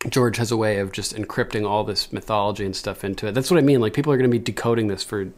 George 0.08 0.36
has 0.36 0.50
a 0.50 0.56
way 0.56 0.78
of 0.78 0.92
just 0.92 1.14
encrypting 1.14 1.68
all 1.68 1.84
this 1.84 2.12
mythology 2.12 2.64
and 2.64 2.76
stuff 2.76 3.04
into 3.04 3.26
it. 3.26 3.32
That's 3.32 3.50
what 3.50 3.58
I 3.58 3.62
mean. 3.62 3.80
Like 3.80 3.94
people 3.94 4.12
are 4.12 4.16
going 4.16 4.30
to 4.30 4.38
be 4.38 4.42
decoding 4.42 4.88
this 4.88 5.02
for 5.02 5.28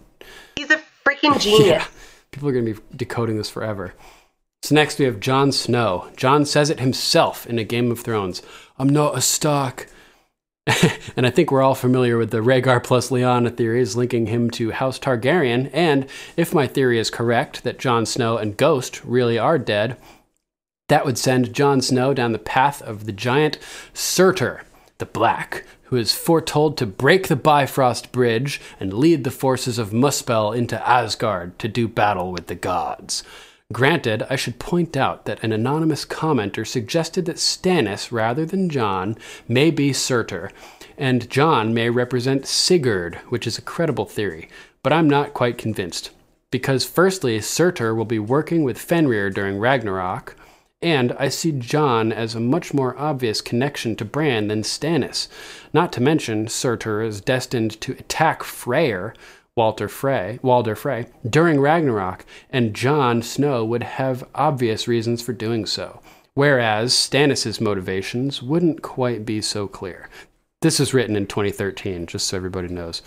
He's 0.57 0.71
a 0.71 0.81
freaking 1.05 1.41
genius. 1.41 1.67
yeah, 1.67 1.87
people 2.31 2.49
are 2.49 2.53
going 2.53 2.67
to 2.67 2.75
be 2.75 2.81
decoding 2.97 3.37
this 3.37 3.51
forever. 3.51 3.95
So 4.63 4.75
next 4.75 4.99
we 4.99 5.05
have 5.05 5.21
Jon 5.21 5.53
Snow. 5.53 6.11
Jon 6.17 6.45
says 6.45 6.69
it 6.69 6.81
himself 6.81 7.47
in 7.47 7.59
a 7.59 7.65
Game 7.65 7.91
of 7.91 8.01
Thrones. 8.01 8.43
I'm 8.79 8.89
not 8.89 9.17
a 9.17 9.21
Stark. 9.21 9.89
and 11.17 11.27
I 11.27 11.31
think 11.31 11.51
we're 11.51 11.63
all 11.63 11.75
familiar 11.75 12.19
with 12.19 12.31
the 12.31 12.43
Rhaegar 12.43 12.83
plus 12.85 13.09
Lyanna 13.09 13.57
theories 13.57 13.97
linking 13.97 14.27
him 14.27 14.51
to 14.51 14.73
House 14.73 14.99
Targaryen. 14.99 15.71
And 15.73 16.07
if 16.37 16.53
my 16.53 16.67
theory 16.67 16.99
is 16.99 17.09
correct 17.09 17.65
that 17.65 17.79
Jon 17.79 18.05
Snow 18.05 18.37
and 18.37 18.57
Ghost 18.57 19.03
really 19.05 19.39
are 19.39 19.59
dead, 19.59 19.97
that 20.89 21.05
would 21.05 21.19
send 21.19 21.55
Jon 21.55 21.81
Snow 21.81 22.13
down 22.13 22.33
the 22.33 22.39
path 22.39 22.83
of 22.83 23.07
the 23.07 23.13
giant 23.13 23.59
Surtur, 23.95 24.63
the 24.99 25.07
Black, 25.07 25.65
who 25.85 25.97
is 25.97 26.13
foretold 26.13 26.77
to 26.77 26.87
break 26.87 27.29
the 27.29 27.37
Bifrost 27.37 28.13
Bridge 28.13 28.61
and 28.79 28.93
lead 28.93 29.25
the 29.25 29.31
forces 29.31 29.79
of 29.79 29.91
Muspel 29.91 30.57
into 30.57 30.87
Asgard 30.87 31.59
to 31.61 31.69
do 31.69 31.89
battle 31.89 32.33
with 32.33 32.47
the 32.47 32.55
gods. 32.55 33.23
Granted, 33.71 34.23
I 34.31 34.37
should 34.37 34.59
point 34.59 34.97
out 34.97 35.27
that 35.27 35.45
an 35.45 35.53
anonymous 35.53 36.07
commenter 36.07 36.67
suggested 36.67 37.27
that 37.27 37.37
Stannis, 37.37 38.11
rather 38.11 38.47
than 38.47 38.71
Jon, 38.71 39.17
may 39.47 39.71
be 39.71 39.93
Surtur, 39.93 40.51
and 40.97 41.29
Jon 41.29 41.75
may 41.75 41.91
represent 41.91 42.47
Sigurd, 42.47 43.17
which 43.29 43.47
is 43.47 43.59
a 43.59 43.63
credible 43.63 44.07
theory, 44.07 44.49
but 44.83 44.93
I'm 44.93 45.09
not 45.09 45.35
quite 45.35 45.59
convinced. 45.59 46.11
Because, 46.51 46.87
firstly, 46.87 47.43
Surtur 47.43 47.95
will 47.95 48.07
be 48.07 48.19
working 48.19 48.63
with 48.63 48.79
Fenrir 48.79 49.29
during 49.29 49.59
Ragnarok, 49.59 50.35
and 50.81 51.13
I 51.19 51.29
see 51.29 51.53
Jon 51.53 52.13
as 52.13 52.35
a 52.35 52.41
much 52.41 52.73
more 52.73 52.97
obvious 52.99 53.41
connection 53.41 53.97
to 53.97 54.05
Bran 54.05 54.49
than 54.49 54.63
Stannis. 54.63 55.29
Not 55.73 55.93
to 55.95 56.01
mention, 56.01 56.47
Surtur 56.49 57.03
is 57.03 57.21
destined 57.21 57.81
to 57.81 57.93
attack 57.93 58.43
Freyr, 58.43 59.15
Walter 59.57 59.89
Frey, 59.89 60.39
Walder 60.41 60.77
Frey, 60.77 61.07
during 61.29 61.61
Ragnarok, 61.61 62.25
and 62.49 62.75
Jon 62.75 63.23
Snow 63.23 63.65
would 63.65 63.83
have 63.83 64.29
obvious 64.35 64.87
reasons 64.87 65.21
for 65.21 65.33
doing 65.33 65.67
so. 65.67 66.01
Whereas 66.35 66.95
Stannis' 66.95 67.61
motivations 67.61 68.41
wouldn't 68.41 68.83
quite 68.83 69.27
be 69.27 69.43
so 69.43 69.67
clear. 69.67 70.09
This 70.63 70.79
is 70.79 70.95
written 70.95 71.17
in 71.17 71.27
2013, 71.27 72.07
just 72.07 72.29
so 72.29 72.37
everybody 72.37 72.69
knows. 72.69 73.03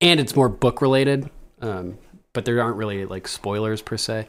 And 0.00 0.18
it's 0.18 0.34
more 0.34 0.48
book 0.48 0.80
related, 0.80 1.28
um, 1.60 1.98
but 2.32 2.46
there 2.46 2.62
aren't 2.62 2.78
really 2.78 3.04
like 3.04 3.28
spoilers 3.28 3.82
per 3.82 3.98
se. 3.98 4.26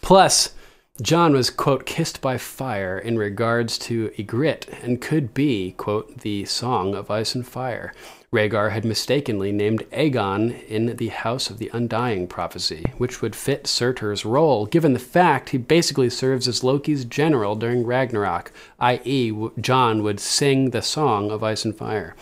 Plus, 0.00 0.54
Jon 1.00 1.32
was, 1.32 1.48
quote, 1.48 1.86
kissed 1.86 2.20
by 2.20 2.36
fire 2.36 2.98
in 2.98 3.16
regards 3.16 3.78
to 3.78 4.10
Ygritte 4.18 4.68
and 4.82 5.00
could 5.00 5.32
be, 5.32 5.72
quote, 5.78 6.18
the 6.18 6.44
Song 6.44 6.94
of 6.94 7.10
Ice 7.10 7.34
and 7.34 7.46
Fire. 7.46 7.94
Rhaegar 8.30 8.72
had 8.72 8.84
mistakenly 8.84 9.52
named 9.52 9.86
Aegon 9.90 10.62
in 10.68 10.96
the 10.96 11.08
House 11.08 11.48
of 11.48 11.56
the 11.56 11.70
Undying 11.72 12.26
prophecy, 12.26 12.84
which 12.98 13.22
would 13.22 13.34
fit 13.34 13.66
Surtur's 13.66 14.26
role, 14.26 14.66
given 14.66 14.92
the 14.92 14.98
fact 14.98 15.50
he 15.50 15.58
basically 15.58 16.10
serves 16.10 16.46
as 16.46 16.62
Loki's 16.62 17.06
general 17.06 17.56
during 17.56 17.86
Ragnarok, 17.86 18.52
i.e., 18.78 19.32
Jon 19.58 20.02
would 20.02 20.20
sing 20.20 20.70
the 20.70 20.82
Song 20.82 21.30
of 21.30 21.42
Ice 21.42 21.64
and 21.64 21.74
Fire. 21.74 22.14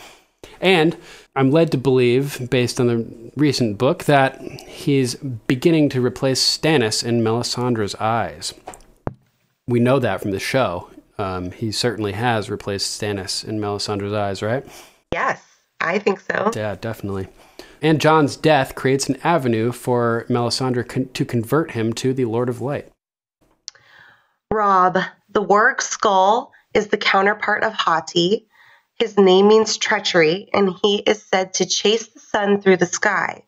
And 0.60 0.96
I'm 1.40 1.50
led 1.50 1.72
to 1.72 1.78
believe, 1.78 2.50
based 2.50 2.78
on 2.78 2.86
the 2.88 3.30
recent 3.34 3.78
book, 3.78 4.04
that 4.04 4.42
he's 4.42 5.14
beginning 5.14 5.88
to 5.88 6.04
replace 6.04 6.38
Stannis 6.38 7.02
in 7.02 7.22
Melisandre's 7.22 7.94
eyes. 7.94 8.52
We 9.66 9.80
know 9.80 9.98
that 10.00 10.20
from 10.20 10.32
the 10.32 10.38
show. 10.38 10.90
Um, 11.16 11.52
he 11.52 11.72
certainly 11.72 12.12
has 12.12 12.50
replaced 12.50 13.00
Stannis 13.00 13.42
in 13.42 13.58
Melisandre's 13.58 14.12
eyes, 14.12 14.42
right? 14.42 14.66
Yes, 15.14 15.42
I 15.80 15.98
think 15.98 16.20
so. 16.20 16.50
Yeah, 16.54 16.74
definitely. 16.78 17.28
And 17.80 18.02
Jon's 18.02 18.36
death 18.36 18.74
creates 18.74 19.08
an 19.08 19.16
avenue 19.24 19.72
for 19.72 20.26
Melisandre 20.28 20.86
con- 20.86 21.08
to 21.14 21.24
convert 21.24 21.70
him 21.70 21.94
to 21.94 22.12
the 22.12 22.26
Lord 22.26 22.50
of 22.50 22.60
Light. 22.60 22.88
Robb, 24.52 24.98
the 25.30 25.42
warg 25.42 25.78
Skoll, 25.78 26.50
is 26.74 26.88
the 26.88 26.98
counterpart 26.98 27.64
of 27.64 27.72
Hati. 27.72 28.46
His 29.00 29.16
name 29.16 29.48
means 29.48 29.78
treachery, 29.78 30.50
and 30.52 30.74
he 30.82 30.98
is 30.98 31.24
said 31.24 31.54
to 31.54 31.64
chase 31.64 32.08
the 32.08 32.20
sun 32.20 32.60
through 32.60 32.76
the 32.76 32.84
sky, 32.84 33.44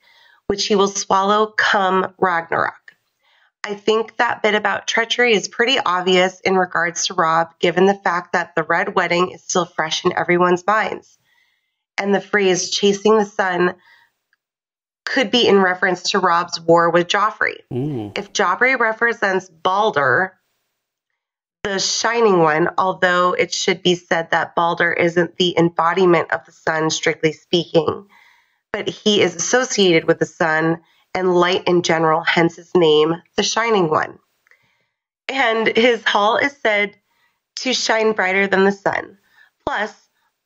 which 0.47 0.66
he 0.66 0.76
will 0.76 0.89
swallow 0.89 1.47
come 1.47 2.14
Ragnarok. 2.18 2.97
I 3.62 3.74
think 3.74 4.16
that 4.16 4.42
bit 4.42 4.55
about 4.55 4.89
treachery 4.89 5.34
is 5.34 5.48
pretty 5.48 5.78
obvious 5.78 6.40
in 6.40 6.56
regards 6.56 7.06
to 7.06 7.14
Robb, 7.14 7.58
given 7.60 7.84
the 7.84 7.94
fact 7.94 8.32
that 8.32 8.55
the 8.55 8.62
Red 8.62 8.94
Wedding 8.94 9.32
is 9.32 9.44
still 9.44 9.66
fresh 9.66 10.06
in 10.06 10.16
everyone's 10.16 10.66
minds. 10.66 11.18
And 11.98 12.14
the 12.14 12.20
phrase 12.22 12.70
chasing 12.70 13.18
the 13.18 13.26
sun 13.26 13.74
could 15.05 15.31
be 15.31 15.47
in 15.47 15.58
reference 15.60 16.12
to 16.12 16.18
Robb's 16.18 16.58
war 16.58 16.89
with 16.89 17.08
Joffrey. 17.08 17.56
Mm. 17.70 18.16
If 18.16 18.32
Joffrey 18.32 18.78
represents 18.78 19.50
Balder, 19.50 20.39
the 21.62 21.78
Shining 21.78 22.41
One, 22.41 22.70
although 22.76 23.34
it 23.34 23.55
should 23.55 23.82
be 23.82 23.94
said 23.94 24.31
that 24.31 24.55
Balder 24.57 24.92
isn't 24.92 25.36
the 25.36 25.57
embodiment 25.57 26.32
of 26.32 26.44
the 26.44 26.52
sun, 26.52 26.91
strictly 26.91 27.32
speaking, 27.32 28.07
but 28.73 28.89
he 28.89 29.23
is 29.23 29.36
associated 29.36 30.05
with 30.05 30.18
the 30.18 30.26
sun 30.26 30.81
and 31.15 31.34
light 31.34 31.68
in 31.68 31.82
general, 31.82 32.23
hence 32.23 32.57
his 32.57 32.74
name, 32.74 33.15
the 33.36 33.42
Shining 33.42 33.91
One. 33.91 34.18
And 35.28 35.68
his 35.76 36.05
hall 36.05 36.36
is 36.36 36.57
said 36.57 36.97
to 37.57 37.73
shine 37.73 38.12
brighter 38.12 38.47
than 38.49 38.65
the 38.65 38.73
sun. 38.73 39.18
Plus, 39.65 39.94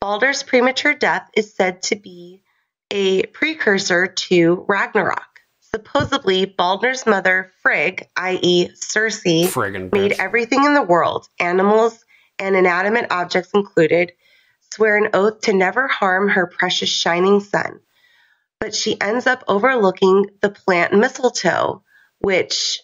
Balder's 0.01 0.43
premature 0.43 0.95
death 0.95 1.31
is 1.35 1.55
said 1.55 1.83
to 1.85 1.97
be 1.97 2.43
a 2.91 3.25
precursor 3.27 4.07
to 4.07 4.65
Ragnarok. 4.69 5.36
Supposedly, 5.77 6.47
Balder's 6.47 7.05
mother, 7.05 7.51
Frigg, 7.61 8.09
i.e., 8.17 8.69
Friggin' 8.71 9.93
made 9.93 10.15
everything 10.19 10.65
in 10.65 10.73
the 10.73 10.81
world, 10.83 11.29
animals 11.39 12.03
and 12.39 12.57
inanimate 12.57 13.09
objects 13.11 13.51
included, 13.53 14.13
swear 14.73 14.97
an 14.97 15.11
oath 15.13 15.43
to 15.43 15.53
never 15.53 15.87
harm 15.87 16.31
her 16.31 16.47
precious 16.47 16.89
shining 16.89 17.41
sun. 17.41 17.81
But 18.59 18.75
she 18.75 18.99
ends 18.99 19.27
up 19.27 19.45
overlooking 19.49 20.31
the 20.41 20.49
plant 20.49 20.95
mistletoe, 20.95 21.83
which 22.21 22.81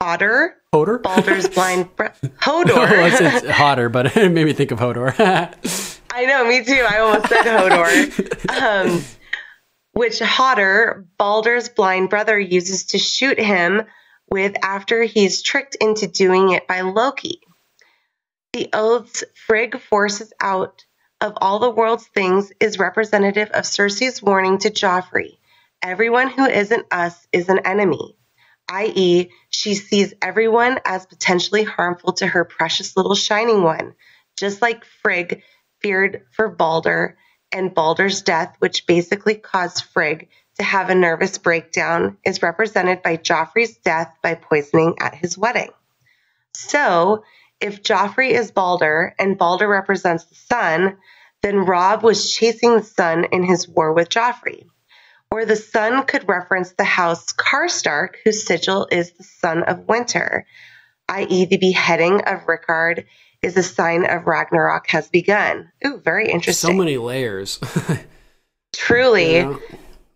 Hodder, 0.00 0.54
Hodor? 0.72 1.02
Balder's 1.02 1.48
blind 1.48 1.88
Oh, 1.98 2.10
Hodor. 2.40 3.10
it's, 3.10 3.20
it's 3.44 3.50
hotter, 3.50 3.88
but 3.88 4.16
it 4.16 4.30
made 4.30 4.44
me 4.44 4.52
think 4.52 4.70
of 4.70 4.78
Hodor. 4.78 5.12
I 6.12 6.24
know, 6.24 6.44
me 6.46 6.64
too. 6.64 6.86
I 6.88 6.98
almost 7.00 7.28
said 7.28 7.44
Hodor. 7.46 8.60
um, 8.62 9.02
which 9.96 10.18
Hodder, 10.18 11.06
Balder's 11.16 11.70
blind 11.70 12.10
brother, 12.10 12.38
uses 12.38 12.84
to 12.88 12.98
shoot 12.98 13.40
him 13.40 13.80
with 14.30 14.54
after 14.62 15.04
he's 15.04 15.40
tricked 15.40 15.74
into 15.76 16.06
doing 16.06 16.50
it 16.50 16.68
by 16.68 16.82
Loki. 16.82 17.40
The 18.52 18.68
oaths 18.74 19.24
Frigg 19.46 19.80
forces 19.80 20.34
out 20.38 20.84
of 21.22 21.32
all 21.38 21.60
the 21.60 21.70
world's 21.70 22.06
things 22.08 22.52
is 22.60 22.78
representative 22.78 23.48
of 23.52 23.64
Cersei's 23.64 24.22
warning 24.22 24.58
to 24.58 24.70
Joffrey 24.70 25.38
everyone 25.82 26.28
who 26.28 26.44
isn't 26.44 26.92
us 26.92 27.26
is 27.32 27.48
an 27.48 27.60
enemy, 27.64 28.18
i.e., 28.68 29.30
she 29.48 29.74
sees 29.74 30.12
everyone 30.20 30.78
as 30.84 31.06
potentially 31.06 31.64
harmful 31.64 32.12
to 32.12 32.26
her 32.26 32.44
precious 32.44 32.98
little 32.98 33.14
shining 33.14 33.62
one, 33.62 33.94
just 34.36 34.60
like 34.60 34.84
Frigg 35.02 35.42
feared 35.80 36.26
for 36.32 36.50
Balder 36.50 37.16
and 37.52 37.74
Balder's 37.74 38.22
death, 38.22 38.56
which 38.58 38.86
basically 38.86 39.34
caused 39.34 39.84
Frigg 39.84 40.28
to 40.56 40.62
have 40.62 40.90
a 40.90 40.94
nervous 40.94 41.38
breakdown, 41.38 42.16
is 42.24 42.42
represented 42.42 43.02
by 43.02 43.16
Joffrey's 43.16 43.76
death 43.78 44.14
by 44.22 44.34
poisoning 44.34 44.96
at 45.00 45.14
his 45.14 45.36
wedding. 45.36 45.70
So, 46.54 47.24
if 47.60 47.82
Joffrey 47.82 48.30
is 48.30 48.50
Balder 48.50 49.14
and 49.18 49.38
Balder 49.38 49.68
represents 49.68 50.24
the 50.24 50.34
sun, 50.34 50.96
then 51.42 51.64
Robb 51.64 52.02
was 52.02 52.32
chasing 52.32 52.76
the 52.76 52.82
sun 52.82 53.24
in 53.32 53.44
his 53.44 53.68
war 53.68 53.92
with 53.92 54.08
Joffrey. 54.08 54.66
Or 55.30 55.44
the 55.44 55.56
sun 55.56 56.04
could 56.04 56.28
reference 56.28 56.72
the 56.72 56.84
house 56.84 57.32
Karstark, 57.32 58.16
whose 58.24 58.46
sigil 58.46 58.88
is 58.90 59.12
the 59.12 59.24
sun 59.24 59.62
of 59.64 59.88
winter, 59.88 60.46
i.e., 61.08 61.44
the 61.44 61.56
beheading 61.56 62.22
of 62.22 62.48
Rickard 62.48 63.06
is 63.46 63.56
a 63.56 63.62
sign 63.62 64.04
of 64.04 64.26
Ragnarok 64.26 64.88
has 64.88 65.08
begun. 65.08 65.70
Ooh, 65.86 65.98
very 65.98 66.28
interesting. 66.28 66.70
so 66.70 66.76
many 66.76 66.98
layers. 66.98 67.60
Truly. 68.74 69.44
Know? 69.44 69.60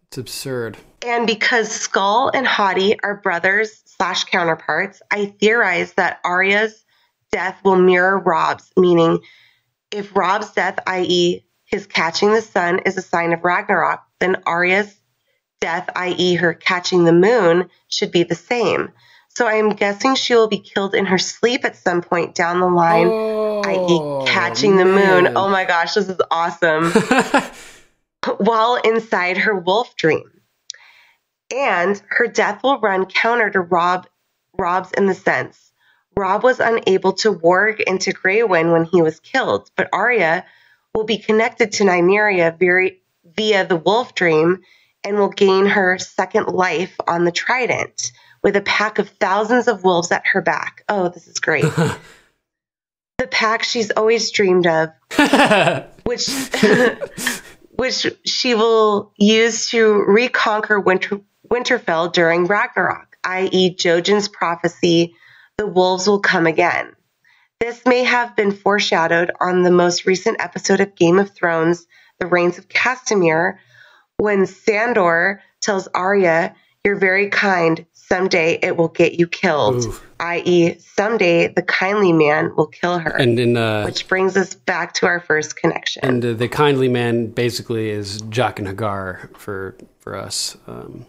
It's 0.09 0.19
absurd. 0.19 0.77
And 1.07 1.29
because 1.29 1.69
Skoll 1.69 2.33
and 2.35 2.45
Hati 2.45 3.01
are 3.01 3.21
brothers 3.23 3.83
slash 3.87 4.25
counterparts, 4.25 5.01
I 5.13 5.27
theorize 5.41 5.93
that 5.93 6.19
Arya's 6.25 6.85
death 7.31 7.61
will 7.65 7.77
mirror 7.77 8.19
Robb's, 8.19 8.69
meaning 8.77 9.21
if 9.93 10.15
Robb's 10.17 10.51
death, 10.51 10.81
i.e., 10.89 11.47
his 11.65 11.87
catching 11.87 12.33
the 12.33 12.43
sun, 12.43 12.81
is 12.81 12.97
a 12.97 13.03
sign 13.03 13.33
of 13.33 13.45
Ragnarok, 13.45 14.03
then 14.19 14.43
Arya's 14.45 14.93
death, 15.61 15.89
i.e., 15.95 16.35
her 16.35 16.53
catching 16.53 17.05
the 17.05 17.13
moon, 17.13 17.71
should 17.87 18.11
be 18.11 18.25
the 18.25 18.35
same. 18.35 18.93
So 19.31 19.47
I 19.47 19.55
am 19.55 19.71
guessing 19.71 20.17
she 20.17 20.35
will 20.35 20.49
be 20.49 20.59
killed 20.59 20.95
in 20.95 21.07
her 21.07 21.19
sleep 21.19 21.65
at 21.65 21.77
some 21.77 22.03
point 22.03 22.35
down 22.35 22.61
the 22.61 22.69
line, 22.69 23.07
i.e., 23.07 23.87
oh, 23.89 24.25
catching 24.27 24.77
the 24.77 24.85
moon. 24.85 25.25
man. 25.25 25.37
Oh 25.37 25.49
my 25.49 25.65
gosh, 25.65 25.95
this 25.95 26.09
is 26.09 26.21
awesome. 26.31 26.93
While 28.39 28.77
inside 28.77 29.39
her 29.39 29.59
wolf 29.59 29.97
dream 29.97 30.43
and 31.51 32.01
her 32.09 32.27
death 32.27 32.63
will 32.63 32.81
run 32.81 33.07
counter 33.07 33.51
to 33.51 33.61
Robb 33.61 34.07
Robb's 34.59 34.91
in 34.93 35.07
the 35.07 35.15
sense 35.15 35.71
Robb 36.17 36.43
was 36.43 36.61
unable 36.61 37.13
to 37.15 37.33
warg 37.33 37.81
into 37.81 38.13
Grey 38.13 38.43
Wind 38.43 38.73
when 38.73 38.85
he 38.85 39.01
was 39.01 39.21
killed, 39.21 39.71
but 39.77 39.89
Arya 39.93 40.45
will 40.95 41.05
be 41.05 41.19
connected 41.19 41.73
to 41.73 41.85
Nymeria 41.85 42.59
very, 42.59 43.01
via 43.25 43.65
the 43.65 43.77
wolf 43.77 44.15
dream 44.15 44.63
and 45.05 45.17
will 45.17 45.29
gain 45.31 45.67
her 45.67 45.99
second 45.99 46.49
life 46.49 46.95
on 47.07 47.25
the 47.25 47.33
Trident 47.33 48.13
with 48.43 48.57
a 48.57 48.61
pack 48.61 48.99
of 48.99 49.09
thousands 49.09 49.69
of 49.69 49.85
wolves 49.85 50.11
at 50.11 50.27
her 50.27 50.41
back. 50.41 50.85
Oh, 50.89 51.09
this 51.09 51.29
is 51.29 51.39
great. 51.39 51.65
the 53.19 53.27
pack 53.27 53.63
she's 53.63 53.91
always 53.91 54.31
dreamed 54.31 54.67
of, 54.67 54.91
which 56.05 56.29
which 57.71 58.07
she 58.25 58.55
will 58.55 59.13
use 59.17 59.69
to 59.71 60.05
reconquer 60.07 60.81
Winter, 60.81 61.21
Winterfell 61.49 62.13
during 62.13 62.47
Ragnarok, 62.47 63.17
i.e., 63.25 63.75
Jojen's 63.75 64.29
prophecy, 64.29 65.15
the 65.59 65.67
wolves 65.67 66.07
will 66.07 66.21
come 66.21 66.47
again. 66.47 66.95
This 67.59 67.85
may 67.85 68.05
have 68.05 68.37
been 68.37 68.53
foreshadowed 68.53 69.33
on 69.39 69.63
the 69.63 69.71
most 69.71 70.07
recent 70.07 70.41
episode 70.41 70.81
of 70.81 70.95
Game 70.95 71.19
of 71.19 71.35
Thrones, 71.35 71.87
The 72.19 72.27
Rains 72.27 72.57
of 72.57 72.69
Castamere, 72.69 73.59
when 74.17 74.47
Sandor 74.47 75.43
tells 75.61 75.89
Arya, 75.89 76.55
You're 76.85 76.97
very 76.97 77.29
kind. 77.29 77.85
Someday 78.13 78.59
it 78.63 78.77
will 78.77 78.89
get 78.89 79.15
you 79.15 79.27
killed. 79.29 79.85
Ooh. 79.85 79.95
I.e., 80.19 80.77
someday 80.79 81.49
the 81.49 81.63
kindly 81.63 82.13
man 82.13 82.55
will 82.57 82.67
kill 82.67 82.99
her. 82.99 83.11
And 83.11 83.39
in 83.39 83.57
uh, 83.57 83.85
which 83.85 84.09
brings 84.09 84.37
us 84.37 84.55
back 84.55 84.93
to 84.95 85.07
our 85.07 85.21
first 85.21 85.57
connection. 85.57 86.05
and 86.05 86.25
uh, 86.25 86.33
the 86.35 86.49
kindly 86.49 86.89
man 86.89 87.27
basically 87.29 87.89
is 87.91 88.21
Jaqen 88.23 88.75
H'ghar 88.75 89.35
for 89.37 89.77
for 89.99 90.17
us. 90.17 90.57
Um, 90.67 91.07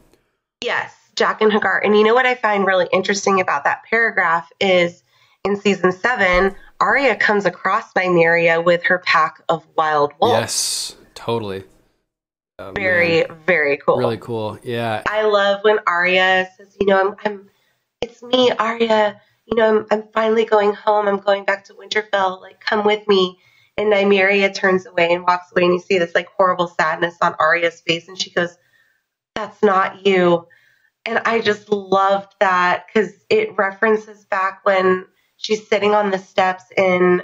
Yes, 0.64 0.96
Jaqen 1.16 1.50
H'ghar. 1.52 1.80
And 1.84 1.98
you 1.98 2.04
know 2.04 2.14
what 2.14 2.28
I 2.28 2.36
find 2.36 2.66
really 2.66 2.88
interesting 2.94 3.42
about 3.42 3.64
that 3.64 3.82
paragraph 3.90 4.52
is 4.60 5.04
in 5.44 5.56
season 5.56 5.92
seven, 5.92 6.56
Arya 6.80 7.16
comes 7.16 7.46
across 7.46 7.92
Nymeria 7.94 8.64
with 8.64 8.84
her 8.84 9.00
pack 9.00 9.42
of 9.50 9.66
wild 9.76 10.14
wolves. 10.22 10.40
yes, 10.40 10.96
totally. 11.16 11.64
Oh, 12.62 12.74
Very, 12.74 13.26
man. 13.28 13.38
very 13.46 13.78
cool. 13.78 13.98
really 13.98 14.18
cool. 14.18 14.60
Yeah, 14.64 15.04
I 15.08 15.24
love 15.24 15.64
when 15.64 15.80
Arya 15.88 16.48
says, 16.58 16.76
you 16.80 16.88
know, 16.88 17.00
I'm, 17.00 17.16
I'm 17.26 17.50
it's 18.02 18.22
me, 18.22 18.52
Arya. 18.52 19.20
You 19.46 19.58
know, 19.58 19.80
I'm, 19.80 19.86
I'm 19.92 20.04
finally 20.14 20.46
going 20.46 20.74
home. 20.74 21.08
I'm 21.08 21.20
going 21.20 21.46
back 21.46 21.66
to 21.66 21.74
Winterfell. 21.74 22.42
Like, 22.42 22.60
come 22.60 22.86
with 22.86 23.08
me. 23.08 23.40
And 23.78 23.92
Nymeria 23.92 24.54
turns 24.54 24.86
away 24.86 25.14
and 25.14 25.24
walks 25.24 25.52
away, 25.52 25.64
and 25.64 25.74
you 25.74 25.80
see 25.80 25.98
this 25.98 26.14
like 26.14 26.28
horrible 26.38 26.68
sadness 26.68 27.16
on 27.22 27.36
Arya's 27.40 27.82
face, 27.82 28.08
and 28.08 28.22
she 28.22 28.30
goes, 28.30 28.56
"That's 29.36 29.64
not 29.64 30.06
you." 30.06 30.48
And 31.06 31.20
I 31.20 31.40
just 31.42 31.70
loved 31.70 32.34
that 32.42 32.86
because 32.86 33.12
it 33.30 33.58
references 33.58 34.26
back 34.26 34.60
when 34.66 35.06
she's 35.38 35.68
sitting 35.68 35.96
on 35.96 36.12
the 36.12 36.20
steps 36.20 36.66
in 36.78 37.24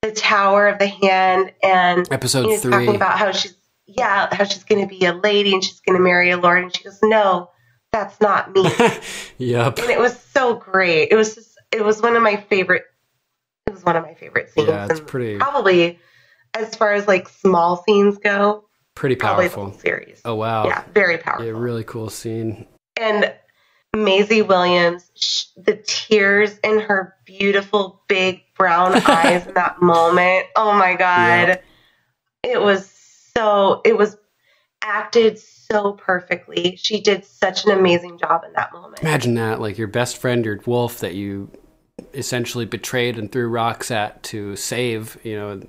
the 0.00 0.12
Tower 0.12 0.68
of 0.68 0.78
the 0.78 0.86
Hand, 0.86 1.52
and 1.62 2.06
episode 2.12 2.46
you 2.46 2.50
know, 2.52 2.58
three. 2.58 2.70
talking 2.70 2.96
about 2.96 3.18
how 3.18 3.32
she's 3.32 3.56
yeah, 3.86 4.28
how 4.34 4.44
she's 4.44 4.64
going 4.64 4.86
to 4.86 4.88
be 4.88 5.04
a 5.06 5.12
lady 5.12 5.52
and 5.52 5.62
she's 5.62 5.80
going 5.80 5.96
to 5.98 6.02
marry 6.02 6.30
a 6.30 6.36
lord, 6.36 6.62
and 6.62 6.74
she 6.76 6.84
goes, 6.84 6.98
"No, 7.02 7.50
that's 7.92 8.20
not 8.20 8.52
me." 8.52 8.62
yep. 9.38 9.78
and 9.78 9.90
it 9.90 9.98
was 9.98 10.18
so 10.18 10.54
great. 10.54 11.08
It 11.10 11.16
was 11.16 11.34
just, 11.34 11.56
it 11.72 11.84
was 11.84 12.00
one 12.02 12.16
of 12.16 12.22
my 12.22 12.36
favorite. 12.36 12.84
It 13.66 13.72
was 13.72 13.84
one 13.84 13.96
of 13.96 14.02
my 14.02 14.14
favorite 14.14 14.50
scenes. 14.50 14.68
Yeah, 14.68 14.86
it's 14.90 15.00
pretty- 15.00 15.38
Probably, 15.38 15.98
as 16.54 16.74
far 16.76 16.92
as 16.92 17.06
like 17.08 17.28
small 17.28 17.82
scenes 17.84 18.18
go, 18.18 18.64
Pretty 18.94 19.16
powerful. 19.16 19.72
series. 19.78 20.20
Oh 20.24 20.34
wow. 20.36 20.66
Yeah, 20.66 20.84
very 20.94 21.18
powerful. 21.18 21.46
Yeah, 21.46 21.52
really 21.52 21.82
cool 21.84 22.10
scene. 22.10 22.66
And 22.96 23.34
Maisie 23.96 24.42
Williams, 24.42 25.10
sh- 25.14 25.44
the 25.56 25.76
tears 25.84 26.58
in 26.62 26.80
her 26.80 27.14
beautiful 27.24 28.02
big 28.08 28.42
brown 28.56 28.92
eyes 29.06 29.46
in 29.46 29.54
that 29.54 29.80
moment. 29.82 30.46
Oh 30.56 30.72
my 30.74 30.94
God. 30.94 31.48
Yeah. 31.48 31.56
It 32.44 32.60
was 32.60 32.86
so, 33.36 33.80
it 33.84 33.96
was 33.96 34.16
acted 34.82 35.38
so 35.38 35.92
perfectly. 35.92 36.76
She 36.76 37.00
did 37.00 37.24
such 37.24 37.64
an 37.64 37.72
amazing 37.72 38.18
job 38.18 38.44
in 38.44 38.52
that 38.54 38.72
moment. 38.72 39.02
Imagine 39.02 39.34
that, 39.34 39.60
like 39.60 39.78
your 39.78 39.88
best 39.88 40.18
friend, 40.18 40.44
your 40.44 40.60
wolf 40.66 40.98
that 40.98 41.14
you 41.14 41.50
essentially 42.12 42.64
betrayed 42.64 43.18
and 43.18 43.30
threw 43.30 43.48
rocks 43.48 43.90
at 43.90 44.22
to 44.24 44.56
save, 44.56 45.18
you 45.22 45.36
know, 45.36 45.62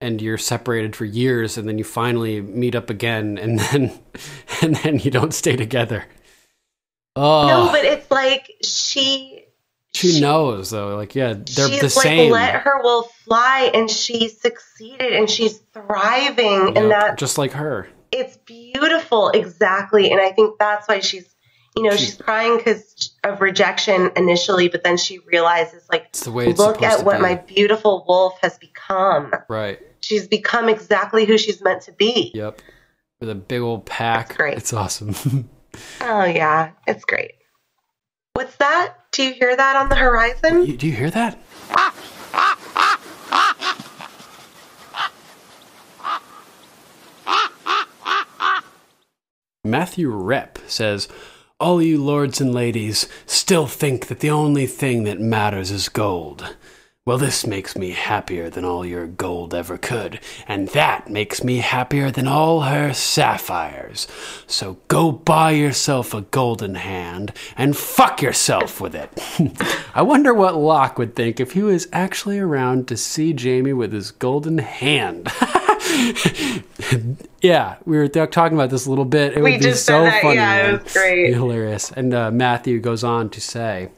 and 0.00 0.22
you're 0.22 0.38
separated 0.38 0.96
for 0.96 1.04
years 1.04 1.58
and 1.58 1.68
then 1.68 1.76
you 1.76 1.84
finally 1.84 2.40
meet 2.40 2.74
up 2.74 2.90
again 2.90 3.38
and 3.42 3.58
then 3.58 3.92
and 4.62 4.76
then 4.76 4.98
you 4.98 5.10
don't 5.10 5.34
stay 5.34 5.56
together. 5.56 6.04
Oh, 7.16 7.46
No, 7.46 7.72
but 7.72 7.84
it's 7.84 8.10
like 8.10 8.50
she. 8.62 9.44
She 9.94 10.20
knows 10.20 10.70
though. 10.70 10.96
Like, 10.96 11.14
yeah, 11.14 11.34
they're 11.34 11.68
she's 11.68 11.80
the 11.80 11.86
like 11.86 12.04
same. 12.04 12.32
let 12.32 12.54
her 12.62 12.82
will 12.82 13.02
fly 13.24 13.70
and 13.74 13.90
she 13.90 14.28
succeeded 14.28 15.12
and 15.12 15.28
she's 15.28 15.58
thriving 15.72 16.68
Yep, 16.68 16.76
and 16.76 16.90
that 16.90 17.18
just 17.18 17.38
like 17.38 17.52
her. 17.52 17.88
it's 18.12 18.36
beautiful 18.38 19.30
exactly 19.30 20.10
and 20.10 20.20
i 20.20 20.30
think 20.32 20.58
that's 20.58 20.88
why 20.88 20.98
she's 21.00 21.28
you 21.76 21.82
know 21.84 21.94
she's 21.96 22.16
crying 22.16 22.56
because 22.56 23.12
of 23.24 23.40
rejection 23.40 24.10
initially 24.16 24.68
but 24.68 24.82
then 24.82 24.96
she 24.96 25.18
realizes 25.20 25.86
like 25.90 26.06
It's 26.08 26.26
it's 26.26 26.58
look 26.58 26.82
at 26.82 27.04
what 27.04 27.16
be. 27.16 27.22
my 27.22 27.34
beautiful 27.36 28.04
wolf 28.08 28.38
has 28.42 28.58
become 28.58 29.32
Right. 29.48 29.78
she's 30.00 30.26
become 30.26 30.68
exactly 30.68 31.24
who 31.24 31.38
she's 31.38 31.62
meant 31.62 31.82
to 31.82 31.92
be 31.92 32.32
Yep. 32.34 32.60
With 33.20 33.28
a 33.28 33.34
big 33.34 33.60
old 33.60 33.84
pack. 33.84 34.28
That's 34.28 34.36
great. 34.38 34.56
It's 34.56 34.72
awesome. 34.72 35.14
oh 36.00 36.24
yeah 36.24 36.70
it's 36.86 37.04
great 37.04 37.32
what's 38.40 38.56
that 38.56 38.94
do 39.12 39.22
you 39.22 39.34
hear 39.34 39.54
that 39.54 39.76
on 39.76 39.90
the 39.90 39.94
horizon 39.94 40.64
You- 40.64 40.74
Do 40.78 40.86
you 40.86 40.94
hear 40.94 41.10
that? 41.10 41.38
Matthew 49.64 50.10
Rep 50.10 50.58
says, 50.66 51.08
All 51.58 51.82
you 51.82 52.02
lords 52.02 52.40
and 52.40 52.54
ladies 52.54 53.06
still 53.26 53.66
think 53.66 54.06
that 54.06 54.20
the 54.20 54.30
only 54.30 54.66
thing 54.66 55.04
that 55.04 55.20
matters 55.20 55.70
is 55.70 55.88
gold. 55.88 56.56
Well, 57.10 57.18
this 57.18 57.44
makes 57.44 57.74
me 57.76 57.90
happier 57.90 58.48
than 58.50 58.64
all 58.64 58.86
your 58.86 59.08
gold 59.08 59.52
ever 59.52 59.76
could, 59.76 60.20
and 60.46 60.68
that 60.68 61.10
makes 61.10 61.42
me 61.42 61.56
happier 61.56 62.08
than 62.08 62.28
all 62.28 62.60
her 62.60 62.92
sapphires. 62.92 64.06
So 64.46 64.76
go 64.86 65.10
buy 65.10 65.50
yourself 65.50 66.14
a 66.14 66.20
golden 66.20 66.76
hand 66.76 67.32
and 67.56 67.76
fuck 67.76 68.22
yourself 68.22 68.80
with 68.80 68.94
it. 68.94 69.10
I 69.92 70.02
wonder 70.02 70.32
what 70.32 70.54
Locke 70.54 70.98
would 70.98 71.16
think 71.16 71.40
if 71.40 71.50
he 71.54 71.64
was 71.64 71.88
actually 71.92 72.38
around 72.38 72.86
to 72.86 72.96
see 72.96 73.34
Jaime 73.36 73.72
with 73.72 73.92
his 73.92 74.12
golden 74.12 74.58
hand. 74.58 75.32
yeah, 77.42 77.78
we 77.86 77.96
were 77.96 78.06
talking 78.06 78.56
about 78.56 78.70
this 78.70 78.86
a 78.86 78.88
little 78.88 79.04
bit. 79.04 79.32
It 79.32 79.42
We 79.42 79.54
would 79.54 79.62
be 79.62 79.72
so 79.72 80.04
that, 80.04 80.22
funny. 80.22 80.36
yeah, 80.36 80.68
it 80.68 80.84
was 80.84 80.92
great. 80.92 81.34
Hilarious. 81.34 81.90
And 81.90 82.14
uh, 82.14 82.30
Matthew 82.30 82.78
goes 82.78 83.02
on 83.02 83.30
to 83.30 83.40
say, 83.40 83.88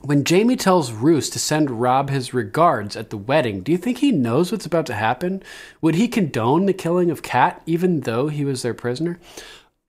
when 0.00 0.24
Jaime 0.26 0.56
tells 0.56 0.92
Roose 0.92 1.30
to 1.30 1.38
send 1.38 1.80
Robb 1.80 2.10
his 2.10 2.34
regards 2.34 2.96
at 2.96 3.10
the 3.10 3.16
wedding, 3.16 3.60
do 3.60 3.72
you 3.72 3.78
think 3.78 3.98
he 3.98 4.12
knows 4.12 4.52
what's 4.52 4.66
about 4.66 4.86
to 4.86 4.94
happen? 4.94 5.42
Would 5.80 5.94
he 5.94 6.08
condone 6.08 6.66
the 6.66 6.72
killing 6.72 7.10
of 7.10 7.22
Kat 7.22 7.62
even 7.66 8.00
though 8.00 8.28
he 8.28 8.44
was 8.44 8.62
their 8.62 8.74
prisoner? 8.74 9.18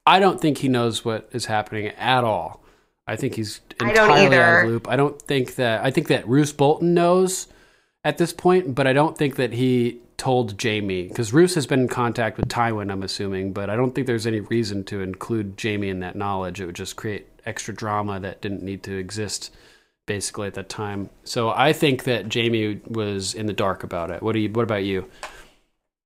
I 0.06 0.20
don't 0.20 0.42
think 0.42 0.60
he 0.60 0.68
knows 0.68 1.06
what 1.06 1.30
is 1.32 1.46
happening 1.46 1.88
at 1.88 2.24
all. 2.24 2.64
I 3.06 3.16
think 3.16 3.36
he's 3.36 3.62
entirely 3.80 4.36
out 4.38 4.66
of 4.66 4.70
loop. 4.70 4.88
I 4.88 4.96
don't 4.96 5.20
think 5.22 5.56
that 5.56 5.84
I 5.84 5.92
think 5.92 6.08
that 6.08 6.28
Roose 6.28 6.52
Bolton 6.52 6.94
knows 6.94 7.48
at 8.04 8.18
this 8.18 8.34
point, 8.34 8.76
but 8.76 8.88
I 8.88 8.94
don't 8.94 9.18
think 9.18 9.36
that 9.36 9.54
he 9.54 10.00
told 10.18 10.62
Jaime 10.62 11.08
because 11.08 11.34
Roose 11.34 11.56
has 11.56 11.66
been 11.66 11.82
in 11.82 11.88
contact 11.88 12.38
with 12.38 12.48
Tywin, 12.50 12.92
I'm 12.92 13.04
assuming, 13.04 13.54
but 13.54 13.70
I 13.70 13.76
don't 13.76 13.96
think 13.96 14.06
there's 14.06 14.28
any 14.28 14.42
reason 14.42 14.84
to 14.86 15.02
include 15.02 15.60
Jaime 15.62 15.90
in 15.90 16.02
that 16.02 16.16
knowledge. 16.16 16.62
It 16.62 16.66
would 16.66 16.76
just 16.76 16.96
create 16.96 17.28
extra 17.46 17.74
drama 17.74 18.20
that 18.20 18.42
didn't 18.42 18.62
need 18.62 18.84
to 18.84 18.96
exist 18.96 19.52
basically 20.10 20.48
at 20.48 20.56
that 20.56 20.70
time. 20.70 21.08
So 21.24 21.52
I 21.52 21.72
think 21.72 22.06
that 22.06 22.34
Jaime 22.34 22.82
was 22.88 23.36
in 23.36 23.46
the 23.46 23.54
dark 23.54 23.84
about 23.84 24.10
it. 24.10 24.24
What 24.24 24.34
do 24.34 24.40
you 24.40 24.50
what 24.50 24.64
about 24.64 24.84
you? 24.84 25.08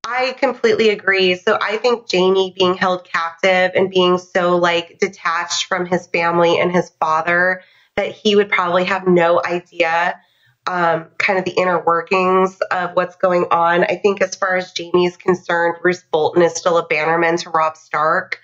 I 0.03 0.35
completely 0.37 0.89
agree. 0.89 1.35
So 1.35 1.57
I 1.61 1.77
think 1.77 2.11
Jaime 2.11 2.53
being 2.59 2.73
held 2.75 3.05
captive 3.05 3.71
and 3.73 3.89
being 3.89 4.17
so 4.17 4.57
like 4.57 4.99
detached 4.99 5.67
from 5.67 5.85
his 5.85 6.05
family 6.07 6.59
and 6.59 6.69
his 6.69 6.91
father 6.99 7.61
that 7.95 8.11
he 8.11 8.35
would 8.35 8.49
probably 8.49 8.83
have 8.83 9.07
no 9.07 9.41
idea 9.43 10.19
um, 10.67 11.07
kind 11.17 11.39
of 11.39 11.45
the 11.45 11.51
inner 11.51 11.81
workings 11.81 12.59
of 12.71 12.91
what's 12.95 13.15
going 13.15 13.45
on. 13.51 13.85
I 13.85 13.95
think 13.95 14.21
as 14.21 14.35
far 14.35 14.57
as 14.57 14.73
Jaime 14.77 15.05
is 15.05 15.15
concerned, 15.15 15.77
Roose 15.81 16.03
Bolton 16.11 16.41
is 16.41 16.55
still 16.55 16.77
a 16.77 16.85
bannerman 16.87 17.37
to 17.37 17.49
Robb 17.49 17.77
Stark. 17.77 18.39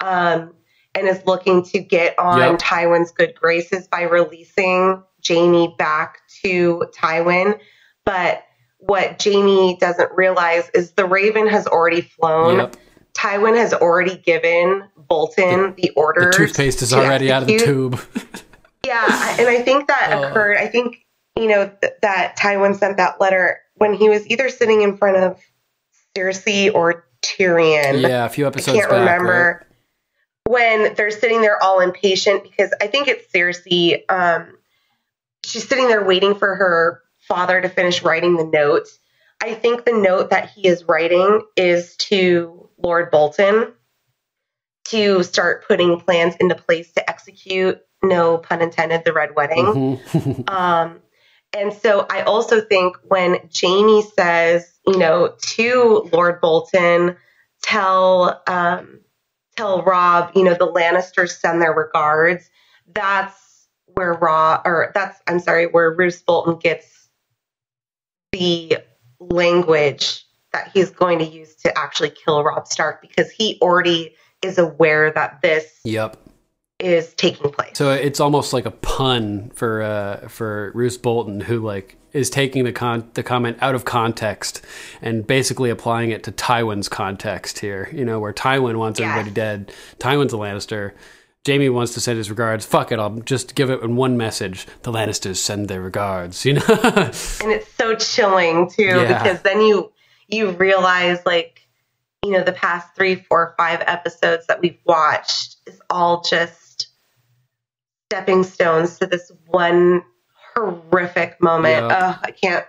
Um, 0.00 0.54
and 0.98 1.08
is 1.08 1.24
looking 1.26 1.62
to 1.64 1.78
get 1.80 2.18
on 2.18 2.38
Yep. 2.38 2.58
Tywin's 2.58 3.10
good 3.12 3.34
graces 3.34 3.86
by 3.88 4.02
releasing 4.02 5.02
Jaime 5.26 5.74
back 5.78 6.18
to 6.42 6.86
Tywin. 6.96 7.58
But 8.04 8.42
what 8.78 9.20
Jaime 9.22 9.76
doesn't 9.80 10.10
realize 10.14 10.70
is 10.74 10.92
the 10.92 11.04
Raven 11.06 11.48
has 11.48 11.66
already 11.66 12.02
flown. 12.02 12.58
Yep. 12.58 12.76
Tywin 13.14 13.56
has 13.56 13.72
already 13.72 14.18
given 14.18 14.84
Bolton 14.96 15.74
the, 15.76 15.90
order. 15.96 16.30
The 16.30 16.36
toothpaste 16.36 16.82
is 16.82 16.90
to 16.90 16.96
already 16.98 17.32
out 17.32 17.42
of 17.42 17.48
the 17.48 17.58
tube. 17.58 18.00
Yeah, 18.84 19.36
and 19.40 19.48
I 19.48 19.62
think 19.62 19.88
that 19.88 20.10
Oh. 20.12 20.22
occurred. 20.28 20.58
I 20.58 20.68
think 20.68 20.98
you 21.34 21.48
know 21.48 21.68
th- 21.80 21.94
that 22.02 22.36
Tywin 22.38 22.76
sent 22.78 22.98
that 22.98 23.20
letter 23.20 23.58
when 23.74 23.94
he 23.94 24.08
was 24.08 24.24
either 24.28 24.48
sitting 24.48 24.82
in 24.82 24.96
front 24.96 25.16
of 25.16 25.40
Cersei 26.16 26.72
or 26.72 27.04
Tyrion. 27.20 28.00
yeah, 28.02 28.24
a 28.24 28.28
few 28.28 28.46
episodes. 28.46 28.76
I 28.76 28.80
can't 28.82 28.90
back. 28.90 29.00
remember 29.00 29.65
when 30.46 30.94
they're 30.94 31.10
sitting 31.10 31.40
there 31.40 31.62
all 31.62 31.80
impatient 31.80 32.42
because 32.44 32.72
I 32.80 32.86
think 32.86 33.08
it's 33.08 33.30
Cersei. 33.32 34.02
Um, 34.08 34.56
she's 35.44 35.68
sitting 35.68 35.88
there 35.88 36.04
waiting 36.04 36.34
for 36.34 36.54
her 36.54 37.02
father 37.28 37.60
to 37.60 37.68
finish 37.68 38.02
writing 38.02 38.36
the 38.36 38.44
note. 38.44 38.88
I 39.42 39.54
think 39.54 39.84
the 39.84 39.92
note 39.92 40.30
that 40.30 40.50
he 40.50 40.66
is 40.66 40.84
writing 40.84 41.42
is 41.56 41.96
to 41.96 42.68
Lord 42.78 43.10
Bolton 43.10 43.72
to 44.86 45.22
start 45.24 45.66
putting 45.66 45.98
plans 46.00 46.36
into 46.38 46.54
place 46.54 46.92
to 46.92 47.10
execute, 47.10 47.80
no 48.02 48.38
pun 48.38 48.62
intended, 48.62 49.04
the 49.04 49.12
Red 49.12 49.34
Wedding. 49.34 49.98
Mhm. 49.98 50.48
Um, 50.48 51.00
and 51.52 51.72
so 51.72 52.06
I 52.08 52.22
also 52.22 52.60
think 52.60 52.96
when 53.04 53.38
Jaime 53.54 54.02
says, 54.02 54.70
you 54.86 54.98
know, 54.98 55.34
to 55.54 56.08
Lord 56.12 56.40
Bolton, 56.40 57.16
tell 57.62 58.42
um, 58.46 59.00
tell 59.56 59.82
Robb, 59.82 60.32
you 60.34 60.44
know, 60.44 60.54
the 60.54 60.70
Lannisters 60.70 61.38
send 61.38 61.60
their 61.60 61.72
regards. 61.72 62.50
That's 62.92 63.68
where 63.86 64.14
Robb, 64.14 64.62
or 64.64 64.92
that's 64.94 65.20
I'm 65.26 65.40
sorry, 65.40 65.66
where 65.66 65.92
Roose 65.92 66.22
Bolton 66.22 66.56
gets 66.56 67.08
the 68.32 68.78
language 69.18 70.24
that 70.52 70.70
he's 70.72 70.90
going 70.90 71.18
to 71.18 71.24
use 71.24 71.54
to 71.56 71.78
actually 71.78 72.10
kill 72.10 72.42
Robb 72.42 72.66
Stark 72.66 73.00
because 73.00 73.30
he 73.30 73.58
already 73.60 74.14
is 74.42 74.58
aware 74.58 75.10
that 75.12 75.40
this 75.42 75.80
yep. 75.84 76.16
is 76.78 77.14
taking 77.14 77.50
place. 77.50 77.72
So 77.74 77.90
it's 77.92 78.20
almost 78.20 78.52
like 78.52 78.66
a 78.66 78.70
pun 78.70 79.50
for 79.54 79.82
uh, 79.82 80.28
for 80.28 80.72
Roose 80.74 80.98
Bolton, 80.98 81.40
who 81.40 81.60
like 81.60 81.96
is 82.16 82.30
taking 82.30 82.64
the 82.64 82.72
con- 82.72 83.10
the 83.14 83.22
comment 83.22 83.58
out 83.60 83.74
of 83.74 83.84
context 83.84 84.62
and 85.02 85.26
basically 85.26 85.70
applying 85.70 86.10
it 86.10 86.22
to 86.24 86.32
Tywin's 86.32 86.88
context 86.88 87.58
here. 87.60 87.88
You 87.92 88.04
know, 88.04 88.18
where 88.20 88.32
Tywin 88.32 88.76
wants 88.76 88.98
Yes. 88.98 89.10
everybody 89.10 89.34
dead. 89.34 89.72
Tywin's 89.98 90.32
a 90.32 90.36
Lannister. 90.36 90.92
Jaime 91.46 91.68
wants 91.68 91.94
to 91.94 92.00
send 92.00 92.18
his 92.18 92.28
regards. 92.28 92.66
Fuck 92.66 92.90
it, 92.90 92.98
I'll 92.98 93.20
just 93.20 93.54
give 93.54 93.70
it 93.70 93.80
in 93.80 93.94
one 93.94 94.16
message. 94.16 94.66
The 94.82 94.90
Lannisters 94.90 95.36
send 95.36 95.68
their 95.68 95.80
regards. 95.80 96.44
You 96.44 96.54
know. 96.54 96.64
and 96.68 97.52
it's 97.52 97.72
so 97.74 97.94
chilling 97.94 98.68
too 98.70 98.82
Yeah. 98.82 99.22
because 99.22 99.42
then 99.42 99.60
you 99.60 99.92
you 100.28 100.50
realize 100.52 101.18
like 101.24 101.60
you 102.24 102.32
know 102.32 102.42
the 102.42 102.52
past 102.52 102.88
three 102.96 103.14
four 103.14 103.54
five 103.56 103.80
episodes 103.86 104.46
that 104.48 104.60
we've 104.60 104.78
watched 104.86 105.56
is 105.66 105.80
all 105.88 106.22
just 106.22 106.88
stepping 108.10 108.42
stones 108.42 108.98
to 108.98 109.06
this 109.06 109.30
one 109.46 110.02
horrific 110.56 111.40
moment 111.42 111.86
Yeah. 111.90 112.18
I 112.22 112.30
can't 112.30 112.64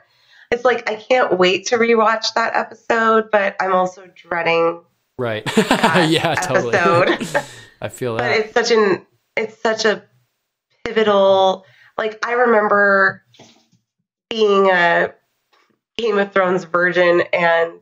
it's 0.52 0.64
like 0.66 0.90
i 0.90 0.96
can't 0.96 1.38
wait 1.38 1.68
to 1.68 1.78
rewatch 1.78 2.34
that 2.36 2.56
episode 2.56 3.30
but 3.32 3.56
i'm 3.60 3.74
also 3.74 4.08
dreading 4.16 4.82
right. 5.18 5.44
yeah, 5.58 6.36
totally. 6.36 6.76
episode. 6.76 7.44
I 7.82 7.90
feel 7.90 8.18
but 8.18 8.32
it's 8.32 8.54
such 8.54 8.72
an 8.72 9.06
it's 9.36 9.62
such 9.62 9.86
a 9.86 10.04
pivotal 10.86 11.66
like 11.98 12.18
i 12.26 12.34
remember 12.34 13.24
being 14.30 14.70
a 14.70 15.14
game 15.98 16.18
of 16.18 16.32
thrones 16.32 16.64
virgin 16.66 17.24
and 17.34 17.80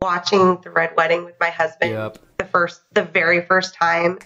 watching 0.00 0.60
the 0.62 0.70
Red 0.70 0.94
Wedding 0.96 1.24
with 1.24 1.36
my 1.40 1.50
husband 1.50 1.92
Yep. 1.92 2.18
the 2.38 2.44
first, 2.46 2.82
the 2.92 3.04
very 3.04 3.40
first 3.40 3.74
time, 3.74 4.18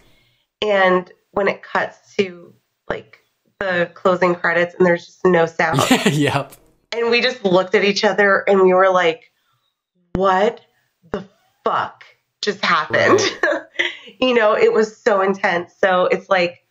and 0.63 1.11
when 1.33 1.49
it 1.49 1.63
cuts 1.63 2.15
to 2.17 2.55
like 2.89 3.19
the 3.61 3.91
closing 3.95 4.35
credits 4.35 4.75
and 4.75 4.87
there's 4.87 5.07
just 5.07 5.25
no 5.25 5.47
sound, 5.47 5.81
yep. 6.13 6.53
and 6.93 7.11
we 7.11 7.21
just 7.21 7.45
looked 7.45 7.75
at 7.75 7.85
each 7.85 8.05
other 8.05 8.45
and 8.47 8.63
we 8.63 8.73
were 8.75 8.91
like, 8.91 9.31
"What 10.15 10.61
the 11.11 11.25
fuck 11.65 12.05
just 12.43 12.65
happened?" 12.65 13.21
you 14.21 14.35
know, 14.35 14.57
it 14.57 14.73
was 14.73 14.97
so 14.97 15.21
intense. 15.21 15.75
So 15.79 16.07
it's 16.07 16.29
like 16.29 16.65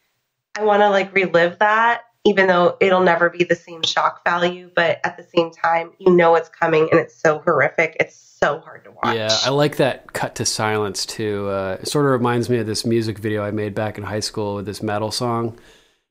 I 0.58 0.64
want 0.64 0.82
to 0.82 0.90
like 0.90 1.14
relive 1.14 1.60
that, 1.60 2.04
even 2.26 2.48
though 2.48 2.78
it'll 2.80 3.04
never 3.04 3.30
be 3.30 3.44
the 3.44 3.56
same 3.56 3.84
shock 3.84 4.24
value. 4.24 4.70
But 4.76 5.00
at 5.04 5.18
the 5.18 5.24
same 5.36 5.52
time, 5.52 5.92
you 6.00 6.16
know 6.16 6.36
it's 6.36 6.50
coming, 6.50 6.90
and 6.92 7.00
it's 7.00 7.16
so 7.16 7.40
horrific. 7.40 7.98
It's 8.00 8.16
so 8.16 8.60
hard 8.60 8.84
to 8.84 8.92
watch. 8.92 9.16
Yeah, 9.16 9.36
I 9.44 9.50
like 9.50 9.78
that 9.78 10.14
cut 10.14 10.36
to 10.36 10.46
silence 10.46 11.06
too. 11.06 11.50
Uh, 11.50 11.78
it 11.82 11.88
sort 11.88 12.06
of 12.06 12.12
reminds 12.12 12.50
me 12.50 12.58
of 12.58 12.68
this 12.68 12.86
music 12.86 13.18
video 13.18 13.44
I 13.44 13.52
made 13.52 13.74
back 13.74 13.98
in 13.98 14.04
high 14.04 14.20
school 14.20 14.56
with 14.56 14.66
this 14.66 14.84
metal 14.84 15.12
song, 15.12 15.58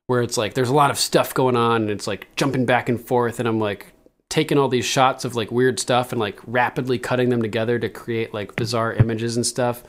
where 0.06 0.22
it's 0.22 0.36
like 0.36 0.54
there's 0.54 0.68
a 0.68 0.74
lot 0.74 0.90
of 0.90 0.98
stuff 0.98 1.34
going 1.34 1.56
on 1.56 1.82
and 1.82 1.90
it's 1.90 2.06
like 2.06 2.28
jumping 2.36 2.66
back 2.66 2.88
and 2.88 3.00
forth, 3.00 3.38
and 3.38 3.48
I'm 3.48 3.60
like 3.60 3.92
taking 4.28 4.58
all 4.58 4.68
these 4.68 4.84
shots 4.84 5.24
of 5.24 5.36
like 5.36 5.52
weird 5.52 5.78
stuff 5.78 6.10
and 6.10 6.20
like 6.20 6.38
rapidly 6.46 6.98
cutting 6.98 7.28
them 7.28 7.40
together 7.40 7.78
to 7.78 7.88
create 7.88 8.34
like 8.34 8.56
bizarre 8.56 8.92
images 8.92 9.36
and 9.36 9.46
stuff. 9.46 9.82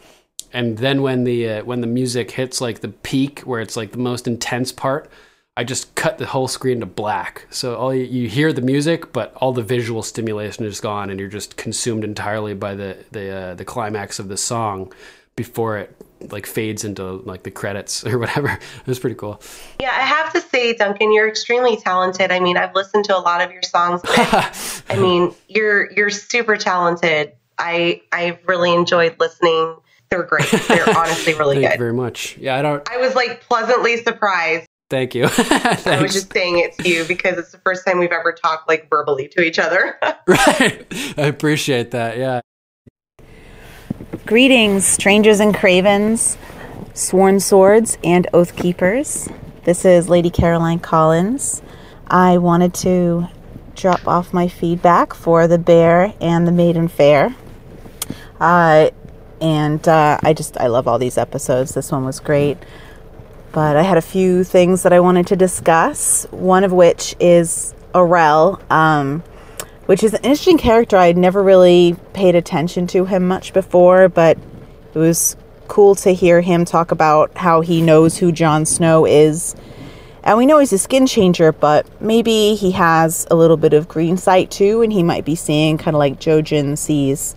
And 0.53 0.77
then 0.77 1.02
when 1.02 1.24
the 1.24 1.50
uh, 1.50 1.64
when 1.64 1.82
the 1.82 1.88
music 1.88 2.32
hits 2.32 2.61
like 2.61 2.82
the 2.82 2.90
peak 2.90 3.40
where 3.42 3.60
it's 3.60 3.76
like 3.76 3.92
the 3.92 3.98
most 3.98 4.27
intense 4.27 4.72
part, 4.72 5.10
I 5.58 5.64
just 5.64 5.95
cut 5.95 6.18
the 6.18 6.27
whole 6.27 6.48
screen 6.48 6.82
to 6.82 6.85
black. 6.85 7.48
So 7.50 7.76
all 7.76 7.94
you, 7.94 8.03
you 8.03 8.30
hear 8.30 8.53
the 8.53 8.61
music, 8.61 9.11
but 9.11 9.34
all 9.35 9.53
the 9.53 9.64
visual 9.64 10.03
stimulation 10.03 10.66
is 10.66 10.80
gone, 10.80 11.10
and 11.10 11.19
you're 11.19 11.30
just 11.30 11.58
consumed 11.58 12.03
entirely 12.03 12.53
by 12.53 12.76
the 12.76 12.98
the 13.11 13.30
uh, 13.32 13.53
the 13.56 13.66
climax 13.66 14.19
of 14.19 14.27
the 14.27 14.38
song 14.38 14.94
before 15.35 15.77
it 15.77 15.95
like 16.32 16.45
fades 16.45 16.84
into 16.84 17.04
like 17.04 17.44
the 17.44 17.52
credits 17.52 18.06
or 18.06 18.18
whatever. 18.20 18.50
It 18.86 18.88
was 18.88 19.00
pretty 19.00 19.16
cool. 19.16 19.42
Yeah, 19.80 19.90
I 19.92 20.02
have 20.02 20.32
to 20.34 20.42
say, 20.42 20.74
Duncan, 20.74 21.12
you're 21.12 21.28
extremely 21.28 21.78
talented. 21.78 22.32
I 22.32 22.40
mean, 22.40 22.58
I've 22.58 22.76
listened 22.76 23.06
to 23.06 23.18
a 23.18 23.20
lot 23.20 23.42
of 23.42 23.52
your 23.52 23.64
songs. 23.64 24.02
I 24.08 24.98
mean, 24.98 25.34
you're 25.48 25.92
you're 25.92 26.10
super 26.10 26.58
talented. 26.58 27.34
I 27.58 28.02
I've 28.12 28.40
really 28.48 28.74
enjoyed 28.74 29.16
listening. 29.20 29.78
They're 30.10 30.24
great. 30.24 30.50
They're 30.68 30.90
honestly 30.98 31.34
really 31.34 31.56
Thank 31.56 31.64
you 31.64 31.70
good. 31.72 31.80
very 31.80 31.94
much. 31.94 32.38
Yeah, 32.38 32.58
I 32.58 32.62
don't. 32.62 32.90
I 32.92 32.98
was 32.98 33.16
like 33.16 33.42
pleasantly 33.42 33.98
surprised. 34.04 34.68
Thank 34.90 35.16
you. 35.16 35.24
I 35.26 36.00
was 36.00 36.14
just 36.14 36.32
saying 36.32 36.60
it 36.60 36.78
to 36.78 36.88
you 36.88 37.06
because 37.06 37.40
it's 37.40 37.52
the 37.52 37.58
first 37.58 37.88
time 37.88 37.98
we've 37.98 38.12
ever 38.12 38.32
talked 38.32 38.68
like 38.70 38.88
verbally 38.88 39.28
to 39.30 39.42
each 39.42 39.58
other. 39.58 39.98
right. 40.28 40.86
I 41.18 41.24
appreciate 41.24 41.92
that. 41.92 42.18
Yeah. 42.18 42.42
Greetings, 44.24 44.85
strangers 44.85 45.40
and 45.40 45.53
cravens, 45.53 46.38
sworn 46.94 47.40
swords, 47.40 47.98
and 48.03 48.27
oath 48.34 48.56
keepers. 48.56 49.27
This 49.64 49.84
is 49.84 50.10
Lady 50.10 50.30
Caroline 50.30 50.80
Collins. 50.80 51.61
I 52.08 52.38
wanted 52.38 52.74
to 52.76 53.27
drop 53.76 54.08
off 54.08 54.32
my 54.32 54.48
feedback 54.48 55.14
for 55.14 55.48
the 55.48 55.58
Bear 55.58 56.14
and 56.22 56.48
the 56.48 56.52
Maiden 56.52 56.88
Fair. 56.88 57.35
Uh, 58.40 58.92
and 59.42 59.88
uh, 59.88 60.19
I 60.24 60.34
just, 60.34 60.58
I 60.60 60.68
love 60.68 60.88
all 60.88 60.98
these 60.98 61.18
episodes. 61.18 61.74
This 61.74 61.92
one 61.92 62.06
was 62.06 62.19
great. 62.19 62.58
But 63.52 63.76
I 63.76 63.82
had 63.82 63.98
a 63.98 64.03
few 64.03 64.44
things 64.44 64.84
that 64.84 64.94
I 64.94 65.00
wanted 65.00 65.27
to 65.27 65.35
discuss, 65.35 66.26
one 66.32 66.64
of 66.64 66.72
which 66.72 67.16
is 67.19 67.74
Orell. 67.94 68.61
Um, 68.72 69.24
which 69.85 70.03
is 70.03 70.14
an 70.14 70.23
interesting 70.23 70.57
character. 70.57 70.97
I 70.97 71.07
had 71.07 71.17
never 71.17 71.43
really 71.43 71.95
paid 72.14 72.35
attention 72.35 72.88
to 72.88 73.05
him 73.05 73.27
much 73.27 73.53
before, 73.53 74.09
but 74.09 74.38
it 74.93 74.97
was 74.97 75.35
cool 75.67 75.95
to 75.95 76.11
hear 76.11 76.41
him 76.41 76.65
talk 76.65 76.91
about 76.91 77.35
how 77.38 77.61
he 77.61 77.81
knows 77.81 78.17
who 78.17 78.31
Jon 78.31 78.65
Snow 78.65 79.05
is. 79.05 79.55
And 80.23 80.38
we 80.38 80.45
know 80.45 80.57
he's 80.57 80.73
a 80.73 80.77
skin 80.77 81.05
changer, 81.05 81.51
but 81.51 82.01
maybe 82.01 82.55
he 82.55 82.72
has 82.72 83.27
a 83.30 83.35
little 83.35 83.57
bit 83.57 83.73
of 83.73 83.88
green 83.88 84.17
sight 84.17 84.49
too, 84.49 84.81
and 84.81 84.91
he 84.91 85.03
might 85.03 85.23
be 85.23 85.35
seeing 85.35 85.77
kind 85.77 85.95
of 85.95 85.99
like 85.99 86.19
Jojen 86.19 86.77
sees 86.77 87.35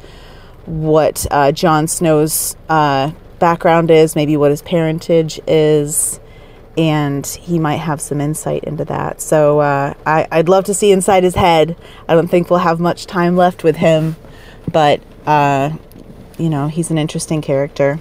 what 0.64 1.26
uh, 1.30 1.52
Jon 1.52 1.86
Snow's 1.86 2.56
uh, 2.68 3.12
background 3.38 3.90
is, 3.90 4.14
maybe 4.16 4.36
what 4.36 4.50
his 4.50 4.62
parentage 4.62 5.40
is, 5.46 6.20
and 6.78 7.26
he 7.26 7.58
might 7.58 7.78
have 7.78 8.00
some 8.00 8.20
insight 8.20 8.62
into 8.62 8.84
that. 8.84 9.20
So 9.20 9.58
uh, 9.58 9.94
I, 10.06 10.28
I'd 10.30 10.48
love 10.48 10.64
to 10.66 10.74
see 10.74 10.92
inside 10.92 11.24
his 11.24 11.34
head. 11.34 11.76
I 12.08 12.14
don't 12.14 12.28
think 12.28 12.48
we'll 12.48 12.60
have 12.60 12.78
much 12.78 13.06
time 13.06 13.36
left 13.36 13.64
with 13.64 13.76
him, 13.76 14.14
but 14.70 15.00
uh, 15.26 15.70
you 16.38 16.48
know, 16.48 16.68
he's 16.68 16.92
an 16.92 16.96
interesting 16.96 17.42
character. 17.42 17.98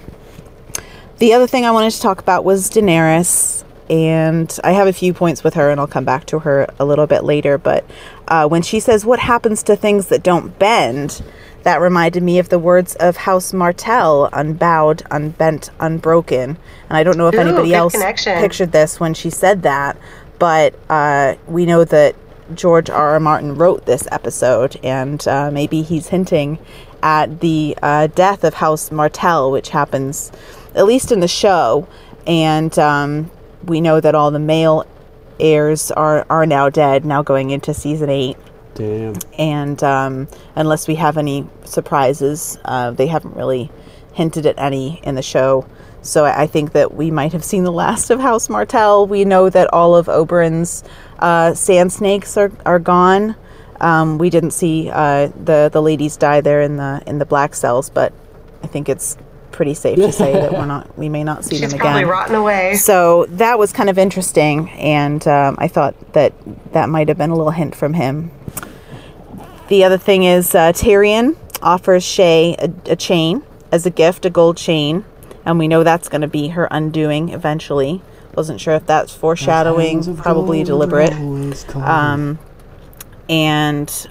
The 1.18 1.34
other 1.34 1.48
thing 1.48 1.66
I 1.66 1.72
wanted 1.72 1.90
to 1.90 2.00
talk 2.00 2.20
about 2.20 2.44
was 2.44 2.70
Daenerys, 2.70 3.64
and 3.90 4.56
I 4.62 4.70
have 4.70 4.86
a 4.86 4.92
few 4.92 5.12
points 5.12 5.42
with 5.42 5.54
her, 5.54 5.70
and 5.70 5.80
I'll 5.80 5.88
come 5.88 6.04
back 6.04 6.26
to 6.26 6.38
her 6.40 6.68
a 6.78 6.84
little 6.84 7.08
bit 7.08 7.24
later. 7.24 7.58
But 7.58 7.84
uh, 8.28 8.46
when 8.46 8.62
she 8.62 8.78
says, 8.78 9.04
What 9.04 9.18
happens 9.18 9.64
to 9.64 9.74
things 9.74 10.06
that 10.06 10.22
don't 10.22 10.56
bend? 10.56 11.20
That 11.68 11.82
reminded 11.82 12.22
me 12.22 12.38
of 12.38 12.48
the 12.48 12.58
words 12.58 12.94
of 12.94 13.14
House 13.18 13.52
Martell 13.52 14.30
unbowed, 14.32 15.02
unbent, 15.10 15.68
unbroken. 15.78 16.56
And 16.88 16.96
I 16.96 17.02
don't 17.02 17.18
know 17.18 17.28
if 17.28 17.34
Ooh, 17.34 17.40
anybody 17.40 17.74
else 17.74 17.92
connection. 17.92 18.38
pictured 18.38 18.72
this 18.72 18.98
when 18.98 19.12
she 19.12 19.28
said 19.28 19.64
that, 19.64 19.98
but 20.38 20.74
uh, 20.88 21.34
we 21.46 21.66
know 21.66 21.84
that 21.84 22.16
George 22.54 22.88
R. 22.88 23.10
R. 23.10 23.20
Martin 23.20 23.54
wrote 23.54 23.84
this 23.84 24.08
episode, 24.10 24.80
and 24.82 25.28
uh, 25.28 25.50
maybe 25.50 25.82
he's 25.82 26.06
hinting 26.06 26.58
at 27.02 27.40
the 27.40 27.76
uh, 27.82 28.06
death 28.06 28.44
of 28.44 28.54
House 28.54 28.90
Martell, 28.90 29.50
which 29.50 29.68
happens 29.68 30.32
at 30.74 30.86
least 30.86 31.12
in 31.12 31.20
the 31.20 31.28
show. 31.28 31.86
And 32.26 32.78
um, 32.78 33.30
we 33.66 33.82
know 33.82 34.00
that 34.00 34.14
all 34.14 34.30
the 34.30 34.38
male 34.38 34.86
heirs 35.38 35.90
are, 35.90 36.24
are 36.30 36.46
now 36.46 36.70
dead, 36.70 37.04
now 37.04 37.22
going 37.22 37.50
into 37.50 37.74
season 37.74 38.08
eight 38.08 38.38
Damn. 38.78 39.14
and 39.38 39.82
um, 39.82 40.28
unless 40.56 40.88
we 40.88 40.94
have 40.94 41.16
any 41.18 41.46
surprises, 41.64 42.58
uh, 42.64 42.92
they 42.92 43.06
haven't 43.08 43.36
really 43.36 43.70
hinted 44.14 44.46
at 44.46 44.58
any 44.58 45.00
in 45.02 45.14
the 45.14 45.22
show. 45.22 45.66
So 46.02 46.24
I 46.24 46.42
I 46.42 46.46
think 46.46 46.72
that 46.72 46.94
we 46.94 47.10
might 47.10 47.32
have 47.32 47.44
seen 47.44 47.64
the 47.64 47.72
last 47.72 48.10
of 48.10 48.20
House 48.20 48.48
Martell. 48.48 49.06
We 49.06 49.24
know 49.24 49.50
that 49.50 49.72
all 49.72 49.94
of 49.96 50.06
Oberyn's 50.06 50.84
uh, 51.18 51.54
sand 51.54 51.92
snakes 51.92 52.36
are, 52.36 52.52
are 52.64 52.78
gone. 52.78 53.34
Um, 53.80 54.18
we 54.18 54.30
didn't 54.30 54.52
see 54.52 54.90
uh, 54.92 55.28
the 55.44 55.68
the 55.72 55.82
ladies 55.82 56.16
die 56.16 56.40
there 56.40 56.62
in 56.62 56.76
the 56.76 57.02
in 57.06 57.18
the 57.18 57.26
black 57.26 57.54
cells, 57.54 57.90
but 57.90 58.12
I 58.62 58.66
think 58.68 58.88
it's 58.88 59.16
pretty 59.52 59.74
safe 59.74 59.96
to 59.98 60.12
say 60.12 60.32
that 60.32 60.52
we're 60.52 60.66
not 60.66 60.96
we 60.96 61.08
may 61.08 61.24
not 61.24 61.44
see 61.44 61.56
She's 61.58 61.70
them 61.70 61.78
probably 61.80 62.02
again. 62.02 62.10
rotten 62.10 62.34
away. 62.36 62.74
So 62.76 63.26
that 63.30 63.58
was 63.58 63.72
kind 63.72 63.90
of 63.90 63.98
interesting, 63.98 64.68
and 64.70 65.26
um, 65.28 65.56
I 65.58 65.68
thought 65.68 65.94
that 66.12 66.32
that 66.72 66.88
might 66.88 67.08
have 67.08 67.18
been 67.18 67.30
a 67.30 67.36
little 67.36 67.52
hint 67.52 67.74
from 67.74 67.94
him. 67.94 68.30
The 69.68 69.84
other 69.84 69.98
thing 69.98 70.24
is 70.24 70.54
uh, 70.54 70.72
Tyrion 70.72 71.36
offers 71.62 72.04
Shae 72.04 72.56
a, 72.58 72.92
a 72.92 72.96
chain 72.96 73.42
as 73.70 73.84
a 73.84 73.90
gift, 73.90 74.24
a 74.24 74.30
gold 74.30 74.56
chain, 74.56 75.04
and 75.44 75.58
we 75.58 75.68
know 75.68 75.84
that's 75.84 76.08
going 76.08 76.22
to 76.22 76.28
be 76.28 76.48
her 76.48 76.66
undoing 76.70 77.30
eventually. 77.30 78.02
Wasn't 78.34 78.60
sure 78.60 78.74
if 78.74 78.86
that's 78.86 79.14
foreshadowing, 79.14 80.16
probably 80.16 80.62
deliberate. 80.62 81.12
Um, 81.74 82.38
and 83.28 84.08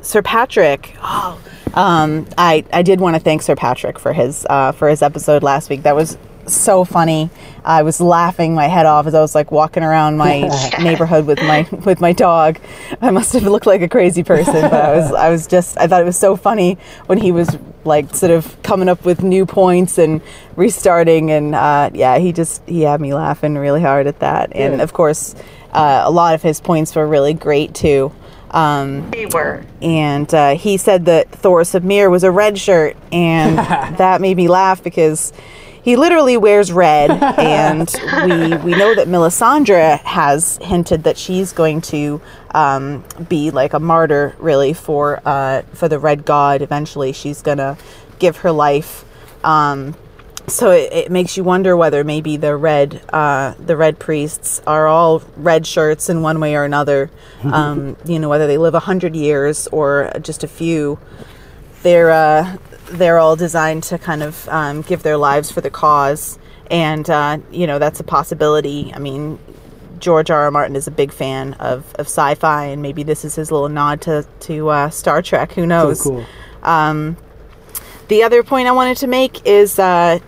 Sir 0.00 0.22
Patrick. 0.22 0.96
Oh, 1.02 1.40
um, 1.74 2.26
I 2.36 2.64
I 2.72 2.82
did 2.82 3.00
want 3.00 3.14
to 3.14 3.20
thank 3.20 3.42
Sir 3.42 3.54
Patrick 3.54 3.98
for 3.98 4.12
his 4.12 4.46
uh, 4.50 4.72
for 4.72 4.88
his 4.88 5.02
episode 5.02 5.42
last 5.42 5.70
week. 5.70 5.82
That 5.82 5.94
was 5.94 6.18
so 6.46 6.84
funny. 6.84 7.30
I 7.64 7.82
was 7.82 8.00
laughing 8.00 8.54
my 8.54 8.66
head 8.66 8.86
off 8.86 9.06
as 9.06 9.14
I 9.14 9.20
was 9.20 9.34
like 9.34 9.52
walking 9.52 9.82
around 9.82 10.16
my 10.16 10.48
neighborhood 10.82 11.26
with 11.26 11.38
my 11.40 11.66
with 11.84 12.00
my 12.00 12.12
dog. 12.12 12.58
I 13.00 13.10
must 13.10 13.32
have 13.34 13.44
looked 13.44 13.66
like 13.66 13.82
a 13.82 13.88
crazy 13.88 14.22
person, 14.24 14.54
but 14.62 14.72
I 14.74 14.96
was 14.96 15.12
I 15.12 15.30
was 15.30 15.46
just 15.46 15.78
I 15.78 15.86
thought 15.86 16.00
it 16.02 16.06
was 16.06 16.18
so 16.18 16.36
funny 16.36 16.78
when 17.06 17.18
he 17.18 17.30
was 17.32 17.56
like 17.84 18.14
sort 18.14 18.30
of 18.32 18.60
coming 18.62 18.88
up 18.88 19.04
with 19.04 19.22
new 19.22 19.44
points 19.46 19.98
and 19.98 20.20
restarting 20.56 21.30
and 21.30 21.54
uh, 21.54 21.90
yeah, 21.94 22.18
he 22.18 22.32
just 22.32 22.62
he 22.68 22.82
had 22.82 23.00
me 23.00 23.14
laughing 23.14 23.56
really 23.56 23.80
hard 23.80 24.06
at 24.06 24.18
that. 24.20 24.54
And 24.54 24.80
of 24.80 24.92
course, 24.92 25.34
uh, 25.72 26.02
a 26.04 26.10
lot 26.10 26.34
of 26.34 26.42
his 26.42 26.60
points 26.60 26.94
were 26.94 27.06
really 27.06 27.34
great 27.34 27.74
too. 27.74 28.12
Um, 28.50 29.10
They 29.10 29.24
were. 29.26 29.64
and 29.80 30.32
uh, 30.34 30.54
he 30.56 30.76
said 30.76 31.06
that 31.06 31.30
Thoros 31.30 31.74
of 31.74 31.84
Myr 31.84 32.10
was 32.10 32.22
a 32.22 32.30
red 32.30 32.58
shirt, 32.58 32.98
and 33.10 33.56
that 33.98 34.20
made 34.20 34.36
me 34.36 34.46
laugh 34.46 34.82
because 34.82 35.32
he 35.82 35.96
literally 35.96 36.36
wears 36.36 36.72
red, 36.72 37.10
and 37.38 37.92
we 38.24 38.56
we 38.58 38.78
know 38.78 38.94
that 38.94 39.08
Melisandre 39.08 39.98
has 40.00 40.58
hinted 40.62 41.04
that 41.04 41.18
she's 41.18 41.52
going 41.52 41.80
to 41.82 42.20
um, 42.52 43.04
be 43.28 43.50
like 43.50 43.74
a 43.74 43.80
martyr, 43.80 44.34
really 44.38 44.72
for 44.72 45.20
uh, 45.24 45.62
for 45.74 45.88
the 45.88 45.98
Red 45.98 46.24
God. 46.24 46.62
Eventually, 46.62 47.12
she's 47.12 47.42
gonna 47.42 47.76
give 48.18 48.38
her 48.38 48.52
life. 48.52 49.04
Um, 49.44 49.96
so 50.46 50.70
it, 50.70 50.92
it 50.92 51.10
makes 51.10 51.36
you 51.36 51.44
wonder 51.44 51.76
whether 51.76 52.04
maybe 52.04 52.36
the 52.36 52.56
red 52.56 53.02
uh, 53.12 53.54
the 53.58 53.76
red 53.76 53.98
priests 53.98 54.60
are 54.66 54.86
all 54.86 55.22
red 55.36 55.66
shirts 55.66 56.08
in 56.08 56.22
one 56.22 56.40
way 56.40 56.54
or 56.54 56.64
another. 56.64 57.10
Um, 57.42 57.96
you 58.04 58.20
know, 58.20 58.28
whether 58.28 58.46
they 58.46 58.56
live 58.56 58.74
a 58.74 58.78
hundred 58.78 59.16
years 59.16 59.66
or 59.72 60.12
just 60.22 60.44
a 60.44 60.48
few. 60.48 61.00
They're 61.82 62.10
uh, 62.10 62.56
they're 62.90 63.18
all 63.18 63.36
designed 63.36 63.82
to 63.84 63.98
kind 63.98 64.22
of 64.22 64.48
um, 64.48 64.82
give 64.82 65.02
their 65.02 65.16
lives 65.16 65.50
for 65.50 65.60
the 65.60 65.70
cause, 65.70 66.38
and 66.70 67.08
uh, 67.10 67.38
you 67.50 67.66
know 67.66 67.78
that's 67.78 68.00
a 68.00 68.04
possibility. 68.04 68.92
I 68.94 68.98
mean, 68.98 69.38
George 69.98 70.30
R. 70.30 70.42
R. 70.42 70.50
Martin 70.50 70.76
is 70.76 70.86
a 70.86 70.90
big 70.90 71.12
fan 71.12 71.54
of, 71.54 71.94
of 71.94 72.06
sci-fi, 72.06 72.66
and 72.66 72.82
maybe 72.82 73.02
this 73.02 73.24
is 73.24 73.34
his 73.34 73.50
little 73.50 73.68
nod 73.68 74.00
to 74.02 74.26
to 74.40 74.68
uh, 74.68 74.90
Star 74.90 75.22
Trek. 75.22 75.52
Who 75.52 75.66
knows? 75.66 76.02
cool. 76.02 76.24
The 78.08 78.24
other 78.24 78.42
point 78.42 78.68
I 78.68 78.72
wanted 78.72 78.98
to 78.98 79.06
make 79.06 79.46
is, 79.46 79.78
uh, 79.78 80.18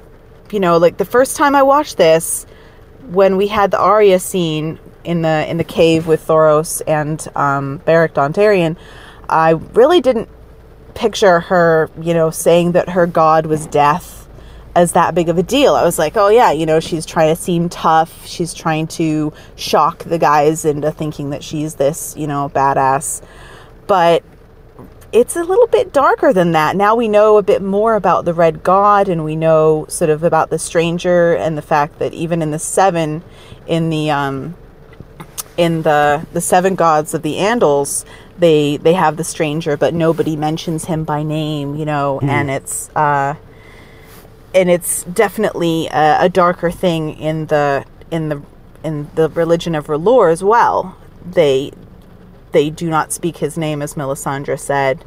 you 0.51 0.61
know, 0.61 0.79
like 0.79 0.97
the 0.97 1.05
first 1.05 1.37
time 1.37 1.55
I 1.55 1.63
watched 1.63 1.97
this, 1.97 2.47
when 3.09 3.37
we 3.37 3.49
had 3.49 3.71
the 3.71 3.79
Arya 3.79 4.21
scene 4.21 4.79
in 5.05 5.23
the 5.23 5.49
in 5.51 5.59
the 5.59 5.65
cave 5.65 6.07
with 6.07 6.27
Thoros 6.27 6.81
and 6.87 7.27
um, 7.37 7.79
Beric 7.79 8.15
Dondarrion, 8.15 8.77
I 9.29 9.51
really 9.51 10.01
didn't 10.01 10.29
picture 10.95 11.41
her, 11.41 11.91
you 12.01 12.15
know, 12.15 12.31
saying 12.31 12.73
that 12.73 12.91
her 12.91 13.07
god 13.07 13.47
was 13.47 13.67
death 13.67 14.29
as 14.75 14.93
that 14.93 15.15
big 15.15 15.29
of 15.29 15.39
a 15.39 15.43
deal. 15.43 15.75
I 15.75 15.85
was 15.85 15.99
like, 15.99 16.17
oh 16.17 16.29
yeah, 16.29 16.51
you 16.51 16.67
know, 16.67 16.81
she's 16.81 17.07
trying 17.07 17.35
to 17.35 17.41
seem 17.41 17.69
tough. 17.69 18.27
She's 18.27 18.53
trying 18.53 18.87
to 18.89 19.33
shock 19.57 20.05
the 20.05 20.19
guys 20.19 20.65
into 20.65 20.91
thinking 20.91 21.31
that 21.31 21.45
she's 21.45 21.77
this, 21.77 22.15
you 22.17 22.27
know, 22.27 22.51
badass. 22.55 23.23
But 23.87 24.25
it's 25.13 25.37
a 25.37 25.45
little 25.45 25.69
bit 25.69 25.93
darker 25.93 26.33
than 26.33 26.53
that. 26.53 26.75
Now 26.75 26.97
we 26.97 27.07
know 27.07 27.39
a 27.39 27.43
bit 27.43 27.63
more 27.63 27.95
about 27.95 28.25
the 28.25 28.35
Red 28.35 28.65
God, 28.65 29.09
and 29.09 29.25
we 29.25 29.37
know 29.37 29.87
sort 29.89 30.11
of 30.11 30.25
about 30.25 30.51
the 30.51 30.59
Stranger, 30.59 31.35
and 31.35 31.57
the 31.57 31.63
fact 31.63 32.01
that 32.01 32.13
even 32.13 32.43
in 32.43 32.51
the 32.51 32.59
Seven, 32.59 33.23
in 33.69 33.91
the 33.91 34.11
um, 34.11 34.57
in 35.57 35.83
the 35.83 36.27
the 36.33 36.41
Seven 36.41 36.75
Gods 36.75 37.15
of 37.15 37.23
the 37.23 37.37
Andals, 37.37 38.05
they 38.39 38.77
they 38.79 38.95
have 38.95 39.17
the 39.17 39.25
Stranger, 39.25 39.77
but 39.77 39.95
nobody 39.95 40.37
mentions 40.37 40.87
him 40.87 41.05
by 41.05 41.23
name, 41.23 41.77
you 41.77 41.85
know, 41.85 42.21
and 42.21 42.51
it's 42.51 42.91
uh, 42.97 43.35
and 44.55 44.71
it's 44.71 45.05
definitely 45.05 45.89
a, 45.89 46.25
a 46.25 46.29
darker 46.29 46.71
thing 46.71 47.17
in 47.19 47.47
the 47.47 47.85
in 48.11 48.29
the 48.29 48.43
in 48.83 49.09
the 49.15 49.29
religion 49.31 49.75
of 49.75 49.87
R'hllor 49.87 50.33
as 50.33 50.43
well. 50.43 50.97
They 51.25 51.73
they 52.53 52.71
do 52.71 52.89
not 52.89 53.13
speak 53.13 53.39
his 53.39 53.57
name, 53.59 53.83
as 53.83 53.95
Melisandre 53.95 54.59
said. 54.59 55.05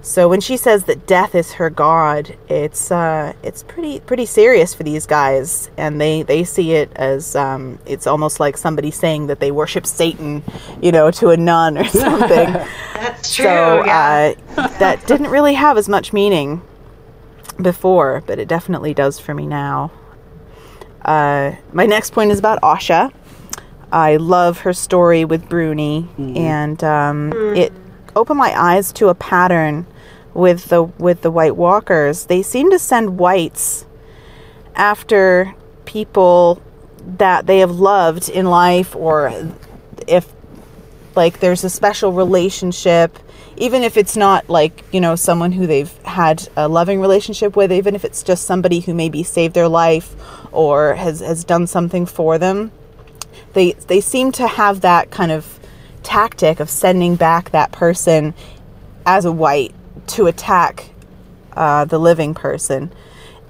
So 0.00 0.28
when 0.28 0.40
she 0.40 0.56
says 0.56 0.84
that 0.84 1.06
death 1.06 1.34
is 1.34 1.52
her 1.54 1.70
god, 1.70 2.36
it's 2.48 2.90
uh, 2.90 3.32
it's 3.42 3.64
pretty 3.64 4.00
pretty 4.00 4.26
serious 4.26 4.72
for 4.72 4.84
these 4.84 5.06
guys, 5.06 5.70
and 5.76 6.00
they 6.00 6.22
they 6.22 6.44
see 6.44 6.72
it 6.72 6.90
as 6.94 7.34
um, 7.34 7.78
it's 7.84 8.06
almost 8.06 8.38
like 8.38 8.56
somebody 8.56 8.90
saying 8.90 9.26
that 9.26 9.40
they 9.40 9.50
worship 9.50 9.86
Satan, 9.86 10.44
you 10.80 10.92
know, 10.92 11.10
to 11.10 11.30
a 11.30 11.36
nun 11.36 11.76
or 11.76 11.84
something. 11.88 12.52
That's 12.94 13.34
true. 13.34 13.44
so 13.44 13.84
yeah. 13.84 14.34
uh, 14.56 14.68
that 14.78 15.04
didn't 15.06 15.30
really 15.30 15.54
have 15.54 15.76
as 15.76 15.88
much 15.88 16.12
meaning 16.12 16.62
before, 17.60 18.22
but 18.26 18.38
it 18.38 18.46
definitely 18.46 18.94
does 18.94 19.18
for 19.18 19.34
me 19.34 19.46
now. 19.46 19.90
Uh, 21.02 21.52
my 21.72 21.86
next 21.86 22.12
point 22.12 22.30
is 22.30 22.38
about 22.38 22.60
Osha. 22.62 23.12
I 23.90 24.16
love 24.16 24.60
her 24.60 24.72
story 24.72 25.24
with 25.24 25.48
Bruni, 25.48 26.08
and 26.18 26.82
um, 26.84 27.32
it 27.56 27.72
opened 28.18 28.38
my 28.38 28.58
eyes 28.58 28.92
to 28.94 29.08
a 29.08 29.14
pattern 29.14 29.86
with 30.34 30.66
the 30.66 30.82
with 30.82 31.22
the 31.22 31.30
White 31.30 31.56
Walkers. 31.56 32.26
They 32.26 32.42
seem 32.42 32.70
to 32.70 32.78
send 32.78 33.18
whites 33.18 33.86
after 34.74 35.54
people 35.84 36.62
that 37.18 37.46
they 37.46 37.60
have 37.60 37.70
loved 37.70 38.28
in 38.28 38.46
life, 38.46 38.94
or 38.94 39.32
if 40.06 40.30
like 41.14 41.40
there's 41.40 41.64
a 41.64 41.70
special 41.70 42.12
relationship 42.12 43.18
even 43.56 43.82
if 43.82 43.96
it's 43.96 44.16
not 44.16 44.48
like 44.48 44.84
you 44.92 45.00
know 45.00 45.16
someone 45.16 45.52
who 45.52 45.66
they've 45.66 45.92
had 46.04 46.48
a 46.56 46.68
loving 46.68 47.00
relationship 47.00 47.56
with 47.56 47.72
even 47.72 47.94
if 47.94 48.04
it's 48.04 48.22
just 48.22 48.44
somebody 48.44 48.80
who 48.80 48.94
maybe 48.94 49.22
saved 49.22 49.54
their 49.54 49.68
life 49.68 50.14
or 50.52 50.94
has 50.94 51.20
has 51.20 51.44
done 51.44 51.66
something 51.66 52.06
for 52.06 52.38
them 52.38 52.70
they 53.54 53.72
they 53.88 54.00
seem 54.00 54.30
to 54.30 54.46
have 54.46 54.80
that 54.80 55.10
kind 55.10 55.32
of 55.32 55.57
tactic 56.02 56.60
of 56.60 56.70
sending 56.70 57.16
back 57.16 57.50
that 57.50 57.72
person 57.72 58.34
as 59.06 59.24
a 59.24 59.32
white 59.32 59.74
to 60.06 60.26
attack 60.26 60.90
uh, 61.52 61.84
the 61.84 61.98
living 61.98 62.34
person 62.34 62.90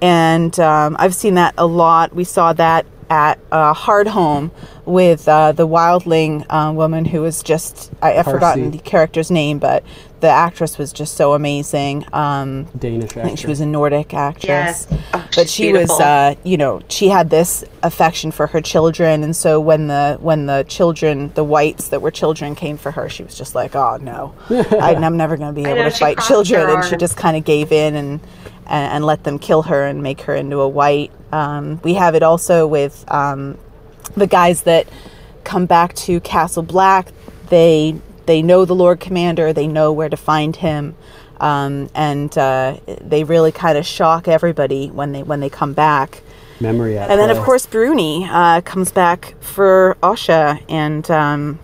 and 0.01 0.57
um, 0.59 0.95
I've 0.99 1.15
seen 1.15 1.35
that 1.35 1.53
a 1.57 1.65
lot. 1.65 2.13
We 2.13 2.23
saw 2.23 2.53
that 2.53 2.85
at 3.09 3.39
uh, 3.51 3.73
Hardhome 3.73 4.51
with 4.85 5.27
uh, 5.27 5.51
the 5.51 5.67
wildling 5.67 6.45
uh, 6.49 6.71
woman 6.73 7.05
who 7.05 7.21
was 7.21 7.43
just 7.43 7.91
I, 8.01 8.17
I've 8.17 8.25
forgotten 8.25 8.71
the 8.71 8.79
character's 8.79 9.31
name, 9.31 9.59
but 9.59 9.83
the 10.19 10.27
actress 10.27 10.77
was 10.77 10.91
just 10.91 11.15
so 11.15 11.33
amazing. 11.33 12.05
Um, 12.13 12.65
Danish 12.77 13.15
I 13.15 13.23
think 13.23 13.39
she 13.39 13.47
was 13.47 13.61
a 13.61 13.65
Nordic 13.65 14.13
actress. 14.13 14.47
Yes. 14.47 14.87
Oh, 15.13 15.27
but 15.35 15.49
she's 15.49 15.51
she 15.51 15.71
was, 15.71 15.87
beautiful. 15.87 16.03
uh, 16.03 16.35
you 16.43 16.57
know, 16.57 16.81
she 16.89 17.07
had 17.07 17.29
this 17.29 17.63
affection 17.83 18.31
for 18.31 18.47
her 18.47 18.61
children, 18.61 19.23
and 19.23 19.35
so 19.35 19.59
when 19.59 19.87
the 19.87 20.17
when 20.19 20.45
the 20.45 20.65
children, 20.67 21.31
the 21.35 21.43
whites 21.43 21.89
that 21.89 22.01
were 22.01 22.11
children, 22.11 22.55
came 22.55 22.77
for 22.77 22.91
her, 22.91 23.09
she 23.09 23.23
was 23.23 23.35
just 23.35 23.55
like, 23.55 23.75
"Oh 23.75 23.97
no, 24.01 24.33
I, 24.49 24.95
I'm 24.95 25.17
never 25.17 25.37
going 25.37 25.53
to 25.53 25.61
be 25.61 25.67
able 25.67 25.83
know, 25.83 25.89
to 25.89 25.95
fight 25.95 26.19
children," 26.19 26.69
and 26.69 26.83
she 26.83 26.97
just 26.97 27.15
kind 27.15 27.37
of 27.37 27.43
gave 27.45 27.71
in 27.71 27.95
and, 27.95 28.19
and 28.69 28.93
and 28.93 29.05
let 29.05 29.23
them 29.23 29.39
kill 29.39 29.63
her 29.63 29.85
and 29.85 30.01
make 30.01 30.21
her 30.21 30.35
into 30.35 30.59
a 30.61 30.67
white. 30.67 31.11
Um, 31.31 31.81
we 31.83 31.95
have 31.95 32.15
it 32.15 32.23
also 32.23 32.65
with 32.65 33.03
um, 33.11 33.57
the 34.15 34.27
guys 34.27 34.63
that 34.63 34.87
come 35.43 35.65
back 35.65 35.93
to 35.95 36.19
Castle 36.21 36.63
Black. 36.63 37.11
They 37.49 37.99
they 38.25 38.41
know 38.41 38.63
the 38.65 38.75
Lord 38.75 38.99
Commander. 38.99 39.51
They 39.51 39.67
know 39.67 39.91
where 39.91 40.09
to 40.09 40.17
find 40.17 40.55
him, 40.55 40.95
um, 41.39 41.89
and 41.95 42.35
uh, 42.37 42.77
they 43.01 43.23
really 43.23 43.51
kind 43.51 43.77
of 43.77 43.85
shock 43.85 44.27
everybody 44.27 44.89
when 44.89 45.11
they 45.11 45.23
when 45.23 45.39
they 45.39 45.49
come 45.49 45.73
back. 45.73 46.21
Memory 46.61 46.97
And 46.97 47.19
then, 47.19 47.29
of 47.29 47.37
course, 47.37 47.65
Bruni 47.65 48.27
uh, 48.29 48.59
comes 48.61 48.91
back 48.91 49.35
for 49.39 49.95
Osha, 50.03 50.61
and 50.67 51.09
um, 51.09 51.59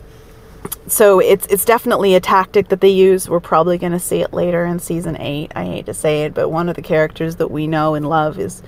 so 0.88 1.19
it's 1.19 1.45
it's 1.48 1.66
definitely 1.66 2.16
a 2.16 2.19
tactic 2.19 2.68
that 2.69 2.82
they 2.82 2.90
use. 2.90 3.30
We're 3.30 3.40
probably 3.40 3.77
going 3.77 3.92
to 3.94 4.00
see 4.00 4.22
it 4.22 4.34
later 4.34 4.66
in 4.66 4.80
season 4.80 5.18
eight. 5.19 5.52
I 5.56 5.66
hate 5.66 5.85
to 5.88 5.94
say 5.94 6.24
it, 6.24 6.34
but 6.34 6.50
one 6.50 6.69
of 6.69 6.76
the 6.76 6.82
characters 6.82 7.38
that 7.38 7.50
we 7.52 7.68
know 7.68 7.95
and 7.95 8.08
love 8.08 8.40
is 8.40 8.61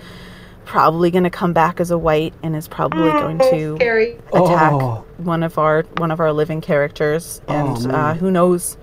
probably 0.65 1.09
going 1.11 1.23
to 1.23 1.29
come 1.29 1.53
back 1.53 1.79
as 1.79 1.91
a 1.91 1.97
white 1.97 2.33
and 2.43 2.55
is 2.55 2.67
probably 2.67 3.09
going 3.11 3.39
to 3.39 3.75
Scary. 3.77 4.17
attack 4.33 4.73
Oh. 4.73 5.05
one 5.17 5.41
of 5.43 5.57
our 5.57 5.83
one 5.97 6.11
of 6.11 6.19
our 6.19 6.33
living 6.33 6.59
characters, 6.61 7.41
and 7.47 7.85
man. 7.85 7.95
uh, 7.95 8.13
who 8.15 8.31
knows 8.31 8.77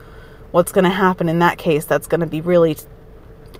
what's 0.51 0.73
going 0.73 0.85
to 0.85 0.91
happen 0.91 1.29
in 1.29 1.41
that 1.41 1.59
case? 1.59 1.85
That's 1.85 2.07
going 2.07 2.21
to 2.23 2.27
be 2.27 2.41
really 2.41 2.77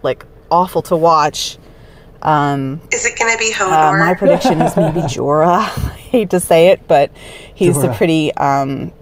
like 0.03 0.25
awful 0.51 0.83
to 0.83 0.97
watch. 0.97 1.59
Um, 2.23 2.81
Is 2.91 3.05
it 3.05 3.19
going 3.19 3.31
to 3.33 3.39
be 3.39 3.53
uh, 3.61 3.93
my 3.99 4.15
prediction 4.15 4.63
is 4.63 4.75
maybe 4.77 5.01
Jorah. 5.03 5.59
I 5.59 5.69
hate 5.97 6.31
to 6.31 6.41
say 6.41 6.69
it, 6.69 6.87
but 6.89 7.11
he's 7.55 7.77
a 7.83 7.93
pretty, 7.93 8.33
um, 8.37 8.93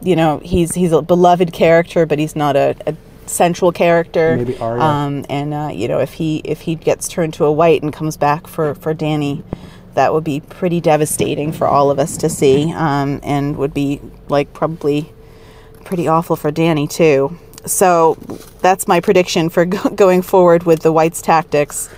you 0.00 0.16
know, 0.16 0.38
he's 0.38 0.74
he's 0.74 0.92
a 0.92 1.02
beloved 1.02 1.52
character, 1.52 2.06
but 2.06 2.18
he's 2.18 2.36
not 2.36 2.56
a, 2.56 2.76
a 2.86 2.96
central 3.26 3.72
character. 3.72 4.36
Maybe 4.36 4.58
Arya. 4.58 4.82
Um, 4.82 5.26
and 5.28 5.54
uh, 5.54 5.70
you 5.72 5.88
know, 5.88 5.98
if 5.98 6.14
he 6.14 6.38
if 6.44 6.62
he 6.62 6.74
gets 6.74 7.08
turned 7.08 7.34
to 7.34 7.44
a 7.44 7.52
white 7.52 7.82
and 7.82 7.92
comes 7.92 8.16
back 8.16 8.46
for 8.46 8.74
for 8.74 8.94
Dany, 8.94 9.42
that 9.94 10.12
would 10.12 10.24
be 10.24 10.40
pretty 10.40 10.80
devastating 10.80 11.52
for 11.52 11.66
all 11.66 11.90
of 11.90 11.98
us 11.98 12.16
to 12.18 12.28
see, 12.28 12.72
um, 12.72 13.20
and 13.22 13.56
would 13.56 13.74
be 13.74 14.00
like 14.28 14.52
probably 14.52 15.12
pretty 15.84 16.06
awful 16.06 16.36
for 16.36 16.52
Dany 16.52 16.88
too. 16.88 17.38
So 17.66 18.14
that's 18.60 18.86
my 18.86 19.00
prediction 19.00 19.48
for 19.48 19.64
go- 19.64 19.90
going 19.94 20.22
forward 20.22 20.64
with 20.64 20.80
the 20.80 20.92
Whites 20.92 21.20
tactics. 21.20 21.88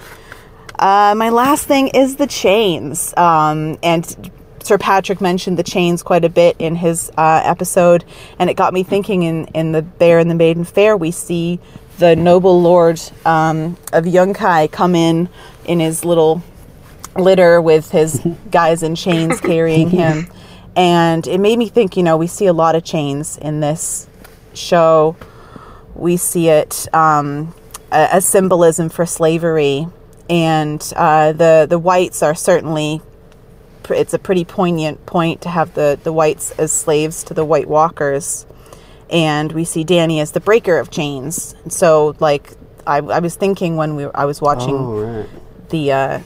Uh, 0.79 1.15
my 1.15 1.29
last 1.29 1.67
thing 1.67 1.89
is 1.89 2.17
the 2.17 2.27
chains. 2.27 3.15
Um, 3.17 3.79
and 3.83 4.31
Sir 4.63 4.79
Patrick 4.79 5.21
mentioned 5.21 5.59
the 5.59 5.63
chains 5.63 6.03
quite 6.03 6.25
a 6.25 6.29
bit 6.29 6.57
in 6.59 6.77
his 6.77 7.11
uh, 7.17 7.43
episode, 7.45 8.05
and 8.39 8.51
it 8.51 8.55
got 8.55 8.73
me 8.75 8.83
thinking 8.83 9.23
in, 9.23 9.47
in 9.47 9.73
The 9.73 9.83
Bear 9.83 10.19
and 10.19 10.31
the 10.31 10.35
Maiden 10.35 10.65
Fair, 10.65 10.97
we 10.97 11.11
see 11.11 11.61
the 11.99 12.17
noble 12.17 12.61
lord 12.63 13.01
um, 13.27 13.77
of 13.93 14.05
Yunkai 14.05 14.73
come 14.73 14.95
in 14.95 15.29
in 15.67 15.81
his 15.81 16.05
little 16.05 16.43
litter 17.17 17.61
with 17.61 17.91
his 17.91 18.21
guys 18.51 18.83
in 18.83 18.95
chains 18.95 19.41
carrying 19.41 19.91
him. 19.91 20.27
And 20.75 21.27
it 21.27 21.39
made 21.39 21.59
me 21.59 21.69
think, 21.69 21.97
you 21.97 22.03
know, 22.03 22.17
we 22.17 22.27
see 22.27 22.47
a 22.47 22.53
lot 22.53 22.75
of 22.75 22.85
chains 22.85 23.37
in 23.37 23.61
this 23.61 24.09
show. 24.55 25.17
We 25.95 26.17
see 26.17 26.49
it 26.49 26.89
um, 26.95 27.55
as 27.91 28.27
symbolism 28.27 28.89
for 28.89 29.05
slavery. 29.05 29.87
And 30.29 30.81
uh, 30.97 31.33
the, 31.33 31.67
the 31.69 31.79
whites 31.79 32.23
are 32.23 32.35
certainly, 32.35 33.03
it's 33.91 34.15
a 34.15 34.19
pretty 34.19 34.45
poignant 34.45 35.05
point 35.07 35.41
to 35.43 35.49
have 35.49 35.75
the, 35.75 35.99
the 36.03 36.13
whites 36.13 36.51
as 36.53 36.73
slaves 36.73 37.23
to 37.25 37.35
the 37.35 37.45
White 37.45 37.69
Walkers. 37.69 38.47
And 39.11 39.53
we 39.53 39.65
see 39.65 39.85
Dany 39.85 40.21
as 40.23 40.33
the 40.33 40.41
breaker 40.41 40.79
of 40.79 40.91
chains. 40.91 41.55
So, 41.69 42.15
like, 42.21 42.53
I, 42.87 42.99
I 42.99 43.19
was 43.19 43.35
thinking 43.35 43.77
when 43.77 43.97
we 43.97 44.07
I 44.15 44.25
was 44.25 44.41
watching 44.41 44.77
Oh, 44.77 45.01
right. 45.01 45.29
the 45.69 45.93
uh, 45.93 46.21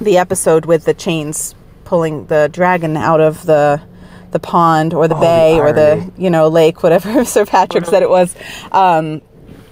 the 0.00 0.16
episode 0.18 0.64
with 0.66 0.84
the 0.84 0.94
chains 0.94 1.54
pulling 1.84 2.26
the 2.26 2.48
dragon 2.52 2.96
out 2.96 3.20
of 3.20 3.44
the 3.46 3.80
the 4.30 4.38
pond 4.38 4.92
or 4.94 5.06
the 5.08 5.16
Oh, 5.16 5.20
bay 5.20 5.54
the 5.56 5.60
or 5.60 5.72
the 5.72 6.12
you 6.16 6.30
know 6.30 6.48
lake, 6.48 6.82
whatever 6.82 7.24
Sir 7.26 7.44
Patrick 7.46 7.84
said 7.86 8.02
it 8.02 8.10
was. 8.10 8.34
Um, 8.72 9.20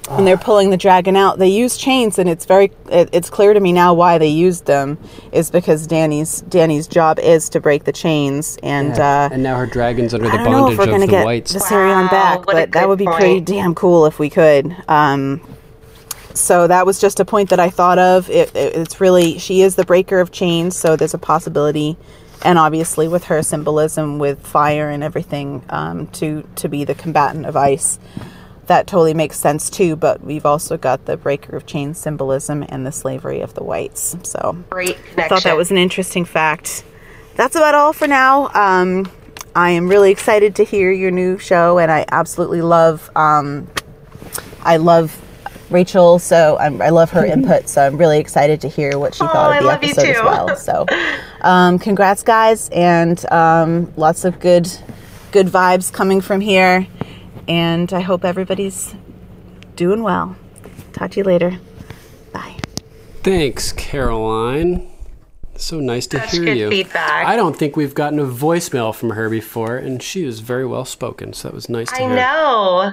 when 0.08 0.24
they're 0.24 0.36
pulling 0.36 0.70
the 0.70 0.76
dragon 0.76 1.16
out, 1.16 1.38
they 1.38 1.48
use 1.48 1.76
chains, 1.76 2.18
and 2.18 2.28
it's 2.28 2.44
very 2.44 2.72
it, 2.90 3.08
it's 3.12 3.28
clear 3.28 3.52
to 3.52 3.60
me 3.60 3.72
now 3.72 3.92
why 3.92 4.18
they 4.18 4.28
used 4.28 4.66
them 4.66 4.98
is 5.32 5.50
because 5.50 5.86
Dany's 5.86 6.42
Dany's 6.42 6.86
job 6.86 7.18
is 7.18 7.48
to 7.50 7.60
break 7.60 7.84
the 7.84 7.92
chains, 7.92 8.56
and 8.62 8.98
uh, 8.98 9.28
and 9.32 9.42
now 9.42 9.56
her 9.56 9.66
dragon's 9.66 10.14
under 10.14 10.28
the 10.28 10.34
I 10.34 10.36
don't 10.36 10.52
know 10.52 10.70
if 10.70 10.76
bondage 10.76 10.78
we're 10.78 10.84
gonna 10.86 11.04
of 11.04 11.10
the 11.10 11.16
get 11.16 11.24
whites. 11.24 11.52
Viserion 11.52 12.04
Wow, 12.04 12.10
back, 12.10 12.46
but 12.46 12.72
that 12.72 12.88
would 12.88 12.98
be 12.98 13.06
pretty 13.06 13.40
damn 13.40 13.74
cool 13.74 14.06
if 14.06 14.18
we 14.18 14.30
could. 14.30 14.76
Um, 14.88 15.40
so 16.34 16.66
that 16.66 16.86
was 16.86 17.00
just 17.00 17.18
a 17.18 17.24
point 17.24 17.50
that 17.50 17.58
I 17.58 17.70
thought 17.70 17.98
of. 17.98 18.28
It, 18.30 18.54
it, 18.54 18.76
it's 18.76 19.00
really 19.00 19.38
she 19.38 19.62
is 19.62 19.74
the 19.74 19.84
breaker 19.84 20.20
of 20.20 20.30
chains, 20.30 20.76
so 20.76 20.94
there's 20.94 21.14
a 21.14 21.18
possibility, 21.18 21.96
and 22.44 22.58
obviously 22.58 23.08
with 23.08 23.24
her 23.24 23.42
symbolism 23.42 24.18
with 24.18 24.46
fire 24.46 24.88
and 24.90 25.02
everything 25.02 25.64
um, 25.70 26.06
to 26.08 26.46
to 26.56 26.68
be 26.68 26.84
the 26.84 26.94
combatant 26.94 27.46
of 27.46 27.56
ice, 27.56 27.98
that 28.66 28.86
totally 28.86 29.14
makes 29.14 29.38
sense 29.38 29.70
too. 29.70 29.96
But 29.96 30.22
we've 30.22 30.46
also 30.46 30.76
got 30.76 31.06
the 31.06 31.16
breaker 31.16 31.56
of 31.56 31.66
chains 31.66 31.98
symbolism 31.98 32.64
and 32.68 32.86
the 32.86 32.92
slavery 32.92 33.40
of 33.40 33.54
the 33.54 33.64
whites. 33.64 34.16
So 34.22 34.56
Great 34.70 34.98
I 35.16 35.28
thought 35.28 35.44
that 35.44 35.56
was 35.56 35.70
an 35.70 35.78
interesting 35.78 36.24
fact. 36.24 36.84
That's 37.36 37.54
about 37.54 37.74
all 37.74 37.92
for 37.92 38.06
now. 38.06 38.50
Um, 38.54 39.10
I 39.54 39.70
am 39.70 39.88
really 39.88 40.10
excited 40.10 40.54
to 40.56 40.64
hear 40.64 40.90
your 40.90 41.10
new 41.10 41.38
show, 41.38 41.78
and 41.78 41.90
I 41.90 42.04
absolutely 42.10 42.62
love. 42.62 43.10
Um, 43.16 43.68
I 44.62 44.76
love 44.78 45.22
Rachel, 45.70 46.18
so 46.18 46.56
I'm, 46.58 46.80
I 46.82 46.90
love 46.90 47.10
her 47.10 47.24
input. 47.26 47.68
So 47.68 47.86
I'm 47.86 47.96
really 47.96 48.18
excited 48.18 48.60
to 48.62 48.68
hear 48.68 48.98
what 48.98 49.14
she 49.14 49.24
Oh, 49.24 49.28
thought 49.28 49.52
I 49.52 49.58
of 49.58 49.62
the 49.62 49.68
love 49.68 49.82
you 49.84 49.90
episode 49.90 50.08
as 50.10 50.22
well. 50.22 50.56
So, 50.56 50.86
um, 51.40 51.78
congrats, 51.78 52.22
guys, 52.22 52.68
and 52.70 53.24
um, 53.32 53.92
lots 53.96 54.24
of 54.24 54.40
good, 54.40 54.70
good 55.32 55.46
vibes 55.46 55.92
coming 55.92 56.20
from 56.20 56.40
here. 56.40 56.86
And 57.48 57.92
I 57.92 58.00
hope 58.00 58.24
everybody's 58.24 58.94
doing 59.76 60.02
well. 60.02 60.36
Talk 60.92 61.12
to 61.12 61.18
you 61.20 61.24
later. 61.24 61.58
Bye. 62.32 62.56
Thanks, 63.22 63.72
Caroline. 63.72 64.90
So 65.56 65.80
nice 65.80 66.06
to 66.08 66.18
Such 66.20 66.32
hear 66.32 66.44
good 66.44 66.58
you. 66.58 66.70
feedback. 66.70 67.26
I 67.26 67.34
don't 67.36 67.56
think 67.56 67.76
we've 67.76 67.94
gotten 67.94 68.18
a 68.18 68.24
voicemail 68.26 68.94
from 68.94 69.10
her 69.10 69.30
before, 69.30 69.76
and 69.76 70.02
she 70.02 70.24
was 70.24 70.40
very 70.40 70.66
well 70.66 70.84
spoken, 70.84 71.32
so 71.32 71.48
that 71.48 71.54
was 71.54 71.68
nice 71.68 71.88
to 71.88 71.96
I 71.96 71.98
hear. 72.00 72.10
I 72.10 72.14
know. 72.14 72.92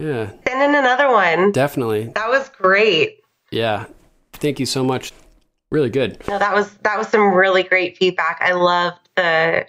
Yeah, 0.00 0.30
Send 0.48 0.62
in 0.62 0.74
another 0.74 1.08
one. 1.12 1.52
definitely. 1.52 2.06
That 2.14 2.28
was 2.28 2.48
great. 2.48 3.20
Yeah. 3.52 3.86
Thank 4.32 4.58
you 4.58 4.66
so 4.66 4.82
much. 4.82 5.12
Really 5.70 5.90
good. 5.90 6.26
No, 6.26 6.38
that 6.40 6.52
was 6.54 6.72
that 6.82 6.98
was 6.98 7.06
some 7.08 7.32
really 7.32 7.62
great 7.62 7.96
feedback. 7.96 8.38
I 8.42 8.52
loved 8.52 8.98
the 9.14 9.64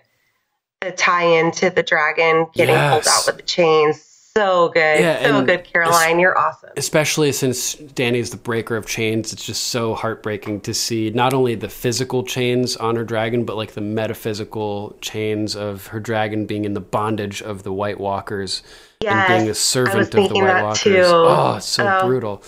the 0.81 0.91
tie-in 0.91 1.51
to 1.51 1.69
the 1.69 1.83
dragon 1.83 2.47
getting 2.55 2.75
pulled 2.75 3.07
out 3.07 3.23
with 3.27 3.37
the 3.37 3.43
chains. 3.43 4.12
So 4.35 4.69
good. 4.69 4.99
Yeah, 4.99 5.21
so 5.21 5.45
good, 5.45 5.63
Caroline. 5.63 6.19
You're 6.19 6.35
awesome. 6.35 6.71
Especially 6.75 7.31
since 7.31 7.75
Dany's 7.75 8.31
the 8.31 8.37
breaker 8.37 8.75
of 8.75 8.87
chains, 8.87 9.31
it's 9.31 9.45
just 9.45 9.65
so 9.65 9.93
heartbreaking 9.93 10.61
to 10.61 10.73
see 10.73 11.11
not 11.11 11.35
only 11.35 11.53
the 11.53 11.69
physical 11.69 12.23
chains 12.23 12.75
on 12.75 12.95
her 12.95 13.03
dragon, 13.03 13.45
but 13.45 13.57
like 13.57 13.73
the 13.73 13.81
metaphysical 13.81 14.97
chains 15.01 15.55
of 15.55 15.85
her 15.87 15.99
dragon 15.99 16.47
being 16.47 16.65
in 16.65 16.73
the 16.73 16.81
bondage 16.81 17.43
of 17.43 17.61
the 17.61 17.71
White 17.71 17.99
Walkers 17.99 18.63
and 19.05 19.27
being 19.27 19.49
a 19.51 19.53
servant 19.53 20.15
of 20.15 20.29
the 20.29 20.33
White 20.33 20.63
Walkers. 20.63 20.81
too. 20.81 21.03
Oh, 21.05 21.59
so 21.59 21.99
Oh. 22.01 22.07
brutal. 22.07 22.43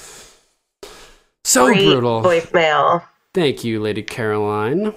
So 1.43 1.71
brutal. 1.71 2.23
voicemail. 2.23 3.03
Thank 3.35 3.63
you, 3.63 3.79
Lady 3.79 4.01
Caroline. 4.01 4.91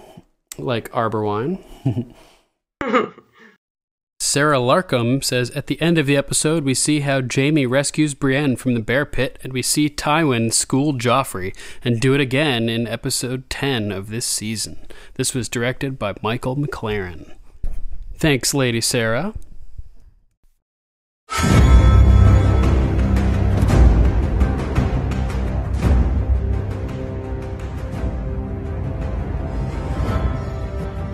Like 0.57 0.89
arbor 0.95 1.23
wine. 1.23 1.63
Sarah 4.21 4.59
Larkham 4.59 5.23
says 5.23 5.51
At 5.51 5.69
the 5.69 5.81
end 5.81 5.97
of 5.97 6.07
the 6.07 6.17
episode, 6.17 6.65
we 6.65 6.75
see 6.75 7.01
how 7.01 7.23
Jaime 7.23 7.67
rescues 7.67 8.15
Brienne 8.15 8.57
from 8.57 8.75
the 8.75 8.81
bear 8.81 9.07
pit, 9.07 9.39
and 9.43 9.53
we 9.53 9.63
see 9.63 9.89
Tywin 9.89 10.53
school 10.53 10.93
Joffrey 10.93 11.57
and 11.85 12.01
do 12.01 12.15
it 12.15 12.21
again 12.21 12.69
in 12.69 12.87
episode 12.89 13.49
10 13.49 13.93
of 13.93 14.11
this 14.11 14.27
season. 14.27 14.79
This 15.15 15.35
was 15.35 15.49
directed 15.49 15.99
by 15.99 16.15
Michael 16.21 16.57
MacLaren. 16.57 17.33
Thanks, 18.17 18.53
Lady 18.53 18.81
Sarah. 18.81 19.35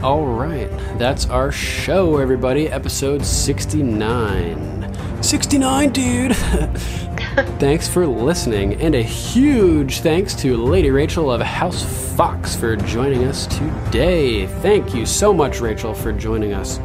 All 0.04 0.26
right, 0.26 0.68
that's 0.98 1.30
our 1.30 1.50
show, 1.50 2.18
everybody. 2.18 2.68
Episode 2.68 3.24
69. 3.24 5.22
69, 5.22 5.92
dude! 5.92 6.36
thanks 7.58 7.88
for 7.88 8.06
listening, 8.06 8.74
and 8.82 8.94
a 8.94 9.02
huge 9.02 10.00
thanks 10.00 10.34
to 10.34 10.58
Lady 10.58 10.90
Rachel 10.90 11.32
of 11.32 11.40
House 11.40 11.82
Fox 12.16 12.54
for 12.54 12.76
joining 12.76 13.24
us 13.24 13.46
today. 13.46 14.46
Thank 14.46 14.94
you 14.94 15.06
so 15.06 15.32
much, 15.32 15.60
Rachel, 15.60 15.94
for 15.94 16.12
joining 16.12 16.52
us. 16.52 16.78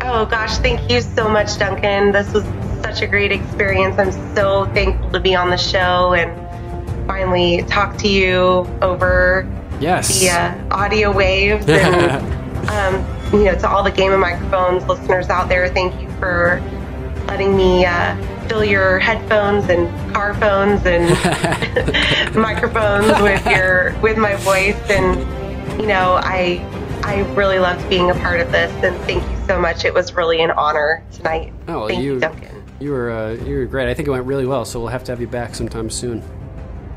Oh 0.00 0.26
gosh, 0.28 0.58
thank 0.58 0.90
you 0.90 1.00
so 1.00 1.28
much, 1.28 1.56
Duncan. 1.60 2.10
This 2.10 2.32
was 2.32 2.42
such 2.82 3.02
a 3.02 3.06
great 3.06 3.30
experience. 3.30 3.96
I'm 4.00 4.34
so 4.34 4.64
thankful 4.74 5.12
to 5.12 5.20
be 5.20 5.36
on 5.36 5.50
the 5.50 5.56
show 5.56 6.14
and 6.14 7.06
finally 7.06 7.62
talk 7.68 7.96
to 7.98 8.08
you 8.08 8.66
over 8.82 9.46
Yes. 9.82 10.20
the 10.20 10.30
uh, 10.30 10.68
audio 10.70 11.10
waves 11.10 11.66
and 11.68 12.68
um, 12.68 12.94
you 13.32 13.44
know 13.46 13.58
to 13.58 13.68
all 13.68 13.82
the 13.82 13.90
game 13.90 14.12
of 14.12 14.20
microphones 14.20 14.86
listeners 14.86 15.28
out 15.28 15.48
there 15.48 15.68
thank 15.68 16.00
you 16.00 16.08
for 16.12 16.62
letting 17.26 17.56
me 17.56 17.84
uh, 17.84 18.16
fill 18.46 18.64
your 18.64 18.98
headphones 18.98 19.68
and 19.68 19.88
car 20.14 20.34
phones 20.34 20.86
and 20.86 21.10
microphones 22.36 23.20
with 23.22 23.44
your 23.46 23.98
with 24.00 24.16
my 24.16 24.36
voice 24.36 24.78
and 24.90 25.20
you 25.80 25.86
know 25.86 26.14
i 26.22 26.64
i 27.04 27.20
really 27.34 27.58
loved 27.58 27.86
being 27.88 28.10
a 28.10 28.14
part 28.14 28.40
of 28.40 28.52
this 28.52 28.70
and 28.84 28.96
thank 29.04 29.22
you 29.28 29.46
so 29.46 29.58
much 29.58 29.84
it 29.84 29.92
was 29.92 30.14
really 30.14 30.40
an 30.42 30.50
honor 30.52 31.02
tonight 31.10 31.52
Oh, 31.66 31.80
well, 31.80 31.88
thank 31.88 32.02
you, 32.02 32.14
you, 32.14 32.20
duncan 32.20 32.62
you 32.82 32.90
were 32.90 33.10
uh, 33.10 33.30
you 33.44 33.58
were 33.58 33.66
great. 33.66 33.88
I 33.88 33.94
think 33.94 34.08
it 34.08 34.10
went 34.10 34.26
really 34.26 34.44
well, 34.44 34.64
so 34.64 34.80
we'll 34.80 34.88
have 34.88 35.04
to 35.04 35.12
have 35.12 35.20
you 35.20 35.28
back 35.28 35.54
sometime 35.54 35.88
soon. 35.88 36.20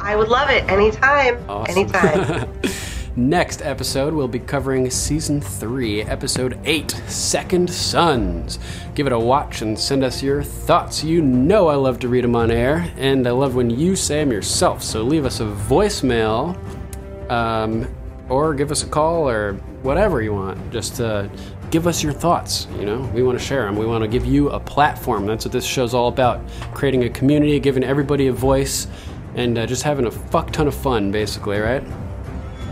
I 0.05 0.15
would 0.15 0.29
love 0.29 0.49
it 0.49 0.63
anytime 0.69 1.37
Awesome. 1.49 1.77
anytime 1.77 2.49
Next 3.17 3.61
episode, 3.61 4.13
we'll 4.13 4.27
be 4.27 4.39
covering 4.39 4.89
season 4.89 5.39
three, 5.39 6.01
episode 6.01 6.59
eight, 6.65 6.91
Second 7.07 7.69
Sons. 7.69 8.59
Give 8.93 9.07
it 9.07 9.13
a 9.13 9.17
watch 9.17 9.61
and 9.61 9.79
send 9.79 10.03
us 10.03 10.21
your 10.21 10.43
thoughts. 10.43 11.01
You 11.01 11.21
know 11.21 11.69
I 11.69 11.75
love 11.75 11.97
to 11.99 12.09
read 12.09 12.25
them 12.25 12.35
on 12.35 12.51
air, 12.51 12.91
and 12.97 13.25
I 13.25 13.31
love 13.31 13.55
when 13.55 13.69
you 13.69 13.95
say 13.95 14.15
them 14.17 14.33
yourself. 14.33 14.83
So 14.83 15.01
leave 15.01 15.23
us 15.23 15.39
a 15.39 15.45
voicemail, 15.45 16.57
um, 17.31 17.87
or 18.27 18.53
give 18.53 18.69
us 18.69 18.83
a 18.83 18.87
call, 18.87 19.29
or 19.29 19.53
whatever 19.81 20.21
you 20.21 20.33
want. 20.33 20.69
Just 20.73 20.99
uh, 20.99 21.29
give 21.71 21.87
us 21.87 22.03
your 22.03 22.11
thoughts. 22.11 22.67
You 22.77 22.85
know, 22.85 22.99
we 23.13 23.23
want 23.23 23.39
to 23.39 23.43
share 23.45 23.63
them. 23.65 23.77
We 23.77 23.85
want 23.85 24.01
to 24.03 24.09
give 24.09 24.25
you 24.25 24.49
a 24.49 24.59
platform. 24.59 25.25
That's 25.25 25.45
what 25.45 25.53
this 25.53 25.63
show's 25.65 25.93
all 25.93 26.09
about: 26.09 26.41
creating 26.73 27.05
a 27.05 27.09
community, 27.09 27.61
giving 27.61 27.83
everybody 27.85 28.27
a 28.27 28.33
voice, 28.33 28.87
and 29.35 29.57
uh, 29.57 29.65
just 29.65 29.83
having 29.83 30.05
a 30.05 30.11
fuck 30.11 30.51
ton 30.51 30.67
of 30.67 30.75
fun, 30.75 31.11
basically, 31.11 31.59
right? 31.59 31.83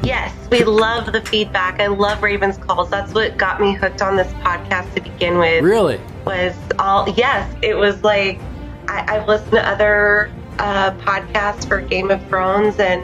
Yes, 0.03 0.35
we 0.50 0.64
love 0.64 1.11
the 1.11 1.22
feedback. 1.22 1.80
I 1.80 1.88
love 1.88 2.22
Raven's 2.22 2.58
calls. 2.58 2.90
That's 2.90 3.14
what 3.14 3.38
got 3.38 3.61
me 3.61 3.74
hooked 3.74 4.01
on 4.01 4.17
this 4.17 4.32
podcast 4.33 4.93
to 4.95 5.01
begin 5.01 5.38
with. 5.38 5.64
Really? 5.64 6.00
Was 6.25 6.56
all 6.80 7.08
yes, 7.09 7.53
it 7.61 7.75
was 7.75 8.03
like 8.03 8.40
I, 8.88 9.16
I've 9.16 9.27
listened 9.27 9.51
to 9.51 9.67
other 9.67 10.32
uh, 10.59 10.92
podcasts 11.00 11.67
for 11.67 11.82
Game 11.82 12.11
of 12.11 12.25
Thrones, 12.27 12.80
and 12.80 13.01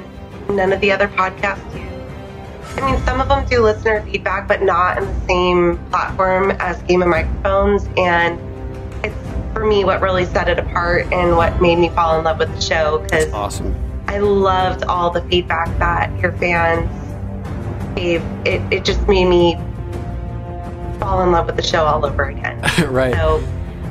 none 0.50 0.74
of 0.74 0.82
the 0.82 0.92
other 0.92 1.08
podcasts 1.08 1.64
do. 1.74 1.90
I 2.82 2.92
mean, 2.92 3.02
some 3.06 3.20
of 3.20 3.28
them 3.28 3.46
do 3.48 3.62
listener 3.62 4.02
feedback, 4.04 4.48
but 4.48 4.62
not 4.62 4.98
in 4.98 5.06
the 5.06 5.26
same 5.26 5.78
platform 5.90 6.52
as 6.60 6.82
Game 6.84 7.02
of 7.02 7.08
Microphones. 7.08 7.88
And 7.98 8.40
it's 9.04 9.16
for 9.60 9.66
me 9.66 9.84
what 9.84 10.02
really 10.02 10.26
set 10.26 10.48
it 10.48 10.58
apart 10.58 11.06
and 11.12 11.36
what 11.36 11.62
made 11.62 11.78
me 11.78 11.90
fall 11.90 12.18
in 12.18 12.24
love 12.24 12.40
with 12.40 12.50
the 12.56 12.62
show 12.62 13.00
because 13.00 13.32
Awesome. 13.34 13.76
I 14.08 14.20
loved 14.20 14.86
all 14.86 15.10
the 15.10 15.22
feedback 15.24 15.78
that 15.80 16.18
your 16.20 16.32
fans 16.34 16.90
gave. 17.96 18.24
It, 18.46 18.62
it 18.74 18.86
just 18.86 19.06
made 19.08 19.26
me 19.26 19.56
fall 20.98 21.22
in 21.24 21.32
love 21.34 21.46
with 21.46 21.58
the 21.58 21.62
show 21.62 21.84
all 21.86 22.06
over 22.06 22.30
again. 22.30 22.62
right. 22.88 23.14
So, 23.14 23.46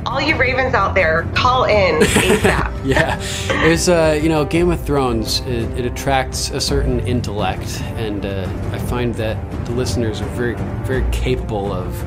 all 0.05 0.19
you 0.19 0.35
Ravens 0.37 0.73
out 0.73 0.95
there, 0.95 1.29
call 1.35 1.65
in 1.65 1.99
ASAP. 2.01 2.67
Yeah. 2.85 3.17
There's, 3.47 3.89
uh, 3.89 4.17
you 4.21 4.29
know, 4.29 4.45
Game 4.45 4.71
of 4.71 4.83
Thrones, 4.83 5.41
it, 5.41 5.69
it 5.77 5.85
attracts 5.85 6.49
a 6.49 6.61
certain 6.61 7.01
intellect, 7.01 7.81
and 7.97 8.25
uh, 8.25 8.49
I 8.71 8.79
find 8.79 9.13
that 9.15 9.65
the 9.65 9.73
listeners 9.73 10.21
are 10.21 10.29
very, 10.29 10.55
very 10.85 11.03
capable 11.11 11.73
of, 11.73 12.01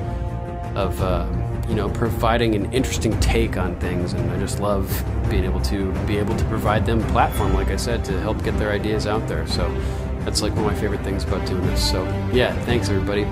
of, 0.74 1.00
uh, 1.02 1.26
you 1.73 1.76
know, 1.76 1.89
providing 1.89 2.55
an 2.55 2.70
interesting 2.70 3.18
take 3.20 3.57
on 3.57 3.75
things, 3.81 4.12
and 4.12 4.31
I 4.31 4.39
just 4.39 4.60
love 4.60 4.86
being 5.31 5.44
able 5.44 5.62
to 5.62 5.91
be 6.07 6.18
able 6.18 6.36
to 6.36 6.44
provide 6.44 6.84
them 6.84 7.02
platform, 7.05 7.55
like 7.55 7.68
I 7.68 7.76
said, 7.76 8.05
to 8.05 8.20
help 8.20 8.44
get 8.44 8.59
their 8.59 8.70
ideas 8.70 9.07
out 9.07 9.26
there. 9.26 9.47
So 9.47 9.75
that's 10.18 10.42
like 10.42 10.55
one 10.55 10.67
of 10.67 10.73
my 10.73 10.78
favorite 10.78 11.01
things 11.01 11.25
about 11.25 11.47
doing 11.47 11.67
this. 11.67 11.91
So 11.91 12.05
yeah, 12.31 12.52
thanks 12.67 12.91
everybody. 12.91 13.25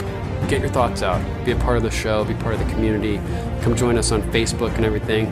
get 0.49 0.63
your 0.63 0.71
thoughts 0.71 1.03
out. 1.03 1.21
Be 1.45 1.53
a 1.53 1.57
part 1.57 1.77
of 1.77 1.83
the 1.83 1.91
show, 1.91 2.25
be 2.25 2.33
part 2.33 2.55
of 2.55 2.61
the 2.61 2.73
community. 2.73 3.19
Come 3.61 3.77
join 3.77 3.99
us 3.99 4.11
on 4.11 4.23
Facebook 4.33 4.75
and 4.77 4.87
everything. 4.87 5.27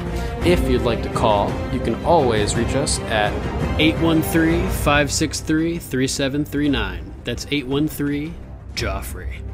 If 0.46 0.68
you'd 0.68 0.82
like 0.82 1.02
to 1.04 1.12
call, 1.14 1.50
you 1.72 1.80
can 1.80 1.94
always 2.04 2.56
reach 2.56 2.76
us 2.76 2.98
at 3.08 3.32
813 3.80 4.68
563 4.68 5.78
3739. 5.78 7.14
That's 7.24 7.46
813 7.50 8.34
Joffrey. 8.74 9.47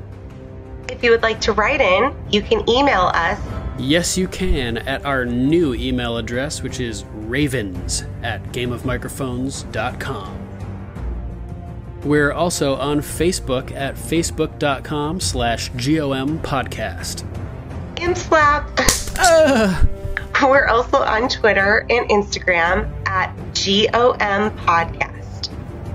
If 0.95 1.03
you 1.03 1.11
would 1.11 1.23
like 1.23 1.41
to 1.41 1.53
write 1.53 1.81
in, 1.81 2.15
you 2.31 2.41
can 2.41 2.69
email 2.71 3.11
us. 3.15 3.41
Yes, 3.79 4.17
you 4.17 4.29
can 4.29 4.79
at 4.79 5.05
our 5.05 5.27
new 5.27 5.75
email 5.75 6.17
address, 6.19 6.63
which 6.63 6.79
is 6.79 7.05
ravens 7.13 8.05
at 8.23 8.41
gameofmicrophones.com. 8.53 10.39
We're 12.05 12.33
also 12.33 12.77
on 12.77 13.01
Facebook 13.01 13.73
at 13.73 13.97
facebook.com 13.97 15.19
slash 15.19 15.71
GOM 15.71 16.39
podcast. 16.39 17.25
Imp 18.01 18.17
slap. 18.17 18.71
We're 20.43 20.69
also 20.69 20.99
on 20.99 21.29
Twitter 21.29 21.87
and 21.91 22.09
Instagram 22.09 22.89
at 23.09 23.35
GOM 23.55 24.57
Podcast. 24.59 25.14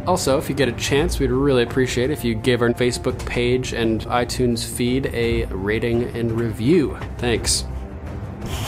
Also, 0.08 0.38
if 0.38 0.50
you 0.50 0.56
get 0.56 0.68
a 0.68 0.74
chance, 0.74 1.20
we'd 1.20 1.30
really 1.30 1.64
appreciate 1.64 2.10
if 2.10 2.24
you 2.24 2.34
give 2.34 2.62
our 2.62 2.70
Facebook 2.70 3.24
page 3.26 3.74
and 3.74 4.02
iTunes 4.06 4.66
feed 4.66 5.08
a 5.08 5.46
rating 5.46 6.04
and 6.16 6.32
review. 6.32 6.98
Thanks. 7.18 7.66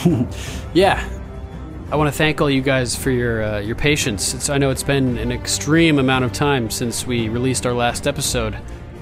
yeah. 0.74 1.08
I 1.90 1.96
want 1.96 2.10
to 2.10 2.16
thank 2.16 2.40
all 2.40 2.48
you 2.48 2.62
guys 2.62 2.96
for 2.96 3.10
your 3.10 3.42
uh, 3.42 3.58
your 3.58 3.76
patience. 3.76 4.32
It's, 4.32 4.48
I 4.48 4.56
know 4.56 4.70
it's 4.70 4.82
been 4.82 5.18
an 5.18 5.30
extreme 5.30 5.98
amount 5.98 6.24
of 6.24 6.32
time 6.32 6.70
since 6.70 7.06
we 7.06 7.28
released 7.28 7.66
our 7.66 7.74
last 7.74 8.06
episode, 8.06 8.56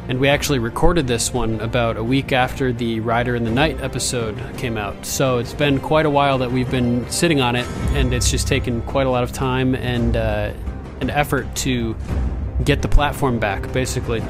and 0.08 0.18
we 0.18 0.28
actually 0.28 0.58
recorded 0.58 1.06
this 1.06 1.32
one 1.32 1.60
about 1.60 1.96
a 1.96 2.02
week 2.02 2.32
after 2.32 2.72
the 2.72 2.98
Rider 2.98 3.36
in 3.36 3.44
the 3.44 3.50
Night 3.50 3.80
episode 3.80 4.36
came 4.56 4.76
out. 4.76 5.06
So 5.06 5.38
it's 5.38 5.54
been 5.54 5.78
quite 5.78 6.04
a 6.04 6.10
while 6.10 6.38
that 6.38 6.50
we've 6.50 6.70
been 6.70 7.08
sitting 7.10 7.40
on 7.40 7.54
it, 7.54 7.66
and 7.92 8.12
it's 8.12 8.28
just 8.28 8.48
taken 8.48 8.82
quite 8.82 9.06
a 9.06 9.10
lot 9.10 9.22
of 9.22 9.30
time 9.30 9.76
and 9.76 10.16
uh, 10.16 10.52
and 11.00 11.10
effort 11.10 11.54
to 11.56 11.96
get 12.64 12.82
the 12.82 12.88
platform 12.88 13.38
back, 13.38 13.72
basically. 13.72 14.22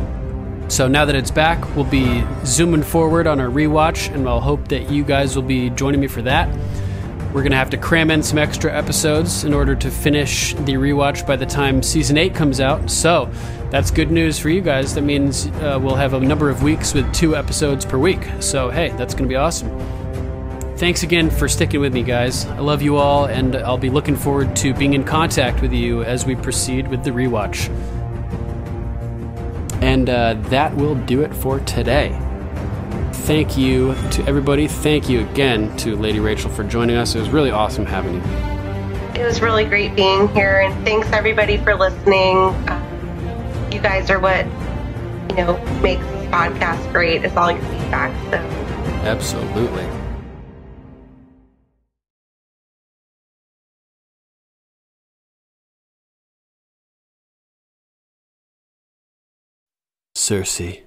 So 0.69 0.87
now 0.87 1.05
that 1.05 1.17
it's 1.17 1.31
back, 1.33 1.75
we'll 1.75 1.85
be 1.85 2.25
zooming 2.45 2.83
forward 2.83 3.27
on 3.27 3.41
our 3.41 3.49
rewatch, 3.49 4.15
and 4.15 4.29
I'll 4.29 4.41
hope 4.41 4.69
that 4.69 4.91
you 4.91 5.03
guys 5.03 5.35
will 5.35 5.43
be 5.43 5.71
joining 5.71 6.01
me 6.01 6.07
for 6.07 6.23
that. 6.23 6.49
We're 7.33 7.43
going 7.43 7.53
to 7.53 7.59
have 7.59 7.71
to 7.71 7.77
cram 7.77 8.11
in 8.11 8.23
some 8.23 8.39
extra 8.39 8.73
episodes 8.77 9.45
in 9.45 9.55
order 9.55 9.77
to 9.77 9.91
finish 9.91 10.55
the 10.55 10.75
rewatch 10.75 11.27
by 11.27 11.37
the 11.37 11.47
time 11.47 11.83
season 11.83 12.19
8 12.19 12.35
comes 12.35 12.61
out. 12.61 12.91
So, 12.91 13.31
that's 13.71 13.93
good 13.93 14.11
news 14.11 14.39
for 14.39 14.49
you 14.49 14.61
guys. 14.61 14.95
That 14.95 15.03
means 15.03 15.47
uh, 15.47 15.79
we'll 15.81 15.95
have 15.95 16.13
a 16.13 16.21
number 16.21 16.51
of 16.51 16.63
weeks 16.63 16.93
with 16.93 17.13
two 17.15 17.37
episodes 17.37 17.85
per 17.85 17.99
week. 17.99 18.27
So, 18.41 18.69
hey, 18.69 18.89
that's 18.91 19.15
going 19.15 19.25
to 19.25 19.29
be 19.29 19.37
awesome. 19.37 20.00
Thanks 20.81 21.05
again 21.05 21.31
for 21.31 21.47
sticking 21.47 21.81
with 21.81 21.95
me, 21.95 22.03
guys. 22.03 22.47
I 22.47 22.59
love 22.59 22.83
you 22.83 22.97
all, 22.97 23.27
and 23.27 23.55
I'll 23.55 23.79
be 23.79 23.91
looking 23.91 24.17
forward 24.17 24.57
to 24.57 24.75
being 24.75 24.95
in 24.95 25.05
contact 25.05 25.63
with 25.63 25.73
you 25.73 26.03
as 26.03 26.27
we 26.27 26.35
proceed 26.35 26.89
with 26.89 27.05
the 27.05 27.11
rewatch. 27.11 27.69
And 29.81 30.11
uh, 30.11 30.35
that 30.49 30.75
will 30.75 30.97
do 30.97 31.23
it 31.23 31.33
for 31.35 31.61
today 31.61 32.19
thank 33.31 33.57
you 33.57 33.95
to 34.11 34.27
everybody. 34.27 34.67
Thank 34.67 35.09
you 35.09 35.21
again 35.21 35.77
to 35.77 35.95
Lady 35.95 36.19
Rachel 36.19 36.51
for 36.51 36.65
joining 36.65 36.97
us. 36.97 37.15
It 37.15 37.21
was 37.21 37.31
really 37.31 37.53
awesome 37.53 37.87
having 37.87 38.15
you. 38.15 39.21
It 39.21 39.25
was 39.25 39.41
really 39.41 39.65
great 39.65 39.95
being 39.95 40.27
here, 40.31 40.59
and 40.59 40.85
thanks 40.85 41.07
everybody 41.13 41.57
for 41.59 41.77
listening. 41.77 42.37
Uh, 42.69 43.69
you 43.73 43.79
guys 43.79 44.11
are 44.11 44.19
what 44.19 44.47
you 45.31 45.45
know 45.45 45.65
makes 45.81 46.05
this 46.07 46.27
podcast 46.27 46.91
great. 46.91 47.25
It's 47.25 47.37
all 47.37 47.53
your 47.53 47.63
feedback. 47.63 48.11
So 48.33 48.39
absolutely. 49.07 50.00
Cersei 60.31 60.83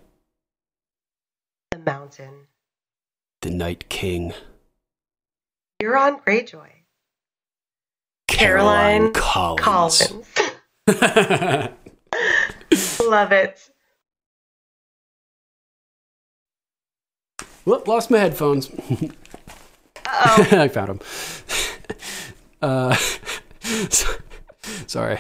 the 1.72 1.80
mountain. 1.80 2.48
The 3.42 3.50
Night 3.50 3.90
King. 3.90 4.32
Euron 5.82 6.24
Greyjoy. 6.24 6.70
Caroline, 8.30 9.12
Caroline 9.12 9.58
Collins. 9.58 10.26
Collins. 10.88 11.70
Love 13.06 13.34
it. 13.34 13.70
Whoop, 17.66 17.86
lost 17.86 18.12
my 18.12 18.20
headphones. 18.20 18.72
oh 20.08 20.48
I 20.52 20.70
found 20.70 20.88
them. 20.88 21.00
Uh, 22.62 22.96
sorry. 24.88 25.20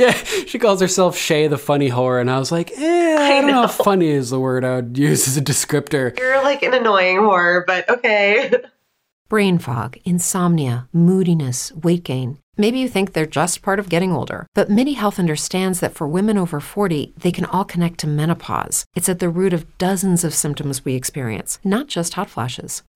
Yeah, 0.06 0.12
she 0.12 0.58
calls 0.58 0.80
herself 0.80 1.14
Shae 1.14 1.50
the 1.50 1.58
funny 1.58 1.90
whore, 1.90 2.22
and 2.22 2.30
I 2.30 2.38
was 2.38 2.50
like, 2.50 2.70
eh, 2.72 3.16
I, 3.18 3.36
I 3.36 3.40
don't 3.42 3.50
know. 3.50 3.60
know 3.60 3.64
if 3.64 3.72
funny 3.72 4.08
is 4.08 4.30
the 4.30 4.40
word 4.40 4.64
I 4.64 4.76
would 4.76 4.96
use 4.96 5.28
as 5.28 5.36
a 5.36 5.42
descriptor. 5.42 6.18
You're 6.18 6.42
like 6.42 6.62
an 6.62 6.72
annoying 6.72 7.18
whore, 7.18 7.66
but 7.66 7.86
okay. 7.90 8.50
Brain 9.28 9.58
fog, 9.58 9.98
insomnia, 10.06 10.88
moodiness, 10.90 11.70
weight 11.72 12.02
gain. 12.02 12.38
Maybe 12.56 12.78
you 12.78 12.88
think 12.88 13.12
they're 13.12 13.26
just 13.26 13.60
part 13.60 13.78
of 13.78 13.90
getting 13.90 14.10
older, 14.10 14.46
but 14.54 14.70
MIDI 14.70 14.94
Health 14.94 15.18
understands 15.18 15.80
that 15.80 15.94
for 15.94 16.08
women 16.08 16.38
over 16.38 16.60
40, 16.60 17.12
they 17.18 17.30
can 17.30 17.44
all 17.44 17.64
connect 17.64 17.98
to 18.00 18.06
menopause. 18.06 18.86
It's 18.94 19.08
at 19.08 19.18
the 19.18 19.28
root 19.28 19.52
of 19.52 19.76
dozens 19.76 20.24
of 20.24 20.32
symptoms 20.34 20.82
we 20.82 20.94
experience, 20.94 21.58
not 21.62 21.88
just 21.88 22.14
hot 22.14 22.30
flashes. 22.30 22.82